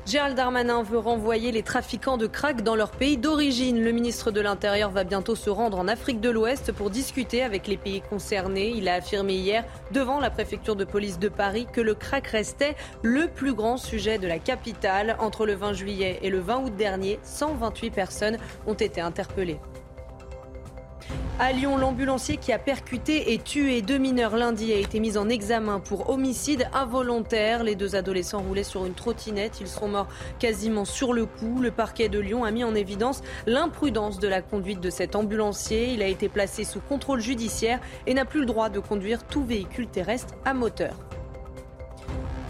Gérald 0.08 0.38
Darmanin 0.38 0.84
veut 0.84 1.00
renvoyer 1.00 1.52
les 1.52 1.64
trafiquants 1.64 2.16
de 2.16 2.28
crack 2.28 2.62
dans 2.62 2.78
leur 2.78 2.92
pays 2.92 3.18
d'origine. 3.18 3.84
Le 3.84 3.92
ministre 3.92 4.32
de 4.32 4.40
l'Intérieur 4.40 4.90
va 4.90 5.04
bientôt 5.04 5.36
se 5.36 5.50
rendre 5.50 5.78
en 5.78 5.90
Afrique 5.90 6.22
de 6.22 6.30
l'Ouest 6.30 6.72
pour 6.72 6.90
discuter 6.90 7.44
avec 7.44 7.68
les 7.68 7.76
pays 7.76 8.00
concernés. 8.00 8.70
Il 8.70 8.88
a 8.88 8.94
affirmé 8.94 9.34
hier 9.34 9.66
devant 9.92 10.22
la 10.22 10.30
préfecture 10.30 10.78
de 10.78 10.86
police 10.86 11.20
de 11.20 11.28
Paris 11.28 11.68
que 11.74 11.82
le 11.82 11.94
crack 11.94 12.28
restait 12.28 12.78
le 13.04 13.28
plus 13.28 13.54
grand 13.54 13.76
sujet 13.76 14.18
de 14.18 14.28
la 14.28 14.40
capitale. 14.40 15.18
Entre 15.20 15.46
le 15.46 15.56
20 15.56 15.74
juillet 15.74 16.20
et 16.22 16.30
le 16.30 16.40
20 16.40 16.60
août 16.60 16.76
dernier, 16.78 17.20
128 17.24 17.90
personnes 17.90 18.38
ont 18.66 18.76
été 18.76 19.02
interpellées. 19.02 19.60
À 21.40 21.52
Lyon, 21.52 21.78
l'ambulancier 21.78 22.38
qui 22.38 22.52
a 22.52 22.58
percuté 22.58 23.34
et 23.34 23.38
tué 23.38 23.84
deux 23.84 24.00
mineurs 24.00 24.36
lundi 24.38 24.74
a 24.74 24.78
été 24.78 25.00
mis 25.00 25.18
en 25.18 25.30
examen 25.30 25.80
pour 25.80 26.10
homicide 26.10 26.68
involontaire. 26.74 27.64
Les 27.64 27.76
deux 27.76 27.96
adolescents 27.96 28.42
roulaient 28.42 28.64
sur 28.64 28.86
une 28.86 28.96
trottinette. 28.96 29.60
Ils 29.62 29.68
sont 29.68 29.88
morts 29.88 30.08
quasiment 30.40 30.84
sur 30.84 31.14
le 31.14 31.28
coup. 31.28 31.62
Le 31.62 31.70
parquet 31.70 32.10
de 32.10 32.18
Lyon 32.18 32.44
a 32.44 32.50
mis 32.50 32.64
en 32.64 32.74
évidence 32.74 33.22
l'imprudence 33.46 34.18
de 34.18 34.28
la 34.28 34.42
conduite 34.42 34.82
de 34.82 34.90
cet 34.90 35.16
ambulancier. 35.16 35.94
Il 35.94 36.02
a 36.02 36.08
été 36.08 36.28
placé 36.28 36.64
sous 36.64 36.80
contrôle 36.80 37.20
judiciaire 37.20 37.80
et 38.08 38.16
n'a 38.16 38.26
plus 38.26 38.40
le 38.40 38.48
droit 38.48 38.70
de 38.70 38.80
conduire 38.80 39.24
tout 39.24 39.44
véhicule 39.44 39.88
terrestre 39.88 40.34
à 40.44 40.56
moteur. 40.56 40.96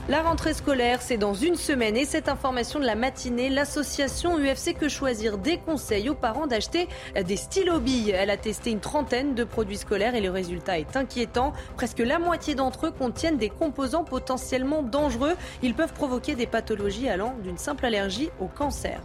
La 0.10 0.22
rentrée 0.22 0.54
scolaire, 0.54 1.02
c'est 1.02 1.18
dans 1.18 1.34
une 1.34 1.56
semaine 1.56 1.98
et 1.98 2.06
cette 2.06 2.30
information 2.30 2.80
de 2.80 2.86
la 2.86 2.96
matinée, 2.96 3.50
l'association 3.50 4.40
UFC 4.40 4.74
Que 4.74 4.88
Choisir 4.88 5.38
déconseille 5.38 6.08
aux 6.08 6.16
parents 6.16 6.48
d'acheter 6.48 6.88
des 7.26 7.36
stylos 7.36 7.82
billes. 7.82 8.12
Elle 8.12 8.30
a 8.30 8.38
testé 8.38 8.72
une 8.72 8.80
trentaine 8.80 9.36
de 9.36 9.44
produits 9.44 9.76
scolaires 9.76 10.16
et 10.16 10.22
le 10.22 10.32
résultat 10.32 10.80
est 10.80 10.96
inquiétant. 10.96 11.52
Presque 11.76 12.00
la 12.00 12.20
moitié 12.20 12.56
d'entre 12.56 12.86
eux 12.86 12.92
contiennent 12.92 13.38
des 13.38 13.50
composants 13.50 14.06
potentiellement 14.06 14.82
dangereux. 14.82 15.36
Ils 15.62 15.74
peuvent 15.74 15.92
provoquer 15.92 16.36
des 16.36 16.48
pathologies 16.48 17.10
allant 17.10 17.36
d'une 17.44 17.58
simple 17.58 17.84
allergie 17.84 18.30
au 18.40 18.48
cancer. 18.48 19.02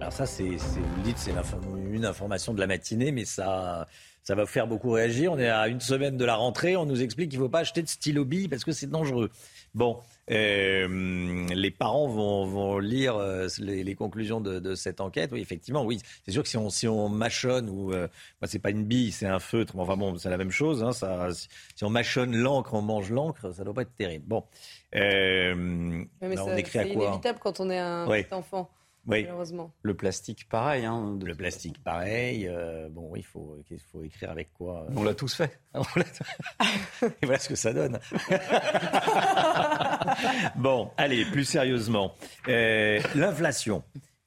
Alors 0.00 0.14
ça, 0.14 0.24
c'est, 0.24 0.44
vous 0.44 1.02
dites, 1.02 1.18
c'est 1.18 1.34
une 1.92 2.04
information 2.06 2.54
de 2.54 2.60
la 2.60 2.66
matinée, 2.66 3.12
mais 3.12 3.26
ça, 3.26 3.86
ça 4.22 4.34
va 4.34 4.46
faire 4.46 4.66
beaucoup 4.66 4.90
réagir. 4.90 5.32
On 5.32 5.38
est 5.38 5.50
à 5.50 5.68
une 5.68 5.80
semaine 5.80 6.16
de 6.16 6.24
la 6.24 6.34
rentrée, 6.34 6.76
on 6.76 6.86
nous 6.86 7.02
explique 7.02 7.30
qu'il 7.30 7.38
ne 7.38 7.44
faut 7.44 7.50
pas 7.50 7.60
acheter 7.60 7.82
de 7.82 7.88
stylo 7.88 8.24
billes 8.24 8.48
parce 8.48 8.64
que 8.64 8.72
c'est 8.72 8.90
dangereux. 8.90 9.30
Bon, 9.74 9.98
euh, 10.30 11.46
les 11.54 11.70
parents 11.70 12.08
vont, 12.08 12.78
lire 12.78 13.16
euh, 13.16 13.48
les, 13.58 13.94
conclusions 13.94 14.40
de, 14.40 14.74
cette 14.74 15.00
enquête. 15.00 15.30
Oui, 15.32 15.40
effectivement, 15.40 15.84
oui. 15.84 16.00
C'est 16.24 16.32
sûr 16.32 16.42
que 16.42 16.48
si 16.48 16.56
on, 16.56 16.70
si 16.70 16.88
on 16.88 17.08
mâchonne, 17.08 17.68
ou 17.68 17.92
euh, 17.92 18.08
c'est 18.44 18.58
pas 18.58 18.70
une 18.70 18.84
bille, 18.84 19.12
c'est 19.12 19.26
un 19.26 19.38
feutre, 19.38 19.78
enfin 19.78 19.96
bon, 19.96 20.16
c'est 20.16 20.30
la 20.30 20.38
même 20.38 20.50
chose. 20.50 20.82
Hein, 20.82 20.92
ça, 20.92 21.28
si 21.74 21.84
on 21.84 21.90
mâchonne 21.90 22.34
l'encre, 22.34 22.74
on 22.74 22.82
mange 22.82 23.10
l'encre, 23.10 23.52
ça 23.52 23.64
doit 23.64 23.74
pas 23.74 23.82
être 23.82 23.96
terrible. 23.96 24.24
Bon, 24.26 24.44
mais 24.92 25.54
on 26.20 26.56
écrit 26.56 26.78
à 26.78 26.84
quoi 26.84 26.92
C'est 26.92 26.94
inévitable 26.94 27.38
quand 27.42 27.60
on 27.60 27.70
est 27.70 27.78
un 27.78 28.06
petit 28.06 28.34
enfant. 28.34 28.70
Oui. 29.06 29.26
Le 29.82 29.94
plastique, 29.94 30.48
pareil. 30.48 30.84
Hein, 30.84 31.18
le 31.22 31.34
plastique, 31.34 31.82
pareil. 31.82 32.48
Euh, 32.48 32.88
bon, 32.88 33.14
il 33.16 33.24
faut, 33.24 33.58
il 33.70 33.78
faut 33.78 34.02
écrire 34.02 34.30
avec 34.30 34.52
quoi 34.54 34.86
On 34.96 35.02
l'a 35.02 35.14
tous 35.14 35.34
fait. 35.34 35.58
Et 35.74 37.26
voilà 37.26 37.38
ce 37.38 37.48
que 37.48 37.54
ça 37.54 37.72
donne. 37.72 37.98
bon, 40.56 40.90
allez, 40.96 41.24
plus 41.26 41.44
sérieusement. 41.44 42.14
Euh, 42.48 43.00
l'inflation, 43.14 43.84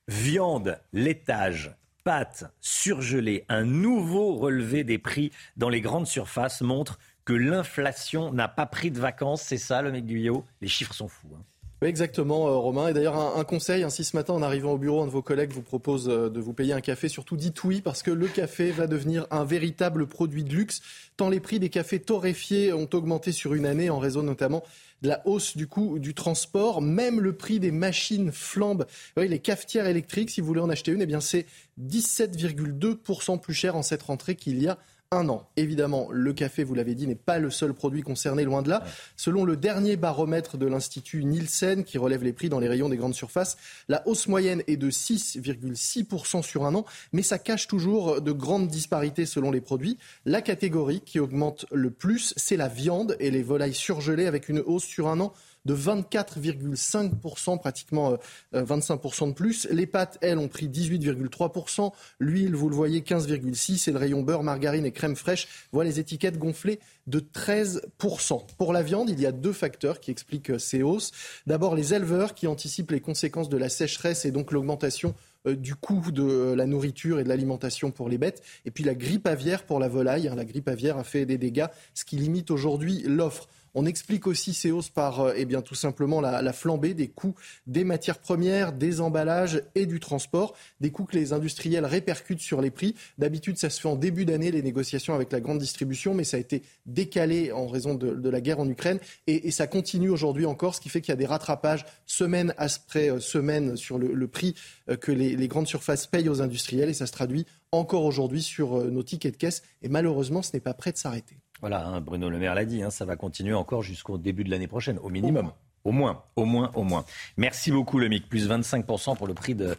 viande, 0.07 0.79
laitage, 0.93 1.75
pâtes, 2.03 2.45
surgelées, 2.61 3.45
un 3.49 3.63
nouveau 3.63 4.35
relevé 4.35 4.83
des 4.83 4.97
prix 4.97 5.31
dans 5.57 5.69
les 5.69 5.81
grandes 5.81 6.07
surfaces 6.07 6.61
montre 6.61 6.99
que 7.25 7.33
l'inflation 7.33 8.31
n'a 8.31 8.47
pas 8.47 8.65
pris 8.65 8.91
de 8.91 8.99
vacances. 8.99 9.41
C'est 9.41 9.57
ça, 9.57 9.81
le 9.81 9.91
mec 9.91 10.05
Guyot 10.05 10.45
Les 10.61 10.67
chiffres 10.67 10.93
sont 10.93 11.09
fous. 11.09 11.31
Hein. 11.35 11.43
Oui, 11.83 11.89
exactement, 11.89 12.47
euh, 12.47 12.57
Romain. 12.57 12.87
Et 12.87 12.93
d'ailleurs, 12.93 13.37
un, 13.37 13.43
conseil, 13.43 13.83
ainsi 13.83 14.03
ce 14.03 14.15
matin, 14.15 14.33
en 14.33 14.41
arrivant 14.41 14.71
au 14.71 14.79
bureau, 14.79 15.03
un 15.03 15.05
de 15.05 15.11
vos 15.11 15.21
collègues 15.21 15.51
vous 15.51 15.61
propose 15.61 16.09
euh, 16.09 16.27
de 16.27 16.39
vous 16.39 16.53
payer 16.53 16.73
un 16.73 16.81
café. 16.81 17.07
Surtout, 17.07 17.37
dites 17.37 17.63
oui, 17.63 17.81
parce 17.81 18.01
que 18.01 18.09
le 18.09 18.27
café 18.27 18.71
va 18.71 18.87
devenir 18.87 19.27
un 19.29 19.45
véritable 19.45 20.07
produit 20.07 20.43
de 20.43 20.55
luxe, 20.55 20.81
tant 21.17 21.29
les 21.29 21.39
prix 21.39 21.59
des 21.59 21.69
cafés 21.69 21.99
torréfiés 21.99 22.73
ont 22.73 22.89
augmenté 22.93 23.31
sur 23.31 23.53
une 23.53 23.67
année, 23.67 23.91
en 23.91 23.99
raison 23.99 24.23
notamment 24.23 24.63
de 25.03 25.09
la 25.09 25.21
hausse 25.27 25.55
du 25.55 25.67
coût 25.67 25.99
du 25.99 26.15
transport. 26.15 26.81
Même 26.81 27.19
le 27.19 27.33
prix 27.33 27.59
des 27.59 27.71
machines 27.71 28.31
flambe. 28.31 28.87
Oui, 29.15 29.27
les 29.27 29.37
cafetières 29.37 29.85
électriques, 29.85 30.31
si 30.31 30.41
vous 30.41 30.47
voulez 30.47 30.61
en 30.61 30.71
acheter 30.71 30.91
une, 30.91 31.03
eh 31.03 31.05
bien 31.05 31.21
c'est 31.21 31.45
17,2% 31.79 33.39
plus 33.39 33.53
cher 33.53 33.75
en 33.75 33.83
cette 33.83 34.01
rentrée 34.01 34.35
qu'il 34.35 34.59
y 34.59 34.67
a 34.67 34.79
un 35.11 35.29
an. 35.29 35.47
Évidemment, 35.55 36.09
le 36.11 36.33
café, 36.33 36.65
vous 36.65 36.75
l'avez 36.75 36.93
dit, 36.93 37.07
n'est 37.07 37.15
pas 37.15 37.39
le 37.39 37.49
seul 37.49 37.73
produit 37.73 38.01
concerné, 38.01 38.43
loin 38.43 38.61
de 38.61 38.67
là. 38.67 38.83
Selon 39.15 39.45
le 39.45 39.55
dernier 39.55 39.95
baromètre 39.95 40.57
de 40.57 40.65
l'Institut 40.65 41.23
Nielsen, 41.23 41.85
qui 41.85 41.97
relève 41.97 42.25
les 42.25 42.33
prix 42.33 42.49
dans 42.49 42.59
les 42.59 42.67
rayons 42.67 42.89
des 42.89 42.97
grandes 42.97 43.13
surfaces, 43.13 43.55
la 43.87 44.05
hausse 44.05 44.27
moyenne 44.27 44.63
est 44.67 44.75
de 44.75 44.91
6,6% 44.91 46.41
sur 46.41 46.65
un 46.65 46.75
an, 46.75 46.83
mais 47.13 47.21
ça 47.21 47.39
cache 47.39 47.67
toujours 47.67 48.21
de 48.21 48.31
grandes 48.33 48.67
disparités 48.67 49.25
selon 49.25 49.49
les 49.49 49.61
produits. 49.61 49.97
La 50.25 50.41
catégorie 50.41 50.99
qui 50.99 51.21
augmente 51.21 51.65
le 51.71 51.89
plus, 51.89 52.33
c'est 52.35 52.57
la 52.57 52.67
viande 52.67 53.15
et 53.21 53.31
les 53.31 53.43
volailles 53.43 53.73
surgelées, 53.73 54.25
avec 54.25 54.49
une 54.49 54.59
hausse 54.59 54.83
sur 54.83 55.07
un 55.07 55.21
an 55.21 55.31
de 55.67 55.75
24,5%, 55.75 57.59
pratiquement 57.59 58.17
25% 58.53 59.27
de 59.27 59.33
plus. 59.33 59.67
Les 59.69 59.85
pâtes, 59.85 60.17
elles, 60.21 60.37
ont 60.37 60.47
pris 60.47 60.67
18,3%. 60.67 61.91
L'huile, 62.19 62.55
vous 62.55 62.69
le 62.69 62.75
voyez, 62.75 63.01
15,6%. 63.01 63.89
Et 63.89 63.91
le 63.91 63.99
rayon 63.99 64.21
beurre, 64.23 64.43
margarine 64.43 64.85
et 64.85 64.91
crème 64.91 65.15
fraîche 65.15 65.47
voit 65.71 65.83
les 65.83 65.99
étiquettes 65.99 66.39
gonflées 66.39 66.79
de 67.05 67.19
13%. 67.19 68.41
Pour 68.57 68.73
la 68.73 68.81
viande, 68.81 69.09
il 69.09 69.19
y 69.19 69.25
a 69.25 69.31
deux 69.31 69.53
facteurs 69.53 69.99
qui 69.99 70.09
expliquent 70.09 70.59
ces 70.59 70.81
hausses. 70.81 71.11
D'abord, 71.45 71.75
les 71.75 71.93
éleveurs 71.93 72.33
qui 72.33 72.47
anticipent 72.47 72.91
les 72.91 73.01
conséquences 73.01 73.49
de 73.49 73.57
la 73.57 73.69
sécheresse 73.69 74.25
et 74.25 74.31
donc 74.31 74.51
l'augmentation 74.51 75.13
euh, 75.47 75.55
du 75.55 75.75
coût 75.75 76.11
de 76.11 76.53
la 76.53 76.65
nourriture 76.65 77.19
et 77.19 77.23
de 77.23 77.29
l'alimentation 77.29 77.91
pour 77.91 78.09
les 78.09 78.17
bêtes. 78.17 78.41
Et 78.65 78.71
puis 78.71 78.83
la 78.83 78.95
grippe 78.95 79.27
aviaire 79.27 79.63
pour 79.63 79.79
la 79.79 79.87
volaille. 79.87 80.27
Hein. 80.27 80.35
La 80.35 80.45
grippe 80.45 80.67
aviaire 80.67 80.97
a 80.97 81.03
fait 81.03 81.25
des 81.25 81.37
dégâts, 81.37 81.67
ce 81.93 82.05
qui 82.05 82.15
limite 82.15 82.51
aujourd'hui 82.51 83.03
l'offre. 83.05 83.47
On 83.79 83.85
explique 83.85 84.25
aussi 84.25 84.55
ces 84.55 84.71
hausses 84.71 84.89
par 84.89 85.19
euh, 85.19 85.33
eh 85.35 85.45
bien, 85.45 85.61
tout 85.61 85.75
simplement 85.75 86.19
la, 86.19 86.51
flambée 86.51 86.95
des 86.95 87.09
coûts 87.09 87.35
des 87.67 87.83
matières 87.83 88.17
premières, 88.17 88.73
des 88.73 89.01
emballages 89.01 89.61
et 89.75 89.85
du 89.85 89.99
transport, 89.99 90.55
des 90.81 90.89
coûts 90.89 91.05
que 91.05 91.15
les 91.15 91.31
industriels 91.31 91.85
répercutent 91.85 92.39
sur 92.39 92.59
les 92.59 92.71
prix. 92.71 92.95
D'habitude, 93.19 93.59
ça 93.59 93.69
se 93.69 93.79
fait 93.79 93.87
en 93.87 93.95
début 93.95 94.25
d'année, 94.25 94.49
les 94.49 94.63
négociations 94.63 95.13
avec 95.13 95.31
la 95.31 95.41
grande 95.41 95.59
distribution, 95.59 96.15
mais 96.15 96.23
ça 96.23 96.37
a 96.37 96.39
été 96.39 96.63
décalé 96.87 97.51
en 97.51 97.67
raison 97.67 97.93
de, 97.93 98.27
la 98.27 98.41
guerre 98.41 98.59
en 98.59 98.67
Ukraine 98.67 98.97
et, 99.27 99.51
ça 99.51 99.67
continue 99.67 100.09
aujourd'hui 100.09 100.47
encore, 100.47 100.73
ce 100.73 100.81
qui 100.81 100.89
fait 100.89 100.99
qu'il 101.01 101.11
y 101.11 101.13
a 101.13 101.17
des 101.17 101.27
rattrapages 101.27 101.85
semaine 102.07 102.55
après 102.57 103.11
euh, 103.11 103.19
semaine 103.19 103.77
sur 103.77 103.99
le, 103.99 104.27
prix 104.27 104.55
euh, 104.89 104.95
que 104.95 105.11
les, 105.11 105.35
les 105.35 105.47
grandes 105.47 105.67
surfaces 105.67 106.07
payent 106.07 106.29
aux 106.29 106.41
industriels 106.41 106.89
et 106.89 106.93
ça 106.93 107.05
se 107.05 107.11
traduit 107.11 107.45
encore 107.71 108.05
aujourd'hui 108.05 108.41
sur 108.41 108.85
nos 108.85 109.03
tickets 109.03 109.33
de 109.33 109.37
caisse 109.37 109.61
et 109.83 109.87
malheureusement, 109.87 110.41
ce 110.41 110.49
n'est 110.53 110.61
pas 110.61 110.73
prêt 110.73 110.91
de 110.91 110.97
s'arrêter. 110.97 111.37
Voilà, 111.61 111.85
hein, 111.85 112.01
Bruno 112.01 112.29
Le 112.29 112.37
Maire 112.37 112.55
l'a 112.55 112.65
dit, 112.65 112.83
hein, 112.83 112.89
ça 112.89 113.05
va 113.05 113.15
continuer 113.15 113.53
encore 113.53 113.81
jusqu'au 113.81 114.17
début 114.17 114.43
de 114.43 114.49
l'année 114.49 114.67
prochaine, 114.67 114.99
au 114.99 115.09
minimum. 115.09 115.51
Au 115.87 115.91
moins, 115.91 116.23
au 116.35 116.43
moins, 116.43 116.69
au 116.75 116.83
moins. 116.83 117.05
Merci 117.37 117.71
beaucoup, 117.71 117.97
le 117.97 118.09
MIC. 118.09 118.27
Plus 118.27 118.49
25% 118.49 119.15
pour 119.15 119.25
le 119.25 119.33
prix 119.33 119.55
de, 119.55 119.77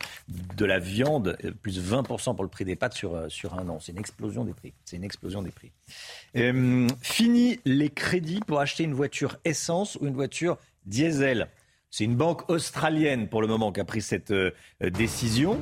de 0.56 0.64
la 0.64 0.78
viande, 0.78 1.36
euh, 1.44 1.50
plus 1.52 1.78
20% 1.78 2.34
pour 2.34 2.44
le 2.44 2.48
prix 2.48 2.64
des 2.64 2.76
pâtes 2.76 2.94
sur, 2.94 3.14
euh, 3.14 3.28
sur 3.28 3.59
un 3.59 3.68
an. 3.68 3.78
C'est 3.78 3.92
une 3.92 3.98
explosion 3.98 4.46
des 4.46 4.55
prix. 4.55 4.72
C'est 4.86 4.96
une 4.96 5.05
explosion 5.05 5.42
des 5.42 5.50
prix. 5.50 5.70
Euh, 6.36 6.88
fini 7.02 7.60
les 7.66 7.90
crédits 7.90 8.40
pour 8.46 8.59
acheter 8.59 8.84
une 8.84 8.94
voiture 8.94 9.36
essence 9.44 9.98
ou 10.00 10.06
une 10.06 10.14
voiture 10.14 10.56
diesel. 10.86 11.48
C'est 11.90 12.05
une 12.05 12.16
banque 12.16 12.48
australienne 12.48 13.28
pour 13.28 13.42
le 13.42 13.48
moment 13.48 13.70
qui 13.70 13.80
a 13.80 13.84
pris 13.84 14.00
cette 14.00 14.32
décision. 14.80 15.60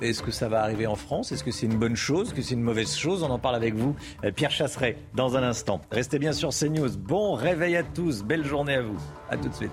Est-ce 0.00 0.22
que 0.22 0.30
ça 0.30 0.48
va 0.48 0.62
arriver 0.62 0.86
en 0.86 0.94
France? 0.94 1.32
Est-ce 1.32 1.42
que 1.42 1.50
c'est 1.50 1.66
une 1.66 1.78
bonne 1.78 1.96
chose? 1.96 2.28
Est-ce 2.28 2.34
que 2.34 2.42
c'est 2.42 2.54
une 2.54 2.62
mauvaise 2.62 2.96
chose? 2.96 3.22
On 3.22 3.30
en 3.30 3.38
parle 3.38 3.56
avec 3.56 3.74
vous, 3.74 3.96
euh, 4.24 4.30
Pierre 4.30 4.50
Chasseret, 4.50 4.96
dans 5.14 5.36
un 5.36 5.42
instant. 5.42 5.80
Restez 5.90 6.18
bien 6.18 6.32
sur 6.32 6.50
CNews. 6.50 6.96
Bon 6.96 7.34
réveil 7.34 7.76
à 7.76 7.82
tous. 7.82 8.22
Belle 8.22 8.44
journée 8.44 8.74
à 8.74 8.82
vous. 8.82 8.98
À 9.28 9.36
tout 9.36 9.48
de 9.48 9.54
suite. 9.54 9.72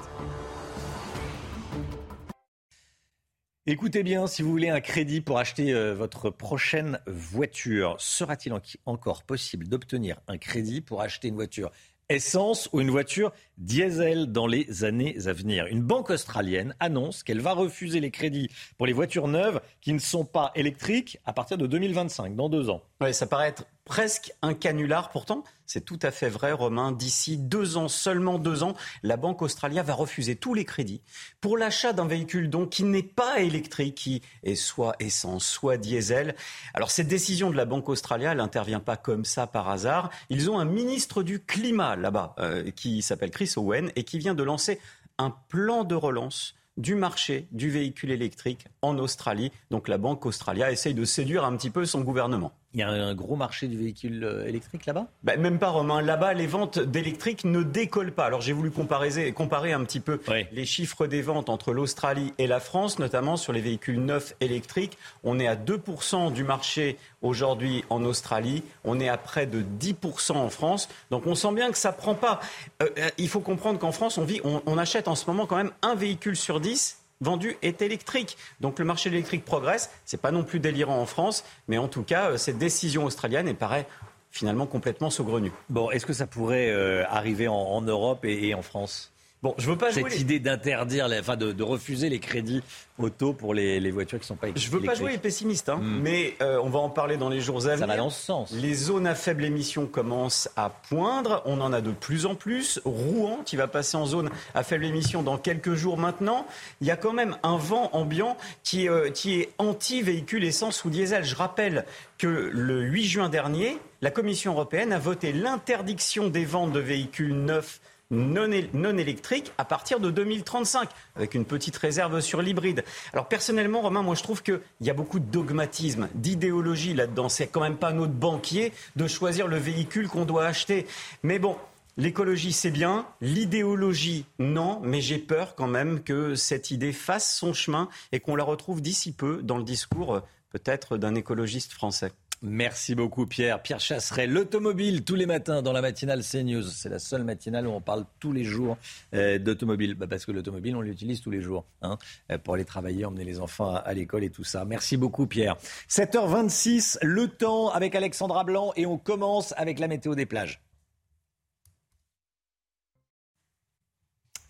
Écoutez 3.67 4.03
bien, 4.03 4.27
si 4.27 4.43
vous 4.43 4.51
voulez 4.51 4.69
un 4.69 4.79
crédit 4.79 5.21
pour 5.21 5.39
acheter 5.39 5.73
euh, 5.73 5.95
votre 5.95 6.29
prochaine 6.29 6.99
voiture, 7.07 7.95
sera-t-il 7.97 8.53
encore 8.85 9.23
possible 9.23 9.67
d'obtenir 9.67 10.21
un 10.27 10.37
crédit 10.37 10.81
pour 10.81 11.01
acheter 11.01 11.29
une 11.29 11.35
voiture? 11.35 11.71
Essence 12.09 12.69
ou 12.73 12.81
une 12.81 12.89
voiture 12.89 13.31
diesel 13.57 14.31
dans 14.31 14.47
les 14.47 14.83
années 14.83 15.15
à 15.25 15.33
venir. 15.33 15.65
Une 15.67 15.81
banque 15.81 16.09
australienne 16.09 16.75
annonce 16.79 17.23
qu'elle 17.23 17.41
va 17.41 17.53
refuser 17.53 17.99
les 17.99 18.11
crédits 18.11 18.49
pour 18.77 18.85
les 18.85 18.93
voitures 18.93 19.27
neuves 19.27 19.61
qui 19.81 19.93
ne 19.93 19.99
sont 19.99 20.25
pas 20.25 20.51
électriques 20.55 21.19
à 21.25 21.33
partir 21.33 21.57
de 21.57 21.67
2025, 21.67 22.35
dans 22.35 22.49
deux 22.49 22.69
ans. 22.69 22.81
Oui, 23.01 23.13
ça 23.13 23.25
paraît 23.25 23.49
être 23.49 23.65
presque 23.85 24.33
un 24.41 24.53
canular. 24.53 25.11
Pourtant, 25.11 25.43
c'est 25.65 25.85
tout 25.85 25.99
à 26.01 26.11
fait 26.11 26.29
vrai, 26.29 26.51
Romain. 26.51 26.91
D'ici 26.91 27.37
deux 27.37 27.77
ans, 27.77 27.87
seulement 27.87 28.39
deux 28.39 28.63
ans, 28.63 28.75
la 29.03 29.15
Banque 29.15 29.41
australienne 29.41 29.85
va 29.85 29.93
refuser 29.93 30.35
tous 30.35 30.53
les 30.53 30.65
crédits 30.65 31.01
pour 31.39 31.57
l'achat 31.57 31.93
d'un 31.93 32.07
véhicule 32.07 32.49
donc 32.49 32.71
qui 32.71 32.83
n'est 32.83 33.03
pas 33.03 33.39
électrique, 33.39 33.95
qui 33.95 34.21
est 34.43 34.55
soit 34.55 34.95
essence, 34.99 35.45
soit 35.45 35.77
diesel. 35.77 36.35
Alors 36.73 36.91
cette 36.91 37.07
décision 37.07 37.49
de 37.49 37.55
la 37.55 37.65
Banque 37.65 37.87
australienne, 37.87 38.37
n'intervient 38.37 38.79
pas 38.79 38.97
comme 38.97 39.23
ça 39.23 39.47
par 39.47 39.69
hasard. 39.69 40.09
Ils 40.29 40.49
ont 40.49 40.59
un 40.59 40.65
ministre 40.65 41.23
du 41.23 41.39
climat 41.39 41.95
là-bas 41.95 42.35
euh, 42.39 42.71
qui 42.71 43.01
s'appelle 43.01 43.31
Chris 43.31 43.53
Owen 43.55 43.91
et 43.95 44.03
qui 44.03 44.17
vient 44.17 44.33
de 44.33 44.43
lancer 44.43 44.79
un 45.17 45.29
plan 45.29 45.83
de 45.83 45.95
relance 45.95 46.55
du 46.77 46.95
marché 46.95 47.47
du 47.51 47.69
véhicule 47.69 48.11
électrique 48.11 48.67
en 48.81 48.97
Australie. 48.97 49.51
Donc 49.71 49.87
la 49.87 49.97
Banque 49.97 50.25
australienne 50.25 50.71
essaye 50.71 50.93
de 50.93 51.05
séduire 51.05 51.45
un 51.45 51.55
petit 51.55 51.69
peu 51.69 51.85
son 51.85 52.01
gouvernement. 52.01 52.51
Il 52.75 52.81
y 52.81 52.83
a 52.83 52.89
un 52.89 53.15
gros 53.15 53.37
marché 53.37 53.69
du 53.69 53.77
véhicule 53.77 54.21
euh, 54.25 54.45
électrique 54.45 54.85
là-bas? 54.85 55.07
Ben, 55.23 55.39
Même 55.39 55.59
pas, 55.59 55.69
Romain. 55.69 56.01
Là-bas, 56.01 56.33
les 56.33 56.45
ventes 56.45 56.77
d'électriques 56.77 57.45
ne 57.45 57.63
décollent 57.63 58.11
pas. 58.11 58.25
Alors 58.25 58.41
j'ai 58.41 58.51
voulu 58.51 58.69
comparer, 58.69 59.31
comparer 59.31 59.71
un 59.71 59.81
petit 59.85 60.01
peu 60.01 60.19
les 60.51 60.65
chiffres 60.65 61.07
des 61.07 61.21
ventes 61.21 61.49
entre 61.49 61.71
l'Australie 61.71 62.33
et 62.37 62.47
la 62.47 62.59
France, 62.59 62.99
notamment 62.99 63.37
sur 63.37 63.53
les 63.53 63.61
véhicules 63.61 64.03
neufs 64.03 64.35
électriques. 64.41 64.97
On 65.23 65.39
est 65.39 65.47
à 65.47 65.55
2% 65.55 66.33
du 66.33 66.43
marché 66.43 66.97
aujourd'hui 67.21 67.85
en 67.89 68.03
Australie. 68.03 68.61
On 68.83 68.99
est 68.99 69.07
à 69.07 69.17
près 69.17 69.45
de 69.45 69.61
10% 69.61 70.33
en 70.33 70.49
France. 70.49 70.89
Donc 71.11 71.27
on 71.27 71.35
sent 71.35 71.53
bien 71.53 71.71
que 71.71 71.77
ça 71.77 71.93
prend 71.93 72.13
pas. 72.13 72.41
Euh, 72.83 72.89
euh, 72.97 73.09
il 73.17 73.29
faut 73.29 73.39
comprendre 73.39 73.79
qu'en 73.79 73.93
France, 73.93 74.17
on, 74.17 74.25
vit, 74.25 74.41
on, 74.43 74.61
on 74.65 74.77
achète 74.77 75.07
en 75.07 75.15
ce 75.15 75.27
moment 75.27 75.45
quand 75.45 75.55
même 75.55 75.71
un 75.81 75.95
véhicule 75.95 76.35
sur 76.35 76.59
10 76.59 77.04
vendu 77.21 77.57
est 77.61 77.81
électrique. 77.81 78.37
Donc 78.61 78.79
le 78.79 78.85
marché 78.85 79.09
de 79.09 79.15
l'électrique 79.15 79.45
progresse. 79.45 79.89
Ce 80.05 80.15
n'est 80.15 80.21
pas 80.21 80.31
non 80.31 80.43
plus 80.43 80.59
délirant 80.59 80.99
en 80.99 81.05
France, 81.05 81.43
mais 81.67 81.77
en 81.77 81.87
tout 81.87 82.03
cas, 82.03 82.31
euh, 82.31 82.37
cette 82.37 82.57
décision 82.57 83.05
australienne, 83.05 83.47
elle 83.47 83.55
paraît 83.55 83.87
finalement 84.31 84.65
complètement 84.65 85.09
saugrenue. 85.09 85.51
Bon, 85.69 85.89
est-ce 85.91 86.05
que 86.05 86.13
ça 86.13 86.27
pourrait 86.27 86.69
euh, 86.69 87.05
arriver 87.07 87.47
en, 87.47 87.81
Europe 87.81 88.25
et 88.25 88.53
en 88.53 88.61
France? 88.61 89.13
Bon, 89.45 89.53
je 89.59 89.69
veux 89.69 89.77
pas 89.77 89.91
jouer 89.91 90.09
Cette 90.09 90.19
idée 90.19 90.39
d'interdire, 90.39 91.07
enfin 91.19 91.37
de, 91.37 91.61
refuser 91.61 92.09
les 92.09 92.17
crédits 92.17 92.63
auto 92.97 93.31
pour 93.31 93.53
les, 93.53 93.91
voitures 93.91 94.17
qui 94.17 94.23
ne 94.23 94.27
sont 94.29 94.35
pas 94.35 94.47
électriques. 94.47 94.71
Je 94.71 94.75
veux 94.75 94.83
pas 94.83 94.95
jouer 94.95 95.11
les 95.11 95.19
pessimistes, 95.19 95.69
hein, 95.69 95.77
hmm. 95.79 95.99
mais 96.01 96.33
euh, 96.41 96.59
on 96.63 96.69
va 96.71 96.79
en 96.79 96.89
parler 96.89 97.15
dans 97.15 97.29
les 97.29 97.41
jours 97.41 97.57
à 97.57 97.75
venir. 97.75 97.77
Ça 97.77 97.85
va 97.85 97.95
dans 97.95 98.09
ce 98.09 98.25
sens. 98.25 98.51
Les 98.53 98.73
zones 98.73 99.05
à 99.05 99.13
faible 99.13 99.45
émission 99.45 99.85
commencent 99.85 100.49
à 100.55 100.71
poindre. 100.89 101.43
On 101.45 101.61
en 101.61 101.73
a 101.73 101.81
de 101.81 101.91
plus 101.91 102.25
en 102.25 102.33
plus. 102.33 102.81
Rouen, 102.85 103.41
qui 103.45 103.55
va 103.55 103.67
passer 103.67 103.97
en 103.97 104.07
zone 104.07 104.31
à 104.55 104.63
faible 104.63 104.83
émission 104.83 105.21
dans 105.21 105.37
quelques 105.37 105.75
jours 105.75 105.99
maintenant. 105.99 106.47
Il 106.81 106.87
y 106.87 106.91
a 106.91 106.97
quand 106.97 107.13
même 107.13 107.37
un 107.43 107.57
vent 107.57 107.91
ambiant 107.93 108.37
qui, 108.63 108.89
euh, 108.89 109.11
qui 109.11 109.39
est 109.39 109.51
anti-véhicule 109.59 110.43
essence 110.43 110.83
ou 110.85 110.89
diesel. 110.89 111.23
Je 111.23 111.35
rappelle 111.35 111.85
que 112.17 112.49
le 112.51 112.81
8 112.81 113.05
juin 113.05 113.29
dernier, 113.29 113.77
la 114.01 114.09
Commission 114.09 114.53
européenne 114.53 114.91
a 114.91 114.97
voté 114.97 115.33
l'interdiction 115.33 116.29
des 116.29 116.45
ventes 116.45 116.71
de 116.71 116.79
véhicules 116.79 117.35
neufs 117.35 117.79
non, 118.15 118.49
non 118.73 118.97
électriques 118.97 119.51
à 119.57 119.65
partir 119.65 119.99
de 119.99 120.09
2035, 120.09 120.89
avec 121.15 121.35
une 121.35 121.45
petite 121.45 121.77
réserve 121.77 122.19
sur 122.21 122.41
l'hybride. 122.41 122.83
Alors 123.13 123.27
personnellement, 123.27 123.81
Romain, 123.81 124.01
moi 124.01 124.15
je 124.15 124.23
trouve 124.23 124.41
qu'il 124.41 124.61
y 124.81 124.89
a 124.89 124.93
beaucoup 124.93 125.19
de 125.19 125.25
dogmatisme, 125.25 126.09
d'idéologie 126.15 126.93
là-dedans. 126.93 127.29
C'est 127.29 127.47
quand 127.47 127.61
même 127.61 127.77
pas 127.77 127.91
notre 127.91 128.13
banquier 128.13 128.73
de 128.95 129.07
choisir 129.07 129.47
le 129.47 129.57
véhicule 129.57 130.07
qu'on 130.07 130.25
doit 130.25 130.45
acheter. 130.45 130.87
Mais 131.23 131.39
bon, 131.39 131.57
L'écologie, 131.97 132.51
c'est 132.51 132.71
bien. 132.71 133.07
L'idéologie, 133.21 134.25
non. 134.37 134.81
Mais 134.83 134.99
j'ai 134.99 135.17
peur 135.17 135.55
quand 135.55 135.69
même 135.69 136.03
que 136.03 136.35
cette 136.35 136.69
idée 136.69 136.91
fasse 136.91 137.37
son 137.37 137.53
chemin 137.53 137.87
et 138.11 138.19
qu'on 138.19 138.35
la 138.35 138.43
retrouve 138.43 138.81
d'ici 138.81 139.13
peu 139.13 139.41
dans 139.41 139.57
le 139.57 139.63
discours 139.63 140.21
peut-être 140.49 140.97
d'un 140.97 141.15
écologiste 141.15 141.73
français. 141.73 142.11
Merci 142.41 142.95
beaucoup 142.95 143.25
Pierre. 143.25 143.61
Pierre 143.61 143.79
Chasseret, 143.79 144.27
l'automobile 144.27 145.03
tous 145.03 145.15
les 145.15 145.25
matins 145.25 145.61
dans 145.61 145.71
la 145.71 145.81
matinale 145.81 146.21
CNews. 146.21 146.63
C'est 146.63 146.89
la 146.89 146.99
seule 146.99 147.23
matinale 147.23 147.67
où 147.67 147.71
on 147.71 147.81
parle 147.81 148.05
tous 148.19 148.31
les 148.31 148.43
jours 148.43 148.77
euh, 149.13 149.39
d'automobile. 149.39 149.95
Bah, 149.95 150.07
parce 150.07 150.25
que 150.25 150.31
l'automobile, 150.31 150.75
on 150.75 150.81
l'utilise 150.81 151.21
tous 151.21 151.31
les 151.31 151.41
jours 151.41 151.65
hein, 151.81 151.97
euh, 152.31 152.37
pour 152.37 152.55
aller 152.55 152.65
travailler, 152.65 153.05
emmener 153.05 153.23
les 153.23 153.39
enfants 153.39 153.75
à, 153.75 153.93
l'école 153.93 154.23
et 154.23 154.29
tout 154.29 154.43
ça. 154.43 154.65
Merci 154.65 154.97
beaucoup 154.97 155.27
Pierre. 155.27 155.57
7h26, 155.89 156.97
le 157.01 157.27
temps 157.27 157.69
avec 157.69 157.95
Alexandra 157.95 158.43
Blanc 158.43 158.73
et 158.75 158.85
on 158.85 158.97
commence 158.97 159.53
avec 159.57 159.79
la 159.79 159.87
météo 159.87 160.15
des 160.15 160.25
plages. 160.25 160.64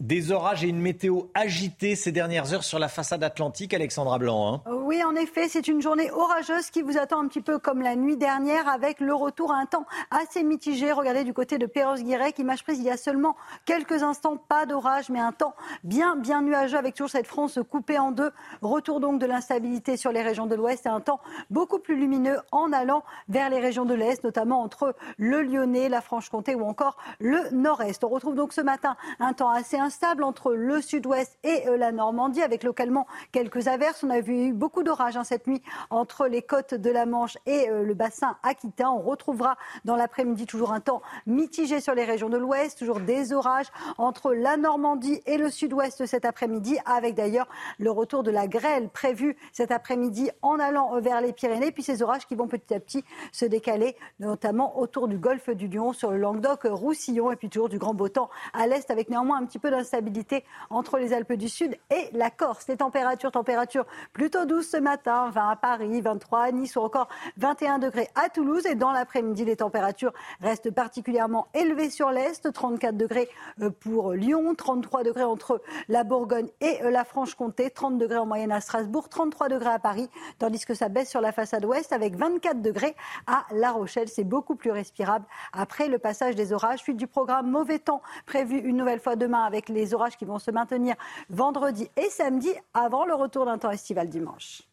Des 0.05 0.31
orages 0.31 0.63
et 0.63 0.67
une 0.67 0.79
météo 0.79 1.21
agitée 1.33 1.95
ces 1.95 2.11
dernières 2.11 2.53
heures 2.53 2.63
sur 2.63 2.77
la 2.77 2.89
façade 2.89 3.23
atlantique, 3.23 3.73
Alexandra 3.73 4.19
Blanc. 4.19 4.53
Hein. 4.53 4.71
Oui, 4.71 5.03
en 5.03 5.15
effet, 5.15 5.49
c'est 5.49 5.67
une 5.67 5.81
journée 5.81 6.11
orageuse 6.11 6.69
qui 6.69 6.83
vous 6.83 6.99
attend 6.99 7.23
un 7.23 7.27
petit 7.27 7.41
peu 7.41 7.57
comme 7.57 7.81
la 7.81 7.95
nuit 7.95 8.15
dernière 8.15 8.69
avec 8.69 8.99
le 8.99 9.15
retour 9.15 9.51
à 9.51 9.55
un 9.55 9.65
temps 9.65 9.87
assez 10.11 10.43
mitigé. 10.43 10.91
Regardez 10.91 11.23
du 11.23 11.33
côté 11.33 11.57
de 11.57 11.65
Perros-Guirec, 11.65 12.37
image 12.37 12.63
prise 12.63 12.77
il 12.77 12.85
y 12.85 12.91
a 12.91 12.97
seulement 12.97 13.35
quelques 13.65 14.03
instants, 14.03 14.37
pas 14.37 14.67
d'orage, 14.67 15.09
mais 15.09 15.19
un 15.19 15.31
temps 15.31 15.55
bien, 15.83 16.15
bien 16.15 16.43
nuageux 16.43 16.77
avec 16.77 16.93
toujours 16.93 17.09
cette 17.09 17.25
France 17.25 17.57
coupée 17.67 17.97
en 17.97 18.11
deux. 18.11 18.29
Retour 18.61 18.99
donc 18.99 19.19
de 19.19 19.25
l'instabilité 19.25 19.97
sur 19.97 20.11
les 20.11 20.21
régions 20.21 20.45
de 20.45 20.53
l'ouest 20.53 20.85
et 20.85 20.89
un 20.89 21.01
temps 21.01 21.19
beaucoup 21.49 21.79
plus 21.79 21.95
lumineux 21.95 22.37
en 22.51 22.71
allant 22.73 23.03
vers 23.27 23.49
les 23.49 23.59
régions 23.59 23.85
de 23.85 23.95
l'est, 23.95 24.23
notamment 24.23 24.61
entre 24.61 24.95
le 25.17 25.41
Lyonnais, 25.41 25.89
la 25.89 26.01
Franche-Comté 26.01 26.53
ou 26.53 26.63
encore 26.63 26.95
le 27.17 27.49
nord-est. 27.53 28.03
On 28.03 28.09
retrouve 28.09 28.35
donc 28.35 28.53
ce 28.53 28.61
matin 28.61 28.97
un 29.19 29.33
temps 29.33 29.49
assez 29.49 29.77
instable 29.77 29.94
entre 30.21 30.53
le 30.53 30.81
sud-ouest 30.81 31.37
et 31.43 31.67
euh, 31.67 31.77
la 31.77 31.91
Normandie, 31.91 32.41
avec 32.41 32.63
localement 32.63 33.07
quelques 33.31 33.67
averses. 33.67 34.03
On 34.03 34.09
a 34.09 34.19
vu 34.19 34.53
beaucoup 34.53 34.83
d'orages 34.83 35.17
hein, 35.17 35.23
cette 35.23 35.47
nuit 35.47 35.61
entre 35.89 36.27
les 36.27 36.41
côtes 36.41 36.73
de 36.73 36.89
la 36.89 37.05
Manche 37.05 37.37
et 37.45 37.69
euh, 37.69 37.83
le 37.83 37.93
bassin 37.93 38.37
aquitain. 38.43 38.89
On 38.89 38.99
retrouvera 38.99 39.57
dans 39.85 39.95
l'après-midi 39.95 40.45
toujours 40.45 40.73
un 40.73 40.79
temps 40.79 41.01
mitigé 41.25 41.79
sur 41.79 41.95
les 41.95 42.03
régions 42.03 42.29
de 42.29 42.37
l'ouest, 42.37 42.77
toujours 42.77 42.99
des 42.99 43.33
orages 43.33 43.71
entre 43.97 44.33
la 44.33 44.57
Normandie 44.57 45.21
et 45.25 45.37
le 45.37 45.49
sud-ouest 45.49 46.05
cet 46.05 46.25
après-midi, 46.25 46.77
avec 46.85 47.15
d'ailleurs 47.15 47.47
le 47.79 47.91
retour 47.91 48.23
de 48.23 48.31
la 48.31 48.47
grêle 48.47 48.89
prévue 48.89 49.37
cet 49.53 49.71
après-midi 49.71 50.29
en 50.41 50.59
allant 50.59 50.99
vers 50.99 51.21
les 51.21 51.33
Pyrénées, 51.33 51.71
puis 51.71 51.83
ces 51.83 52.01
orages 52.01 52.27
qui 52.27 52.35
vont 52.35 52.47
petit 52.47 52.73
à 52.73 52.79
petit 52.79 53.03
se 53.31 53.45
décaler, 53.45 53.95
notamment 54.19 54.79
autour 54.79 55.07
du 55.07 55.17
golfe 55.17 55.49
du 55.49 55.67
Lion, 55.67 55.93
sur 55.93 56.11
le 56.11 56.17
Languedoc-Roussillon, 56.17 57.31
et 57.31 57.35
puis 57.35 57.49
toujours 57.49 57.69
du 57.69 57.79
grand 57.79 57.93
beau 57.93 58.09
temps 58.09 58.29
à 58.53 58.67
l'est, 58.67 58.89
avec 58.91 59.09
néanmoins 59.09 59.37
un 59.37 59.45
petit 59.45 59.59
peu 59.59 59.69
d'instabilité 59.75 60.43
entre 60.69 60.97
les 60.97 61.13
Alpes 61.13 61.33
du 61.33 61.49
Sud 61.49 61.77
et 61.89 62.09
la 62.13 62.29
Corse. 62.29 62.67
Les 62.67 62.77
températures, 62.77 63.31
températures 63.31 63.85
plutôt 64.13 64.45
douces 64.45 64.69
ce 64.69 64.77
matin, 64.77 65.29
20 65.29 65.49
à 65.49 65.55
Paris, 65.55 66.01
23 66.01 66.39
à 66.39 66.51
Nice 66.51 66.75
ou 66.75 66.79
encore 66.79 67.07
21 67.37 67.79
degrés 67.79 68.09
à 68.15 68.29
Toulouse. 68.29 68.65
Et 68.65 68.75
dans 68.75 68.91
l'après-midi, 68.91 69.45
les 69.45 69.57
températures 69.57 70.13
restent 70.41 70.71
particulièrement 70.71 71.47
élevées 71.53 71.89
sur 71.89 72.11
l'est, 72.11 72.51
34 72.51 72.95
degrés 72.95 73.29
euh, 73.61 73.69
pour 73.69 74.13
Lyon, 74.13 74.55
33 74.55 75.03
degrés 75.03 75.23
entre 75.23 75.61
la 75.89 76.03
Bourgogne 76.03 76.47
et 76.61 76.83
euh, 76.83 76.91
la 76.91 77.03
Franche-Comté, 77.03 77.69
30 77.69 77.97
degrés 77.97 78.17
en 78.17 78.25
moyenne 78.25 78.51
à 78.51 78.61
Strasbourg, 78.61 79.09
33 79.09 79.49
degrés 79.49 79.69
à 79.69 79.79
Paris, 79.79 80.09
tandis 80.39 80.65
que 80.65 80.73
ça 80.73 80.89
baisse 80.89 81.09
sur 81.09 81.21
la 81.21 81.31
façade 81.31 81.65
ouest 81.65 81.91
avec 81.93 82.15
24 82.15 82.61
degrés 82.61 82.95
à 83.27 83.45
La 83.51 83.71
Rochelle. 83.71 84.07
C'est 84.07 84.23
beaucoup 84.23 84.55
plus 84.55 84.71
respirable 84.71 85.25
après 85.53 85.87
le 85.87 85.99
passage 85.99 86.35
des 86.35 86.53
orages. 86.53 86.79
Suite 86.79 86.97
du 86.97 87.07
programme 87.07 87.49
mauvais 87.49 87.79
temps 87.79 88.01
prévu 88.25 88.57
une 88.57 88.77
nouvelle 88.77 88.99
fois 88.99 89.15
demain 89.15 89.43
avec 89.43 89.64
les 89.69 89.93
orages 89.93 90.17
qui 90.17 90.25
vont 90.25 90.39
se 90.39 90.51
maintenir 90.51 90.95
vendredi 91.29 91.89
et 91.95 92.09
samedi 92.09 92.51
avant 92.73 93.05
le 93.05 93.13
retour 93.13 93.45
d'un 93.45 93.57
temps 93.57 93.71
estival 93.71 94.09
dimanche. 94.09 94.63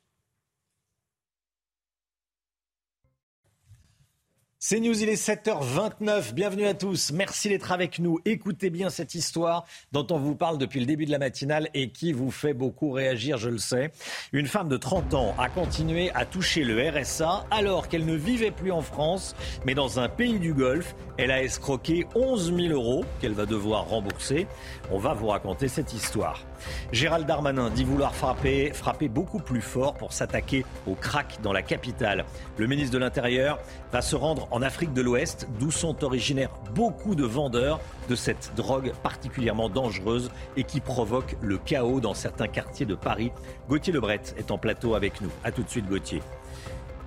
C'est 4.64 4.78
News, 4.78 5.02
il 5.02 5.08
est 5.08 5.20
7h29. 5.20 6.34
Bienvenue 6.34 6.66
à 6.66 6.74
tous. 6.74 7.10
Merci 7.10 7.48
d'être 7.48 7.72
avec 7.72 7.98
nous. 7.98 8.20
Écoutez 8.24 8.70
bien 8.70 8.90
cette 8.90 9.16
histoire 9.16 9.64
dont 9.90 10.06
on 10.12 10.20
vous 10.20 10.36
parle 10.36 10.56
depuis 10.56 10.78
le 10.78 10.86
début 10.86 11.04
de 11.04 11.10
la 11.10 11.18
matinale 11.18 11.68
et 11.74 11.88
qui 11.88 12.12
vous 12.12 12.30
fait 12.30 12.54
beaucoup 12.54 12.92
réagir, 12.92 13.38
je 13.38 13.48
le 13.48 13.58
sais. 13.58 13.90
Une 14.32 14.46
femme 14.46 14.68
de 14.68 14.76
30 14.76 15.14
ans 15.14 15.34
a 15.36 15.48
continué 15.48 16.12
à 16.14 16.24
toucher 16.24 16.62
le 16.62 16.80
RSA 16.90 17.44
alors 17.50 17.88
qu'elle 17.88 18.06
ne 18.06 18.14
vivait 18.14 18.52
plus 18.52 18.70
en 18.70 18.82
France, 18.82 19.34
mais 19.66 19.74
dans 19.74 19.98
un 19.98 20.08
pays 20.08 20.38
du 20.38 20.54
Golfe. 20.54 20.94
Elle 21.18 21.32
a 21.32 21.42
escroqué 21.42 22.06
11 22.14 22.54
000 22.54 22.72
euros 22.72 23.04
qu'elle 23.20 23.34
va 23.34 23.46
devoir 23.46 23.88
rembourser. 23.88 24.46
On 24.90 24.98
va 24.98 25.12
vous 25.12 25.26
raconter 25.26 25.68
cette 25.68 25.92
histoire. 25.92 26.46
Gérald 26.92 27.26
Darmanin 27.26 27.68
dit 27.68 27.84
vouloir 27.84 28.14
frapper, 28.14 28.72
frapper 28.72 29.08
beaucoup 29.08 29.38
plus 29.38 29.60
fort 29.60 29.94
pour 29.94 30.12
s'attaquer 30.12 30.64
au 30.86 30.94
crack 30.94 31.38
dans 31.42 31.52
la 31.52 31.62
capitale. 31.62 32.24
Le 32.56 32.66
ministre 32.66 32.92
de 32.94 32.98
l'Intérieur 32.98 33.58
va 33.92 34.00
se 34.00 34.16
rendre 34.16 34.48
en 34.50 34.62
Afrique 34.62 34.94
de 34.94 35.02
l'Ouest, 35.02 35.46
d'où 35.58 35.70
sont 35.70 36.02
originaires 36.02 36.50
beaucoup 36.74 37.14
de 37.14 37.24
vendeurs 37.24 37.78
de 38.08 38.14
cette 38.14 38.52
drogue 38.56 38.92
particulièrement 39.02 39.68
dangereuse 39.68 40.30
et 40.56 40.64
qui 40.64 40.80
provoque 40.80 41.36
le 41.42 41.58
chaos 41.58 42.00
dans 42.00 42.14
certains 42.14 42.48
quartiers 42.48 42.86
de 42.86 42.94
Paris. 42.94 43.32
Gauthier 43.68 43.92
Lebret 43.92 44.22
est 44.38 44.50
en 44.50 44.58
plateau 44.58 44.94
avec 44.94 45.20
nous. 45.20 45.30
A 45.44 45.52
tout 45.52 45.62
de 45.62 45.68
suite, 45.68 45.86
Gauthier. 45.86 46.22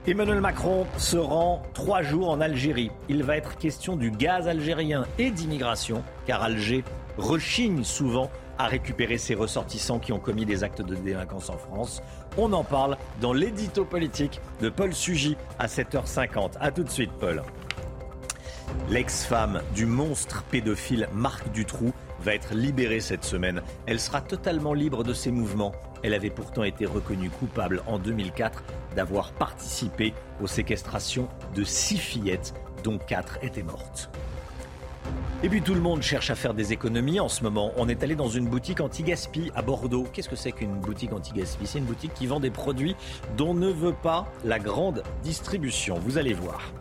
Emmanuel 0.07 0.39
Macron 0.39 0.85
se 0.99 1.17
rend 1.17 1.63
trois 1.73 2.03
jours 2.03 2.29
en 2.29 2.39
Algérie. 2.39 2.91
Il 3.09 3.23
va 3.23 3.37
être 3.37 3.57
question 3.57 3.95
du 3.95 4.11
gaz 4.11 4.47
algérien 4.47 5.05
et 5.17 5.31
d'immigration, 5.31 6.03
car 6.27 6.43
Alger 6.43 6.83
rechigne 7.17 7.83
souvent 7.83 8.29
à 8.59 8.67
récupérer 8.67 9.17
ses 9.17 9.33
ressortissants 9.33 9.99
qui 9.99 10.13
ont 10.13 10.19
commis 10.19 10.45
des 10.45 10.63
actes 10.63 10.83
de 10.83 10.95
délinquance 10.95 11.49
en 11.49 11.57
France. 11.57 12.03
On 12.37 12.51
en 12.51 12.65
parle 12.65 12.97
dans 13.21 13.31
l'édito 13.31 13.85
politique 13.85 14.41
de 14.61 14.67
Paul 14.67 14.93
Sugy 14.93 15.37
à 15.57 15.67
7h50. 15.67 16.51
A 16.59 16.69
tout 16.69 16.83
de 16.83 16.89
suite, 16.89 17.11
Paul. 17.17 17.41
L'ex-femme 18.89 19.61
du 19.73 19.85
monstre 19.85 20.43
pédophile 20.43 21.07
Marc 21.13 21.49
Dutroux 21.53 21.93
va 22.19 22.35
être 22.35 22.53
libérée 22.53 22.99
cette 22.99 23.23
semaine. 23.23 23.61
Elle 23.85 24.01
sera 24.01 24.19
totalement 24.19 24.73
libre 24.73 25.05
de 25.05 25.13
ses 25.13 25.31
mouvements. 25.31 25.71
Elle 26.03 26.13
avait 26.13 26.29
pourtant 26.29 26.63
été 26.63 26.85
reconnue 26.85 27.29
coupable 27.29 27.81
en 27.87 27.99
2004 27.99 28.63
d'avoir 28.97 29.31
participé 29.31 30.13
aux 30.41 30.47
séquestrations 30.47 31.29
de 31.55 31.63
six 31.63 31.97
fillettes, 31.97 32.53
dont 32.83 32.97
quatre 32.97 33.39
étaient 33.43 33.63
mortes. 33.63 34.09
Et 35.43 35.49
puis 35.49 35.61
tout 35.61 35.73
le 35.73 35.81
monde 35.81 36.01
cherche 36.01 36.29
à 36.31 36.35
faire 36.35 36.53
des 36.53 36.73
économies 36.73 37.19
en 37.19 37.29
ce 37.29 37.43
moment. 37.43 37.71
On 37.77 37.87
est 37.87 38.01
allé 38.03 38.15
dans 38.15 38.29
une 38.29 38.47
boutique 38.47 38.81
anti-gaspi 38.81 39.51
à 39.55 39.61
Bordeaux. 39.61 40.05
Qu'est-ce 40.11 40.29
que 40.29 40.35
c'est 40.35 40.51
qu'une 40.51 40.79
boutique 40.79 41.13
anti-gaspi? 41.13 41.67
C'est 41.67 41.79
une 41.79 41.85
boutique 41.85 42.13
qui 42.13 42.25
vend 42.25 42.39
des 42.39 42.49
produits 42.49 42.95
dont 43.37 43.53
ne 43.53 43.69
veut 43.69 43.93
pas 43.93 44.27
la 44.43 44.59
grande 44.59 45.03
distribution. 45.23 45.99
Vous 45.99 46.17
allez 46.17 46.33
voir. 46.33 46.73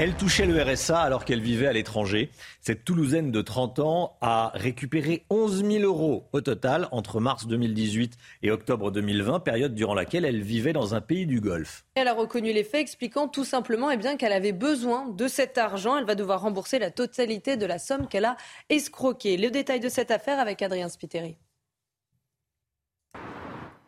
Elle 0.00 0.14
touchait 0.14 0.46
le 0.46 0.62
RSA 0.62 1.00
alors 1.00 1.24
qu'elle 1.24 1.40
vivait 1.40 1.66
à 1.66 1.72
l'étranger. 1.72 2.30
Cette 2.60 2.84
Toulousaine 2.84 3.32
de 3.32 3.42
30 3.42 3.80
ans 3.80 4.16
a 4.20 4.52
récupéré 4.54 5.24
11 5.28 5.64
000 5.64 5.82
euros 5.82 6.28
au 6.32 6.40
total 6.40 6.86
entre 6.92 7.18
mars 7.18 7.48
2018 7.48 8.16
et 8.44 8.52
octobre 8.52 8.92
2020, 8.92 9.40
période 9.40 9.74
durant 9.74 9.94
laquelle 9.94 10.24
elle 10.24 10.40
vivait 10.40 10.72
dans 10.72 10.94
un 10.94 11.00
pays 11.00 11.26
du 11.26 11.40
Golfe. 11.40 11.84
Elle 11.96 12.06
a 12.06 12.14
reconnu 12.14 12.52
les 12.52 12.62
faits, 12.62 12.80
expliquant 12.80 13.26
tout 13.26 13.44
simplement 13.44 13.90
eh 13.90 13.96
bien, 13.96 14.16
qu'elle 14.16 14.32
avait 14.32 14.52
besoin 14.52 15.08
de 15.08 15.26
cet 15.26 15.58
argent. 15.58 15.98
Elle 15.98 16.06
va 16.06 16.14
devoir 16.14 16.42
rembourser 16.42 16.78
la 16.78 16.92
totalité 16.92 17.56
de 17.56 17.66
la 17.66 17.80
somme 17.80 18.06
qu'elle 18.06 18.26
a 18.26 18.36
escroquée. 18.68 19.36
Le 19.36 19.50
détail 19.50 19.80
de 19.80 19.88
cette 19.88 20.12
affaire 20.12 20.38
avec 20.38 20.62
Adrien 20.62 20.88
Spiteri. 20.88 21.36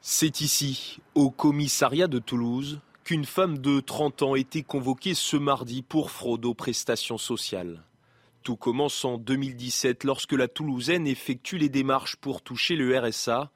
C'est 0.01 0.41
ici, 0.41 0.99
au 1.15 1.31
commissariat 1.31 2.09
de 2.09 2.19
Toulouse, 2.19 2.81
qu'une 3.11 3.25
femme 3.25 3.59
de 3.59 3.81
30 3.81 4.23
ans 4.23 4.35
était 4.37 4.63
convoquée 4.63 5.15
ce 5.15 5.37
mardi 5.37 5.83
pour 5.83 6.13
fraude 6.13 6.45
aux 6.45 6.55
prestations 6.55 7.19
sociales. 7.19 7.83
Tout 8.45 8.55
commence 8.55 9.05
en 9.05 9.19
2017 9.19 10.05
lorsque 10.05 10.33
la 10.33 10.47
Toulousaine 10.47 11.09
effectue 11.09 11.59
les 11.59 11.69
démarches 11.69 12.15
pour 12.15 12.41
toucher 12.41 12.77
le 12.77 12.97
RSA, 12.97 13.51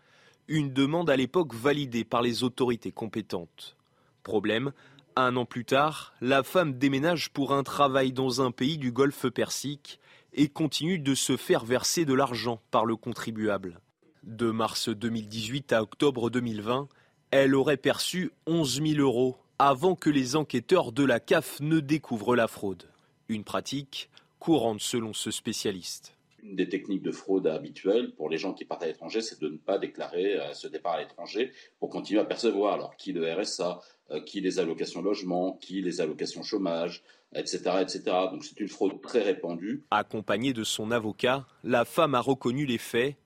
une 0.48 0.72
demande 0.72 1.09
à 1.09 1.14
l'époque 1.14 1.55
validée 1.55 2.02
par 2.02 2.20
les 2.20 2.43
autorités 2.43 2.90
compétentes. 2.90 3.76
Problème, 4.24 4.72
un 5.14 5.36
an 5.36 5.44
plus 5.44 5.64
tard, 5.64 6.14
la 6.20 6.43
femme 6.43 6.76
déménage 6.76 7.31
pour 7.31 7.55
un 7.55 7.62
travail 7.62 8.12
dans 8.12 8.43
un 8.43 8.51
pays 8.51 8.76
du 8.76 8.90
Golfe 8.90 9.28
Persique 9.28 10.01
et 10.32 10.48
continue 10.48 10.98
de 10.98 11.14
se 11.14 11.36
faire 11.36 11.64
verser 11.64 12.05
de 12.05 12.14
l'argent 12.14 12.60
par 12.72 12.86
le 12.86 12.97
contribuable. 12.97 13.78
De 14.24 14.51
mars 14.51 14.89
2018 14.89 15.72
à 15.72 15.81
octobre 15.81 16.28
2020, 16.28 16.89
elle 17.31 17.55
aurait 17.55 17.76
perçu 17.76 18.32
11 18.47 18.82
000 18.82 19.01
euros 19.01 19.39
avant 19.66 19.94
que 19.94 20.10
les 20.10 20.36
enquêteurs 20.36 20.92
de 20.92 21.04
la 21.04 21.20
CAF 21.20 21.58
ne 21.60 21.80
découvrent 21.80 22.36
la 22.36 22.48
fraude. 22.48 22.82
Une 23.30 23.44
pratique 23.44 24.10
courante 24.38 24.80
selon 24.80 25.14
ce 25.14 25.30
spécialiste. 25.30 26.18
Une 26.42 26.54
des 26.54 26.68
techniques 26.68 27.00
de 27.00 27.10
fraude 27.10 27.46
habituelles 27.46 28.12
pour 28.14 28.28
les 28.28 28.36
gens 28.36 28.52
qui 28.52 28.66
partent 28.66 28.82
à 28.82 28.88
l'étranger, 28.88 29.22
c'est 29.22 29.40
de 29.40 29.48
ne 29.48 29.56
pas 29.56 29.78
déclarer 29.78 30.38
euh, 30.38 30.52
ce 30.52 30.68
départ 30.68 30.92
à 30.92 31.00
l'étranger 31.00 31.50
pour 31.80 31.88
continuer 31.88 32.20
à 32.20 32.26
percevoir. 32.26 32.74
Alors, 32.74 32.94
qui 32.96 33.14
le 33.14 33.32
RSA, 33.32 33.80
euh, 34.10 34.20
qui 34.20 34.42
les 34.42 34.58
allocations 34.58 35.00
logement, 35.00 35.54
qui 35.54 35.80
les 35.80 36.02
allocations 36.02 36.42
chômage, 36.42 37.02
etc. 37.34 37.78
etc. 37.80 38.02
Donc, 38.30 38.44
c'est 38.44 38.60
une 38.60 38.68
fraude 38.68 39.00
très 39.00 39.22
répandue. 39.22 39.82
Accompagnée 39.90 40.52
de 40.52 40.64
son 40.64 40.90
avocat, 40.90 41.46
la 41.62 41.86
femme 41.86 42.14
a 42.14 42.20
reconnu 42.20 42.66
les 42.66 42.76
faits. 42.76 43.16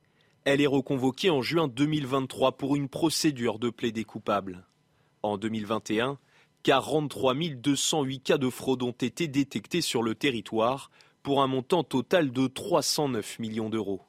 Elle 0.44 0.60
est 0.60 0.68
reconvoquée 0.68 1.30
en 1.30 1.42
juin 1.42 1.66
2023 1.66 2.52
pour 2.52 2.76
une 2.76 2.88
procédure 2.88 3.58
de 3.58 3.70
plaidé 3.70 4.04
coupable. 4.04 4.68
En 5.24 5.36
2021, 5.36 6.16
43 6.68 7.34
208 7.56 8.20
cas 8.20 8.36
de 8.36 8.50
fraude 8.50 8.82
ont 8.82 8.90
été 8.90 9.26
détectés 9.26 9.80
sur 9.80 10.02
le 10.02 10.14
territoire 10.14 10.90
pour 11.22 11.40
un 11.40 11.46
montant 11.46 11.82
total 11.82 12.30
de 12.30 12.46
309 12.46 13.38
millions 13.38 13.70
d'euros. 13.70 14.02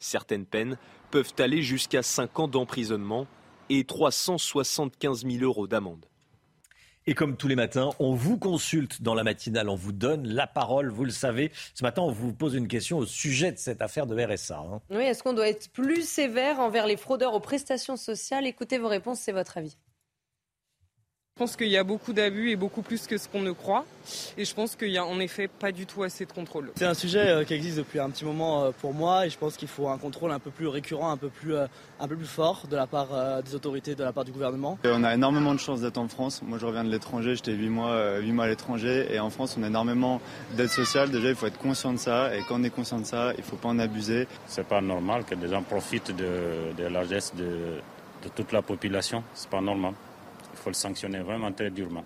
Certaines 0.00 0.46
peines 0.46 0.78
peuvent 1.10 1.34
aller 1.38 1.60
jusqu'à 1.60 2.02
5 2.02 2.38
ans 2.38 2.48
d'emprisonnement 2.48 3.26
et 3.68 3.84
375 3.84 5.26
000 5.26 5.44
euros 5.44 5.66
d'amende. 5.66 6.06
Et 7.06 7.12
comme 7.12 7.36
tous 7.36 7.48
les 7.48 7.54
matins, 7.54 7.90
on 7.98 8.14
vous 8.14 8.38
consulte 8.38 9.02
dans 9.02 9.14
la 9.14 9.22
matinale, 9.22 9.68
on 9.68 9.76
vous 9.76 9.92
donne 9.92 10.26
la 10.26 10.46
parole, 10.46 10.88
vous 10.88 11.04
le 11.04 11.10
savez. 11.10 11.52
Ce 11.74 11.84
matin, 11.84 12.00
on 12.00 12.12
vous 12.12 12.32
pose 12.32 12.54
une 12.54 12.66
question 12.66 12.96
au 12.96 13.04
sujet 13.04 13.52
de 13.52 13.58
cette 13.58 13.82
affaire 13.82 14.06
de 14.06 14.18
RSA. 14.18 14.58
Hein. 14.58 14.80
Oui, 14.88 15.04
est-ce 15.04 15.22
qu'on 15.22 15.34
doit 15.34 15.50
être 15.50 15.70
plus 15.70 16.08
sévère 16.08 16.60
envers 16.60 16.86
les 16.86 16.96
fraudeurs 16.96 17.34
aux 17.34 17.40
prestations 17.40 17.98
sociales? 17.98 18.46
Écoutez 18.46 18.78
vos 18.78 18.88
réponses, 18.88 19.20
c'est 19.20 19.32
votre 19.32 19.58
avis. 19.58 19.76
Je 21.38 21.44
pense 21.44 21.54
qu'il 21.56 21.68
y 21.68 21.76
a 21.76 21.84
beaucoup 21.84 22.14
d'abus 22.14 22.48
et 22.48 22.56
beaucoup 22.56 22.80
plus 22.80 23.06
que 23.06 23.18
ce 23.18 23.28
qu'on 23.28 23.42
ne 23.42 23.52
croit. 23.52 23.84
Et 24.38 24.46
je 24.46 24.54
pense 24.54 24.74
qu'il 24.74 24.88
n'y 24.88 24.96
a 24.96 25.04
en 25.04 25.20
effet 25.20 25.48
pas 25.48 25.70
du 25.70 25.84
tout 25.84 26.02
assez 26.02 26.24
de 26.24 26.32
contrôle. 26.32 26.72
C'est 26.76 26.86
un 26.86 26.94
sujet 26.94 27.28
euh, 27.28 27.44
qui 27.44 27.52
existe 27.52 27.76
depuis 27.76 27.98
un 27.98 28.08
petit 28.08 28.24
moment 28.24 28.64
euh, 28.64 28.70
pour 28.70 28.94
moi 28.94 29.26
et 29.26 29.28
je 29.28 29.36
pense 29.36 29.58
qu'il 29.58 29.68
faut 29.68 29.86
un 29.90 29.98
contrôle 29.98 30.32
un 30.32 30.38
peu 30.38 30.50
plus 30.50 30.66
récurrent, 30.66 31.10
un 31.10 31.18
peu 31.18 31.28
plus, 31.28 31.54
euh, 31.54 31.66
un 32.00 32.08
peu 32.08 32.16
plus 32.16 32.24
fort 32.24 32.62
de 32.70 32.74
la 32.74 32.86
part 32.86 33.42
des 33.42 33.54
autorités, 33.54 33.94
de 33.94 34.02
la 34.02 34.14
part 34.14 34.24
du 34.24 34.32
gouvernement. 34.32 34.78
on 34.86 35.04
a 35.04 35.12
énormément 35.12 35.52
de 35.52 35.60
chance 35.60 35.82
d'être 35.82 35.98
en 35.98 36.08
France. 36.08 36.40
Moi 36.42 36.56
je 36.56 36.64
reviens 36.64 36.84
de 36.84 36.90
l'étranger, 36.90 37.34
j'étais 37.34 37.52
8 37.52 37.68
mois, 37.68 38.16
8 38.16 38.32
mois 38.32 38.46
à 38.46 38.48
l'étranger 38.48 39.06
et 39.10 39.20
en 39.20 39.28
France 39.28 39.56
on 39.58 39.62
a 39.62 39.66
énormément 39.66 40.22
d'aide 40.56 40.70
sociale. 40.70 41.10
Déjà 41.10 41.28
il 41.28 41.34
faut 41.34 41.48
être 41.48 41.58
conscient 41.58 41.92
de 41.92 41.98
ça 41.98 42.34
et 42.34 42.40
quand 42.48 42.58
on 42.58 42.64
est 42.64 42.70
conscient 42.70 42.98
de 42.98 43.04
ça, 43.04 43.34
il 43.34 43.40
ne 43.40 43.44
faut 43.44 43.56
pas 43.56 43.68
en 43.68 43.78
abuser. 43.78 44.26
C'est 44.46 44.66
pas 44.66 44.80
normal 44.80 45.24
que 45.24 45.34
des 45.34 45.48
gens 45.48 45.62
profitent 45.62 46.16
de, 46.16 46.72
de 46.78 46.84
la 46.84 47.04
geste 47.04 47.36
de, 47.36 47.44
de 48.24 48.28
toute 48.34 48.52
la 48.52 48.62
population. 48.62 49.22
C'est 49.34 49.50
pas 49.50 49.60
normal 49.60 49.92
faut 50.66 50.70
le 50.70 50.74
sanctionner 50.74 51.20
vraiment 51.20 51.52
très 51.52 51.70
durement. 51.70 52.04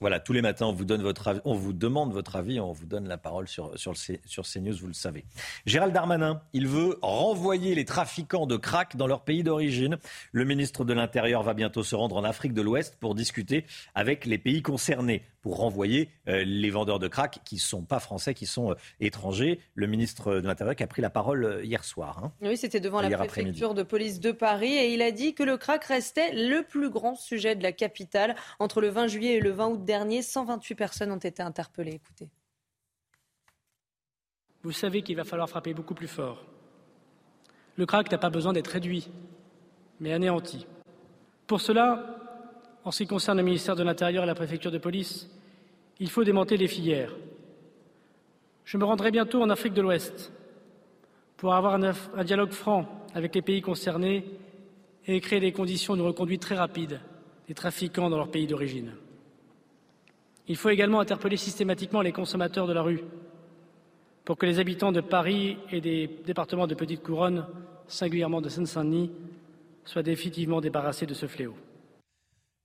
Voilà, 0.00 0.18
tous 0.18 0.32
les 0.32 0.42
matins, 0.42 0.66
on 0.66 0.72
vous, 0.72 0.84
donne 0.84 1.02
votre 1.02 1.40
on 1.44 1.54
vous 1.54 1.72
demande 1.72 2.12
votre 2.12 2.34
avis, 2.34 2.58
on 2.58 2.72
vous 2.72 2.84
donne 2.84 3.06
la 3.06 3.16
parole 3.16 3.46
sur, 3.46 3.78
sur, 3.78 3.92
le, 3.92 4.18
sur 4.24 4.44
CNews, 4.44 4.74
vous 4.76 4.88
le 4.88 4.92
savez. 4.92 5.24
Gérald 5.64 5.94
Darmanin, 5.94 6.42
il 6.52 6.66
veut 6.66 6.98
renvoyer 7.00 7.76
les 7.76 7.84
trafiquants 7.84 8.46
de 8.46 8.56
crack 8.56 8.96
dans 8.96 9.06
leur 9.06 9.22
pays 9.22 9.44
d'origine. 9.44 9.98
Le 10.32 10.44
ministre 10.44 10.84
de 10.84 10.92
l'Intérieur 10.94 11.44
va 11.44 11.54
bientôt 11.54 11.84
se 11.84 11.94
rendre 11.94 12.16
en 12.16 12.24
Afrique 12.24 12.54
de 12.54 12.60
l'Ouest 12.60 12.98
pour 12.98 13.14
discuter 13.14 13.66
avec 13.94 14.26
les 14.26 14.36
pays 14.36 14.60
concernés 14.60 15.22
pour 15.44 15.58
renvoyer 15.58 16.08
euh, 16.26 16.42
les 16.42 16.70
vendeurs 16.70 16.98
de 16.98 17.06
crack 17.06 17.40
qui 17.44 17.56
ne 17.56 17.60
sont 17.60 17.82
pas 17.82 18.00
français, 18.00 18.32
qui 18.32 18.46
sont 18.46 18.70
euh, 18.70 18.76
étrangers. 18.98 19.60
Le 19.74 19.86
ministre 19.86 20.36
de 20.36 20.46
l'Intérieur 20.46 20.74
qui 20.74 20.82
a 20.82 20.86
pris 20.86 21.02
la 21.02 21.10
parole 21.10 21.44
euh, 21.44 21.62
hier 21.62 21.84
soir. 21.84 22.24
Hein. 22.24 22.32
oui, 22.40 22.56
c'était 22.56 22.80
devant 22.80 23.02
la 23.02 23.14
préfecture 23.14 23.74
de 23.74 23.82
police 23.82 24.20
de 24.20 24.32
Paris 24.32 24.72
et 24.72 24.94
il 24.94 25.02
a 25.02 25.10
dit 25.10 25.34
que 25.34 25.42
le 25.42 25.58
crack 25.58 25.84
restait 25.84 26.32
le 26.32 26.62
plus 26.62 26.88
grand 26.88 27.14
sujet 27.14 27.56
de 27.56 27.62
la 27.62 27.72
capitale. 27.72 28.36
Entre 28.58 28.80
le 28.80 28.88
20 28.88 29.06
juillet 29.08 29.34
et 29.34 29.40
le 29.40 29.50
20 29.50 29.66
août 29.68 29.84
dernier, 29.84 30.22
128 30.22 30.74
personnes 30.76 31.12
ont 31.12 31.18
été 31.18 31.42
interpellées. 31.42 31.96
Écoutez. 31.96 32.30
Vous 34.62 34.72
savez 34.72 35.02
qu'il 35.02 35.16
va 35.16 35.24
falloir 35.24 35.50
frapper 35.50 35.74
beaucoup 35.74 35.94
plus 35.94 36.08
fort. 36.08 36.42
Le 37.76 37.84
crack 37.84 38.10
n'a 38.10 38.16
pas 38.16 38.30
besoin 38.30 38.54
d'être 38.54 38.68
réduit, 38.68 39.10
mais 40.00 40.14
anéanti. 40.14 40.66
Pour 41.46 41.60
cela, 41.60 42.23
en 42.84 42.90
ce 42.90 43.02
qui 43.02 43.08
concerne 43.08 43.38
le 43.38 43.44
ministère 43.44 43.76
de 43.76 43.82
l'Intérieur 43.82 44.24
et 44.24 44.26
la 44.26 44.34
préfecture 44.34 44.70
de 44.70 44.78
police, 44.78 45.28
il 46.00 46.10
faut 46.10 46.24
démonter 46.24 46.56
les 46.56 46.68
filières. 46.68 47.14
Je 48.64 48.76
me 48.76 48.84
rendrai 48.84 49.10
bientôt 49.10 49.42
en 49.42 49.50
Afrique 49.50 49.74
de 49.74 49.82
l'Ouest 49.82 50.32
pour 51.36 51.54
avoir 51.54 51.74
un, 51.74 52.24
dialogue 52.24 52.52
franc 52.52 52.86
avec 53.14 53.34
les 53.34 53.42
pays 53.42 53.62
concernés 53.62 54.24
et 55.06 55.20
créer 55.20 55.40
les 55.40 55.52
conditions 55.52 55.96
de 55.96 56.02
reconduite 56.02 56.42
très 56.42 56.56
rapide 56.56 57.00
des 57.48 57.54
trafiquants 57.54 58.10
dans 58.10 58.16
leur 58.16 58.30
pays 58.30 58.46
d'origine. 58.46 58.92
Il 60.46 60.56
faut 60.56 60.70
également 60.70 61.00
interpeller 61.00 61.36
systématiquement 61.36 62.02
les 62.02 62.12
consommateurs 62.12 62.66
de 62.66 62.72
la 62.72 62.82
rue 62.82 63.02
pour 64.24 64.36
que 64.36 64.46
les 64.46 64.58
habitants 64.58 64.92
de 64.92 65.00
Paris 65.00 65.58
et 65.70 65.80
des 65.80 66.08
départements 66.24 66.66
de 66.66 66.74
Petite 66.74 67.02
Couronne, 67.02 67.46
singulièrement 67.86 68.40
de 68.40 68.48
Seine-Saint-Denis, 68.48 69.10
soient 69.84 70.02
définitivement 70.02 70.62
débarrassés 70.62 71.06
de 71.06 71.14
ce 71.14 71.26
fléau. 71.26 71.54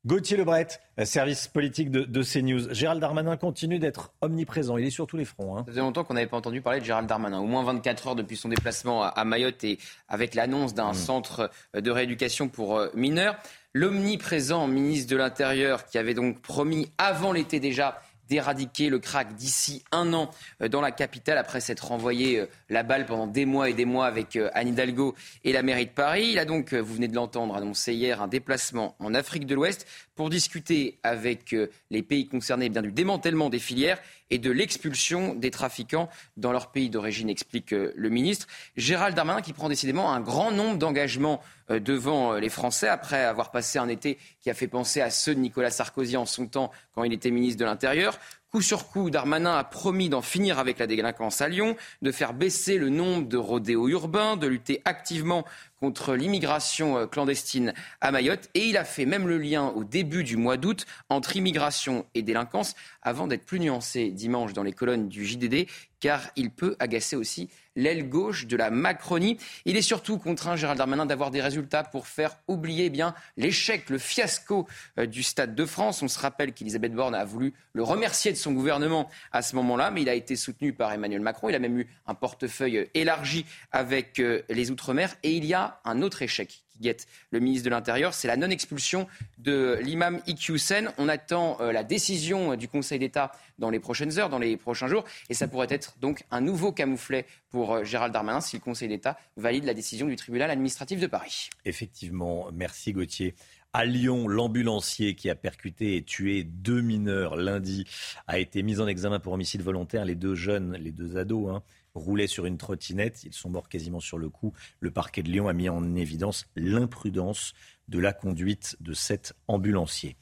Gauthier 0.05 0.37
Lebret, 0.37 0.67
service 1.03 1.49
politique 1.49 1.91
de, 1.91 2.23
CNews. 2.23 2.73
Gérald 2.73 3.01
Darmanin 3.01 3.35
continue 3.35 3.79
d'être 3.79 4.13
omniprésent. 4.21 4.77
Il 4.77 4.85
est 4.85 4.91
sur 4.91 5.07
tous 5.07 5.17
les 5.17 5.25
fronts. 5.25 5.57
Hein. 5.57 5.63
Ça 5.65 5.71
faisait 5.71 5.81
longtemps 5.81 6.05
qu'on 6.05 6.13
n'avait 6.13 6.27
pas 6.27 6.37
entendu 6.37 6.61
parler 6.61 6.79
de 6.79 6.85
Gérald 6.85 7.05
Darmanin. 7.05 7.39
Au 7.39 7.45
moins 7.45 7.63
24 7.63 8.07
heures 8.07 8.15
depuis 8.15 8.37
son 8.37 8.47
déplacement 8.47 9.03
à, 9.03 9.25
Mayotte 9.25 9.61
et 9.65 9.77
avec 10.07 10.35
l'annonce 10.35 10.73
d'un 10.73 10.91
mmh. 10.91 10.95
centre 10.95 11.51
de 11.73 11.91
rééducation 11.91 12.47
pour 12.47 12.77
euh, 12.77 12.87
mineurs. 12.93 13.35
L'omniprésent 13.73 14.67
ministre 14.67 15.11
de 15.11 15.17
l'Intérieur 15.17 15.85
qui 15.85 15.97
avait 15.97 16.13
donc 16.13 16.41
promis 16.41 16.89
avant 16.97 17.33
l'été 17.33 17.59
déjà 17.59 18.01
d'éradiquer 18.29 18.89
le 18.89 18.99
crack 18.99 19.35
d'ici 19.35 19.83
un 19.91 20.13
an 20.13 20.29
euh, 20.61 20.67
dans 20.69 20.81
la 20.81 20.91
capitale 20.91 21.37
après 21.37 21.59
s'être 21.59 21.87
renvoyé 21.87 22.39
euh, 22.39 22.45
la 22.69 22.83
balle 22.83 23.05
pendant 23.05 23.27
des 23.27 23.45
mois 23.45 23.69
et 23.69 23.73
des 23.73 23.85
mois 23.85 24.05
avec 24.05 24.35
euh, 24.35 24.49
Anne 24.53 24.69
Hidalgo 24.69 25.15
et 25.43 25.51
la 25.51 25.63
mairie 25.63 25.87
de 25.87 25.91
Paris. 25.91 26.29
Il 26.31 26.39
a 26.39 26.45
donc, 26.45 26.73
vous 26.73 26.93
venez 26.93 27.07
de 27.07 27.15
l'entendre, 27.15 27.55
annoncé 27.55 27.93
hier 27.93 28.21
un 28.21 28.27
déplacement 28.27 28.95
en 28.99 29.13
Afrique 29.13 29.45
de 29.45 29.55
l'Ouest 29.55 29.87
pour 30.15 30.29
discuter 30.29 30.99
avec 31.03 31.55
les 31.89 32.03
pays 32.03 32.27
concernés 32.27 32.69
eh 32.75 32.81
du 32.81 32.91
démantèlement 32.91 33.49
des 33.49 33.59
filières 33.59 33.99
et 34.29 34.37
de 34.37 34.51
l'expulsion 34.51 35.33
des 35.35 35.51
trafiquants 35.51 36.09
dans 36.37 36.51
leur 36.51 36.71
pays 36.71 36.89
d'origine, 36.89 37.29
explique 37.29 37.71
le 37.71 38.09
ministre. 38.09 38.47
Gérald 38.77 39.15
Darmanin 39.15 39.41
qui 39.41 39.53
prend 39.53 39.69
décidément 39.69 40.13
un 40.13 40.19
grand 40.19 40.51
nombre 40.51 40.77
d'engagements 40.77 41.41
devant 41.69 42.35
les 42.35 42.49
Français 42.49 42.87
après 42.87 43.23
avoir 43.23 43.51
passé 43.51 43.77
un 43.79 43.87
été 43.87 44.17
qui 44.41 44.49
a 44.49 44.53
fait 44.53 44.67
penser 44.67 45.01
à 45.01 45.09
ceux 45.09 45.35
de 45.35 45.39
Nicolas 45.39 45.69
Sarkozy 45.69 46.17
en 46.17 46.25
son 46.25 46.47
temps 46.47 46.71
quand 46.93 47.03
il 47.03 47.13
était 47.13 47.31
ministre 47.31 47.59
de 47.59 47.65
l'Intérieur. 47.65 48.17
Coup 48.51 48.63
sur 48.63 48.87
coup, 48.87 49.11
Darmanin 49.11 49.55
a 49.55 49.63
promis 49.63 50.09
d'en 50.09 50.23
finir 50.23 50.57
avec 50.57 50.79
la 50.79 50.87
délinquance 50.87 51.39
à 51.39 51.47
Lyon, 51.47 51.75
de 52.01 52.11
faire 52.11 52.33
baisser 52.33 52.79
le 52.79 52.89
nombre 52.89 53.27
de 53.27 53.37
rodéos 53.37 53.87
urbains, 53.89 54.37
de 54.37 54.47
lutter 54.47 54.81
activement 54.85 55.45
contre 55.79 56.15
l'immigration 56.15 56.97
euh, 56.97 57.05
clandestine 57.05 57.75
à 58.01 58.11
Mayotte. 58.11 58.49
Et 58.55 58.65
il 58.65 58.77
a 58.77 58.85
fait 58.85 59.05
même 59.05 59.27
le 59.27 59.37
lien 59.37 59.67
au 59.67 59.83
début 59.83 60.23
du 60.23 60.35
mois 60.35 60.57
d'août 60.57 60.87
entre 61.09 61.35
immigration 61.35 62.07
et 62.15 62.23
délinquance, 62.23 62.73
avant 63.03 63.27
d'être 63.27 63.45
plus 63.45 63.59
nuancé 63.59 64.09
dimanche 64.09 64.53
dans 64.53 64.63
les 64.63 64.73
colonnes 64.73 65.09
du 65.09 65.27
JDD, 65.27 65.67
car 65.99 66.31
il 66.35 66.49
peut 66.49 66.75
agacer 66.79 67.15
aussi 67.15 67.49
l'aile 67.79 68.07
gauche 68.07 68.45
de 68.45 68.55
la 68.55 68.69
Macronie. 68.69 69.37
Il 69.65 69.77
est 69.77 69.81
surtout 69.81 70.17
contraint, 70.17 70.55
Gérald 70.55 70.77
Darmanin, 70.77 71.05
d'avoir 71.05 71.31
des 71.31 71.41
résultats 71.41 71.83
pour 71.83 72.07
faire 72.07 72.35
oublier 72.47 72.89
bien 72.89 73.15
l'échec, 73.37 73.89
le 73.89 73.97
fiasco 73.97 74.67
euh, 74.97 75.05
du 75.05 75.23
Stade 75.23 75.55
de 75.55 75.65
France. 75.65 76.03
On 76.03 76.07
se 76.07 76.19
rappelle 76.19 76.53
qu'Elisabeth 76.53 76.93
Borne 76.93 77.15
a 77.15 77.25
voulu 77.25 77.53
le 77.73 77.83
remercier 77.83 78.31
de 78.31 78.37
son 78.37 78.51
gouvernement 78.51 79.09
à 79.31 79.41
ce 79.41 79.55
moment-là, 79.55 79.91
mais 79.91 80.01
il 80.01 80.09
a 80.09 80.13
été 80.13 80.35
soutenu 80.35 80.73
par 80.73 80.91
Emmanuel 80.91 81.21
Macron. 81.21 81.49
Il 81.49 81.55
a 81.55 81.59
même 81.59 81.79
eu 81.79 81.87
un 82.05 82.13
portefeuille 82.13 82.89
élargi 82.93 83.45
avec 83.71 84.19
euh, 84.19 84.41
les 84.49 84.71
Outre-mer. 84.71 85.15
Et 85.23 85.31
il 85.31 85.45
y 85.45 85.53
a 85.53 85.79
un 85.85 86.01
autre 86.01 86.21
échec 86.21 86.63
guette 86.79 87.07
le 87.31 87.39
ministre 87.39 87.65
de 87.65 87.69
l'Intérieur, 87.69 88.13
c'est 88.13 88.27
la 88.27 88.37
non-expulsion 88.37 89.07
de 89.37 89.77
l'imam 89.81 90.21
Iqiyoussen. 90.27 90.91
On 90.97 91.09
attend 91.09 91.57
euh, 91.61 91.71
la 91.71 91.83
décision 91.83 92.55
du 92.55 92.67
Conseil 92.67 92.99
d'État 92.99 93.31
dans 93.57 93.69
les 93.69 93.79
prochaines 93.79 94.17
heures, 94.19 94.29
dans 94.29 94.39
les 94.39 94.57
prochains 94.57 94.87
jours, 94.87 95.03
et 95.29 95.33
ça 95.33 95.47
pourrait 95.47 95.67
être 95.69 95.97
donc 95.99 96.23
un 96.31 96.41
nouveau 96.41 96.71
camouflet 96.71 97.25
pour 97.49 97.73
euh, 97.73 97.83
Gérald 97.83 98.13
Darmanin 98.13 98.41
si 98.41 98.57
le 98.57 98.61
Conseil 98.61 98.87
d'État 98.87 99.17
valide 99.37 99.65
la 99.65 99.73
décision 99.73 100.07
du 100.07 100.15
tribunal 100.15 100.51
administratif 100.51 100.99
de 100.99 101.07
Paris. 101.07 101.49
Effectivement, 101.65 102.47
merci 102.53 102.93
Gauthier. 102.93 103.35
À 103.71 103.85
Lyon, 103.85 104.27
l'ambulancier 104.27 105.13
qui 105.13 105.29
a 105.29 105.35
percuté 105.35 105.95
et 105.95 106.01
tué 106.01 106.43
deux 106.43 106.81
mineurs 106.81 107.35
lundi 107.35 107.85
a 108.25 108.39
été 108.39 108.63
mis 108.63 108.79
en 108.79 108.87
examen 108.87 109.19
pour 109.19 109.33
homicide 109.33 109.61
volontaire. 109.61 110.05
Les 110.05 110.15
deux 110.15 110.33
jeunes, 110.33 110.75
les 110.77 110.91
deux 110.91 111.17
ados, 111.17 111.53
hein, 111.53 111.61
roulaient 111.99 112.27
sur 112.27 112.45
une 112.45 112.57
trottinette. 112.57 113.23
Ils 113.23 113.33
sont 113.33 113.49
morts 113.49 113.69
quasiment 113.69 113.99
sur 113.99 114.17
le 114.17 114.29
coup. 114.29 114.53
Le 114.79 114.91
parquet 114.91 115.23
de 115.23 115.29
Lyon 115.29 115.47
a 115.47 115.53
mis 115.53 115.69
en 115.69 115.95
évidence 115.95 116.47
l'imprudence 116.55 117.53
de 117.87 117.99
la 117.99 118.13
conduite 118.13 118.77
de 118.79 118.93
cet 118.93 119.33
ambulancier. 119.47 120.15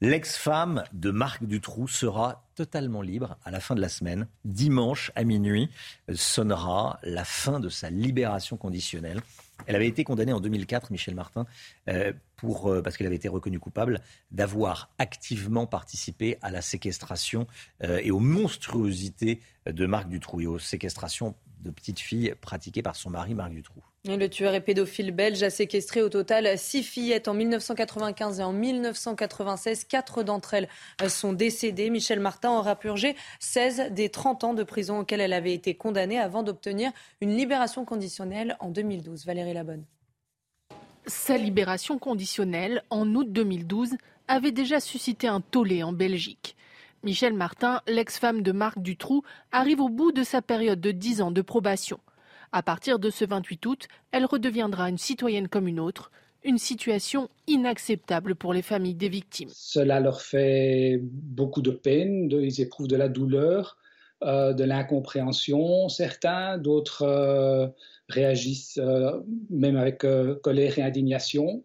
L'ex-femme 0.00 0.84
de 0.92 1.10
Marc 1.10 1.42
Dutroux 1.44 1.88
sera 1.88 2.48
totalement 2.54 3.02
libre 3.02 3.36
à 3.44 3.50
la 3.50 3.58
fin 3.58 3.74
de 3.74 3.80
la 3.80 3.88
semaine. 3.88 4.28
Dimanche 4.44 5.10
à 5.16 5.24
minuit 5.24 5.70
sonnera 6.14 7.00
la 7.02 7.24
fin 7.24 7.58
de 7.58 7.68
sa 7.68 7.90
libération 7.90 8.56
conditionnelle. 8.56 9.20
Elle 9.66 9.74
avait 9.74 9.88
été 9.88 10.04
condamnée 10.04 10.32
en 10.32 10.38
2004, 10.38 10.92
Michel 10.92 11.16
Martin, 11.16 11.46
euh, 11.88 12.12
euh, 12.44 12.80
parce 12.80 12.96
qu'elle 12.96 13.08
avait 13.08 13.16
été 13.16 13.28
reconnue 13.28 13.58
coupable 13.58 14.00
d'avoir 14.30 14.88
activement 14.98 15.66
participé 15.66 16.38
à 16.42 16.52
la 16.52 16.62
séquestration 16.62 17.48
euh, 17.82 18.00
et 18.00 18.12
aux 18.12 18.20
monstruosités 18.20 19.40
de 19.66 19.86
Marc 19.86 20.08
Dutroux 20.08 20.40
et 20.40 20.46
aux 20.46 20.60
séquestrations 20.60 21.34
de 21.60 21.72
petites 21.72 21.98
filles 21.98 22.36
pratiquées 22.40 22.82
par 22.82 22.94
son 22.94 23.10
mari 23.10 23.34
Marc 23.34 23.50
Dutroux. 23.52 23.82
Le 24.16 24.30
tueur 24.30 24.54
et 24.54 24.62
pédophile 24.62 25.10
belge 25.10 25.42
a 25.42 25.50
séquestré 25.50 26.00
au 26.00 26.08
total 26.08 26.56
six 26.56 26.82
fillettes 26.82 27.28
en 27.28 27.34
1995 27.34 28.40
et 28.40 28.42
en 28.42 28.54
1996. 28.54 29.84
Quatre 29.84 30.22
d'entre 30.22 30.54
elles 30.54 30.68
sont 31.10 31.34
décédées. 31.34 31.90
Michel 31.90 32.18
Martin 32.18 32.50
aura 32.52 32.74
purgé 32.74 33.16
16 33.40 33.90
des 33.90 34.08
30 34.08 34.44
ans 34.44 34.54
de 34.54 34.62
prison 34.62 35.00
auxquels 35.00 35.20
elle 35.20 35.34
avait 35.34 35.52
été 35.52 35.74
condamnée 35.74 36.18
avant 36.18 36.42
d'obtenir 36.42 36.90
une 37.20 37.36
libération 37.36 37.84
conditionnelle 37.84 38.56
en 38.60 38.70
2012. 38.70 39.26
Valérie 39.26 39.52
Labonne. 39.52 39.84
Sa 41.06 41.36
libération 41.36 41.98
conditionnelle 41.98 42.82
en 42.88 43.14
août 43.14 43.30
2012 43.30 43.94
avait 44.26 44.52
déjà 44.52 44.80
suscité 44.80 45.28
un 45.28 45.42
tollé 45.42 45.82
en 45.82 45.92
Belgique. 45.92 46.56
Michel 47.02 47.34
Martin, 47.34 47.82
l'ex-femme 47.86 48.40
de 48.40 48.52
Marc 48.52 48.78
Dutroux, 48.78 49.22
arrive 49.52 49.82
au 49.82 49.90
bout 49.90 50.12
de 50.12 50.22
sa 50.22 50.40
période 50.40 50.80
de 50.80 50.92
10 50.92 51.20
ans 51.20 51.30
de 51.30 51.42
probation. 51.42 52.00
À 52.52 52.62
partir 52.62 52.98
de 52.98 53.10
ce 53.10 53.24
28 53.24 53.66
août, 53.66 53.88
elle 54.12 54.24
redeviendra 54.24 54.88
une 54.88 54.98
citoyenne 54.98 55.48
comme 55.48 55.68
une 55.68 55.80
autre, 55.80 56.10
une 56.44 56.58
situation 56.58 57.28
inacceptable 57.46 58.34
pour 58.34 58.52
les 58.54 58.62
familles 58.62 58.94
des 58.94 59.08
victimes. 59.08 59.50
Cela 59.52 60.00
leur 60.00 60.22
fait 60.22 61.00
beaucoup 61.02 61.62
de 61.62 61.70
peine, 61.70 62.30
ils 62.30 62.60
éprouvent 62.60 62.88
de 62.88 62.96
la 62.96 63.08
douleur, 63.08 63.76
euh, 64.24 64.52
de 64.52 64.64
l'incompréhension, 64.64 65.88
certains, 65.88 66.58
d'autres 66.58 67.02
euh, 67.02 67.68
réagissent 68.08 68.80
euh, 68.82 69.12
même 69.48 69.76
avec 69.76 70.04
colère 70.42 70.78
et 70.78 70.82
indignation. 70.82 71.62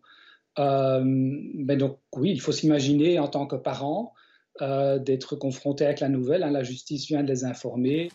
mais 0.58 1.78
donc 1.78 1.98
oui, 2.16 2.32
il 2.32 2.42
faut 2.42 2.52
s'imaginer 2.52 3.20
en 3.20 3.28
tant 3.28 3.48
que 3.48 3.56
parent 3.56 4.14
d'être 4.60 5.36
confronté 5.36 5.84
avec 5.86 6.00
la 6.00 6.10
nouvelle. 6.10 6.44
Hein, 6.44 6.52
la 6.52 6.64
justice 6.64 7.08
vient 7.08 7.24
de 7.24 7.28
les 7.28 7.44
informer. 7.44 8.12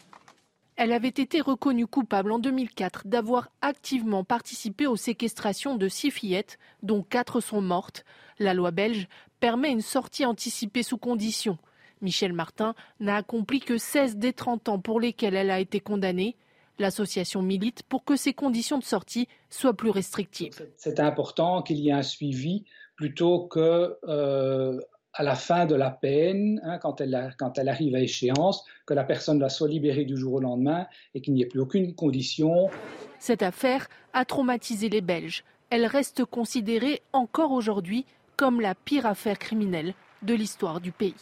Elle 0.78 0.92
avait 0.92 1.08
été 1.08 1.40
reconnue 1.40 1.88
coupable 1.88 2.30
en 2.30 2.38
2004 2.38 3.08
d'avoir 3.08 3.50
activement 3.62 4.22
participé 4.22 4.86
aux 4.86 4.94
séquestrations 4.94 5.74
de 5.74 5.88
six 5.88 6.12
fillettes, 6.12 6.56
dont 6.84 7.02
quatre 7.02 7.40
sont 7.40 7.60
mortes. 7.60 8.04
La 8.38 8.54
loi 8.54 8.70
belge 8.70 9.08
permet 9.40 9.72
une 9.72 9.80
sortie 9.80 10.24
anticipée 10.24 10.84
sous 10.84 10.96
condition. 10.96 11.58
Michel 12.00 12.32
Martin 12.32 12.76
n'a 13.00 13.16
accompli 13.16 13.58
que 13.58 13.76
16 13.76 14.18
des 14.18 14.32
30 14.32 14.68
ans 14.68 14.78
pour 14.78 15.00
lesquels 15.00 15.34
elle 15.34 15.50
a 15.50 15.58
été 15.58 15.80
condamnée. 15.80 16.36
L'association 16.78 17.42
milite 17.42 17.82
pour 17.82 18.04
que 18.04 18.14
ces 18.14 18.32
conditions 18.32 18.78
de 18.78 18.84
sortie 18.84 19.26
soient 19.50 19.74
plus 19.74 19.90
restrictives. 19.90 20.64
C'est 20.76 21.00
important 21.00 21.60
qu'il 21.62 21.80
y 21.80 21.88
ait 21.88 21.92
un 21.92 22.04
suivi 22.04 22.66
plutôt 22.94 23.48
que 23.48 23.96
euh, 24.06 24.80
à 25.18 25.24
la 25.24 25.34
fin 25.34 25.66
de 25.66 25.74
la 25.74 25.90
peine, 25.90 26.60
hein, 26.64 26.78
quand, 26.78 27.00
elle 27.00 27.34
quand, 27.38 27.58
elle 27.58 27.68
arrive 27.68 27.96
à 27.96 28.00
échéance, 28.00 28.64
que 28.86 28.94
la 28.94 29.02
personne 29.02 29.46
soit 29.50 29.68
libérée 29.68 30.04
du 30.04 30.16
jour 30.16 30.34
au 30.34 30.40
lendemain 30.40 30.86
et 31.14 31.20
qu'il 31.20 31.34
n'y 31.34 31.42
ait 31.42 31.46
plus 31.46 31.60
aucune 31.60 31.92
condition. 31.94 32.70
Cette 33.18 33.42
affaire 33.42 33.88
a 34.12 34.24
traumatisé 34.24 34.88
les 34.88 35.00
Belges. 35.00 35.42
Elle 35.70 35.86
reste 35.86 36.24
considérée 36.24 37.02
encore 37.12 37.50
aujourd'hui 37.50 38.06
comme 38.36 38.60
la 38.60 38.76
pire 38.76 39.06
affaire 39.06 39.40
criminelle 39.40 39.92
de 40.22 40.34
l'histoire 40.34 40.80
du 40.80 40.92
pays. 40.92 41.16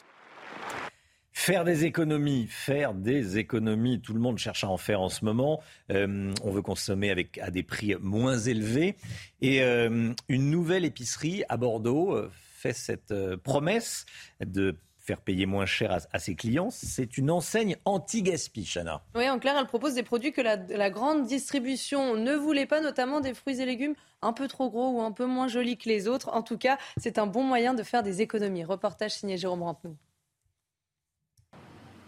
Faire 1.33 1.65
des 1.65 1.85
économies, 1.85 2.47
faire 2.49 2.93
des 2.93 3.39
économies, 3.39 4.01
tout 4.01 4.13
le 4.13 4.21
monde 4.21 4.37
cherche 4.37 4.65
à 4.65 4.69
en 4.69 4.77
faire 4.77 5.01
en 5.01 5.09
ce 5.09 5.25
moment. 5.25 5.61
Euh, 5.91 6.33
on 6.43 6.51
veut 6.51 6.63
consommer 6.63 7.11
avec, 7.11 7.39
à 7.39 7.51
des 7.51 7.63
prix 7.63 7.95
moins 8.01 8.39
élevés. 8.39 8.97
Et 9.41 9.63
euh, 9.63 10.13
une 10.29 10.51
nouvelle 10.51 10.85
épicerie 10.85 11.45
à 11.49 11.57
Bordeaux 11.57 12.15
euh, 12.15 12.31
fait 12.67 12.73
cette 12.73 13.11
euh, 13.13 13.37
promesse 13.37 14.07
de 14.45 14.77
faire 14.99 15.21
payer 15.21 15.47
moins 15.47 15.67
cher 15.67 15.99
à, 16.13 16.19
ses 16.19 16.35
clients. 16.35 16.71
C'est 16.71 17.17
une 17.17 17.31
enseigne 17.31 17.77
anti-gaspi, 17.85 18.65
Chana. 18.65 19.05
Oui, 19.15 19.29
en 19.31 19.39
clair, 19.39 19.55
elle 19.57 19.67
propose 19.67 19.95
des 19.95 20.03
produits 20.03 20.33
que 20.33 20.41
la, 20.41 20.57
la, 20.57 20.91
grande 20.91 21.27
distribution 21.27 22.17
ne 22.17 22.35
voulait 22.35 22.67
pas, 22.67 22.81
notamment 22.81 23.21
des 23.21 23.33
fruits 23.33 23.61
et 23.61 23.67
légumes 23.67 23.95
un 24.21 24.33
peu 24.33 24.49
trop 24.49 24.69
gros 24.69 24.91
ou 24.91 25.03
un 25.03 25.13
peu 25.13 25.27
moins 25.27 25.47
jolis 25.47 25.79
que 25.79 25.89
les 25.89 26.09
autres. 26.09 26.31
En 26.31 26.43
tout 26.43 26.59
cas, 26.59 26.77
c'est 26.97 27.19
un 27.19 27.27
bon 27.27 27.45
moyen 27.45 27.73
de 27.73 27.85
faire 27.85 28.03
des 28.03 28.21
économies. 28.21 28.65
Reportage 28.65 29.13
signé 29.13 29.37
Jérôme 29.37 29.63
Rampenou. 29.63 29.97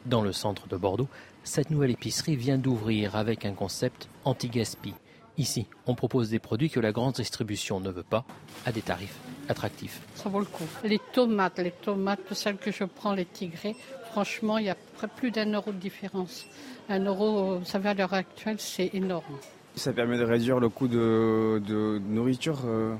Dans 0.06 0.22
le 0.22 0.32
centre 0.32 0.66
de 0.66 0.76
Bordeaux, 0.76 1.09
cette 1.44 1.70
nouvelle 1.70 1.93
épicerie 1.93 2.35
vient 2.35 2.59
d'ouvrir 2.59 3.14
avec 3.14 3.44
un 3.44 3.52
concept 3.52 4.09
anti-gaspi. 4.24 4.94
Ici, 5.39 5.66
on 5.86 5.94
propose 5.94 6.31
des 6.31 6.40
produits 6.40 6.69
que 6.69 6.81
la 6.81 6.90
grande 6.90 7.15
distribution 7.15 7.78
ne 7.78 7.90
veut 7.90 8.02
pas 8.02 8.24
à 8.66 8.73
des 8.73 8.82
tarifs 8.82 9.16
attractifs. 9.48 10.01
Ça 10.16 10.28
vaut 10.28 10.40
le 10.40 10.44
coup. 10.47 10.65
Les 10.82 11.01
tomates, 11.12 11.59
les 11.59 11.70
tomates, 11.70 12.35
celles 12.35 12.56
que 12.56 12.73
je 12.73 12.82
prends, 12.82 13.15
les 13.15 13.24
tigrés, 13.24 13.77
franchement, 14.10 14.59
il 14.59 14.66
y 14.66 14.70
a 14.70 14.77
plus 15.16 15.31
d'un 15.31 15.52
euro 15.52 15.70
de 15.70 15.78
différence. 15.78 16.44
Un 16.89 17.05
euro, 17.05 17.59
vous 17.59 17.65
savez, 17.65 17.90
à 17.90 17.94
l'heure 17.94 18.15
actuelle, 18.15 18.56
c'est 18.59 18.90
énorme. 18.94 19.39
Ça 19.77 19.93
permet 19.93 20.19
de 20.19 20.24
réduire 20.24 20.59
le 20.59 20.69
coût 20.69 20.89
de, 20.89 22.01
nourriture 22.09 22.59
euh, 22.65 22.97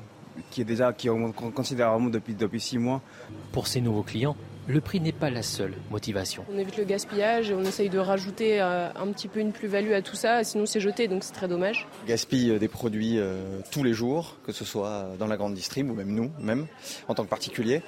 qui 0.51 0.61
est 0.61 0.65
déjà 0.65 0.93
qui 0.93 1.09
augmente 1.09 1.35
considérablement 1.35 2.09
depuis, 2.09 2.35
depuis 2.35 2.61
six 2.61 2.79
mois. 2.79 3.03
Pour 3.51 3.67
ces 3.67 3.81
nouveaux 3.81 4.05
clients, 4.05 4.37
le 4.69 4.83
prix 4.83 5.01
n'est 5.01 5.13
pas 5.13 5.31
la 5.31 5.43
seule 5.43 5.75
motivation. 5.91 6.45
On 6.53 6.59
évite 6.59 6.77
le 6.77 6.85
gaspillage 6.85 7.51
et 7.51 7.55
on 7.55 7.63
essaye 7.63 7.89
de 7.89 7.99
rajouter 7.99 8.61
euh, 8.61 8.91
un 8.93 9.11
petit 9.13 9.27
peu 9.27 9.41
une 9.41 9.53
plus-value 9.53 9.93
à 9.93 10.03
tout 10.03 10.15
ça, 10.15 10.45
sinon 10.45 10.67
c'est 10.67 10.81
jeté, 10.81 11.09
donc 11.09 11.25
c'est 11.25 11.33
très 11.33 11.49
dommage. 11.49 11.89
Gaspille 12.07 12.51
euh, 12.51 12.59
des 12.59 12.69
produits 12.69 13.19
euh, 13.19 13.61
tous 13.71 13.83
les 13.83 13.95
jours, 13.95 14.37
que 14.45 14.53
ce 14.53 14.67
soit 14.67 15.09
dans 15.19 15.27
la 15.27 15.39
grande 15.39 15.55
distrib 15.55 15.91
ou 15.91 15.95
même 15.95 16.15
nous, 16.15 16.31
même 16.39 16.67
en 17.09 17.15
tant 17.15 17.25
que 17.25 17.31
particulier. 17.31 17.81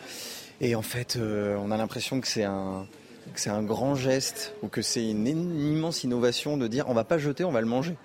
Et 0.62 0.74
en 0.74 0.82
fait, 0.82 1.18
on 1.18 1.70
a 1.70 1.76
l'impression 1.78 2.20
que 2.20 2.28
c'est 2.28 2.44
un, 2.44 2.86
c'est 3.34 3.48
un 3.48 3.62
grand 3.62 3.94
geste 3.94 4.54
ou 4.62 4.68
que 4.68 4.82
c'est 4.82 5.08
une, 5.08 5.26
immense 5.26 6.04
innovation 6.04 6.58
de 6.58 6.66
dire 6.66 6.84
on 6.88 6.92
va 6.92 7.04
pas 7.04 7.16
jeter, 7.16 7.44
on 7.44 7.52
va 7.52 7.62
le 7.62 7.66
manger. 7.66 7.96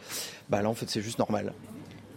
Bah 0.50 0.62
là, 0.62 0.70
en 0.70 0.74
fait, 0.74 0.90
c'est 0.90 1.02
juste 1.02 1.20
normal. 1.20 1.54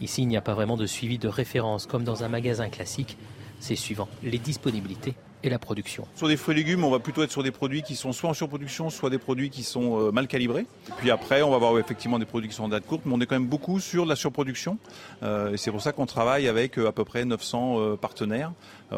Ici, 0.01 0.23
il 0.23 0.29
n'y 0.29 0.37
a 0.37 0.41
pas 0.41 0.55
vraiment 0.55 0.77
de 0.77 0.87
suivi 0.87 1.19
de 1.19 1.27
référence 1.27 1.87
comme 1.87 2.05
dans 2.05 2.23
un 2.23 2.29
magasin 2.29 2.69
classique. 2.69 3.19
C'est 3.59 3.75
suivant 3.75 4.09
les 4.23 4.39
disponibilités 4.39 5.17
et 5.43 5.49
la 5.49 5.59
production. 5.59 6.07
Sur 6.15 6.29
des 6.29 6.37
fruits 6.37 6.55
et 6.55 6.59
légumes, 6.59 6.85
on 6.85 6.91
va 6.91 6.99
plutôt 6.99 7.23
être 7.23 7.31
sur 7.31 7.43
des 7.43 7.51
produits 7.51 7.83
qui 7.83 7.97
sont 7.97 8.13
soit 8.13 8.31
en 8.31 8.35
surproduction, 8.35 8.91
soit 8.91 9.11
des 9.11 9.19
produits 9.19 9.51
qui 9.51 9.63
sont 9.63 10.01
euh, 10.01 10.11
mal 10.11 10.27
calibrés. 10.27 10.67
Et 10.89 10.93
puis 10.99 11.11
après, 11.11 11.43
on 11.43 11.51
va 11.51 11.57
avoir 11.57 11.79
effectivement 11.79 12.19
des 12.19 12.25
produits 12.25 12.49
qui 12.49 12.57
sont 12.57 12.65
en 12.65 12.69
date 12.69 12.87
courte, 12.87 13.03
mais 13.05 13.15
on 13.15 13.21
est 13.21 13.27
quand 13.27 13.37
même 13.37 13.49
beaucoup 13.49 13.81
sur 13.81 14.05
la 14.05 14.17
surproduction. 14.17 14.79
Euh, 15.23 15.53
et 15.53 15.57
c'est 15.57 15.71
pour 15.71 15.81
ça 15.81 15.93
qu'on 15.93 16.07
travaille 16.07 16.49
avec 16.49 16.79
euh, 16.79 16.89
à 16.89 16.93
peu 16.93 17.05
près 17.05 17.25
900 17.25 17.97
partenaires, 17.97 18.53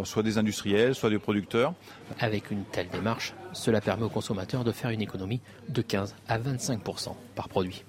soit 0.05 0.23
des 0.23 0.39
industriels, 0.39 0.95
soit 0.95 1.11
des 1.11 1.19
producteurs. 1.19 1.75
Avec 2.21 2.51
une 2.51 2.65
telle 2.65 2.89
démarche, 2.89 3.35
cela 3.53 3.81
permet 3.81 4.05
aux 4.05 4.11
consommateurs 4.11 4.65
de 4.65 4.73
faire 4.73 4.91
une 4.91 5.03
économie 5.03 5.41
de 5.69 5.83
15 5.83 6.15
à 6.29 6.39
25% 6.39 7.15
par 7.35 7.49
produit. 7.49 7.85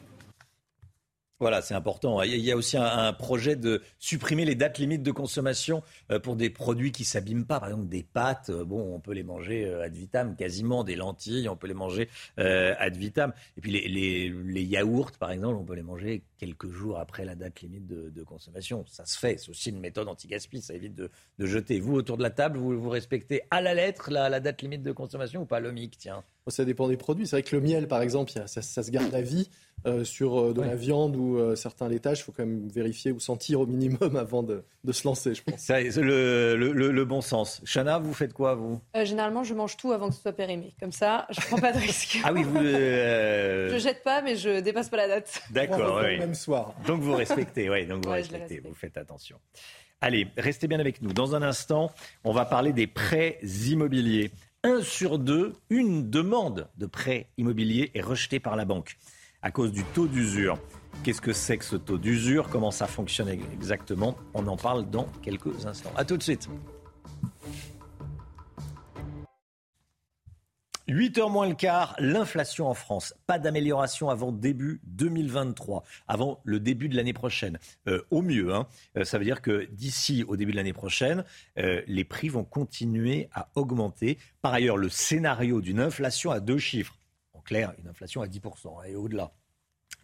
Voilà, 1.41 1.63
c'est 1.63 1.73
important. 1.73 2.21
Il 2.21 2.35
y 2.37 2.51
a 2.51 2.55
aussi 2.55 2.77
un, 2.77 3.13
projet 3.13 3.55
de 3.55 3.81
supprimer 3.97 4.45
les 4.45 4.53
dates 4.53 4.77
limites 4.77 5.01
de 5.01 5.11
consommation 5.11 5.81
euh, 6.11 6.19
pour 6.19 6.35
des 6.35 6.51
produits 6.51 6.91
qui 6.91 7.03
s'abîment 7.03 7.47
pas. 7.47 7.59
Par 7.59 7.69
exemple, 7.69 7.87
des 7.87 8.03
pâtes, 8.03 8.51
euh, 8.51 8.63
bon, 8.63 8.93
on 8.93 8.99
peut 8.99 9.13
les 9.13 9.23
manger 9.23 9.65
euh, 9.65 9.83
ad 9.83 9.95
vitam, 9.95 10.35
quasiment 10.35 10.83
des 10.83 10.95
lentilles, 10.95 11.49
on 11.49 11.55
peut 11.55 11.65
les 11.65 11.73
manger 11.73 12.09
ad 12.37 12.95
vitam. 12.95 13.33
Et 13.57 13.61
puis 13.61 13.71
les, 13.71 14.61
yaourts, 14.61 15.13
par 15.13 15.31
exemple, 15.31 15.55
on 15.55 15.65
peut 15.65 15.73
les 15.73 15.81
manger 15.81 16.21
quelques 16.37 16.69
jours 16.69 16.99
après 16.99 17.25
la 17.25 17.33
date 17.33 17.61
limite 17.61 17.87
de, 17.87 18.23
consommation. 18.23 18.85
Ça 18.87 19.07
se 19.07 19.17
fait. 19.17 19.37
C'est 19.39 19.49
aussi 19.49 19.71
une 19.71 19.79
méthode 19.79 20.07
anti-gaspi. 20.09 20.61
Ça 20.61 20.75
évite 20.75 20.93
de, 20.93 21.09
jeter. 21.39 21.79
Vous, 21.79 21.95
autour 21.95 22.17
de 22.17 22.23
la 22.23 22.29
table, 22.29 22.59
vous, 22.59 22.87
respectez 22.87 23.41
à 23.49 23.61
la 23.61 23.73
lettre 23.73 24.11
la, 24.11 24.39
date 24.39 24.61
limite 24.61 24.83
de 24.83 24.91
consommation 24.91 25.41
ou 25.41 25.45
pas, 25.45 25.59
l'OMIC 25.59 25.97
Tiens. 25.97 26.23
Ça 26.47 26.65
dépend 26.65 26.87
des 26.87 26.97
produits. 26.97 27.27
C'est 27.27 27.35
vrai 27.35 27.43
que 27.43 27.55
le 27.55 27.61
miel, 27.61 27.87
par 27.87 28.01
exemple, 28.01 28.31
ça, 28.31 28.47
ça 28.47 28.83
se 28.83 28.91
garde 28.91 29.13
à 29.13 29.21
vie. 29.21 29.47
Euh, 29.87 30.03
sur 30.03 30.39
euh, 30.39 30.53
de 30.53 30.61
la 30.61 30.75
viande 30.75 31.15
ou 31.15 31.39
euh, 31.39 31.55
certains 31.55 31.89
laitages, 31.89 32.19
il 32.19 32.21
faut 32.21 32.31
quand 32.31 32.45
même 32.45 32.67
vérifier 32.67 33.11
ou 33.11 33.19
sentir 33.19 33.61
au 33.61 33.65
minimum 33.65 34.15
avant 34.15 34.43
de, 34.43 34.63
se 34.91 35.07
lancer, 35.07 35.33
je 35.33 35.41
pense. 35.41 35.59
C'est 35.59 35.95
le, 35.97 36.55
le, 36.55 37.05
bon 37.05 37.21
sens. 37.21 37.63
Chana, 37.65 37.97
vous 37.97 38.13
faites 38.13 38.31
quoi, 38.31 38.53
vous? 38.53 38.79
Généralement, 39.03 39.43
je 39.43 39.55
mange 39.55 39.77
tout 39.77 39.91
avant 39.91 40.09
que 40.09 40.15
ce 40.15 40.21
soit 40.21 40.33
périmé. 40.33 40.75
Comme 40.79 40.91
ça, 40.91 41.25
je 41.31 41.41
ne 41.41 41.45
prends 41.47 41.57
pas 41.57 41.71
de 41.71 41.79
risque. 41.79 42.19
ah 42.23 42.31
oui, 42.31 42.43
vous... 42.43 42.57
je 42.59 43.79
jette 43.79 44.03
pas, 44.03 44.21
mais 44.21 44.35
je 44.35 44.59
dépasse 44.59 44.89
pas 44.89 44.97
la 44.97 45.07
date. 45.07 45.41
D'accord, 45.49 46.01
oui. 46.03 46.19
Même 46.19 46.35
soir. 46.35 46.75
Donc 46.85 47.01
vous 47.01 47.15
respectez, 47.15 47.67
oui, 47.67 47.87
donc 47.87 48.05
vous 48.05 48.11
respectez, 48.11 48.59
vous 48.59 48.75
faites 48.75 48.97
attention. 48.97 49.37
Allez, 49.99 50.27
restez 50.37 50.67
bien 50.67 50.79
avec 50.79 51.01
nous. 51.01 51.11
Dans 51.11 51.33
un 51.33 51.41
instant, 51.41 51.91
on 52.23 52.33
va 52.33 52.45
parler 52.45 52.71
des 52.71 52.85
prêts 52.85 53.39
immobiliers. 53.43 54.31
Un 54.63 54.83
sur 54.83 55.17
deux, 55.17 55.53
une 55.71 56.11
demande 56.11 56.69
de 56.77 56.85
prêt 56.85 57.31
immobilier 57.39 57.89
est 57.95 58.01
rejetée 58.01 58.39
par 58.39 58.55
la 58.55 58.63
banque 58.63 58.95
à 59.41 59.49
cause 59.49 59.71
du 59.71 59.83
taux 59.83 60.05
d'usure. 60.05 60.59
Qu'est-ce 61.03 61.19
que 61.19 61.33
c'est 61.33 61.57
que 61.57 61.65
ce 61.65 61.75
taux 61.75 61.97
d'usure? 61.97 62.47
Comment 62.47 62.69
ça 62.69 62.85
fonctionne 62.85 63.29
exactement? 63.29 64.15
On 64.35 64.45
en 64.45 64.57
parle 64.57 64.87
dans 64.87 65.07
quelques 65.23 65.65
instants. 65.65 65.91
A 65.95 66.05
tout 66.05 66.15
de 66.15 66.21
suite. 66.21 66.47
8 70.91 71.17
heures 71.19 71.29
moins 71.29 71.47
le 71.47 71.55
quart, 71.55 71.95
l'inflation 71.99 72.67
en 72.67 72.73
France. 72.73 73.15
Pas 73.25 73.39
d'amélioration 73.39 74.09
avant 74.09 74.33
début 74.33 74.81
2023, 74.83 75.83
avant 76.09 76.41
le 76.43 76.59
début 76.59 76.89
de 76.89 76.97
l'année 76.97 77.13
prochaine. 77.13 77.59
Euh, 77.87 78.01
au 78.11 78.21
mieux, 78.21 78.53
hein. 78.53 78.67
euh, 78.97 79.05
ça 79.05 79.17
veut 79.17 79.23
dire 79.23 79.41
que 79.41 79.65
d'ici 79.71 80.25
au 80.27 80.35
début 80.35 80.51
de 80.51 80.57
l'année 80.57 80.73
prochaine, 80.73 81.23
euh, 81.57 81.81
les 81.87 82.03
prix 82.03 82.27
vont 82.27 82.43
continuer 82.43 83.29
à 83.33 83.49
augmenter. 83.55 84.17
Par 84.41 84.53
ailleurs, 84.53 84.75
le 84.75 84.89
scénario 84.89 85.61
d'une 85.61 85.79
inflation 85.79 86.29
à 86.29 86.41
deux 86.41 86.57
chiffres, 86.57 86.97
clair, 87.45 87.73
une 87.79 87.87
inflation 87.87 88.21
à 88.21 88.27
10% 88.27 88.85
et 88.87 88.95
au-delà 88.95 89.31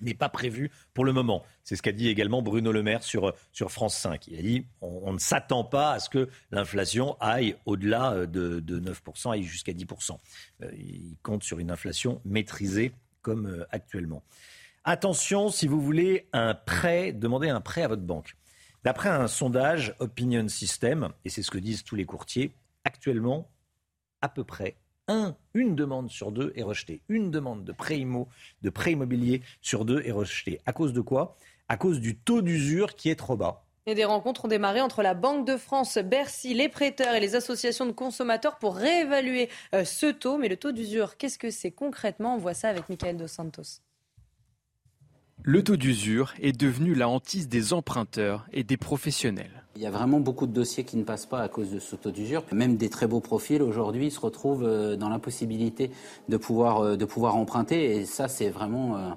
n'est 0.02 0.14
pas 0.14 0.30
prévu 0.30 0.72
pour 0.94 1.06
le 1.06 1.14
moment. 1.14 1.44
C'est 1.64 1.76
ce 1.76 1.82
qu'a 1.82 1.92
dit 1.92 2.08
également 2.08 2.42
Bruno 2.42 2.72
Le 2.72 2.84
Maire 2.84 3.04
sur, 3.04 3.34
sur 3.52 3.72
France 3.72 3.98
5. 3.98 4.28
Il 4.28 4.40
a 4.40 4.42
dit 4.42 4.66
on, 4.82 5.14
ne 5.14 5.20
s'attend 5.20 5.64
pas 5.64 5.94
à 5.94 6.00
ce 6.00 6.10
que 6.10 6.30
l'inflation 6.52 7.18
aille 7.20 7.56
au-delà 7.66 8.14
euh, 8.14 8.26
de, 8.26 8.60
de 8.60 8.80
9%, 8.80 9.34
aille 9.34 9.44
jusqu'à 9.44 9.74
10%. 9.74 10.18
Euh, 10.64 10.72
il 10.78 11.18
compte 11.24 11.44
sur 11.44 11.60
une 11.60 11.72
inflation 11.72 12.22
maîtrisée 12.26 12.94
comme 13.22 13.48
euh, 13.48 13.66
actuellement. 13.72 14.24
Attention, 14.84 15.50
si 15.50 15.68
vous 15.68 15.82
voulez 15.82 16.30
un 16.32 16.54
prêt, 16.54 17.12
demandez 17.12 17.50
un 17.50 17.60
prêt 17.60 17.84
à 17.84 17.88
votre 17.90 18.04
banque. 18.04 18.36
D'après 18.84 19.10
un 19.10 19.28
sondage 19.28 19.94
Opinion 20.00 20.48
System, 20.48 21.10
et 21.26 21.30
c'est 21.30 21.44
ce 21.44 21.52
que 21.52 21.58
disent 21.58 21.84
tous 21.84 21.96
les 21.96 22.06
courtiers, 22.06 22.54
actuellement, 22.86 23.50
à 24.22 24.30
peu 24.30 24.46
près 24.46 24.78
une 25.54 25.76
demande 25.76 26.10
sur 26.10 26.32
deux 26.32 26.52
est 26.56 26.64
rejetée. 26.64 27.02
Une 27.10 27.32
demande 27.32 27.64
de 27.64 27.72
prêt, 27.72 28.00
de 28.62 28.70
prêt 28.70 28.92
immobilier 28.92 29.42
sur 29.62 29.86
deux 29.86 30.02
est 30.06 30.12
rejetée. 30.12 30.60
À 30.66 30.74
cause 30.74 30.94
de 30.94 31.02
quoi? 31.02 31.36
À 31.70 31.78
cause 31.78 32.00
du 32.00 32.18
taux 32.18 32.42
d'usure 32.42 32.96
qui 32.96 33.10
est 33.10 33.16
trop 33.16 33.36
bas. 33.36 33.64
Et 33.86 33.96
des 33.96 34.04
rencontres 34.04 34.46
ont 34.46 34.50
démarré 34.50 34.82
entre 34.82 35.02
la 35.02 35.14
Banque 35.14 35.48
de 35.48 35.56
France, 35.56 35.98
Bercy, 35.98 36.54
les 36.54 36.68
prêteurs 36.68 37.16
et 37.16 37.22
les 37.22 37.36
associations 37.36 37.86
de 37.86 37.94
consommateurs 37.94 38.58
pour 38.58 38.76
réévaluer 38.76 39.50
euh, 39.74 39.86
ce 39.86 40.08
taux. 40.08 40.38
Mais 40.38 40.50
le 40.50 40.58
taux 40.58 40.74
d'usure, 40.74 41.16
qu'est-ce 41.16 41.40
que 41.40 41.52
c'est 41.52 41.72
concrètement? 41.72 42.36
On 42.36 42.38
voit 42.38 42.54
ça 42.54 42.68
avec 42.68 42.90
Michael 42.90 43.16
Dos 43.16 43.28
Santos. 43.28 43.80
Le 45.44 45.64
taux 45.64 45.78
d'usure 45.78 46.34
est 46.42 46.58
devenu 46.58 46.94
la 46.94 47.08
hantise 47.08 47.48
des 47.48 47.72
emprunteurs 47.72 48.46
et 48.52 48.64
des 48.64 48.76
professionnels. 48.76 49.64
Il 49.76 49.82
y 49.82 49.86
a 49.86 49.92
vraiment 49.92 50.20
beaucoup 50.20 50.48
de 50.48 50.52
dossiers 50.52 50.84
qui 50.84 50.98
ne 50.98 51.04
passent 51.04 51.28
pas 51.28 51.42
à 51.42 51.48
cause 51.48 51.70
de 51.70 51.80
ce 51.80 51.96
taux 51.96 52.12
d'usure. 52.12 52.44
Même 52.52 52.78
des 52.78 52.90
très 52.90 53.08
beaux 53.08 53.20
profils 53.20 53.62
aujourd'hui 53.62 54.10
se 54.10 54.20
retrouvent 54.20 54.66
euh, 54.66 54.96
dans 54.96 55.08
l'impossibilité 55.08 55.92
de 56.30 56.38
pouvoir, 56.38 56.80
euh, 56.80 56.98
de 56.98 57.06
pouvoir 57.06 57.36
emprunter. 57.36 57.96
Et 57.96 58.06
ça, 58.06 58.28
c'est 58.28 58.50
vraiment 58.50 58.98
euh, 58.98 59.12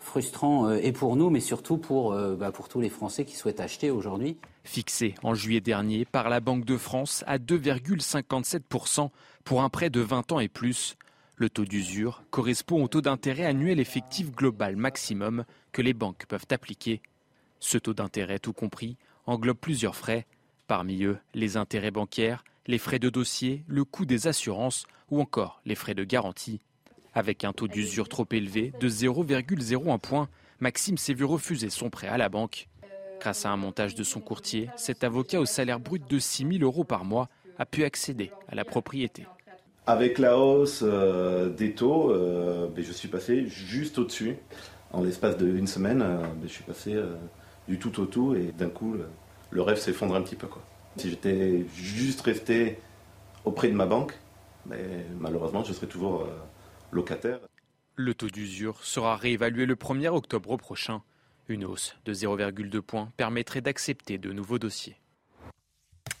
frustrant 0.00 0.72
et 0.72 0.92
pour 0.92 1.16
nous, 1.16 1.28
mais 1.28 1.40
surtout 1.40 1.76
pour, 1.76 2.14
bah, 2.14 2.50
pour 2.50 2.68
tous 2.68 2.80
les 2.80 2.88
Français 2.88 3.26
qui 3.26 3.36
souhaitent 3.36 3.60
acheter 3.60 3.90
aujourd'hui. 3.90 4.38
Fixé 4.64 5.14
en 5.22 5.34
juillet 5.34 5.60
dernier 5.60 6.06
par 6.06 6.30
la 6.30 6.40
Banque 6.40 6.64
de 6.64 6.78
France 6.78 7.24
à 7.26 7.38
2,57% 7.38 9.10
pour 9.44 9.62
un 9.62 9.68
prêt 9.68 9.90
de 9.90 10.00
20 10.00 10.32
ans 10.32 10.40
et 10.40 10.48
plus, 10.48 10.96
le 11.38 11.48
taux 11.48 11.64
d'usure 11.64 12.24
correspond 12.30 12.82
au 12.82 12.88
taux 12.88 13.00
d'intérêt 13.00 13.44
annuel 13.44 13.78
effectif 13.78 14.32
global 14.32 14.76
maximum 14.76 15.44
que 15.72 15.82
les 15.82 15.94
banques 15.94 16.26
peuvent 16.26 16.46
appliquer. 16.50 17.00
Ce 17.60 17.78
taux 17.78 17.94
d'intérêt, 17.94 18.40
tout 18.40 18.52
compris, 18.52 18.96
englobe 19.26 19.56
plusieurs 19.56 19.94
frais, 19.94 20.26
parmi 20.66 21.04
eux 21.04 21.18
les 21.34 21.56
intérêts 21.56 21.92
bancaires, 21.92 22.44
les 22.66 22.78
frais 22.78 22.98
de 22.98 23.08
dossier, 23.08 23.62
le 23.68 23.84
coût 23.84 24.04
des 24.04 24.26
assurances 24.26 24.86
ou 25.10 25.20
encore 25.20 25.62
les 25.64 25.76
frais 25.76 25.94
de 25.94 26.04
garantie. 26.04 26.60
Avec 27.14 27.44
un 27.44 27.52
taux 27.52 27.68
d'usure 27.68 28.08
trop 28.08 28.26
élevé 28.30 28.72
de 28.80 28.88
0,01 28.88 29.98
point, 29.98 30.28
Maxime 30.60 30.98
s'est 30.98 31.14
vu 31.14 31.24
refuser 31.24 31.70
son 31.70 31.88
prêt 31.88 32.08
à 32.08 32.18
la 32.18 32.28
banque. 32.28 32.68
Grâce 33.20 33.46
à 33.46 33.50
un 33.50 33.56
montage 33.56 33.94
de 33.94 34.02
son 34.02 34.20
courtier, 34.20 34.70
cet 34.76 35.04
avocat 35.04 35.40
au 35.40 35.46
salaire 35.46 35.80
brut 35.80 36.08
de 36.08 36.18
6 36.18 36.58
000 36.58 36.64
euros 36.64 36.84
par 36.84 37.04
mois 37.04 37.28
a 37.58 37.66
pu 37.66 37.84
accéder 37.84 38.30
à 38.48 38.54
la 38.54 38.64
propriété. 38.64 39.24
Avec 39.88 40.18
la 40.18 40.36
hausse 40.36 40.82
euh, 40.82 41.48
des 41.48 41.72
taux, 41.72 42.10
euh, 42.10 42.68
ben, 42.68 42.84
je 42.84 42.92
suis 42.92 43.08
passé 43.08 43.46
juste 43.46 43.96
au-dessus. 43.96 44.36
En 44.92 45.02
l'espace 45.02 45.38
d'une 45.38 45.66
semaine, 45.66 46.02
euh, 46.02 46.18
ben, 46.18 46.42
je 46.42 46.52
suis 46.52 46.62
passé 46.62 46.94
du 47.68 47.78
tout 47.78 47.98
au 47.98 48.04
tout 48.04 48.34
et 48.34 48.52
d'un 48.52 48.68
coup, 48.68 48.96
le, 49.50 49.62
rêve 49.62 49.78
s'effondre 49.78 50.14
un 50.14 50.20
petit 50.20 50.36
peu. 50.36 50.46
Si 50.98 51.08
j'étais 51.08 51.64
juste 51.74 52.20
resté 52.20 52.78
auprès 53.46 53.68
de 53.68 53.72
ma 53.72 53.86
banque, 53.86 54.12
ben, 54.66 54.78
malheureusement, 55.18 55.64
je 55.64 55.72
serais 55.72 55.86
toujours 55.86 56.28
locataire. 56.92 57.38
Le 57.94 58.12
taux 58.12 58.28
d'usure 58.28 58.84
sera 58.84 59.16
réévalué 59.16 59.64
le 59.64 59.74
1er 59.74 60.08
octobre 60.08 60.58
prochain. 60.58 61.00
Une 61.48 61.64
hausse 61.64 61.96
de 62.04 62.12
0,2 62.12 62.82
points 62.82 63.10
permettrait 63.16 63.62
d'accepter 63.62 64.18
de 64.18 64.32
nouveaux 64.34 64.58
dossiers. 64.58 64.98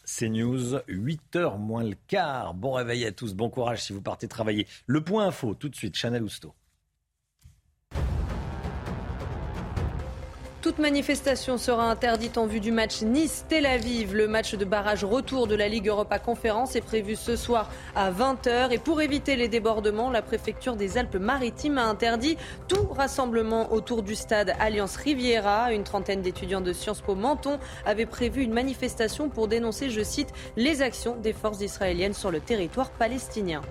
C'est 0.04 0.28
News, 0.28 0.76
8h 0.88 1.58
moins 1.58 1.84
le 1.84 1.96
quart. 2.06 2.54
Bon 2.54 2.72
réveil 2.72 3.04
à 3.04 3.12
tous, 3.12 3.34
bon 3.34 3.50
courage 3.50 3.82
si 3.82 3.92
vous 3.92 4.00
partez 4.00 4.28
travailler. 4.28 4.66
Le 4.86 5.02
point 5.02 5.26
info, 5.26 5.54
tout 5.54 5.68
de 5.68 5.76
suite, 5.76 5.96
Chanel 5.96 6.22
Housteau. 6.22 6.54
Toute 10.68 10.80
manifestation 10.80 11.56
sera 11.56 11.90
interdite 11.90 12.36
en 12.36 12.44
vue 12.44 12.60
du 12.60 12.72
match 12.72 13.00
Nice-Tel 13.00 13.64
Aviv. 13.64 14.14
Le 14.14 14.28
match 14.28 14.54
de 14.54 14.66
barrage 14.66 15.02
retour 15.02 15.46
de 15.46 15.54
la 15.54 15.66
Ligue 15.66 15.88
Europa 15.88 16.18
Conférence 16.18 16.76
est 16.76 16.82
prévu 16.82 17.16
ce 17.16 17.36
soir 17.36 17.70
à 17.96 18.10
20h. 18.10 18.70
Et 18.70 18.76
pour 18.76 19.00
éviter 19.00 19.34
les 19.34 19.48
débordements, 19.48 20.10
la 20.10 20.20
préfecture 20.20 20.76
des 20.76 20.98
Alpes-Maritimes 20.98 21.78
a 21.78 21.86
interdit 21.86 22.36
tout 22.68 22.86
rassemblement 22.90 23.72
autour 23.72 24.02
du 24.02 24.14
stade 24.14 24.52
Alliance 24.60 24.96
Riviera. 24.96 25.72
Une 25.72 25.84
trentaine 25.84 26.20
d'étudiants 26.20 26.60
de 26.60 26.74
Sciences 26.74 27.00
Po 27.00 27.14
Menton 27.14 27.58
avaient 27.86 28.04
prévu 28.04 28.42
une 28.42 28.52
manifestation 28.52 29.30
pour 29.30 29.48
dénoncer, 29.48 29.88
je 29.88 30.02
cite, 30.02 30.34
les 30.58 30.82
actions 30.82 31.16
des 31.16 31.32
forces 31.32 31.62
israéliennes 31.62 32.12
sur 32.12 32.30
le 32.30 32.40
territoire 32.40 32.90
palestinien. 32.90 33.62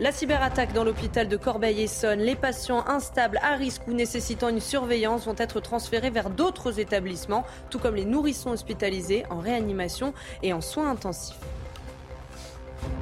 La 0.00 0.10
cyberattaque 0.10 0.72
dans 0.72 0.82
l'hôpital 0.82 1.28
de 1.28 1.36
Corbeil-Essonne. 1.36 2.18
Les 2.18 2.34
patients 2.34 2.84
instables, 2.88 3.38
à 3.42 3.54
risque 3.54 3.86
ou 3.86 3.92
nécessitant 3.92 4.48
une 4.48 4.58
surveillance 4.58 5.26
vont 5.26 5.36
être 5.38 5.60
transférés 5.60 6.10
vers 6.10 6.30
d'autres 6.30 6.80
établissements, 6.80 7.44
tout 7.70 7.78
comme 7.78 7.94
les 7.94 8.04
nourrissons 8.04 8.50
hospitalisés 8.50 9.22
en 9.30 9.38
réanimation 9.38 10.12
et 10.42 10.52
en 10.52 10.60
soins 10.60 10.90
intensifs. 10.90 11.38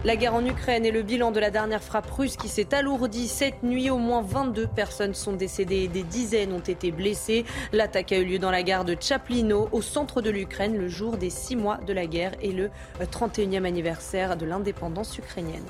La 0.04 0.16
guerre 0.16 0.34
en 0.34 0.44
Ukraine 0.44 0.84
et 0.84 0.90
le 0.90 1.00
bilan 1.00 1.30
de 1.30 1.40
la 1.40 1.50
dernière 1.50 1.82
frappe 1.82 2.10
russe 2.10 2.36
qui 2.36 2.48
s'est 2.48 2.74
alourdi. 2.74 3.26
Cette 3.26 3.62
nuit, 3.62 3.88
au 3.88 3.96
moins 3.96 4.20
22 4.20 4.66
personnes 4.66 5.14
sont 5.14 5.32
décédées 5.32 5.84
et 5.84 5.88
des 5.88 6.02
dizaines 6.02 6.52
ont 6.52 6.58
été 6.58 6.90
blessées. 6.90 7.46
L'attaque 7.72 8.12
a 8.12 8.18
eu 8.18 8.26
lieu 8.26 8.38
dans 8.38 8.50
la 8.50 8.62
gare 8.62 8.84
de 8.84 8.98
Chaplino, 9.00 9.70
au 9.72 9.80
centre 9.80 10.20
de 10.20 10.28
l'Ukraine, 10.28 10.76
le 10.76 10.88
jour 10.88 11.16
des 11.16 11.30
six 11.30 11.56
mois 11.56 11.78
de 11.78 11.94
la 11.94 12.04
guerre 12.04 12.32
et 12.42 12.52
le 12.52 12.70
31e 13.00 13.64
anniversaire 13.64 14.36
de 14.36 14.44
l'indépendance 14.44 15.16
ukrainienne. 15.16 15.64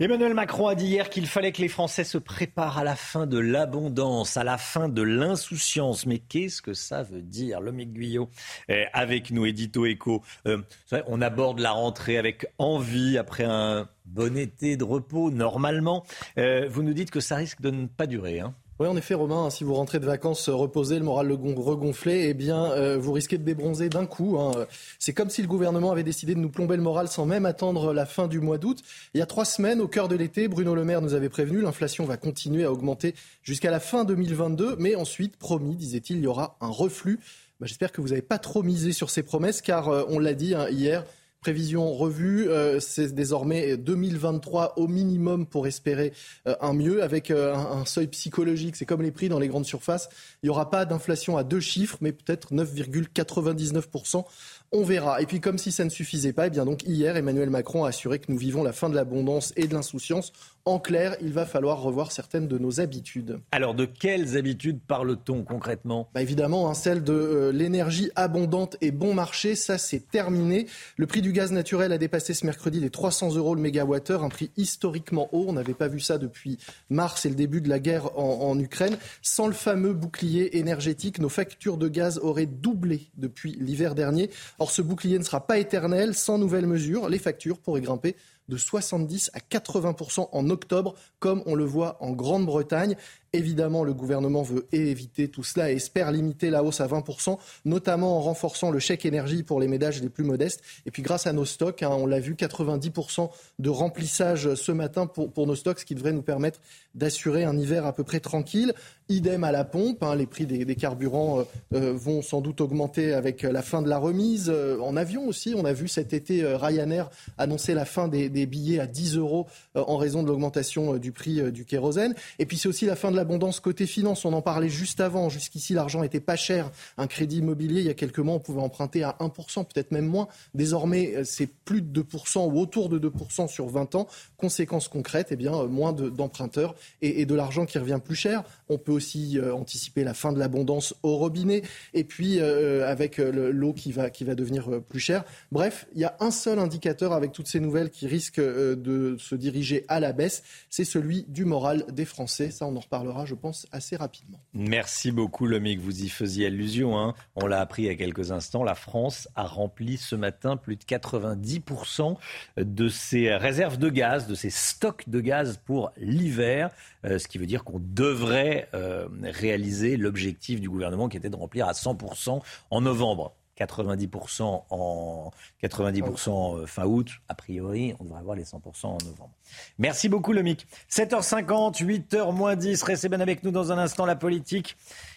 Emmanuel 0.00 0.32
Macron 0.32 0.68
a 0.68 0.76
dit 0.76 0.86
hier 0.86 1.10
qu'il 1.10 1.26
fallait 1.26 1.50
que 1.50 1.60
les 1.60 1.66
Français 1.66 2.04
se 2.04 2.18
préparent 2.18 2.78
à 2.78 2.84
la 2.84 2.94
fin 2.94 3.26
de 3.26 3.36
l'abondance, 3.36 4.36
à 4.36 4.44
la 4.44 4.56
fin 4.56 4.88
de 4.88 5.02
l'insouciance. 5.02 6.06
Mais 6.06 6.18
qu'est-ce 6.18 6.62
que 6.62 6.72
ça 6.72 7.02
veut 7.02 7.20
dire 7.20 7.60
Lomique 7.60 7.94
Guyot, 7.94 8.30
eh, 8.68 8.84
avec 8.92 9.32
nous, 9.32 9.44
édito 9.44 9.86
écho. 9.86 10.22
Euh, 10.46 10.62
on 11.08 11.20
aborde 11.20 11.58
la 11.58 11.72
rentrée 11.72 12.16
avec 12.16 12.46
envie 12.58 13.18
après 13.18 13.42
un 13.42 13.88
bon 14.04 14.36
été 14.36 14.76
de 14.76 14.84
repos, 14.84 15.32
normalement. 15.32 16.06
Euh, 16.38 16.68
vous 16.70 16.84
nous 16.84 16.94
dites 16.94 17.10
que 17.10 17.18
ça 17.18 17.34
risque 17.34 17.60
de 17.60 17.70
ne 17.70 17.88
pas 17.88 18.06
durer. 18.06 18.38
Hein 18.38 18.54
oui, 18.78 18.86
en 18.86 18.96
effet, 18.96 19.14
Romain, 19.14 19.46
hein, 19.46 19.50
si 19.50 19.64
vous 19.64 19.74
rentrez 19.74 19.98
de 19.98 20.06
vacances 20.06 20.48
euh, 20.48 20.54
reposé, 20.54 20.98
le 20.98 21.04
moral 21.04 21.32
regonflé, 21.32 22.28
eh 22.28 22.34
bien, 22.34 22.70
euh, 22.72 22.96
vous 22.96 23.12
risquez 23.12 23.36
de 23.36 23.42
débronzer 23.42 23.88
d'un 23.88 24.06
coup. 24.06 24.38
Hein. 24.38 24.66
C'est 24.98 25.12
comme 25.12 25.30
si 25.30 25.42
le 25.42 25.48
gouvernement 25.48 25.90
avait 25.90 26.04
décidé 26.04 26.34
de 26.34 26.40
nous 26.40 26.48
plomber 26.48 26.76
le 26.76 26.82
moral 26.82 27.08
sans 27.08 27.26
même 27.26 27.44
attendre 27.44 27.92
la 27.92 28.06
fin 28.06 28.28
du 28.28 28.40
mois 28.40 28.58
d'août. 28.58 28.82
Il 29.14 29.18
y 29.18 29.22
a 29.22 29.26
trois 29.26 29.44
semaines, 29.44 29.80
au 29.80 29.88
cœur 29.88 30.06
de 30.06 30.14
l'été, 30.14 30.46
Bruno 30.46 30.74
Le 30.74 30.84
Maire 30.84 31.02
nous 31.02 31.14
avait 31.14 31.28
prévenu, 31.28 31.60
l'inflation 31.60 32.04
va 32.04 32.16
continuer 32.16 32.64
à 32.64 32.72
augmenter 32.72 33.14
jusqu'à 33.42 33.70
la 33.70 33.80
fin 33.80 34.04
2022, 34.04 34.76
mais 34.78 34.94
ensuite, 34.94 35.36
promis, 35.36 35.74
disait-il, 35.74 36.18
il 36.18 36.24
y 36.24 36.26
aura 36.28 36.56
un 36.60 36.68
reflux. 36.68 37.18
Bah, 37.60 37.66
j'espère 37.66 37.90
que 37.90 38.00
vous 38.00 38.08
n'avez 38.08 38.22
pas 38.22 38.38
trop 38.38 38.62
misé 38.62 38.92
sur 38.92 39.10
ces 39.10 39.24
promesses, 39.24 39.60
car 39.60 39.88
euh, 39.88 40.04
on 40.08 40.20
l'a 40.20 40.34
dit 40.34 40.54
hein, 40.54 40.68
hier, 40.70 41.04
Prévision 41.40 41.92
revue, 41.94 42.48
euh, 42.48 42.80
c'est 42.80 43.14
désormais 43.14 43.76
2023 43.76 44.74
au 44.76 44.88
minimum 44.88 45.46
pour 45.46 45.68
espérer 45.68 46.12
euh, 46.48 46.56
un 46.60 46.72
mieux 46.72 47.00
avec 47.00 47.30
euh, 47.30 47.54
un, 47.54 47.84
seuil 47.84 48.08
psychologique. 48.08 48.74
C'est 48.74 48.86
comme 48.86 49.02
les 49.02 49.12
prix 49.12 49.28
dans 49.28 49.38
les 49.38 49.46
grandes 49.46 49.64
surfaces. 49.64 50.08
Il 50.42 50.46
n'y 50.46 50.50
aura 50.50 50.68
pas 50.68 50.84
d'inflation 50.84 51.36
à 51.36 51.44
deux 51.44 51.60
chiffres, 51.60 51.96
mais 52.00 52.10
peut-être 52.10 52.52
9,99%. 52.52 54.24
On 54.72 54.82
verra. 54.82 55.22
Et 55.22 55.26
puis, 55.26 55.40
comme 55.40 55.58
si 55.58 55.70
ça 55.70 55.84
ne 55.84 55.90
suffisait 55.90 56.32
pas, 56.32 56.48
eh 56.48 56.50
bien 56.50 56.64
donc 56.64 56.82
hier, 56.82 57.16
Emmanuel 57.16 57.50
Macron 57.50 57.84
a 57.84 57.90
assuré 57.90 58.18
que 58.18 58.32
nous 58.32 58.38
vivons 58.38 58.64
la 58.64 58.72
fin 58.72 58.90
de 58.90 58.96
l'abondance 58.96 59.52
et 59.54 59.68
de 59.68 59.74
l'insouciance. 59.74 60.32
En 60.68 60.78
clair, 60.78 61.16
il 61.22 61.32
va 61.32 61.46
falloir 61.46 61.80
revoir 61.80 62.12
certaines 62.12 62.46
de 62.46 62.58
nos 62.58 62.78
habitudes. 62.78 63.40
Alors, 63.52 63.72
de 63.72 63.86
quelles 63.86 64.36
habitudes 64.36 64.80
parle-t-on 64.86 65.42
concrètement? 65.42 66.10
Bah 66.12 66.20
Évidemment, 66.20 66.68
hein, 66.68 66.74
celle 66.74 67.02
de 67.02 67.14
euh, 67.14 67.52
l'énergie 67.52 68.10
abondante 68.16 68.76
et 68.82 68.90
bon 68.90 69.14
marché, 69.14 69.54
ça 69.54 69.78
c'est 69.78 70.10
terminé. 70.10 70.66
Le 70.98 71.06
prix 71.06 71.22
du 71.22 71.32
gaz 71.32 71.52
naturel 71.52 71.90
a 71.90 71.96
dépassé 71.96 72.34
ce 72.34 72.44
mercredi 72.44 72.80
les 72.80 72.90
300 72.90 73.34
euros 73.36 73.54
le 73.54 73.62
mégawattheure, 73.62 74.22
un 74.22 74.28
prix 74.28 74.50
historiquement 74.58 75.30
haut. 75.32 75.46
On 75.48 75.54
n'avait 75.54 75.72
pas 75.72 75.88
vu 75.88 76.00
ça 76.00 76.18
depuis 76.18 76.58
mars 76.90 77.24
et 77.24 77.30
le 77.30 77.34
début 77.34 77.62
de 77.62 77.70
la 77.70 77.78
guerre 77.78 78.18
en, 78.18 78.50
en 78.50 78.58
Ukraine. 78.58 78.98
Sans 79.22 79.46
le 79.46 79.54
fameux 79.54 79.94
bouclier 79.94 80.58
énergétique, 80.58 81.18
nos 81.18 81.30
factures 81.30 81.78
de 81.78 81.88
gaz 81.88 82.18
auraient 82.18 82.44
doublé 82.44 83.08
depuis 83.16 83.56
l'hiver 83.58 83.94
dernier. 83.94 84.28
Or, 84.58 84.70
ce 84.70 84.82
bouclier 84.82 85.18
ne 85.18 85.24
sera 85.24 85.46
pas 85.46 85.56
éternel. 85.56 86.14
Sans 86.14 86.36
nouvelles 86.36 86.66
mesures, 86.66 87.08
les 87.08 87.18
factures 87.18 87.58
pourraient 87.58 87.80
grimper 87.80 88.16
de 88.48 88.56
70 88.56 89.30
à 89.34 89.40
80 89.40 89.94
en 90.32 90.50
octobre, 90.50 90.94
comme 91.18 91.42
on 91.46 91.54
le 91.54 91.64
voit 91.64 92.02
en 92.02 92.12
Grande-Bretagne. 92.12 92.96
Évidemment, 93.32 93.84
le 93.84 93.92
gouvernement 93.92 94.42
veut 94.42 94.66
éviter 94.72 95.28
tout 95.28 95.44
cela 95.44 95.70
et 95.70 95.76
espère 95.76 96.10
limiter 96.12 96.48
la 96.48 96.64
hausse 96.64 96.80
à 96.80 96.86
20%, 96.86 97.36
notamment 97.66 98.16
en 98.16 98.20
renforçant 98.20 98.70
le 98.70 98.78
chèque 98.78 99.04
énergie 99.04 99.42
pour 99.42 99.60
les 99.60 99.68
ménages 99.68 100.00
les 100.00 100.08
plus 100.08 100.24
modestes. 100.24 100.62
Et 100.86 100.90
puis 100.90 101.02
grâce 101.02 101.26
à 101.26 101.32
nos 101.34 101.44
stocks, 101.44 101.82
hein, 101.82 101.90
on 101.90 102.06
l'a 102.06 102.20
vu, 102.20 102.34
90% 102.34 103.30
de 103.58 103.70
remplissage 103.70 104.54
ce 104.54 104.72
matin 104.72 105.06
pour, 105.06 105.46
nos 105.46 105.54
stocks, 105.54 105.80
ce 105.80 105.84
qui 105.84 105.94
devrait 105.94 106.12
nous 106.12 106.22
permettre 106.22 106.60
d'assurer 106.94 107.44
un 107.44 107.56
hiver 107.56 107.84
à 107.84 107.92
peu 107.92 108.02
près 108.02 108.20
tranquille. 108.20 108.72
Idem 109.10 109.44
à 109.44 109.52
la 109.52 109.64
pompe, 109.64 110.02
hein, 110.02 110.14
les 110.14 110.26
prix 110.26 110.46
des, 110.46 110.76
carburants 110.76 111.40
euh, 111.40 111.44
euh, 111.74 111.92
vont 111.94 112.22
sans 112.22 112.40
doute 112.40 112.60
augmenter 112.60 113.12
avec 113.12 113.42
la 113.42 113.62
fin 113.62 113.82
de 113.82 113.88
la 113.88 113.98
remise. 113.98 114.50
Euh, 114.52 114.78
en 114.80 114.96
avion 114.96 115.26
aussi, 115.26 115.54
on 115.56 115.64
a 115.64 115.72
vu 115.72 115.88
cet 115.88 116.12
été 116.12 116.44
Ryanair 116.44 117.10
annoncer 117.36 117.74
la 117.74 117.84
fin 117.84 118.08
des, 118.08 118.28
des 118.28 118.46
billets 118.46 118.80
à 118.80 118.86
10 118.86 119.16
euros 119.16 119.46
en 119.74 119.96
raison 119.96 120.22
de 120.22 120.28
l'augmentation 120.28 120.96
du 120.96 121.12
prix 121.12 121.52
du 121.52 121.64
kérosène. 121.64 122.14
Et 122.38 122.46
puis 122.46 122.56
c'est 122.58 122.68
aussi 122.68 122.86
la 122.86 122.96
fin 122.96 123.10
de 123.10 123.16
l'abondance 123.18 123.60
côté 123.60 123.86
finance. 123.86 124.24
On 124.24 124.32
en 124.32 124.42
parlait 124.42 124.68
juste 124.68 125.00
avant. 125.00 125.28
Jusqu'ici, 125.28 125.74
l'argent 125.74 126.02
était 126.02 126.20
pas 126.20 126.36
cher. 126.36 126.70
Un 126.96 127.06
crédit 127.06 127.38
immobilier, 127.38 127.80
il 127.80 127.86
y 127.86 127.90
a 127.90 127.94
quelques 127.94 128.18
mois, 128.18 128.34
on 128.34 128.40
pouvait 128.40 128.62
emprunter 128.62 129.02
à 129.02 129.16
1%, 129.20 129.64
peut-être 129.64 129.92
même 129.92 130.06
moins. 130.06 130.28
Désormais, 130.54 131.24
c'est 131.24 131.46
plus 131.46 131.82
de 131.82 132.02
2% 132.02 132.50
ou 132.50 132.60
autour 132.60 132.88
de 132.88 132.98
2% 132.98 133.48
sur 133.48 133.68
20 133.68 133.94
ans. 133.94 134.08
Conséquence 134.36 134.88
concrète, 134.88 135.28
eh 135.30 135.36
bien, 135.36 135.64
moins 135.64 135.92
d'emprunteurs 135.92 136.74
et, 137.02 137.26
de 137.26 137.34
l'argent 137.34 137.66
qui 137.66 137.78
revient 137.78 138.00
plus 138.02 138.14
cher. 138.14 138.44
On 138.68 138.78
peut 138.78 138.92
aussi 138.92 139.38
euh, 139.38 139.54
anticiper 139.54 140.04
la 140.04 140.14
fin 140.14 140.32
de 140.32 140.38
l'abondance 140.38 140.94
au 141.02 141.16
robinet 141.16 141.62
et 141.94 142.04
puis 142.04 142.38
euh, 142.38 142.88
avec 142.88 143.18
euh, 143.18 143.50
l'eau 143.52 143.72
qui 143.72 143.92
va, 143.92 144.10
qui 144.10 144.24
va 144.24 144.34
devenir 144.34 144.80
plus 144.88 145.00
chère. 145.00 145.24
Bref, 145.52 145.86
il 145.94 146.00
y 146.00 146.04
a 146.04 146.16
un 146.20 146.30
seul 146.30 146.58
indicateur 146.58 147.12
avec 147.12 147.32
toutes 147.32 147.48
ces 147.48 147.60
nouvelles 147.60 147.90
qui 147.90 148.06
risque 148.06 148.40
de 148.40 149.16
se 149.18 149.34
diriger 149.34 149.84
à 149.88 150.00
la 150.00 150.12
baisse, 150.12 150.42
c'est 150.70 150.84
celui 150.84 151.24
du 151.28 151.44
moral 151.44 151.84
des 151.92 152.04
Français. 152.04 152.50
Ça, 152.50 152.66
on 152.66 152.76
en 152.76 152.80
reparlera 152.80 153.07
je 153.24 153.34
pense, 153.34 153.66
assez 153.72 153.96
rapidement. 153.96 154.40
Merci 154.52 155.12
beaucoup, 155.12 155.46
Lomic. 155.46 155.80
Vous 155.80 156.02
y 156.02 156.08
faisiez 156.08 156.46
allusion. 156.46 156.98
Hein. 156.98 157.14
On 157.36 157.46
l'a 157.46 157.60
appris 157.60 157.82
il 157.82 157.86
y 157.86 157.90
a 157.90 157.94
quelques 157.94 158.30
instants. 158.30 158.64
La 158.64 158.74
France 158.74 159.28
a 159.36 159.44
rempli 159.44 159.96
ce 159.96 160.16
matin 160.16 160.56
plus 160.56 160.76
de 160.76 160.84
90% 160.84 162.16
de 162.56 162.88
ses 162.88 163.34
réserves 163.34 163.78
de 163.78 163.88
gaz, 163.88 164.26
de 164.26 164.34
ses 164.34 164.50
stocks 164.50 165.08
de 165.08 165.20
gaz 165.20 165.60
pour 165.64 165.92
l'hiver. 165.96 166.70
Euh, 167.04 167.18
ce 167.18 167.28
qui 167.28 167.38
veut 167.38 167.46
dire 167.46 167.64
qu'on 167.64 167.80
devrait 167.80 168.68
euh, 168.74 169.08
réaliser 169.22 169.96
l'objectif 169.96 170.60
du 170.60 170.68
gouvernement 170.68 171.08
qui 171.08 171.16
était 171.16 171.30
de 171.30 171.36
remplir 171.36 171.68
à 171.68 171.72
100% 171.72 172.40
en 172.70 172.80
novembre. 172.80 173.34
90% 173.58 174.64
en 174.70 175.30
90% 175.62 176.58
euh, 176.62 176.66
fin 176.66 176.84
août, 176.84 177.08
a 177.28 177.34
priori, 177.34 177.94
on 178.00 178.04
devrait 178.04 178.20
avoir 178.20 178.36
les 178.36 178.44
100% 178.44 178.86
en 178.86 178.98
novembre. 179.04 179.30
Merci 179.78 180.08
beaucoup, 180.08 180.32
Lomic. 180.32 180.66
7h50, 180.90 181.84
8h 181.84 182.32
moins 182.32 182.56
10. 182.56 182.82
Restez 182.82 183.08
bien 183.08 183.20
avec 183.20 183.42
nous 183.42 183.50
dans 183.50 183.72
un 183.72 183.78
instant, 183.78 184.06
la 184.06 184.16
politique. 184.16 184.76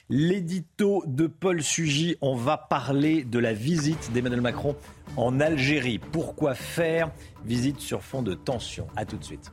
L'édito 0.10 1.04
de 1.06 1.28
Paul 1.28 1.62
Sugy, 1.62 2.18
on 2.22 2.36
va 2.36 2.58
parler 2.58 3.24
de 3.24 3.40
la 3.40 3.54
visite 3.54 4.12
d'Emmanuel 4.12 4.42
Macron 4.42 4.76
en 5.18 5.40
Algérie. 5.40 6.00
Pourquoi 6.00 6.56
faire 6.56 7.12
Visite 7.46 7.80
sur 7.80 8.04
fond 8.04 8.22
de 8.22 8.34
tension? 8.34 8.88
A 8.96 9.06
tout 9.06 9.18
de 9.18 9.24
suite. 9.24 9.52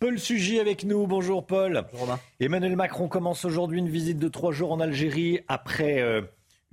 Paul 0.00 0.18
Sugy 0.18 0.58
avec 0.58 0.84
nous. 0.84 1.06
Bonjour 1.06 1.46
Paul. 1.46 1.84
Bonjour 1.92 2.18
Emmanuel 2.40 2.74
Macron 2.74 3.06
commence 3.06 3.44
aujourd'hui 3.44 3.80
une 3.80 3.90
visite 3.90 4.18
de 4.18 4.28
trois 4.28 4.50
jours 4.50 4.72
en 4.72 4.80
Algérie 4.80 5.40
après 5.46 6.00
euh, 6.00 6.22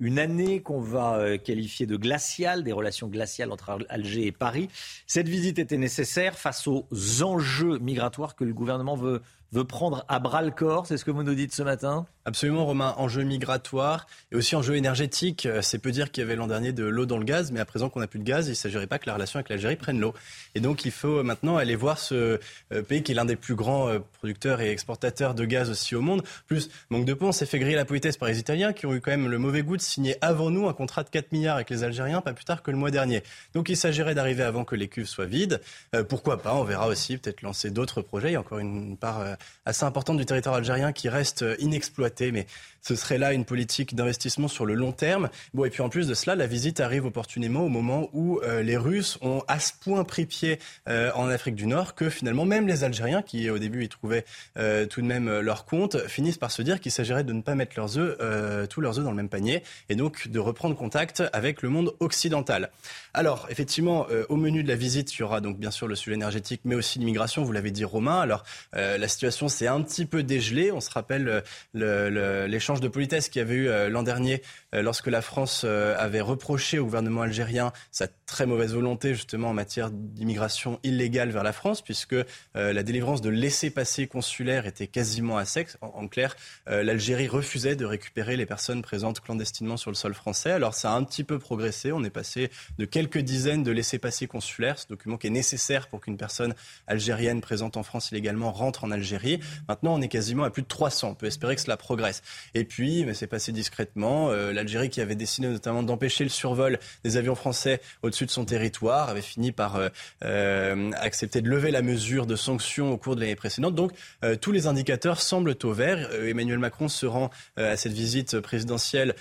une 0.00 0.18
année 0.18 0.62
qu'on 0.62 0.80
va 0.80 1.16
euh, 1.16 1.36
qualifier 1.36 1.84
de 1.84 1.98
glaciale, 1.98 2.64
des 2.64 2.72
relations 2.72 3.06
glaciales 3.06 3.52
entre 3.52 3.80
Alger 3.90 4.28
et 4.28 4.32
Paris. 4.32 4.70
Cette 5.06 5.28
visite 5.28 5.58
était 5.58 5.76
nécessaire 5.76 6.38
face 6.38 6.66
aux 6.66 6.86
enjeux 7.22 7.78
migratoires 7.80 8.34
que 8.34 8.44
le 8.44 8.54
gouvernement 8.54 8.96
veut 8.96 9.20
veut 9.52 9.64
prendre 9.64 10.04
à 10.08 10.18
bras 10.18 10.42
le 10.42 10.50
corps. 10.50 10.86
C'est 10.86 10.96
ce 10.96 11.04
que 11.04 11.10
vous 11.10 11.22
nous 11.22 11.34
dites 11.34 11.54
ce 11.54 11.62
matin 11.62 12.06
Absolument, 12.28 12.66
Romain. 12.66 12.94
Enjeu 12.98 13.22
migratoire 13.22 14.06
et 14.32 14.36
aussi 14.36 14.54
enjeu 14.54 14.76
énergétique. 14.76 15.46
Euh, 15.46 15.62
c'est 15.62 15.78
peu 15.78 15.90
dire 15.90 16.10
qu'il 16.10 16.20
y 16.20 16.26
avait 16.26 16.36
l'an 16.36 16.46
dernier 16.46 16.72
de 16.72 16.84
l'eau 16.84 17.06
dans 17.06 17.16
le 17.16 17.24
gaz, 17.24 17.52
mais 17.52 17.60
à 17.60 17.64
présent 17.64 17.88
qu'on 17.88 18.00
n'a 18.00 18.06
plus 18.06 18.18
de 18.18 18.24
gaz, 18.24 18.48
il 18.48 18.50
ne 18.50 18.54
s'agirait 18.54 18.86
pas 18.86 18.98
que 18.98 19.06
la 19.06 19.14
relation 19.14 19.38
avec 19.38 19.48
l'Algérie 19.48 19.76
prenne 19.76 19.98
l'eau. 19.98 20.12
Et 20.54 20.60
donc, 20.60 20.84
il 20.84 20.90
faut 20.90 21.22
maintenant 21.22 21.56
aller 21.56 21.74
voir 21.74 21.98
ce 21.98 22.38
euh, 22.74 22.82
pays 22.82 23.02
qui 23.02 23.12
est 23.12 23.14
l'un 23.14 23.24
des 23.24 23.36
plus 23.36 23.54
grands 23.54 23.88
euh, 23.88 24.00
producteurs 24.18 24.60
et 24.60 24.70
exportateurs 24.70 25.34
de 25.34 25.46
gaz 25.46 25.70
aussi 25.70 25.94
au 25.94 26.02
monde. 26.02 26.22
Plus, 26.46 26.68
manque 26.90 27.06
de 27.06 27.14
pont, 27.14 27.28
on 27.28 27.32
s'est 27.32 27.46
fait 27.46 27.58
griller 27.58 27.76
la 27.76 27.86
politesse 27.86 28.18
par 28.18 28.28
les 28.28 28.38
Italiens 28.38 28.74
qui 28.74 28.84
ont 28.84 28.92
eu 28.92 29.00
quand 29.00 29.10
même 29.10 29.28
le 29.28 29.38
mauvais 29.38 29.62
goût 29.62 29.78
de 29.78 29.82
signer 29.82 30.16
avant 30.20 30.50
nous 30.50 30.68
un 30.68 30.74
contrat 30.74 31.04
de 31.04 31.08
4 31.08 31.32
milliards 31.32 31.56
avec 31.56 31.70
les 31.70 31.82
Algériens, 31.82 32.20
pas 32.20 32.34
plus 32.34 32.44
tard 32.44 32.62
que 32.62 32.70
le 32.70 32.76
mois 32.76 32.90
dernier. 32.90 33.22
Donc, 33.54 33.70
il 33.70 33.76
s'agirait 33.76 34.14
d'arriver 34.14 34.42
avant 34.42 34.66
que 34.66 34.76
les 34.76 34.88
cuves 34.88 35.08
soient 35.08 35.24
vides. 35.24 35.62
pourquoi 36.10 36.42
pas? 36.42 36.54
On 36.54 36.64
verra 36.64 36.88
aussi 36.88 37.16
peut-être 37.16 37.40
lancer 37.40 37.70
d'autres 37.70 38.02
projets. 38.02 38.28
Il 38.28 38.32
y 38.34 38.36
a 38.36 38.40
encore 38.40 38.58
une 38.58 38.98
part 38.98 39.37
assez 39.64 39.84
importante 39.84 40.16
du 40.16 40.26
territoire 40.26 40.54
algérien 40.54 40.92
qui 40.92 41.08
reste 41.08 41.44
inexploité, 41.58 42.32
mais 42.32 42.46
ce 42.82 42.94
serait 42.94 43.18
là 43.18 43.32
une 43.32 43.44
politique 43.44 43.94
d'investissement 43.94 44.48
sur 44.48 44.66
le 44.66 44.74
long 44.74 44.92
terme. 44.92 45.28
Bon, 45.54 45.64
et 45.64 45.70
puis 45.70 45.82
en 45.82 45.88
plus 45.88 46.06
de 46.06 46.14
cela, 46.14 46.34
la 46.34 46.46
visite 46.46 46.80
arrive 46.80 47.04
opportunément 47.04 47.64
au 47.64 47.68
moment 47.68 48.08
où 48.12 48.40
euh, 48.42 48.62
les 48.62 48.76
Russes 48.76 49.18
ont 49.20 49.42
à 49.48 49.58
ce 49.60 49.72
point 49.78 50.04
pris 50.04 50.26
pied 50.26 50.58
euh, 50.88 51.10
en 51.14 51.28
Afrique 51.28 51.54
du 51.54 51.66
Nord 51.66 51.94
que 51.94 52.08
finalement 52.08 52.44
même 52.44 52.66
les 52.66 52.84
Algériens, 52.84 53.22
qui 53.22 53.50
au 53.50 53.58
début 53.58 53.84
y 53.84 53.88
trouvaient 53.88 54.24
euh, 54.56 54.86
tout 54.86 55.00
de 55.02 55.06
même 55.06 55.40
leur 55.40 55.64
compte, 55.64 55.98
finissent 56.06 56.38
par 56.38 56.50
se 56.50 56.62
dire 56.62 56.80
qu'il 56.80 56.92
s'agirait 56.92 57.24
de 57.24 57.32
ne 57.32 57.42
pas 57.42 57.54
mettre 57.54 57.72
leurs 57.76 57.98
œufs, 57.98 58.68
tous 58.68 58.80
leurs 58.80 58.98
œufs 58.98 59.04
dans 59.04 59.10
le 59.10 59.16
même 59.16 59.28
panier, 59.28 59.62
et 59.88 59.94
donc 59.94 60.28
de 60.28 60.38
reprendre 60.38 60.76
contact 60.76 61.22
avec 61.32 61.62
le 61.62 61.68
monde 61.68 61.94
occidental. 62.00 62.70
Alors, 63.14 63.46
effectivement, 63.50 64.06
au 64.28 64.36
menu 64.36 64.62
de 64.62 64.68
la 64.68 64.76
visite, 64.76 65.14
il 65.14 65.20
y 65.20 65.22
aura 65.22 65.40
donc 65.40 65.58
bien 65.58 65.70
sûr 65.70 65.88
le 65.88 65.94
sujet 65.94 66.14
énergétique, 66.14 66.60
mais 66.64 66.74
aussi 66.74 66.98
l'immigration, 66.98 67.42
vous 67.44 67.52
l'avez 67.52 67.70
dit 67.70 67.84
Romain. 67.84 68.20
Alors, 68.20 68.44
la 68.72 69.08
situation 69.08 69.48
s'est 69.48 69.66
un 69.66 69.80
petit 69.82 70.06
peu 70.06 70.22
dégelée. 70.22 70.72
On 70.72 70.80
se 70.80 70.90
rappelle 70.90 71.42
l'échange 71.74 72.67
de 72.74 72.88
politesse 72.88 73.30
qu'il 73.30 73.40
y 73.40 73.42
avait 73.42 73.54
eu 73.54 73.68
euh, 73.68 73.88
l'an 73.88 74.02
dernier 74.02 74.42
euh, 74.74 74.82
lorsque 74.82 75.06
la 75.06 75.22
France 75.22 75.62
euh, 75.64 75.96
avait 75.98 76.20
reproché 76.20 76.78
au 76.78 76.84
gouvernement 76.84 77.22
algérien 77.22 77.72
sa 77.90 78.08
très 78.26 78.44
mauvaise 78.44 78.74
volonté 78.74 79.14
justement 79.14 79.48
en 79.48 79.54
matière 79.54 79.90
d'immigration 79.90 80.78
illégale 80.82 81.30
vers 81.30 81.42
la 81.42 81.54
France, 81.54 81.80
puisque 81.80 82.14
la 82.54 82.82
délivrance 82.82 83.22
de 83.22 83.30
laissés-passer 83.30 84.06
consulaires 84.06 84.66
était 84.66 84.86
quasiment 84.86 85.38
à 85.38 85.46
sec. 85.46 85.68
En, 85.80 86.08
clair, 86.08 86.36
l'Algérie 86.66 87.26
refusait 87.26 87.74
de 87.74 87.86
récupérer 87.86 88.36
les 88.36 88.44
personnes 88.44 88.82
présentes 88.82 89.20
clandestinement 89.20 89.78
sur 89.78 89.90
le 89.90 89.94
sol 89.94 90.12
français. 90.12 90.50
Alors 90.50 90.74
ça 90.74 90.92
a 90.92 90.94
un 90.94 91.04
petit 91.04 91.24
peu 91.24 91.38
progressé. 91.38 91.90
On 91.92 92.04
est 92.04 92.10
passé 92.10 92.50
de 92.78 92.84
quelques 92.84 93.18
dizaines 93.18 93.62
de 93.62 93.70
laissés-passer 93.70 94.26
consulaires, 94.26 94.78
ce 94.78 94.88
document 94.88 95.16
qui 95.16 95.28
est 95.28 95.30
nécessaire 95.30 95.88
pour 95.88 96.00
qu'une 96.00 96.18
personne 96.18 96.54
algérienne 96.86 97.40
présente 97.40 97.78
en 97.78 97.82
France 97.82 98.10
illégalement 98.10 98.52
rentre 98.52 98.84
en 98.84 98.90
Algérie. 98.90 99.40
Maintenant, 99.68 99.94
on 99.94 100.02
est 100.02 100.08
quasiment 100.08 100.44
à 100.44 100.50
plus 100.50 100.62
de 100.62 100.68
300. 100.68 101.10
On 101.10 101.14
peut 101.14 101.26
espérer 101.26 101.56
que 101.56 101.62
cela 101.62 101.78
progresse. 101.78 102.22
Puis, 102.64 103.04
mais 103.04 103.14
c'est 103.14 103.26
passé 103.26 103.52
discrètement. 103.52 104.30
Euh, 104.30 104.52
L'Algérie, 104.52 104.90
qui 104.90 105.00
avait 105.00 105.14
décidé 105.14 105.48
notamment 105.48 105.82
d'empêcher 105.82 106.24
le 106.24 106.30
survol 106.30 106.78
des 107.04 107.16
avions 107.16 107.34
français 107.34 107.80
au-dessus 108.02 108.26
de 108.26 108.30
son 108.30 108.44
territoire, 108.44 109.08
avait 109.08 109.22
fini 109.22 109.52
par 109.52 109.76
euh, 109.76 109.88
euh, 110.24 110.90
accepter 110.96 111.40
de 111.40 111.48
lever 111.48 111.70
la 111.70 111.82
mesure 111.82 112.26
de 112.26 112.36
sanctions 112.36 112.92
au 112.92 112.96
cours 112.96 113.16
de 113.16 113.20
l'année 113.20 113.36
précédente. 113.36 113.74
Donc, 113.74 113.92
tous 114.40 114.52
les 114.52 114.66
indicateurs 114.66 115.20
semblent 115.20 115.54
au 115.62 115.72
vert. 115.72 116.10
Emmanuel 116.12 116.58
Macron 116.58 116.88
se 116.88 117.06
rend 117.06 117.30
à 117.56 117.76
cette 117.76 117.92
visite 117.92 118.40
présidentielle 118.40 119.14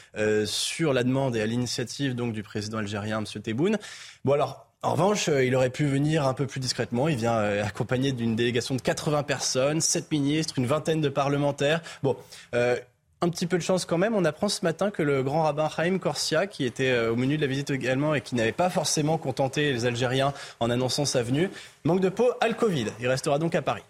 sur 0.46 0.94
la 0.94 1.04
demande 1.04 1.36
et 1.36 1.42
à 1.42 1.46
l'initiative 1.46 2.16
donc 2.16 2.34
du 2.34 2.44
président 2.44 2.78
algérien, 2.78 3.20
M. 3.20 3.42
Tebboune. 3.42 3.78
Bon, 4.26 4.34
alors, 4.34 4.68
en 4.84 4.92
revanche, 4.92 5.28
il 5.28 5.56
aurait 5.56 5.70
pu 5.70 5.86
venir 5.86 6.28
un 6.28 6.34
peu 6.34 6.46
plus 6.48 6.60
discrètement. 6.60 7.08
Il 7.08 7.18
vient 7.18 7.38
accompagné 7.38 8.12
d'une 8.12 8.36
délégation 8.36 8.76
de 8.76 8.82
80 8.82 9.24
personnes, 9.24 9.82
7 9.82 10.12
ministres, 10.12 10.56
une 10.58 10.68
vingtaine 10.68 11.02
de 11.02 11.10
parlementaires. 11.10 11.82
Bon, 12.04 12.16
un 13.22 13.30
petit 13.30 13.48
peu 13.48 13.58
de 13.58 13.64
chance 13.64 13.86
quand 13.86 13.98
même. 13.98 14.16
On 14.16 14.26
apprend 14.26 14.50
ce 14.50 14.64
matin 14.64 14.92
que 14.92 15.02
le 15.02 15.24
grand 15.24 15.44
rabbin 15.44 15.70
Chaim 15.70 15.98
Corsia, 15.98 16.48
qui 16.48 16.66
était 16.66 16.92
euh, 16.92 17.12
au 17.12 17.16
menu 17.16 17.38
de 17.38 17.42
la 17.42 17.48
visite 17.48 17.72
également 17.72 18.14
et 18.14 18.22
qui 18.22 18.36
n'avait 18.36 18.52
pas 18.52 18.70
forcément 18.70 19.18
contenté 19.18 19.72
les 19.74 19.86
Algériens 19.86 20.34
en 20.60 20.70
annonçant 20.70 21.06
sa 21.06 21.24
venue, 21.24 21.50
manque 21.84 22.02
de 22.02 22.10
peau 22.10 22.30
à 22.42 22.48
le 22.48 22.54
Covid. 22.54 22.88
Il 23.00 23.08
restera 23.08 23.40
donc 23.40 23.56
à 23.56 23.62
Paris. 23.62 23.84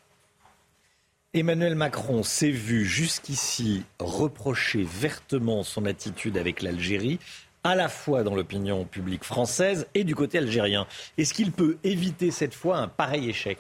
Emmanuel 1.34 1.76
Macron 1.76 2.24
s'est 2.24 2.50
vu 2.50 2.86
jusqu'ici 2.86 3.84
reprocher 4.00 4.84
vertement 4.84 5.64
son 5.64 5.86
attitude 5.86 6.38
avec 6.38 6.62
l'Algérie, 6.62 7.20
à 7.64 7.76
la 7.76 7.90
fois 7.90 8.24
dans 8.24 8.34
l'opinion 8.34 8.86
publique 8.86 9.26
française 9.26 9.88
et 9.94 10.06
du 10.06 10.16
côté 10.16 10.38
algérien. 10.38 10.88
Est-ce 11.18 11.34
qu'il 11.34 11.52
peut 11.52 11.78
éviter 11.84 12.32
cette 12.32 12.54
fois 12.54 12.78
un 12.78 12.88
pareil 12.88 13.30
échec? 13.30 13.60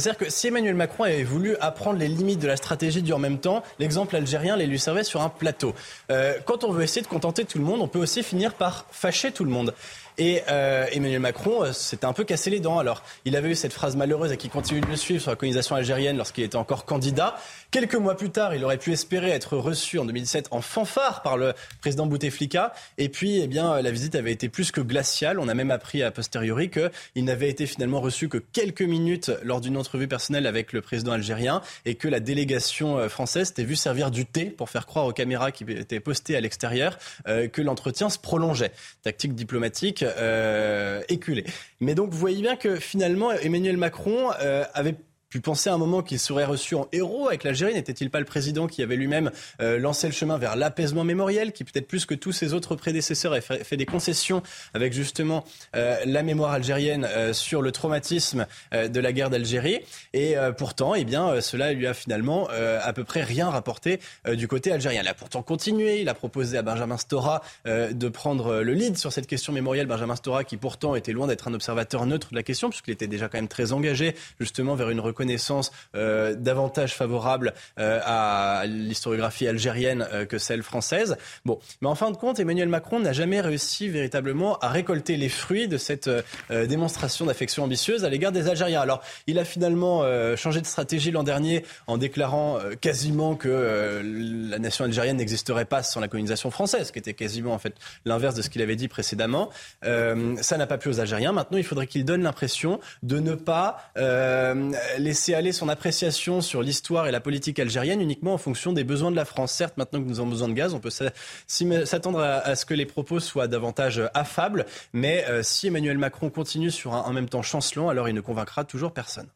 C'est-à-dire 0.00 0.18
que 0.18 0.30
si 0.30 0.48
Emmanuel 0.48 0.74
Macron 0.74 1.04
avait 1.04 1.22
voulu 1.22 1.56
apprendre 1.60 1.98
les 1.98 2.08
limites 2.08 2.40
de 2.40 2.46
la 2.46 2.56
stratégie 2.56 3.02
du 3.02 3.12
en 3.12 3.18
même 3.18 3.38
temps, 3.38 3.62
l'exemple 3.78 4.16
algérien 4.16 4.56
les 4.56 4.66
lui 4.66 4.78
servait 4.78 5.04
sur 5.04 5.20
un 5.20 5.28
plateau. 5.28 5.74
Euh, 6.10 6.34
quand 6.46 6.64
on 6.64 6.72
veut 6.72 6.82
essayer 6.82 7.02
de 7.02 7.06
contenter 7.06 7.44
tout 7.44 7.58
le 7.58 7.64
monde, 7.64 7.80
on 7.80 7.88
peut 7.88 7.98
aussi 7.98 8.22
finir 8.22 8.54
par 8.54 8.86
fâcher 8.90 9.32
tout 9.32 9.44
le 9.44 9.50
monde. 9.50 9.74
Et 10.24 10.40
euh, 10.48 10.86
Emmanuel 10.92 11.18
Macron 11.18 11.64
euh, 11.64 11.72
s'était 11.72 12.04
un 12.04 12.12
peu 12.12 12.22
cassé 12.22 12.48
les 12.48 12.60
dents. 12.60 12.78
Alors, 12.78 13.02
il 13.24 13.34
avait 13.34 13.50
eu 13.50 13.54
cette 13.56 13.72
phrase 13.72 13.96
malheureuse 13.96 14.30
et 14.30 14.36
qui 14.36 14.48
continue 14.48 14.80
de 14.80 14.86
le 14.86 14.94
suivre 14.94 15.20
sur 15.20 15.32
la 15.32 15.36
colonisation 15.36 15.74
algérienne 15.74 16.16
lorsqu'il 16.16 16.44
était 16.44 16.54
encore 16.54 16.84
candidat. 16.84 17.34
Quelques 17.72 17.96
mois 17.96 18.16
plus 18.16 18.30
tard, 18.30 18.54
il 18.54 18.64
aurait 18.64 18.78
pu 18.78 18.92
espérer 18.92 19.30
être 19.30 19.56
reçu 19.56 19.98
en 19.98 20.04
2017 20.04 20.46
en 20.52 20.60
fanfare 20.60 21.22
par 21.22 21.36
le 21.36 21.54
président 21.80 22.06
Bouteflika. 22.06 22.72
Et 22.98 23.08
puis, 23.08 23.40
eh 23.40 23.48
bien, 23.48 23.82
la 23.82 23.90
visite 23.90 24.14
avait 24.14 24.30
été 24.30 24.48
plus 24.48 24.70
que 24.70 24.80
glaciale. 24.80 25.40
On 25.40 25.48
a 25.48 25.54
même 25.54 25.72
appris 25.72 26.04
a 26.04 26.12
posteriori 26.12 26.70
qu'il 26.70 27.24
n'avait 27.24 27.48
été 27.48 27.66
finalement 27.66 28.00
reçu 28.00 28.28
que 28.28 28.38
quelques 28.38 28.82
minutes 28.82 29.32
lors 29.42 29.60
d'une 29.60 29.76
entrevue 29.76 30.06
personnelle 30.06 30.46
avec 30.46 30.72
le 30.72 30.82
président 30.82 31.10
algérien 31.10 31.62
et 31.84 31.96
que 31.96 32.06
la 32.06 32.20
délégation 32.20 32.96
euh, 32.96 33.08
française 33.08 33.48
s'était 33.48 33.64
vue 33.64 33.74
servir 33.74 34.12
du 34.12 34.24
thé 34.24 34.44
pour 34.44 34.70
faire 34.70 34.86
croire 34.86 35.06
aux 35.06 35.12
caméras 35.12 35.50
qui 35.50 35.64
étaient 35.64 35.98
postées 35.98 36.36
à 36.36 36.40
l'extérieur 36.40 36.96
euh, 37.26 37.48
que 37.48 37.60
l'entretien 37.60 38.08
se 38.08 38.20
prolongeait. 38.20 38.70
Tactique 39.02 39.34
diplomatique 39.34 40.04
euh, 40.16 41.02
éculée. 41.08 41.44
Mais 41.80 41.94
donc, 41.94 42.10
vous 42.10 42.18
voyez 42.18 42.42
bien 42.42 42.56
que 42.56 42.76
finalement, 42.76 43.32
Emmanuel 43.32 43.76
Macron 43.76 44.30
avait 44.30 44.96
pu 45.32 45.40
penser 45.40 45.70
à 45.70 45.72
un 45.72 45.78
moment 45.78 46.02
qu'il 46.02 46.18
serait 46.18 46.44
reçu 46.44 46.74
en 46.74 46.88
héros 46.92 47.26
avec 47.26 47.42
l'Algérie. 47.42 47.72
N'était-il 47.72 48.10
pas 48.10 48.18
le 48.18 48.26
président 48.26 48.66
qui 48.66 48.82
avait 48.82 48.96
lui-même 48.96 49.30
euh, 49.62 49.78
lancé 49.78 50.06
le 50.06 50.12
chemin 50.12 50.36
vers 50.36 50.56
l'apaisement 50.56 51.04
mémoriel, 51.04 51.52
qui 51.52 51.64
peut-être 51.64 51.88
plus 51.88 52.04
que 52.04 52.14
tous 52.14 52.32
ses 52.32 52.52
autres 52.52 52.76
prédécesseurs 52.76 53.32
a 53.32 53.40
fait, 53.40 53.78
des 53.78 53.86
concessions 53.86 54.42
avec 54.74 54.92
justement 54.92 55.42
euh, 55.74 55.96
la 56.04 56.22
mémoire 56.22 56.52
algérienne 56.52 57.08
euh, 57.08 57.32
sur 57.32 57.62
le 57.62 57.72
traumatisme 57.72 58.46
de 58.72 59.00
la 59.00 59.12
guerre 59.14 59.30
d'Algérie? 59.30 59.80
Et 60.12 60.34
pourtant, 60.58 60.94
eh 60.94 61.04
bien, 61.04 61.40
cela 61.40 61.72
lui 61.72 61.86
a 61.86 61.94
finalement 61.94 62.48
à 62.48 62.92
peu 62.92 63.04
près 63.04 63.22
rien 63.22 63.48
rapporté 63.48 64.00
du 64.30 64.48
côté 64.48 64.70
algérien. 64.70 65.00
Il 65.02 65.08
a 65.08 65.14
pourtant 65.14 65.42
continué. 65.42 66.02
Il 66.02 66.08
a 66.10 66.14
proposé 66.14 66.58
à 66.58 66.62
Benjamin 66.62 66.98
Stora 66.98 67.42
de 67.64 68.08
prendre 68.08 68.60
le 68.60 68.74
lead 68.74 68.98
sur 68.98 69.12
cette 69.12 69.26
question 69.26 69.52
mémorielle. 69.52 69.86
Benjamin 69.86 70.16
Stora, 70.16 70.44
qui 70.44 70.58
pourtant 70.58 70.94
était 70.94 71.12
loin 71.12 71.26
d'être 71.26 71.48
un 71.48 71.54
observateur 71.54 72.04
neutre 72.04 72.30
de 72.30 72.36
la 72.36 72.42
question, 72.42 72.68
puisqu'il 72.68 72.90
était 72.90 73.06
déjà 73.06 73.28
quand 73.28 73.38
même 73.38 73.48
très 73.48 73.72
engagé 73.72 74.14
justement 74.38 74.74
vers 74.74 74.90
une 74.90 75.00
reconnaissance 75.00 75.21
reconnaissance 75.22 75.70
davantage 75.94 76.94
favorable 76.94 77.54
à 77.76 78.64
l'historiographie 78.66 79.46
algérienne 79.46 80.06
que 80.28 80.38
celle 80.38 80.62
française. 80.62 81.16
Bon, 81.44 81.58
mais 81.80 81.88
en 81.88 81.94
fin 81.94 82.10
de 82.10 82.16
compte, 82.16 82.40
Emmanuel 82.40 82.68
Macron 82.68 82.98
n'a 82.98 83.12
jamais 83.12 83.40
réussi 83.40 83.88
véritablement 83.88 84.58
à 84.58 84.68
récolter 84.68 85.16
les 85.16 85.28
fruits 85.28 85.68
de 85.68 85.76
cette 85.76 86.10
démonstration 86.50 87.26
d'affection 87.26 87.64
ambitieuse 87.64 88.04
à 88.04 88.08
l'égard 88.08 88.32
des 88.32 88.48
Algériens. 88.48 88.80
Alors, 88.80 89.02
il 89.26 89.38
a 89.38 89.44
finalement 89.44 90.02
changé 90.36 90.60
de 90.60 90.66
stratégie 90.66 91.10
l'an 91.10 91.22
dernier 91.22 91.64
en 91.86 91.98
déclarant 91.98 92.58
quasiment 92.80 93.36
que 93.36 94.02
la 94.02 94.58
nation 94.58 94.84
algérienne 94.84 95.18
n'existerait 95.18 95.64
pas 95.64 95.82
sans 95.82 96.00
la 96.00 96.08
colonisation 96.08 96.50
française, 96.50 96.90
qui 96.90 96.98
était 96.98 97.14
quasiment 97.14 97.52
en 97.52 97.58
fait 97.58 97.74
l'inverse 98.04 98.34
de 98.34 98.42
ce 98.42 98.50
qu'il 98.50 98.62
avait 98.62 98.76
dit 98.76 98.88
précédemment. 98.88 99.50
Euh, 99.84 100.36
ça 100.40 100.56
n'a 100.56 100.66
pas 100.66 100.78
plu 100.78 100.90
aux 100.90 101.00
Algériens. 101.00 101.32
Maintenant, 101.32 101.58
il 101.58 101.64
faudrait 101.64 101.86
qu'il 101.86 102.04
donne 102.04 102.22
l'impression 102.22 102.80
de 103.02 103.18
ne 103.18 103.34
pas 103.34 103.78
euh, 103.96 104.72
laisser 105.12 105.34
aller 105.34 105.52
son 105.52 105.68
appréciation 105.68 106.40
sur 106.40 106.62
l'histoire 106.62 107.06
et 107.06 107.10
la 107.10 107.20
politique 107.20 107.58
algérienne 107.58 108.00
uniquement 108.00 108.32
en 108.32 108.38
fonction 108.38 108.72
des 108.72 108.82
besoins 108.82 109.10
de 109.10 109.16
la 109.16 109.26
France. 109.26 109.52
Certes, 109.52 109.76
maintenant 109.76 110.02
que 110.02 110.08
nous 110.08 110.20
avons 110.20 110.30
besoin 110.30 110.48
de 110.48 110.54
gaz, 110.54 110.72
on 110.72 110.80
peut 110.80 110.88
s'attendre 110.88 112.18
à, 112.20 112.56
ce 112.56 112.64
que 112.64 112.72
les 112.72 112.86
propos 112.86 113.20
soient 113.20 113.46
davantage 113.46 114.00
affables, 114.14 114.64
mais 114.94 115.26
euh, 115.28 115.42
si 115.42 115.66
Emmanuel 115.66 115.98
Macron 115.98 116.30
continue 116.30 116.70
sur 116.70 116.94
un 116.94 117.02
en 117.02 117.12
même 117.12 117.28
temps 117.28 117.42
chancelant, 117.42 117.90
alors 117.90 118.08
il 118.08 118.14
ne 118.14 118.22
convaincra 118.22 118.64
toujours 118.64 118.92
personne. 118.92 119.28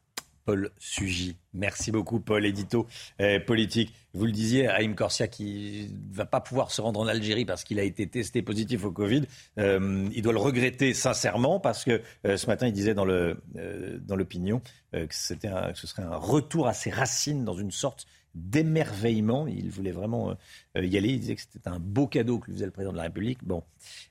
Paul 0.47 0.71
Sugy. 0.79 1.37
Merci 1.55 1.91
beaucoup, 1.91 2.21
Paul, 2.21 2.47
édito 2.47 2.87
euh, 3.21 3.41
politique. 3.41 3.93
Vous 4.15 4.27
le 4.27 4.33
disiez, 4.33 4.69
Haïm 4.69 4.95
Corsia 4.95 5.27
qui 5.27 5.91
va 6.13 6.25
pas 6.25 6.41
pouvoir 6.41 6.71
se 6.71 6.81
rendre 6.81 7.01
en 7.01 7.09
Algérie 7.09 7.45
parce 7.45 7.65
qu'il 7.65 7.81
a 7.81 7.83
été 7.83 8.07
testé 8.07 8.43
positif 8.43 8.85
au 8.85 8.93
Covid. 8.93 9.25
Euh, 9.59 10.09
il 10.15 10.23
doit 10.23 10.33
le 10.33 10.39
regretter 10.39 10.95
sincèrement 10.95 11.59
parce 11.59 11.85
que 11.85 12.01
euh, 12.25 12.37
ce 12.37 12.47
matin, 12.47 12.69
il 12.69 12.73
disait 12.73 12.95
dans 12.95 13.05
l'opinion 13.05 14.63
que 14.93 15.07
c'était 15.11 15.51
ce 15.75 15.87
serait 15.87 16.05
un 16.05 16.17
retour 16.17 16.69
à 16.69 16.73
ses 16.73 16.91
racines 16.91 17.45
dans 17.45 17.59
une 17.59 17.73
sorte 17.73 18.07
d'émerveillement. 18.35 19.49
Il 19.49 19.69
voulait 19.69 19.91
vraiment 19.91 20.37
y 20.77 20.97
aller. 20.97 21.09
Il 21.09 21.21
disait 21.21 21.35
que 21.35 21.43
c'était 21.43 21.69
un 21.69 21.81
beau 21.81 22.07
cadeau 22.07 22.39
que 22.39 22.47
lui 22.47 22.55
faisait 22.55 22.67
le 22.67 22.71
président 22.71 22.93
de 22.93 22.99
la 22.99 23.03
République. 23.03 23.43
Bon, 23.43 23.65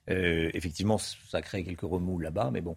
effectivement, 0.08 0.98
ça 0.98 1.42
crée 1.42 1.64
quelques 1.64 1.82
remous 1.82 2.20
là-bas, 2.20 2.52
mais 2.52 2.62
bon. 2.62 2.76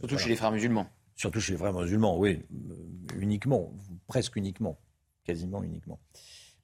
Surtout 0.00 0.18
chez 0.18 0.30
les 0.30 0.36
frères 0.36 0.50
musulmans. 0.50 0.90
Surtout 1.20 1.38
chez 1.38 1.52
les 1.52 1.58
vrais 1.58 1.70
musulmans, 1.70 2.16
oui, 2.16 2.42
euh, 2.50 3.18
uniquement, 3.20 3.74
presque 4.06 4.36
uniquement, 4.36 4.78
quasiment 5.22 5.62
uniquement. 5.62 6.00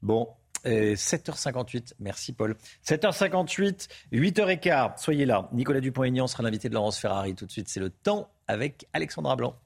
Bon, 0.00 0.30
7h58, 0.64 1.76
euh, 1.76 1.94
merci 1.98 2.32
Paul. 2.32 2.56
7h58, 2.82 3.86
8h15, 4.12 4.96
soyez 4.96 5.26
là. 5.26 5.50
Nicolas 5.52 5.80
Dupont-Aignan 5.80 6.26
sera 6.26 6.42
l'invité 6.42 6.70
de 6.70 6.74
Laurence 6.74 6.98
Ferrari. 6.98 7.34
Tout 7.34 7.44
de 7.44 7.52
suite, 7.52 7.68
c'est 7.68 7.80
le 7.80 7.90
temps 7.90 8.30
avec 8.48 8.86
Alexandra 8.94 9.36
Blanc. 9.36 9.58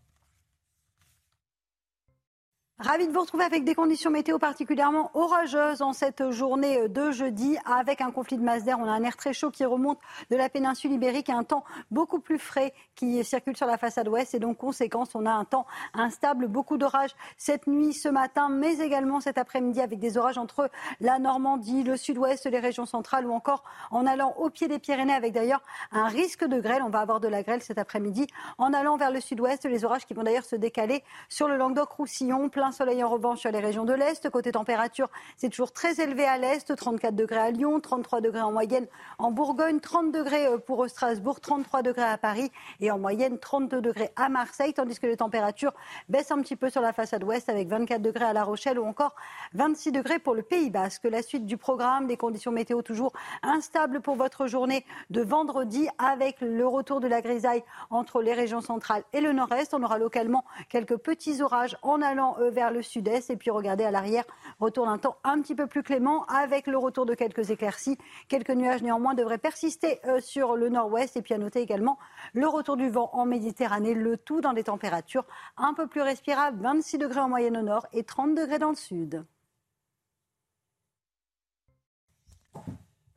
Ravi 2.82 3.06
de 3.06 3.12
vous 3.12 3.20
retrouver 3.20 3.44
avec 3.44 3.64
des 3.64 3.74
conditions 3.74 4.10
météo 4.10 4.38
particulièrement 4.38 5.10
orageuses 5.12 5.82
en 5.82 5.92
cette 5.92 6.30
journée 6.30 6.88
de 6.88 7.10
jeudi 7.10 7.58
avec 7.66 8.00
un 8.00 8.10
conflit 8.10 8.38
de 8.38 8.42
masse 8.42 8.64
d'air. 8.64 8.78
On 8.78 8.86
a 8.86 8.90
un 8.90 9.02
air 9.02 9.18
très 9.18 9.34
chaud 9.34 9.50
qui 9.50 9.66
remonte 9.66 9.98
de 10.30 10.36
la 10.36 10.48
péninsule 10.48 10.92
ibérique 10.92 11.28
et 11.28 11.32
un 11.32 11.44
temps 11.44 11.62
beaucoup 11.90 12.20
plus 12.20 12.38
frais 12.38 12.72
qui 12.94 13.22
circule 13.22 13.54
sur 13.54 13.66
la 13.66 13.76
façade 13.76 14.08
ouest. 14.08 14.34
Et 14.34 14.38
donc, 14.38 14.56
conséquence, 14.56 15.14
on 15.14 15.26
a 15.26 15.30
un 15.30 15.44
temps 15.44 15.66
instable, 15.92 16.48
beaucoup 16.48 16.78
d'orages 16.78 17.14
cette 17.36 17.66
nuit, 17.66 17.92
ce 17.92 18.08
matin, 18.08 18.48
mais 18.48 18.78
également 18.78 19.20
cet 19.20 19.36
après-midi 19.36 19.82
avec 19.82 19.98
des 19.98 20.16
orages 20.16 20.38
entre 20.38 20.70
la 21.02 21.18
Normandie, 21.18 21.82
le 21.82 21.98
sud-ouest, 21.98 22.46
les 22.46 22.60
régions 22.60 22.86
centrales 22.86 23.26
ou 23.26 23.32
encore 23.32 23.62
en 23.90 24.06
allant 24.06 24.32
au 24.38 24.48
pied 24.48 24.68
des 24.68 24.78
Pyrénées 24.78 25.12
avec 25.12 25.34
d'ailleurs 25.34 25.62
un 25.92 26.08
risque 26.08 26.46
de 26.46 26.58
grêle. 26.58 26.82
On 26.82 26.88
va 26.88 27.00
avoir 27.00 27.20
de 27.20 27.28
la 27.28 27.42
grêle 27.42 27.60
cet 27.60 27.76
après-midi 27.76 28.26
en 28.56 28.72
allant 28.72 28.96
vers 28.96 29.10
le 29.10 29.20
sud-ouest. 29.20 29.66
Les 29.66 29.84
orages 29.84 30.06
qui 30.06 30.14
vont 30.14 30.22
d'ailleurs 30.22 30.46
se 30.46 30.56
décaler 30.56 31.04
sur 31.28 31.46
le 31.46 31.58
Languedoc-Roussillon, 31.58 32.48
plein 32.48 32.69
soleil 32.72 33.02
en 33.02 33.08
revanche 33.08 33.40
sur 33.40 33.50
les 33.50 33.60
régions 33.60 33.84
de 33.84 33.92
l'Est. 33.92 34.28
Côté 34.30 34.52
température, 34.52 35.08
c'est 35.36 35.48
toujours 35.48 35.72
très 35.72 36.00
élevé 36.00 36.24
à 36.24 36.38
l'Est, 36.38 36.74
34 36.74 37.14
degrés 37.14 37.38
à 37.38 37.50
Lyon, 37.50 37.80
33 37.80 38.20
degrés 38.20 38.40
en 38.40 38.52
moyenne 38.52 38.86
en 39.18 39.30
Bourgogne, 39.30 39.80
30 39.80 40.12
degrés 40.12 40.46
euh, 40.46 40.58
pour 40.58 40.88
Strasbourg, 40.88 41.40
33 41.40 41.82
degrés 41.82 42.02
à 42.02 42.18
Paris 42.18 42.50
et 42.80 42.90
en 42.90 42.98
moyenne 42.98 43.38
32 43.38 43.80
degrés 43.80 44.10
à 44.16 44.28
Marseille, 44.28 44.74
tandis 44.74 44.98
que 44.98 45.06
les 45.06 45.16
températures 45.16 45.72
baissent 46.08 46.30
un 46.30 46.40
petit 46.40 46.56
peu 46.56 46.70
sur 46.70 46.80
la 46.80 46.92
façade 46.92 47.24
ouest 47.24 47.48
avec 47.48 47.68
24 47.68 48.02
degrés 48.02 48.24
à 48.24 48.32
La 48.32 48.44
Rochelle 48.44 48.78
ou 48.78 48.84
encore 48.84 49.14
26 49.54 49.92
degrés 49.92 50.18
pour 50.18 50.34
le 50.34 50.42
Pays 50.42 50.70
Basque. 50.70 51.04
La 51.04 51.22
suite 51.22 51.46
du 51.46 51.56
programme, 51.56 52.06
des 52.06 52.16
conditions 52.16 52.52
météo 52.52 52.82
toujours 52.82 53.12
instables 53.42 54.00
pour 54.00 54.16
votre 54.16 54.46
journée 54.46 54.84
de 55.10 55.22
vendredi 55.22 55.88
avec 55.98 56.40
le 56.40 56.66
retour 56.66 57.00
de 57.00 57.08
la 57.08 57.20
grisaille 57.20 57.62
entre 57.90 58.22
les 58.22 58.32
régions 58.32 58.60
centrales 58.60 59.02
et 59.12 59.20
le 59.20 59.32
nord-est. 59.32 59.74
On 59.74 59.82
aura 59.82 59.98
localement 59.98 60.44
quelques 60.68 60.96
petits 60.96 61.42
orages 61.42 61.76
en 61.82 62.02
allant 62.02 62.36
euh, 62.40 62.50
vers 62.60 62.70
le 62.70 62.82
sud-est. 62.82 63.30
Et 63.30 63.36
puis 63.36 63.50
regardez 63.50 63.84
à 63.84 63.90
l'arrière, 63.90 64.24
retour 64.58 64.84
d'un 64.84 64.98
temps 64.98 65.16
un 65.24 65.40
petit 65.40 65.54
peu 65.54 65.66
plus 65.66 65.82
clément 65.82 66.26
avec 66.26 66.66
le 66.66 66.76
retour 66.76 67.06
de 67.06 67.14
quelques 67.14 67.50
éclaircies. 67.50 67.96
Quelques 68.28 68.50
nuages 68.50 68.82
néanmoins 68.82 69.14
devraient 69.14 69.38
persister 69.38 69.98
euh, 70.04 70.20
sur 70.20 70.56
le 70.56 70.68
nord-ouest. 70.68 71.16
Et 71.16 71.22
puis 71.22 71.32
à 71.32 71.38
noter 71.38 71.60
également 71.60 71.98
le 72.34 72.46
retour 72.46 72.76
du 72.76 72.90
vent 72.90 73.08
en 73.14 73.24
Méditerranée, 73.24 73.94
le 73.94 74.18
tout 74.18 74.42
dans 74.42 74.52
des 74.52 74.64
températures 74.64 75.24
un 75.56 75.72
peu 75.72 75.86
plus 75.86 76.02
respirables, 76.02 76.60
26 76.62 76.98
degrés 76.98 77.20
en 77.20 77.28
moyenne 77.30 77.56
au 77.56 77.62
nord 77.62 77.86
et 77.94 78.04
30 78.04 78.34
degrés 78.34 78.58
dans 78.58 78.70
le 78.70 78.76
sud. 78.76 79.24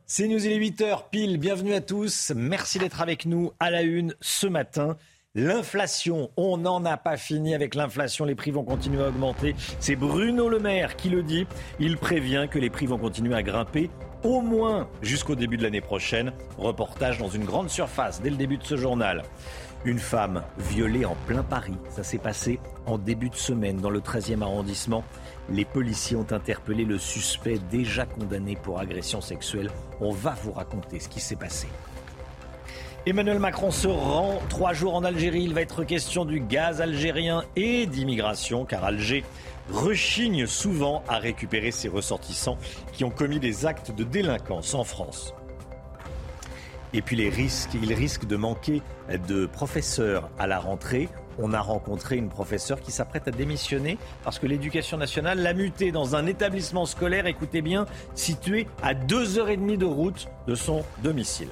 C'est 0.05 0.27
News, 0.27 0.45
il 0.45 0.51
est 0.51 0.59
8h 0.59 1.09
pile. 1.09 1.37
Bienvenue 1.37 1.73
à 1.73 1.81
tous. 1.81 2.31
Merci 2.35 2.79
d'être 2.79 3.01
avec 3.01 3.25
nous 3.25 3.51
à 3.59 3.69
la 3.71 3.81
une 3.81 4.15
ce 4.21 4.47
matin. 4.47 4.95
L'inflation, 5.35 6.29
on 6.37 6.57
n'en 6.57 6.85
a 6.85 6.95
pas 6.95 7.17
fini 7.17 7.55
avec 7.55 7.73
l'inflation, 7.73 8.23
les 8.23 8.35
prix 8.35 8.51
vont 8.51 8.63
continuer 8.63 9.03
à 9.03 9.07
augmenter. 9.07 9.55
C'est 9.79 9.95
Bruno 9.95 10.47
Le 10.47 10.59
Maire 10.59 10.95
qui 10.95 11.09
le 11.09 11.23
dit. 11.23 11.47
Il 11.79 11.97
prévient 11.97 12.45
que 12.51 12.59
les 12.59 12.69
prix 12.69 12.85
vont 12.85 12.99
continuer 12.99 13.33
à 13.33 13.41
grimper 13.41 13.89
au 14.23 14.41
moins 14.41 14.87
jusqu'au 15.01 15.33
début 15.33 15.57
de 15.57 15.63
l'année 15.63 15.81
prochaine. 15.81 16.33
Reportage 16.59 17.17
dans 17.17 17.29
une 17.29 17.45
grande 17.45 17.71
surface 17.71 18.21
dès 18.21 18.29
le 18.29 18.35
début 18.35 18.59
de 18.59 18.63
ce 18.63 18.77
journal. 18.77 19.23
Une 19.85 19.97
femme 19.97 20.43
violée 20.59 21.03
en 21.03 21.15
plein 21.25 21.41
Paris. 21.41 21.79
Ça 21.89 22.03
s'est 22.03 22.19
passé 22.19 22.59
en 22.85 22.99
début 22.99 23.31
de 23.31 23.35
semaine 23.35 23.77
dans 23.77 23.89
le 23.89 24.01
13e 24.01 24.43
arrondissement. 24.43 25.03
Les 25.49 25.65
policiers 25.65 26.15
ont 26.15 26.31
interpellé 26.31 26.85
le 26.85 26.99
suspect 26.99 27.57
déjà 27.71 28.05
condamné 28.05 28.55
pour 28.55 28.79
agression 28.79 29.19
sexuelle. 29.19 29.71
On 29.99 30.11
va 30.11 30.35
vous 30.43 30.51
raconter 30.51 30.99
ce 30.99 31.09
qui 31.09 31.19
s'est 31.19 31.35
passé. 31.35 31.67
Emmanuel 33.05 33.37
Macron 33.37 33.69
se 33.69 33.89
rend 33.89 34.39
trois 34.47 34.71
jours 34.71 34.95
en 34.95 35.03
Algérie. 35.03 35.43
Il 35.43 35.53
va 35.53 35.59
être 35.59 35.83
question 35.83 36.23
du 36.23 36.39
gaz 36.39 36.79
algérien 36.79 37.43
et 37.57 37.85
d'immigration, 37.85 38.63
car 38.63 38.85
Alger 38.85 39.25
rechigne 39.69 40.47
souvent 40.47 41.03
à 41.09 41.17
récupérer 41.17 41.71
ses 41.71 41.89
ressortissants 41.89 42.57
qui 42.93 43.03
ont 43.03 43.09
commis 43.09 43.41
des 43.41 43.65
actes 43.65 43.91
de 43.91 44.05
délinquance 44.05 44.73
en 44.73 44.85
France. 44.85 45.33
Et 46.93 47.01
puis 47.01 47.17
les 47.17 47.27
risques, 47.27 47.71
il 47.73 47.93
risque 47.93 48.23
de 48.23 48.37
manquer 48.37 48.81
de 49.27 49.47
professeurs 49.47 50.29
à 50.39 50.47
la 50.47 50.59
rentrée. 50.59 51.09
On 51.39 51.51
a 51.51 51.59
rencontré 51.59 52.15
une 52.15 52.29
professeure 52.29 52.79
qui 52.79 52.93
s'apprête 52.93 53.27
à 53.27 53.31
démissionner 53.31 53.97
parce 54.23 54.39
que 54.39 54.47
l'éducation 54.47 54.97
nationale 54.97 55.39
l'a 55.39 55.53
mutée 55.53 55.91
dans 55.91 56.15
un 56.15 56.25
établissement 56.25 56.85
scolaire, 56.85 57.27
écoutez 57.27 57.61
bien, 57.61 57.85
situé 58.15 58.65
à 58.81 58.93
deux 58.93 59.39
heures 59.39 59.49
et 59.49 59.57
de 59.57 59.85
route 59.85 60.29
de 60.47 60.55
son 60.55 60.85
domicile. 61.03 61.49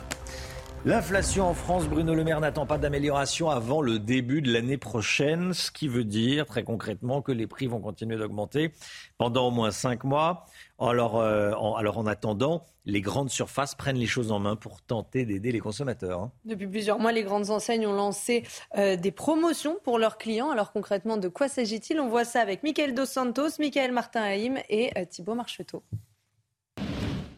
L'inflation 0.83 1.47
en 1.47 1.53
France, 1.53 1.87
Bruno 1.87 2.15
Le 2.15 2.23
Maire 2.23 2.39
n'attend 2.39 2.65
pas 2.65 2.79
d'amélioration 2.79 3.51
avant 3.51 3.83
le 3.83 3.99
début 3.99 4.41
de 4.41 4.51
l'année 4.51 4.79
prochaine, 4.79 5.53
ce 5.53 5.69
qui 5.69 5.87
veut 5.87 6.03
dire 6.03 6.47
très 6.47 6.63
concrètement 6.63 7.21
que 7.21 7.31
les 7.31 7.45
prix 7.45 7.67
vont 7.67 7.79
continuer 7.79 8.17
d'augmenter 8.17 8.71
pendant 9.19 9.49
au 9.49 9.51
moins 9.51 9.69
cinq 9.69 10.03
mois. 10.03 10.47
Alors, 10.79 11.19
euh, 11.19 11.51
en, 11.51 11.75
alors 11.75 11.99
en 11.99 12.07
attendant, 12.07 12.65
les 12.85 13.01
grandes 13.01 13.29
surfaces 13.29 13.75
prennent 13.75 13.99
les 13.99 14.07
choses 14.07 14.31
en 14.31 14.39
main 14.39 14.55
pour 14.55 14.81
tenter 14.81 15.23
d'aider 15.23 15.51
les 15.51 15.59
consommateurs. 15.59 16.19
Hein. 16.19 16.31
Depuis 16.45 16.65
plusieurs 16.65 16.97
mois, 16.97 17.11
les 17.11 17.21
grandes 17.21 17.51
enseignes 17.51 17.85
ont 17.85 17.93
lancé 17.93 18.43
euh, 18.75 18.95
des 18.95 19.11
promotions 19.11 19.77
pour 19.83 19.99
leurs 19.99 20.17
clients. 20.17 20.49
Alors 20.49 20.71
concrètement, 20.71 21.17
de 21.17 21.27
quoi 21.27 21.47
s'agit-il? 21.47 21.99
On 21.99 22.09
voit 22.09 22.25
ça 22.25 22.41
avec 22.41 22.63
Michael 22.63 22.95
Dos 22.95 23.05
Santos, 23.05 23.59
Michael 23.59 23.91
Martin 23.91 24.23
Haïm 24.23 24.57
et 24.67 24.89
euh, 24.97 25.05
Thibault 25.05 25.35
Marcheteau. 25.35 25.83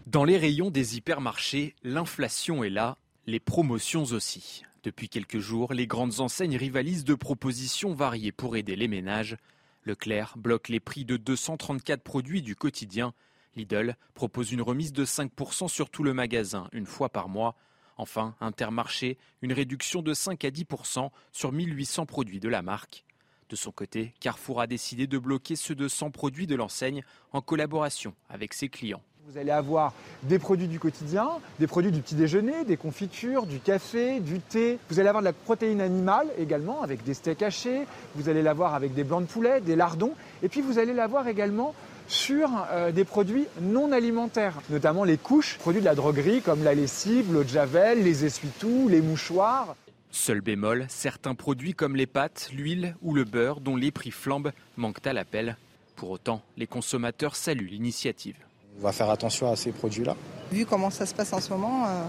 Dans 0.07 0.23
les 0.23 0.37
rayons 0.37 0.69
des 0.69 0.95
hypermarchés, 0.95 1.75
l'inflation 1.83 2.63
est 2.63 2.69
là 2.69 2.95
les 3.25 3.39
promotions 3.39 4.03
aussi. 4.03 4.63
Depuis 4.83 5.07
quelques 5.07 5.39
jours, 5.39 5.73
les 5.73 5.87
grandes 5.87 6.19
enseignes 6.19 6.57
rivalisent 6.57 7.05
de 7.05 7.15
propositions 7.15 7.93
variées 7.93 8.33
pour 8.33 8.57
aider 8.57 8.75
les 8.75 8.89
ménages. 8.89 9.37
Leclerc 9.85 10.33
bloque 10.37 10.67
les 10.67 10.81
prix 10.81 11.05
de 11.05 11.15
234 11.15 12.01
produits 12.01 12.41
du 12.41 12.55
quotidien. 12.55 13.13
Lidl 13.55 13.95
propose 14.13 14.51
une 14.51 14.61
remise 14.61 14.91
de 14.91 15.05
5% 15.05 15.69
sur 15.69 15.89
tout 15.89 16.03
le 16.03 16.13
magasin, 16.13 16.67
une 16.73 16.85
fois 16.85 17.09
par 17.09 17.29
mois. 17.29 17.55
Enfin, 17.97 18.35
Intermarché, 18.41 19.17
une 19.41 19.53
réduction 19.53 20.01
de 20.01 20.13
5 20.13 20.43
à 20.43 20.49
10% 20.49 21.09
sur 21.31 21.51
1800 21.53 22.05
produits 22.05 22.39
de 22.41 22.49
la 22.49 22.61
marque. 22.61 23.05
De 23.47 23.55
son 23.55 23.71
côté, 23.71 24.13
Carrefour 24.19 24.59
a 24.59 24.67
décidé 24.67 25.07
de 25.07 25.17
bloquer 25.17 25.55
ceux 25.55 25.75
de 25.75 25.87
100 25.87 26.11
produits 26.11 26.47
de 26.47 26.55
l'enseigne 26.55 27.03
en 27.31 27.41
collaboration 27.41 28.15
avec 28.27 28.53
ses 28.53 28.67
clients. 28.67 29.03
Vous 29.29 29.37
allez 29.37 29.51
avoir 29.51 29.93
des 30.23 30.37
produits 30.37 30.67
du 30.67 30.79
quotidien, 30.79 31.29
des 31.59 31.67
produits 31.67 31.91
du 31.91 32.01
petit 32.01 32.15
déjeuner, 32.15 32.65
des 32.65 32.75
confitures, 32.75 33.45
du 33.45 33.59
café, 33.59 34.19
du 34.19 34.39
thé. 34.39 34.79
Vous 34.89 34.99
allez 34.99 35.07
avoir 35.07 35.21
de 35.21 35.27
la 35.27 35.33
protéine 35.33 35.79
animale 35.79 36.27
également 36.37 36.81
avec 36.81 37.03
des 37.05 37.13
steaks 37.13 37.41
hachés. 37.41 37.83
Vous 38.15 38.27
allez 38.27 38.41
l'avoir 38.41 38.75
avec 38.75 38.93
des 38.93 39.05
blancs 39.05 39.25
de 39.25 39.27
poulet, 39.31 39.61
des 39.61 39.77
lardons. 39.77 40.11
Et 40.41 40.49
puis 40.49 40.59
vous 40.59 40.77
allez 40.77 40.93
l'avoir 40.93 41.29
également 41.29 41.73
sur 42.07 42.49
euh, 42.71 42.91
des 42.91 43.05
produits 43.05 43.47
non 43.61 43.93
alimentaires, 43.93 44.59
notamment 44.69 45.05
les 45.05 45.17
couches, 45.17 45.57
produits 45.57 45.81
de 45.81 45.85
la 45.85 45.95
droguerie 45.95 46.41
comme 46.41 46.63
la 46.63 46.73
lessive, 46.73 47.31
l'eau 47.31 47.43
de 47.43 47.49
javel, 47.49 48.03
les 48.03 48.25
essuie-tout, 48.25 48.89
les 48.89 49.01
mouchoirs. 49.01 49.75
Seul 50.11 50.41
bémol, 50.41 50.85
certains 50.89 51.33
produits 51.33 51.73
comme 51.73 51.95
les 51.95 52.07
pâtes, 52.07 52.49
l'huile 52.53 52.95
ou 53.01 53.13
le 53.13 53.23
beurre 53.23 53.61
dont 53.61 53.77
les 53.77 53.91
prix 53.91 54.11
flambent 54.11 54.51
manquent 54.75 55.07
à 55.07 55.13
l'appel. 55.13 55.55
Pour 55.95 56.09
autant, 56.09 56.41
les 56.57 56.67
consommateurs 56.67 57.37
saluent 57.37 57.69
l'initiative. 57.69 58.35
On 58.79 58.83
va 58.83 58.91
faire 58.91 59.09
attention 59.09 59.51
à 59.51 59.55
ces 59.55 59.71
produits-là. 59.71 60.15
Vu 60.51 60.65
comment 60.65 60.89
ça 60.89 61.05
se 61.05 61.13
passe 61.13 61.33
en 61.33 61.39
ce 61.39 61.49
moment, 61.49 61.85
euh, 61.85 62.03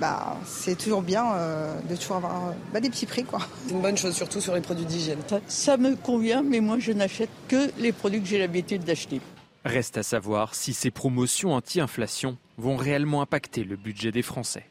bah, 0.00 0.36
c'est 0.44 0.76
toujours 0.76 1.02
bien 1.02 1.32
euh, 1.34 1.74
de 1.88 1.96
toujours 1.96 2.16
avoir 2.16 2.48
euh, 2.48 2.52
bah, 2.72 2.80
des 2.80 2.90
petits 2.90 3.06
prix. 3.06 3.24
C'est 3.66 3.74
une 3.74 3.82
bonne 3.82 3.96
chose, 3.96 4.14
surtout 4.14 4.40
sur 4.40 4.54
les 4.54 4.60
produits 4.60 4.84
d'hygiène. 4.84 5.18
Ça, 5.28 5.40
ça 5.48 5.76
me 5.76 5.96
convient, 5.96 6.42
mais 6.42 6.60
moi 6.60 6.78
je 6.78 6.92
n'achète 6.92 7.30
que 7.48 7.70
les 7.78 7.92
produits 7.92 8.20
que 8.20 8.26
j'ai 8.26 8.38
l'habitude 8.38 8.84
d'acheter. 8.84 9.20
Reste 9.64 9.98
à 9.98 10.02
savoir 10.02 10.54
si 10.54 10.72
ces 10.72 10.90
promotions 10.90 11.52
anti-inflation 11.54 12.36
vont 12.58 12.76
réellement 12.76 13.22
impacter 13.22 13.64
le 13.64 13.76
budget 13.76 14.12
des 14.12 14.22
Français. 14.22 14.64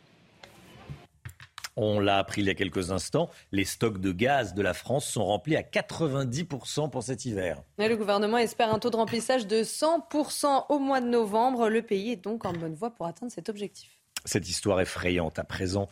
On 1.80 2.00
l'a 2.00 2.18
appris 2.18 2.42
il 2.42 2.48
y 2.48 2.50
a 2.50 2.56
quelques 2.56 2.90
instants, 2.90 3.30
les 3.52 3.64
stocks 3.64 4.00
de 4.00 4.12
gaz 4.12 4.56
de 4.56 4.64
la 4.64 4.74
France 4.74 5.06
sont 5.06 5.24
remplis 5.24 5.56
à 5.56 5.62
90% 5.62 6.90
pour 6.90 7.04
cet 7.04 7.26
hiver. 7.26 7.62
Et 7.78 7.88
le 7.88 7.96
gouvernement 7.96 8.40
espère 8.40 8.74
un 8.74 8.80
taux 8.80 8.90
de 8.90 8.96
remplissage 8.96 9.46
de 9.46 9.62
100% 9.62 10.66
au 10.70 10.80
mois 10.80 11.02
de 11.02 11.08
novembre. 11.08 11.70
Le 11.70 11.84
pays 11.84 12.14
est 12.14 12.24
donc 12.24 12.46
en 12.46 12.54
bonne 12.54 12.74
voie 12.74 12.90
pour 12.90 13.06
atteindre 13.06 13.32
cet 13.32 13.48
objectif. 13.48 13.92
Cette 14.26 14.50
histoire 14.50 14.82
effrayante. 14.82 15.38
À 15.38 15.44
présent, 15.44 15.88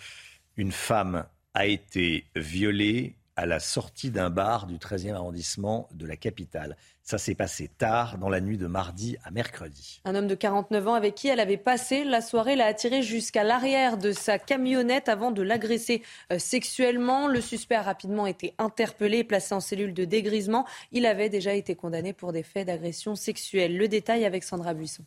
une 0.58 0.72
femme 0.72 1.28
a 1.54 1.68
été 1.68 2.26
violée 2.36 3.16
à 3.36 3.46
la 3.46 3.60
sortie 3.60 4.12
d'un 4.12 4.30
bar 4.30 4.66
du 4.66 4.78
13e 4.78 5.14
arrondissement 5.14 5.90
de 5.94 6.06
la 6.06 6.16
capitale. 6.16 6.78
Ça 7.04 7.18
s'est 7.18 7.36
passé 7.36 7.70
tard, 7.78 8.18
dans 8.18 8.30
la 8.30 8.42
nuit 8.42 8.58
de 8.58 8.66
mardi 8.66 9.18
à 9.24 9.32
mercredi. 9.32 10.02
Un 10.06 10.16
homme 10.16 10.28
de 10.28 10.36
49 10.36 10.88
ans 10.88 10.94
avec 10.94 11.16
qui 11.16 11.28
elle 11.28 11.40
avait 11.40 11.58
passé 11.58 12.04
la 12.04 12.22
soirée 12.22 12.56
l'a 12.56 12.66
attiré 12.66 13.04
jusqu'à 13.04 13.44
l'arrière 13.44 13.98
de 13.98 14.12
sa 14.12 14.40
camionnette 14.40 15.10
avant 15.10 15.32
de 15.32 15.42
l'agresser 15.42 16.02
euh, 16.32 16.40
sexuellement. 16.40 17.28
Le 17.28 17.42
suspect 17.42 17.76
a 17.76 17.82
rapidement 17.82 18.26
été 18.26 18.56
interpellé 18.58 19.24
placé 19.24 19.54
en 19.54 19.60
cellule 19.60 19.94
de 19.94 20.06
dégrisement. 20.06 20.66
Il 20.92 21.06
avait 21.06 21.30
déjà 21.30 21.54
été 21.54 21.76
condamné 21.76 22.14
pour 22.14 22.32
des 22.32 22.44
faits 22.44 22.68
d'agression 22.68 23.16
sexuelle. 23.16 23.78
Le 23.78 23.88
détail 23.88 24.26
avec 24.26 24.44
Sandra 24.44 24.74
Buisson. 24.74 25.04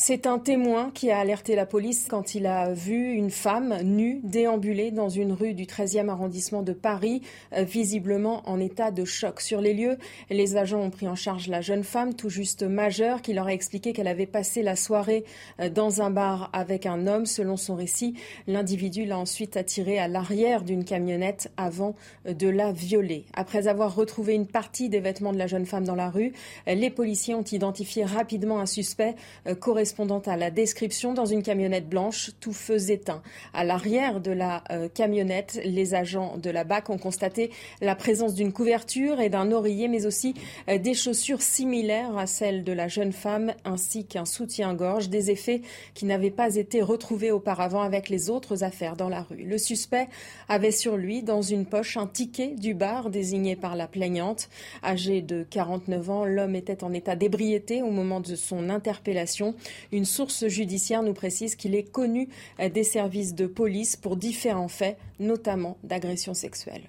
C'est 0.00 0.28
un 0.28 0.38
témoin 0.38 0.92
qui 0.94 1.10
a 1.10 1.18
alerté 1.18 1.56
la 1.56 1.66
police 1.66 2.06
quand 2.08 2.36
il 2.36 2.46
a 2.46 2.72
vu 2.72 3.14
une 3.14 3.32
femme 3.32 3.82
nue 3.82 4.20
déambuler 4.22 4.92
dans 4.92 5.08
une 5.08 5.32
rue 5.32 5.54
du 5.54 5.64
13e 5.64 6.08
arrondissement 6.08 6.62
de 6.62 6.72
Paris, 6.72 7.20
euh, 7.52 7.64
visiblement 7.64 8.48
en 8.48 8.60
état 8.60 8.92
de 8.92 9.04
choc. 9.04 9.40
Sur 9.40 9.60
les 9.60 9.74
lieux, 9.74 9.98
les 10.30 10.56
agents 10.56 10.78
ont 10.78 10.90
pris 10.90 11.08
en 11.08 11.16
charge 11.16 11.48
la 11.48 11.62
jeune 11.62 11.82
femme, 11.82 12.14
tout 12.14 12.28
juste 12.28 12.62
majeure, 12.62 13.22
qui 13.22 13.32
leur 13.32 13.48
a 13.48 13.52
expliqué 13.52 13.92
qu'elle 13.92 14.06
avait 14.06 14.28
passé 14.28 14.62
la 14.62 14.76
soirée 14.76 15.24
euh, 15.58 15.68
dans 15.68 16.00
un 16.00 16.10
bar 16.10 16.48
avec 16.52 16.86
un 16.86 17.08
homme. 17.08 17.26
Selon 17.26 17.56
son 17.56 17.74
récit, 17.74 18.14
l'individu 18.46 19.04
l'a 19.04 19.18
ensuite 19.18 19.56
attirée 19.56 19.98
à 19.98 20.06
l'arrière 20.06 20.62
d'une 20.62 20.84
camionnette 20.84 21.50
avant 21.56 21.96
euh, 22.28 22.34
de 22.34 22.48
la 22.48 22.70
violer. 22.70 23.24
Après 23.34 23.66
avoir 23.66 23.96
retrouvé 23.96 24.34
une 24.34 24.46
partie 24.46 24.88
des 24.88 25.00
vêtements 25.00 25.32
de 25.32 25.38
la 25.38 25.48
jeune 25.48 25.66
femme 25.66 25.84
dans 25.84 25.96
la 25.96 26.08
rue, 26.08 26.34
les 26.68 26.90
policiers 26.90 27.34
ont 27.34 27.42
identifié 27.42 28.04
rapidement 28.04 28.60
un 28.60 28.66
suspect 28.66 29.16
correspondant 29.58 29.87
correspondant 29.88 30.20
à 30.26 30.36
la 30.36 30.50
description 30.50 31.14
dans 31.14 31.24
une 31.24 31.42
camionnette 31.42 31.88
blanche, 31.88 32.32
tout 32.40 32.52
feu 32.52 32.90
éteint. 32.90 33.22
À 33.54 33.64
l'arrière 33.64 34.20
de 34.20 34.30
la 34.32 34.62
euh, 34.70 34.90
camionnette, 34.92 35.58
les 35.64 35.94
agents 35.94 36.36
de 36.36 36.50
la 36.50 36.64
BAC 36.64 36.90
ont 36.90 36.98
constaté 36.98 37.50
la 37.80 37.94
présence 37.94 38.34
d'une 38.34 38.52
couverture 38.52 39.18
et 39.18 39.30
d'un 39.30 39.50
oreiller, 39.50 39.88
mais 39.88 40.04
aussi 40.04 40.34
euh, 40.68 40.76
des 40.76 40.92
chaussures 40.92 41.40
similaires 41.40 42.18
à 42.18 42.26
celles 42.26 42.64
de 42.64 42.72
la 42.72 42.86
jeune 42.86 43.12
femme, 43.12 43.54
ainsi 43.64 44.04
qu'un 44.04 44.26
soutien-gorge, 44.26 45.08
des 45.08 45.30
effets 45.30 45.62
qui 45.94 46.04
n'avaient 46.04 46.30
pas 46.30 46.56
été 46.56 46.82
retrouvés 46.82 47.30
auparavant 47.30 47.80
avec 47.80 48.10
les 48.10 48.28
autres 48.28 48.64
affaires 48.64 48.94
dans 48.94 49.08
la 49.08 49.22
rue. 49.22 49.44
Le 49.44 49.56
suspect 49.56 50.08
avait 50.50 50.70
sur 50.70 50.98
lui, 50.98 51.22
dans 51.22 51.40
une 51.40 51.64
poche, 51.64 51.96
un 51.96 52.06
ticket 52.06 52.48
du 52.48 52.74
bar 52.74 53.08
désigné 53.08 53.56
par 53.56 53.74
la 53.74 53.86
plaignante. 53.86 54.50
Âgé 54.84 55.22
de 55.22 55.46
49 55.48 56.10
ans, 56.10 56.24
l'homme 56.26 56.56
était 56.56 56.84
en 56.84 56.92
état 56.92 57.16
d'ébriété 57.16 57.80
au 57.80 57.90
moment 57.90 58.20
de 58.20 58.36
son 58.36 58.68
interpellation. 58.68 59.54
Une 59.92 60.04
source 60.04 60.46
judiciaire 60.48 61.02
nous 61.02 61.14
précise 61.14 61.56
qu'il 61.56 61.74
est 61.74 61.90
connu 61.90 62.28
euh, 62.60 62.68
des 62.68 62.84
services 62.84 63.34
de 63.34 63.46
police 63.46 63.96
pour 63.96 64.16
différents 64.16 64.68
faits, 64.68 64.98
notamment 65.18 65.78
d'agression 65.82 66.34
sexuelle. 66.34 66.88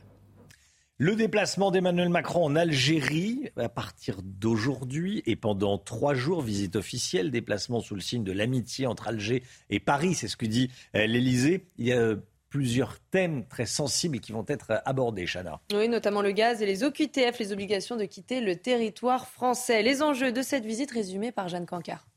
Le 1.02 1.16
déplacement 1.16 1.72
d'Emmanuel 1.72 2.10
Macron 2.10 2.44
en 2.44 2.58
Algérie 2.58 3.50
à 3.56 3.70
partir 3.70 4.20
d'aujourd'hui 4.22 5.24
et 5.26 5.38
pendant 5.38 5.78
trois 5.78 6.14
jours, 6.14 6.42
visite 6.42 6.76
officielle, 6.76 7.32
déplacement 7.32 7.80
sous 7.80 7.96
le 7.96 8.02
signe 8.02 8.26
de 8.26 8.34
l'amitié 8.34 8.86
entre 8.86 9.08
Alger 9.08 9.44
et 9.70 9.80
Paris, 9.80 10.14
c'est 10.14 10.28
ce 10.28 10.36
que 10.36 10.46
dit 10.46 10.70
euh, 10.98 11.08
l'Elysée. 11.08 11.66
Il 11.78 11.88
y 11.88 11.94
a 11.94 12.00
euh, 12.00 12.18
plusieurs 12.50 13.00
thèmes 13.12 13.46
très 13.48 13.66
sensibles 13.66 14.20
qui 14.20 14.34
vont 14.34 14.44
être 14.50 14.82
abordés, 14.84 15.26
Chana. 15.26 15.62
Oui, 15.74 15.88
notamment 15.88 16.22
le 16.22 16.32
gaz 16.32 16.62
et 16.62 16.66
les 16.66 16.84
OQTF, 16.84 17.40
les 17.40 17.54
obligations 17.54 17.96
de 17.96 18.04
quitter 18.04 18.42
le 18.42 18.58
territoire 18.58 19.26
français. 19.30 19.82
Les 19.84 20.02
enjeux 20.02 20.34
de 20.34 20.42
cette 20.42 20.66
visite 20.66 20.92
résumés 20.92 21.32
par 21.32 21.48
Jeanne 21.48 21.66
Cancard. 21.66 22.09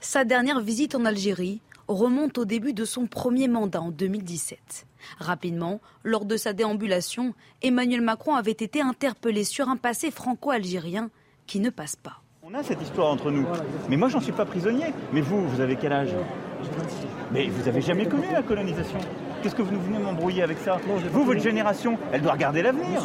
Sa 0.00 0.24
dernière 0.24 0.60
visite 0.60 0.94
en 0.94 1.04
Algérie 1.04 1.60
remonte 1.88 2.38
au 2.38 2.44
début 2.44 2.72
de 2.72 2.84
son 2.84 3.06
premier 3.06 3.48
mandat 3.48 3.82
en 3.82 3.90
2017. 3.90 4.86
Rapidement, 5.18 5.80
lors 6.04 6.24
de 6.24 6.36
sa 6.36 6.52
déambulation, 6.52 7.34
Emmanuel 7.62 8.00
Macron 8.00 8.36
avait 8.36 8.52
été 8.52 8.80
interpellé 8.80 9.42
sur 9.42 9.68
un 9.68 9.76
passé 9.76 10.12
franco-algérien 10.12 11.10
qui 11.46 11.58
ne 11.58 11.70
passe 11.70 11.96
pas. 11.96 12.22
On 12.44 12.54
a 12.54 12.62
cette 12.62 12.80
histoire 12.80 13.08
entre 13.08 13.30
nous. 13.30 13.44
Mais 13.88 13.96
moi, 13.96 14.08
j'en 14.08 14.20
suis 14.20 14.32
pas 14.32 14.44
prisonnier. 14.44 14.86
Mais 15.12 15.20
vous, 15.20 15.48
vous 15.48 15.60
avez 15.60 15.76
quel 15.76 15.92
âge? 15.92 16.14
Mais 17.32 17.48
vous 17.48 17.68
avez 17.68 17.80
jamais 17.80 18.06
connu 18.06 18.26
la 18.32 18.42
colonisation. 18.42 18.98
Qu'est-ce 19.42 19.54
que 19.54 19.62
vous 19.62 19.80
venez 19.80 19.98
m'embrouiller 19.98 20.42
avec 20.42 20.58
ça? 20.58 20.78
Vous, 21.12 21.24
votre 21.24 21.40
génération, 21.40 21.98
elle 22.12 22.22
doit 22.22 22.32
regarder 22.32 22.62
l'avenir. 22.62 23.02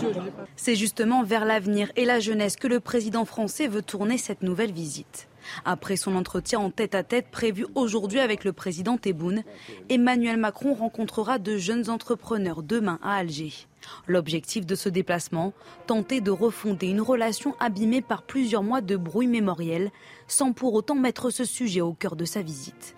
C'est 0.55 0.75
justement 0.75 1.23
vers 1.23 1.45
l'avenir 1.45 1.91
et 1.95 2.05
la 2.05 2.19
jeunesse 2.19 2.55
que 2.55 2.67
le 2.67 2.79
président 2.79 3.25
français 3.25 3.67
veut 3.67 3.81
tourner 3.81 4.17
cette 4.17 4.43
nouvelle 4.43 4.71
visite. 4.71 5.27
Après 5.65 5.95
son 5.95 6.15
entretien 6.15 6.59
en 6.59 6.69
tête-à-tête 6.69 7.27
prévu 7.31 7.65
aujourd'hui 7.75 8.19
avec 8.19 8.43
le 8.43 8.53
président 8.53 8.97
Tebboune, 8.97 9.43
Emmanuel 9.89 10.37
Macron 10.37 10.73
rencontrera 10.73 11.39
de 11.39 11.57
jeunes 11.57 11.89
entrepreneurs 11.89 12.63
demain 12.63 12.99
à 13.01 13.15
Alger. 13.15 13.53
L'objectif 14.07 14.65
de 14.65 14.75
ce 14.75 14.89
déplacement, 14.89 15.53
tenter 15.87 16.21
de 16.21 16.31
refonder 16.31 16.87
une 16.87 17.01
relation 17.01 17.55
abîmée 17.59 18.01
par 18.01 18.23
plusieurs 18.23 18.63
mois 18.63 18.81
de 18.81 18.95
bruit 18.95 19.27
mémoriel, 19.27 19.91
sans 20.27 20.53
pour 20.53 20.73
autant 20.73 20.95
mettre 20.95 21.29
ce 21.29 21.45
sujet 21.45 21.81
au 21.81 21.93
cœur 21.93 22.15
de 22.15 22.25
sa 22.25 22.41
visite. 22.41 22.95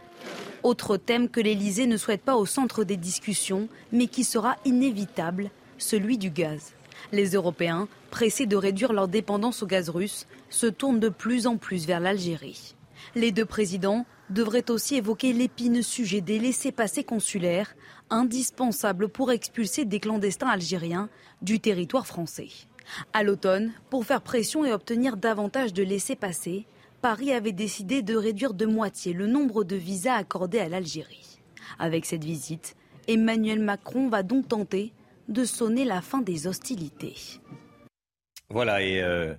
Autre 0.64 0.98
thème 0.98 1.30
que 1.30 1.40
l'Élysée 1.40 1.86
ne 1.86 1.98
souhaite 1.98 2.22
pas 2.24 2.36
au 2.36 2.46
centre 2.46 2.84
des 2.84 2.98
discussions, 2.98 3.68
mais 3.92 4.08
qui 4.08 4.24
sera 4.24 4.56
inévitable, 4.66 5.52
celui 5.78 6.18
du 6.18 6.30
gaz. 6.30 6.74
Les 7.12 7.32
Européens, 7.32 7.88
pressés 8.10 8.48
de 8.48 8.56
réduire 8.56 8.94
leur 8.94 9.08
dépendance 9.08 9.62
au 9.62 9.68
gaz 9.68 9.90
russe, 9.90 10.26
se 10.56 10.68
tournent 10.68 11.00
de 11.00 11.10
plus 11.10 11.48
en 11.48 11.58
plus 11.58 11.86
vers 11.86 12.00
l'Algérie. 12.00 12.76
Les 13.14 13.32
deux 13.32 13.46
présidents 13.46 14.06
devraient 14.30 14.72
aussi 14.72 14.96
évoquer 14.96 15.34
l'épineux 15.34 15.82
sujet 15.82 16.22
des 16.22 16.40
laissés-passer 16.40 17.04
consulaires, 17.04 17.76
indispensables 18.10 19.10
pour 19.10 19.32
expulser 19.32 19.86
des 19.86 20.00
clandestins 20.00 20.48
algériens 20.48 21.10
du 21.42 21.60
territoire 21.60 22.08
français. 22.08 22.48
À 23.14 23.24
l'automne, 23.24 23.74
pour 23.90 24.06
faire 24.06 24.22
pression 24.22 24.64
et 24.64 24.72
obtenir 24.72 25.18
davantage 25.18 25.74
de 25.74 25.84
laissés-passer, 25.84 26.66
Paris 27.02 27.34
avait 27.34 27.52
décidé 27.52 28.02
de 28.02 28.16
réduire 28.16 28.54
de 28.54 28.66
moitié 28.66 29.14
le 29.14 29.28
nombre 29.28 29.64
de 29.64 29.76
visas 29.76 30.16
accordés 30.16 30.60
à 30.60 30.70
l'Algérie. 30.70 31.40
Avec 31.78 32.06
cette 32.06 32.24
visite, 32.24 32.76
Emmanuel 33.08 33.60
Macron 33.60 34.08
va 34.08 34.24
donc 34.24 34.48
tenter 34.48 34.94
de 35.28 35.44
sonner 35.44 35.84
la 35.84 36.02
fin 36.02 36.22
des 36.22 36.48
hostilités. 36.48 37.16
Voilà, 38.50 38.82
et 38.82 39.02
euh, 39.02 39.34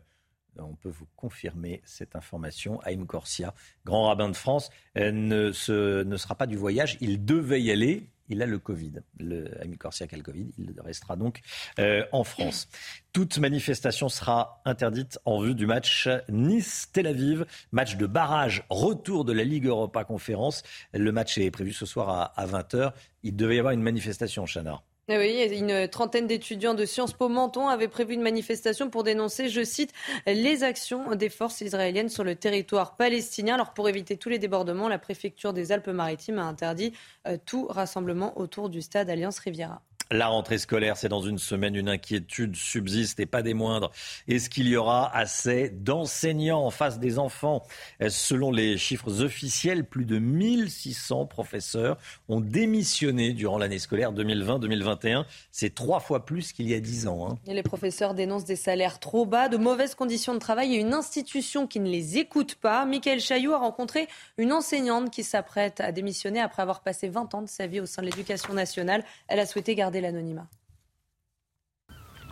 on 0.58 0.74
peut 0.74 0.90
vous 0.90 1.06
confirmer 1.16 1.82
cette 1.84 2.16
information. 2.16 2.80
Haïm 2.80 3.06
Corsia, 3.06 3.54
grand 3.84 4.08
rabbin 4.08 4.28
de 4.28 4.36
France, 4.36 4.70
euh, 4.96 5.10
ne, 5.12 6.02
ne 6.02 6.16
sera 6.16 6.34
pas 6.34 6.46
du 6.46 6.56
voyage. 6.56 6.96
Il 7.00 7.24
devait 7.24 7.62
y 7.62 7.70
aller. 7.70 8.08
Il 8.28 8.42
a 8.42 8.46
le 8.46 8.58
Covid. 8.58 9.02
Le 9.20 9.60
Haïm 9.60 9.76
Corsia 9.76 10.06
a 10.10 10.16
le 10.16 10.22
Covid. 10.22 10.50
Il 10.58 10.74
restera 10.80 11.14
donc 11.14 11.40
euh, 11.78 12.04
en 12.10 12.24
France. 12.24 12.68
Toute 13.12 13.38
manifestation 13.38 14.08
sera 14.08 14.62
interdite 14.64 15.18
en 15.24 15.40
vue 15.40 15.54
du 15.54 15.66
match 15.66 16.08
Nice-Tel 16.28 17.06
Aviv. 17.06 17.46
Match 17.70 17.96
de 17.96 18.06
barrage, 18.06 18.64
retour 18.68 19.24
de 19.24 19.32
la 19.32 19.44
Ligue 19.44 19.66
Europa 19.66 20.04
Conférence. 20.04 20.64
Le 20.92 21.12
match 21.12 21.38
est 21.38 21.50
prévu 21.52 21.72
ce 21.72 21.86
soir 21.86 22.08
à, 22.08 22.24
à 22.40 22.46
20h. 22.46 22.92
Il 23.22 23.36
devait 23.36 23.56
y 23.56 23.58
avoir 23.58 23.74
une 23.74 23.82
manifestation, 23.82 24.44
Chana. 24.44 24.82
Eh 25.08 25.18
oui, 25.18 25.56
une 25.56 25.86
trentaine 25.86 26.26
d'étudiants 26.26 26.74
de 26.74 26.84
Sciences 26.84 27.12
Po 27.12 27.28
Menton 27.28 27.68
avaient 27.68 27.86
prévu 27.86 28.14
une 28.14 28.22
manifestation 28.22 28.90
pour 28.90 29.04
dénoncer, 29.04 29.48
je 29.48 29.62
cite, 29.62 29.92
les 30.26 30.64
actions 30.64 31.14
des 31.14 31.28
forces 31.28 31.60
israéliennes 31.60 32.08
sur 32.08 32.24
le 32.24 32.34
territoire 32.34 32.96
palestinien. 32.96 33.54
Alors 33.54 33.72
pour 33.72 33.88
éviter 33.88 34.16
tous 34.16 34.30
les 34.30 34.40
débordements, 34.40 34.88
la 34.88 34.98
préfecture 34.98 35.52
des 35.52 35.70
Alpes-Maritimes 35.70 36.40
a 36.40 36.44
interdit 36.44 36.92
euh, 37.28 37.38
tout 37.46 37.68
rassemblement 37.68 38.36
autour 38.36 38.68
du 38.68 38.82
stade 38.82 39.08
Alliance 39.08 39.38
Riviera. 39.38 39.80
La 40.12 40.28
rentrée 40.28 40.58
scolaire, 40.58 40.96
c'est 40.96 41.08
dans 41.08 41.22
une 41.22 41.38
semaine. 41.38 41.74
Une 41.74 41.88
inquiétude 41.88 42.54
subsiste 42.54 43.18
et 43.18 43.26
pas 43.26 43.42
des 43.42 43.54
moindres. 43.54 43.90
Est-ce 44.28 44.48
qu'il 44.48 44.68
y 44.68 44.76
aura 44.76 45.14
assez 45.14 45.70
d'enseignants 45.70 46.64
en 46.64 46.70
face 46.70 47.00
des 47.00 47.18
enfants 47.18 47.64
Selon 48.08 48.52
les 48.52 48.78
chiffres 48.78 49.22
officiels, 49.22 49.84
plus 49.84 50.04
de 50.04 50.18
1600 50.18 51.26
professeurs 51.26 51.98
ont 52.28 52.40
démissionné 52.40 53.32
durant 53.32 53.58
l'année 53.58 53.80
scolaire 53.80 54.12
2020-2021. 54.12 55.24
C'est 55.50 55.74
trois 55.74 55.98
fois 55.98 56.24
plus 56.24 56.52
qu'il 56.52 56.68
y 56.68 56.74
a 56.74 56.78
dix 56.78 57.08
ans. 57.08 57.28
Hein. 57.28 57.38
Et 57.48 57.54
les 57.54 57.64
professeurs 57.64 58.14
dénoncent 58.14 58.44
des 58.44 58.54
salaires 58.54 59.00
trop 59.00 59.26
bas, 59.26 59.48
de 59.48 59.56
mauvaises 59.56 59.96
conditions 59.96 60.34
de 60.34 60.38
travail 60.38 60.76
et 60.76 60.78
une 60.78 60.94
institution 60.94 61.66
qui 61.66 61.80
ne 61.80 61.90
les 61.90 62.18
écoute 62.18 62.54
pas. 62.54 62.84
Michael 62.86 63.20
Chaillot 63.20 63.54
a 63.54 63.58
rencontré 63.58 64.06
une 64.38 64.52
enseignante 64.52 65.10
qui 65.10 65.24
s'apprête 65.24 65.80
à 65.80 65.90
démissionner 65.90 66.40
après 66.40 66.62
avoir 66.62 66.80
passé 66.80 67.08
20 67.08 67.34
ans 67.34 67.42
de 67.42 67.48
sa 67.48 67.66
vie 67.66 67.80
au 67.80 67.86
sein 67.86 68.02
de 68.02 68.06
l'éducation 68.06 68.54
nationale. 68.54 69.04
Elle 69.26 69.40
a 69.40 69.46
souhaité 69.46 69.74
garder 69.74 69.95
l'anonymat. 70.00 70.48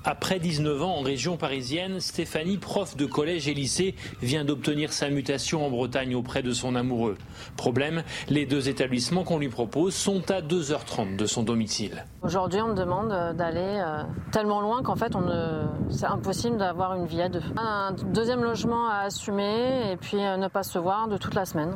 Après 0.06 0.38
19 0.38 0.82
ans 0.82 0.96
en 0.96 1.00
région 1.00 1.38
parisienne, 1.38 1.98
Stéphanie, 1.98 2.58
prof 2.58 2.94
de 2.94 3.06
collège 3.06 3.48
et 3.48 3.54
lycée, 3.54 3.94
vient 4.20 4.44
d'obtenir 4.44 4.92
sa 4.92 5.08
mutation 5.08 5.64
en 5.64 5.70
Bretagne 5.70 6.14
auprès 6.14 6.42
de 6.42 6.52
son 6.52 6.74
amoureux. 6.74 7.16
Problème, 7.56 8.02
les 8.28 8.44
deux 8.44 8.68
établissements 8.68 9.24
qu'on 9.24 9.38
lui 9.38 9.48
propose 9.48 9.94
sont 9.94 10.30
à 10.30 10.42
2h30 10.42 11.16
de 11.16 11.24
son 11.24 11.42
domicile. 11.42 12.04
Aujourd'hui, 12.20 12.60
on 12.60 12.68
me 12.68 12.74
demande 12.74 13.08
d'aller 13.34 13.80
euh, 13.82 14.02
tellement 14.30 14.60
loin 14.60 14.82
qu'en 14.82 14.96
fait, 14.96 15.14
c'est 15.88 16.06
impossible 16.06 16.58
d'avoir 16.58 16.94
une 16.96 17.06
vie 17.06 17.22
à 17.22 17.30
deux. 17.30 17.42
Un 17.56 17.94
deuxième 18.12 18.42
logement 18.44 18.86
à 18.90 19.04
assumer 19.04 19.90
et 19.90 19.96
puis 19.96 20.22
euh, 20.22 20.36
ne 20.36 20.48
pas 20.48 20.64
se 20.64 20.78
voir 20.78 21.08
de 21.08 21.16
toute 21.16 21.34
la 21.34 21.46
semaine. 21.46 21.74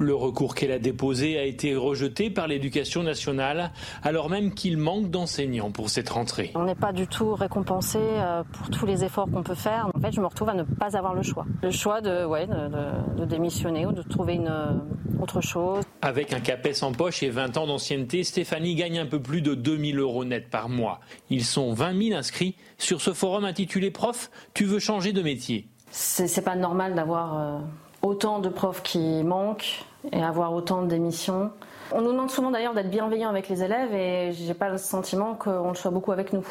Le 0.00 0.14
recours 0.14 0.54
qu'elle 0.54 0.72
a 0.72 0.78
déposé 0.78 1.38
a 1.38 1.44
été 1.44 1.76
rejeté 1.76 2.30
par 2.30 2.48
l'éducation 2.48 3.02
nationale, 3.02 3.70
alors 4.02 4.30
même 4.30 4.54
qu'il 4.54 4.78
manque 4.78 5.10
d'enseignants 5.10 5.70
pour 5.70 5.90
cette 5.90 6.08
rentrée. 6.08 6.52
On 6.54 6.64
n'est 6.64 6.74
pas 6.74 6.94
du 6.94 7.06
tout 7.06 7.34
récompensé 7.34 7.98
euh, 8.00 8.42
pour 8.50 8.70
tous 8.70 8.86
les 8.86 9.04
efforts 9.04 9.30
qu'on 9.30 9.42
peut 9.42 9.54
faire. 9.54 9.90
En 9.94 10.00
fait, 10.00 10.10
je 10.12 10.22
me 10.22 10.26
retrouve 10.26 10.48
à 10.48 10.54
ne 10.54 10.62
pas 10.62 10.96
avoir 10.96 11.12
le 11.12 11.22
choix. 11.22 11.44
Le 11.62 11.70
choix 11.70 12.00
de, 12.00 12.24
ouais, 12.24 12.46
de, 12.46 13.26
démissionner 13.26 13.84
ou 13.84 13.92
de 13.92 14.00
trouver 14.00 14.36
une 14.36 14.48
euh, 14.48 14.72
autre 15.20 15.42
chose. 15.42 15.84
Avec 16.00 16.32
un 16.32 16.40
CAPES 16.40 16.82
en 16.82 16.92
poche 16.92 17.22
et 17.22 17.28
20 17.28 17.58
ans 17.58 17.66
d'ancienneté, 17.66 18.24
Stéphanie 18.24 18.76
gagne 18.76 19.00
un 19.00 19.06
peu 19.06 19.20
plus 19.20 19.42
de 19.42 19.54
2000 19.54 19.98
euros 19.98 20.24
net 20.24 20.48
par 20.48 20.70
mois. 20.70 21.00
Ils 21.28 21.44
sont 21.44 21.74
20 21.74 22.08
000 22.08 22.18
inscrits 22.18 22.56
sur 22.78 23.02
ce 23.02 23.12
forum 23.12 23.44
intitulé 23.44 23.90
Prof, 23.90 24.30
tu 24.54 24.64
veux 24.64 24.78
changer 24.78 25.12
de 25.12 25.20
métier? 25.20 25.68
C'est 25.90 26.42
pas 26.42 26.56
normal 26.56 26.94
d'avoir 26.94 27.38
euh, 27.38 27.58
autant 28.00 28.38
de 28.38 28.48
profs 28.48 28.82
qui 28.82 29.22
manquent 29.24 29.84
et 30.12 30.22
avoir 30.22 30.52
autant 30.52 30.82
d'émissions. 30.82 31.50
On 31.92 32.02
nous 32.02 32.12
demande 32.12 32.30
souvent 32.30 32.50
d'ailleurs 32.50 32.74
d'être 32.74 32.90
bienveillant 32.90 33.28
avec 33.28 33.48
les 33.48 33.62
élèves 33.62 33.92
et 33.92 34.32
j'ai 34.32 34.54
pas 34.54 34.68
le 34.68 34.78
sentiment 34.78 35.34
qu'on 35.34 35.70
le 35.70 35.74
soit 35.74 35.90
beaucoup 35.90 36.12
avec 36.12 36.32
nous. 36.32 36.46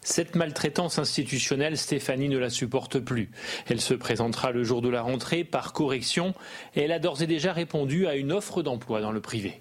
Cette 0.00 0.36
maltraitance 0.36 0.98
institutionnelle, 0.98 1.76
Stéphanie 1.76 2.28
ne 2.28 2.38
la 2.38 2.50
supporte 2.50 2.98
plus. 2.98 3.30
Elle 3.68 3.80
se 3.80 3.94
présentera 3.94 4.52
le 4.52 4.64
jour 4.64 4.80
de 4.80 4.88
la 4.88 5.02
rentrée 5.02 5.44
par 5.44 5.72
correction 5.72 6.34
et 6.74 6.82
elle 6.82 6.92
a 6.92 6.98
d'ores 6.98 7.22
et 7.22 7.26
déjà 7.26 7.52
répondu 7.52 8.06
à 8.06 8.14
une 8.14 8.32
offre 8.32 8.62
d'emploi 8.62 9.00
dans 9.00 9.12
le 9.12 9.20
privé. 9.20 9.60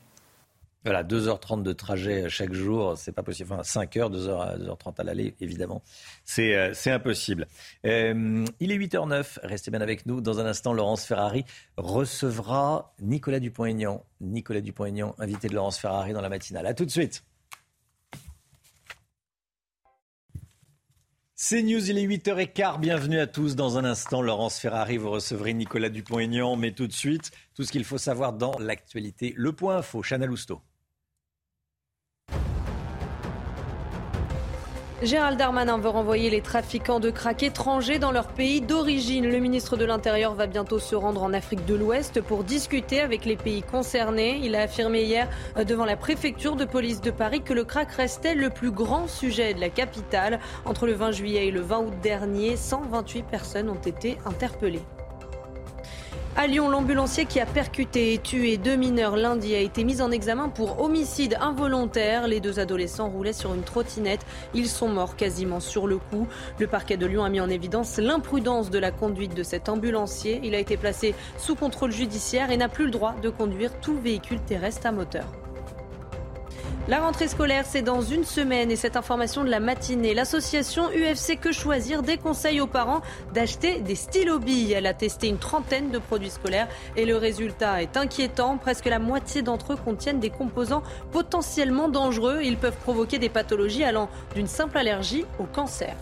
Voilà, 0.88 1.04
2h30 1.04 1.64
de 1.64 1.74
trajet 1.74 2.30
chaque 2.30 2.54
jour, 2.54 2.98
c'est 2.98 3.12
pas 3.12 3.22
possible. 3.22 3.52
Enfin, 3.52 3.62
5h, 3.62 4.10
2h, 4.10 4.58
2h30 4.58 5.02
à 5.02 5.04
l'aller, 5.04 5.36
évidemment. 5.42 5.84
C'est, 6.24 6.56
euh, 6.56 6.74
impossible. 6.86 7.46
Euh, 7.86 8.46
il 8.62 8.72
est 8.72 8.78
8h09, 8.78 9.40
restez 9.44 9.70
bien 9.70 9.82
avec 9.82 10.06
nous. 10.06 10.22
Dans 10.22 10.40
un 10.40 10.46
instant, 10.46 10.72
Laurence 10.72 11.04
Ferrari 11.04 11.44
recevra 11.76 12.94
Nicolas 13.02 13.42
Dupont-Aignan. 13.42 14.06
Nicolas 14.22 14.62
Dupont-Aignan, 14.62 15.14
invité 15.20 15.50
de 15.50 15.56
Laurence 15.56 15.78
Ferrari 15.78 16.14
dans 16.14 16.22
la 16.22 16.30
matinale. 16.30 16.66
A 16.66 16.74
tout 16.74 16.86
de 16.86 16.90
suite. 16.90 17.26
C'est 21.36 21.64
News, 21.64 21.90
il 21.90 21.98
est 21.98 22.08
8h15. 22.08 22.80
Bienvenue 22.80 23.20
à 23.20 23.28
tous. 23.28 23.58
Dans 23.58 23.78
un 23.78 23.84
instant, 23.84 24.22
Laurence 24.22 24.58
Ferrari, 24.58 24.96
vous 24.96 25.10
recevrez 25.10 25.54
Nicolas 25.54 25.90
Dupont-Aignan. 25.90 26.56
Mais 26.56 26.72
tout 26.72 26.88
de 26.88 26.94
suite, 26.94 27.32
tout 27.56 27.66
ce 27.66 27.74
qu'il 27.74 27.84
faut 27.84 27.98
savoir 27.98 28.32
dans 28.32 28.58
l'actualité. 28.58 29.34
Le 29.36 29.52
point 29.52 29.80
info, 29.80 30.02
Chana 30.02 30.26
Lousteau. 30.26 30.62
Gérald 35.04 35.38
Darmanin 35.38 35.78
veut 35.78 35.90
renvoyer 35.90 36.32
les 36.32 36.42
trafiquants 36.42 37.00
de 37.00 37.12
crack 37.12 37.44
étrangers 37.44 38.00
dans 38.00 38.12
leur 38.12 38.30
pays 38.30 38.62
d'origine. 38.62 39.30
Le 39.30 39.38
ministre 39.38 39.78
de 39.78 39.86
l'Intérieur 39.86 40.34
va 40.34 40.48
bientôt 40.48 40.80
se 40.80 40.96
rendre 40.96 41.22
en 41.22 41.34
Afrique 41.34 41.66
de 41.66 41.76
l'Ouest 41.76 42.20
pour 42.20 42.44
discuter 42.44 43.00
avec 43.00 43.24
les 43.24 43.36
pays 43.36 43.62
concernés. 43.62 44.40
Il 44.42 44.56
a 44.56 44.64
affirmé 44.64 45.04
hier 45.04 45.30
devant 45.68 45.86
la 45.86 45.98
préfecture 45.98 46.56
de 46.56 46.66
police 46.66 47.00
de 47.00 47.12
Paris 47.12 47.42
que 47.42 47.54
le 47.54 47.64
crack 47.64 47.92
restait 47.92 48.34
le 48.34 48.50
plus 48.50 48.72
grand 48.72 49.08
sujet 49.08 49.54
de 49.54 49.60
la 49.60 49.70
capitale. 49.70 50.40
Entre 50.66 50.88
le 50.88 50.94
20 50.94 51.12
juillet 51.12 51.46
et 51.46 51.52
le 51.52 51.62
20 51.62 51.78
août 51.78 51.94
dernier, 52.02 52.58
128 52.58 53.22
personnes 53.22 53.70
ont 53.70 53.76
été 53.76 54.18
interpellées. 54.26 54.82
À 56.40 56.46
Lyon, 56.46 56.70
l'ambulancier 56.70 57.26
qui 57.26 57.40
a 57.40 57.48
percuté 57.48 58.14
et 58.14 58.20
tué 58.20 58.58
deux 58.58 58.76
mineurs 58.76 59.18
lundi 59.18 59.56
a 59.56 59.60
été 59.60 59.84
mis 59.84 60.04
en 60.04 60.12
examen 60.12 60.50
pour 60.50 60.80
homicide 60.80 61.36
involontaire. 61.42 62.28
Les 62.28 62.40
deux 62.40 62.60
adolescents 62.60 63.10
roulaient 63.10 63.34
sur 63.34 63.56
une 63.56 63.64
trottinette. 63.64 64.24
Ils 64.54 64.68
sont 64.68 64.88
morts 64.88 65.16
quasiment 65.16 65.60
sur 65.60 65.88
le 65.88 65.98
coup. 65.98 66.28
Le 66.60 66.68
parquet 66.68 66.96
de 66.96 67.08
Lyon 67.08 67.24
a 67.24 67.30
mis 67.30 67.42
en 67.42 67.50
évidence 67.50 67.98
l'imprudence 67.98 68.70
de 68.70 68.78
la 68.78 68.92
conduite 68.92 69.34
de 69.34 69.42
cet 69.42 69.68
ambulancier. 69.68 70.40
Il 70.44 70.54
a 70.54 70.60
été 70.60 70.78
placé 70.78 71.16
sous 71.40 71.56
contrôle 71.56 71.92
judiciaire 71.92 72.52
et 72.52 72.58
n'a 72.58 72.70
plus 72.70 72.86
le 72.86 72.92
droit 72.92 73.16
de 73.20 73.30
conduire 73.30 73.72
tout 73.80 74.00
véhicule 74.00 74.40
terrestre 74.42 74.86
à 74.86 74.92
moteur. 74.92 75.26
La 76.90 77.02
rentrée 77.02 77.28
scolaire, 77.28 77.66
c'est 77.66 77.82
dans 77.82 78.02
une 78.02 78.24
semaine 78.24 78.72
et 78.72 78.78
cette 78.78 78.96
information 78.96 79.44
de 79.44 79.50
la 79.50 79.60
matinée, 79.60 80.14
l'association 80.14 80.84
UFC 80.88 81.38
Que 81.38 81.52
Choisir 81.52 82.02
déconseille 82.02 82.62
aux 82.62 82.68
parents 82.68 83.02
d'acheter 83.34 83.82
des 83.82 83.96
stylos 83.96 84.40
billes. 84.40 84.72
Elle 84.72 84.86
a 84.86 84.94
testé 84.94 85.28
une 85.28 85.38
trentaine 85.38 85.92
de 85.92 86.00
produits 86.00 86.30
scolaires 86.30 86.70
et 86.96 87.06
le 87.06 87.18
résultat 87.18 87.82
est 87.82 87.98
inquiétant. 87.98 88.58
Presque 88.58 88.86
la 88.86 89.00
moitié 89.00 89.42
d'entre 89.42 89.74
eux 89.74 89.76
contiennent 89.76 90.22
des 90.22 90.30
composants 90.30 90.82
potentiellement 91.12 91.90
dangereux. 91.90 92.40
Ils 92.42 92.56
peuvent 92.56 92.78
provoquer 92.78 93.20
des 93.20 93.28
pathologies 93.28 93.84
allant 93.84 94.08
d'une 94.34 94.48
simple 94.48 94.78
allergie 94.78 95.26
au 95.40 95.44
cancer. 95.44 95.94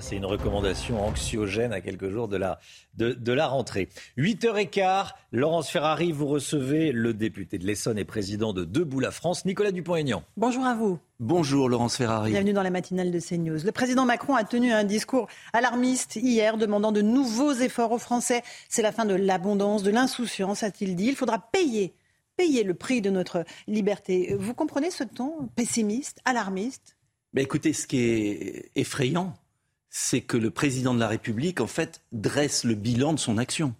C'est 0.00 0.16
une 0.16 0.24
recommandation 0.24 1.04
anxiogène 1.04 1.72
à 1.72 1.80
quelques 1.80 2.08
jours 2.08 2.26
de 2.26 2.36
la, 2.36 2.58
de, 2.96 3.32
la 3.32 3.46
rentrée. 3.46 3.90
8h15, 4.16 5.10
Laurence 5.32 5.68
Ferrari, 5.68 6.12
vous 6.12 6.26
recevez 6.26 6.92
le 6.92 7.12
député 7.12 7.58
de 7.58 7.66
l'Essonne 7.66 7.98
et 7.98 8.04
président 8.04 8.54
de 8.54 8.64
Debout 8.64 9.00
la 9.00 9.10
France, 9.10 9.44
Nicolas 9.44 9.70
Dupont-Aignan. 9.70 10.24
Bonjour 10.36 10.64
à 10.64 10.74
vous. 10.74 10.98
Bonjour 11.20 11.68
Laurence 11.68 11.96
Ferrari. 11.96 12.30
Bienvenue 12.30 12.54
dans 12.54 12.62
la 12.62 12.70
matinale 12.70 13.10
de 13.10 13.20
CNews. 13.20 13.64
Le 13.64 13.72
président 13.72 14.06
Macron 14.06 14.34
a 14.34 14.44
tenu 14.44 14.72
un 14.72 14.84
discours 14.84 15.28
alarmiste 15.52 16.16
hier 16.16 16.56
demandant 16.56 16.90
de 16.90 17.02
nouveaux 17.02 17.52
efforts 17.52 17.92
aux 17.92 17.98
Français. 17.98 18.42
C'est 18.70 18.82
la 18.82 18.92
fin 18.92 19.04
de 19.04 19.14
l'abondance, 19.14 19.82
de 19.82 19.90
l'insouciance, 19.90 20.62
a-t-il 20.62 20.96
dit. 20.96 21.08
Il 21.08 21.16
faudra 21.16 21.38
payer, 21.38 21.92
payer 22.36 22.64
le 22.64 22.74
prix 22.74 23.02
de 23.02 23.10
notre 23.10 23.44
liberté. 23.66 24.34
Vous 24.38 24.54
comprenez 24.54 24.90
ce 24.90 25.04
ton 25.04 25.48
pessimiste, 25.54 26.18
alarmiste? 26.24 26.96
Ben 27.34 27.42
Écoutez, 27.42 27.72
ce 27.72 27.86
qui 27.86 27.98
est 27.98 28.70
effrayant, 28.74 29.34
c'est 29.94 30.22
que 30.22 30.38
le 30.38 30.50
président 30.50 30.94
de 30.94 30.98
la 30.98 31.06
République, 31.06 31.60
en 31.60 31.66
fait, 31.66 32.00
dresse 32.12 32.64
le 32.64 32.74
bilan 32.74 33.12
de 33.12 33.18
son 33.18 33.36
action. 33.36 33.74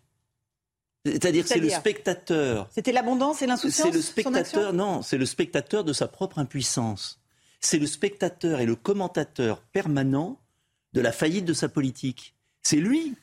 C'est-à-dire 1.06 1.48
c'est 1.48 1.58
le 1.58 1.70
spectateur. 1.70 2.68
C'était 2.70 2.92
l'abondance 2.92 3.40
et 3.40 3.46
l'insouciance. 3.46 3.88
C'est 3.88 3.94
le 3.94 4.02
spectateur, 4.02 4.72
non, 4.74 5.00
c'est 5.00 5.16
le 5.16 5.24
spectateur 5.24 5.84
de 5.84 5.94
sa 5.94 6.06
propre 6.08 6.38
impuissance. 6.38 7.18
C'est 7.60 7.78
le 7.78 7.86
spectateur 7.86 8.60
et 8.60 8.66
le 8.66 8.76
commentateur 8.76 9.62
permanent 9.62 10.38
de 10.92 11.00
la 11.00 11.12
faillite 11.12 11.46
de 11.46 11.54
sa 11.54 11.70
politique. 11.70 12.34
C'est 12.60 12.76
lui, 12.76 13.14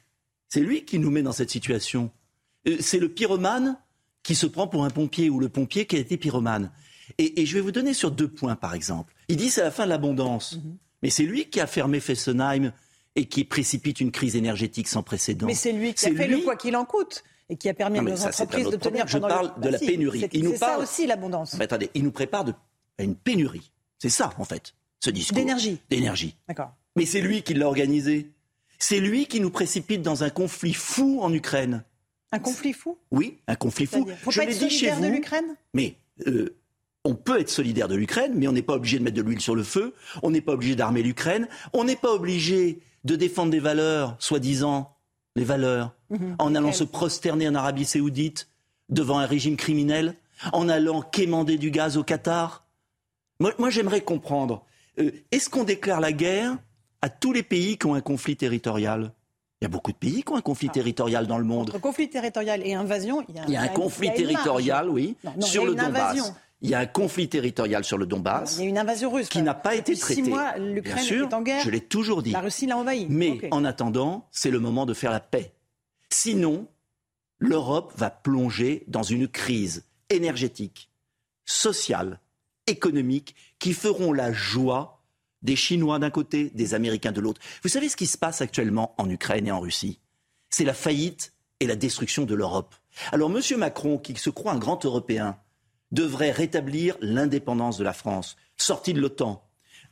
c'est 0.50 0.62
lui 0.62 0.84
qui 0.84 0.98
nous 0.98 1.12
met 1.12 1.22
dans 1.22 1.32
cette 1.32 1.52
situation. 1.52 2.10
Euh, 2.68 2.78
c'est 2.80 3.00
le 3.00 3.10
pyromane 3.10 3.78
qui 4.24 4.34
se 4.34 4.48
prend 4.48 4.68
pour 4.68 4.84
un 4.84 4.90
pompier 4.90 5.30
ou 5.30 5.40
le 5.40 5.48
pompier 5.48 5.86
qui 5.86 5.96
a 5.96 6.00
été 6.00 6.18
pyromane. 6.18 6.72
Et, 7.20 7.46
je 7.46 7.54
vais 7.54 7.62
vous 7.62 7.72
donner 7.72 7.94
sur 7.94 8.12
deux 8.12 8.28
points, 8.28 8.56
par 8.56 8.74
exemple. 8.74 9.14
Il 9.28 9.38
dit 9.38 9.50
c'est 9.50 9.62
la 9.62 9.72
fin 9.72 9.86
de 9.86 9.90
l'abondance. 9.90 10.58
Mhm. 10.58 10.78
Mais 11.02 11.10
c'est 11.10 11.24
lui 11.24 11.50
qui 11.50 11.60
a 11.60 11.68
fermé 11.68 12.00
Fessenheim 12.00 12.72
et 13.16 13.26
qui 13.26 13.44
précipite 13.44 14.00
une 14.00 14.12
crise 14.12 14.36
énergétique 14.36 14.88
sans 14.88 15.04
précédent. 15.04 15.48
Mais 15.48 15.54
c'est 15.56 15.72
lui 15.72 15.94
qui 15.94 16.06
a 16.06 16.14
fait 16.14 16.28
le 16.28 16.40
quoi 16.40 16.56
qu'il 16.56 16.76
en 16.76 16.86
coûte 16.86 17.24
et 17.50 17.58
qui 17.58 17.68
a 17.70 17.74
permis 17.74 18.00
à 18.00 18.02
nos 18.02 18.26
entreprises 18.26 18.70
d'obtenir 18.70 19.08
Je 19.08 19.18
parle 19.18 19.60
de 19.60 19.70
la 19.70 19.80
pénurie. 19.80 20.28
C'est 20.32 20.58
ça 20.58 20.78
aussi 20.78 21.08
l'abondance. 21.08 21.56
Mais 21.56 21.64
attendez, 21.66 21.90
il 21.94 22.04
nous 22.04 22.12
prépare 22.12 22.46
à 22.98 23.04
une 23.04 23.16
pénurie. 23.16 23.72
C'est 23.98 24.10
ça, 24.10 24.32
en 24.38 24.46
fait, 24.46 24.76
ce 25.00 25.10
discours. 25.10 25.36
D'énergie. 25.38 25.80
D'énergie. 25.90 26.36
D'accord. 26.48 26.72
Mais 26.96 27.06
c'est 27.06 27.22
lui 27.22 27.42
qui 27.44 27.54
l'a 27.54 27.68
organisé. 27.68 28.30
C'est 28.78 29.00
lui 29.00 29.26
qui 29.26 29.42
nous 29.42 29.50
précipite 29.50 30.02
dans 30.02 30.24
un 30.24 30.30
conflit 30.30 30.74
fou 30.74 31.20
en 31.22 31.34
Ukraine. 31.34 31.84
Un 32.32 32.40
conflit 32.40 32.74
fou? 32.74 32.98
Oui, 33.12 33.40
un 33.48 33.56
conflit 33.56 33.88
fou. 33.88 34.08
Faut 34.22 34.32
Je 34.32 34.42
être 34.42 34.58
dit 34.58 34.70
chez 34.70 34.92
vous. 34.92 35.02
de 35.02 35.08
l'Ukraine? 35.08 35.56
Mais 35.74 35.96
euh, 36.28 36.56
on 37.06 37.16
peut 37.16 37.40
être 37.40 37.50
solidaire 37.50 37.88
de 37.88 37.96
l'Ukraine, 37.96 38.34
mais 38.36 38.48
on 38.48 38.52
n'est 38.52 38.62
pas 38.62 38.74
obligé 38.76 39.00
de 39.00 39.04
mettre 39.04 39.16
de 39.18 39.22
l'huile 39.22 39.40
sur 39.42 39.56
le 39.56 39.64
feu, 39.64 39.94
on 40.24 40.32
n'est 40.32 40.42
pas 40.42 40.54
obligé 40.54 40.76
d'armer 40.76 41.02
l'Ukraine, 41.02 41.48
on 41.74 41.84
n'est 41.84 41.96
pas 41.96 42.12
obligé 42.12 42.80
de 43.06 43.16
défendre 43.16 43.52
des 43.52 43.60
valeurs, 43.60 44.16
soi-disant, 44.20 44.96
les 45.36 45.44
valeurs, 45.46 45.94
Mhm. 46.10 46.36
en 46.40 46.56
allant 46.56 46.72
se 46.74 46.84
prosterner 46.84 47.48
en 47.48 47.56
Arabie 47.56 47.86
saoudite 47.86 48.50
devant 48.90 49.20
un 49.20 49.26
régime 49.26 49.56
criminel, 49.56 50.16
en 50.54 50.68
allant 50.68 51.02
quémander 51.02 51.58
du 51.58 51.72
gaz 51.72 51.96
au 51.98 52.04
Qatar. 52.04 52.66
Moi, 53.40 53.54
moi, 53.60 53.70
j'aimerais 53.70 54.02
comprendre, 54.02 54.66
euh, 55.00 55.12
est-ce 55.32 55.50
qu'on 55.50 55.64
déclare 55.64 56.02
la 56.02 56.12
guerre 56.12 56.58
à 57.02 57.10
tous 57.10 57.32
les 57.32 57.44
pays 57.44 57.78
qui 57.78 57.86
ont 57.86 57.94
un 57.94 58.02
conflit 58.02 58.36
territorial? 58.36 59.14
Il 59.62 59.66
y 59.66 59.68
a 59.68 59.70
beaucoup 59.70 59.92
de 59.92 59.98
pays 59.98 60.24
qui 60.24 60.32
ont 60.32 60.36
un 60.38 60.42
conflit 60.42 60.70
territorial 60.70 61.28
dans 61.28 61.38
le 61.38 61.44
monde. 61.44 61.70
Entre 61.70 61.80
conflit 61.80 62.10
territorial 62.10 62.62
et 62.66 62.74
invasion, 62.74 63.24
il 63.30 63.36
y 63.36 63.40
a, 63.40 63.44
Il 63.48 63.54
y 63.54 63.58
a 63.58 63.62
un 63.62 63.68
conflit 63.68 64.08
il 64.08 64.12
une 64.22 64.24
marge. 64.24 64.34
territorial, 64.34 64.90
oui, 64.90 65.16
Non, 65.24 65.32
non, 65.38 65.46
sur 65.46 65.66
le 65.66 65.76
Donbass. 65.76 65.88
invasion. 65.88 66.36
Il 66.62 66.70
y 66.70 66.74
a 66.74 66.80
un 66.80 66.86
conflit 66.86 67.30
territorial 67.30 67.86
sur 67.86 67.98
le 67.98 68.06
Donbass 68.06 68.58
Il 68.58 68.64
y 68.64 68.66
a 68.66 68.70
une 68.70 68.78
invasion 68.78 69.12
russe. 69.12 69.30
qui 69.30 69.42
n'a 69.42 69.54
pas 69.54 69.76
été 69.76 69.94
Depuis 69.94 70.02
traité. 70.02 70.24
Six 70.24 70.30
mois, 70.30 70.58
l'Ukraine 70.58 71.04
sûr, 71.04 71.28
est 71.28 71.34
en 71.34 71.42
guerre. 71.42 71.64
je 71.64 71.70
l'ai 71.70 71.80
toujours 71.80 72.22
dit. 72.22 72.32
La 72.32 72.42
Russie 72.42 72.66
l'a 72.66 72.78
envahi. 72.78 73.08
Mais 73.10 73.48
en 73.52 73.64
attendant, 73.64 74.28
c'est 74.32 74.52
le 74.52 74.60
moment 74.60 74.86
de 74.86 74.94
faire 74.94 75.12
la 75.12 75.22
paix. 75.22 75.54
Sinon, 76.10 76.68
l'Europe 77.38 77.94
va 77.96 78.10
plonger 78.10 78.84
dans 78.88 79.04
une 79.04 79.28
crise 79.28 79.86
énergétique, 80.10 80.90
sociale, 81.46 82.20
économique, 82.68 83.36
qui 83.60 83.74
feront 83.74 84.12
la 84.12 84.34
joie 84.34 85.02
des 85.42 85.56
Chinois 85.56 86.00
d'un 86.00 86.10
côté, 86.10 86.52
des 86.54 86.74
Américains 86.74 87.14
de 87.14 87.22
l'autre. 87.22 87.40
Vous 87.64 87.70
savez 87.70 87.88
ce 87.88 87.96
qui 87.96 88.06
se 88.08 88.18
passe 88.18 88.42
actuellement 88.42 88.94
en 88.98 89.10
Ukraine 89.10 89.48
et 89.48 89.52
en 89.52 89.62
Russie? 89.62 90.00
C'est 90.50 90.66
la 90.66 90.74
faillite 90.74 91.32
et 91.62 91.68
la 91.68 91.78
destruction 91.78 92.26
de 92.26 92.36
l'Europe. 92.36 92.76
Alors 93.14 93.32
M. 93.32 93.42
Macron, 93.58 93.98
qui 93.98 94.16
se 94.16 94.30
croit 94.30 94.52
un 94.52 94.58
grand 94.60 94.84
Européen, 94.84 95.38
devrait 95.92 96.32
rétablir 96.32 96.96
l'indépendance 97.02 97.78
de 97.78 97.84
la 97.84 97.94
France, 97.94 98.38
sortie 98.58 98.94
de 98.94 99.02
l'OTAN, 99.02 99.44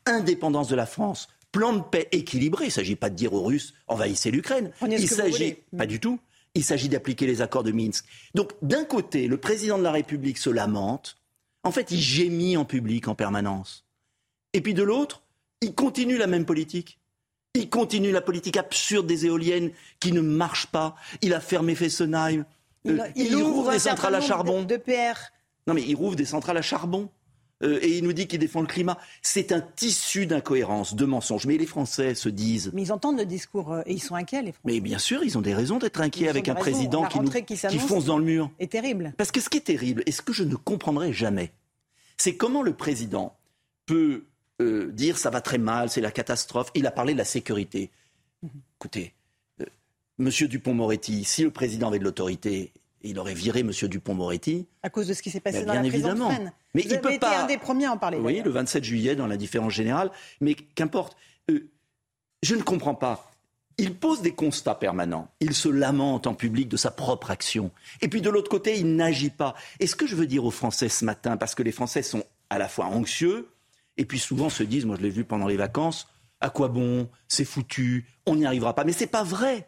indépendance 0.05 0.67
de 0.67 0.75
la 0.75 0.85
France, 0.85 1.27
plan 1.51 1.73
de 1.73 1.81
paix 1.81 2.07
équilibré. 2.11 2.65
Il 2.65 2.67
ne 2.67 2.73
s'agit 2.73 2.95
pas 2.95 3.09
de 3.09 3.15
dire 3.15 3.33
aux 3.33 3.43
Russes 3.43 3.73
envahissez 3.87 4.31
l'Ukraine. 4.31 4.71
Il 5.01 5.07
s'agit 5.09 5.53
pas 5.77 5.85
du 5.85 5.99
tout. 5.99 6.19
Il 6.55 6.63
s'agit 6.63 6.89
d'appliquer 6.89 7.27
les 7.27 7.41
accords 7.41 7.63
de 7.63 7.71
Minsk. 7.71 8.05
Donc 8.33 8.53
d'un 8.61 8.83
côté, 8.83 9.27
le 9.27 9.37
président 9.37 9.77
de 9.77 9.83
la 9.83 9.91
République 9.91 10.37
se 10.37 10.49
lamente. 10.49 11.17
En 11.63 11.71
fait, 11.71 11.91
il 11.91 11.99
gémit 11.99 12.57
en 12.57 12.65
public 12.65 13.07
en 13.07 13.15
permanence. 13.15 13.85
Et 14.53 14.61
puis 14.61 14.73
de 14.73 14.83
l'autre, 14.83 15.21
il 15.61 15.73
continue 15.75 16.17
la 16.17 16.27
même 16.27 16.45
politique. 16.45 16.99
Il 17.53 17.69
continue 17.69 18.11
la 18.11 18.21
politique 18.21 18.57
absurde 18.57 19.07
des 19.07 19.25
éoliennes 19.25 19.71
qui 19.99 20.11
ne 20.11 20.21
marchent 20.21 20.67
pas. 20.67 20.95
Il 21.21 21.33
a 21.33 21.39
fermé 21.39 21.75
Fessenheim. 21.75 22.45
Il, 22.85 22.99
Euh, 22.99 23.07
il 23.15 23.35
ouvre 23.35 23.71
des 23.71 23.79
centrales 23.79 24.15
à 24.15 24.21
charbon. 24.21 24.61
De, 24.63 24.75
de 24.75 24.77
PR. 24.77 25.17
Non, 25.67 25.73
mais 25.73 25.83
il 25.83 25.95
rouvre 25.95 26.15
des 26.15 26.25
centrales 26.25 26.57
à 26.57 26.61
charbon. 26.61 27.09
Euh, 27.63 27.79
et 27.81 27.97
il 27.97 28.03
nous 28.03 28.13
dit 28.13 28.27
qu'il 28.27 28.39
défend 28.39 28.61
le 28.61 28.67
climat. 28.67 28.97
C'est 29.21 29.51
un 29.51 29.61
tissu 29.61 30.27
d'incohérences, 30.27 30.95
de 30.95 31.05
mensonges. 31.05 31.45
Mais 31.47 31.57
les 31.57 31.65
Français 31.65 32.13
se 32.15 32.29
disent. 32.29 32.71
Mais 32.73 32.83
ils 32.83 32.93
entendent 32.93 33.17
le 33.17 33.25
discours 33.25 33.73
euh, 33.73 33.81
et 33.85 33.93
ils 33.93 34.01
sont 34.01 34.15
inquiets, 34.15 34.43
les 34.43 34.51
Français. 34.51 34.75
Mais 34.75 34.79
bien 34.79 34.99
sûr, 34.99 35.23
ils 35.23 35.37
ont 35.37 35.41
des 35.41 35.55
raisons 35.55 35.79
d'être 35.79 35.99
inquiets 35.99 36.29
avec 36.29 36.49
un 36.49 36.53
raisons. 36.53 36.71
président 36.71 37.05
qui, 37.07 37.17
nous, 37.17 37.25
rentrée 37.25 37.41
qui 37.41 37.53
qui 37.53 37.57
s'annonce 37.57 37.81
fonce 37.81 38.05
dans 38.05 38.17
le 38.17 38.25
mur. 38.25 38.51
est 38.59 38.71
terrible. 38.71 39.13
Parce 39.17 39.31
que 39.31 39.41
ce 39.41 39.49
qui 39.49 39.57
est 39.57 39.61
terrible, 39.61 40.03
et 40.05 40.11
ce 40.11 40.21
que 40.21 40.33
je 40.33 40.43
ne 40.43 40.55
comprendrai 40.55 41.13
jamais, 41.13 41.51
c'est 42.17 42.35
comment 42.35 42.61
le 42.61 42.73
président 42.73 43.35
peut 43.85 44.23
euh, 44.61 44.91
dire 44.91 45.17
ça 45.17 45.29
va 45.29 45.41
très 45.41 45.57
mal, 45.57 45.89
c'est 45.89 46.01
la 46.01 46.11
catastrophe. 46.11 46.71
Il 46.75 46.85
a 46.85 46.91
parlé 46.91 47.13
de 47.13 47.17
la 47.17 47.25
sécurité. 47.25 47.89
Écoutez, 48.79 49.13
euh, 49.61 49.65
Monsieur 50.19 50.47
Dupont-Moretti, 50.47 51.23
si 51.23 51.43
le 51.43 51.51
président 51.51 51.87
avait 51.87 51.99
de 51.99 52.03
l'autorité, 52.03 52.71
il 53.03 53.19
aurait 53.19 53.33
viré 53.33 53.63
Monsieur 53.63 53.87
Dupont-Moretti. 53.87 54.65
À 54.83 54.89
cause 54.89 55.07
de 55.07 55.13
ce 55.13 55.21
qui 55.21 55.29
s'est 55.29 55.39
passé 55.39 55.63
dans 55.65 55.73
bien 55.73 55.81
la 55.83 55.89
prison 55.89 56.09
évidemment. 56.09 56.29
de 56.29 56.33
Fresnes. 56.33 56.53
Mais 56.73 56.81
Vous 56.81 56.87
il 56.87 56.93
avez 56.93 57.01
peut 57.01 57.09
été 57.09 57.19
pas- 57.19 57.43
un 57.43 57.47
des 57.47 57.57
premiers 57.57 57.85
à 57.85 57.91
en 57.93 57.97
parler. 57.97 58.17
Oui, 58.17 58.41
le 58.43 58.49
27 58.51 58.83
juillet 58.83 59.15
dans 59.15 59.27
l'indifférence 59.27 59.73
générale. 59.73 60.11
Mais 60.41 60.55
qu'importe. 60.55 61.15
Euh, 61.49 61.69
je 62.43 62.55
ne 62.55 62.61
comprends 62.61 62.95
pas. 62.95 63.31
Il 63.79 63.93
pose 63.95 64.21
des 64.21 64.33
constats 64.33 64.73
permanents. 64.75 65.27
Il 65.39 65.53
se 65.53 65.69
lamente 65.69 66.25
en 66.27 66.33
public 66.33 66.67
de 66.67 66.77
sa 66.77 66.89
propre 66.91 67.29
action. 67.29 67.71
Et 68.01 68.07
puis 68.07 68.21
de 68.21 68.29
l'autre 68.29 68.49
côté, 68.49 68.77
il 68.79 68.95
n'agit 68.95 69.29
pas. 69.29 69.53
Et 69.79 69.85
ce 69.87 69.95
que 69.95 70.07
je 70.07 70.15
veux 70.15 70.25
dire 70.27 70.43
aux 70.45 70.51
Français 70.51 70.89
ce 70.89 71.05
matin, 71.05 71.37
parce 71.37 71.53
que 71.55 71.61
les 71.63 71.71
Français 71.71 72.01
sont 72.01 72.23
à 72.49 72.57
la 72.57 72.67
fois 72.67 72.85
anxieux, 72.85 73.49
et 73.97 74.05
puis 74.05 74.17
souvent 74.19 74.49
se 74.49 74.63
disent, 74.63 74.85
moi 74.85 74.95
je 74.97 75.03
l'ai 75.03 75.09
vu 75.11 75.23
pendant 75.25 75.47
les 75.47 75.57
vacances, 75.57 76.07
à 76.41 76.49
quoi 76.49 76.67
bon? 76.69 77.07
C'est 77.27 77.45
foutu, 77.45 78.07
on 78.25 78.35
n'y 78.35 78.45
arrivera 78.47 78.73
pas. 78.73 78.83
Mais 78.83 78.93
c'est 78.93 79.07
pas 79.07 79.23
vrai. 79.23 79.67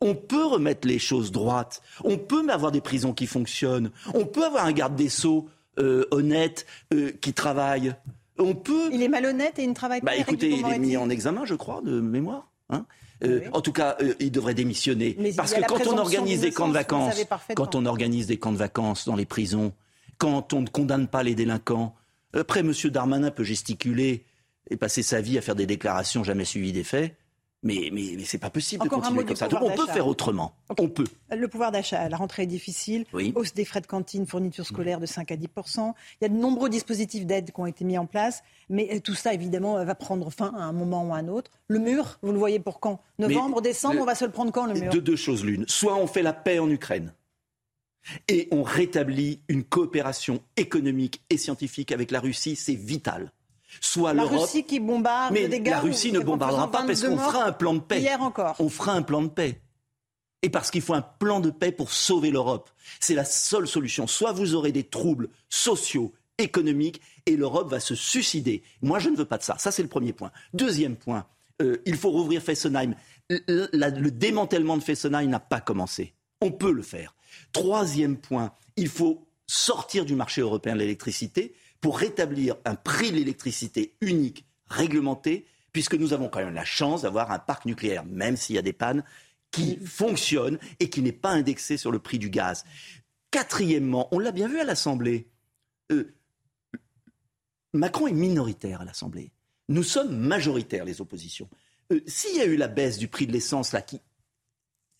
On 0.00 0.14
peut 0.14 0.46
remettre 0.46 0.88
les 0.88 0.98
choses 0.98 1.30
droites. 1.30 1.82
On 2.04 2.16
peut 2.16 2.48
avoir 2.50 2.72
des 2.72 2.80
prisons 2.80 3.12
qui 3.12 3.26
fonctionnent. 3.26 3.90
On 4.14 4.24
peut 4.24 4.44
avoir 4.44 4.64
un 4.64 4.72
garde 4.72 4.96
des 4.96 5.08
sceaux 5.08 5.48
euh, 5.78 6.06
honnête 6.10 6.66
euh, 6.94 7.12
qui 7.20 7.32
travaille. 7.34 7.94
On 8.38 8.54
peut. 8.54 8.88
Il 8.92 9.02
est 9.02 9.08
malhonnête 9.08 9.58
et 9.58 9.62
il 9.64 9.68
ne 9.68 9.74
travaille 9.74 10.00
Bah 10.00 10.12
pas. 10.12 10.16
Éric 10.16 10.28
écoutez, 10.28 10.50
il 10.50 10.66
est 10.66 10.78
mis 10.78 10.96
en 10.96 11.10
examen, 11.10 11.44
je 11.44 11.54
crois, 11.54 11.82
de 11.84 12.00
mémoire. 12.00 12.50
hein. 12.70 12.86
Euh, 13.22 13.42
En 13.52 13.60
tout 13.60 13.72
cas, 13.72 13.96
euh, 14.00 14.14
il 14.18 14.32
devrait 14.32 14.54
démissionner. 14.54 15.14
Mais 15.18 15.32
Parce 15.32 15.52
que 15.52 15.60
quand 15.66 15.86
on 15.86 15.98
organise 15.98 16.40
des 16.40 16.50
camps 16.50 16.68
de 16.68 16.72
vacances, 16.72 17.22
quand 17.54 17.74
on 17.74 17.84
organise 17.84 18.26
des 18.26 18.38
camps 18.38 18.52
de 18.52 18.56
vacances 18.56 19.04
dans 19.04 19.16
les 19.16 19.26
prisons, 19.26 19.74
quand 20.16 20.54
on 20.54 20.62
ne 20.62 20.68
condamne 20.68 21.06
pas 21.08 21.22
les 21.22 21.34
délinquants, 21.34 21.94
après, 22.32 22.60
M. 22.60 22.72
Darmanin 22.84 23.30
peut 23.30 23.44
gesticuler 23.44 24.24
et 24.70 24.76
passer 24.76 25.02
sa 25.02 25.20
vie 25.20 25.36
à 25.36 25.42
faire 25.42 25.56
des 25.56 25.66
déclarations 25.66 26.22
jamais 26.24 26.44
suivies 26.46 26.72
des 26.72 26.84
faits. 26.84 27.16
Mais, 27.62 27.90
mais, 27.92 28.14
mais 28.16 28.24
c'est 28.24 28.38
pas 28.38 28.48
possible 28.48 28.82
Encore 28.82 29.00
de 29.00 29.04
continuer 29.04 29.24
comme 29.26 29.36
ça. 29.36 29.46
Donc 29.46 29.60
on 29.62 29.70
peut 29.74 29.86
faire 29.86 30.06
autrement. 30.06 30.54
On 30.78 30.88
peut. 30.88 31.04
Le 31.30 31.46
pouvoir 31.46 31.70
d'achat, 31.72 32.08
la 32.08 32.16
rentrée 32.16 32.44
est 32.44 32.46
difficile, 32.46 33.04
Oui. 33.12 33.32
hausse 33.36 33.52
des 33.52 33.66
frais 33.66 33.82
de 33.82 33.86
cantine, 33.86 34.26
fourniture 34.26 34.64
scolaire 34.64 34.98
de 34.98 35.04
5 35.04 35.30
à 35.30 35.36
10 35.36 35.46
Il 35.76 35.82
y 36.22 36.24
a 36.24 36.28
de 36.30 36.34
nombreux 36.34 36.70
dispositifs 36.70 37.26
d'aide 37.26 37.50
qui 37.52 37.60
ont 37.60 37.66
été 37.66 37.84
mis 37.84 37.98
en 37.98 38.06
place, 38.06 38.42
mais 38.70 38.88
euh, 38.94 39.00
tout 39.00 39.14
ça, 39.14 39.34
évidemment, 39.34 39.76
euh, 39.76 39.84
va 39.84 39.94
prendre 39.94 40.30
fin 40.30 40.54
à 40.56 40.62
un 40.62 40.72
moment 40.72 41.06
ou 41.06 41.12
à 41.12 41.18
un 41.18 41.28
autre. 41.28 41.50
Le 41.68 41.78
mur, 41.78 42.18
vous 42.22 42.32
le 42.32 42.38
voyez 42.38 42.60
pour 42.60 42.80
quand? 42.80 43.02
Novembre, 43.18 43.56
Mais 43.56 43.68
décembre, 43.68 43.96
le- 43.96 44.00
on 44.02 44.06
va 44.06 44.14
se 44.14 44.24
le 44.24 44.30
prendre 44.30 44.52
quand, 44.52 44.64
le 44.64 44.74
mur? 44.80 44.90
De 44.90 44.98
deux 45.00 45.16
choses 45.16 45.44
l'une. 45.44 45.66
Soit 45.68 45.96
on 45.96 46.06
fait 46.06 46.22
la 46.22 46.32
paix 46.32 46.58
en 46.60 46.70
Ukraine 46.70 47.12
et 48.28 48.48
on 48.52 48.62
rétablit 48.62 49.42
une 49.48 49.64
coopération 49.64 50.40
économique 50.56 51.20
et 51.28 51.36
scientifique 51.36 51.92
avec 51.92 52.10
la 52.10 52.20
Russie, 52.20 52.56
c'est 52.56 52.74
vital. 52.74 53.32
Soit 53.80 54.12
La. 54.14 54.24
Russie 54.24 54.64
qui 54.64 54.80
bombarde 54.80 55.32
Mais 55.32 55.48
des 55.48 55.60
la 55.60 55.80
Russie 55.80 56.12
ne 56.12 56.20
bombardera 56.20 56.70
pas 56.70 56.82
parce 56.84 57.00
22 57.02 57.08
qu'on 57.16 57.22
fera 57.22 57.44
un 57.44 57.52
plan 57.52 57.74
de 57.74 57.80
paix. 57.80 58.00
Hier 58.00 58.20
encore. 58.20 58.56
On 58.58 58.68
fera 58.68 58.92
un 58.92 59.02
plan 59.02 59.22
de 59.22 59.28
paix. 59.28 59.60
Et 60.42 60.48
parce 60.50 60.70
qu'il 60.70 60.80
faut 60.80 60.94
un 60.94 61.02
plan 61.02 61.40
de 61.40 61.50
paix 61.50 61.70
pour 61.70 61.92
sauver 61.92 62.30
l'Europe. 62.30 62.70
C'est 62.98 63.14
la 63.14 63.24
seule 63.26 63.68
solution. 63.68 64.06
Soit 64.06 64.32
vous 64.32 64.54
aurez 64.54 64.72
des 64.72 64.84
troubles 64.84 65.28
sociaux, 65.50 66.12
économiques, 66.38 67.00
et 67.26 67.36
l'Europe 67.36 67.70
va 67.70 67.78
se 67.80 67.94
suicider. 67.94 68.62
Moi, 68.80 68.98
je 68.98 69.10
ne 69.10 69.16
veux 69.16 69.26
pas 69.26 69.36
de 69.36 69.42
ça. 69.42 69.58
Ça, 69.58 69.70
c'est 69.70 69.82
le 69.82 69.88
premier 69.88 70.14
point. 70.14 70.32
Deuxième 70.54 70.96
point, 70.96 71.26
euh, 71.60 71.76
il 71.84 71.96
faut 71.96 72.10
rouvrir 72.10 72.42
Fessenheim. 72.42 72.94
Le, 73.28 73.68
la- 73.74 73.90
le 73.90 74.10
démantèlement 74.10 74.78
de 74.78 74.82
Fessenheim 74.82 75.28
n'a 75.28 75.40
pas 75.40 75.60
commencé. 75.60 76.14
On 76.40 76.50
peut 76.50 76.72
le 76.72 76.82
faire. 76.82 77.14
Troisième 77.52 78.16
point, 78.16 78.52
il 78.76 78.88
faut 78.88 79.26
sortir 79.46 80.06
du 80.06 80.14
marché 80.14 80.40
européen 80.40 80.72
de 80.74 80.78
l'électricité 80.78 81.54
pour 81.80 81.98
rétablir 81.98 82.56
un 82.64 82.74
prix 82.74 83.10
de 83.10 83.16
l'électricité 83.16 83.94
unique, 84.00 84.44
réglementé, 84.68 85.46
puisque 85.72 85.94
nous 85.94 86.12
avons 86.12 86.28
quand 86.28 86.40
même 86.40 86.54
la 86.54 86.64
chance 86.64 87.02
d'avoir 87.02 87.30
un 87.30 87.38
parc 87.38 87.64
nucléaire, 87.64 88.04
même 88.04 88.36
s'il 88.36 88.56
y 88.56 88.58
a 88.58 88.62
des 88.62 88.72
pannes, 88.72 89.04
qui 89.50 89.78
fonctionne 89.84 90.58
et 90.78 90.90
qui 90.90 91.02
n'est 91.02 91.12
pas 91.12 91.30
indexé 91.30 91.76
sur 91.76 91.90
le 91.90 91.98
prix 91.98 92.18
du 92.18 92.30
gaz. 92.30 92.64
Quatrièmement, 93.30 94.08
on 94.12 94.18
l'a 94.18 94.32
bien 94.32 94.48
vu 94.48 94.60
à 94.60 94.64
l'Assemblée, 94.64 95.28
euh, 95.92 96.12
Macron 97.72 98.06
est 98.06 98.12
minoritaire 98.12 98.80
à 98.80 98.84
l'Assemblée. 98.84 99.32
Nous 99.68 99.82
sommes 99.82 100.16
majoritaires, 100.16 100.84
les 100.84 101.00
oppositions. 101.00 101.48
Euh, 101.92 102.00
s'il 102.06 102.36
y 102.36 102.40
a 102.40 102.44
eu 102.44 102.56
la 102.56 102.68
baisse 102.68 102.98
du 102.98 103.08
prix 103.08 103.26
de 103.26 103.32
l'essence, 103.32 103.72
là, 103.72 103.82
qui. 103.82 104.00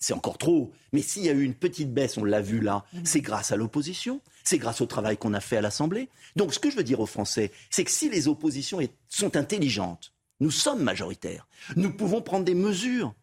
C'est 0.00 0.14
encore 0.14 0.38
trop, 0.38 0.72
mais 0.92 1.02
s'il 1.02 1.24
y 1.24 1.28
a 1.28 1.32
eu 1.32 1.42
une 1.42 1.54
petite 1.54 1.92
baisse, 1.92 2.16
on 2.16 2.24
l'a 2.24 2.40
vu 2.40 2.60
là, 2.60 2.84
c'est 3.04 3.20
grâce 3.20 3.52
à 3.52 3.56
l'opposition, 3.56 4.22
c'est 4.44 4.56
grâce 4.56 4.80
au 4.80 4.86
travail 4.86 5.18
qu'on 5.18 5.34
a 5.34 5.40
fait 5.40 5.58
à 5.58 5.60
l'Assemblée. 5.60 6.08
Donc 6.36 6.54
ce 6.54 6.58
que 6.58 6.70
je 6.70 6.76
veux 6.76 6.82
dire 6.82 7.00
aux 7.00 7.06
Français, 7.06 7.52
c'est 7.68 7.84
que 7.84 7.90
si 7.90 8.08
les 8.08 8.26
oppositions 8.26 8.80
sont 9.08 9.36
intelligentes, 9.36 10.14
nous 10.40 10.50
sommes 10.50 10.82
majoritaires, 10.82 11.46
nous 11.76 11.92
pouvons 11.92 12.22
prendre 12.22 12.46
des 12.46 12.54
mesures. 12.54 13.14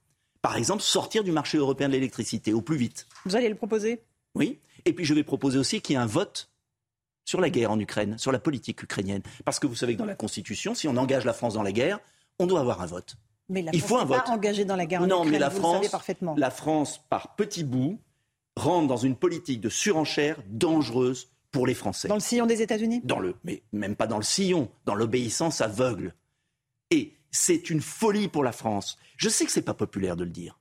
Par 0.44 0.56
exemple, 0.56 0.84
sortir 0.84 1.24
du 1.24 1.32
marché 1.32 1.58
européen 1.58 1.88
de 1.90 1.94
l'électricité 1.94 2.54
au 2.54 2.62
plus 2.62 2.78
vite. 2.78 3.08
Vous 3.26 3.36
allez 3.36 3.50
le 3.50 3.56
proposer? 3.56 4.04
Oui. 4.36 4.60
Et 4.86 4.94
puis 4.94 5.04
je 5.04 5.16
vais 5.16 5.24
proposer 5.24 5.58
aussi 5.58 5.82
qu'il 5.82 5.96
y 5.96 5.98
ait 5.98 6.02
un 6.02 6.06
vote 6.06 6.52
sur 7.26 7.42
la 7.42 7.50
guerre 7.50 7.72
en 7.72 7.80
Ukraine, 7.80 8.20
sur 8.20 8.32
la 8.32 8.40
politique 8.40 8.84
ukrainienne. 8.84 9.24
Parce 9.46 9.60
que 9.60 9.66
vous 9.66 9.76
savez 9.76 9.96
que 9.96 10.00
dans 10.00 10.06
la 10.06 10.16
Constitution, 10.16 10.76
si 10.76 10.88
on 10.88 10.96
engage 10.96 11.26
la 11.26 11.34
France 11.34 11.56
dans 11.56 11.64
la 11.64 11.72
guerre, 11.72 12.00
on 12.38 12.46
doit 12.46 12.60
avoir 12.60 12.82
un 12.82 12.86
vote. 12.86 13.18
Mais 13.50 13.62
la 13.62 13.72
Il 13.74 13.80
France 13.80 13.90
faut 13.90 13.98
un 13.98 14.06
pas 14.06 14.18
vote. 14.18 14.30
engagée 14.30 14.66
dans 14.66 14.76
la 14.76 14.86
guerre 14.86 15.02
en 15.04 15.08
non, 15.08 15.18
Ukraine, 15.20 15.32
mais 15.32 15.40
la 15.40 15.50
vous 15.50 15.58
le 15.58 15.62
savez 15.64 15.74
France, 15.78 15.90
parfaitement. 15.90 16.36
la 16.38 16.52
France, 16.52 17.02
par 17.10 17.36
petits 17.36 17.64
bouts, 17.64 18.00
rentre 18.56 18.88
dans 18.88 18.98
une 18.98 19.16
politique 19.16 19.62
de 19.62 19.70
surenchère 19.70 20.38
dangereuse 20.50 21.30
pour 21.52 21.66
les 21.66 21.74
Français. 21.74 22.08
Dans 22.08 22.16
le 22.16 22.20
sillon 22.22 22.46
des 22.46 22.62
États-Unis? 22.62 23.02
Dans 23.04 23.20
le, 23.20 23.36
mais 23.44 23.64
même 23.72 23.96
pas 23.96 24.08
dans 24.08 24.18
le 24.18 24.24
sillon, 24.24 24.70
dans 24.86 24.96
l'obéissance 24.96 25.62
aveugle. 25.62 26.14
Et 26.92 27.14
c'est 27.32 27.70
une 27.70 27.82
folie 27.82 28.28
pour 28.28 28.44
la 28.44 28.52
France. 28.52 28.98
Je 29.16 29.30
sais 29.30 29.46
que 29.46 29.52
c'est 29.52 29.62
pas 29.62 29.74
populaire 29.74 30.16
de 30.16 30.24
le 30.26 30.30
dire, 30.30 30.60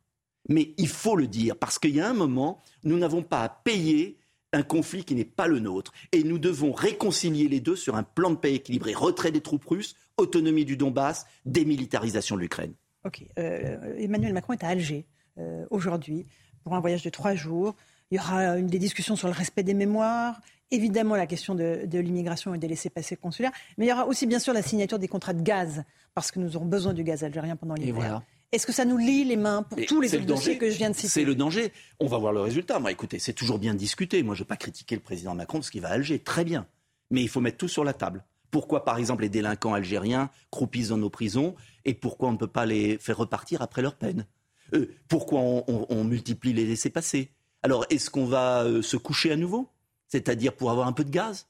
mais 0.48 0.72
il 0.78 0.88
faut 0.88 1.16
le 1.16 1.26
dire 1.26 1.56
parce 1.56 1.78
qu'il 1.78 1.94
y 1.94 2.00
a 2.00 2.08
un 2.08 2.14
moment, 2.14 2.62
nous 2.84 2.98
n'avons 2.98 3.22
pas 3.22 3.42
à 3.42 3.48
payer 3.48 4.16
un 4.56 4.62
conflit 4.62 5.04
qui 5.04 5.14
n'est 5.14 5.24
pas 5.24 5.46
le 5.46 5.60
nôtre. 5.60 5.92
Et 6.12 6.24
nous 6.24 6.38
devons 6.38 6.72
réconcilier 6.72 7.48
les 7.48 7.60
deux 7.60 7.76
sur 7.76 7.96
un 7.96 8.02
plan 8.02 8.30
de 8.30 8.36
paix 8.36 8.54
équilibré. 8.54 8.94
Retrait 8.94 9.30
des 9.30 9.40
troupes 9.40 9.64
russes, 9.64 9.94
autonomie 10.16 10.64
du 10.64 10.76
Donbass, 10.76 11.26
démilitarisation 11.44 12.36
de 12.36 12.40
l'Ukraine. 12.40 12.72
Ok. 13.04 13.24
Euh, 13.38 13.96
Emmanuel 13.98 14.32
Macron 14.32 14.54
est 14.54 14.64
à 14.64 14.68
Alger 14.68 15.06
euh, 15.38 15.64
aujourd'hui 15.70 16.26
pour 16.64 16.74
un 16.74 16.80
voyage 16.80 17.02
de 17.02 17.10
trois 17.10 17.34
jours. 17.34 17.76
Il 18.10 18.16
y 18.16 18.18
aura 18.18 18.56
une 18.58 18.66
des 18.66 18.78
discussions 18.78 19.16
sur 19.16 19.28
le 19.28 19.34
respect 19.34 19.62
des 19.62 19.74
mémoires, 19.74 20.40
évidemment 20.70 21.16
la 21.16 21.26
question 21.26 21.54
de, 21.54 21.86
l'immigration 21.92 22.54
et 22.54 22.58
des 22.58 22.68
laissés-passer 22.68 23.16
consulaires, 23.16 23.52
mais 23.78 23.86
il 23.86 23.88
y 23.88 23.92
aura 23.92 24.06
aussi 24.06 24.26
bien 24.26 24.38
sûr 24.38 24.52
la 24.52 24.62
signature 24.62 24.98
des 24.98 25.08
contrats 25.08 25.32
de 25.32 25.42
gaz, 25.42 25.84
parce 26.14 26.30
que 26.30 26.38
nous 26.38 26.56
aurons 26.56 26.66
besoin 26.66 26.94
du 26.94 27.04
gaz 27.04 27.24
algérien 27.24 27.56
pendant 27.56 27.74
l'hiver. 27.74 28.22
Est-ce 28.56 28.66
que 28.66 28.72
ça 28.72 28.86
nous 28.86 28.96
lie 28.96 29.24
les 29.24 29.36
mains 29.36 29.62
pour 29.64 29.78
tous 29.84 30.00
les 30.00 30.08
dossiers 30.20 30.56
que 30.56 30.70
je 30.70 30.78
viens 30.78 30.88
de 30.88 30.94
citer? 30.94 31.08
C'est 31.08 31.24
le 31.24 31.34
danger. 31.34 31.74
On 32.00 32.06
va 32.06 32.16
voir 32.16 32.32
le 32.32 32.40
résultat. 32.40 32.78
Moi, 32.78 32.90
écoutez, 32.90 33.18
c'est 33.18 33.34
toujours 33.34 33.58
bien 33.58 33.74
discuté. 33.74 34.22
Moi, 34.22 34.34
je 34.34 34.40
ne 34.40 34.44
veux 34.44 34.48
pas 34.48 34.56
critiquer 34.56 34.94
le 34.94 35.02
président 35.02 35.34
Macron 35.34 35.58
parce 35.58 35.68
qu'il 35.68 35.82
va 35.82 35.88
à 35.88 35.92
Alger. 35.92 36.20
Très 36.20 36.42
bien. 36.42 36.66
Mais 37.10 37.20
il 37.20 37.28
faut 37.28 37.42
mettre 37.42 37.58
tout 37.58 37.68
sur 37.68 37.84
la 37.84 37.92
table. 37.92 38.24
Pourquoi, 38.50 38.82
par 38.86 38.96
exemple, 38.96 39.24
les 39.24 39.28
délinquants 39.28 39.74
algériens 39.74 40.30
croupissent 40.50 40.88
dans 40.88 40.96
nos 40.96 41.10
prisons 41.10 41.54
et 41.84 41.92
pourquoi 41.92 42.30
on 42.30 42.32
ne 42.32 42.38
peut 42.38 42.46
pas 42.46 42.64
les 42.64 42.96
faire 42.96 43.18
repartir 43.18 43.60
après 43.60 43.82
leur 43.82 43.94
peine? 43.94 44.24
Euh, 44.72 44.86
Pourquoi 45.06 45.40
on, 45.40 46.04
multiplie 46.04 46.54
les 46.54 46.64
laissés-passer 46.64 47.32
Alors, 47.62 47.84
est-ce 47.90 48.08
qu'on 48.08 48.24
va 48.24 48.64
euh, 48.64 48.80
se 48.80 48.96
coucher 48.96 49.32
à 49.32 49.36
nouveau? 49.36 49.68
C'est-à-dire 50.08 50.54
pour 50.54 50.70
avoir 50.70 50.88
un 50.88 50.92
peu 50.92 51.04
de 51.04 51.10
gaz? 51.10 51.46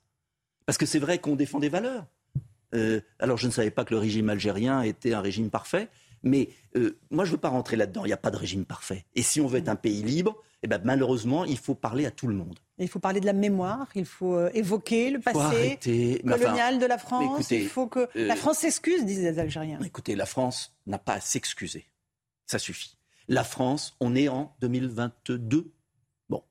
Parce 0.65 0.77
que 0.77 0.87
c'est 0.87 0.99
vrai 0.99 1.21
qu'on 1.21 1.37
défend 1.37 1.61
des 1.61 1.69
valeurs. 1.69 2.05
Euh, 2.75 3.01
alors, 3.21 3.37
je 3.37 3.47
ne 3.47 3.53
savais 3.53 3.71
pas 3.71 3.85
que 3.85 3.95
le 3.95 4.01
régime 4.01 4.29
algérien 4.29 4.83
était 4.83 5.15
un 5.15 5.21
régime 5.21 5.51
parfait. 5.51 5.89
Mais 6.27 6.49
euh, 6.77 6.99
moi, 7.11 7.25
je 7.25 7.31
ne 7.31 7.37
veux 7.37 7.41
pas 7.41 7.49
rentrer 7.49 7.77
là-dedans. 7.77 8.05
Il 8.05 8.09
n'y 8.09 8.13
a 8.13 8.19
pas 8.19 8.33
de 8.33 8.37
régime 8.37 8.65
parfait. 8.65 9.07
Et 9.15 9.23
si 9.23 9.41
on 9.41 9.47
veut 9.47 9.59
être 9.59 9.69
un 9.69 9.77
pays 9.77 10.03
libre, 10.03 10.37
eh 10.63 10.67
ben, 10.67 10.81
malheureusement, 10.85 11.45
il 11.45 11.57
faut 11.57 11.75
parler 11.75 12.05
à 12.05 12.11
tout 12.11 12.27
le 12.27 12.35
monde. 12.35 12.59
il 12.79 12.89
faut 12.89 12.99
parler 12.99 13.21
de 13.21 13.27
la 13.27 13.33
mémoire, 13.33 13.87
il 13.95 14.05
faut 14.05 14.35
euh, 14.35 14.51
évoquer 14.53 15.11
le 15.11 15.21
passé 15.21 15.79
colonial 16.27 16.79
de 16.81 16.87
la 16.87 16.99
France. 16.99 17.51
il 17.51 17.69
faut 17.69 17.87
que 17.87 18.09
la 18.15 18.35
euh, 18.35 18.37
France 18.37 18.59
s'excuse, 18.59 19.05
disent 19.05 19.23
les 19.23 19.39
Algériens. 19.39 19.79
Écoutez, 19.85 20.17
la 20.17 20.27
France 20.27 20.77
n'a 20.87 20.99
pas 20.99 21.15
à 21.15 21.21
s'excuser. 21.21 21.87
Ça 22.47 22.59
suffit. 22.59 22.99
La 23.29 23.45
France, 23.45 23.97
on 24.01 24.15
est 24.17 24.29
en 24.29 24.57
2022. 24.61 25.73
Bon. 26.29 26.43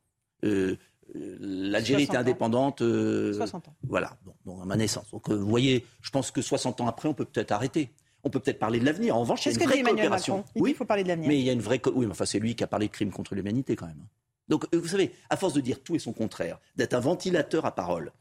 L'Algérie 1.14 2.04
était 2.04 2.18
indépendante. 2.18 2.80
60 2.80 3.68
ans. 3.68 3.76
Voilà, 3.84 4.18
bon, 4.46 4.62
à 4.62 4.66
ma 4.66 4.78
naissance. 4.78 5.12
Donc, 5.12 5.30
vous 5.30 5.48
voyez, 5.48 5.86
je 6.02 6.12
pense 6.12 6.32
que 6.32 6.42
60 6.42 6.82
ans 6.82 6.88
après, 6.88 7.10
on 7.10 7.14
peut 7.14 7.26
peut-être 7.26 7.52
arrêter 7.52 7.92
on 8.26 8.30
peut 8.30 8.40
peut-être 8.40 8.60
parler 8.60 8.80
de 8.80 8.86
l'avenir. 8.86 9.16
En 9.16 9.22
revanche, 9.22 9.46
il 9.46 9.54
y 9.54 9.56
a 9.56 9.62
une 9.62 9.68
vraie 9.68 9.82
coopération. 9.84 10.44
Oui, 10.56 10.72
il 10.72 10.76
faut 10.76 10.84
parler 10.84 11.04
de 11.04 11.08
l'avenir. 11.08 11.30
Mais 11.30 11.40
il 11.40 11.46
y 11.46 11.50
a 11.50 11.54
une 11.54 11.62
vraie. 11.62 11.80
Oui, 11.94 12.08
mais 12.08 12.12
enfin, 12.12 12.26
c'est 12.26 12.40
lui 12.40 12.56
qui 12.56 12.64
a 12.64 12.68
parlé 12.68 12.88
de 12.88 12.92
crimes 12.92 13.12
contre 13.12 13.36
l'humanité 13.36 13.76
quand 13.76 13.86
même. 13.86 14.06
Donc, 14.50 14.66
euh, 14.74 14.80
vous 14.80 14.88
savez, 14.88 15.12
à 15.30 15.38
force 15.38 15.54
de 15.54 15.62
dire 15.62 15.82
tout 15.82 15.96
et 15.96 16.00
son 16.00 16.12
contraire, 16.12 16.60
d'être 16.76 16.96
un 16.96 17.00
ventilateur 17.00 17.66
à 17.66 17.74
parole 17.74 18.12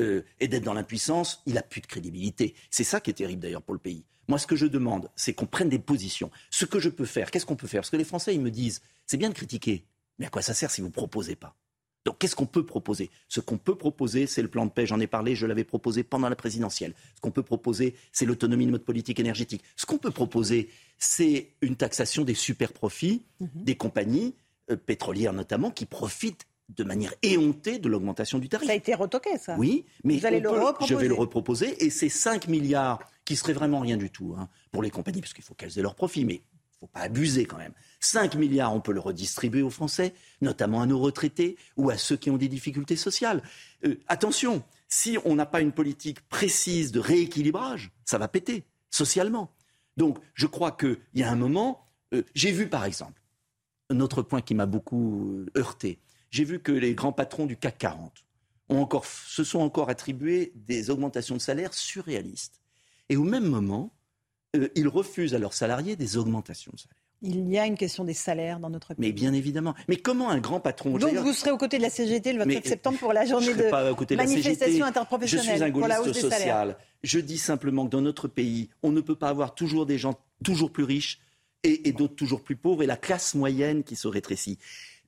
euh, 0.00 0.22
et 0.38 0.48
d'être 0.48 0.64
dans 0.64 0.74
l'impuissance, 0.74 1.42
il 1.46 1.58
a 1.58 1.62
plus 1.62 1.80
de 1.80 1.86
crédibilité. 1.86 2.54
C'est 2.70 2.84
ça 2.84 3.00
qui 3.00 3.10
est 3.10 3.14
terrible 3.14 3.40
d'ailleurs 3.40 3.62
pour 3.62 3.74
le 3.74 3.80
pays. 3.80 4.04
Moi, 4.28 4.38
ce 4.38 4.46
que 4.46 4.56
je 4.56 4.66
demande, 4.66 5.10
c'est 5.16 5.34
qu'on 5.34 5.46
prenne 5.46 5.68
des 5.68 5.78
positions. 5.78 6.30
Ce 6.50 6.64
que 6.64 6.78
je 6.78 6.88
peux 6.88 7.04
faire, 7.04 7.30
qu'est-ce 7.30 7.46
qu'on 7.46 7.56
peut 7.56 7.66
faire? 7.66 7.80
Parce 7.80 7.90
que 7.90 7.96
les 7.96 8.04
Français, 8.04 8.34
ils 8.34 8.40
me 8.40 8.50
disent, 8.50 8.82
c'est 9.06 9.16
bien 9.16 9.28
de 9.28 9.34
critiquer, 9.34 9.86
mais 10.18 10.26
à 10.26 10.30
quoi 10.30 10.42
ça 10.42 10.54
sert 10.54 10.70
si 10.70 10.80
vous 10.80 10.88
ne 10.88 10.92
proposez 10.92 11.36
pas? 11.36 11.56
Donc 12.04 12.18
qu'est-ce 12.18 12.36
qu'on 12.36 12.46
peut 12.46 12.66
proposer? 12.66 13.10
Ce 13.28 13.40
qu'on 13.40 13.56
peut 13.56 13.76
proposer, 13.76 14.26
c'est 14.26 14.42
le 14.42 14.48
plan 14.48 14.66
de 14.66 14.70
paix, 14.70 14.86
j'en 14.86 15.00
ai 15.00 15.06
parlé, 15.06 15.34
je 15.34 15.46
l'avais 15.46 15.64
proposé 15.64 16.04
pendant 16.04 16.28
la 16.28 16.36
présidentielle. 16.36 16.94
Ce 17.16 17.20
qu'on 17.20 17.30
peut 17.30 17.42
proposer, 17.42 17.94
c'est 18.12 18.26
l'autonomie 18.26 18.66
de 18.66 18.72
notre 18.72 18.84
politique 18.84 19.20
énergétique. 19.20 19.62
Ce 19.76 19.86
qu'on 19.86 19.98
peut 19.98 20.10
proposer, 20.10 20.68
c'est 20.98 21.50
une 21.62 21.76
taxation 21.76 22.24
des 22.24 22.34
super 22.34 22.72
profits 22.72 23.24
mhm. 23.40 23.48
des 23.54 23.76
compagnies 23.76 24.34
euh, 24.70 24.76
pétrolières 24.76 25.32
notamment 25.32 25.70
qui 25.70 25.86
profitent 25.86 26.46
de 26.70 26.84
manière 26.84 27.12
éhontée 27.22 27.78
de 27.78 27.88
l'augmentation 27.88 28.38
du 28.38 28.48
tarif. 28.48 28.66
Ça 28.66 28.72
a 28.72 28.76
été 28.76 28.94
retoqué, 28.94 29.36
ça. 29.38 29.56
Oui, 29.58 29.84
mais 30.02 30.18
je 30.18 30.22
vais 30.94 31.08
le 31.08 31.14
reproposer. 31.14 31.84
Et 31.84 31.90
ces 31.90 32.08
5 32.08 32.48
milliards, 32.48 33.00
qui 33.24 33.36
seraient 33.36 33.52
vraiment 33.52 33.80
rien 33.80 33.96
du 33.96 34.10
tout 34.10 34.34
hein, 34.38 34.48
pour 34.72 34.82
les 34.82 34.90
compagnies, 34.90 35.20
parce 35.20 35.34
qu'il 35.34 35.44
faut 35.44 35.54
qu'elles 35.54 35.78
aient 35.78 35.82
leurs 35.82 35.94
profits, 35.94 36.24
mais 36.24 36.42
faut 36.80 36.86
pas 36.86 37.00
abuser 37.00 37.46
quand 37.46 37.58
même. 37.58 37.72
5 38.00 38.34
milliards, 38.34 38.74
on 38.74 38.80
peut 38.80 38.92
le 38.92 39.00
redistribuer 39.00 39.62
aux 39.62 39.70
Français, 39.70 40.14
notamment 40.40 40.82
à 40.82 40.86
nos 40.86 40.98
retraités 40.98 41.56
ou 41.76 41.90
à 41.90 41.96
ceux 41.96 42.16
qui 42.16 42.30
ont 42.30 42.36
des 42.36 42.48
difficultés 42.48 42.96
sociales. 42.96 43.42
Euh, 43.84 43.96
attention, 44.08 44.62
si 44.88 45.16
on 45.24 45.34
n'a 45.34 45.46
pas 45.46 45.60
une 45.60 45.72
politique 45.72 46.20
précise 46.28 46.92
de 46.92 47.00
rééquilibrage, 47.00 47.90
ça 48.04 48.18
va 48.18 48.28
péter 48.28 48.64
socialement. 48.90 49.50
Donc 49.96 50.18
je 50.34 50.46
crois 50.46 50.72
qu'il 50.72 50.98
y 51.14 51.22
a 51.22 51.30
un 51.30 51.36
moment, 51.36 51.88
euh, 52.12 52.22
j'ai 52.34 52.52
vu 52.52 52.68
par 52.68 52.84
exemple, 52.84 53.22
un 53.90 54.00
autre 54.00 54.22
point 54.22 54.40
qui 54.40 54.54
m'a 54.54 54.66
beaucoup 54.66 55.30
euh, 55.30 55.46
heurté, 55.56 56.00
j'ai 56.30 56.44
vu 56.44 56.60
que 56.60 56.72
les 56.72 56.94
grands 56.94 57.12
patrons 57.12 57.46
du 57.46 57.56
CAC 57.56 57.78
40 57.78 58.24
ont 58.68 58.80
encore, 58.80 59.06
se 59.06 59.44
sont 59.44 59.60
encore 59.60 59.88
attribués 59.88 60.52
des 60.56 60.90
augmentations 60.90 61.36
de 61.36 61.40
salaire 61.40 61.72
surréalistes. 61.74 62.60
Et 63.08 63.16
au 63.16 63.24
même 63.24 63.46
moment, 63.46 63.93
ils 64.74 64.88
refusent 64.88 65.34
à 65.34 65.38
leurs 65.38 65.54
salariés 65.54 65.96
des 65.96 66.16
augmentations 66.16 66.72
de 66.74 66.78
salaire. 66.78 66.96
Il 67.22 67.48
y 67.48 67.58
a 67.58 67.64
une 67.64 67.76
question 67.76 68.04
des 68.04 68.12
salaires 68.12 68.60
dans 68.60 68.68
notre 68.68 68.88
pays. 68.88 69.06
Mais 69.06 69.12
bien 69.12 69.32
évidemment. 69.32 69.74
Mais 69.88 69.96
comment 69.96 70.28
un 70.28 70.40
grand 70.40 70.60
patron... 70.60 70.98
Donc 70.98 71.14
vous 71.14 71.32
serez 71.32 71.50
aux 71.50 71.56
côtés 71.56 71.78
de 71.78 71.82
la 71.82 71.88
CGT 71.88 72.34
le 72.34 72.44
27 72.44 72.66
septembre 72.66 72.98
pour 72.98 73.14
la 73.14 73.24
journée 73.24 73.54
de, 73.54 74.14
manifestation 74.14 74.84
interprofessionnelle. 74.84 75.46
Je 75.46 75.54
suis 75.54 75.62
un 75.62 75.70
gaulliste 75.70 76.20
social. 76.20 76.76
Je 77.02 77.18
dis 77.20 77.38
simplement 77.38 77.86
que 77.86 77.90
dans 77.90 78.02
notre 78.02 78.28
pays, 78.28 78.68
on 78.82 78.92
ne 78.92 79.00
peut 79.00 79.14
pas 79.14 79.28
avoir 79.28 79.54
toujours 79.54 79.86
des 79.86 79.96
gens 79.96 80.18
toujours 80.42 80.70
plus 80.70 80.84
riches 80.84 81.20
et, 81.62 81.88
et 81.88 81.92
d'autres 81.92 82.14
toujours 82.14 82.42
plus 82.42 82.56
pauvres 82.56 82.82
et 82.82 82.86
la 82.86 82.98
classe 82.98 83.34
moyenne 83.34 83.84
qui 83.84 83.96
se 83.96 84.06
rétrécit. 84.06 84.58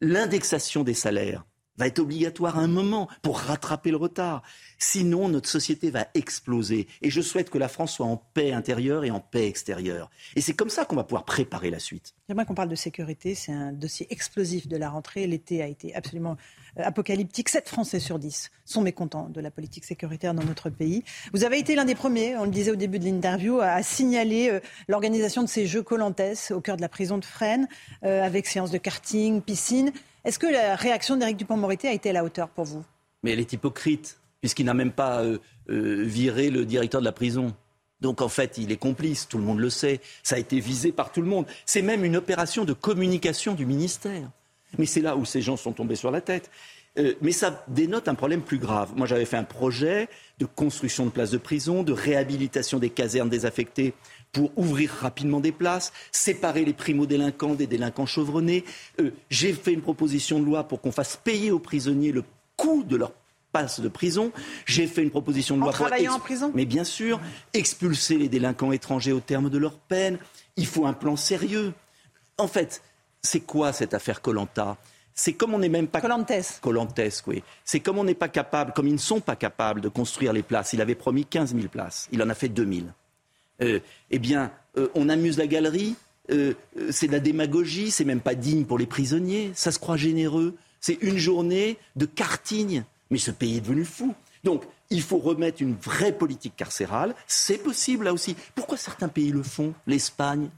L'indexation 0.00 0.84
des 0.84 0.94
salaires, 0.94 1.44
va 1.78 1.86
être 1.86 1.98
obligatoire 1.98 2.58
à 2.58 2.62
un 2.62 2.68
moment 2.68 3.08
pour 3.22 3.38
rattraper 3.38 3.90
le 3.90 3.96
retard. 3.96 4.42
Sinon, 4.78 5.28
notre 5.28 5.48
société 5.48 5.90
va 5.90 6.06
exploser. 6.14 6.86
Et 7.02 7.10
je 7.10 7.20
souhaite 7.20 7.50
que 7.50 7.58
la 7.58 7.68
France 7.68 7.94
soit 7.94 8.06
en 8.06 8.16
paix 8.16 8.52
intérieure 8.52 9.04
et 9.04 9.10
en 9.10 9.20
paix 9.20 9.46
extérieure. 9.46 10.10
Et 10.34 10.40
c'est 10.40 10.54
comme 10.54 10.70
ça 10.70 10.84
qu'on 10.84 10.96
va 10.96 11.04
pouvoir 11.04 11.24
préparer 11.24 11.70
la 11.70 11.78
suite. 11.78 12.14
J'aimerais 12.28 12.44
qu'on 12.44 12.54
parle 12.54 12.68
de 12.68 12.74
sécurité. 12.74 13.34
C'est 13.34 13.52
un 13.52 13.72
dossier 13.72 14.06
explosif 14.10 14.68
de 14.68 14.76
la 14.76 14.90
rentrée. 14.90 15.26
L'été 15.26 15.62
a 15.62 15.66
été 15.66 15.94
absolument 15.94 16.36
euh, 16.78 16.82
apocalyptique. 16.82 17.48
7 17.48 17.68
Français 17.68 18.00
sur 18.00 18.18
10 18.18 18.50
sont 18.64 18.82
mécontents 18.82 19.28
de 19.28 19.40
la 19.40 19.50
politique 19.50 19.84
sécuritaire 19.84 20.34
dans 20.34 20.44
notre 20.44 20.70
pays. 20.70 21.04
Vous 21.32 21.44
avez 21.44 21.58
été 21.58 21.74
l'un 21.74 21.84
des 21.84 21.94
premiers, 21.94 22.36
on 22.36 22.44
le 22.44 22.50
disait 22.50 22.72
au 22.72 22.76
début 22.76 22.98
de 22.98 23.04
l'interview, 23.04 23.60
à 23.60 23.82
signaler 23.82 24.50
euh, 24.50 24.60
l'organisation 24.88 25.42
de 25.42 25.48
ces 25.48 25.66
Jeux 25.66 25.82
Colantes 25.82 26.20
au 26.50 26.60
cœur 26.60 26.76
de 26.76 26.82
la 26.82 26.88
prison 26.88 27.18
de 27.18 27.24
Fresnes, 27.24 27.68
euh, 28.04 28.22
avec 28.22 28.46
séances 28.46 28.70
de 28.70 28.78
karting, 28.78 29.40
piscine. 29.40 29.92
Est-ce 30.26 30.40
que 30.40 30.48
la 30.48 30.74
réaction 30.74 31.16
d'Éric 31.16 31.36
Dupont-Moretti 31.36 31.86
a 31.86 31.92
été 31.92 32.10
à 32.10 32.12
la 32.12 32.24
hauteur 32.24 32.48
pour 32.48 32.64
vous? 32.64 32.84
Mais 33.22 33.30
elle 33.30 33.38
est 33.38 33.52
hypocrite, 33.52 34.18
puisqu'il 34.40 34.66
n'a 34.66 34.74
même 34.74 34.90
pas 34.90 35.22
euh, 35.22 35.38
euh, 35.70 36.02
viré 36.02 36.50
le 36.50 36.64
directeur 36.64 37.00
de 37.00 37.04
la 37.04 37.12
prison. 37.12 37.54
Donc 38.00 38.20
en 38.20 38.28
fait, 38.28 38.58
il 38.58 38.72
est 38.72 38.76
complice, 38.76 39.28
tout 39.28 39.38
le 39.38 39.44
monde 39.44 39.60
le 39.60 39.70
sait. 39.70 40.00
Ça 40.24 40.34
a 40.34 40.38
été 40.40 40.58
visé 40.58 40.90
par 40.90 41.12
tout 41.12 41.22
le 41.22 41.28
monde. 41.28 41.46
C'est 41.64 41.80
même 41.80 42.04
une 42.04 42.16
opération 42.16 42.64
de 42.64 42.72
communication 42.72 43.54
du 43.54 43.66
ministère. 43.66 44.28
Mais 44.78 44.86
c'est 44.86 45.00
là 45.00 45.16
où 45.16 45.24
ces 45.24 45.42
gens 45.42 45.56
sont 45.56 45.72
tombés 45.72 45.94
sur 45.94 46.10
la 46.10 46.20
tête. 46.20 46.50
Euh, 46.98 47.14
mais 47.20 47.30
ça 47.30 47.64
dénote 47.68 48.08
un 48.08 48.16
problème 48.16 48.42
plus 48.42 48.58
grave. 48.58 48.94
Moi, 48.96 49.06
j'avais 49.06 49.26
fait 49.26 49.36
un 49.36 49.44
projet 49.44 50.08
de 50.38 50.44
construction 50.44 51.04
de 51.04 51.10
places 51.10 51.30
de 51.30 51.38
prison, 51.38 51.84
de 51.84 51.92
réhabilitation 51.92 52.80
des 52.80 52.90
casernes 52.90 53.28
désaffectées 53.28 53.94
pour 54.36 54.52
ouvrir 54.56 54.90
rapidement 54.90 55.40
des 55.40 55.50
places, 55.50 55.94
séparer 56.12 56.66
les 56.66 56.74
primo-délinquants 56.74 57.54
des 57.54 57.66
délinquants 57.66 58.04
chevronnés. 58.04 58.66
Euh, 59.00 59.10
j'ai 59.30 59.54
fait 59.54 59.72
une 59.72 59.80
proposition 59.80 60.38
de 60.38 60.44
loi 60.44 60.64
pour 60.64 60.82
qu'on 60.82 60.92
fasse 60.92 61.16
payer 61.16 61.50
aux 61.50 61.58
prisonniers 61.58 62.12
le 62.12 62.22
coût 62.54 62.84
de 62.84 62.96
leur 62.96 63.12
passe 63.50 63.80
de 63.80 63.88
prison. 63.88 64.32
J'ai 64.66 64.86
fait 64.88 65.02
une 65.02 65.08
proposition 65.08 65.56
de 65.56 65.62
loi 65.62 65.70
en 65.70 65.72
travaillant 65.72 66.16
en 66.16 66.18
prison? 66.18 66.52
Mais 66.54 66.66
bien 66.66 66.84
sûr, 66.84 67.18
expulser 67.54 68.18
les 68.18 68.28
délinquants 68.28 68.72
étrangers 68.72 69.12
au 69.12 69.20
terme 69.20 69.48
de 69.48 69.56
leur 69.56 69.78
peine. 69.78 70.18
Il 70.56 70.66
faut 70.66 70.84
un 70.84 70.92
plan 70.92 71.16
sérieux. 71.16 71.72
En 72.36 72.46
fait, 72.46 72.82
c'est 73.22 73.40
quoi 73.40 73.72
cette 73.72 73.94
affaire 73.94 74.20
Colanta? 74.20 74.76
C'est 75.14 75.32
comme 75.32 75.54
on 75.54 75.58
n'est 75.58 75.70
même 75.70 75.88
pas 75.88 76.02
Colantes. 76.02 76.60
Colantes, 76.60 77.00
oui. 77.26 77.42
C'est 77.64 77.80
comme 77.80 77.98
on 77.98 78.04
n'est 78.04 78.12
pas 78.12 78.28
capable, 78.28 78.74
comme 78.74 78.86
ils 78.86 78.92
ne 78.92 78.98
sont 78.98 79.20
pas 79.20 79.34
capables 79.34 79.80
de 79.80 79.88
construire 79.88 80.34
les 80.34 80.42
places. 80.42 80.74
Il 80.74 80.82
avait 80.82 80.94
promis 80.94 81.24
15 81.24 81.54
000 81.54 81.68
places. 81.68 82.06
Il 82.12 82.22
en 82.22 82.28
a 82.28 82.34
fait 82.34 82.50
2 82.50 82.70
000. 82.70 82.86
Euh, 83.62 83.80
eh 84.10 84.18
bien, 84.18 84.52
euh, 84.76 84.88
on 84.94 85.08
amuse 85.08 85.38
la 85.38 85.46
galerie, 85.46 85.96
euh, 86.30 86.54
c'est 86.90 87.06
de 87.06 87.12
la 87.12 87.20
démagogie, 87.20 87.90
c'est 87.90 88.04
même 88.04 88.20
pas 88.20 88.34
digne 88.34 88.64
pour 88.64 88.78
les 88.78 88.86
prisonniers, 88.86 89.52
ça 89.54 89.72
se 89.72 89.78
croit 89.78 89.96
généreux, 89.96 90.56
c'est 90.80 90.98
une 91.00 91.18
journée 91.18 91.78
de 91.96 92.06
karting. 92.06 92.82
Mais 93.10 93.18
ce 93.18 93.30
pays 93.30 93.58
est 93.58 93.60
devenu 93.60 93.84
fou. 93.84 94.14
Donc, 94.44 94.64
il 94.90 95.02
faut 95.02 95.18
remettre 95.18 95.62
une 95.62 95.74
vraie 95.74 96.12
politique 96.12 96.56
carcérale, 96.56 97.14
c'est 97.26 97.58
possible 97.58 98.04
là 98.04 98.12
aussi. 98.12 98.36
Pourquoi 98.54 98.76
certains 98.76 99.08
pays 99.08 99.30
le 99.30 99.42
font? 99.42 99.74
L'Espagne, 99.86 100.50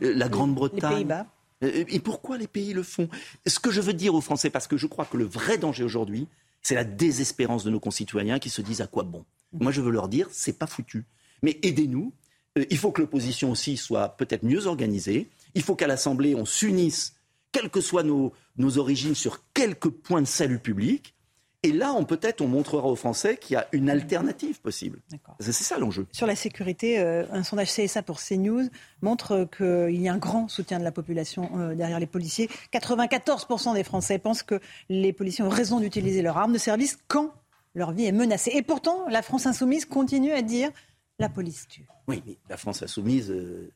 la 0.00 0.28
Grande-Bretagne 0.28 1.24
Et 1.60 1.98
pourquoi 1.98 2.38
les 2.38 2.46
pays 2.46 2.72
le 2.72 2.84
font? 2.84 3.08
Ce 3.46 3.58
que 3.58 3.70
je 3.70 3.80
veux 3.80 3.94
dire 3.94 4.14
aux 4.14 4.20
Français, 4.20 4.50
parce 4.50 4.68
que 4.68 4.76
je 4.76 4.86
crois 4.86 5.04
que 5.04 5.16
le 5.16 5.24
vrai 5.24 5.58
danger 5.58 5.82
aujourd'hui, 5.82 6.28
c'est 6.62 6.74
la 6.74 6.84
désespérance 6.84 7.64
de 7.64 7.70
nos 7.70 7.80
concitoyens 7.80 8.38
qui 8.38 8.50
se 8.50 8.60
disent 8.62 8.80
à 8.80 8.86
quoi 8.86 9.04
bon? 9.04 9.24
Moi, 9.52 9.72
je 9.72 9.80
veux 9.80 9.90
leur 9.90 10.08
dire, 10.08 10.28
c'est 10.30 10.58
pas 10.58 10.66
foutu. 10.66 11.04
Mais 11.42 11.58
aidez-nous, 11.62 12.12
il 12.56 12.78
faut 12.78 12.90
que 12.90 13.00
l'opposition 13.00 13.50
aussi 13.50 13.76
soit 13.76 14.10
peut-être 14.10 14.42
mieux 14.42 14.66
organisée. 14.66 15.28
Il 15.54 15.62
faut 15.62 15.74
qu'à 15.74 15.86
l'Assemblée, 15.86 16.34
on 16.34 16.44
s'unisse, 16.44 17.14
quelles 17.52 17.70
que 17.70 17.80
soient 17.80 18.02
nos, 18.02 18.32
origines, 18.76 19.14
sur 19.14 19.42
quelques 19.52 19.90
points 19.90 20.22
de 20.22 20.26
salut 20.26 20.58
public. 20.58 21.14
Et 21.62 21.72
là, 21.72 21.92
on 21.94 22.04
peut-être 22.04 22.42
on 22.42 22.46
montrera 22.46 22.86
aux 22.86 22.96
Français 22.96 23.38
qu'il 23.38 23.54
y 23.54 23.56
a 23.56 23.66
une 23.72 23.90
alternative 23.90 24.60
possible. 24.60 25.00
C'est 25.40 25.52
ça 25.52 25.78
l'enjeu. 25.78 26.06
Sur 26.12 26.26
la 26.26 26.36
sécurité, 26.36 27.00
euh, 27.00 27.24
un 27.32 27.42
sondage 27.42 27.72
CSA 27.74 28.02
pour 28.02 28.20
CNews 28.20 28.68
montre 29.02 29.48
qu'il 29.56 30.00
y 30.00 30.08
a 30.08 30.12
un 30.12 30.18
grand 30.18 30.48
soutien 30.48 30.78
de 30.78 30.84
la 30.84 30.92
population 30.92 31.50
euh, 31.56 31.74
derrière 31.74 31.98
les 31.98 32.06
policiers. 32.06 32.48
94% 32.72 33.74
des 33.74 33.82
Français 33.82 34.18
pensent 34.18 34.44
que 34.44 34.60
les 34.88 35.12
policiers 35.12 35.42
ont 35.42 35.48
raison 35.48 35.80
d'utiliser 35.80 36.22
leur 36.22 36.38
arme 36.38 36.52
de 36.52 36.58
service 36.58 36.98
quand 37.08 37.32
leur 37.74 37.92
vie 37.92 38.06
est 38.06 38.12
menacée. 38.12 38.52
Et 38.54 38.62
pourtant, 38.62 39.06
la 39.08 39.22
France 39.22 39.46
insoumise 39.46 39.84
continue 39.84 40.32
à 40.32 40.42
dire 40.42 40.70
la 41.18 41.28
police 41.28 41.66
tue. 41.68 41.86
Oui, 42.08 42.22
mais 42.26 42.36
la 42.48 42.56
France 42.56 42.82
insoumise. 42.82 43.30
Euh, 43.30 43.72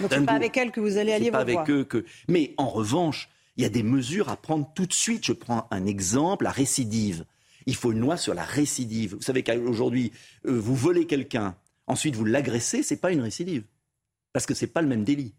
Donc 0.00 0.10
c'est 0.12 0.24
pas 0.24 0.32
avec 0.32 0.56
elle 0.56 0.70
que 0.70 0.80
vous 0.80 0.96
allez 0.96 1.12
aller 1.12 1.30
pas 1.30 1.44
voir. 1.44 1.60
avec 1.62 1.70
eux 1.70 1.84
que. 1.84 2.04
Mais 2.28 2.54
en 2.56 2.68
revanche, 2.68 3.28
il 3.56 3.62
y 3.62 3.66
a 3.66 3.68
des 3.70 3.82
mesures 3.82 4.28
à 4.28 4.36
prendre 4.36 4.70
tout 4.74 4.86
de 4.86 4.92
suite. 4.92 5.24
Je 5.24 5.32
prends 5.32 5.66
un 5.70 5.86
exemple, 5.86 6.44
la 6.44 6.50
récidive. 6.50 7.24
Il 7.66 7.74
faut 7.74 7.92
une 7.92 8.00
loi 8.00 8.16
sur 8.16 8.32
la 8.34 8.44
récidive. 8.44 9.16
Vous 9.16 9.22
savez 9.22 9.42
qu'aujourd'hui, 9.42 10.12
euh, 10.46 10.58
vous 10.58 10.74
volez 10.74 11.06
quelqu'un, 11.06 11.56
ensuite 11.86 12.14
vous 12.14 12.24
l'agressez, 12.24 12.82
c'est 12.82 12.96
pas 12.96 13.12
une 13.12 13.20
récidive, 13.20 13.64
parce 14.32 14.46
que 14.46 14.54
c'est 14.54 14.68
pas 14.68 14.80
le 14.80 14.88
même 14.88 15.04
délit. 15.04 15.34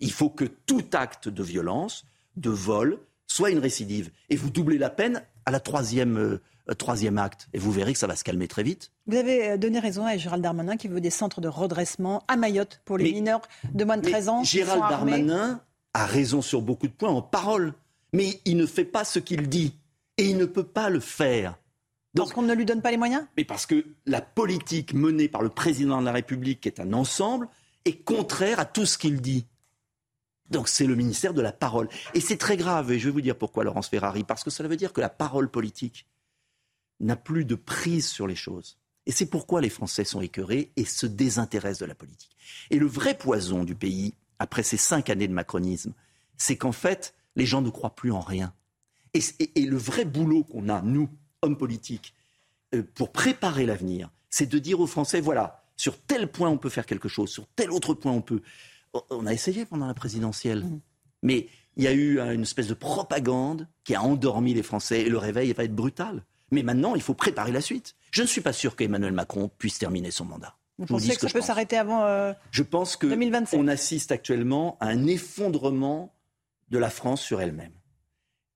Il 0.00 0.12
faut 0.12 0.30
que 0.30 0.44
tout 0.44 0.84
acte 0.92 1.28
de 1.28 1.42
violence, 1.42 2.06
de 2.36 2.50
vol, 2.50 2.98
soit 3.26 3.50
une 3.50 3.58
récidive, 3.58 4.10
et 4.30 4.36
vous 4.36 4.48
doublez 4.48 4.78
la 4.78 4.88
peine 4.90 5.22
à 5.44 5.50
la 5.50 5.60
troisième. 5.60 6.16
Euh, 6.16 6.40
troisième 6.74 7.18
acte. 7.18 7.48
Et 7.52 7.58
vous 7.58 7.72
verrez 7.72 7.92
que 7.92 7.98
ça 7.98 8.06
va 8.06 8.16
se 8.16 8.24
calmer 8.24 8.48
très 8.48 8.62
vite. 8.62 8.90
Vous 9.06 9.16
avez 9.16 9.50
euh, 9.50 9.56
donné 9.56 9.78
raison 9.78 10.04
à 10.04 10.16
Gérald 10.16 10.42
Darmanin 10.42 10.76
qui 10.76 10.88
veut 10.88 11.00
des 11.00 11.10
centres 11.10 11.40
de 11.40 11.48
redressement 11.48 12.24
à 12.28 12.36
Mayotte 12.36 12.80
pour 12.84 12.98
les 12.98 13.12
mineurs 13.12 13.42
de 13.72 13.84
moins 13.84 13.96
de 13.96 14.08
13 14.08 14.28
ans. 14.28 14.44
Gérald 14.44 14.82
Darmanin 14.88 15.60
a 15.94 16.06
raison 16.06 16.42
sur 16.42 16.62
beaucoup 16.62 16.86
de 16.86 16.92
points 16.92 17.10
en 17.10 17.22
parole, 17.22 17.74
mais 18.12 18.40
il 18.44 18.56
ne 18.56 18.66
fait 18.66 18.84
pas 18.84 19.04
ce 19.04 19.18
qu'il 19.18 19.48
dit. 19.48 19.74
Et 20.16 20.24
il 20.24 20.36
ne 20.36 20.46
peut 20.46 20.64
pas 20.64 20.90
le 20.90 21.00
faire. 21.00 21.56
parce 22.16 22.32
qu'on 22.32 22.42
ne 22.42 22.52
lui 22.52 22.64
donne 22.64 22.82
pas 22.82 22.90
les 22.90 22.96
moyens? 22.96 23.24
Mais 23.36 23.44
parce 23.44 23.66
que 23.66 23.84
la 24.04 24.20
politique 24.20 24.92
menée 24.92 25.28
par 25.28 25.42
le 25.42 25.48
président 25.48 26.00
de 26.00 26.06
la 26.06 26.12
République, 26.12 26.60
qui 26.60 26.68
est 26.68 26.80
un 26.80 26.92
ensemble, 26.92 27.48
est 27.84 28.02
contraire 28.02 28.58
à 28.58 28.64
tout 28.64 28.84
ce 28.84 28.98
qu'il 28.98 29.20
dit. 29.20 29.46
Donc 30.50 30.68
c'est 30.68 30.86
le 30.86 30.96
ministère 30.96 31.34
de 31.34 31.42
la 31.42 31.52
parole. 31.52 31.88
Et 32.14 32.20
c'est 32.20 32.36
très 32.36 32.56
grave, 32.56 32.90
et 32.90 32.98
je 32.98 33.06
vais 33.06 33.12
vous 33.12 33.20
dire 33.20 33.36
pourquoi, 33.36 33.64
Laurence 33.64 33.88
Ferrari, 33.88 34.24
parce 34.24 34.42
que 34.42 34.50
cela 34.50 34.68
veut 34.68 34.76
dire 34.76 34.92
que 34.92 35.00
la 35.00 35.08
parole 35.08 35.48
politique 35.48 36.06
n'a 37.00 37.16
plus 37.16 37.44
de 37.44 37.54
prise 37.54 38.06
sur 38.06 38.26
les 38.26 38.36
choses. 38.36 38.78
Et 39.06 39.12
c'est 39.12 39.26
pourquoi 39.26 39.60
les 39.60 39.70
Français 39.70 40.04
sont 40.04 40.20
écœurés 40.20 40.70
et 40.76 40.84
se 40.84 41.06
désintéressent 41.06 41.80
de 41.80 41.86
la 41.86 41.94
politique. 41.94 42.36
Et 42.70 42.78
le 42.78 42.86
vrai 42.86 43.16
poison 43.16 43.64
du 43.64 43.74
pays, 43.74 44.14
après 44.38 44.62
ces 44.62 44.76
cinq 44.76 45.08
années 45.10 45.28
de 45.28 45.32
macronisme, 45.32 45.94
c'est 46.36 46.56
qu'en 46.56 46.72
fait, 46.72 47.14
les 47.34 47.46
gens 47.46 47.62
ne 47.62 47.70
croient 47.70 47.94
plus 47.94 48.12
en 48.12 48.20
rien. 48.20 48.52
Et, 49.14 49.64
le 49.64 49.76
vrai 49.76 50.04
boulot 50.04 50.44
qu'on 50.44 50.68
a, 50.68 50.82
nous, 50.82 51.08
hommes 51.42 51.56
politiques, 51.56 52.14
euh, 52.74 52.82
pour 52.94 53.10
préparer 53.10 53.64
l'avenir, 53.64 54.10
c'est 54.28 54.46
de 54.46 54.58
dire 54.58 54.80
aux 54.80 54.86
Français, 54.86 55.20
voilà, 55.20 55.64
sur 55.76 55.98
tel 55.98 56.30
point 56.30 56.50
on 56.50 56.58
peut 56.58 56.68
faire 56.68 56.86
quelque 56.86 57.08
chose, 57.08 57.30
sur 57.30 57.46
tel 57.56 57.70
autre 57.70 57.94
point 57.94 58.12
on 58.12 58.20
peut. 58.20 58.42
On 59.10 59.26
a 59.26 59.32
essayé 59.32 59.64
pendant 59.64 59.86
la 59.86 59.94
présidentielle, 59.94 60.64
mmh. 60.64 60.80
mais 61.22 61.48
il 61.76 61.84
y 61.84 61.86
a 61.86 61.92
eu 61.92 62.20
une 62.20 62.42
espèce 62.42 62.68
de 62.68 62.74
propagande 62.74 63.66
qui 63.84 63.94
a 63.94 64.02
endormi 64.02 64.52
les 64.52 64.62
Français 64.62 65.02
et 65.02 65.08
le 65.08 65.18
réveil 65.18 65.52
va 65.52 65.64
être 65.64 65.74
brutal. 65.74 66.24
Mais 66.50 66.62
maintenant, 66.62 66.94
il 66.94 67.02
faut 67.02 67.14
préparer 67.14 67.52
la 67.52 67.60
suite. 67.60 67.94
Je 68.10 68.22
ne 68.22 68.26
suis 68.26 68.40
pas 68.40 68.52
sûr 68.52 68.76
qu'Emmanuel 68.76 69.12
Macron 69.12 69.50
puisse 69.58 69.78
terminer 69.78 70.10
son 70.10 70.24
mandat. 70.24 70.56
Vous 70.78 70.86
pensez 70.86 71.14
que, 71.14 71.20
ça 71.20 71.28
peut 71.28 71.40
s'arrêter 71.40 71.76
avant 71.76 72.04
euh, 72.04 72.32
Je 72.52 72.62
pense 72.62 72.96
qu'on 72.96 73.68
assiste 73.68 74.12
actuellement 74.12 74.76
à 74.80 74.86
un 74.86 75.06
effondrement 75.06 76.14
de 76.70 76.78
la 76.78 76.88
France 76.88 77.20
sur 77.20 77.40
elle-même. 77.40 77.72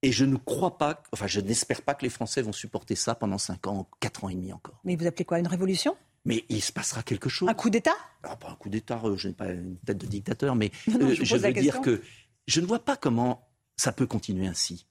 Et 0.03 0.13
je 0.13 0.25
ne 0.25 0.37
crois 0.37 0.79
pas, 0.79 1.03
enfin 1.13 1.27
je 1.27 1.41
n'espère 1.41 1.83
pas 1.83 1.95
que 1.95 2.03
les 2.03 2.11
Français 2.11 2.43
vont 2.43 2.53
supporter 2.53 2.97
ça 2.97 3.15
pendant 3.15 3.39
5 3.39 3.67
ans, 3.69 3.89
4 4.01 4.25
ans 4.25 4.29
et 4.29 4.35
demi 4.35 4.53
encore. 4.53 4.81
Mais 4.85 4.97
vous 4.97 5.07
appelez 5.07 5.25
quoi 5.25 5.39
Une 5.39 5.47
révolution? 5.47 5.97
Mais 6.25 6.45
il 6.49 6.61
se 6.61 6.73
passera 6.73 7.03
quelque 7.03 7.29
chose. 7.29 7.49
Un 7.49 7.55
coup 7.55 7.71
d'État? 7.71 7.95
Ah, 8.23 8.37
Pas 8.37 8.51
un 8.51 8.55
coup 8.55 8.69
d'État, 8.69 9.01
euh, 9.05 9.17
je 9.17 9.29
n'ai 9.29 9.35
pas 9.35 9.51
une 9.51 9.77
tête 9.79 9.99
de 9.99 10.07
dictateur, 10.07 10.55
mais 10.55 10.71
euh, 10.89 11.15
je, 11.15 11.37
veux 11.37 11.53
dire 11.53 11.81
que 11.81 12.03
je 12.47 12.61
ne 12.61 12.67
vois 12.67 12.85
pas 12.85 12.97
comment 12.97 13.49
ça 13.77 13.93
peut 13.93 14.07
continuer 14.07 14.47
ainsi. 14.47 14.87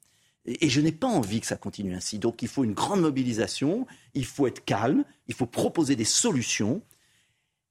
Et 0.46 0.70
je 0.70 0.82
n'ai 0.82 0.92
pas 0.92 1.08
envie 1.08 1.40
que 1.40 1.48
ça 1.48 1.56
continue 1.56 1.94
ainsi. 1.94 2.18
Donc 2.18 2.42
il 2.42 2.48
faut 2.48 2.64
une 2.64 2.74
grande 2.74 3.02
mobilisation, 3.02 3.86
il 4.14 4.26
faut 4.26 4.48
être 4.48 4.66
calme, 4.66 5.04
il 5.28 5.36
faut 5.36 5.46
proposer 5.46 5.96
des 5.96 6.06
solutions. 6.06 6.82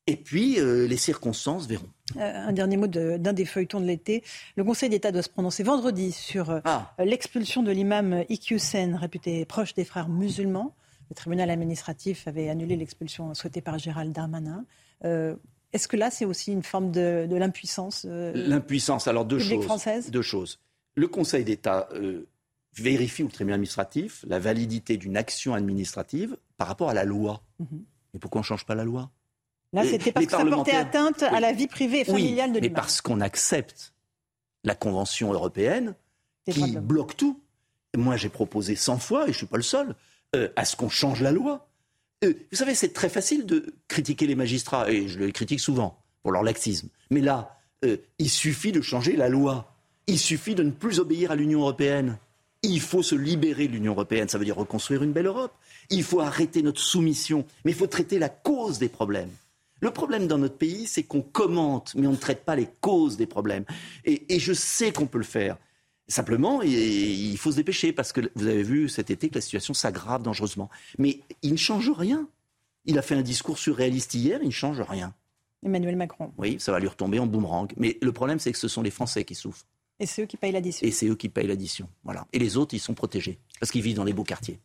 Et 0.06 0.16
puis, 0.16 0.59
euh, 0.59 0.86
les 0.86 0.97
circonstances 0.97 1.66
verront. 1.66 1.88
Euh, 2.16 2.20
un 2.20 2.52
dernier 2.52 2.76
mot 2.76 2.86
d'un 2.86 3.32
des 3.32 3.44
feuilletons 3.44 3.80
de 3.80 3.86
l'été. 3.86 4.24
Le 4.56 4.64
Conseil 4.64 4.88
d'État 4.88 5.12
doit 5.12 5.22
se 5.22 5.28
prononcer 5.28 5.62
vendredi 5.62 6.10
sur 6.10 6.51
euh, 6.51 6.60
ah. 6.64 6.94
l'expulsion 6.98 7.62
de 7.62 7.70
l'imam 7.70 8.24
Iqiyoussen, 8.28 8.97
réputé 8.97 9.44
proche 9.44 9.74
des 9.74 9.84
frères 9.84 10.09
musulmans. 10.09 10.74
Le 11.10 11.14
tribunal 11.14 11.51
administratif 11.51 12.26
avait 12.26 12.48
annulé 12.48 12.76
l'expulsion 12.76 13.34
souhaitée 13.34 13.60
par 13.60 13.78
Gérald 13.78 14.12
Darmanin. 14.12 14.64
Est-ce 15.72 15.86
que 15.86 15.97
là, 15.97 16.10
c'est 16.10 16.24
aussi 16.24 16.52
une 16.52 16.62
forme 16.62 16.90
de, 16.90 17.28
l'impuissance 17.30 18.05
L'impuissance, 18.09 19.06
alors 19.06 19.24
deux 19.24 19.38
choses. 19.38 19.64
Française? 19.64 20.10
Deux 20.10 20.22
choses. 20.22 20.60
Le 20.94 21.09
Conseil 21.09 21.44
d'État 21.44 21.88
vérifie, 22.74 23.22
ou 23.22 23.26
le 23.26 23.32
tribunal 23.32 23.55
administratif, 23.55 24.24
la 24.26 24.38
validité 24.38 24.97
d'une 24.97 25.16
action 25.16 25.55
administrative 25.55 26.36
par 26.56 26.68
rapport 26.68 26.90
à 26.90 26.94
la 26.94 27.05
loi. 27.05 27.42
Mais 27.59 27.66
mhm. 27.66 28.20
pourquoi 28.20 28.40
on 28.40 28.42
ne 28.42 28.47
change 28.47 28.66
pas 28.66 28.74
la 28.74 28.84
loi? 28.84 29.10
Là, 29.72 29.84
c'était 29.84 30.12
parce 30.12 30.26
que 30.26 30.32
ça 30.32 30.44
portait 30.44 30.72
atteinte 30.72 31.22
à 31.22 31.38
la 31.38 31.52
vie 31.52 31.68
privée 31.68 32.01
et 32.01 32.05
familiale 32.05 32.51
oui, 32.51 32.56
de 32.56 32.60
Mais 32.60 32.70
parce 32.70 33.01
qu'on 33.01 33.20
accepte 33.20 33.94
la 34.64 34.74
Convention 34.74 35.32
européenne 35.32 35.94
qui 36.51 36.76
bloque 36.76 37.16
tout. 37.16 37.40
moi, 37.97 38.16
j'ai 38.16 38.28
proposé 38.28 38.74
100 38.74 38.98
fois, 38.98 39.22
et 39.22 39.26
je 39.26 39.30
ne 39.30 39.36
suis 39.36 39.47
pas 39.47 39.56
le 39.56 39.62
seul, 39.62 39.94
euh, 40.34 40.48
à 40.56 40.64
ce 40.64 40.76
qu'on 40.76 40.88
change 40.88 41.22
la 41.22 41.30
loi. 41.30 41.68
Euh, 42.24 42.34
vous 42.51 42.56
savez, 42.56 42.74
c'est 42.74 42.92
très 42.92 43.09
facile 43.09 43.47
de 43.47 43.74
critiquer 43.88 44.26
les 44.26 44.34
magistrats, 44.34 44.90
et 44.90 45.09
je 45.09 45.18
les 45.18 45.32
critique 45.32 45.60
souvent 45.60 46.02
pour 46.22 46.32
leur 46.32 46.42
laxisme. 46.42 46.88
Mais 47.10 47.20
là, 47.20 47.56
euh, 47.84 47.97
il 48.18 48.28
suffit 48.28 48.72
de 48.72 48.80
changer 48.80 49.16
la 49.16 49.28
loi. 49.28 49.74
Il 50.06 50.18
suffit 50.18 50.55
de 50.55 50.62
ne 50.62 50.70
plus 50.70 50.98
obéir 50.98 51.30
à 51.30 51.36
l'Union 51.36 51.60
européenne. 51.60 52.18
Il 52.62 52.81
faut 52.81 53.03
se 53.03 53.15
libérer 53.15 53.69
de 53.69 53.73
l'Union 53.73 53.93
européenne, 53.93 54.28
ça 54.28 54.37
veut 54.37 54.45
dire 54.45 54.57
reconstruire 54.57 55.03
une 55.03 55.12
belle 55.12 55.27
Europe. 55.27 55.53
Il 55.89 56.03
faut 56.03 56.20
arrêter 56.20 56.62
notre 56.62 56.81
soumission, 56.81 57.47
mais 57.65 57.70
il 57.70 57.77
faut 57.77 57.87
traiter 57.87 58.19
la 58.19 58.28
cause 58.28 58.78
des 58.78 58.89
problèmes. 58.89 59.31
Le 59.81 59.91
problème 59.91 60.27
dans 60.27 60.37
notre 60.37 60.57
pays, 60.57 60.87
c'est 60.87 61.03
qu'on 61.03 61.23
commente, 61.23 61.95
mais 61.95 62.07
on 62.07 62.12
ne 62.12 62.16
traite 62.16 62.45
pas 62.45 62.55
les 62.55 62.69
causes 62.81 63.16
des 63.16 63.27
problèmes. 63.27 63.65
Et, 64.05 64.39
je 64.39 64.53
sais 64.53 64.93
qu'on 64.93 65.07
peut 65.07 65.19
le 65.19 65.24
faire. 65.24 65.57
Simplement, 66.07 66.61
il 66.61 67.37
faut 67.39 67.53
se 67.53 67.57
dépêcher 67.57 67.93
parce 67.93 68.12
que 68.12 68.20
vous 68.35 68.47
avez 68.47 68.62
vu 68.62 68.89
cet 68.89 69.11
été 69.11 69.31
que 69.31 69.37
la 69.37 69.41
situation 69.41 69.73
s'aggrave 69.73 70.23
dangereusement. 70.23 70.69
Mais 70.99 71.20
il 71.43 71.53
ne 71.53 71.57
change 71.57 71.91
rien. 71.91 72.28
Il 72.85 72.99
a 72.99 73.03
fait 73.03 73.15
un 73.15 73.23
discours 73.23 73.59
surréaliste 73.59 74.12
hier, 74.15 74.41
il 74.43 74.49
ne 74.49 74.53
change 74.53 74.81
rien. 74.81 75.15
Emmanuel 75.65 75.97
Macron. 75.97 76.32
Oui, 76.37 76.57
ça 76.59 76.73
va 76.73 76.81
lui 76.81 76.89
retomber 76.89 77.19
en 77.19 77.27
boomerang. 77.27 77.73
Mais 77.77 77.97
le 78.01 78.12
problème, 78.12 78.39
c'est 78.39 78.53
que 78.53 78.59
ce 78.59 78.69
sont 78.69 78.82
les 78.82 78.91
Français 78.91 79.24
qui 79.24 79.35
souffrent. 79.35 79.65
Et 80.01 80.06
c'est 80.06 80.22
eux 80.22 80.27
qui 80.27 80.39
payent 80.39 80.52
l'addition. 80.52 80.86
Et 80.86 80.90
c'est 80.90 81.06
eux 81.06 81.14
qui 81.14 81.28
payent 81.28 81.47
l'addition. 81.47 81.89
Voilà. 82.05 82.27
Et 82.32 82.39
les 82.39 82.56
autres, 82.56 82.74
ils 82.74 82.81
sont 82.81 82.94
protégés 82.94 83.39
parce 83.60 83.70
qu'ils 83.70 83.82
vivent 83.82 83.97
dans 83.97 84.05
les 84.05 84.14
beaux 84.14 84.24
quartiers. 84.24 84.59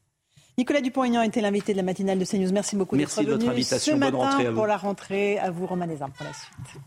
Nicolas 0.57 0.79
Dupont-Aignan 0.79 1.21
était 1.21 1.41
l'invité 1.41 1.73
de 1.73 1.77
la 1.77 1.83
matinale 1.83 2.17
de 2.17 2.23
CNews. 2.23 2.53
Merci 2.53 2.77
beaucoup. 2.77 2.95
Merci 2.95 3.25
de 3.25 3.31
votre 3.31 3.47
invitation. 3.49 3.95
Ce 3.95 3.99
Bonne 3.99 4.15
rentrée 4.15 4.45
à 4.45 4.51
vous. 4.51 4.55
pour 4.55 4.67
la 4.67 4.77
rentrée. 4.77 5.37
À 5.37 5.51
vous, 5.51 5.67
Romain 5.67 5.87
Desarmes, 5.87 6.13
pour 6.13 6.25
la 6.25 6.31
suite. 6.33 6.81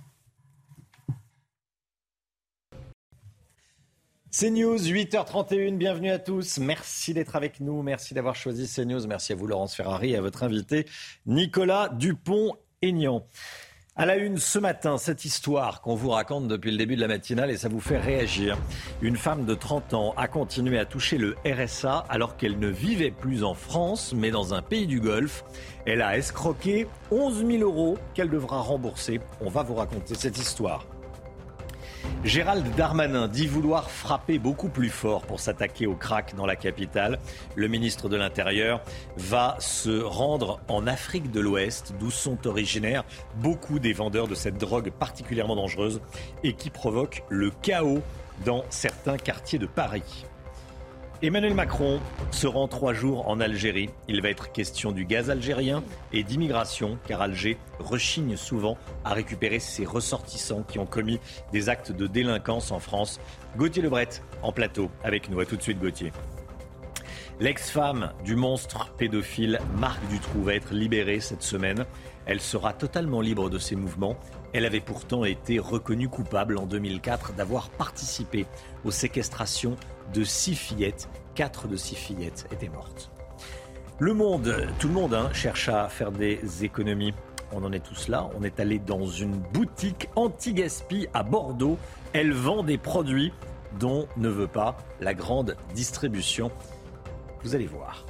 CNews, 4.31 4.79
8h31, 4.79 5.77
bienvenue 5.77 6.11
à 6.11 6.19
tous. 6.19 6.59
Merci 6.59 7.13
d'être 7.13 7.35
avec 7.35 7.61
nous, 7.61 7.83
merci 7.83 8.15
d'avoir 8.15 8.37
choisi 8.37 8.69
CNews. 8.73 9.07
Merci 9.07 9.33
à 9.33 9.37
vous, 9.37 9.47
Laurence 9.47 9.75
Ferrari, 9.75 10.13
et 10.13 10.17
à 10.17 10.21
votre 10.21 10.43
invité, 10.43 10.87
Nicolas 11.27 11.89
Dupont-Aignan. 11.89 13.27
À 14.01 14.07
la 14.07 14.15
une 14.15 14.39
ce 14.39 14.61
matin, 14.61 14.97
cette 14.97 15.25
histoire 15.25 15.81
qu'on 15.81 15.97
vous 15.97 16.11
raconte 16.11 16.47
depuis 16.47 16.71
le 16.71 16.77
début 16.77 16.95
de 16.95 17.01
la 17.01 17.09
matinale 17.09 17.51
et 17.51 17.57
ça 17.57 17.69
vous 17.69 17.81
fait 17.81 17.99
réagir. 17.99 18.57
Une 19.03 19.17
femme 19.17 19.45
de 19.45 19.55
30 19.55 19.93
ans 19.93 20.15
a 20.17 20.29
continué 20.29 20.79
à 20.79 20.85
toucher 20.85 21.19
le 21.19 21.35
RSA 21.45 22.05
alors 22.09 22.37
qu'elle 22.37 22.61
ne 22.61 22.69
vivait 22.69 23.11
plus 23.11 23.43
en 23.43 23.55
France 23.55 24.15
mais 24.17 24.31
dans 24.31 24.55
un 24.55 24.63
pays 24.63 24.87
du 24.87 25.01
Golfe. 25.01 25.43
Elle 25.85 26.01
a 26.01 26.17
escroqué 26.17 26.87
11 27.11 27.45
000 27.45 27.65
euros 27.65 27.99
qu'elle 28.15 28.31
devra 28.31 28.61
rembourser. 28.61 29.19
On 29.41 29.51
va 29.51 29.65
vous 29.65 29.75
raconter 29.75 30.15
cette 30.15 30.39
histoire. 30.39 30.87
Gérald 32.25 32.67
Darmanin 32.77 33.29
dit 33.29 33.47
vouloir 33.47 33.91
frapper 33.91 34.39
beaucoup 34.39 34.69
plus 34.69 34.91
fort 34.91 35.23
pour 35.23 35.41
s'attaquer 35.41 35.87
au 35.87 35.95
crack 35.95 36.35
dans 36.35 36.47
la 36.47 36.57
capitale. 36.57 37.19
Le 37.55 37.69
ministre 37.69 38.09
de 38.09 38.17
l'Intérieur 38.17 38.81
va 39.17 39.57
se 39.61 40.03
rendre 40.03 40.61
en 40.69 40.87
Afrique 40.87 41.31
de 41.31 41.41
l'Ouest, 41.41 41.95
d'où 41.99 42.11
sont 42.11 42.47
originaires 42.47 43.05
beaucoup 43.37 43.79
des 43.79 43.93
vendeurs 43.93 44.29
de 44.29 44.35
cette 44.35 44.59
drogue 44.59 44.91
particulièrement 44.91 45.57
dangereuse 45.57 46.01
et 46.43 46.55
qui 46.55 46.71
provoque 46.71 47.23
le 47.29 47.51
chaos 47.51 48.03
dans 48.45 48.65
certains 48.69 49.17
quartiers 49.17 49.59
de 49.59 49.67
Paris. 49.67 50.27
Emmanuel 51.21 51.55
Macron 51.55 51.99
se 52.31 52.47
rend 52.47 52.69
trois 52.69 52.93
jours 52.93 53.29
en 53.29 53.41
Algérie. 53.41 53.91
Il 54.07 54.23
va 54.23 54.29
être 54.29 54.53
question 54.53 54.93
du 54.93 55.05
gaz 55.05 55.31
algérien 55.31 55.83
et 56.13 56.23
d'immigration, 56.23 56.97
car 57.09 57.23
Alger 57.23 57.59
rechigne 57.81 58.37
souvent 58.37 58.79
à 59.05 59.15
récupérer 59.15 59.59
ses 59.59 59.85
ressortissants 59.85 60.63
qui 60.63 60.79
ont 60.79 60.87
commis 60.87 61.19
des 61.51 61.69
actes 61.69 61.91
de 61.91 62.07
délinquance 62.07 62.71
en 62.71 62.79
France. 62.79 63.19
Gauthier 63.57 63.83
Lebret 63.83 64.09
en 64.43 64.53
plateau 64.53 64.93
avec 65.03 65.29
nous. 65.29 65.41
À 65.41 65.45
tout 65.45 65.57
de 65.57 65.63
suite, 65.63 65.81
Gauthier. 65.81 66.13
L'ex-femme 67.41 68.13
du 68.25 68.37
monstre 68.37 68.93
pédophile 68.97 69.59
Marc 69.77 70.01
Dutroux 70.11 70.45
va 70.45 70.55
être 70.55 70.73
libérée 70.73 71.19
cette 71.19 71.43
semaine. 71.43 71.85
Elle 72.27 72.41
sera 72.41 72.73
totalement 72.73 73.21
libre 73.21 73.51
de 73.51 73.59
ses 73.59 73.75
mouvements. 73.75 74.17
Elle 74.53 74.65
avait 74.65 74.79
pourtant 74.79 75.25
été 75.25 75.59
reconnue 75.59 76.09
coupable 76.09 76.59
en 76.59 76.67
2004 76.67 77.33
d'avoir 77.33 77.71
participé 77.71 78.47
aux 78.85 78.93
séquestrations 78.93 79.77
de 80.13 80.25
six 80.25 80.55
fillettes. 80.55 81.09
Quatre 81.35 81.69
de 81.69 81.77
six 81.77 81.95
fillettes 81.95 82.47
étaient 82.53 82.69
mortes. 82.69 83.11
Le 83.99 84.15
monde, 84.15 84.69
tout 84.79 84.89
le 84.89 84.95
monde 84.95 85.15
hein, 85.15 85.31
cherche 85.33 85.69
à 85.69 85.89
faire 85.89 86.13
des 86.13 86.65
économies. 86.65 87.15
On 87.53 87.65
en 87.65 87.73
est 87.73 87.85
tous 87.85 88.09
là. 88.09 88.29
On 88.39 88.43
est 88.45 88.61
allé 88.61 88.79
dans 88.79 89.07
une 89.07 89.37
boutique 89.39 90.09
anti-gaspi 90.17 91.09
à 91.15 91.23
Bordeaux. 91.23 91.79
Elle 92.13 92.33
vend 92.33 92.63
des 92.63 92.79
produits 92.79 93.33
dont 93.81 94.07
ne 94.17 94.29
veut 94.29 94.47
pas 94.47 94.77
la 95.01 95.15
grande 95.15 95.57
distribution. 95.75 96.51
Vous 97.43 97.55
allez 97.55 97.67
voir. 97.67 98.05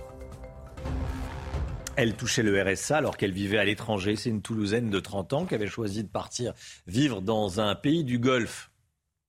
Elle 1.96 2.14
touchait 2.14 2.42
le 2.42 2.62
RSA 2.62 2.98
alors 2.98 3.16
qu'elle 3.16 3.32
vivait 3.32 3.58
à 3.58 3.64
l'étranger. 3.64 4.14
C'est 4.14 4.30
une 4.30 4.42
Toulousaine 4.42 4.88
de 4.88 5.00
30 5.00 5.32
ans 5.32 5.46
qui 5.46 5.54
avait 5.54 5.66
choisi 5.66 6.04
de 6.04 6.08
partir 6.08 6.52
vivre 6.86 7.20
dans 7.20 7.60
un 7.60 7.74
pays 7.74 8.04
du 8.04 8.18
Golfe. 8.18 8.70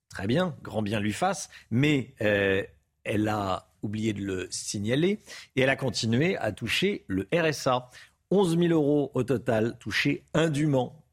Très 0.09 0.27
bien, 0.27 0.55
grand 0.63 0.81
bien 0.81 0.99
lui 0.99 1.13
fasse, 1.13 1.49
mais 1.69 2.13
euh, 2.21 2.63
elle 3.03 3.27
a 3.27 3.69
oublié 3.81 4.13
de 4.13 4.21
le 4.21 4.47
signaler 4.49 5.19
et 5.55 5.61
elle 5.61 5.69
a 5.69 5.75
continué 5.75 6.35
à 6.37 6.51
toucher 6.51 7.05
le 7.07 7.27
RSA. 7.33 7.89
11 8.31 8.59
000 8.59 8.73
euros 8.73 9.11
au 9.15 9.23
total 9.23 9.77
touchés 9.79 10.23
indûment 10.33 11.03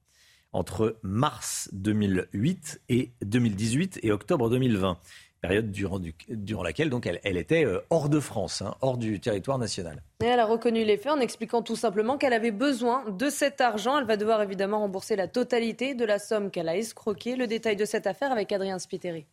entre 0.52 0.98
mars 1.02 1.68
2008 1.72 2.80
et 2.88 3.12
2018 3.22 4.00
et 4.02 4.12
octobre 4.12 4.50
2020 4.50 4.98
période 5.46 5.70
durant, 5.70 6.00
durant 6.28 6.62
laquelle 6.62 6.90
donc 6.90 7.06
elle, 7.06 7.36
était 7.36 7.64
euh, 7.64 7.80
hors 7.90 8.08
de 8.08 8.18
France, 8.18 8.62
hein, 8.62 8.74
hors 8.80 8.98
du 8.98 9.20
territoire 9.20 9.58
national. 9.58 10.02
Et 10.20 10.26
elle 10.26 10.40
a 10.40 10.44
reconnu 10.44 10.84
les 10.84 10.96
faits 10.96 11.12
en 11.12 11.20
expliquant 11.20 11.62
tout 11.62 11.76
simplement 11.76 12.18
qu'elle 12.18 12.32
avait 12.32 12.50
besoin 12.50 13.04
de 13.10 13.30
cet 13.30 13.60
argent. 13.60 13.98
Elle 13.98 14.06
va 14.06 14.16
devoir 14.16 14.42
évidemment 14.42 14.80
rembourser 14.80 15.14
la 15.14 15.28
totalité 15.28 15.94
de 15.94 16.04
la 16.04 16.18
somme 16.18 16.50
qu'elle 16.50 16.68
a 16.68 16.76
escroquée. 16.76 17.36
Le 17.36 17.46
détail 17.46 17.76
de 17.76 17.84
cette 17.84 18.06
affaire 18.06 18.32
avec 18.32 18.50
Adrien 18.50 18.78
Spiteri. 18.78 19.26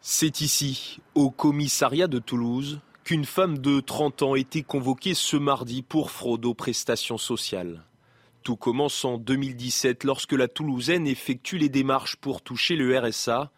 C'est 0.00 0.40
ici, 0.40 1.00
au 1.14 1.30
commissariat 1.30 2.06
de 2.06 2.20
Toulouse, 2.20 2.80
qu'une 3.02 3.24
femme 3.24 3.58
de 3.58 3.80
30 3.80 4.22
ans 4.22 4.34
a 4.34 4.38
été 4.38 4.62
convoquée 4.62 5.14
ce 5.14 5.36
mardi 5.36 5.82
pour 5.82 6.10
fraude 6.12 6.44
aux 6.44 6.54
prestations 6.54 7.18
sociales. 7.18 7.82
Tout 8.42 8.56
commence 8.56 9.04
en 9.04 9.18
2017 9.18 10.04
lorsque 10.04 10.32
la 10.32 10.46
Toulousaine 10.46 11.06
effectue 11.06 11.58
les 11.58 11.68
démarches 11.68 12.16
pour 12.16 12.42
toucher 12.42 12.76
le 12.76 12.98
RSA 12.98 13.50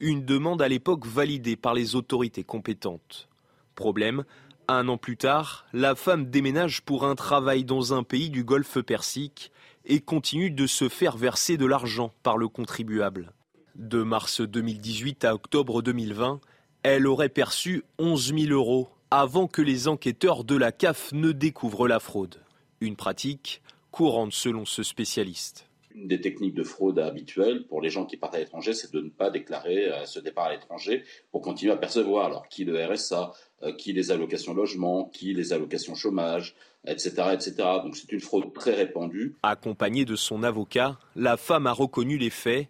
une 0.00 0.24
demande 0.24 0.62
à 0.62 0.68
l'époque 0.68 1.06
validée 1.06 1.56
par 1.56 1.74
les 1.74 1.94
autorités 1.96 2.44
compétentes. 2.44 3.28
Problème, 3.74 4.24
un 4.68 4.88
an 4.88 4.96
plus 4.96 5.16
tard, 5.16 5.66
la 5.72 5.94
femme 5.94 6.30
déménage 6.30 6.82
pour 6.82 7.04
un 7.04 7.14
travail 7.14 7.64
dans 7.64 7.92
un 7.92 8.02
pays 8.02 8.30
du 8.30 8.44
Golfe 8.44 8.80
Persique 8.80 9.52
et 9.84 10.00
continue 10.00 10.50
de 10.50 10.66
se 10.66 10.88
faire 10.88 11.16
verser 11.16 11.56
de 11.56 11.66
l'argent 11.66 12.12
par 12.22 12.38
le 12.38 12.48
contribuable. 12.48 13.32
De 13.74 14.02
mars 14.02 14.40
2018 14.40 15.24
à 15.24 15.34
octobre 15.34 15.82
2020, 15.82 16.40
elle 16.82 17.06
aurait 17.06 17.28
perçu 17.28 17.82
11 17.98 18.34
000 18.34 18.52
euros 18.52 18.88
avant 19.10 19.46
que 19.46 19.62
les 19.62 19.88
enquêteurs 19.88 20.44
de 20.44 20.56
la 20.56 20.72
CAF 20.72 21.12
ne 21.12 21.32
découvrent 21.32 21.88
la 21.88 22.00
fraude. 22.00 22.40
Une 22.80 22.96
pratique 22.96 23.62
courante 23.90 24.32
selon 24.32 24.64
ce 24.64 24.82
spécialiste 24.82 25.68
une 25.94 26.08
des 26.08 26.20
techniques 26.20 26.54
de 26.54 26.64
fraude 26.64 26.98
habituelles 26.98 27.66
pour 27.68 27.80
les 27.80 27.88
gens 27.88 28.04
qui 28.04 28.16
partent 28.16 28.34
à 28.34 28.38
l'étranger, 28.38 28.74
c'est 28.74 28.92
de 28.92 29.00
ne 29.00 29.10
pas 29.10 29.30
déclarer 29.30 29.88
euh, 29.88 30.04
ce 30.04 30.18
départ 30.18 30.46
à 30.46 30.52
l'étranger 30.52 31.04
pour 31.30 31.40
continuer 31.40 31.72
à 31.72 31.76
percevoir. 31.76 32.26
Alors, 32.26 32.48
qui 32.48 32.64
le 32.64 32.84
RSA, 32.84 33.32
euh, 33.62 33.72
qui 33.72 33.92
les 33.92 34.10
allocations 34.10 34.54
logement, 34.54 35.06
qui 35.06 35.32
les 35.32 35.52
allocations 35.52 35.94
chômage, 35.94 36.56
etc., 36.86 37.10
etc. 37.32 37.54
Donc, 37.82 37.96
c'est 37.96 38.10
une 38.12 38.20
fraude 38.20 38.52
très 38.52 38.74
répandue. 38.74 39.36
Accompagnée 39.42 40.04
de 40.04 40.16
son 40.16 40.42
avocat, 40.42 40.98
la 41.16 41.36
femme 41.36 41.66
a 41.66 41.72
reconnu 41.72 42.18
les 42.18 42.30
faits. 42.30 42.68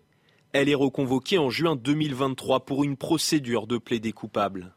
Elle 0.53 0.69
est 0.69 0.75
reconvoquée 0.75 1.39
en 1.39 1.51
juin 1.51 1.77
2023 1.77 2.65
pour 2.65 2.85
une 2.85 2.97
procédure 2.97 3.67
de 3.67 3.79
plaidé 3.79 4.13
coupable. 4.13 4.75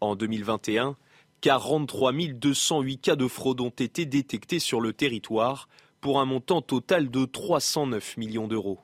En 0.00 0.16
2021, 0.16 0.96
43 1.40 2.12
208 2.34 2.98
cas 2.98 3.16
de 3.16 3.28
fraude 3.28 3.60
ont 3.60 3.70
été 3.70 4.04
détectés 4.04 4.58
sur 4.58 4.80
le 4.80 4.92
territoire, 4.92 5.68
pour 6.04 6.20
un 6.20 6.26
montant 6.26 6.60
total 6.60 7.10
de 7.10 7.24
309 7.24 8.18
millions 8.18 8.46
d'euros. 8.46 8.78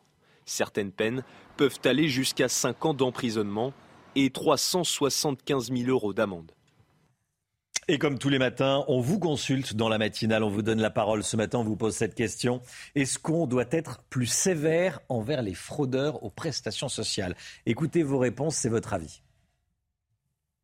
Certaines 0.47 0.91
peines 0.91 1.23
peuvent 1.59 1.79
aller 1.85 2.09
jusqu'à 2.09 2.49
5 2.49 2.87
ans 2.87 2.95
d'emprisonnement 2.95 3.75
et 4.17 4.31
375 4.31 5.71
000 5.71 5.91
euros 5.91 6.15
d'amende. 6.15 6.51
Et 7.89 7.99
comme 7.99 8.19
tous 8.19 8.31
les 8.31 8.39
matins, 8.39 8.87
on 8.89 9.03
vous 9.03 9.19
consulte 9.19 9.75
dans 9.75 9.91
la 9.91 9.99
matinale, 9.99 10.43
on 10.45 10.49
vous 10.49 10.63
donne 10.63 10.81
la 10.81 10.89
parole. 10.89 11.23
Ce 11.23 11.37
matin, 11.37 11.59
on 11.59 11.65
vous 11.65 11.77
pose 11.77 11.95
cette 11.95 12.15
question. 12.15 12.63
Est-ce 12.95 13.19
qu'on 13.19 13.47
doit 13.47 13.69
être 13.71 14.03
plus 14.09 14.25
sévère 14.25 15.01
envers 15.11 15.43
les 15.43 15.55
fraudeurs 15.55 16.25
aux 16.25 16.31
prestations 16.31 16.89
sociales? 16.89 17.37
Écoutez 17.67 18.03
vos 18.03 18.19
réponses, 18.19 18.57
c'est 18.57 18.71
votre 18.71 18.95
avis. 18.95 19.21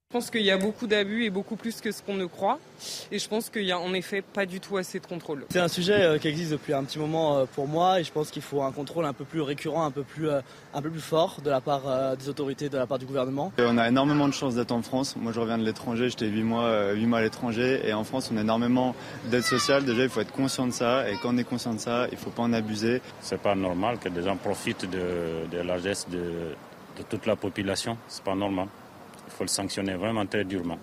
Je 0.08 0.18
pense 0.20 0.30
qu'il 0.30 0.42
y 0.42 0.52
a 0.52 0.56
beaucoup 0.56 0.86
d'abus 0.86 1.24
et 1.24 1.30
beaucoup 1.30 1.56
plus 1.56 1.80
que 1.80 1.90
ce 1.90 2.00
qu'on 2.00 2.14
ne 2.14 2.26
croit. 2.26 2.60
Et 3.10 3.18
je 3.18 3.28
pense 3.28 3.50
qu'il 3.50 3.64
n'y 3.64 3.72
a 3.72 3.78
en 3.80 3.92
effet 3.92 4.22
pas 4.22 4.46
du 4.46 4.60
tout 4.60 4.76
assez 4.76 5.00
de 5.00 5.06
contrôle. 5.06 5.44
C'est 5.50 5.58
un 5.58 5.66
sujet 5.66 6.00
euh, 6.00 6.18
qui 6.18 6.28
existe 6.28 6.52
depuis 6.52 6.74
un 6.74 6.84
petit 6.84 7.00
moment 7.00 7.38
euh, 7.38 7.44
pour 7.52 7.66
moi 7.66 7.98
et 7.98 8.04
je 8.04 8.12
pense 8.12 8.30
qu'il 8.30 8.40
faut 8.40 8.62
un 8.62 8.70
contrôle 8.70 9.04
un 9.04 9.12
peu 9.12 9.24
plus 9.24 9.40
récurrent, 9.40 9.84
un 9.84 9.90
peu 9.90 10.04
plus, 10.04 10.28
euh, 10.28 10.40
un 10.74 10.80
peu 10.80 10.90
plus 10.90 11.00
fort 11.00 11.40
de 11.44 11.50
la 11.50 11.60
part 11.60 12.16
des 12.16 12.28
autorités, 12.28 12.68
de 12.68 12.78
la 12.78 12.86
part 12.86 13.00
du 13.00 13.04
gouvernement. 13.04 13.52
On 13.58 13.78
a 13.78 13.88
énormément 13.88 14.28
de 14.28 14.32
chance 14.32 14.54
d'être 14.54 14.70
en 14.70 14.80
France. 14.80 15.16
Moi 15.16 15.32
je 15.32 15.40
reviens 15.40 15.58
de 15.58 15.64
l'étranger, 15.64 16.08
j'étais 16.08 16.28
8 16.28 16.42
mois, 16.44 16.92
8 16.92 17.04
mois 17.06 17.18
à 17.18 17.22
l'étranger 17.22 17.80
et 17.84 17.92
en 17.92 18.04
France 18.04 18.30
on 18.32 18.36
a 18.36 18.42
énormément 18.42 18.94
d'aide 19.24 19.42
sociale. 19.42 19.84
Déjà 19.84 20.04
il 20.04 20.08
faut 20.08 20.20
être 20.20 20.32
conscient 20.32 20.68
de 20.68 20.72
ça 20.72 21.10
et 21.10 21.16
quand 21.20 21.34
on 21.34 21.36
est 21.38 21.42
conscient 21.44 21.74
de 21.74 21.80
ça, 21.80 22.06
il 22.12 22.14
ne 22.14 22.20
faut 22.20 22.30
pas 22.30 22.44
en 22.44 22.52
abuser. 22.52 23.02
C'est 23.20 23.40
pas 23.40 23.56
normal 23.56 23.98
que 23.98 24.08
des 24.08 24.22
gens 24.22 24.36
profitent 24.36 24.88
de, 24.88 25.48
de 25.50 25.58
la 25.62 25.78
geste 25.78 26.08
de, 26.10 26.54
de 26.96 27.02
toute 27.10 27.26
la 27.26 27.34
population. 27.34 27.98
C'est 28.06 28.22
pas 28.22 28.36
normal. 28.36 28.68
Il 29.26 29.32
faut 29.32 29.44
le 29.44 29.48
sanctionner 29.48 29.94
vraiment 29.94 30.26
très 30.26 30.44
durement. 30.44 30.78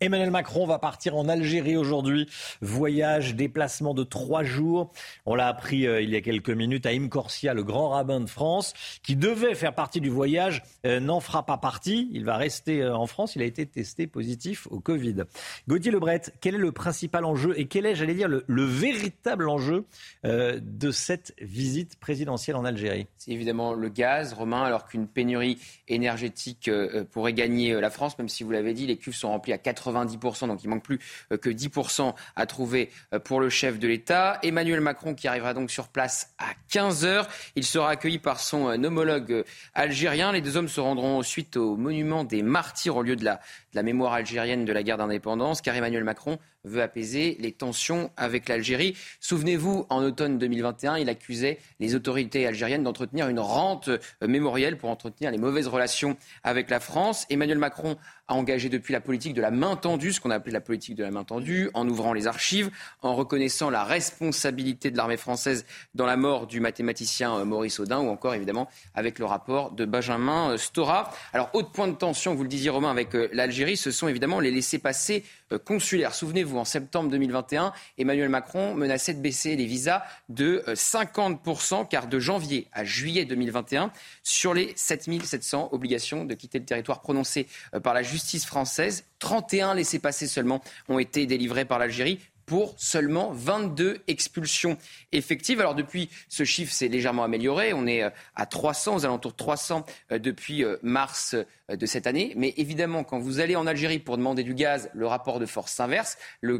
Emmanuel 0.00 0.30
Macron 0.30 0.66
va 0.66 0.78
partir 0.78 1.16
en 1.16 1.28
Algérie 1.28 1.76
aujourd'hui. 1.76 2.28
Voyage, 2.60 3.34
déplacement 3.34 3.94
de 3.94 4.04
trois 4.04 4.44
jours. 4.44 4.92
On 5.26 5.34
l'a 5.34 5.48
appris 5.48 5.86
euh, 5.86 6.00
il 6.00 6.10
y 6.10 6.16
a 6.16 6.20
quelques 6.20 6.50
minutes 6.50 6.86
à 6.86 6.90
Im 6.90 7.08
Corsia, 7.08 7.54
le 7.54 7.64
grand 7.64 7.88
rabbin 7.88 8.20
de 8.20 8.28
France, 8.28 8.74
qui 9.02 9.16
devait 9.16 9.54
faire 9.54 9.74
partie 9.74 10.00
du 10.00 10.10
voyage, 10.10 10.62
euh, 10.86 11.00
n'en 11.00 11.20
fera 11.20 11.44
pas 11.44 11.56
partie. 11.56 12.08
Il 12.12 12.24
va 12.24 12.36
rester 12.36 12.82
euh, 12.82 12.94
en 12.94 13.06
France. 13.06 13.34
Il 13.34 13.42
a 13.42 13.44
été 13.44 13.66
testé 13.66 14.06
positif 14.06 14.68
au 14.70 14.80
Covid. 14.80 15.24
Gauthier 15.66 15.90
Lebret, 15.90 16.22
quel 16.40 16.54
est 16.54 16.58
le 16.58 16.72
principal 16.72 17.24
enjeu 17.24 17.58
et 17.58 17.66
quel 17.66 17.86
est, 17.86 17.94
j'allais 17.94 18.14
dire, 18.14 18.28
le, 18.28 18.64
véritable 18.68 19.48
enjeu 19.48 19.86
de 20.24 20.90
cette 20.90 21.34
visite 21.40 21.96
présidentielle 21.98 22.56
en 22.56 22.64
Algérie? 22.64 23.06
C'est 23.16 23.30
évidemment 23.30 23.72
le 23.72 23.88
gaz, 23.88 24.34
Romain, 24.34 24.62
alors 24.62 24.86
qu'une 24.86 25.06
pénurie 25.06 25.58
énergétique 25.88 26.70
pourrait 27.10 27.32
gagner 27.32 27.80
la 27.80 27.90
France, 27.90 28.18
même 28.18 28.28
si 28.28 28.44
vous 28.44 28.50
l'avez 28.50 28.74
dit, 28.74 28.86
les 28.86 28.96
cuves 28.96 29.14
sont 29.14 29.28
remplies 29.28 29.52
à 29.52 29.58
80 29.58 29.77
90%, 29.80 30.46
donc 30.46 30.62
il 30.62 30.68
manque 30.68 30.82
plus 30.82 30.98
euh, 31.32 31.36
que 31.36 31.50
10% 31.50 32.14
à 32.36 32.46
trouver 32.46 32.90
euh, 33.12 33.18
pour 33.18 33.40
le 33.40 33.48
chef 33.48 33.78
de 33.78 33.88
l'État. 33.88 34.38
Emmanuel 34.42 34.80
Macron 34.80 35.14
qui 35.14 35.28
arrivera 35.28 35.54
donc 35.54 35.70
sur 35.70 35.88
place 35.88 36.34
à 36.38 36.52
15h. 36.70 37.26
Il 37.56 37.64
sera 37.64 37.90
accueilli 37.90 38.18
par 38.18 38.40
son 38.40 38.68
euh, 38.68 38.74
homologue 38.74 39.44
algérien. 39.74 40.32
Les 40.32 40.40
deux 40.40 40.56
hommes 40.56 40.68
se 40.68 40.80
rendront 40.80 41.18
ensuite 41.18 41.56
au 41.56 41.76
monument 41.76 42.24
des 42.24 42.42
martyrs 42.42 42.96
au 42.96 43.02
lieu 43.02 43.16
de 43.16 43.24
la, 43.24 43.34
de 43.34 43.76
la 43.76 43.82
mémoire 43.82 44.12
algérienne 44.12 44.64
de 44.64 44.72
la 44.72 44.82
guerre 44.82 44.98
d'indépendance, 44.98 45.60
car 45.60 45.74
Emmanuel 45.74 46.04
Macron 46.04 46.38
veut 46.64 46.82
apaiser 46.82 47.36
les 47.40 47.52
tensions 47.52 48.10
avec 48.16 48.48
l'Algérie. 48.48 48.96
Souvenez-vous, 49.20 49.86
en 49.90 50.02
automne 50.02 50.38
2021, 50.38 50.98
il 50.98 51.08
accusait 51.08 51.58
les 51.80 51.94
autorités 51.94 52.46
algériennes 52.46 52.82
d'entretenir 52.82 53.28
une 53.28 53.40
rente 53.40 53.90
mémorielle 54.20 54.78
pour 54.78 54.90
entretenir 54.90 55.30
les 55.30 55.38
mauvaises 55.38 55.68
relations 55.68 56.16
avec 56.42 56.70
la 56.70 56.80
France. 56.80 57.26
Emmanuel 57.30 57.58
Macron 57.58 57.96
a 58.28 58.34
engagé 58.34 58.68
depuis 58.68 58.92
la 58.92 59.00
politique 59.00 59.34
de 59.34 59.40
la 59.40 59.50
main 59.50 59.76
tendue, 59.76 60.12
ce 60.12 60.20
qu'on 60.20 60.30
a 60.30 60.36
appelé 60.36 60.52
la 60.52 60.60
politique 60.60 60.94
de 60.94 61.02
la 61.02 61.10
main 61.10 61.24
tendue, 61.24 61.70
en 61.74 61.88
ouvrant 61.88 62.12
les 62.12 62.26
archives, 62.26 62.70
en 63.02 63.14
reconnaissant 63.14 63.70
la 63.70 63.84
responsabilité 63.84 64.90
de 64.90 64.96
l'armée 64.96 65.16
française 65.16 65.64
dans 65.94 66.06
la 66.06 66.16
mort 66.16 66.46
du 66.46 66.60
mathématicien 66.60 67.38
euh, 67.38 67.44
Maurice 67.44 67.80
Audin, 67.80 68.00
ou 68.00 68.08
encore 68.08 68.34
évidemment 68.34 68.68
avec 68.94 69.18
le 69.18 69.24
rapport 69.24 69.72
de 69.72 69.84
Benjamin 69.84 70.52
euh, 70.52 70.58
Stora. 70.58 71.10
Alors, 71.32 71.50
autre 71.54 71.70
point 71.70 71.88
de 71.88 71.94
tension, 71.94 72.34
vous 72.34 72.42
le 72.42 72.48
disiez 72.48 72.70
Romain, 72.70 72.90
avec 72.90 73.14
euh, 73.14 73.28
l'Algérie, 73.32 73.76
ce 73.76 73.90
sont 73.90 74.08
évidemment 74.08 74.40
les 74.40 74.50
laissés-passer 74.50 75.24
consulaires. 75.64 76.14
Souvenez-vous, 76.14 76.58
en 76.58 76.64
septembre 76.64 77.10
2021, 77.10 77.72
Emmanuel 77.96 78.28
Macron 78.28 78.74
menaçait 78.74 79.14
de 79.14 79.20
baisser 79.20 79.56
les 79.56 79.66
visas 79.66 80.02
de 80.28 80.62
50%, 80.68 81.88
car 81.88 82.06
de 82.06 82.18
janvier 82.18 82.68
à 82.72 82.84
juillet 82.84 83.24
2021, 83.24 83.90
sur 84.22 84.52
les 84.52 84.72
7700 84.76 85.70
obligations 85.72 86.24
de 86.24 86.34
quitter 86.34 86.58
le 86.58 86.66
territoire 86.66 87.00
prononcées 87.00 87.46
par 87.82 87.94
la 87.94 88.02
justice 88.02 88.18
justice 88.18 88.46
française. 88.46 89.04
31 89.20 89.74
laissés-passer 89.74 90.26
seulement 90.26 90.60
ont 90.88 90.98
été 90.98 91.24
délivrés 91.26 91.64
par 91.64 91.78
l'Algérie 91.78 92.18
pour 92.48 92.74
seulement 92.78 93.30
22 93.32 93.98
expulsions 94.08 94.78
effectives. 95.12 95.60
Alors 95.60 95.74
depuis, 95.74 96.08
ce 96.28 96.44
chiffre 96.44 96.72
s'est 96.72 96.88
légèrement 96.88 97.22
amélioré. 97.22 97.74
On 97.74 97.86
est 97.86 98.02
à 98.34 98.46
300, 98.46 98.96
aux 98.96 99.04
alentours 99.04 99.32
de 99.32 99.36
300 99.36 99.84
depuis 100.10 100.64
mars 100.82 101.36
de 101.68 101.86
cette 101.86 102.06
année. 102.06 102.32
Mais 102.36 102.54
évidemment, 102.56 103.04
quand 103.04 103.18
vous 103.18 103.40
allez 103.40 103.54
en 103.54 103.66
Algérie 103.66 103.98
pour 103.98 104.16
demander 104.16 104.42
du 104.42 104.54
gaz, 104.54 104.90
le 104.94 105.06
rapport 105.06 105.38
de 105.38 105.46
force 105.46 105.72
s'inverse. 105.72 106.16
Le, 106.40 106.58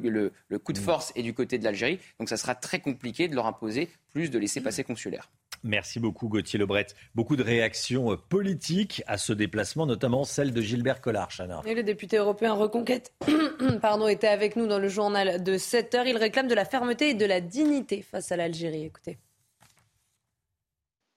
le, 0.49 0.59
coup 0.59 0.75
de 0.75 0.79
force 0.79 1.13
est 1.17 1.23
du 1.23 1.33
côté 1.33 1.59
de 1.59 1.65
l'Algérie. 1.65 1.99
Donc 2.19 2.29
ça 2.29 2.37
sera 2.37 2.55
très 2.55 2.81
compliqué 2.81 3.29
de 3.29 3.35
leur 3.35 3.47
imposer 3.47 3.89
plus 4.13 4.31
de 4.31 4.39
laisser-passer 4.39 4.85
consulaires. 4.85 5.31
Merci 5.63 6.01
beaucoup 6.01 6.29
Gauthier 6.29 6.59
Lebret. 6.59 6.87
Beaucoup 7.15 7.37
de 7.37 7.43
réactions 7.43 8.13
euh, 8.13 8.17
politiques 8.17 9.03
à 9.07 9.19
ce 9.19 9.33
déplacement, 9.33 9.87
notamment 9.87 10.25
celle 10.25 10.53
de 10.53 10.61
Gilbert 10.61 11.01
Collard, 11.01 11.31
Chana. 11.31 11.63
Et 11.67 11.75
le 11.75 11.83
député 11.83 12.17
européen 12.17 12.55
Reconquête 12.55 13.13
pardon, 13.83 14.09
était 14.09 14.29
avec 14.29 14.57
nous 14.57 14.67
dans 14.67 14.79
le 14.79 14.89
journal 14.89 15.43
de 15.43 15.59
7 15.59 15.95
heures. 15.95 16.07
Il 16.07 16.17
réclame 16.17 16.49
de 16.49 16.55
la 16.55 16.65
fermeté 16.65 17.11
et 17.11 17.15
de 17.15 17.27
la 17.27 17.41
dignité 17.41 18.03
face 18.03 18.33
à 18.33 18.37
l'Algérie. 18.37 18.85
Écoutez. 18.85 19.19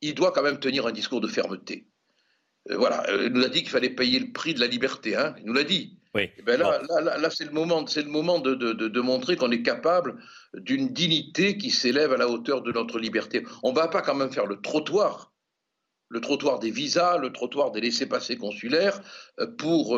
Il 0.02 0.16
doit 0.16 0.32
quand 0.32 0.42
même 0.42 0.60
tenir 0.60 0.88
un 0.88 0.92
discours 0.92 1.22
de 1.22 1.28
fermeté. 1.28 1.86
Euh, 2.70 2.78
voilà, 2.78 3.04
euh, 3.10 3.26
il 3.26 3.34
nous 3.34 3.44
a 3.44 3.50
dit 3.50 3.62
qu'il 3.62 3.72
fallait 3.72 3.90
payer 3.90 4.20
le 4.20 4.32
prix 4.32 4.54
de 4.54 4.60
la 4.60 4.68
liberté. 4.68 5.16
Hein. 5.16 5.34
il 5.40 5.46
nous 5.46 5.54
l'a 5.54 5.64
dit. 5.64 5.98
Oui. 6.14 6.30
Eh 6.38 6.42
ben 6.42 6.60
là, 6.60 6.82
là, 7.18 7.30
c'est 7.30 7.46
le 7.46 7.52
moment, 7.52 7.88
c'est 7.88 8.02
le 8.02 8.10
moment 8.10 8.40
de, 8.40 8.54
de, 8.54 8.74
de, 8.74 9.02
montrer 9.02 9.38
qu'on 9.38 9.52
est 9.52 9.62
capable 9.62 10.22
d'une 10.54 10.90
dignité 10.90 11.58
qui 11.58 11.72
s'élève 11.72 12.12
à 12.12 12.18
la 12.18 12.28
hauteur 12.28 12.62
de 12.64 12.72
notre 12.74 13.00
liberté. 13.00 13.46
On 13.64 13.72
ne 13.72 13.76
va 13.76 13.88
pas 13.88 14.02
quand 14.02 14.16
même 14.16 14.32
faire 14.32 14.46
le 14.46 14.60
trottoir, 14.60 15.32
le 16.10 16.20
trottoir 16.20 16.60
des 16.60 16.70
visas, 16.70 17.18
le 17.18 17.32
trottoir 17.32 17.72
des 17.72 17.80
laissés-passer 17.80 18.36
consulaires 18.36 19.00
euh, 19.40 19.48
pour, 19.58 19.92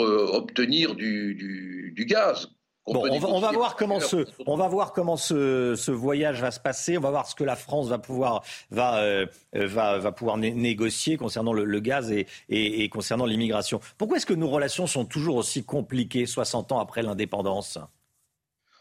obtenir 0.00 0.96
du, 0.96 1.36
du, 1.36 1.92
du 1.94 2.04
gaz. 2.04 2.48
Bon, 2.92 3.06
on 3.10 3.40
va, 3.40 3.52
voir 3.52 3.76
comment 3.76 4.00
ce, 4.00 4.26
on 4.46 4.56
va 4.56 4.68
voir 4.68 4.92
comment 4.92 5.16
ce, 5.16 5.90
voyage 5.90 6.40
va 6.40 6.50
se 6.50 6.60
passer. 6.60 6.96
On 6.96 7.00
va 7.00 7.10
voir 7.10 7.26
ce 7.26 7.34
que 7.34 7.44
la 7.44 7.56
France 7.56 7.88
va 7.88 7.98
pouvoir, 7.98 8.42
va, 8.70 8.98
euh, 8.98 9.26
va, 9.52 9.98
va 9.98 10.12
pouvoir 10.12 10.36
négocier 10.38 11.16
concernant 11.16 11.52
le, 11.52 11.80
gaz 11.80 12.10
et, 12.10 12.26
et, 12.48 12.88
concernant 12.88 13.26
l'immigration. 13.26 13.80
Pourquoi 13.98 14.16
est-ce 14.16 14.26
que 14.26 14.34
nos 14.34 14.48
relations 14.48 14.86
sont 14.86 15.04
toujours 15.04 15.36
aussi 15.36 15.64
compliquées 15.64 16.26
60 16.26 16.72
ans 16.72 16.80
après 16.80 17.02
l'indépendance? 17.02 17.78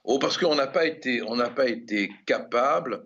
Oh, 0.03 0.19
parce 0.19 0.37
qu'on 0.37 0.55
n'a 0.55 0.67
pas 0.67 0.85
été, 0.85 1.21
on 1.21 1.35
n'a 1.35 1.49
pas 1.49 1.67
été 1.67 2.09
capable 2.25 3.05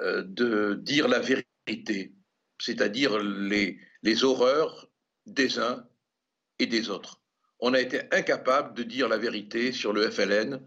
euh, 0.00 0.24
de 0.26 0.74
dire 0.82 1.06
la 1.06 1.20
vérité, 1.20 2.12
c'est-à-dire 2.58 3.18
les, 3.18 3.78
les 4.02 4.24
horreurs 4.24 4.88
des 5.26 5.58
uns 5.58 5.84
et 6.58 6.66
des 6.66 6.90
autres 6.90 7.19
on 7.60 7.74
a 7.74 7.80
été 7.80 8.02
incapable 8.12 8.74
de 8.74 8.82
dire 8.82 9.08
la 9.08 9.18
vérité 9.18 9.72
sur 9.72 9.92
le 9.92 10.10
FLN, 10.10 10.60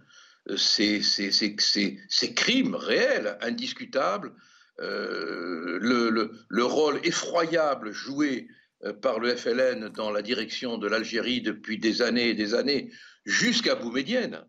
euh, 0.50 0.58
ces, 0.58 2.34
crimes 2.36 2.76
réels, 2.76 3.38
indiscutables, 3.42 4.34
euh, 4.80 5.80
le, 5.80 6.66
rôle 6.66 7.00
effroyable 7.04 7.92
joué 7.92 8.48
euh, 8.84 8.94
par 8.94 9.20
le 9.20 9.36
FLN 9.36 9.90
dans 9.90 10.12
la 10.12 10.22
direction 10.22 10.78
de 10.78 10.88
l'Algérie 10.88 11.42
depuis 11.42 11.78
des 11.78 12.02
années 12.02 12.30
et 12.30 12.34
des 12.34 12.54
années, 12.54 12.92
jusqu'à 13.26 13.76
Boumedienne, 13.76 14.44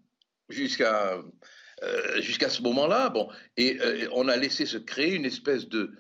jusqu'à 0.48 1.23
ce 1.81 2.62
moment-là. 2.62 3.10
Bon, 3.10 3.28
et 3.56 3.78
on 4.12 4.28
a 4.28 4.36
laissé 4.36 4.66
se 4.66 4.78
créer 4.78 5.14
une 5.14 5.26
espèce 5.26 5.68
de, 5.68 5.92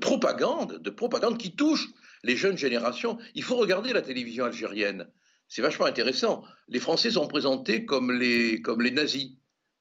propagande, 0.00 0.80
de 0.80 0.90
propagande 0.90 1.38
qui 1.38 1.56
touche 1.56 1.88
les 2.22 2.36
jeunes 2.36 2.56
générations. 2.56 3.18
Il 3.34 3.42
faut 3.42 3.56
regarder 3.56 3.92
la 3.92 4.02
télévision 4.02 4.44
algérienne 4.44 5.08
c'est 5.48 5.62
vachement 5.62 5.86
intéressant. 5.86 6.44
Les 6.68 6.80
Français 6.80 7.12
sont 7.12 7.28
présentés 7.28 7.84
comme 7.84 8.12
les, 8.12 8.60
comme 8.62 8.82
les 8.82 8.90
nazis. 8.90 9.32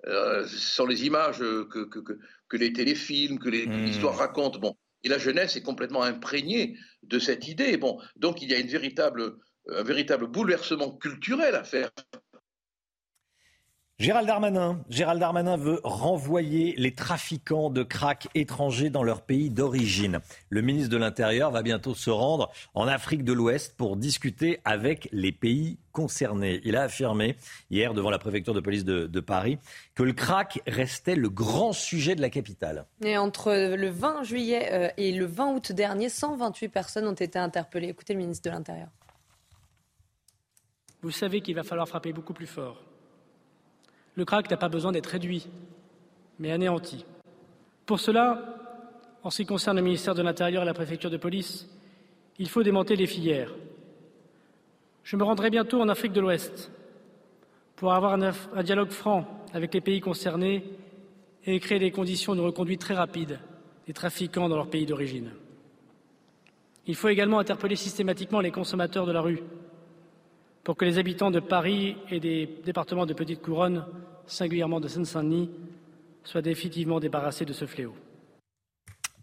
Euh, 0.07 0.45
ce 0.45 0.57
sont 0.57 0.85
les 0.85 1.05
images 1.05 1.39
que, 1.39 1.85
que, 1.85 1.99
que, 1.99 2.57
les 2.57 2.73
téléfilms, 2.73 3.39
que 3.39 3.49
hmm. 3.49 3.85
l'histoire 3.85 4.17
raconte. 4.17 4.59
Bon. 4.59 4.75
Et 5.03 5.09
la 5.09 5.17
jeunesse 5.17 5.55
est 5.55 5.61
complètement 5.61 6.03
imprégnée 6.03 6.77
de 7.03 7.19
cette 7.19 7.47
idée. 7.47 7.77
Bon. 7.77 7.99
Donc 8.15 8.41
il 8.41 8.49
y 8.49 8.53
a 8.53 8.59
une 8.59 8.67
véritable, 8.67 9.37
un 9.69 9.83
véritable 9.83 10.27
bouleversement 10.27 10.91
culturel 10.97 11.55
à 11.55 11.63
faire 11.63 11.89
Gérald 13.99 14.27
Darmanin, 14.27 14.83
Gérald 14.89 15.19
Darmanin 15.19 15.55
veut 15.55 15.79
renvoyer 15.83 16.73
les 16.77 16.95
trafiquants 16.95 17.69
de 17.69 17.83
crack 17.83 18.27
étrangers 18.33 18.89
dans 18.89 19.03
leur 19.03 19.21
pays 19.21 19.51
d'origine. 19.51 20.19
Le 20.49 20.61
ministre 20.61 20.89
de 20.89 20.97
l'Intérieur 20.97 21.51
va 21.51 21.61
bientôt 21.61 21.93
se 21.93 22.09
rendre 22.09 22.51
en 22.73 22.87
Afrique 22.87 23.23
de 23.23 23.31
l'Ouest 23.31 23.77
pour 23.77 23.95
discuter 23.95 24.59
avec 24.65 25.07
les 25.11 25.31
pays 25.31 25.77
concernés. 25.91 26.59
Il 26.65 26.75
a 26.75 26.81
affirmé 26.81 27.37
hier 27.69 27.93
devant 27.93 28.09
la 28.09 28.17
préfecture 28.17 28.55
de 28.55 28.61
police 28.61 28.83
de, 28.83 29.19
Paris 29.19 29.59
que 29.93 30.01
le 30.01 30.11
crack 30.11 30.59
restait 30.65 31.15
le 31.15 31.29
grand 31.29 31.71
sujet 31.71 32.15
de 32.15 32.21
la 32.21 32.31
capitale. 32.31 32.87
Et 33.05 33.17
entre 33.17 33.53
le 33.53 33.89
20 33.89 34.23
juillet 34.23 34.69
euh, 34.71 34.89
et 34.97 35.11
le 35.11 35.25
20 35.25 35.53
août 35.53 35.71
dernier, 35.71 36.09
128 36.09 36.67
personnes 36.67 37.07
ont 37.07 37.13
été 37.13 37.37
interpellées. 37.37 37.89
Écoutez 37.89 38.13
le 38.13 38.19
ministre 38.19 38.49
de 38.49 38.55
l'Intérieur. 38.55 38.89
Vous 41.03 41.11
savez 41.11 41.41
qu'il 41.41 41.55
va 41.55 41.63
falloir 41.63 41.87
frapper 41.87 42.11
beaucoup 42.11 42.33
plus 42.33 42.47
fort 42.47 42.81
le 44.15 44.25
crack 44.25 44.49
n'a 44.49 44.57
pas 44.57 44.69
besoin 44.69 44.91
d'être 44.91 45.07
réduit, 45.07 45.47
mais 46.39 46.51
anéanti. 46.51 47.05
Pour 47.85 47.99
cela, 47.99 48.63
en 49.23 49.29
ce 49.29 49.37
qui 49.37 49.45
concerne 49.45 49.77
le 49.77 49.83
ministère 49.83 50.15
de 50.15 50.21
l'Intérieur 50.21 50.63
et 50.63 50.65
la 50.65 50.73
préfecture 50.73 51.09
de 51.09 51.17
police, 51.17 51.67
il 52.37 52.49
faut 52.49 52.63
démonter 52.63 52.95
les 52.95 53.07
filières. 53.07 53.53
Je 55.03 55.15
me 55.15 55.23
rendrai 55.23 55.49
bientôt 55.49 55.81
en 55.81 55.89
Afrique 55.89 56.13
de 56.13 56.21
l'Ouest 56.21 56.71
pour 57.75 57.93
avoir 57.93 58.13
un, 58.13 58.63
dialogue 58.63 58.91
franc 58.91 59.25
avec 59.53 59.73
les 59.73 59.81
pays 59.81 59.99
concernés 59.99 60.63
et 61.45 61.59
créer 61.59 61.79
des 61.79 61.91
conditions 61.91 62.35
de 62.35 62.41
reconduite 62.41 62.81
très 62.81 62.93
rapides 62.93 63.39
des 63.85 63.93
trafiquants 63.93 64.47
dans 64.47 64.55
leur 64.55 64.69
pays 64.69 64.85
d'origine. 64.85 65.31
Il 66.85 66.95
faut 66.95 67.09
également 67.09 67.39
interpeller 67.39 67.75
systématiquement 67.75 68.39
les 68.39 68.51
consommateurs 68.51 69.05
de 69.05 69.11
la 69.11 69.21
rue 69.21 69.43
pour 70.63 70.77
que 70.77 70.85
les 70.85 70.97
habitants 70.97 71.31
de 71.31 71.39
Paris 71.39 71.97
et 72.09 72.19
des 72.19 72.49
départements 72.63 73.05
de 73.05 73.13
Petite 73.13 73.41
Couronne, 73.41 73.85
singulièrement 74.25 74.79
de 74.79 74.87
Seine-Saint-Denis, 74.87 75.49
soient 76.23 76.41
définitivement 76.41 76.99
débarrassés 76.99 77.45
de 77.45 77.53
ce 77.53 77.65
fléau. 77.65 77.93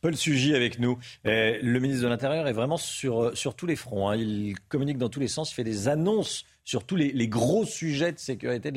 Paul 0.02 0.16
Sugy 0.16 0.54
avec 0.54 0.78
nous. 0.78 0.98
Euh, 1.26 1.58
le 1.62 1.78
ministre 1.78 2.04
de 2.04 2.08
l'Intérieur 2.08 2.46
est 2.48 2.52
vraiment 2.52 2.78
sur, 2.78 3.20
euh, 3.20 3.52
tous 3.56 3.66
les 3.66 3.76
fronts. 3.76 4.08
Hein. 4.08 4.16
Il 4.16 4.58
communique 4.68 4.98
dans 4.98 5.08
tous 5.08 5.20
les 5.20 5.28
sens, 5.28 5.50
il 5.50 5.54
fait 5.54 5.64
des 5.64 5.88
annonces 5.88 6.46
sur 6.64 6.84
tous 6.84 6.96
les, 6.96 7.28
gros 7.28 7.64
sujets 7.64 8.12
de 8.12 8.18
sécurité 8.18 8.70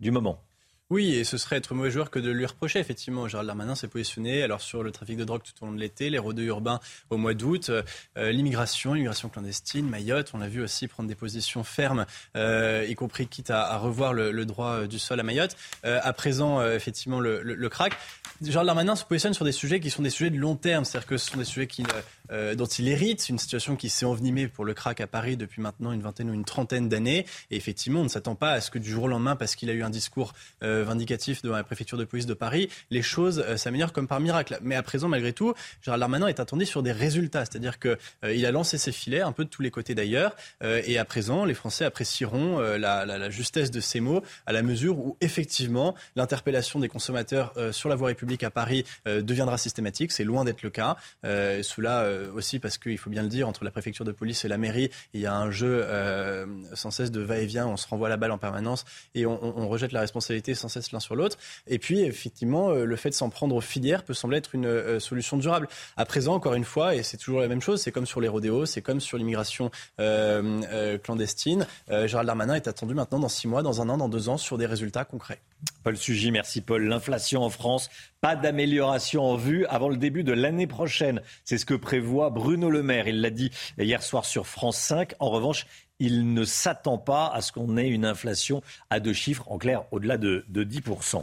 du 0.00 0.10
moment. 0.10 0.42
Oui, 0.90 1.14
et 1.14 1.24
ce 1.24 1.38
serait 1.38 1.56
être 1.56 1.72
mauvais 1.72 1.90
joueur 1.90 2.10
que 2.10 2.18
de 2.18 2.30
lui 2.30 2.44
reprocher. 2.44 2.78
Effectivement, 2.78 3.26
Gérald 3.26 3.46
Darmanin 3.46 3.74
s'est 3.74 3.88
positionné 3.88 4.42
alors 4.42 4.60
sur 4.60 4.82
le 4.82 4.92
trafic 4.92 5.16
de 5.16 5.24
drogue 5.24 5.40
tout 5.42 5.52
au 5.62 5.66
long 5.66 5.72
de 5.72 5.80
l'été, 5.80 6.10
les 6.10 6.18
rodeux 6.18 6.44
urbains 6.44 6.78
au 7.08 7.16
mois 7.16 7.32
d'août, 7.32 7.70
euh, 7.70 7.82
l'immigration, 8.30 8.92
l'immigration 8.92 9.30
clandestine, 9.30 9.88
Mayotte. 9.88 10.32
On 10.34 10.42
a 10.42 10.48
vu 10.48 10.62
aussi 10.62 10.86
prendre 10.86 11.08
des 11.08 11.14
positions 11.14 11.64
fermes, 11.64 12.04
euh, 12.36 12.84
y 12.86 12.94
compris 12.96 13.26
quitte 13.28 13.50
à, 13.50 13.78
revoir 13.78 14.12
le, 14.12 14.44
droit 14.44 14.86
du 14.86 14.98
sol 14.98 15.18
à 15.20 15.22
Mayotte. 15.22 15.56
Euh, 15.86 16.00
à 16.02 16.12
présent, 16.12 16.62
effectivement, 16.62 17.18
le, 17.18 17.42
le, 17.42 17.54
le, 17.54 17.68
crack. 17.70 17.94
Gérald 18.42 18.66
Darmanin 18.66 18.94
se 18.94 19.06
positionne 19.06 19.32
sur 19.32 19.46
des 19.46 19.52
sujets 19.52 19.80
qui 19.80 19.88
sont 19.88 20.02
des 20.02 20.10
sujets 20.10 20.28
de 20.28 20.36
long 20.36 20.54
terme, 20.54 20.84
c'est-à-dire 20.84 21.08
que 21.08 21.16
ce 21.16 21.30
sont 21.30 21.38
des 21.38 21.44
sujets 21.44 21.66
qui 21.66 21.82
euh, 22.30 22.54
dont 22.54 22.64
il 22.64 22.88
hérite, 22.88 23.28
une 23.28 23.38
situation 23.38 23.76
qui 23.76 23.90
s'est 23.90 24.06
envenimée 24.06 24.48
pour 24.48 24.64
le 24.64 24.72
crack 24.72 25.00
à 25.00 25.06
Paris 25.06 25.36
depuis 25.36 25.60
maintenant 25.60 25.92
une 25.92 26.00
vingtaine 26.00 26.30
ou 26.30 26.34
une 26.34 26.44
trentaine 26.44 26.88
d'années. 26.88 27.26
Et 27.50 27.56
effectivement, 27.56 28.00
on 28.00 28.04
ne 28.04 28.08
s'attend 28.08 28.34
pas 28.34 28.52
à 28.52 28.60
ce 28.60 28.70
que 28.70 28.78
du 28.78 28.90
jour 28.90 29.04
au 29.04 29.08
lendemain, 29.08 29.36
parce 29.36 29.56
qu'il 29.56 29.68
a 29.68 29.74
eu 29.74 29.82
un 29.82 29.90
discours 29.90 30.32
euh, 30.62 30.84
vindicatif 30.84 31.42
devant 31.42 31.56
la 31.56 31.64
préfecture 31.64 31.98
de 31.98 32.04
police 32.04 32.26
de 32.26 32.34
Paris, 32.34 32.70
les 32.90 33.02
choses 33.02 33.44
euh, 33.46 33.56
s'améliorent 33.56 33.92
comme 33.92 34.08
par 34.08 34.20
miracle. 34.20 34.58
Mais 34.62 34.74
à 34.74 34.82
présent, 34.82 35.08
malgré 35.08 35.32
tout, 35.32 35.52
Gérald 35.82 36.00
Darmanin 36.00 36.26
est 36.26 36.40
attendu 36.40 36.64
sur 36.64 36.82
des 36.82 36.92
résultats, 36.92 37.44
c'est-à-dire 37.44 37.78
qu'il 37.78 37.98
il 38.24 38.46
a 38.46 38.50
lancé 38.50 38.78
ses 38.78 38.92
filets 38.92 39.20
un 39.20 39.32
peu 39.32 39.44
de 39.44 39.50
tous 39.50 39.62
les 39.62 39.70
côtés 39.70 39.94
d'ailleurs. 39.94 40.34
et 40.62 40.98
à 40.98 41.04
présent, 41.04 41.44
les 41.44 41.54
Français 41.54 41.84
apprécieront 41.84 42.58
la, 42.58 43.30
justesse 43.30 43.70
de 43.70 43.80
ces 43.80 44.00
mots 44.00 44.22
à 44.46 44.52
la 44.52 44.62
mesure 44.62 44.98
où 44.98 45.16
effectivement 45.20 45.94
l'interpellation 46.16 46.78
des 46.80 46.88
consommateurs 46.88 47.54
sur 47.72 47.88
la 47.88 47.96
voie 47.96 48.12
publique 48.14 48.42
à 48.42 48.50
Paris 48.50 48.84
deviendra 49.06 49.58
systématique. 49.58 50.12
C'est 50.12 50.24
loin 50.24 50.44
d'être 50.44 50.62
le 50.62 50.70
cas. 50.70 50.96
cela 51.22 52.13
euh, 52.14 52.32
aussi 52.32 52.58
parce 52.58 52.78
qu'il 52.78 52.98
faut 52.98 53.10
bien 53.10 53.22
le 53.22 53.28
dire, 53.28 53.48
entre 53.48 53.64
la 53.64 53.70
préfecture 53.70 54.04
de 54.04 54.12
police 54.12 54.44
et 54.44 54.48
la 54.48 54.58
mairie, 54.58 54.90
il 55.12 55.20
y 55.20 55.26
a 55.26 55.34
un 55.34 55.50
jeu 55.50 55.82
euh, 55.84 56.46
sans 56.74 56.90
cesse 56.90 57.10
de 57.10 57.20
va-et-vient, 57.20 57.66
on 57.66 57.76
se 57.76 57.86
renvoie 57.86 58.08
la 58.08 58.16
balle 58.16 58.32
en 58.32 58.38
permanence 58.38 58.84
et 59.14 59.26
on, 59.26 59.68
rejette 59.68 59.92
la 59.92 60.00
responsabilité 60.00 60.54
sans 60.54 60.68
cesse 60.68 60.92
l'un 60.92 61.00
sur 61.00 61.16
l'autre. 61.16 61.38
Et 61.66 61.78
puis, 61.78 62.00
effectivement, 62.00 62.70
euh, 62.70 62.84
le 62.84 62.96
fait 62.96 63.10
de 63.10 63.14
s'en 63.14 63.30
prendre 63.30 63.56
aux 63.56 63.60
filières 63.60 64.04
peut 64.04 64.14
sembler 64.14 64.38
être 64.38 64.54
une 64.54 65.00
solution 65.00 65.36
durable. 65.36 65.68
À 65.96 66.04
présent, 66.04 66.34
encore 66.34 66.54
une 66.54 66.64
fois, 66.64 66.94
et 66.94 67.02
c'est 67.02 67.16
toujours 67.16 67.40
la 67.40 67.48
même 67.48 67.62
chose, 67.62 67.80
c'est 67.80 67.92
comme 67.92 68.06
sur 68.06 68.20
les 68.20 68.28
rodéos, 68.28 68.66
c'est 68.66 68.82
comme 68.82 69.00
sur 69.00 69.18
l'immigration 69.18 69.70
clandestine. 69.96 71.66
Gérald 71.88 72.26
Darmanin 72.26 72.54
est 72.54 72.68
attendu 72.68 72.94
maintenant 72.94 73.18
dans 73.18 73.28
six 73.28 73.48
mois, 73.48 73.62
dans 73.62 73.80
un 73.80 73.88
an, 73.88 73.96
dans 73.96 74.08
deux 74.08 74.28
ans, 74.28 74.36
sur 74.36 74.58
des 74.58 74.66
résultats 74.66 75.04
concrets. 75.04 75.40
Paul 75.82 75.96
Sugy, 75.96 76.30
merci 76.30 76.60
Paul. 76.60 76.84
L'inflation 76.84 77.42
en 77.42 77.50
France, 77.50 77.90
pas 78.24 78.36
d'amélioration 78.36 79.22
en 79.22 79.36
vue 79.36 79.66
avant 79.66 79.90
le 79.90 79.98
début 79.98 80.24
de 80.24 80.32
l'année 80.32 80.66
prochaine. 80.66 81.20
C'est 81.44 81.58
ce 81.58 81.66
que 81.66 81.74
prévoit 81.74 82.30
Bruno 82.30 82.70
Le 82.70 82.82
Maire. 82.82 83.06
Il 83.06 83.20
l'a 83.20 83.28
dit 83.28 83.50
hier 83.76 84.02
soir 84.02 84.24
sur 84.24 84.46
France 84.46 84.78
5. 84.78 85.12
En 85.18 85.28
revanche, 85.28 85.66
il 85.98 86.32
ne 86.32 86.42
s'attend 86.46 86.96
pas 86.96 87.28
à 87.28 87.42
ce 87.42 87.52
qu'on 87.52 87.76
ait 87.76 87.86
une 87.86 88.06
inflation 88.06 88.62
à 88.88 88.98
deux 88.98 89.12
chiffres, 89.12 89.44
en 89.48 89.58
clair, 89.58 89.84
au-delà 89.90 90.16
de, 90.16 90.42
10%. 90.50 91.22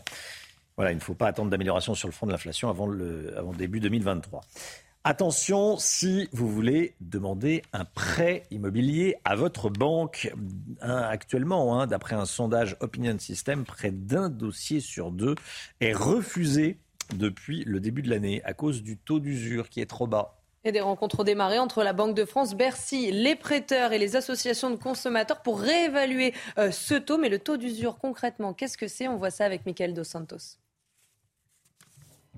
Voilà, 0.75 0.91
il 0.91 0.95
ne 0.97 1.01
faut 1.01 1.15
pas 1.15 1.25
attendre 1.25 1.49
d'amélioration 1.49 1.95
sur 1.95 2.07
le 2.07 2.11
front 2.11 2.27
de 2.27 2.33
l'inflation 2.33 2.69
avant, 2.69 2.85
le, 2.85 3.33
début 3.57 3.79
2023. 3.79 4.41
Attention, 5.03 5.77
si 5.79 6.29
vous 6.31 6.47
voulez 6.47 6.93
demander 7.01 7.63
un 7.73 7.83
prêt 7.83 8.43
immobilier 8.51 9.15
à 9.25 9.35
votre 9.35 9.71
banque, 9.71 10.31
actuellement, 10.81 11.79
hein, 11.81 11.87
d'après 11.87 12.15
un 12.15 12.25
sondage 12.25 12.77
Opinion 12.79 13.17
System, 13.17 13.65
près 13.65 13.89
d'un 13.89 14.29
dossier 14.29 14.81
sur 14.81 15.09
deux 15.09 15.33
est 15.79 15.93
refusé 15.93 16.77
depuis 17.15 17.63
le 17.65 17.79
début 17.79 18.01
de 18.01 18.09
l'année 18.09 18.41
à 18.43 18.53
cause 18.53 18.83
du 18.83 18.97
taux 18.97 19.19
d'usure 19.19 19.69
qui 19.69 19.81
est 19.81 19.85
trop 19.85 20.07
bas. 20.07 20.37
Et 20.63 20.71
des 20.71 20.81
rencontres 20.81 21.21
ont 21.21 21.23
démarré 21.23 21.57
entre 21.57 21.83
la 21.83 21.93
Banque 21.93 22.15
de 22.15 22.23
France, 22.23 22.55
Bercy, 22.55 23.11
les 23.11 23.35
prêteurs 23.35 23.93
et 23.93 23.97
les 23.97 24.15
associations 24.15 24.69
de 24.69 24.75
consommateurs 24.75 25.41
pour 25.41 25.59
réévaluer 25.59 26.33
euh, 26.59 26.69
ce 26.71 26.93
taux. 26.93 27.17
Mais 27.17 27.29
le 27.29 27.39
taux 27.39 27.57
d'usure, 27.57 27.97
concrètement, 27.97 28.53
qu'est-ce 28.53 28.77
que 28.77 28.87
c'est? 28.87 29.07
On 29.07 29.17
voit 29.17 29.31
ça 29.31 29.45
avec 29.45 29.65
Michael 29.65 29.95
Dos 29.95 30.03
Santos. 30.03 30.57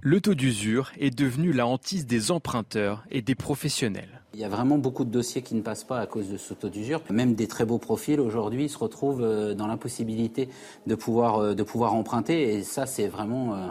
Le 0.06 0.20
taux 0.20 0.36
d'usure 0.36 0.92
est 1.00 1.18
devenu 1.18 1.54
la 1.54 1.66
hantise 1.66 2.06
des 2.06 2.32
emprunteurs 2.32 3.06
et 3.10 3.22
des 3.22 3.36
professionnels. 3.36 4.22
Il 4.34 4.40
y 4.40 4.44
a 4.44 4.50
vraiment 4.50 4.78
beaucoup 4.78 5.06
de 5.06 5.10
dossiers 5.10 5.44
qui 5.44 5.54
ne 5.56 5.62
passent 5.62 5.84
pas 5.84 6.00
à 6.00 6.08
cause 6.08 6.28
de 6.30 6.38
ce 6.38 6.54
taux 6.54 6.68
d'usure. 6.68 7.02
Même 7.10 7.36
des 7.36 7.48
très 7.48 7.66
beaux 7.66 7.78
profils 7.78 8.20
aujourd'hui 8.20 8.68
se 8.68 8.78
retrouvent 8.78 9.24
euh, 9.24 9.54
dans 9.54 9.68
l'impossibilité 9.68 10.50
de 10.88 10.96
pouvoir, 10.96 11.38
euh, 11.38 11.54
de 11.54 11.64
pouvoir 11.64 11.94
emprunter. 11.94 12.54
Et 12.54 12.64
ça, 12.64 12.86
c'est 12.86 13.08
vraiment 13.08 13.54
euh, 13.54 13.68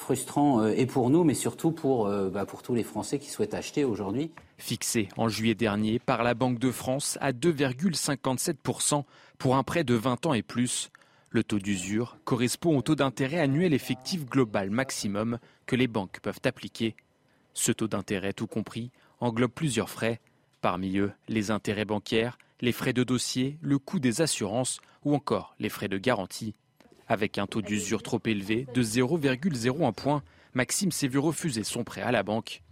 frustrant 0.00 0.66
et 0.66 0.86
pour 0.86 1.10
nous, 1.10 1.22
mais 1.22 1.34
surtout 1.34 1.70
pour, 1.70 2.08
bah, 2.30 2.46
pour 2.46 2.62
tous 2.62 2.74
les 2.74 2.82
Français 2.82 3.18
qui 3.18 3.30
souhaitent 3.30 3.54
acheter 3.54 3.84
aujourd'hui. 3.84 4.30
Fixé 4.58 5.08
en 5.16 5.28
juillet 5.28 5.54
dernier 5.54 5.98
par 5.98 6.24
la 6.24 6.34
Banque 6.34 6.58
de 6.58 6.70
France 6.70 7.16
à 7.20 7.32
2,57% 7.32 9.04
pour 9.38 9.56
un 9.56 9.62
prêt 9.62 9.84
de 9.84 9.94
20 9.94 10.26
ans 10.26 10.34
et 10.34 10.42
plus, 10.42 10.90
le 11.30 11.44
taux 11.44 11.60
d'usure 11.60 12.18
correspond 12.24 12.76
au 12.76 12.82
taux 12.82 12.96
d'intérêt 12.96 13.38
annuel 13.38 13.72
effectif 13.72 14.26
global 14.26 14.68
maximum 14.68 15.38
que 15.66 15.76
les 15.76 15.86
banques 15.86 16.18
peuvent 16.20 16.40
appliquer. 16.44 16.96
Ce 17.54 17.70
taux 17.70 17.86
d'intérêt, 17.86 18.32
tout 18.32 18.48
compris, 18.48 18.90
englobe 19.20 19.52
plusieurs 19.52 19.90
frais, 19.90 20.20
parmi 20.60 20.98
eux 20.98 21.12
les 21.28 21.52
intérêts 21.52 21.84
bancaires, 21.84 22.36
les 22.60 22.72
frais 22.72 22.92
de 22.92 23.04
dossier, 23.04 23.58
le 23.62 23.78
coût 23.78 24.00
des 24.00 24.22
assurances 24.22 24.80
ou 25.04 25.14
encore 25.14 25.54
les 25.60 25.68
frais 25.68 25.88
de 25.88 25.98
garantie. 25.98 26.54
Avec 27.10 27.38
un 27.38 27.48
taux 27.48 27.60
d'usure 27.60 28.04
trop 28.04 28.20
élevé 28.24 28.68
de 28.72 28.84
0,01 28.84 29.92
point, 29.92 30.22
Maxime 30.54 30.92
s'est 30.92 31.08
vu 31.08 31.18
refuser 31.18 31.64
son 31.64 31.82
prêt 31.82 32.02
à 32.02 32.12
la 32.12 32.22
banque. 32.22 32.62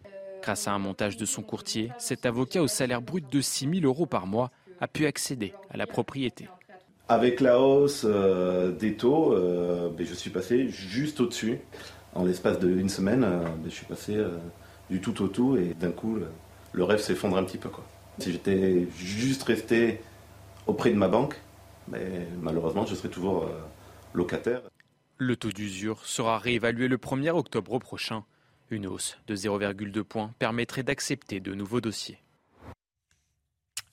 Grâce 0.42 0.68
à 0.68 0.70
un 0.70 0.78
montage 0.78 1.17
de 1.17 1.25
son 1.25 1.42
courtier, 1.42 1.91
cet 1.99 2.25
avocat 2.25 2.62
au 2.62 2.68
salaire 2.68 3.02
brut 3.02 3.25
de 3.33 3.41
6 3.41 3.81
000 3.81 3.84
euros 3.84 4.07
par 4.07 4.28
mois 4.28 4.52
a 4.81 4.86
pu 4.86 5.07
accéder 5.07 5.55
à 5.70 5.76
la 5.76 5.89
propriété. 5.89 6.47
Avec 7.08 7.41
la 7.41 7.58
hausse 7.60 8.07
euh, 8.08 8.70
des 8.70 8.94
taux, 8.94 9.33
euh, 9.33 9.91
ben, 9.91 10.07
je 10.07 10.15
suis 10.15 10.31
passé 10.31 10.68
juste 10.68 11.18
au-dessus. 11.18 11.58
En 12.15 12.25
l'espace 12.25 12.60
d'une 12.60 12.89
semaine, 12.89 13.25
euh, 13.25 13.41
ben, 13.41 13.65
je 13.68 13.75
suis 13.75 13.86
passé 13.86 14.17
du 14.89 15.00
tout 15.00 15.20
au 15.20 15.26
tout 15.26 15.57
et 15.57 15.75
d'un 15.75 15.91
coup, 15.91 16.17
le, 16.73 16.84
rêve 16.84 17.00
s'effondre 17.00 17.36
un 17.36 17.42
petit 17.42 17.58
peu. 17.58 17.70
Si 18.20 18.31
j'étais 18.31 18.86
juste 18.97 19.42
resté 19.42 20.00
auprès 20.68 20.91
de 20.91 20.97
ma 20.97 21.08
banque, 21.08 21.34
ben, 21.89 22.25
malheureusement, 22.41 22.86
je 22.86 22.94
serais 22.94 23.08
toujours 23.08 23.49
locataire. 24.15 24.62
Le 25.17 25.37
taux 25.37 25.53
d'usure 25.53 26.05
sera 26.07 26.39
réévalué 26.39 26.89
le 26.89 26.97
1er 26.97 27.31
octobre 27.31 27.78
prochain. 27.78 28.25
Une 28.70 28.87
hausse 28.87 29.19
de 29.27 29.35
0,2 29.35 30.03
points 30.03 30.35
permettrait 30.39 30.83
d'accepter 30.83 31.41
de 31.41 31.55
nouveaux 31.55 31.81
dossiers. 31.81 32.19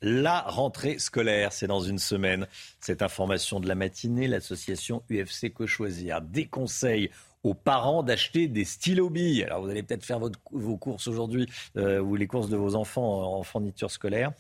La 0.02 0.42
rentrée 0.42 1.00
scolaire, 1.00 1.54
c'est 1.54 1.68
dans 1.68 1.80
une 1.80 1.98
semaine. 1.98 2.48
Cette 2.80 3.02
information 3.02 3.60
de 3.60 3.68
la 3.68 3.76
matinée, 3.76 4.28
l'association 4.28 5.02
UFC 5.10 5.52
Que 5.54 5.66
Choisir 5.66 6.22
déconseille 6.22 7.10
aux 7.44 7.54
parents 7.54 8.04
d'acheter 8.04 8.48
des 8.48 8.66
stylos 8.66 9.10
billes. 9.10 9.44
Alors 9.44 9.62
vous 9.62 9.70
allez 9.70 9.84
peut-être 9.84 10.04
faire 10.04 10.20
vos 10.52 10.78
courses 10.78 11.08
aujourd'hui 11.08 11.48
euh, 11.78 12.00
ou 12.00 12.16
les 12.16 12.28
courses 12.28 12.50
de 12.50 12.58
vos 12.58 12.76
enfants 12.76 13.38
en 13.38 13.44
fourniture 13.44 13.92
scolaire. 13.92 14.32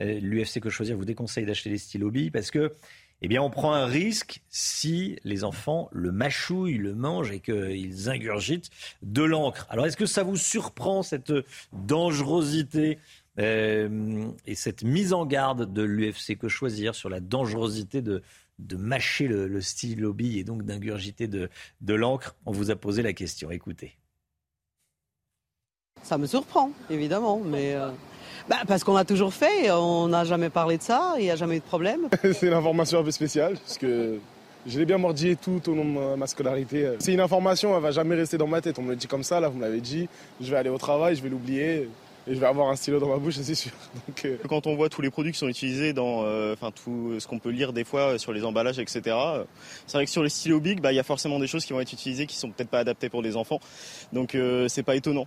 Euh, 0.00 0.20
L'UFC 0.20 0.60
Que 0.60 0.70
Choisir 0.70 0.96
vous 0.96 1.04
déconseille 1.04 1.44
d'acheter 1.44 1.70
des 1.70 1.78
stylos 1.78 2.10
billes 2.10 2.30
parce 2.30 2.50
que 2.50 2.72
eh 3.22 3.28
bien, 3.28 3.40
on 3.40 3.50
prend 3.50 3.72
un 3.72 3.86
risque 3.86 4.42
si 4.48 5.16
les 5.22 5.44
enfants 5.44 5.88
le 5.92 6.10
mâchouillent, 6.10 6.78
le 6.78 6.94
mangent 6.94 7.30
et 7.30 7.38
qu'ils 7.38 8.10
ingurgitent 8.10 8.70
de 9.02 9.22
l'encre. 9.22 9.66
Alors, 9.70 9.86
est-ce 9.86 9.96
que 9.96 10.06
ça 10.06 10.24
vous 10.24 10.36
surprend, 10.36 11.04
cette 11.04 11.32
dangerosité 11.72 12.98
euh, 13.38 14.28
et 14.44 14.56
cette 14.56 14.82
mise 14.82 15.12
en 15.12 15.24
garde 15.24 15.72
de 15.72 15.82
l'UFC 15.82 16.36
que 16.36 16.48
choisir 16.48 16.96
sur 16.96 17.08
la 17.08 17.20
dangerosité 17.20 18.02
de, 18.02 18.22
de 18.58 18.76
mâcher 18.76 19.28
le, 19.28 19.46
le 19.46 19.60
stylo 19.60 20.14
et 20.18 20.42
donc 20.44 20.64
d'ingurgiter 20.64 21.28
de, 21.28 21.48
de 21.80 21.94
l'encre, 21.94 22.34
on 22.44 22.52
vous 22.52 22.70
a 22.72 22.76
posé 22.76 23.02
la 23.02 23.12
question. 23.12 23.52
Écoutez. 23.52 23.96
Ça 26.02 26.18
me 26.18 26.26
surprend, 26.26 26.72
évidemment, 26.90 27.38
mais 27.38 27.74
euh, 27.74 27.90
bah, 28.48 28.56
parce 28.66 28.84
qu'on 28.84 28.96
a 28.96 29.04
toujours 29.04 29.32
fait, 29.32 29.70
on 29.70 30.08
n'a 30.08 30.24
jamais 30.24 30.50
parlé 30.50 30.78
de 30.78 30.82
ça, 30.82 31.14
il 31.18 31.24
n'y 31.24 31.30
a 31.30 31.36
jamais 31.36 31.56
eu 31.56 31.60
de 31.60 31.64
problème. 31.64 32.08
C'est 32.22 32.46
une 32.46 32.52
information 32.52 33.00
un 33.00 33.04
peu 33.04 33.10
spéciale, 33.10 33.54
parce 33.54 33.78
que 33.78 34.18
je 34.66 34.78
l'ai 34.78 34.84
bien 34.86 34.98
mordi 34.98 35.36
tout 35.36 35.60
au 35.68 35.74
long 35.74 35.84
de 35.84 36.16
ma 36.16 36.26
scolarité. 36.26 36.92
C'est 36.98 37.12
une 37.12 37.20
information, 37.20 37.74
elle 37.76 37.82
va 37.82 37.90
jamais 37.90 38.14
rester 38.14 38.38
dans 38.38 38.46
ma 38.46 38.60
tête. 38.60 38.78
On 38.78 38.82
me 38.82 38.90
le 38.90 38.96
dit 38.96 39.06
comme 39.06 39.22
ça, 39.24 39.40
là, 39.40 39.48
vous 39.48 39.56
me 39.56 39.62
l'avez 39.62 39.80
dit. 39.80 40.08
Je 40.40 40.50
vais 40.50 40.56
aller 40.56 40.70
au 40.70 40.78
travail, 40.78 41.16
je 41.16 41.22
vais 41.22 41.28
l'oublier 41.28 41.88
et 42.26 42.34
je 42.34 42.38
vais 42.38 42.46
avoir 42.46 42.68
un 42.68 42.76
stylo 42.76 43.00
dans 43.00 43.08
ma 43.08 43.16
bouche, 43.16 43.34
c'est 43.40 43.54
sûr. 43.54 43.72
Euh, 44.24 44.36
Quand 44.48 44.68
on 44.68 44.76
voit 44.76 44.88
tous 44.88 45.02
les 45.02 45.10
produits 45.10 45.32
qui 45.32 45.38
sont 45.38 45.48
utilisés 45.48 45.92
dans, 45.92 46.22
euh, 46.24 46.52
enfin 46.52 46.70
tout 46.70 47.14
ce 47.18 47.26
qu'on 47.26 47.40
peut 47.40 47.50
lire 47.50 47.72
des 47.72 47.82
fois 47.82 48.18
sur 48.18 48.32
les 48.32 48.44
emballages, 48.44 48.78
etc. 48.78 49.16
C'est 49.86 49.96
vrai 49.96 50.04
que 50.04 50.10
sur 50.10 50.22
les 50.22 50.28
stylos 50.28 50.60
big, 50.60 50.80
bah, 50.80 50.92
il 50.92 50.96
y 50.96 51.00
a 51.00 51.02
forcément 51.02 51.40
des 51.40 51.48
choses 51.48 51.64
qui 51.64 51.72
vont 51.72 51.80
être 51.80 51.92
utilisées 51.92 52.26
qui 52.26 52.36
sont 52.36 52.50
peut-être 52.50 52.68
pas 52.68 52.78
adaptées 52.78 53.08
pour 53.08 53.22
des 53.22 53.36
enfants, 53.36 53.58
donc 54.12 54.34
euh, 54.36 54.68
c'est 54.68 54.84
pas 54.84 54.94
étonnant. 54.94 55.26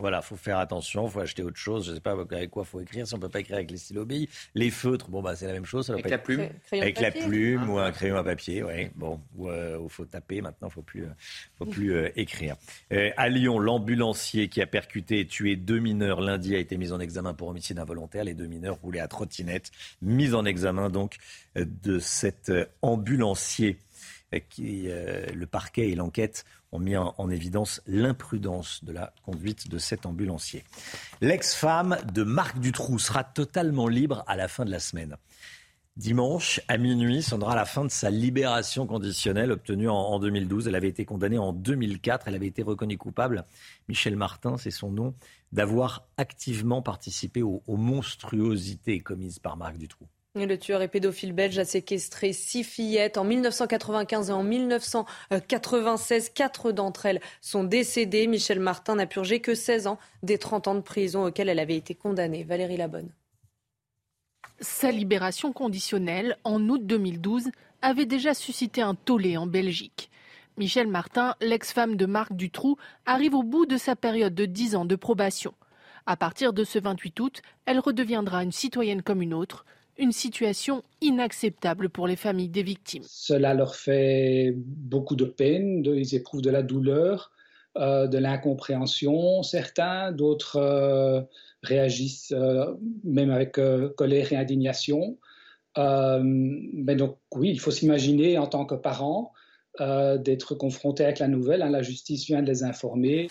Voilà, 0.00 0.22
faut 0.22 0.36
faire 0.36 0.58
attention, 0.58 1.08
faut 1.08 1.20
acheter 1.20 1.42
autre 1.42 1.58
chose. 1.58 1.86
Je 1.86 1.94
sais 1.94 2.00
pas 2.00 2.12
avec 2.12 2.50
quoi 2.50 2.64
faut 2.64 2.80
écrire. 2.80 3.06
Si 3.06 3.14
on 3.14 3.18
peut 3.18 3.28
pas 3.28 3.40
écrire 3.40 3.56
avec 3.56 3.70
les 3.70 3.76
stylos 3.76 4.06
billes, 4.06 4.28
les 4.54 4.70
feutres, 4.70 5.10
bon 5.10 5.20
bah 5.22 5.36
c'est 5.36 5.46
la 5.46 5.52
même 5.52 5.66
chose. 5.66 5.90
avec 5.90 6.08
la 6.08 6.18
plume, 6.18 6.48
avec 6.72 7.00
la 7.00 7.10
plume 7.10 7.68
ou 7.68 7.78
un 7.78 7.92
crayon 7.92 8.16
à 8.16 8.24
papier, 8.24 8.62
oui. 8.62 8.88
Bon, 8.94 9.20
ou 9.36 9.48
euh, 9.48 9.78
faut 9.88 10.06
taper. 10.06 10.40
Maintenant, 10.40 10.70
faut 10.70 10.82
plus, 10.82 11.04
euh, 11.04 11.10
faut 11.58 11.66
plus 11.66 11.92
euh, 11.92 12.08
écrire. 12.16 12.56
à 12.90 13.28
Lyon, 13.28 13.58
l'ambulancier 13.58 14.48
qui 14.48 14.62
a 14.62 14.66
percuté 14.66 15.20
et 15.20 15.26
tué 15.26 15.56
deux 15.56 15.78
mineurs 15.78 16.20
lundi 16.20 16.54
a 16.54 16.58
été 16.58 16.78
mis 16.78 16.92
en 16.92 17.00
examen 17.00 17.34
pour 17.34 17.48
homicide 17.48 17.78
involontaire. 17.78 18.24
Les 18.24 18.34
deux 18.34 18.46
mineurs 18.46 18.78
roulaient 18.82 19.00
à 19.00 19.08
trottinette, 19.08 19.70
mis 20.00 20.34
en 20.34 20.46
examen 20.46 20.88
donc 20.88 21.18
de 21.56 21.98
cet 21.98 22.50
ambulancier 22.80 23.78
qui 24.48 24.88
le 24.88 25.46
parquet 25.46 25.90
et 25.90 25.94
l'enquête 25.94 26.44
ont 26.72 26.78
mis 26.78 26.96
en, 26.96 27.30
évidence 27.30 27.82
l'imprudence 27.86 28.84
de 28.84 28.92
la 28.92 29.12
conduite 29.24 29.68
de 29.68 29.78
cet 29.78 30.06
ambulancier. 30.06 30.64
L'ex-femme 31.20 31.98
de 32.12 32.22
Marc 32.22 32.58
Dutroux 32.58 32.98
sera 32.98 33.24
totalement 33.24 33.88
libre 33.88 34.24
à 34.26 34.36
la 34.36 34.48
fin 34.48 34.64
de 34.64 34.70
la 34.70 34.80
semaine. 34.80 35.16
Dimanche, 35.96 36.60
à 36.68 36.78
minuit, 36.78 37.22
sonnera 37.22 37.54
la 37.54 37.64
fin 37.66 37.84
de 37.84 37.90
sa 37.90 38.10
libération 38.10 38.86
conditionnelle 38.86 39.52
obtenue 39.52 39.88
en, 39.88 40.18
2012. 40.18 40.68
Elle 40.68 40.76
avait 40.76 40.88
été 40.88 41.04
condamnée 41.04 41.38
en 41.38 41.52
2004. 41.52 42.28
Elle 42.28 42.36
avait 42.36 42.46
été 42.46 42.62
reconnue 42.62 42.96
coupable, 42.96 43.44
Michel 43.88 44.16
Martin, 44.16 44.56
c'est 44.56 44.70
son 44.70 44.90
nom, 44.90 45.14
d'avoir 45.52 46.06
activement 46.16 46.80
participé 46.80 47.42
aux 47.42 47.62
monstruosités 47.68 49.00
commises 49.00 49.40
par 49.40 49.56
Marc 49.56 49.76
Dutroux. 49.76 50.08
Le 50.36 50.56
tueur 50.56 50.80
et 50.80 50.86
pédophile 50.86 51.32
belge 51.32 51.58
a 51.58 51.64
séquestré 51.64 52.32
six 52.32 52.62
fillettes 52.62 53.18
en 53.18 53.24
1995 53.24 54.30
et 54.30 54.32
en 54.32 54.44
1996. 54.44 56.30
Quatre 56.30 56.70
d'entre 56.70 57.06
elles 57.06 57.20
sont 57.40 57.64
décédées. 57.64 58.28
Michel 58.28 58.60
Martin 58.60 58.94
n'a 58.94 59.06
purgé 59.06 59.40
que 59.40 59.56
16 59.56 59.88
ans 59.88 59.98
des 60.22 60.38
30 60.38 60.68
ans 60.68 60.74
de 60.76 60.82
prison 60.82 61.26
auxquels 61.26 61.48
elle 61.48 61.58
avait 61.58 61.76
été 61.76 61.96
condamnée. 61.96 62.44
Valérie 62.44 62.76
Labonne. 62.76 63.10
Sa 64.60 64.92
libération 64.92 65.52
conditionnelle, 65.52 66.36
en 66.44 66.60
août 66.68 66.86
2012, 66.86 67.50
avait 67.82 68.06
déjà 68.06 68.32
suscité 68.32 68.82
un 68.82 68.94
tollé 68.94 69.36
en 69.36 69.48
Belgique. 69.48 70.12
Michel 70.56 70.86
Martin, 70.86 71.34
l'ex-femme 71.40 71.96
de 71.96 72.06
Marc 72.06 72.34
Dutroux, 72.34 72.76
arrive 73.04 73.34
au 73.34 73.42
bout 73.42 73.66
de 73.66 73.76
sa 73.76 73.96
période 73.96 74.36
de 74.36 74.44
10 74.44 74.76
ans 74.76 74.84
de 74.84 74.94
probation. 74.94 75.54
À 76.06 76.16
partir 76.16 76.52
de 76.52 76.62
ce 76.62 76.78
28 76.78 77.18
août, 77.18 77.42
elle 77.66 77.80
redeviendra 77.80 78.44
une 78.44 78.52
citoyenne 78.52 79.02
comme 79.02 79.22
une 79.22 79.34
autre, 79.34 79.64
une 80.00 80.12
situation 80.12 80.82
inacceptable 81.02 81.90
pour 81.90 82.06
les 82.06 82.16
familles 82.16 82.48
des 82.48 82.62
victimes. 82.62 83.02
Cela 83.06 83.54
leur 83.54 83.76
fait 83.76 84.54
beaucoup 84.56 85.14
de 85.14 85.26
peine, 85.26 85.84
ils 85.84 86.14
éprouvent 86.14 86.42
de 86.42 86.50
la 86.50 86.62
douleur, 86.62 87.30
euh, 87.78 88.08
de 88.08 88.18
l'incompréhension, 88.18 89.44
certains, 89.44 90.10
d'autres 90.10 90.56
euh, 90.56 91.20
réagissent 91.62 92.32
euh, 92.32 92.74
même 93.04 93.30
avec 93.30 93.60
colère 93.96 94.32
et 94.32 94.36
indignation. 94.36 95.18
mais 95.76 96.96
donc 96.96 97.18
oui, 97.34 97.50
il 97.50 97.60
faut 97.60 97.70
s'imaginer 97.70 98.38
en 98.38 98.46
tant 98.46 98.64
que 98.64 98.74
parent 98.74 99.32
d'être 99.78 100.54
confrontée 100.54 101.04
avec 101.04 101.20
la 101.20 101.28
nouvelle. 101.28 101.62
Hein. 101.62 101.70
La 101.70 101.82
justice 101.82 102.26
vient 102.26 102.42
de 102.42 102.48
les 102.48 102.64
informer. 102.64 103.30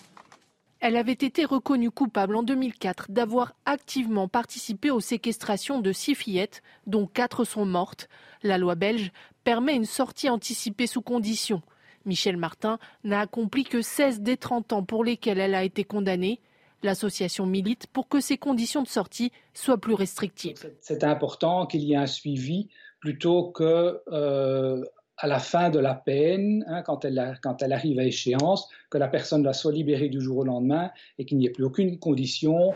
Elle 0.80 0.96
avait 0.96 1.12
été 1.12 1.44
reconnue 1.44 1.90
coupable 1.90 2.34
en 2.34 2.42
2004 2.42 3.10
d'avoir 3.10 3.54
activement 3.66 4.28
participé 4.28 4.90
aux 4.90 5.00
séquestrations 5.00 5.78
de 5.78 5.92
six 5.92 6.14
fillettes, 6.14 6.62
dont 6.86 7.06
quatre 7.06 7.44
sont 7.44 7.66
mortes. 7.66 8.08
La 8.42 8.56
loi 8.56 8.76
belge 8.76 9.12
permet 9.44 9.76
une 9.76 9.84
sortie 9.84 10.30
anticipée 10.30 10.86
sous 10.86 11.02
condition. 11.02 11.60
Michel 12.06 12.38
Martin 12.38 12.78
n'a 13.04 13.20
accompli 13.20 13.64
que 13.64 13.82
16 13.82 14.22
des 14.22 14.38
30 14.38 14.72
ans 14.72 14.82
pour 14.82 15.04
lesquels 15.04 15.38
elle 15.38 15.54
a 15.54 15.64
été 15.64 15.84
condamnée. 15.84 16.40
L'association 16.82 17.44
milite 17.44 17.86
pour 17.86 18.08
que 18.08 18.20
ces 18.20 18.38
conditions 18.38 18.82
de 18.82 18.88
sortie 18.88 19.32
soient 19.52 19.76
plus 19.76 19.92
restrictives. 19.92 20.72
C'est 20.80 21.04
important 21.04 21.66
qu'il 21.66 21.82
y 21.82 21.92
ait 21.92 21.96
un 21.96 22.06
suivi 22.06 22.70
plutôt 23.00 23.50
que 23.50 24.00
euh, 24.12 24.82
à 25.20 25.26
la 25.26 25.38
fin 25.38 25.68
de 25.68 25.78
la 25.78 25.94
peine, 25.94 26.64
hein, 26.66 26.82
quand, 26.82 27.04
elle 27.04 27.38
quand, 27.42 27.62
elle 27.62 27.72
arrive 27.72 27.98
à 27.98 28.04
échéance, 28.04 28.68
que 28.88 28.96
la 28.96 29.06
personne 29.06 29.50
soit 29.52 29.72
libérée 29.72 30.08
du 30.08 30.20
jour 30.20 30.38
au 30.38 30.44
lendemain 30.44 30.90
et 31.18 31.26
qu'il 31.26 31.36
n'y 31.38 31.46
ait 31.46 31.50
plus 31.50 31.64
aucune 31.64 31.98
condition. 31.98 32.72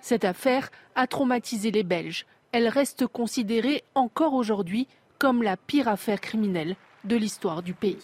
Cette 0.00 0.24
affaire 0.24 0.70
a 0.94 1.06
traumatisé 1.06 1.70
les 1.72 1.82
Belges. 1.82 2.24
Elle 2.52 2.68
reste 2.68 3.06
considérée 3.06 3.82
encore 3.94 4.34
aujourd'hui 4.34 4.86
comme 5.18 5.42
la 5.42 5.56
pire 5.56 5.88
affaire 5.88 6.20
criminelle 6.20 6.76
de 7.04 7.16
l'histoire 7.16 7.62
du 7.62 7.74
pays. 7.74 7.98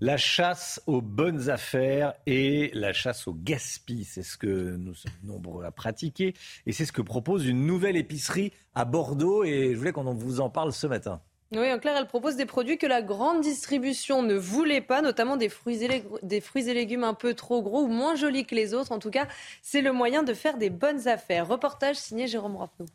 La 0.00 0.16
chasse 0.16 0.82
aux 0.86 1.00
bonnes 1.00 1.50
affaires 1.50 2.14
et 2.26 2.70
la 2.74 2.92
chasse 2.92 3.28
au 3.28 3.34
gaspillage, 3.34 4.06
c'est 4.06 4.22
ce 4.22 4.36
que 4.36 4.76
nous 4.76 4.94
sommes 4.94 5.12
nombreux 5.22 5.64
à 5.64 5.70
pratiquer 5.70 6.34
et 6.66 6.72
c'est 6.72 6.84
ce 6.84 6.92
que 6.92 7.02
propose 7.02 7.46
une 7.46 7.64
nouvelle 7.64 7.96
épicerie 7.96 8.52
à 8.74 8.84
Bordeaux 8.84 9.44
et 9.44 9.72
je 9.72 9.78
voulais 9.78 9.92
qu'on 9.92 10.12
vous 10.12 10.40
en 10.40 10.50
parle 10.50 10.72
ce 10.72 10.86
matin. 10.86 11.20
Oui, 11.52 11.72
en 11.72 11.78
clair, 11.78 11.96
elle 11.96 12.06
propose 12.06 12.36
des 12.36 12.46
produits 12.46 12.78
que 12.78 12.86
la 12.86 13.02
grande 13.02 13.40
distribution 13.40 14.22
ne 14.22 14.34
voulait 14.34 14.80
pas, 14.80 15.02
notamment 15.02 15.36
des 15.36 15.48
fruits 15.48 15.84
et, 15.84 16.04
des 16.22 16.40
fruits 16.40 16.68
et 16.68 16.74
légumes 16.74 17.04
un 17.04 17.14
peu 17.14 17.34
trop 17.34 17.62
gros 17.62 17.82
ou 17.82 17.88
moins 17.88 18.16
jolis 18.16 18.44
que 18.44 18.54
les 18.54 18.74
autres. 18.74 18.92
En 18.92 18.98
tout 18.98 19.10
cas, 19.10 19.28
c'est 19.62 19.82
le 19.82 19.92
moyen 19.92 20.22
de 20.22 20.34
faire 20.34 20.56
des 20.56 20.70
bonnes 20.70 21.06
affaires. 21.06 21.46
Reportage 21.46 21.96
signé 21.96 22.26
Jérôme 22.26 22.56
Rappenou. 22.56 22.86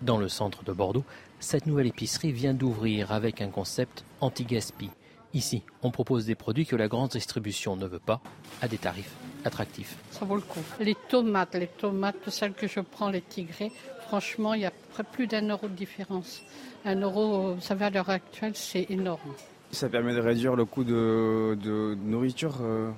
Dans 0.00 0.18
le 0.18 0.28
centre 0.28 0.64
de 0.64 0.72
Bordeaux, 0.72 1.04
cette 1.40 1.66
nouvelle 1.66 1.86
épicerie 1.86 2.32
vient 2.32 2.54
d'ouvrir 2.54 3.12
avec 3.12 3.40
un 3.40 3.48
concept 3.48 4.04
anti-gaspi. 4.20 4.90
Ici, 5.34 5.62
on 5.82 5.90
propose 5.90 6.26
des 6.26 6.36
produits 6.36 6.64
que 6.64 6.76
la 6.76 6.86
grande 6.86 7.10
distribution 7.10 7.74
ne 7.74 7.86
veut 7.86 7.98
pas 7.98 8.20
à 8.62 8.68
des 8.68 8.78
tarifs 8.78 9.12
attractifs. 9.44 9.96
Ça 10.12 10.24
vaut 10.24 10.36
le 10.36 10.42
coup. 10.42 10.60
Les 10.78 10.94
tomates, 11.08 11.54
les 11.54 11.66
tomates, 11.66 12.30
celles 12.30 12.54
que 12.54 12.68
je 12.68 12.80
prends, 12.80 13.10
les 13.10 13.20
tigrés, 13.20 13.72
franchement, 14.14 14.54
il 14.54 14.60
y 14.60 14.64
a 14.64 14.72
plus 15.12 15.26
d'un 15.26 15.48
euro 15.48 15.66
de 15.66 15.74
différence. 15.74 16.42
Un 16.84 17.00
euro, 17.00 17.54
vous 17.54 17.60
savez, 17.60 17.86
à 17.86 17.90
l'heure 17.90 18.10
actuelle, 18.10 18.52
c'est 18.54 18.86
énorme. 18.88 19.34
Ça 19.72 19.88
permet 19.88 20.14
de 20.14 20.20
réduire 20.20 20.54
le 20.54 20.64
coût 20.64 20.84
de, 20.84 21.96
nourriture 21.96 22.58
euh, 22.62 22.92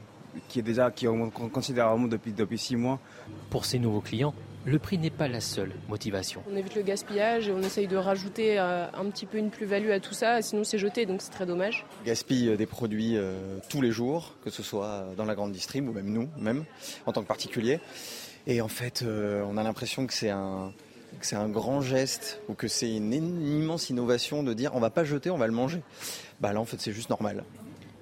qui 0.47 0.59
est 0.59 0.63
déjà 0.63 0.91
qui 0.91 1.07
augmente 1.07 1.33
considérablement 1.33 2.07
depuis, 2.07 2.33
depuis 2.33 2.59
six 2.59 2.77
mois. 2.77 3.01
Pour 3.49 3.65
ces 3.65 3.79
nouveaux 3.79 4.03
clients, 4.03 4.35
le 4.67 4.79
prix 4.79 4.99
n'est 4.99 5.09
pas 5.09 5.27
la 5.27 5.41
seule 5.41 5.73
motivation. 5.89 6.43
On 6.53 6.55
évite 6.55 6.75
le 6.75 6.83
gaspillage 6.83 7.49
et 7.49 7.53
on 7.53 7.63
essaye 7.63 7.87
de 7.87 7.97
rajouter 7.97 8.59
euh, 8.59 8.87
un 8.93 9.07
petit 9.07 9.25
peu 9.25 9.39
une 9.39 9.49
plus-value 9.49 9.91
à 9.91 10.01
tout 10.01 10.13
ça, 10.13 10.43
sinon 10.43 10.65
c'est 10.65 10.77
jeté, 10.79 11.07
donc 11.07 11.23
c'est 11.23 11.31
très 11.31 11.47
dommage. 11.47 11.87
gaspille 12.05 12.51
euh, 12.51 12.57
des 12.57 12.67
produits 12.67 13.17
euh, 13.17 13.59
tous 13.71 13.81
les 13.81 13.91
jours, 13.91 14.35
que 14.45 14.51
ce 14.51 14.63
soit 14.63 15.07
dans 15.17 15.25
la 15.25 15.35
grande 15.35 15.53
distrib 15.53 15.89
ou 15.89 15.93
même 15.93 16.11
nous, 16.11 16.29
même 16.37 16.65
en 17.07 17.13
tant 17.13 17.23
que 17.23 17.29
particulier. 17.29 17.81
Et 18.49 18.61
en 18.61 18.69
fait, 18.69 19.05
on 19.05 19.57
a 19.57 19.63
l'impression 19.65 20.07
que 20.07 20.13
c'est 20.13 20.31
un, 20.31 20.73
c'est 21.25 21.37
un 21.37 21.49
grand 21.49 21.81
geste 21.81 22.41
ou 22.49 22.55
que 22.55 22.69
c'est 22.69 22.95
une, 22.95 23.13
immense 23.13 23.91
innovation 23.91 24.43
de 24.43 24.53
dire 24.53 24.73
on 24.75 24.81
va 24.81 24.91
pas 24.91 25.05
jeter, 25.05 25.31
on 25.31 25.39
va 25.39 25.47
le 25.47 25.53
manger. 25.53 25.83
Bah 26.41 26.53
là, 26.53 26.61
en 26.61 26.65
fait, 26.65 26.81
c'est 26.81 26.93
juste 26.93 27.11
normal. 27.11 27.45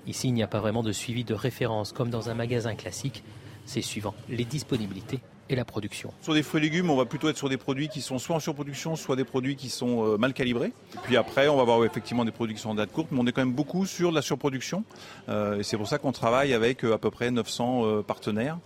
Ici, 0.07 0.29
il 0.29 0.35
n'y 0.35 0.43
a 0.43 0.47
pas 0.47 0.61
vraiment 0.61 0.83
de 0.83 0.93
suivi 0.93 1.25
de 1.25 1.35
référence 1.35 1.93
comme 1.93 2.11
dans 2.11 2.29
un 2.29 2.35
magasin 2.35 2.75
classique. 2.75 3.23
C'est 3.65 3.83
suivant 3.83 4.15
les 4.29 4.45
disponibilités 4.45 5.21
et 5.49 5.57
la 5.57 5.65
production. 5.65 6.13
Sur 6.23 6.35
des 6.35 6.43
fruits 6.43 6.61
et 6.61 6.65
légumes, 6.65 6.91
on 6.91 6.97
va 6.97 7.05
plutôt 7.05 7.29
être 7.29 7.37
sur 7.37 7.49
des 7.49 7.57
produits 7.57 7.89
qui 7.89 8.01
sont 8.01 8.19
soit 8.19 8.37
en 8.37 8.41
surproduction, 8.41 8.97
soit 8.97 9.17
des 9.17 9.25
produits 9.25 9.57
qui 9.57 9.69
sont 9.69 10.05
euh, 10.07 10.17
mal 10.17 10.33
calibrés. 10.33 10.73
Et 10.95 10.99
puis 11.03 11.17
après, 11.17 11.49
on 11.49 11.57
va 11.57 11.63
avoir 11.63 11.85
effectivement 11.85 12.25
des 12.25 12.31
produits 12.31 12.55
qui 12.55 12.63
sont 12.63 12.71
en 12.71 12.75
date 12.75 12.93
courte, 12.93 13.09
mais 13.11 13.19
on 13.21 13.27
est 13.27 13.33
quand 13.33 13.43
même 13.43 13.55
beaucoup 13.55 13.87
sur 13.87 14.11
la 14.11 14.23
surproduction. 14.23 14.85
Euh, 15.29 15.59
et 15.59 15.63
c'est 15.63 15.77
pour 15.77 15.89
ça 15.89 15.99
qu'on 15.99 16.13
travaille 16.13 16.55
avec 16.55 16.85
euh, 16.85 16.95
à 16.95 16.99
peu 16.99 17.11
près 17.11 17.31
900 17.31 18.03
partenaires, 18.03 18.59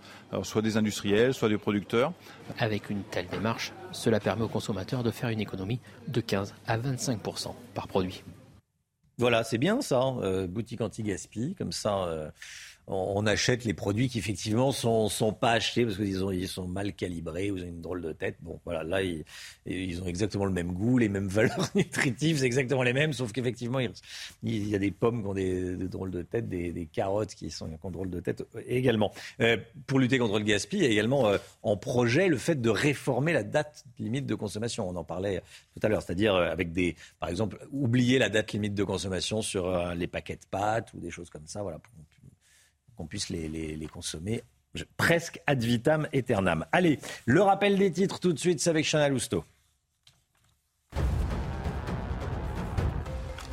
soit 0.43 0.61
des 0.61 0.77
industriels, 0.77 1.33
soit 1.33 1.49
des 1.49 1.57
producteurs. 1.57 2.13
Avec 2.59 2.89
une 2.89 3.03
telle 3.03 3.27
démarche, 3.27 3.73
cela 3.91 4.19
permet 4.19 4.43
aux 4.43 4.49
consommateurs 4.49 5.03
de 5.03 5.11
faire 5.11 5.29
une 5.29 5.39
économie 5.39 5.79
de 6.07 6.21
15 6.21 6.53
à 6.67 6.77
25% 6.77 7.53
par 7.73 7.87
produit. 7.87 8.23
Voilà, 9.17 9.43
c'est 9.43 9.57
bien 9.57 9.81
ça, 9.81 10.01
hein. 10.01 10.47
boutique 10.47 10.81
anti-gaspi, 10.81 11.55
comme 11.55 11.73
ça 11.73 12.31
on 12.89 13.25
achète 13.27 13.65
les 13.65 13.75
produits 13.75 14.09
qui 14.09 14.17
effectivement 14.17 14.71
sont, 14.71 15.09
sont 15.09 15.31
pas 15.31 15.51
achetés 15.51 15.85
parce 15.85 15.97
qu'ils 15.97 16.19
ils 16.33 16.47
sont 16.47 16.67
mal 16.67 16.93
calibrés, 16.93 17.51
vous 17.51 17.59
avez 17.59 17.69
une 17.69 17.81
drôle 17.81 18.01
de 18.01 18.11
tête. 18.13 18.37
Bon, 18.41 18.59
voilà, 18.65 18.83
là, 18.83 19.01
ils, 19.03 20.01
ont 20.01 20.07
exactement 20.07 20.45
le 20.45 20.51
même 20.51 20.73
goût, 20.73 20.97
les 20.97 21.07
mêmes 21.09 21.27
valeurs 21.29 21.69
nutritives, 21.75 22.39
c'est 22.39 22.45
exactement 22.45 22.81
les 22.81 22.93
mêmes, 22.93 23.13
sauf 23.13 23.31
qu'effectivement, 23.31 23.79
il, 23.79 24.67
y 24.67 24.75
a 24.75 24.79
des 24.79 24.89
pommes 24.89 25.21
qui 25.21 25.27
ont 25.27 25.33
des, 25.33 25.75
drôles 25.87 26.09
de 26.09 26.23
tête, 26.23 26.49
des, 26.49 26.89
carottes 26.91 27.35
qui, 27.35 27.51
sont, 27.51 27.67
qui 27.67 27.77
ont 27.83 27.91
drôles 27.91 28.09
de 28.09 28.19
tête 28.19 28.43
également. 28.65 29.13
Euh, 29.39 29.57
pour 29.85 29.99
lutter 29.99 30.17
contre 30.17 30.39
le 30.39 30.45
gaspillage, 30.45 30.85
il 30.85 30.87
y 30.87 30.89
a 30.89 30.91
également 30.91 31.27
euh, 31.27 31.37
en 31.61 31.77
projet 31.77 32.27
le 32.27 32.37
fait 32.37 32.59
de 32.59 32.69
réformer 32.69 33.33
la 33.33 33.43
date 33.43 33.85
limite 33.99 34.25
de 34.25 34.35
consommation. 34.35 34.89
On 34.89 34.95
en 34.95 35.03
parlait 35.03 35.41
tout 35.73 35.85
à 35.85 35.89
l'heure, 35.89 36.01
c'est-à-dire 36.01 36.33
euh, 36.33 36.49
avec 36.49 36.71
des, 36.71 36.95
par 37.19 37.29
exemple, 37.29 37.59
oublier 37.71 38.17
la 38.17 38.29
date 38.29 38.53
limite 38.53 38.73
de 38.73 38.83
consommation 38.83 39.43
sur 39.43 39.93
les 39.93 40.07
paquets 40.07 40.35
de 40.35 40.45
pâtes 40.49 40.91
ou 40.93 40.99
des 40.99 41.11
choses 41.11 41.29
comme 41.29 41.45
ça, 41.45 41.61
voilà, 41.61 41.79
puisse 43.05 43.29
les, 43.29 43.47
les, 43.47 43.87
consommer 43.87 44.43
presque 44.97 45.41
ad 45.47 45.63
vitam 45.63 46.07
aeternam. 46.13 46.65
Allez, 46.71 46.99
le 47.25 47.41
rappel 47.41 47.77
des 47.77 47.91
titres 47.91 48.19
tout 48.19 48.33
de 48.33 48.39
suite, 48.39 48.59
c'est 48.59 48.69
avec 48.69 48.85
Chanel 48.85 49.11
Lousteau. 49.11 49.43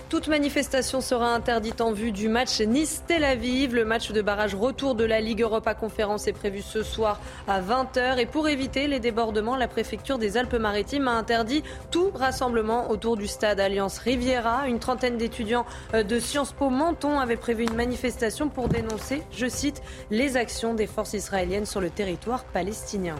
Toute 0.08 0.28
manifestation 0.28 1.00
sera 1.00 1.34
interdite 1.34 1.80
en 1.80 1.90
vue 1.90 2.12
du 2.12 2.28
match 2.28 2.60
Nice-Tel 2.60 3.24
Aviv. 3.24 3.74
Le 3.74 3.84
match 3.84 4.12
de 4.12 4.22
barrage 4.22 4.54
retour 4.54 4.94
de 4.94 5.02
la 5.02 5.20
Ligue 5.20 5.42
Europa 5.42 5.74
Conférence 5.74 6.28
est 6.28 6.32
prévu 6.32 6.62
ce 6.62 6.84
soir 6.84 7.18
à 7.48 7.60
20h. 7.60 8.16
Et 8.18 8.26
pour 8.26 8.48
éviter 8.48 8.86
les 8.86 9.00
débordements, 9.00 9.56
la 9.56 9.66
préfecture 9.66 10.18
des 10.18 10.36
Alpes-Maritimes 10.36 11.08
a 11.08 11.12
interdit 11.12 11.64
tout 11.90 12.12
rassemblement 12.14 12.88
autour 12.88 13.16
du 13.16 13.26
stade 13.26 13.58
Alliance 13.58 13.98
Riviera. 13.98 14.68
Une 14.68 14.78
trentaine 14.78 15.18
d'étudiants 15.18 15.66
euh, 15.92 16.04
de 16.04 16.20
Sciences 16.20 16.52
Po 16.52 16.70
Menton 16.70 17.18
avaient 17.18 17.34
prévu 17.34 17.64
une 17.64 17.74
manifestation 17.74 18.48
pour 18.48 18.68
dénoncer, 18.68 19.24
je 19.32 19.48
cite, 19.48 19.82
les 20.12 20.36
actions 20.36 20.74
des 20.74 20.86
forces 20.86 21.14
israéliennes 21.14 21.66
sur 21.66 21.80
le 21.80 21.90
territoire 21.90 22.44
palestinien. 22.44 23.16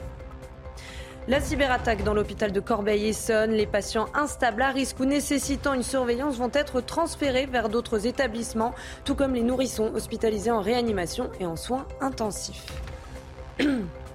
La 1.29 1.41
cyberattaque 1.41 2.05
dans 2.05 2.15
l'hôpital 2.15 2.53
de 2.53 2.61
Corbeil-Essonne, 2.61 3.51
les 3.51 3.67
patients 3.67 4.07
instables 4.15 4.63
à 4.63 4.71
risque 4.71 5.01
ou 5.01 5.05
nécessitant 5.05 5.75
une 5.75 5.83
surveillance 5.83 6.37
vont 6.37 6.53
être 6.53 6.81
transférés 6.81 7.47
vers 7.47 7.69
d'autres 7.69 8.07
établissements, 8.07 8.73
tout 9.05 9.17
comme 9.17 9.35
les 9.35 9.43
nourrissons 9.43 9.91
hospitalisés 9.93 10.53
en 10.53 10.61
réanimation 10.61 11.29
et 11.41 11.47
en 11.47 11.57
soins 11.57 11.85
intensifs. 12.01 12.67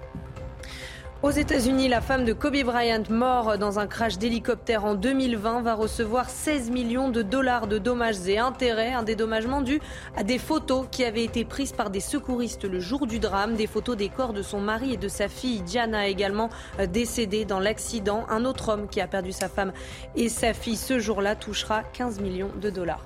Aux 1.23 1.29
États-Unis, 1.29 1.87
la 1.87 2.01
femme 2.01 2.25
de 2.25 2.33
Kobe 2.33 2.63
Bryant, 2.63 3.03
mort 3.11 3.59
dans 3.59 3.77
un 3.77 3.85
crash 3.85 4.17
d'hélicoptère 4.17 4.85
en 4.85 4.95
2020, 4.95 5.61
va 5.61 5.75
recevoir 5.75 6.31
16 6.31 6.71
millions 6.71 7.09
de 7.09 7.21
dollars 7.21 7.67
de 7.67 7.77
dommages 7.77 8.27
et 8.27 8.39
intérêts, 8.39 8.93
un 8.93 9.03
dédommagement 9.03 9.61
dû 9.61 9.79
à 10.15 10.23
des 10.23 10.39
photos 10.39 10.87
qui 10.89 11.03
avaient 11.03 11.23
été 11.23 11.45
prises 11.45 11.73
par 11.73 11.91
des 11.91 11.99
secouristes 11.99 12.63
le 12.63 12.79
jour 12.79 13.05
du 13.05 13.19
drame, 13.19 13.55
des 13.55 13.67
photos 13.67 13.95
des 13.95 14.09
corps 14.09 14.33
de 14.33 14.41
son 14.41 14.59
mari 14.59 14.93
et 14.93 14.97
de 14.97 15.07
sa 15.07 15.27
fille 15.27 15.61
Diana 15.61 16.07
également 16.07 16.49
euh, 16.79 16.87
décédés 16.87 17.45
dans 17.45 17.59
l'accident. 17.59 18.25
Un 18.27 18.43
autre 18.43 18.69
homme 18.69 18.87
qui 18.89 18.99
a 18.99 19.05
perdu 19.05 19.31
sa 19.31 19.47
femme 19.47 19.73
et 20.15 20.27
sa 20.27 20.55
fille 20.55 20.75
ce 20.75 20.97
jour-là 20.97 21.35
touchera 21.35 21.83
15 21.83 22.19
millions 22.19 22.49
de 22.59 22.71
dollars. 22.71 23.05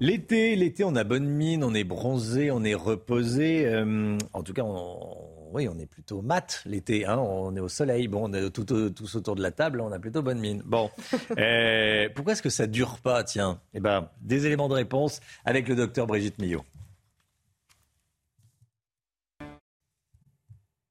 L'été, 0.00 0.56
l'été, 0.56 0.84
on 0.84 0.96
a 0.96 1.04
bonne 1.04 1.26
mine, 1.26 1.64
on 1.64 1.74
est 1.74 1.84
bronzé, 1.84 2.50
on 2.50 2.64
est 2.64 2.74
reposé. 2.74 3.66
Euh, 3.66 4.16
en 4.32 4.42
tout 4.42 4.52
cas, 4.52 4.62
on, 4.64 5.23
oui, 5.54 5.68
on 5.68 5.78
est 5.78 5.86
plutôt 5.86 6.20
mat 6.20 6.62
l'été, 6.66 7.06
hein, 7.06 7.16
on 7.16 7.54
est 7.54 7.60
au 7.60 7.68
soleil. 7.68 8.08
Bon, 8.08 8.28
on 8.28 8.32
est 8.32 8.50
tout, 8.50 8.64
tous 8.64 9.14
autour 9.14 9.36
de 9.36 9.42
la 9.42 9.52
table, 9.52 9.80
on 9.80 9.92
a 9.92 10.00
plutôt 10.00 10.20
bonne 10.20 10.40
mine. 10.40 10.62
Bon, 10.66 10.90
euh, 11.38 12.08
pourquoi 12.12 12.32
est-ce 12.32 12.42
que 12.42 12.50
ça 12.50 12.66
dure 12.66 12.98
pas 12.98 13.22
Tiens, 13.22 13.60
eh 13.72 13.78
ben, 13.78 14.08
des 14.20 14.46
éléments 14.46 14.68
de 14.68 14.74
réponse 14.74 15.20
avec 15.44 15.68
le 15.68 15.76
docteur 15.76 16.08
Brigitte 16.08 16.38
Millot. 16.40 16.64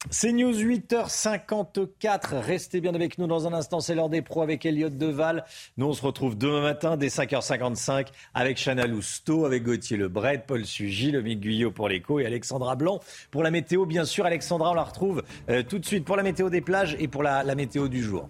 C'est 0.09 0.33
News 0.33 0.53
8h54. 0.53 2.37
Restez 2.39 2.81
bien 2.81 2.93
avec 2.93 3.17
nous 3.17 3.25
dans 3.25 3.47
un 3.47 3.53
instant. 3.53 3.79
C'est 3.79 3.95
l'heure 3.95 4.09
des 4.09 4.21
pros 4.21 4.41
avec 4.41 4.65
Elliot 4.65 4.89
Deval. 4.89 5.45
Nous, 5.77 5.85
on 5.85 5.93
se 5.93 6.01
retrouve 6.01 6.37
demain 6.37 6.61
matin 6.61 6.97
dès 6.97 7.07
5h55 7.07 8.07
avec 8.33 8.57
Chana 8.57 8.85
Lousteau, 8.85 9.45
avec 9.45 9.63
Gauthier 9.63 9.95
Lebret, 9.95 10.43
Paul 10.45 10.65
Sugy, 10.65 11.11
Lomique 11.11 11.39
Guyot 11.39 11.71
pour 11.71 11.87
l'écho 11.87 12.19
et 12.19 12.25
Alexandra 12.25 12.75
Blanc 12.75 12.99
pour 13.31 13.43
la 13.43 13.51
météo. 13.51 13.85
Bien 13.85 14.03
sûr, 14.03 14.25
Alexandra, 14.25 14.71
on 14.71 14.75
la 14.75 14.83
retrouve 14.83 15.23
euh, 15.49 15.63
tout 15.63 15.79
de 15.79 15.85
suite 15.85 16.03
pour 16.03 16.17
la 16.17 16.23
météo 16.23 16.49
des 16.49 16.61
plages 16.61 16.97
et 16.99 17.07
pour 17.07 17.23
la 17.23 17.55
météo 17.55 17.87
du 17.87 18.03
jour. 18.03 18.29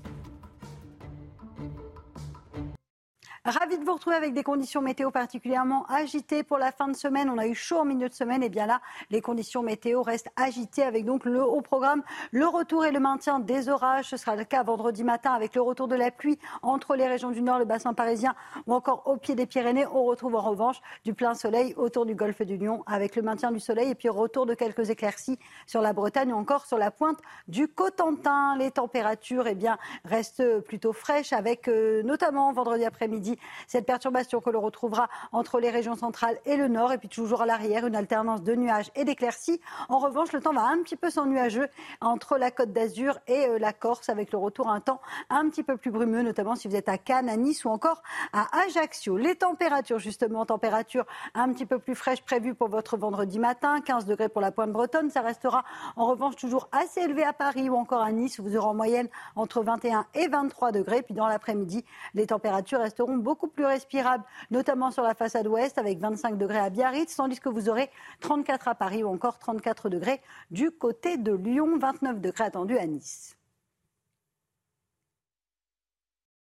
Ravi 3.46 3.78
de 3.78 3.84
vous 3.84 3.92
retrouver 3.92 4.16
avec 4.16 4.34
des 4.34 4.42
conditions 4.42 4.82
météo 4.82 5.12
particulièrement 5.12 5.86
agitées 5.90 6.44
pour 6.44 6.58
la 6.58 6.72
fin 6.72 6.88
de 6.88 6.96
semaine. 6.96 7.30
On 7.30 7.38
a 7.38 7.46
eu 7.46 7.54
chaud 7.54 7.80
en 7.80 7.84
milieu 7.84 8.08
de 8.08 8.14
semaine 8.14 8.42
et 8.42 8.48
bien 8.48 8.66
là, 8.66 8.80
les 9.10 9.20
conditions 9.20 9.62
météo 9.62 10.02
restent 10.02 10.30
agitées 10.38 10.84
avec 10.84 11.04
donc 11.04 11.26
le 11.26 11.44
haut 11.44 11.60
programme, 11.60 12.04
le 12.32 12.48
retour 12.48 12.86
et 12.86 12.94
le 12.94 13.02
maintien 13.02 13.42
des 13.42 13.68
orages. 13.68 14.06
Ce 14.06 14.16
sera 14.16 14.38
le 14.38 14.46
cas 14.46 14.64
vendredi 14.64 15.04
matin 15.04 15.34
avec 15.34 15.56
le 15.56 15.62
retour 15.62 15.90
de 15.90 15.96
la 15.96 16.10
pluie 16.10 16.40
entre 16.62 16.96
les 16.96 17.06
régions 17.06 17.32
du 17.32 17.42
Nord, 17.42 17.60
le 17.60 17.66
bassin 17.66 17.94
parisien 17.94 18.34
ou 18.66 18.74
encore 18.74 19.04
au 19.08 19.18
pied 19.18 19.36
des 19.36 19.46
Pyrénées. 19.46 19.88
On 19.88 20.06
retrouve 20.06 20.36
en 20.36 20.42
revanche 20.42 20.80
du 21.04 21.14
plein 21.14 21.34
soleil 21.34 21.74
autour 21.76 22.06
du 22.06 22.16
golfe 22.16 22.44
du 22.44 22.56
Lion 22.56 22.82
avec 22.88 23.18
le 23.18 23.24
maintien 23.24 23.52
du 23.52 23.60
soleil 23.60 23.90
et 23.90 23.96
puis 23.96 24.08
retour 24.08 24.46
de 24.46 24.54
quelques 24.54 24.90
éclaircies 24.90 25.38
sur 25.68 25.82
la 25.82 25.92
Bretagne 25.92 26.32
ou 26.32 26.38
encore 26.38 26.66
sur 26.66 26.78
la 26.78 26.92
pointe 26.92 27.20
du 27.50 27.68
Cotentin. 27.68 28.56
Les 28.58 28.72
températures 28.72 29.48
eh 29.48 29.56
bien, 29.56 29.78
restent 30.06 30.62
plutôt 30.62 30.94
fraîches 30.94 31.34
avec 31.34 31.68
euh, 31.68 32.04
notamment 32.04 32.54
vendredi 32.54 32.86
après-midi 32.86 33.33
cette 33.68 33.86
perturbation 33.86 34.42
que 34.42 34.50
l'on 34.50 34.62
retrouvera 34.62 35.10
entre 35.32 35.60
les 35.60 35.70
régions 35.70 35.96
centrales 35.96 36.38
et 36.46 36.58
le 36.58 36.68
nord. 36.68 36.92
Et 36.92 36.98
puis 36.98 37.10
toujours 37.10 37.42
à 37.42 37.46
l'arrière, 37.46 37.86
une 37.86 37.96
alternance 37.96 38.44
de 38.44 38.56
nuages 38.56 38.92
et 38.96 39.06
d'éclaircies. 39.06 39.60
En 39.90 40.00
revanche, 40.00 40.32
le 40.32 40.42
temps 40.42 40.54
va 40.54 40.64
un 40.64 40.82
petit 40.84 40.96
peu 40.96 41.10
s'ennuageux 41.10 41.68
entre 42.02 42.38
la 42.38 42.52
côte 42.52 42.72
d'Azur 42.72 43.20
et 43.28 43.48
euh, 43.48 43.60
la 43.60 43.74
Corse, 43.74 44.10
avec 44.10 44.32
le 44.32 44.38
retour 44.38 44.70
à 44.70 44.74
un 44.74 44.80
temps 44.80 45.02
un 45.30 45.50
petit 45.50 45.64
peu 45.64 45.78
plus 45.78 45.92
brumeux, 45.92 46.22
notamment 46.22 46.56
si 46.56 46.68
vous 46.68 46.76
êtes 46.76 46.90
à 46.90 46.98
Cannes, 46.98 47.30
à 47.30 47.38
Nice 47.38 47.66
ou 47.66 47.70
encore 47.70 48.02
à 48.32 48.48
Ajaccio. 48.66 49.18
Les 49.18 49.36
températures, 49.36 50.00
justement, 50.00 50.46
températures 50.46 51.06
un 51.34 51.52
petit 51.52 51.66
peu 51.66 51.80
plus 51.80 51.96
fraîches 51.96 52.22
prévues 52.22 52.56
pour 52.56 52.70
votre 52.70 52.98
vendredi 52.98 53.40
matin, 53.40 53.82
15 53.82 54.06
degrés 54.06 54.30
pour 54.30 54.42
la 54.42 54.52
pointe 54.52 54.72
bretonne. 54.72 55.10
Ça 55.10 55.22
restera 55.22 55.64
en 55.96 56.06
revanche 56.06 56.36
toujours 56.36 56.70
assez 56.72 57.02
élevé 57.02 57.24
à 57.24 57.34
Paris 57.34 57.70
ou 57.70 57.76
encore 57.76 58.02
à 58.02 58.12
Nice, 58.12 58.40
où 58.40 58.44
vous 58.44 58.56
aurez 58.56 58.68
en 58.68 58.74
moyenne 58.74 59.08
entre 59.36 59.64
21 59.64 60.06
et 60.14 60.28
23 60.28 60.72
degrés. 60.72 61.02
Puis 61.02 61.14
dans 61.14 61.28
l'après-midi, 61.28 61.86
les 62.14 62.28
températures 62.28 62.80
resteront 62.80 63.18
beaucoup 63.24 63.48
plus 63.48 63.66
respirable, 63.66 64.24
notamment 64.52 64.92
sur 64.92 65.02
la 65.04 65.16
façade 65.16 65.48
ouest 65.48 65.78
avec 65.78 66.00
25 66.00 66.38
degrés 66.38 66.60
à 66.60 66.70
Biarritz, 66.70 67.16
tandis 67.16 67.40
que 67.40 67.50
vous 67.50 67.70
aurez 67.70 67.90
34 68.20 68.68
à 68.68 68.76
Paris 68.76 69.04
ou 69.04 69.08
encore 69.08 69.40
34 69.40 69.90
degrés 69.90 70.22
du 70.52 70.70
côté 70.70 71.18
de 71.18 71.34
Lyon, 71.34 71.78
29 71.80 72.22
degrés 72.22 72.44
attendus 72.44 72.78
à 72.78 72.86
Nice. 72.86 73.36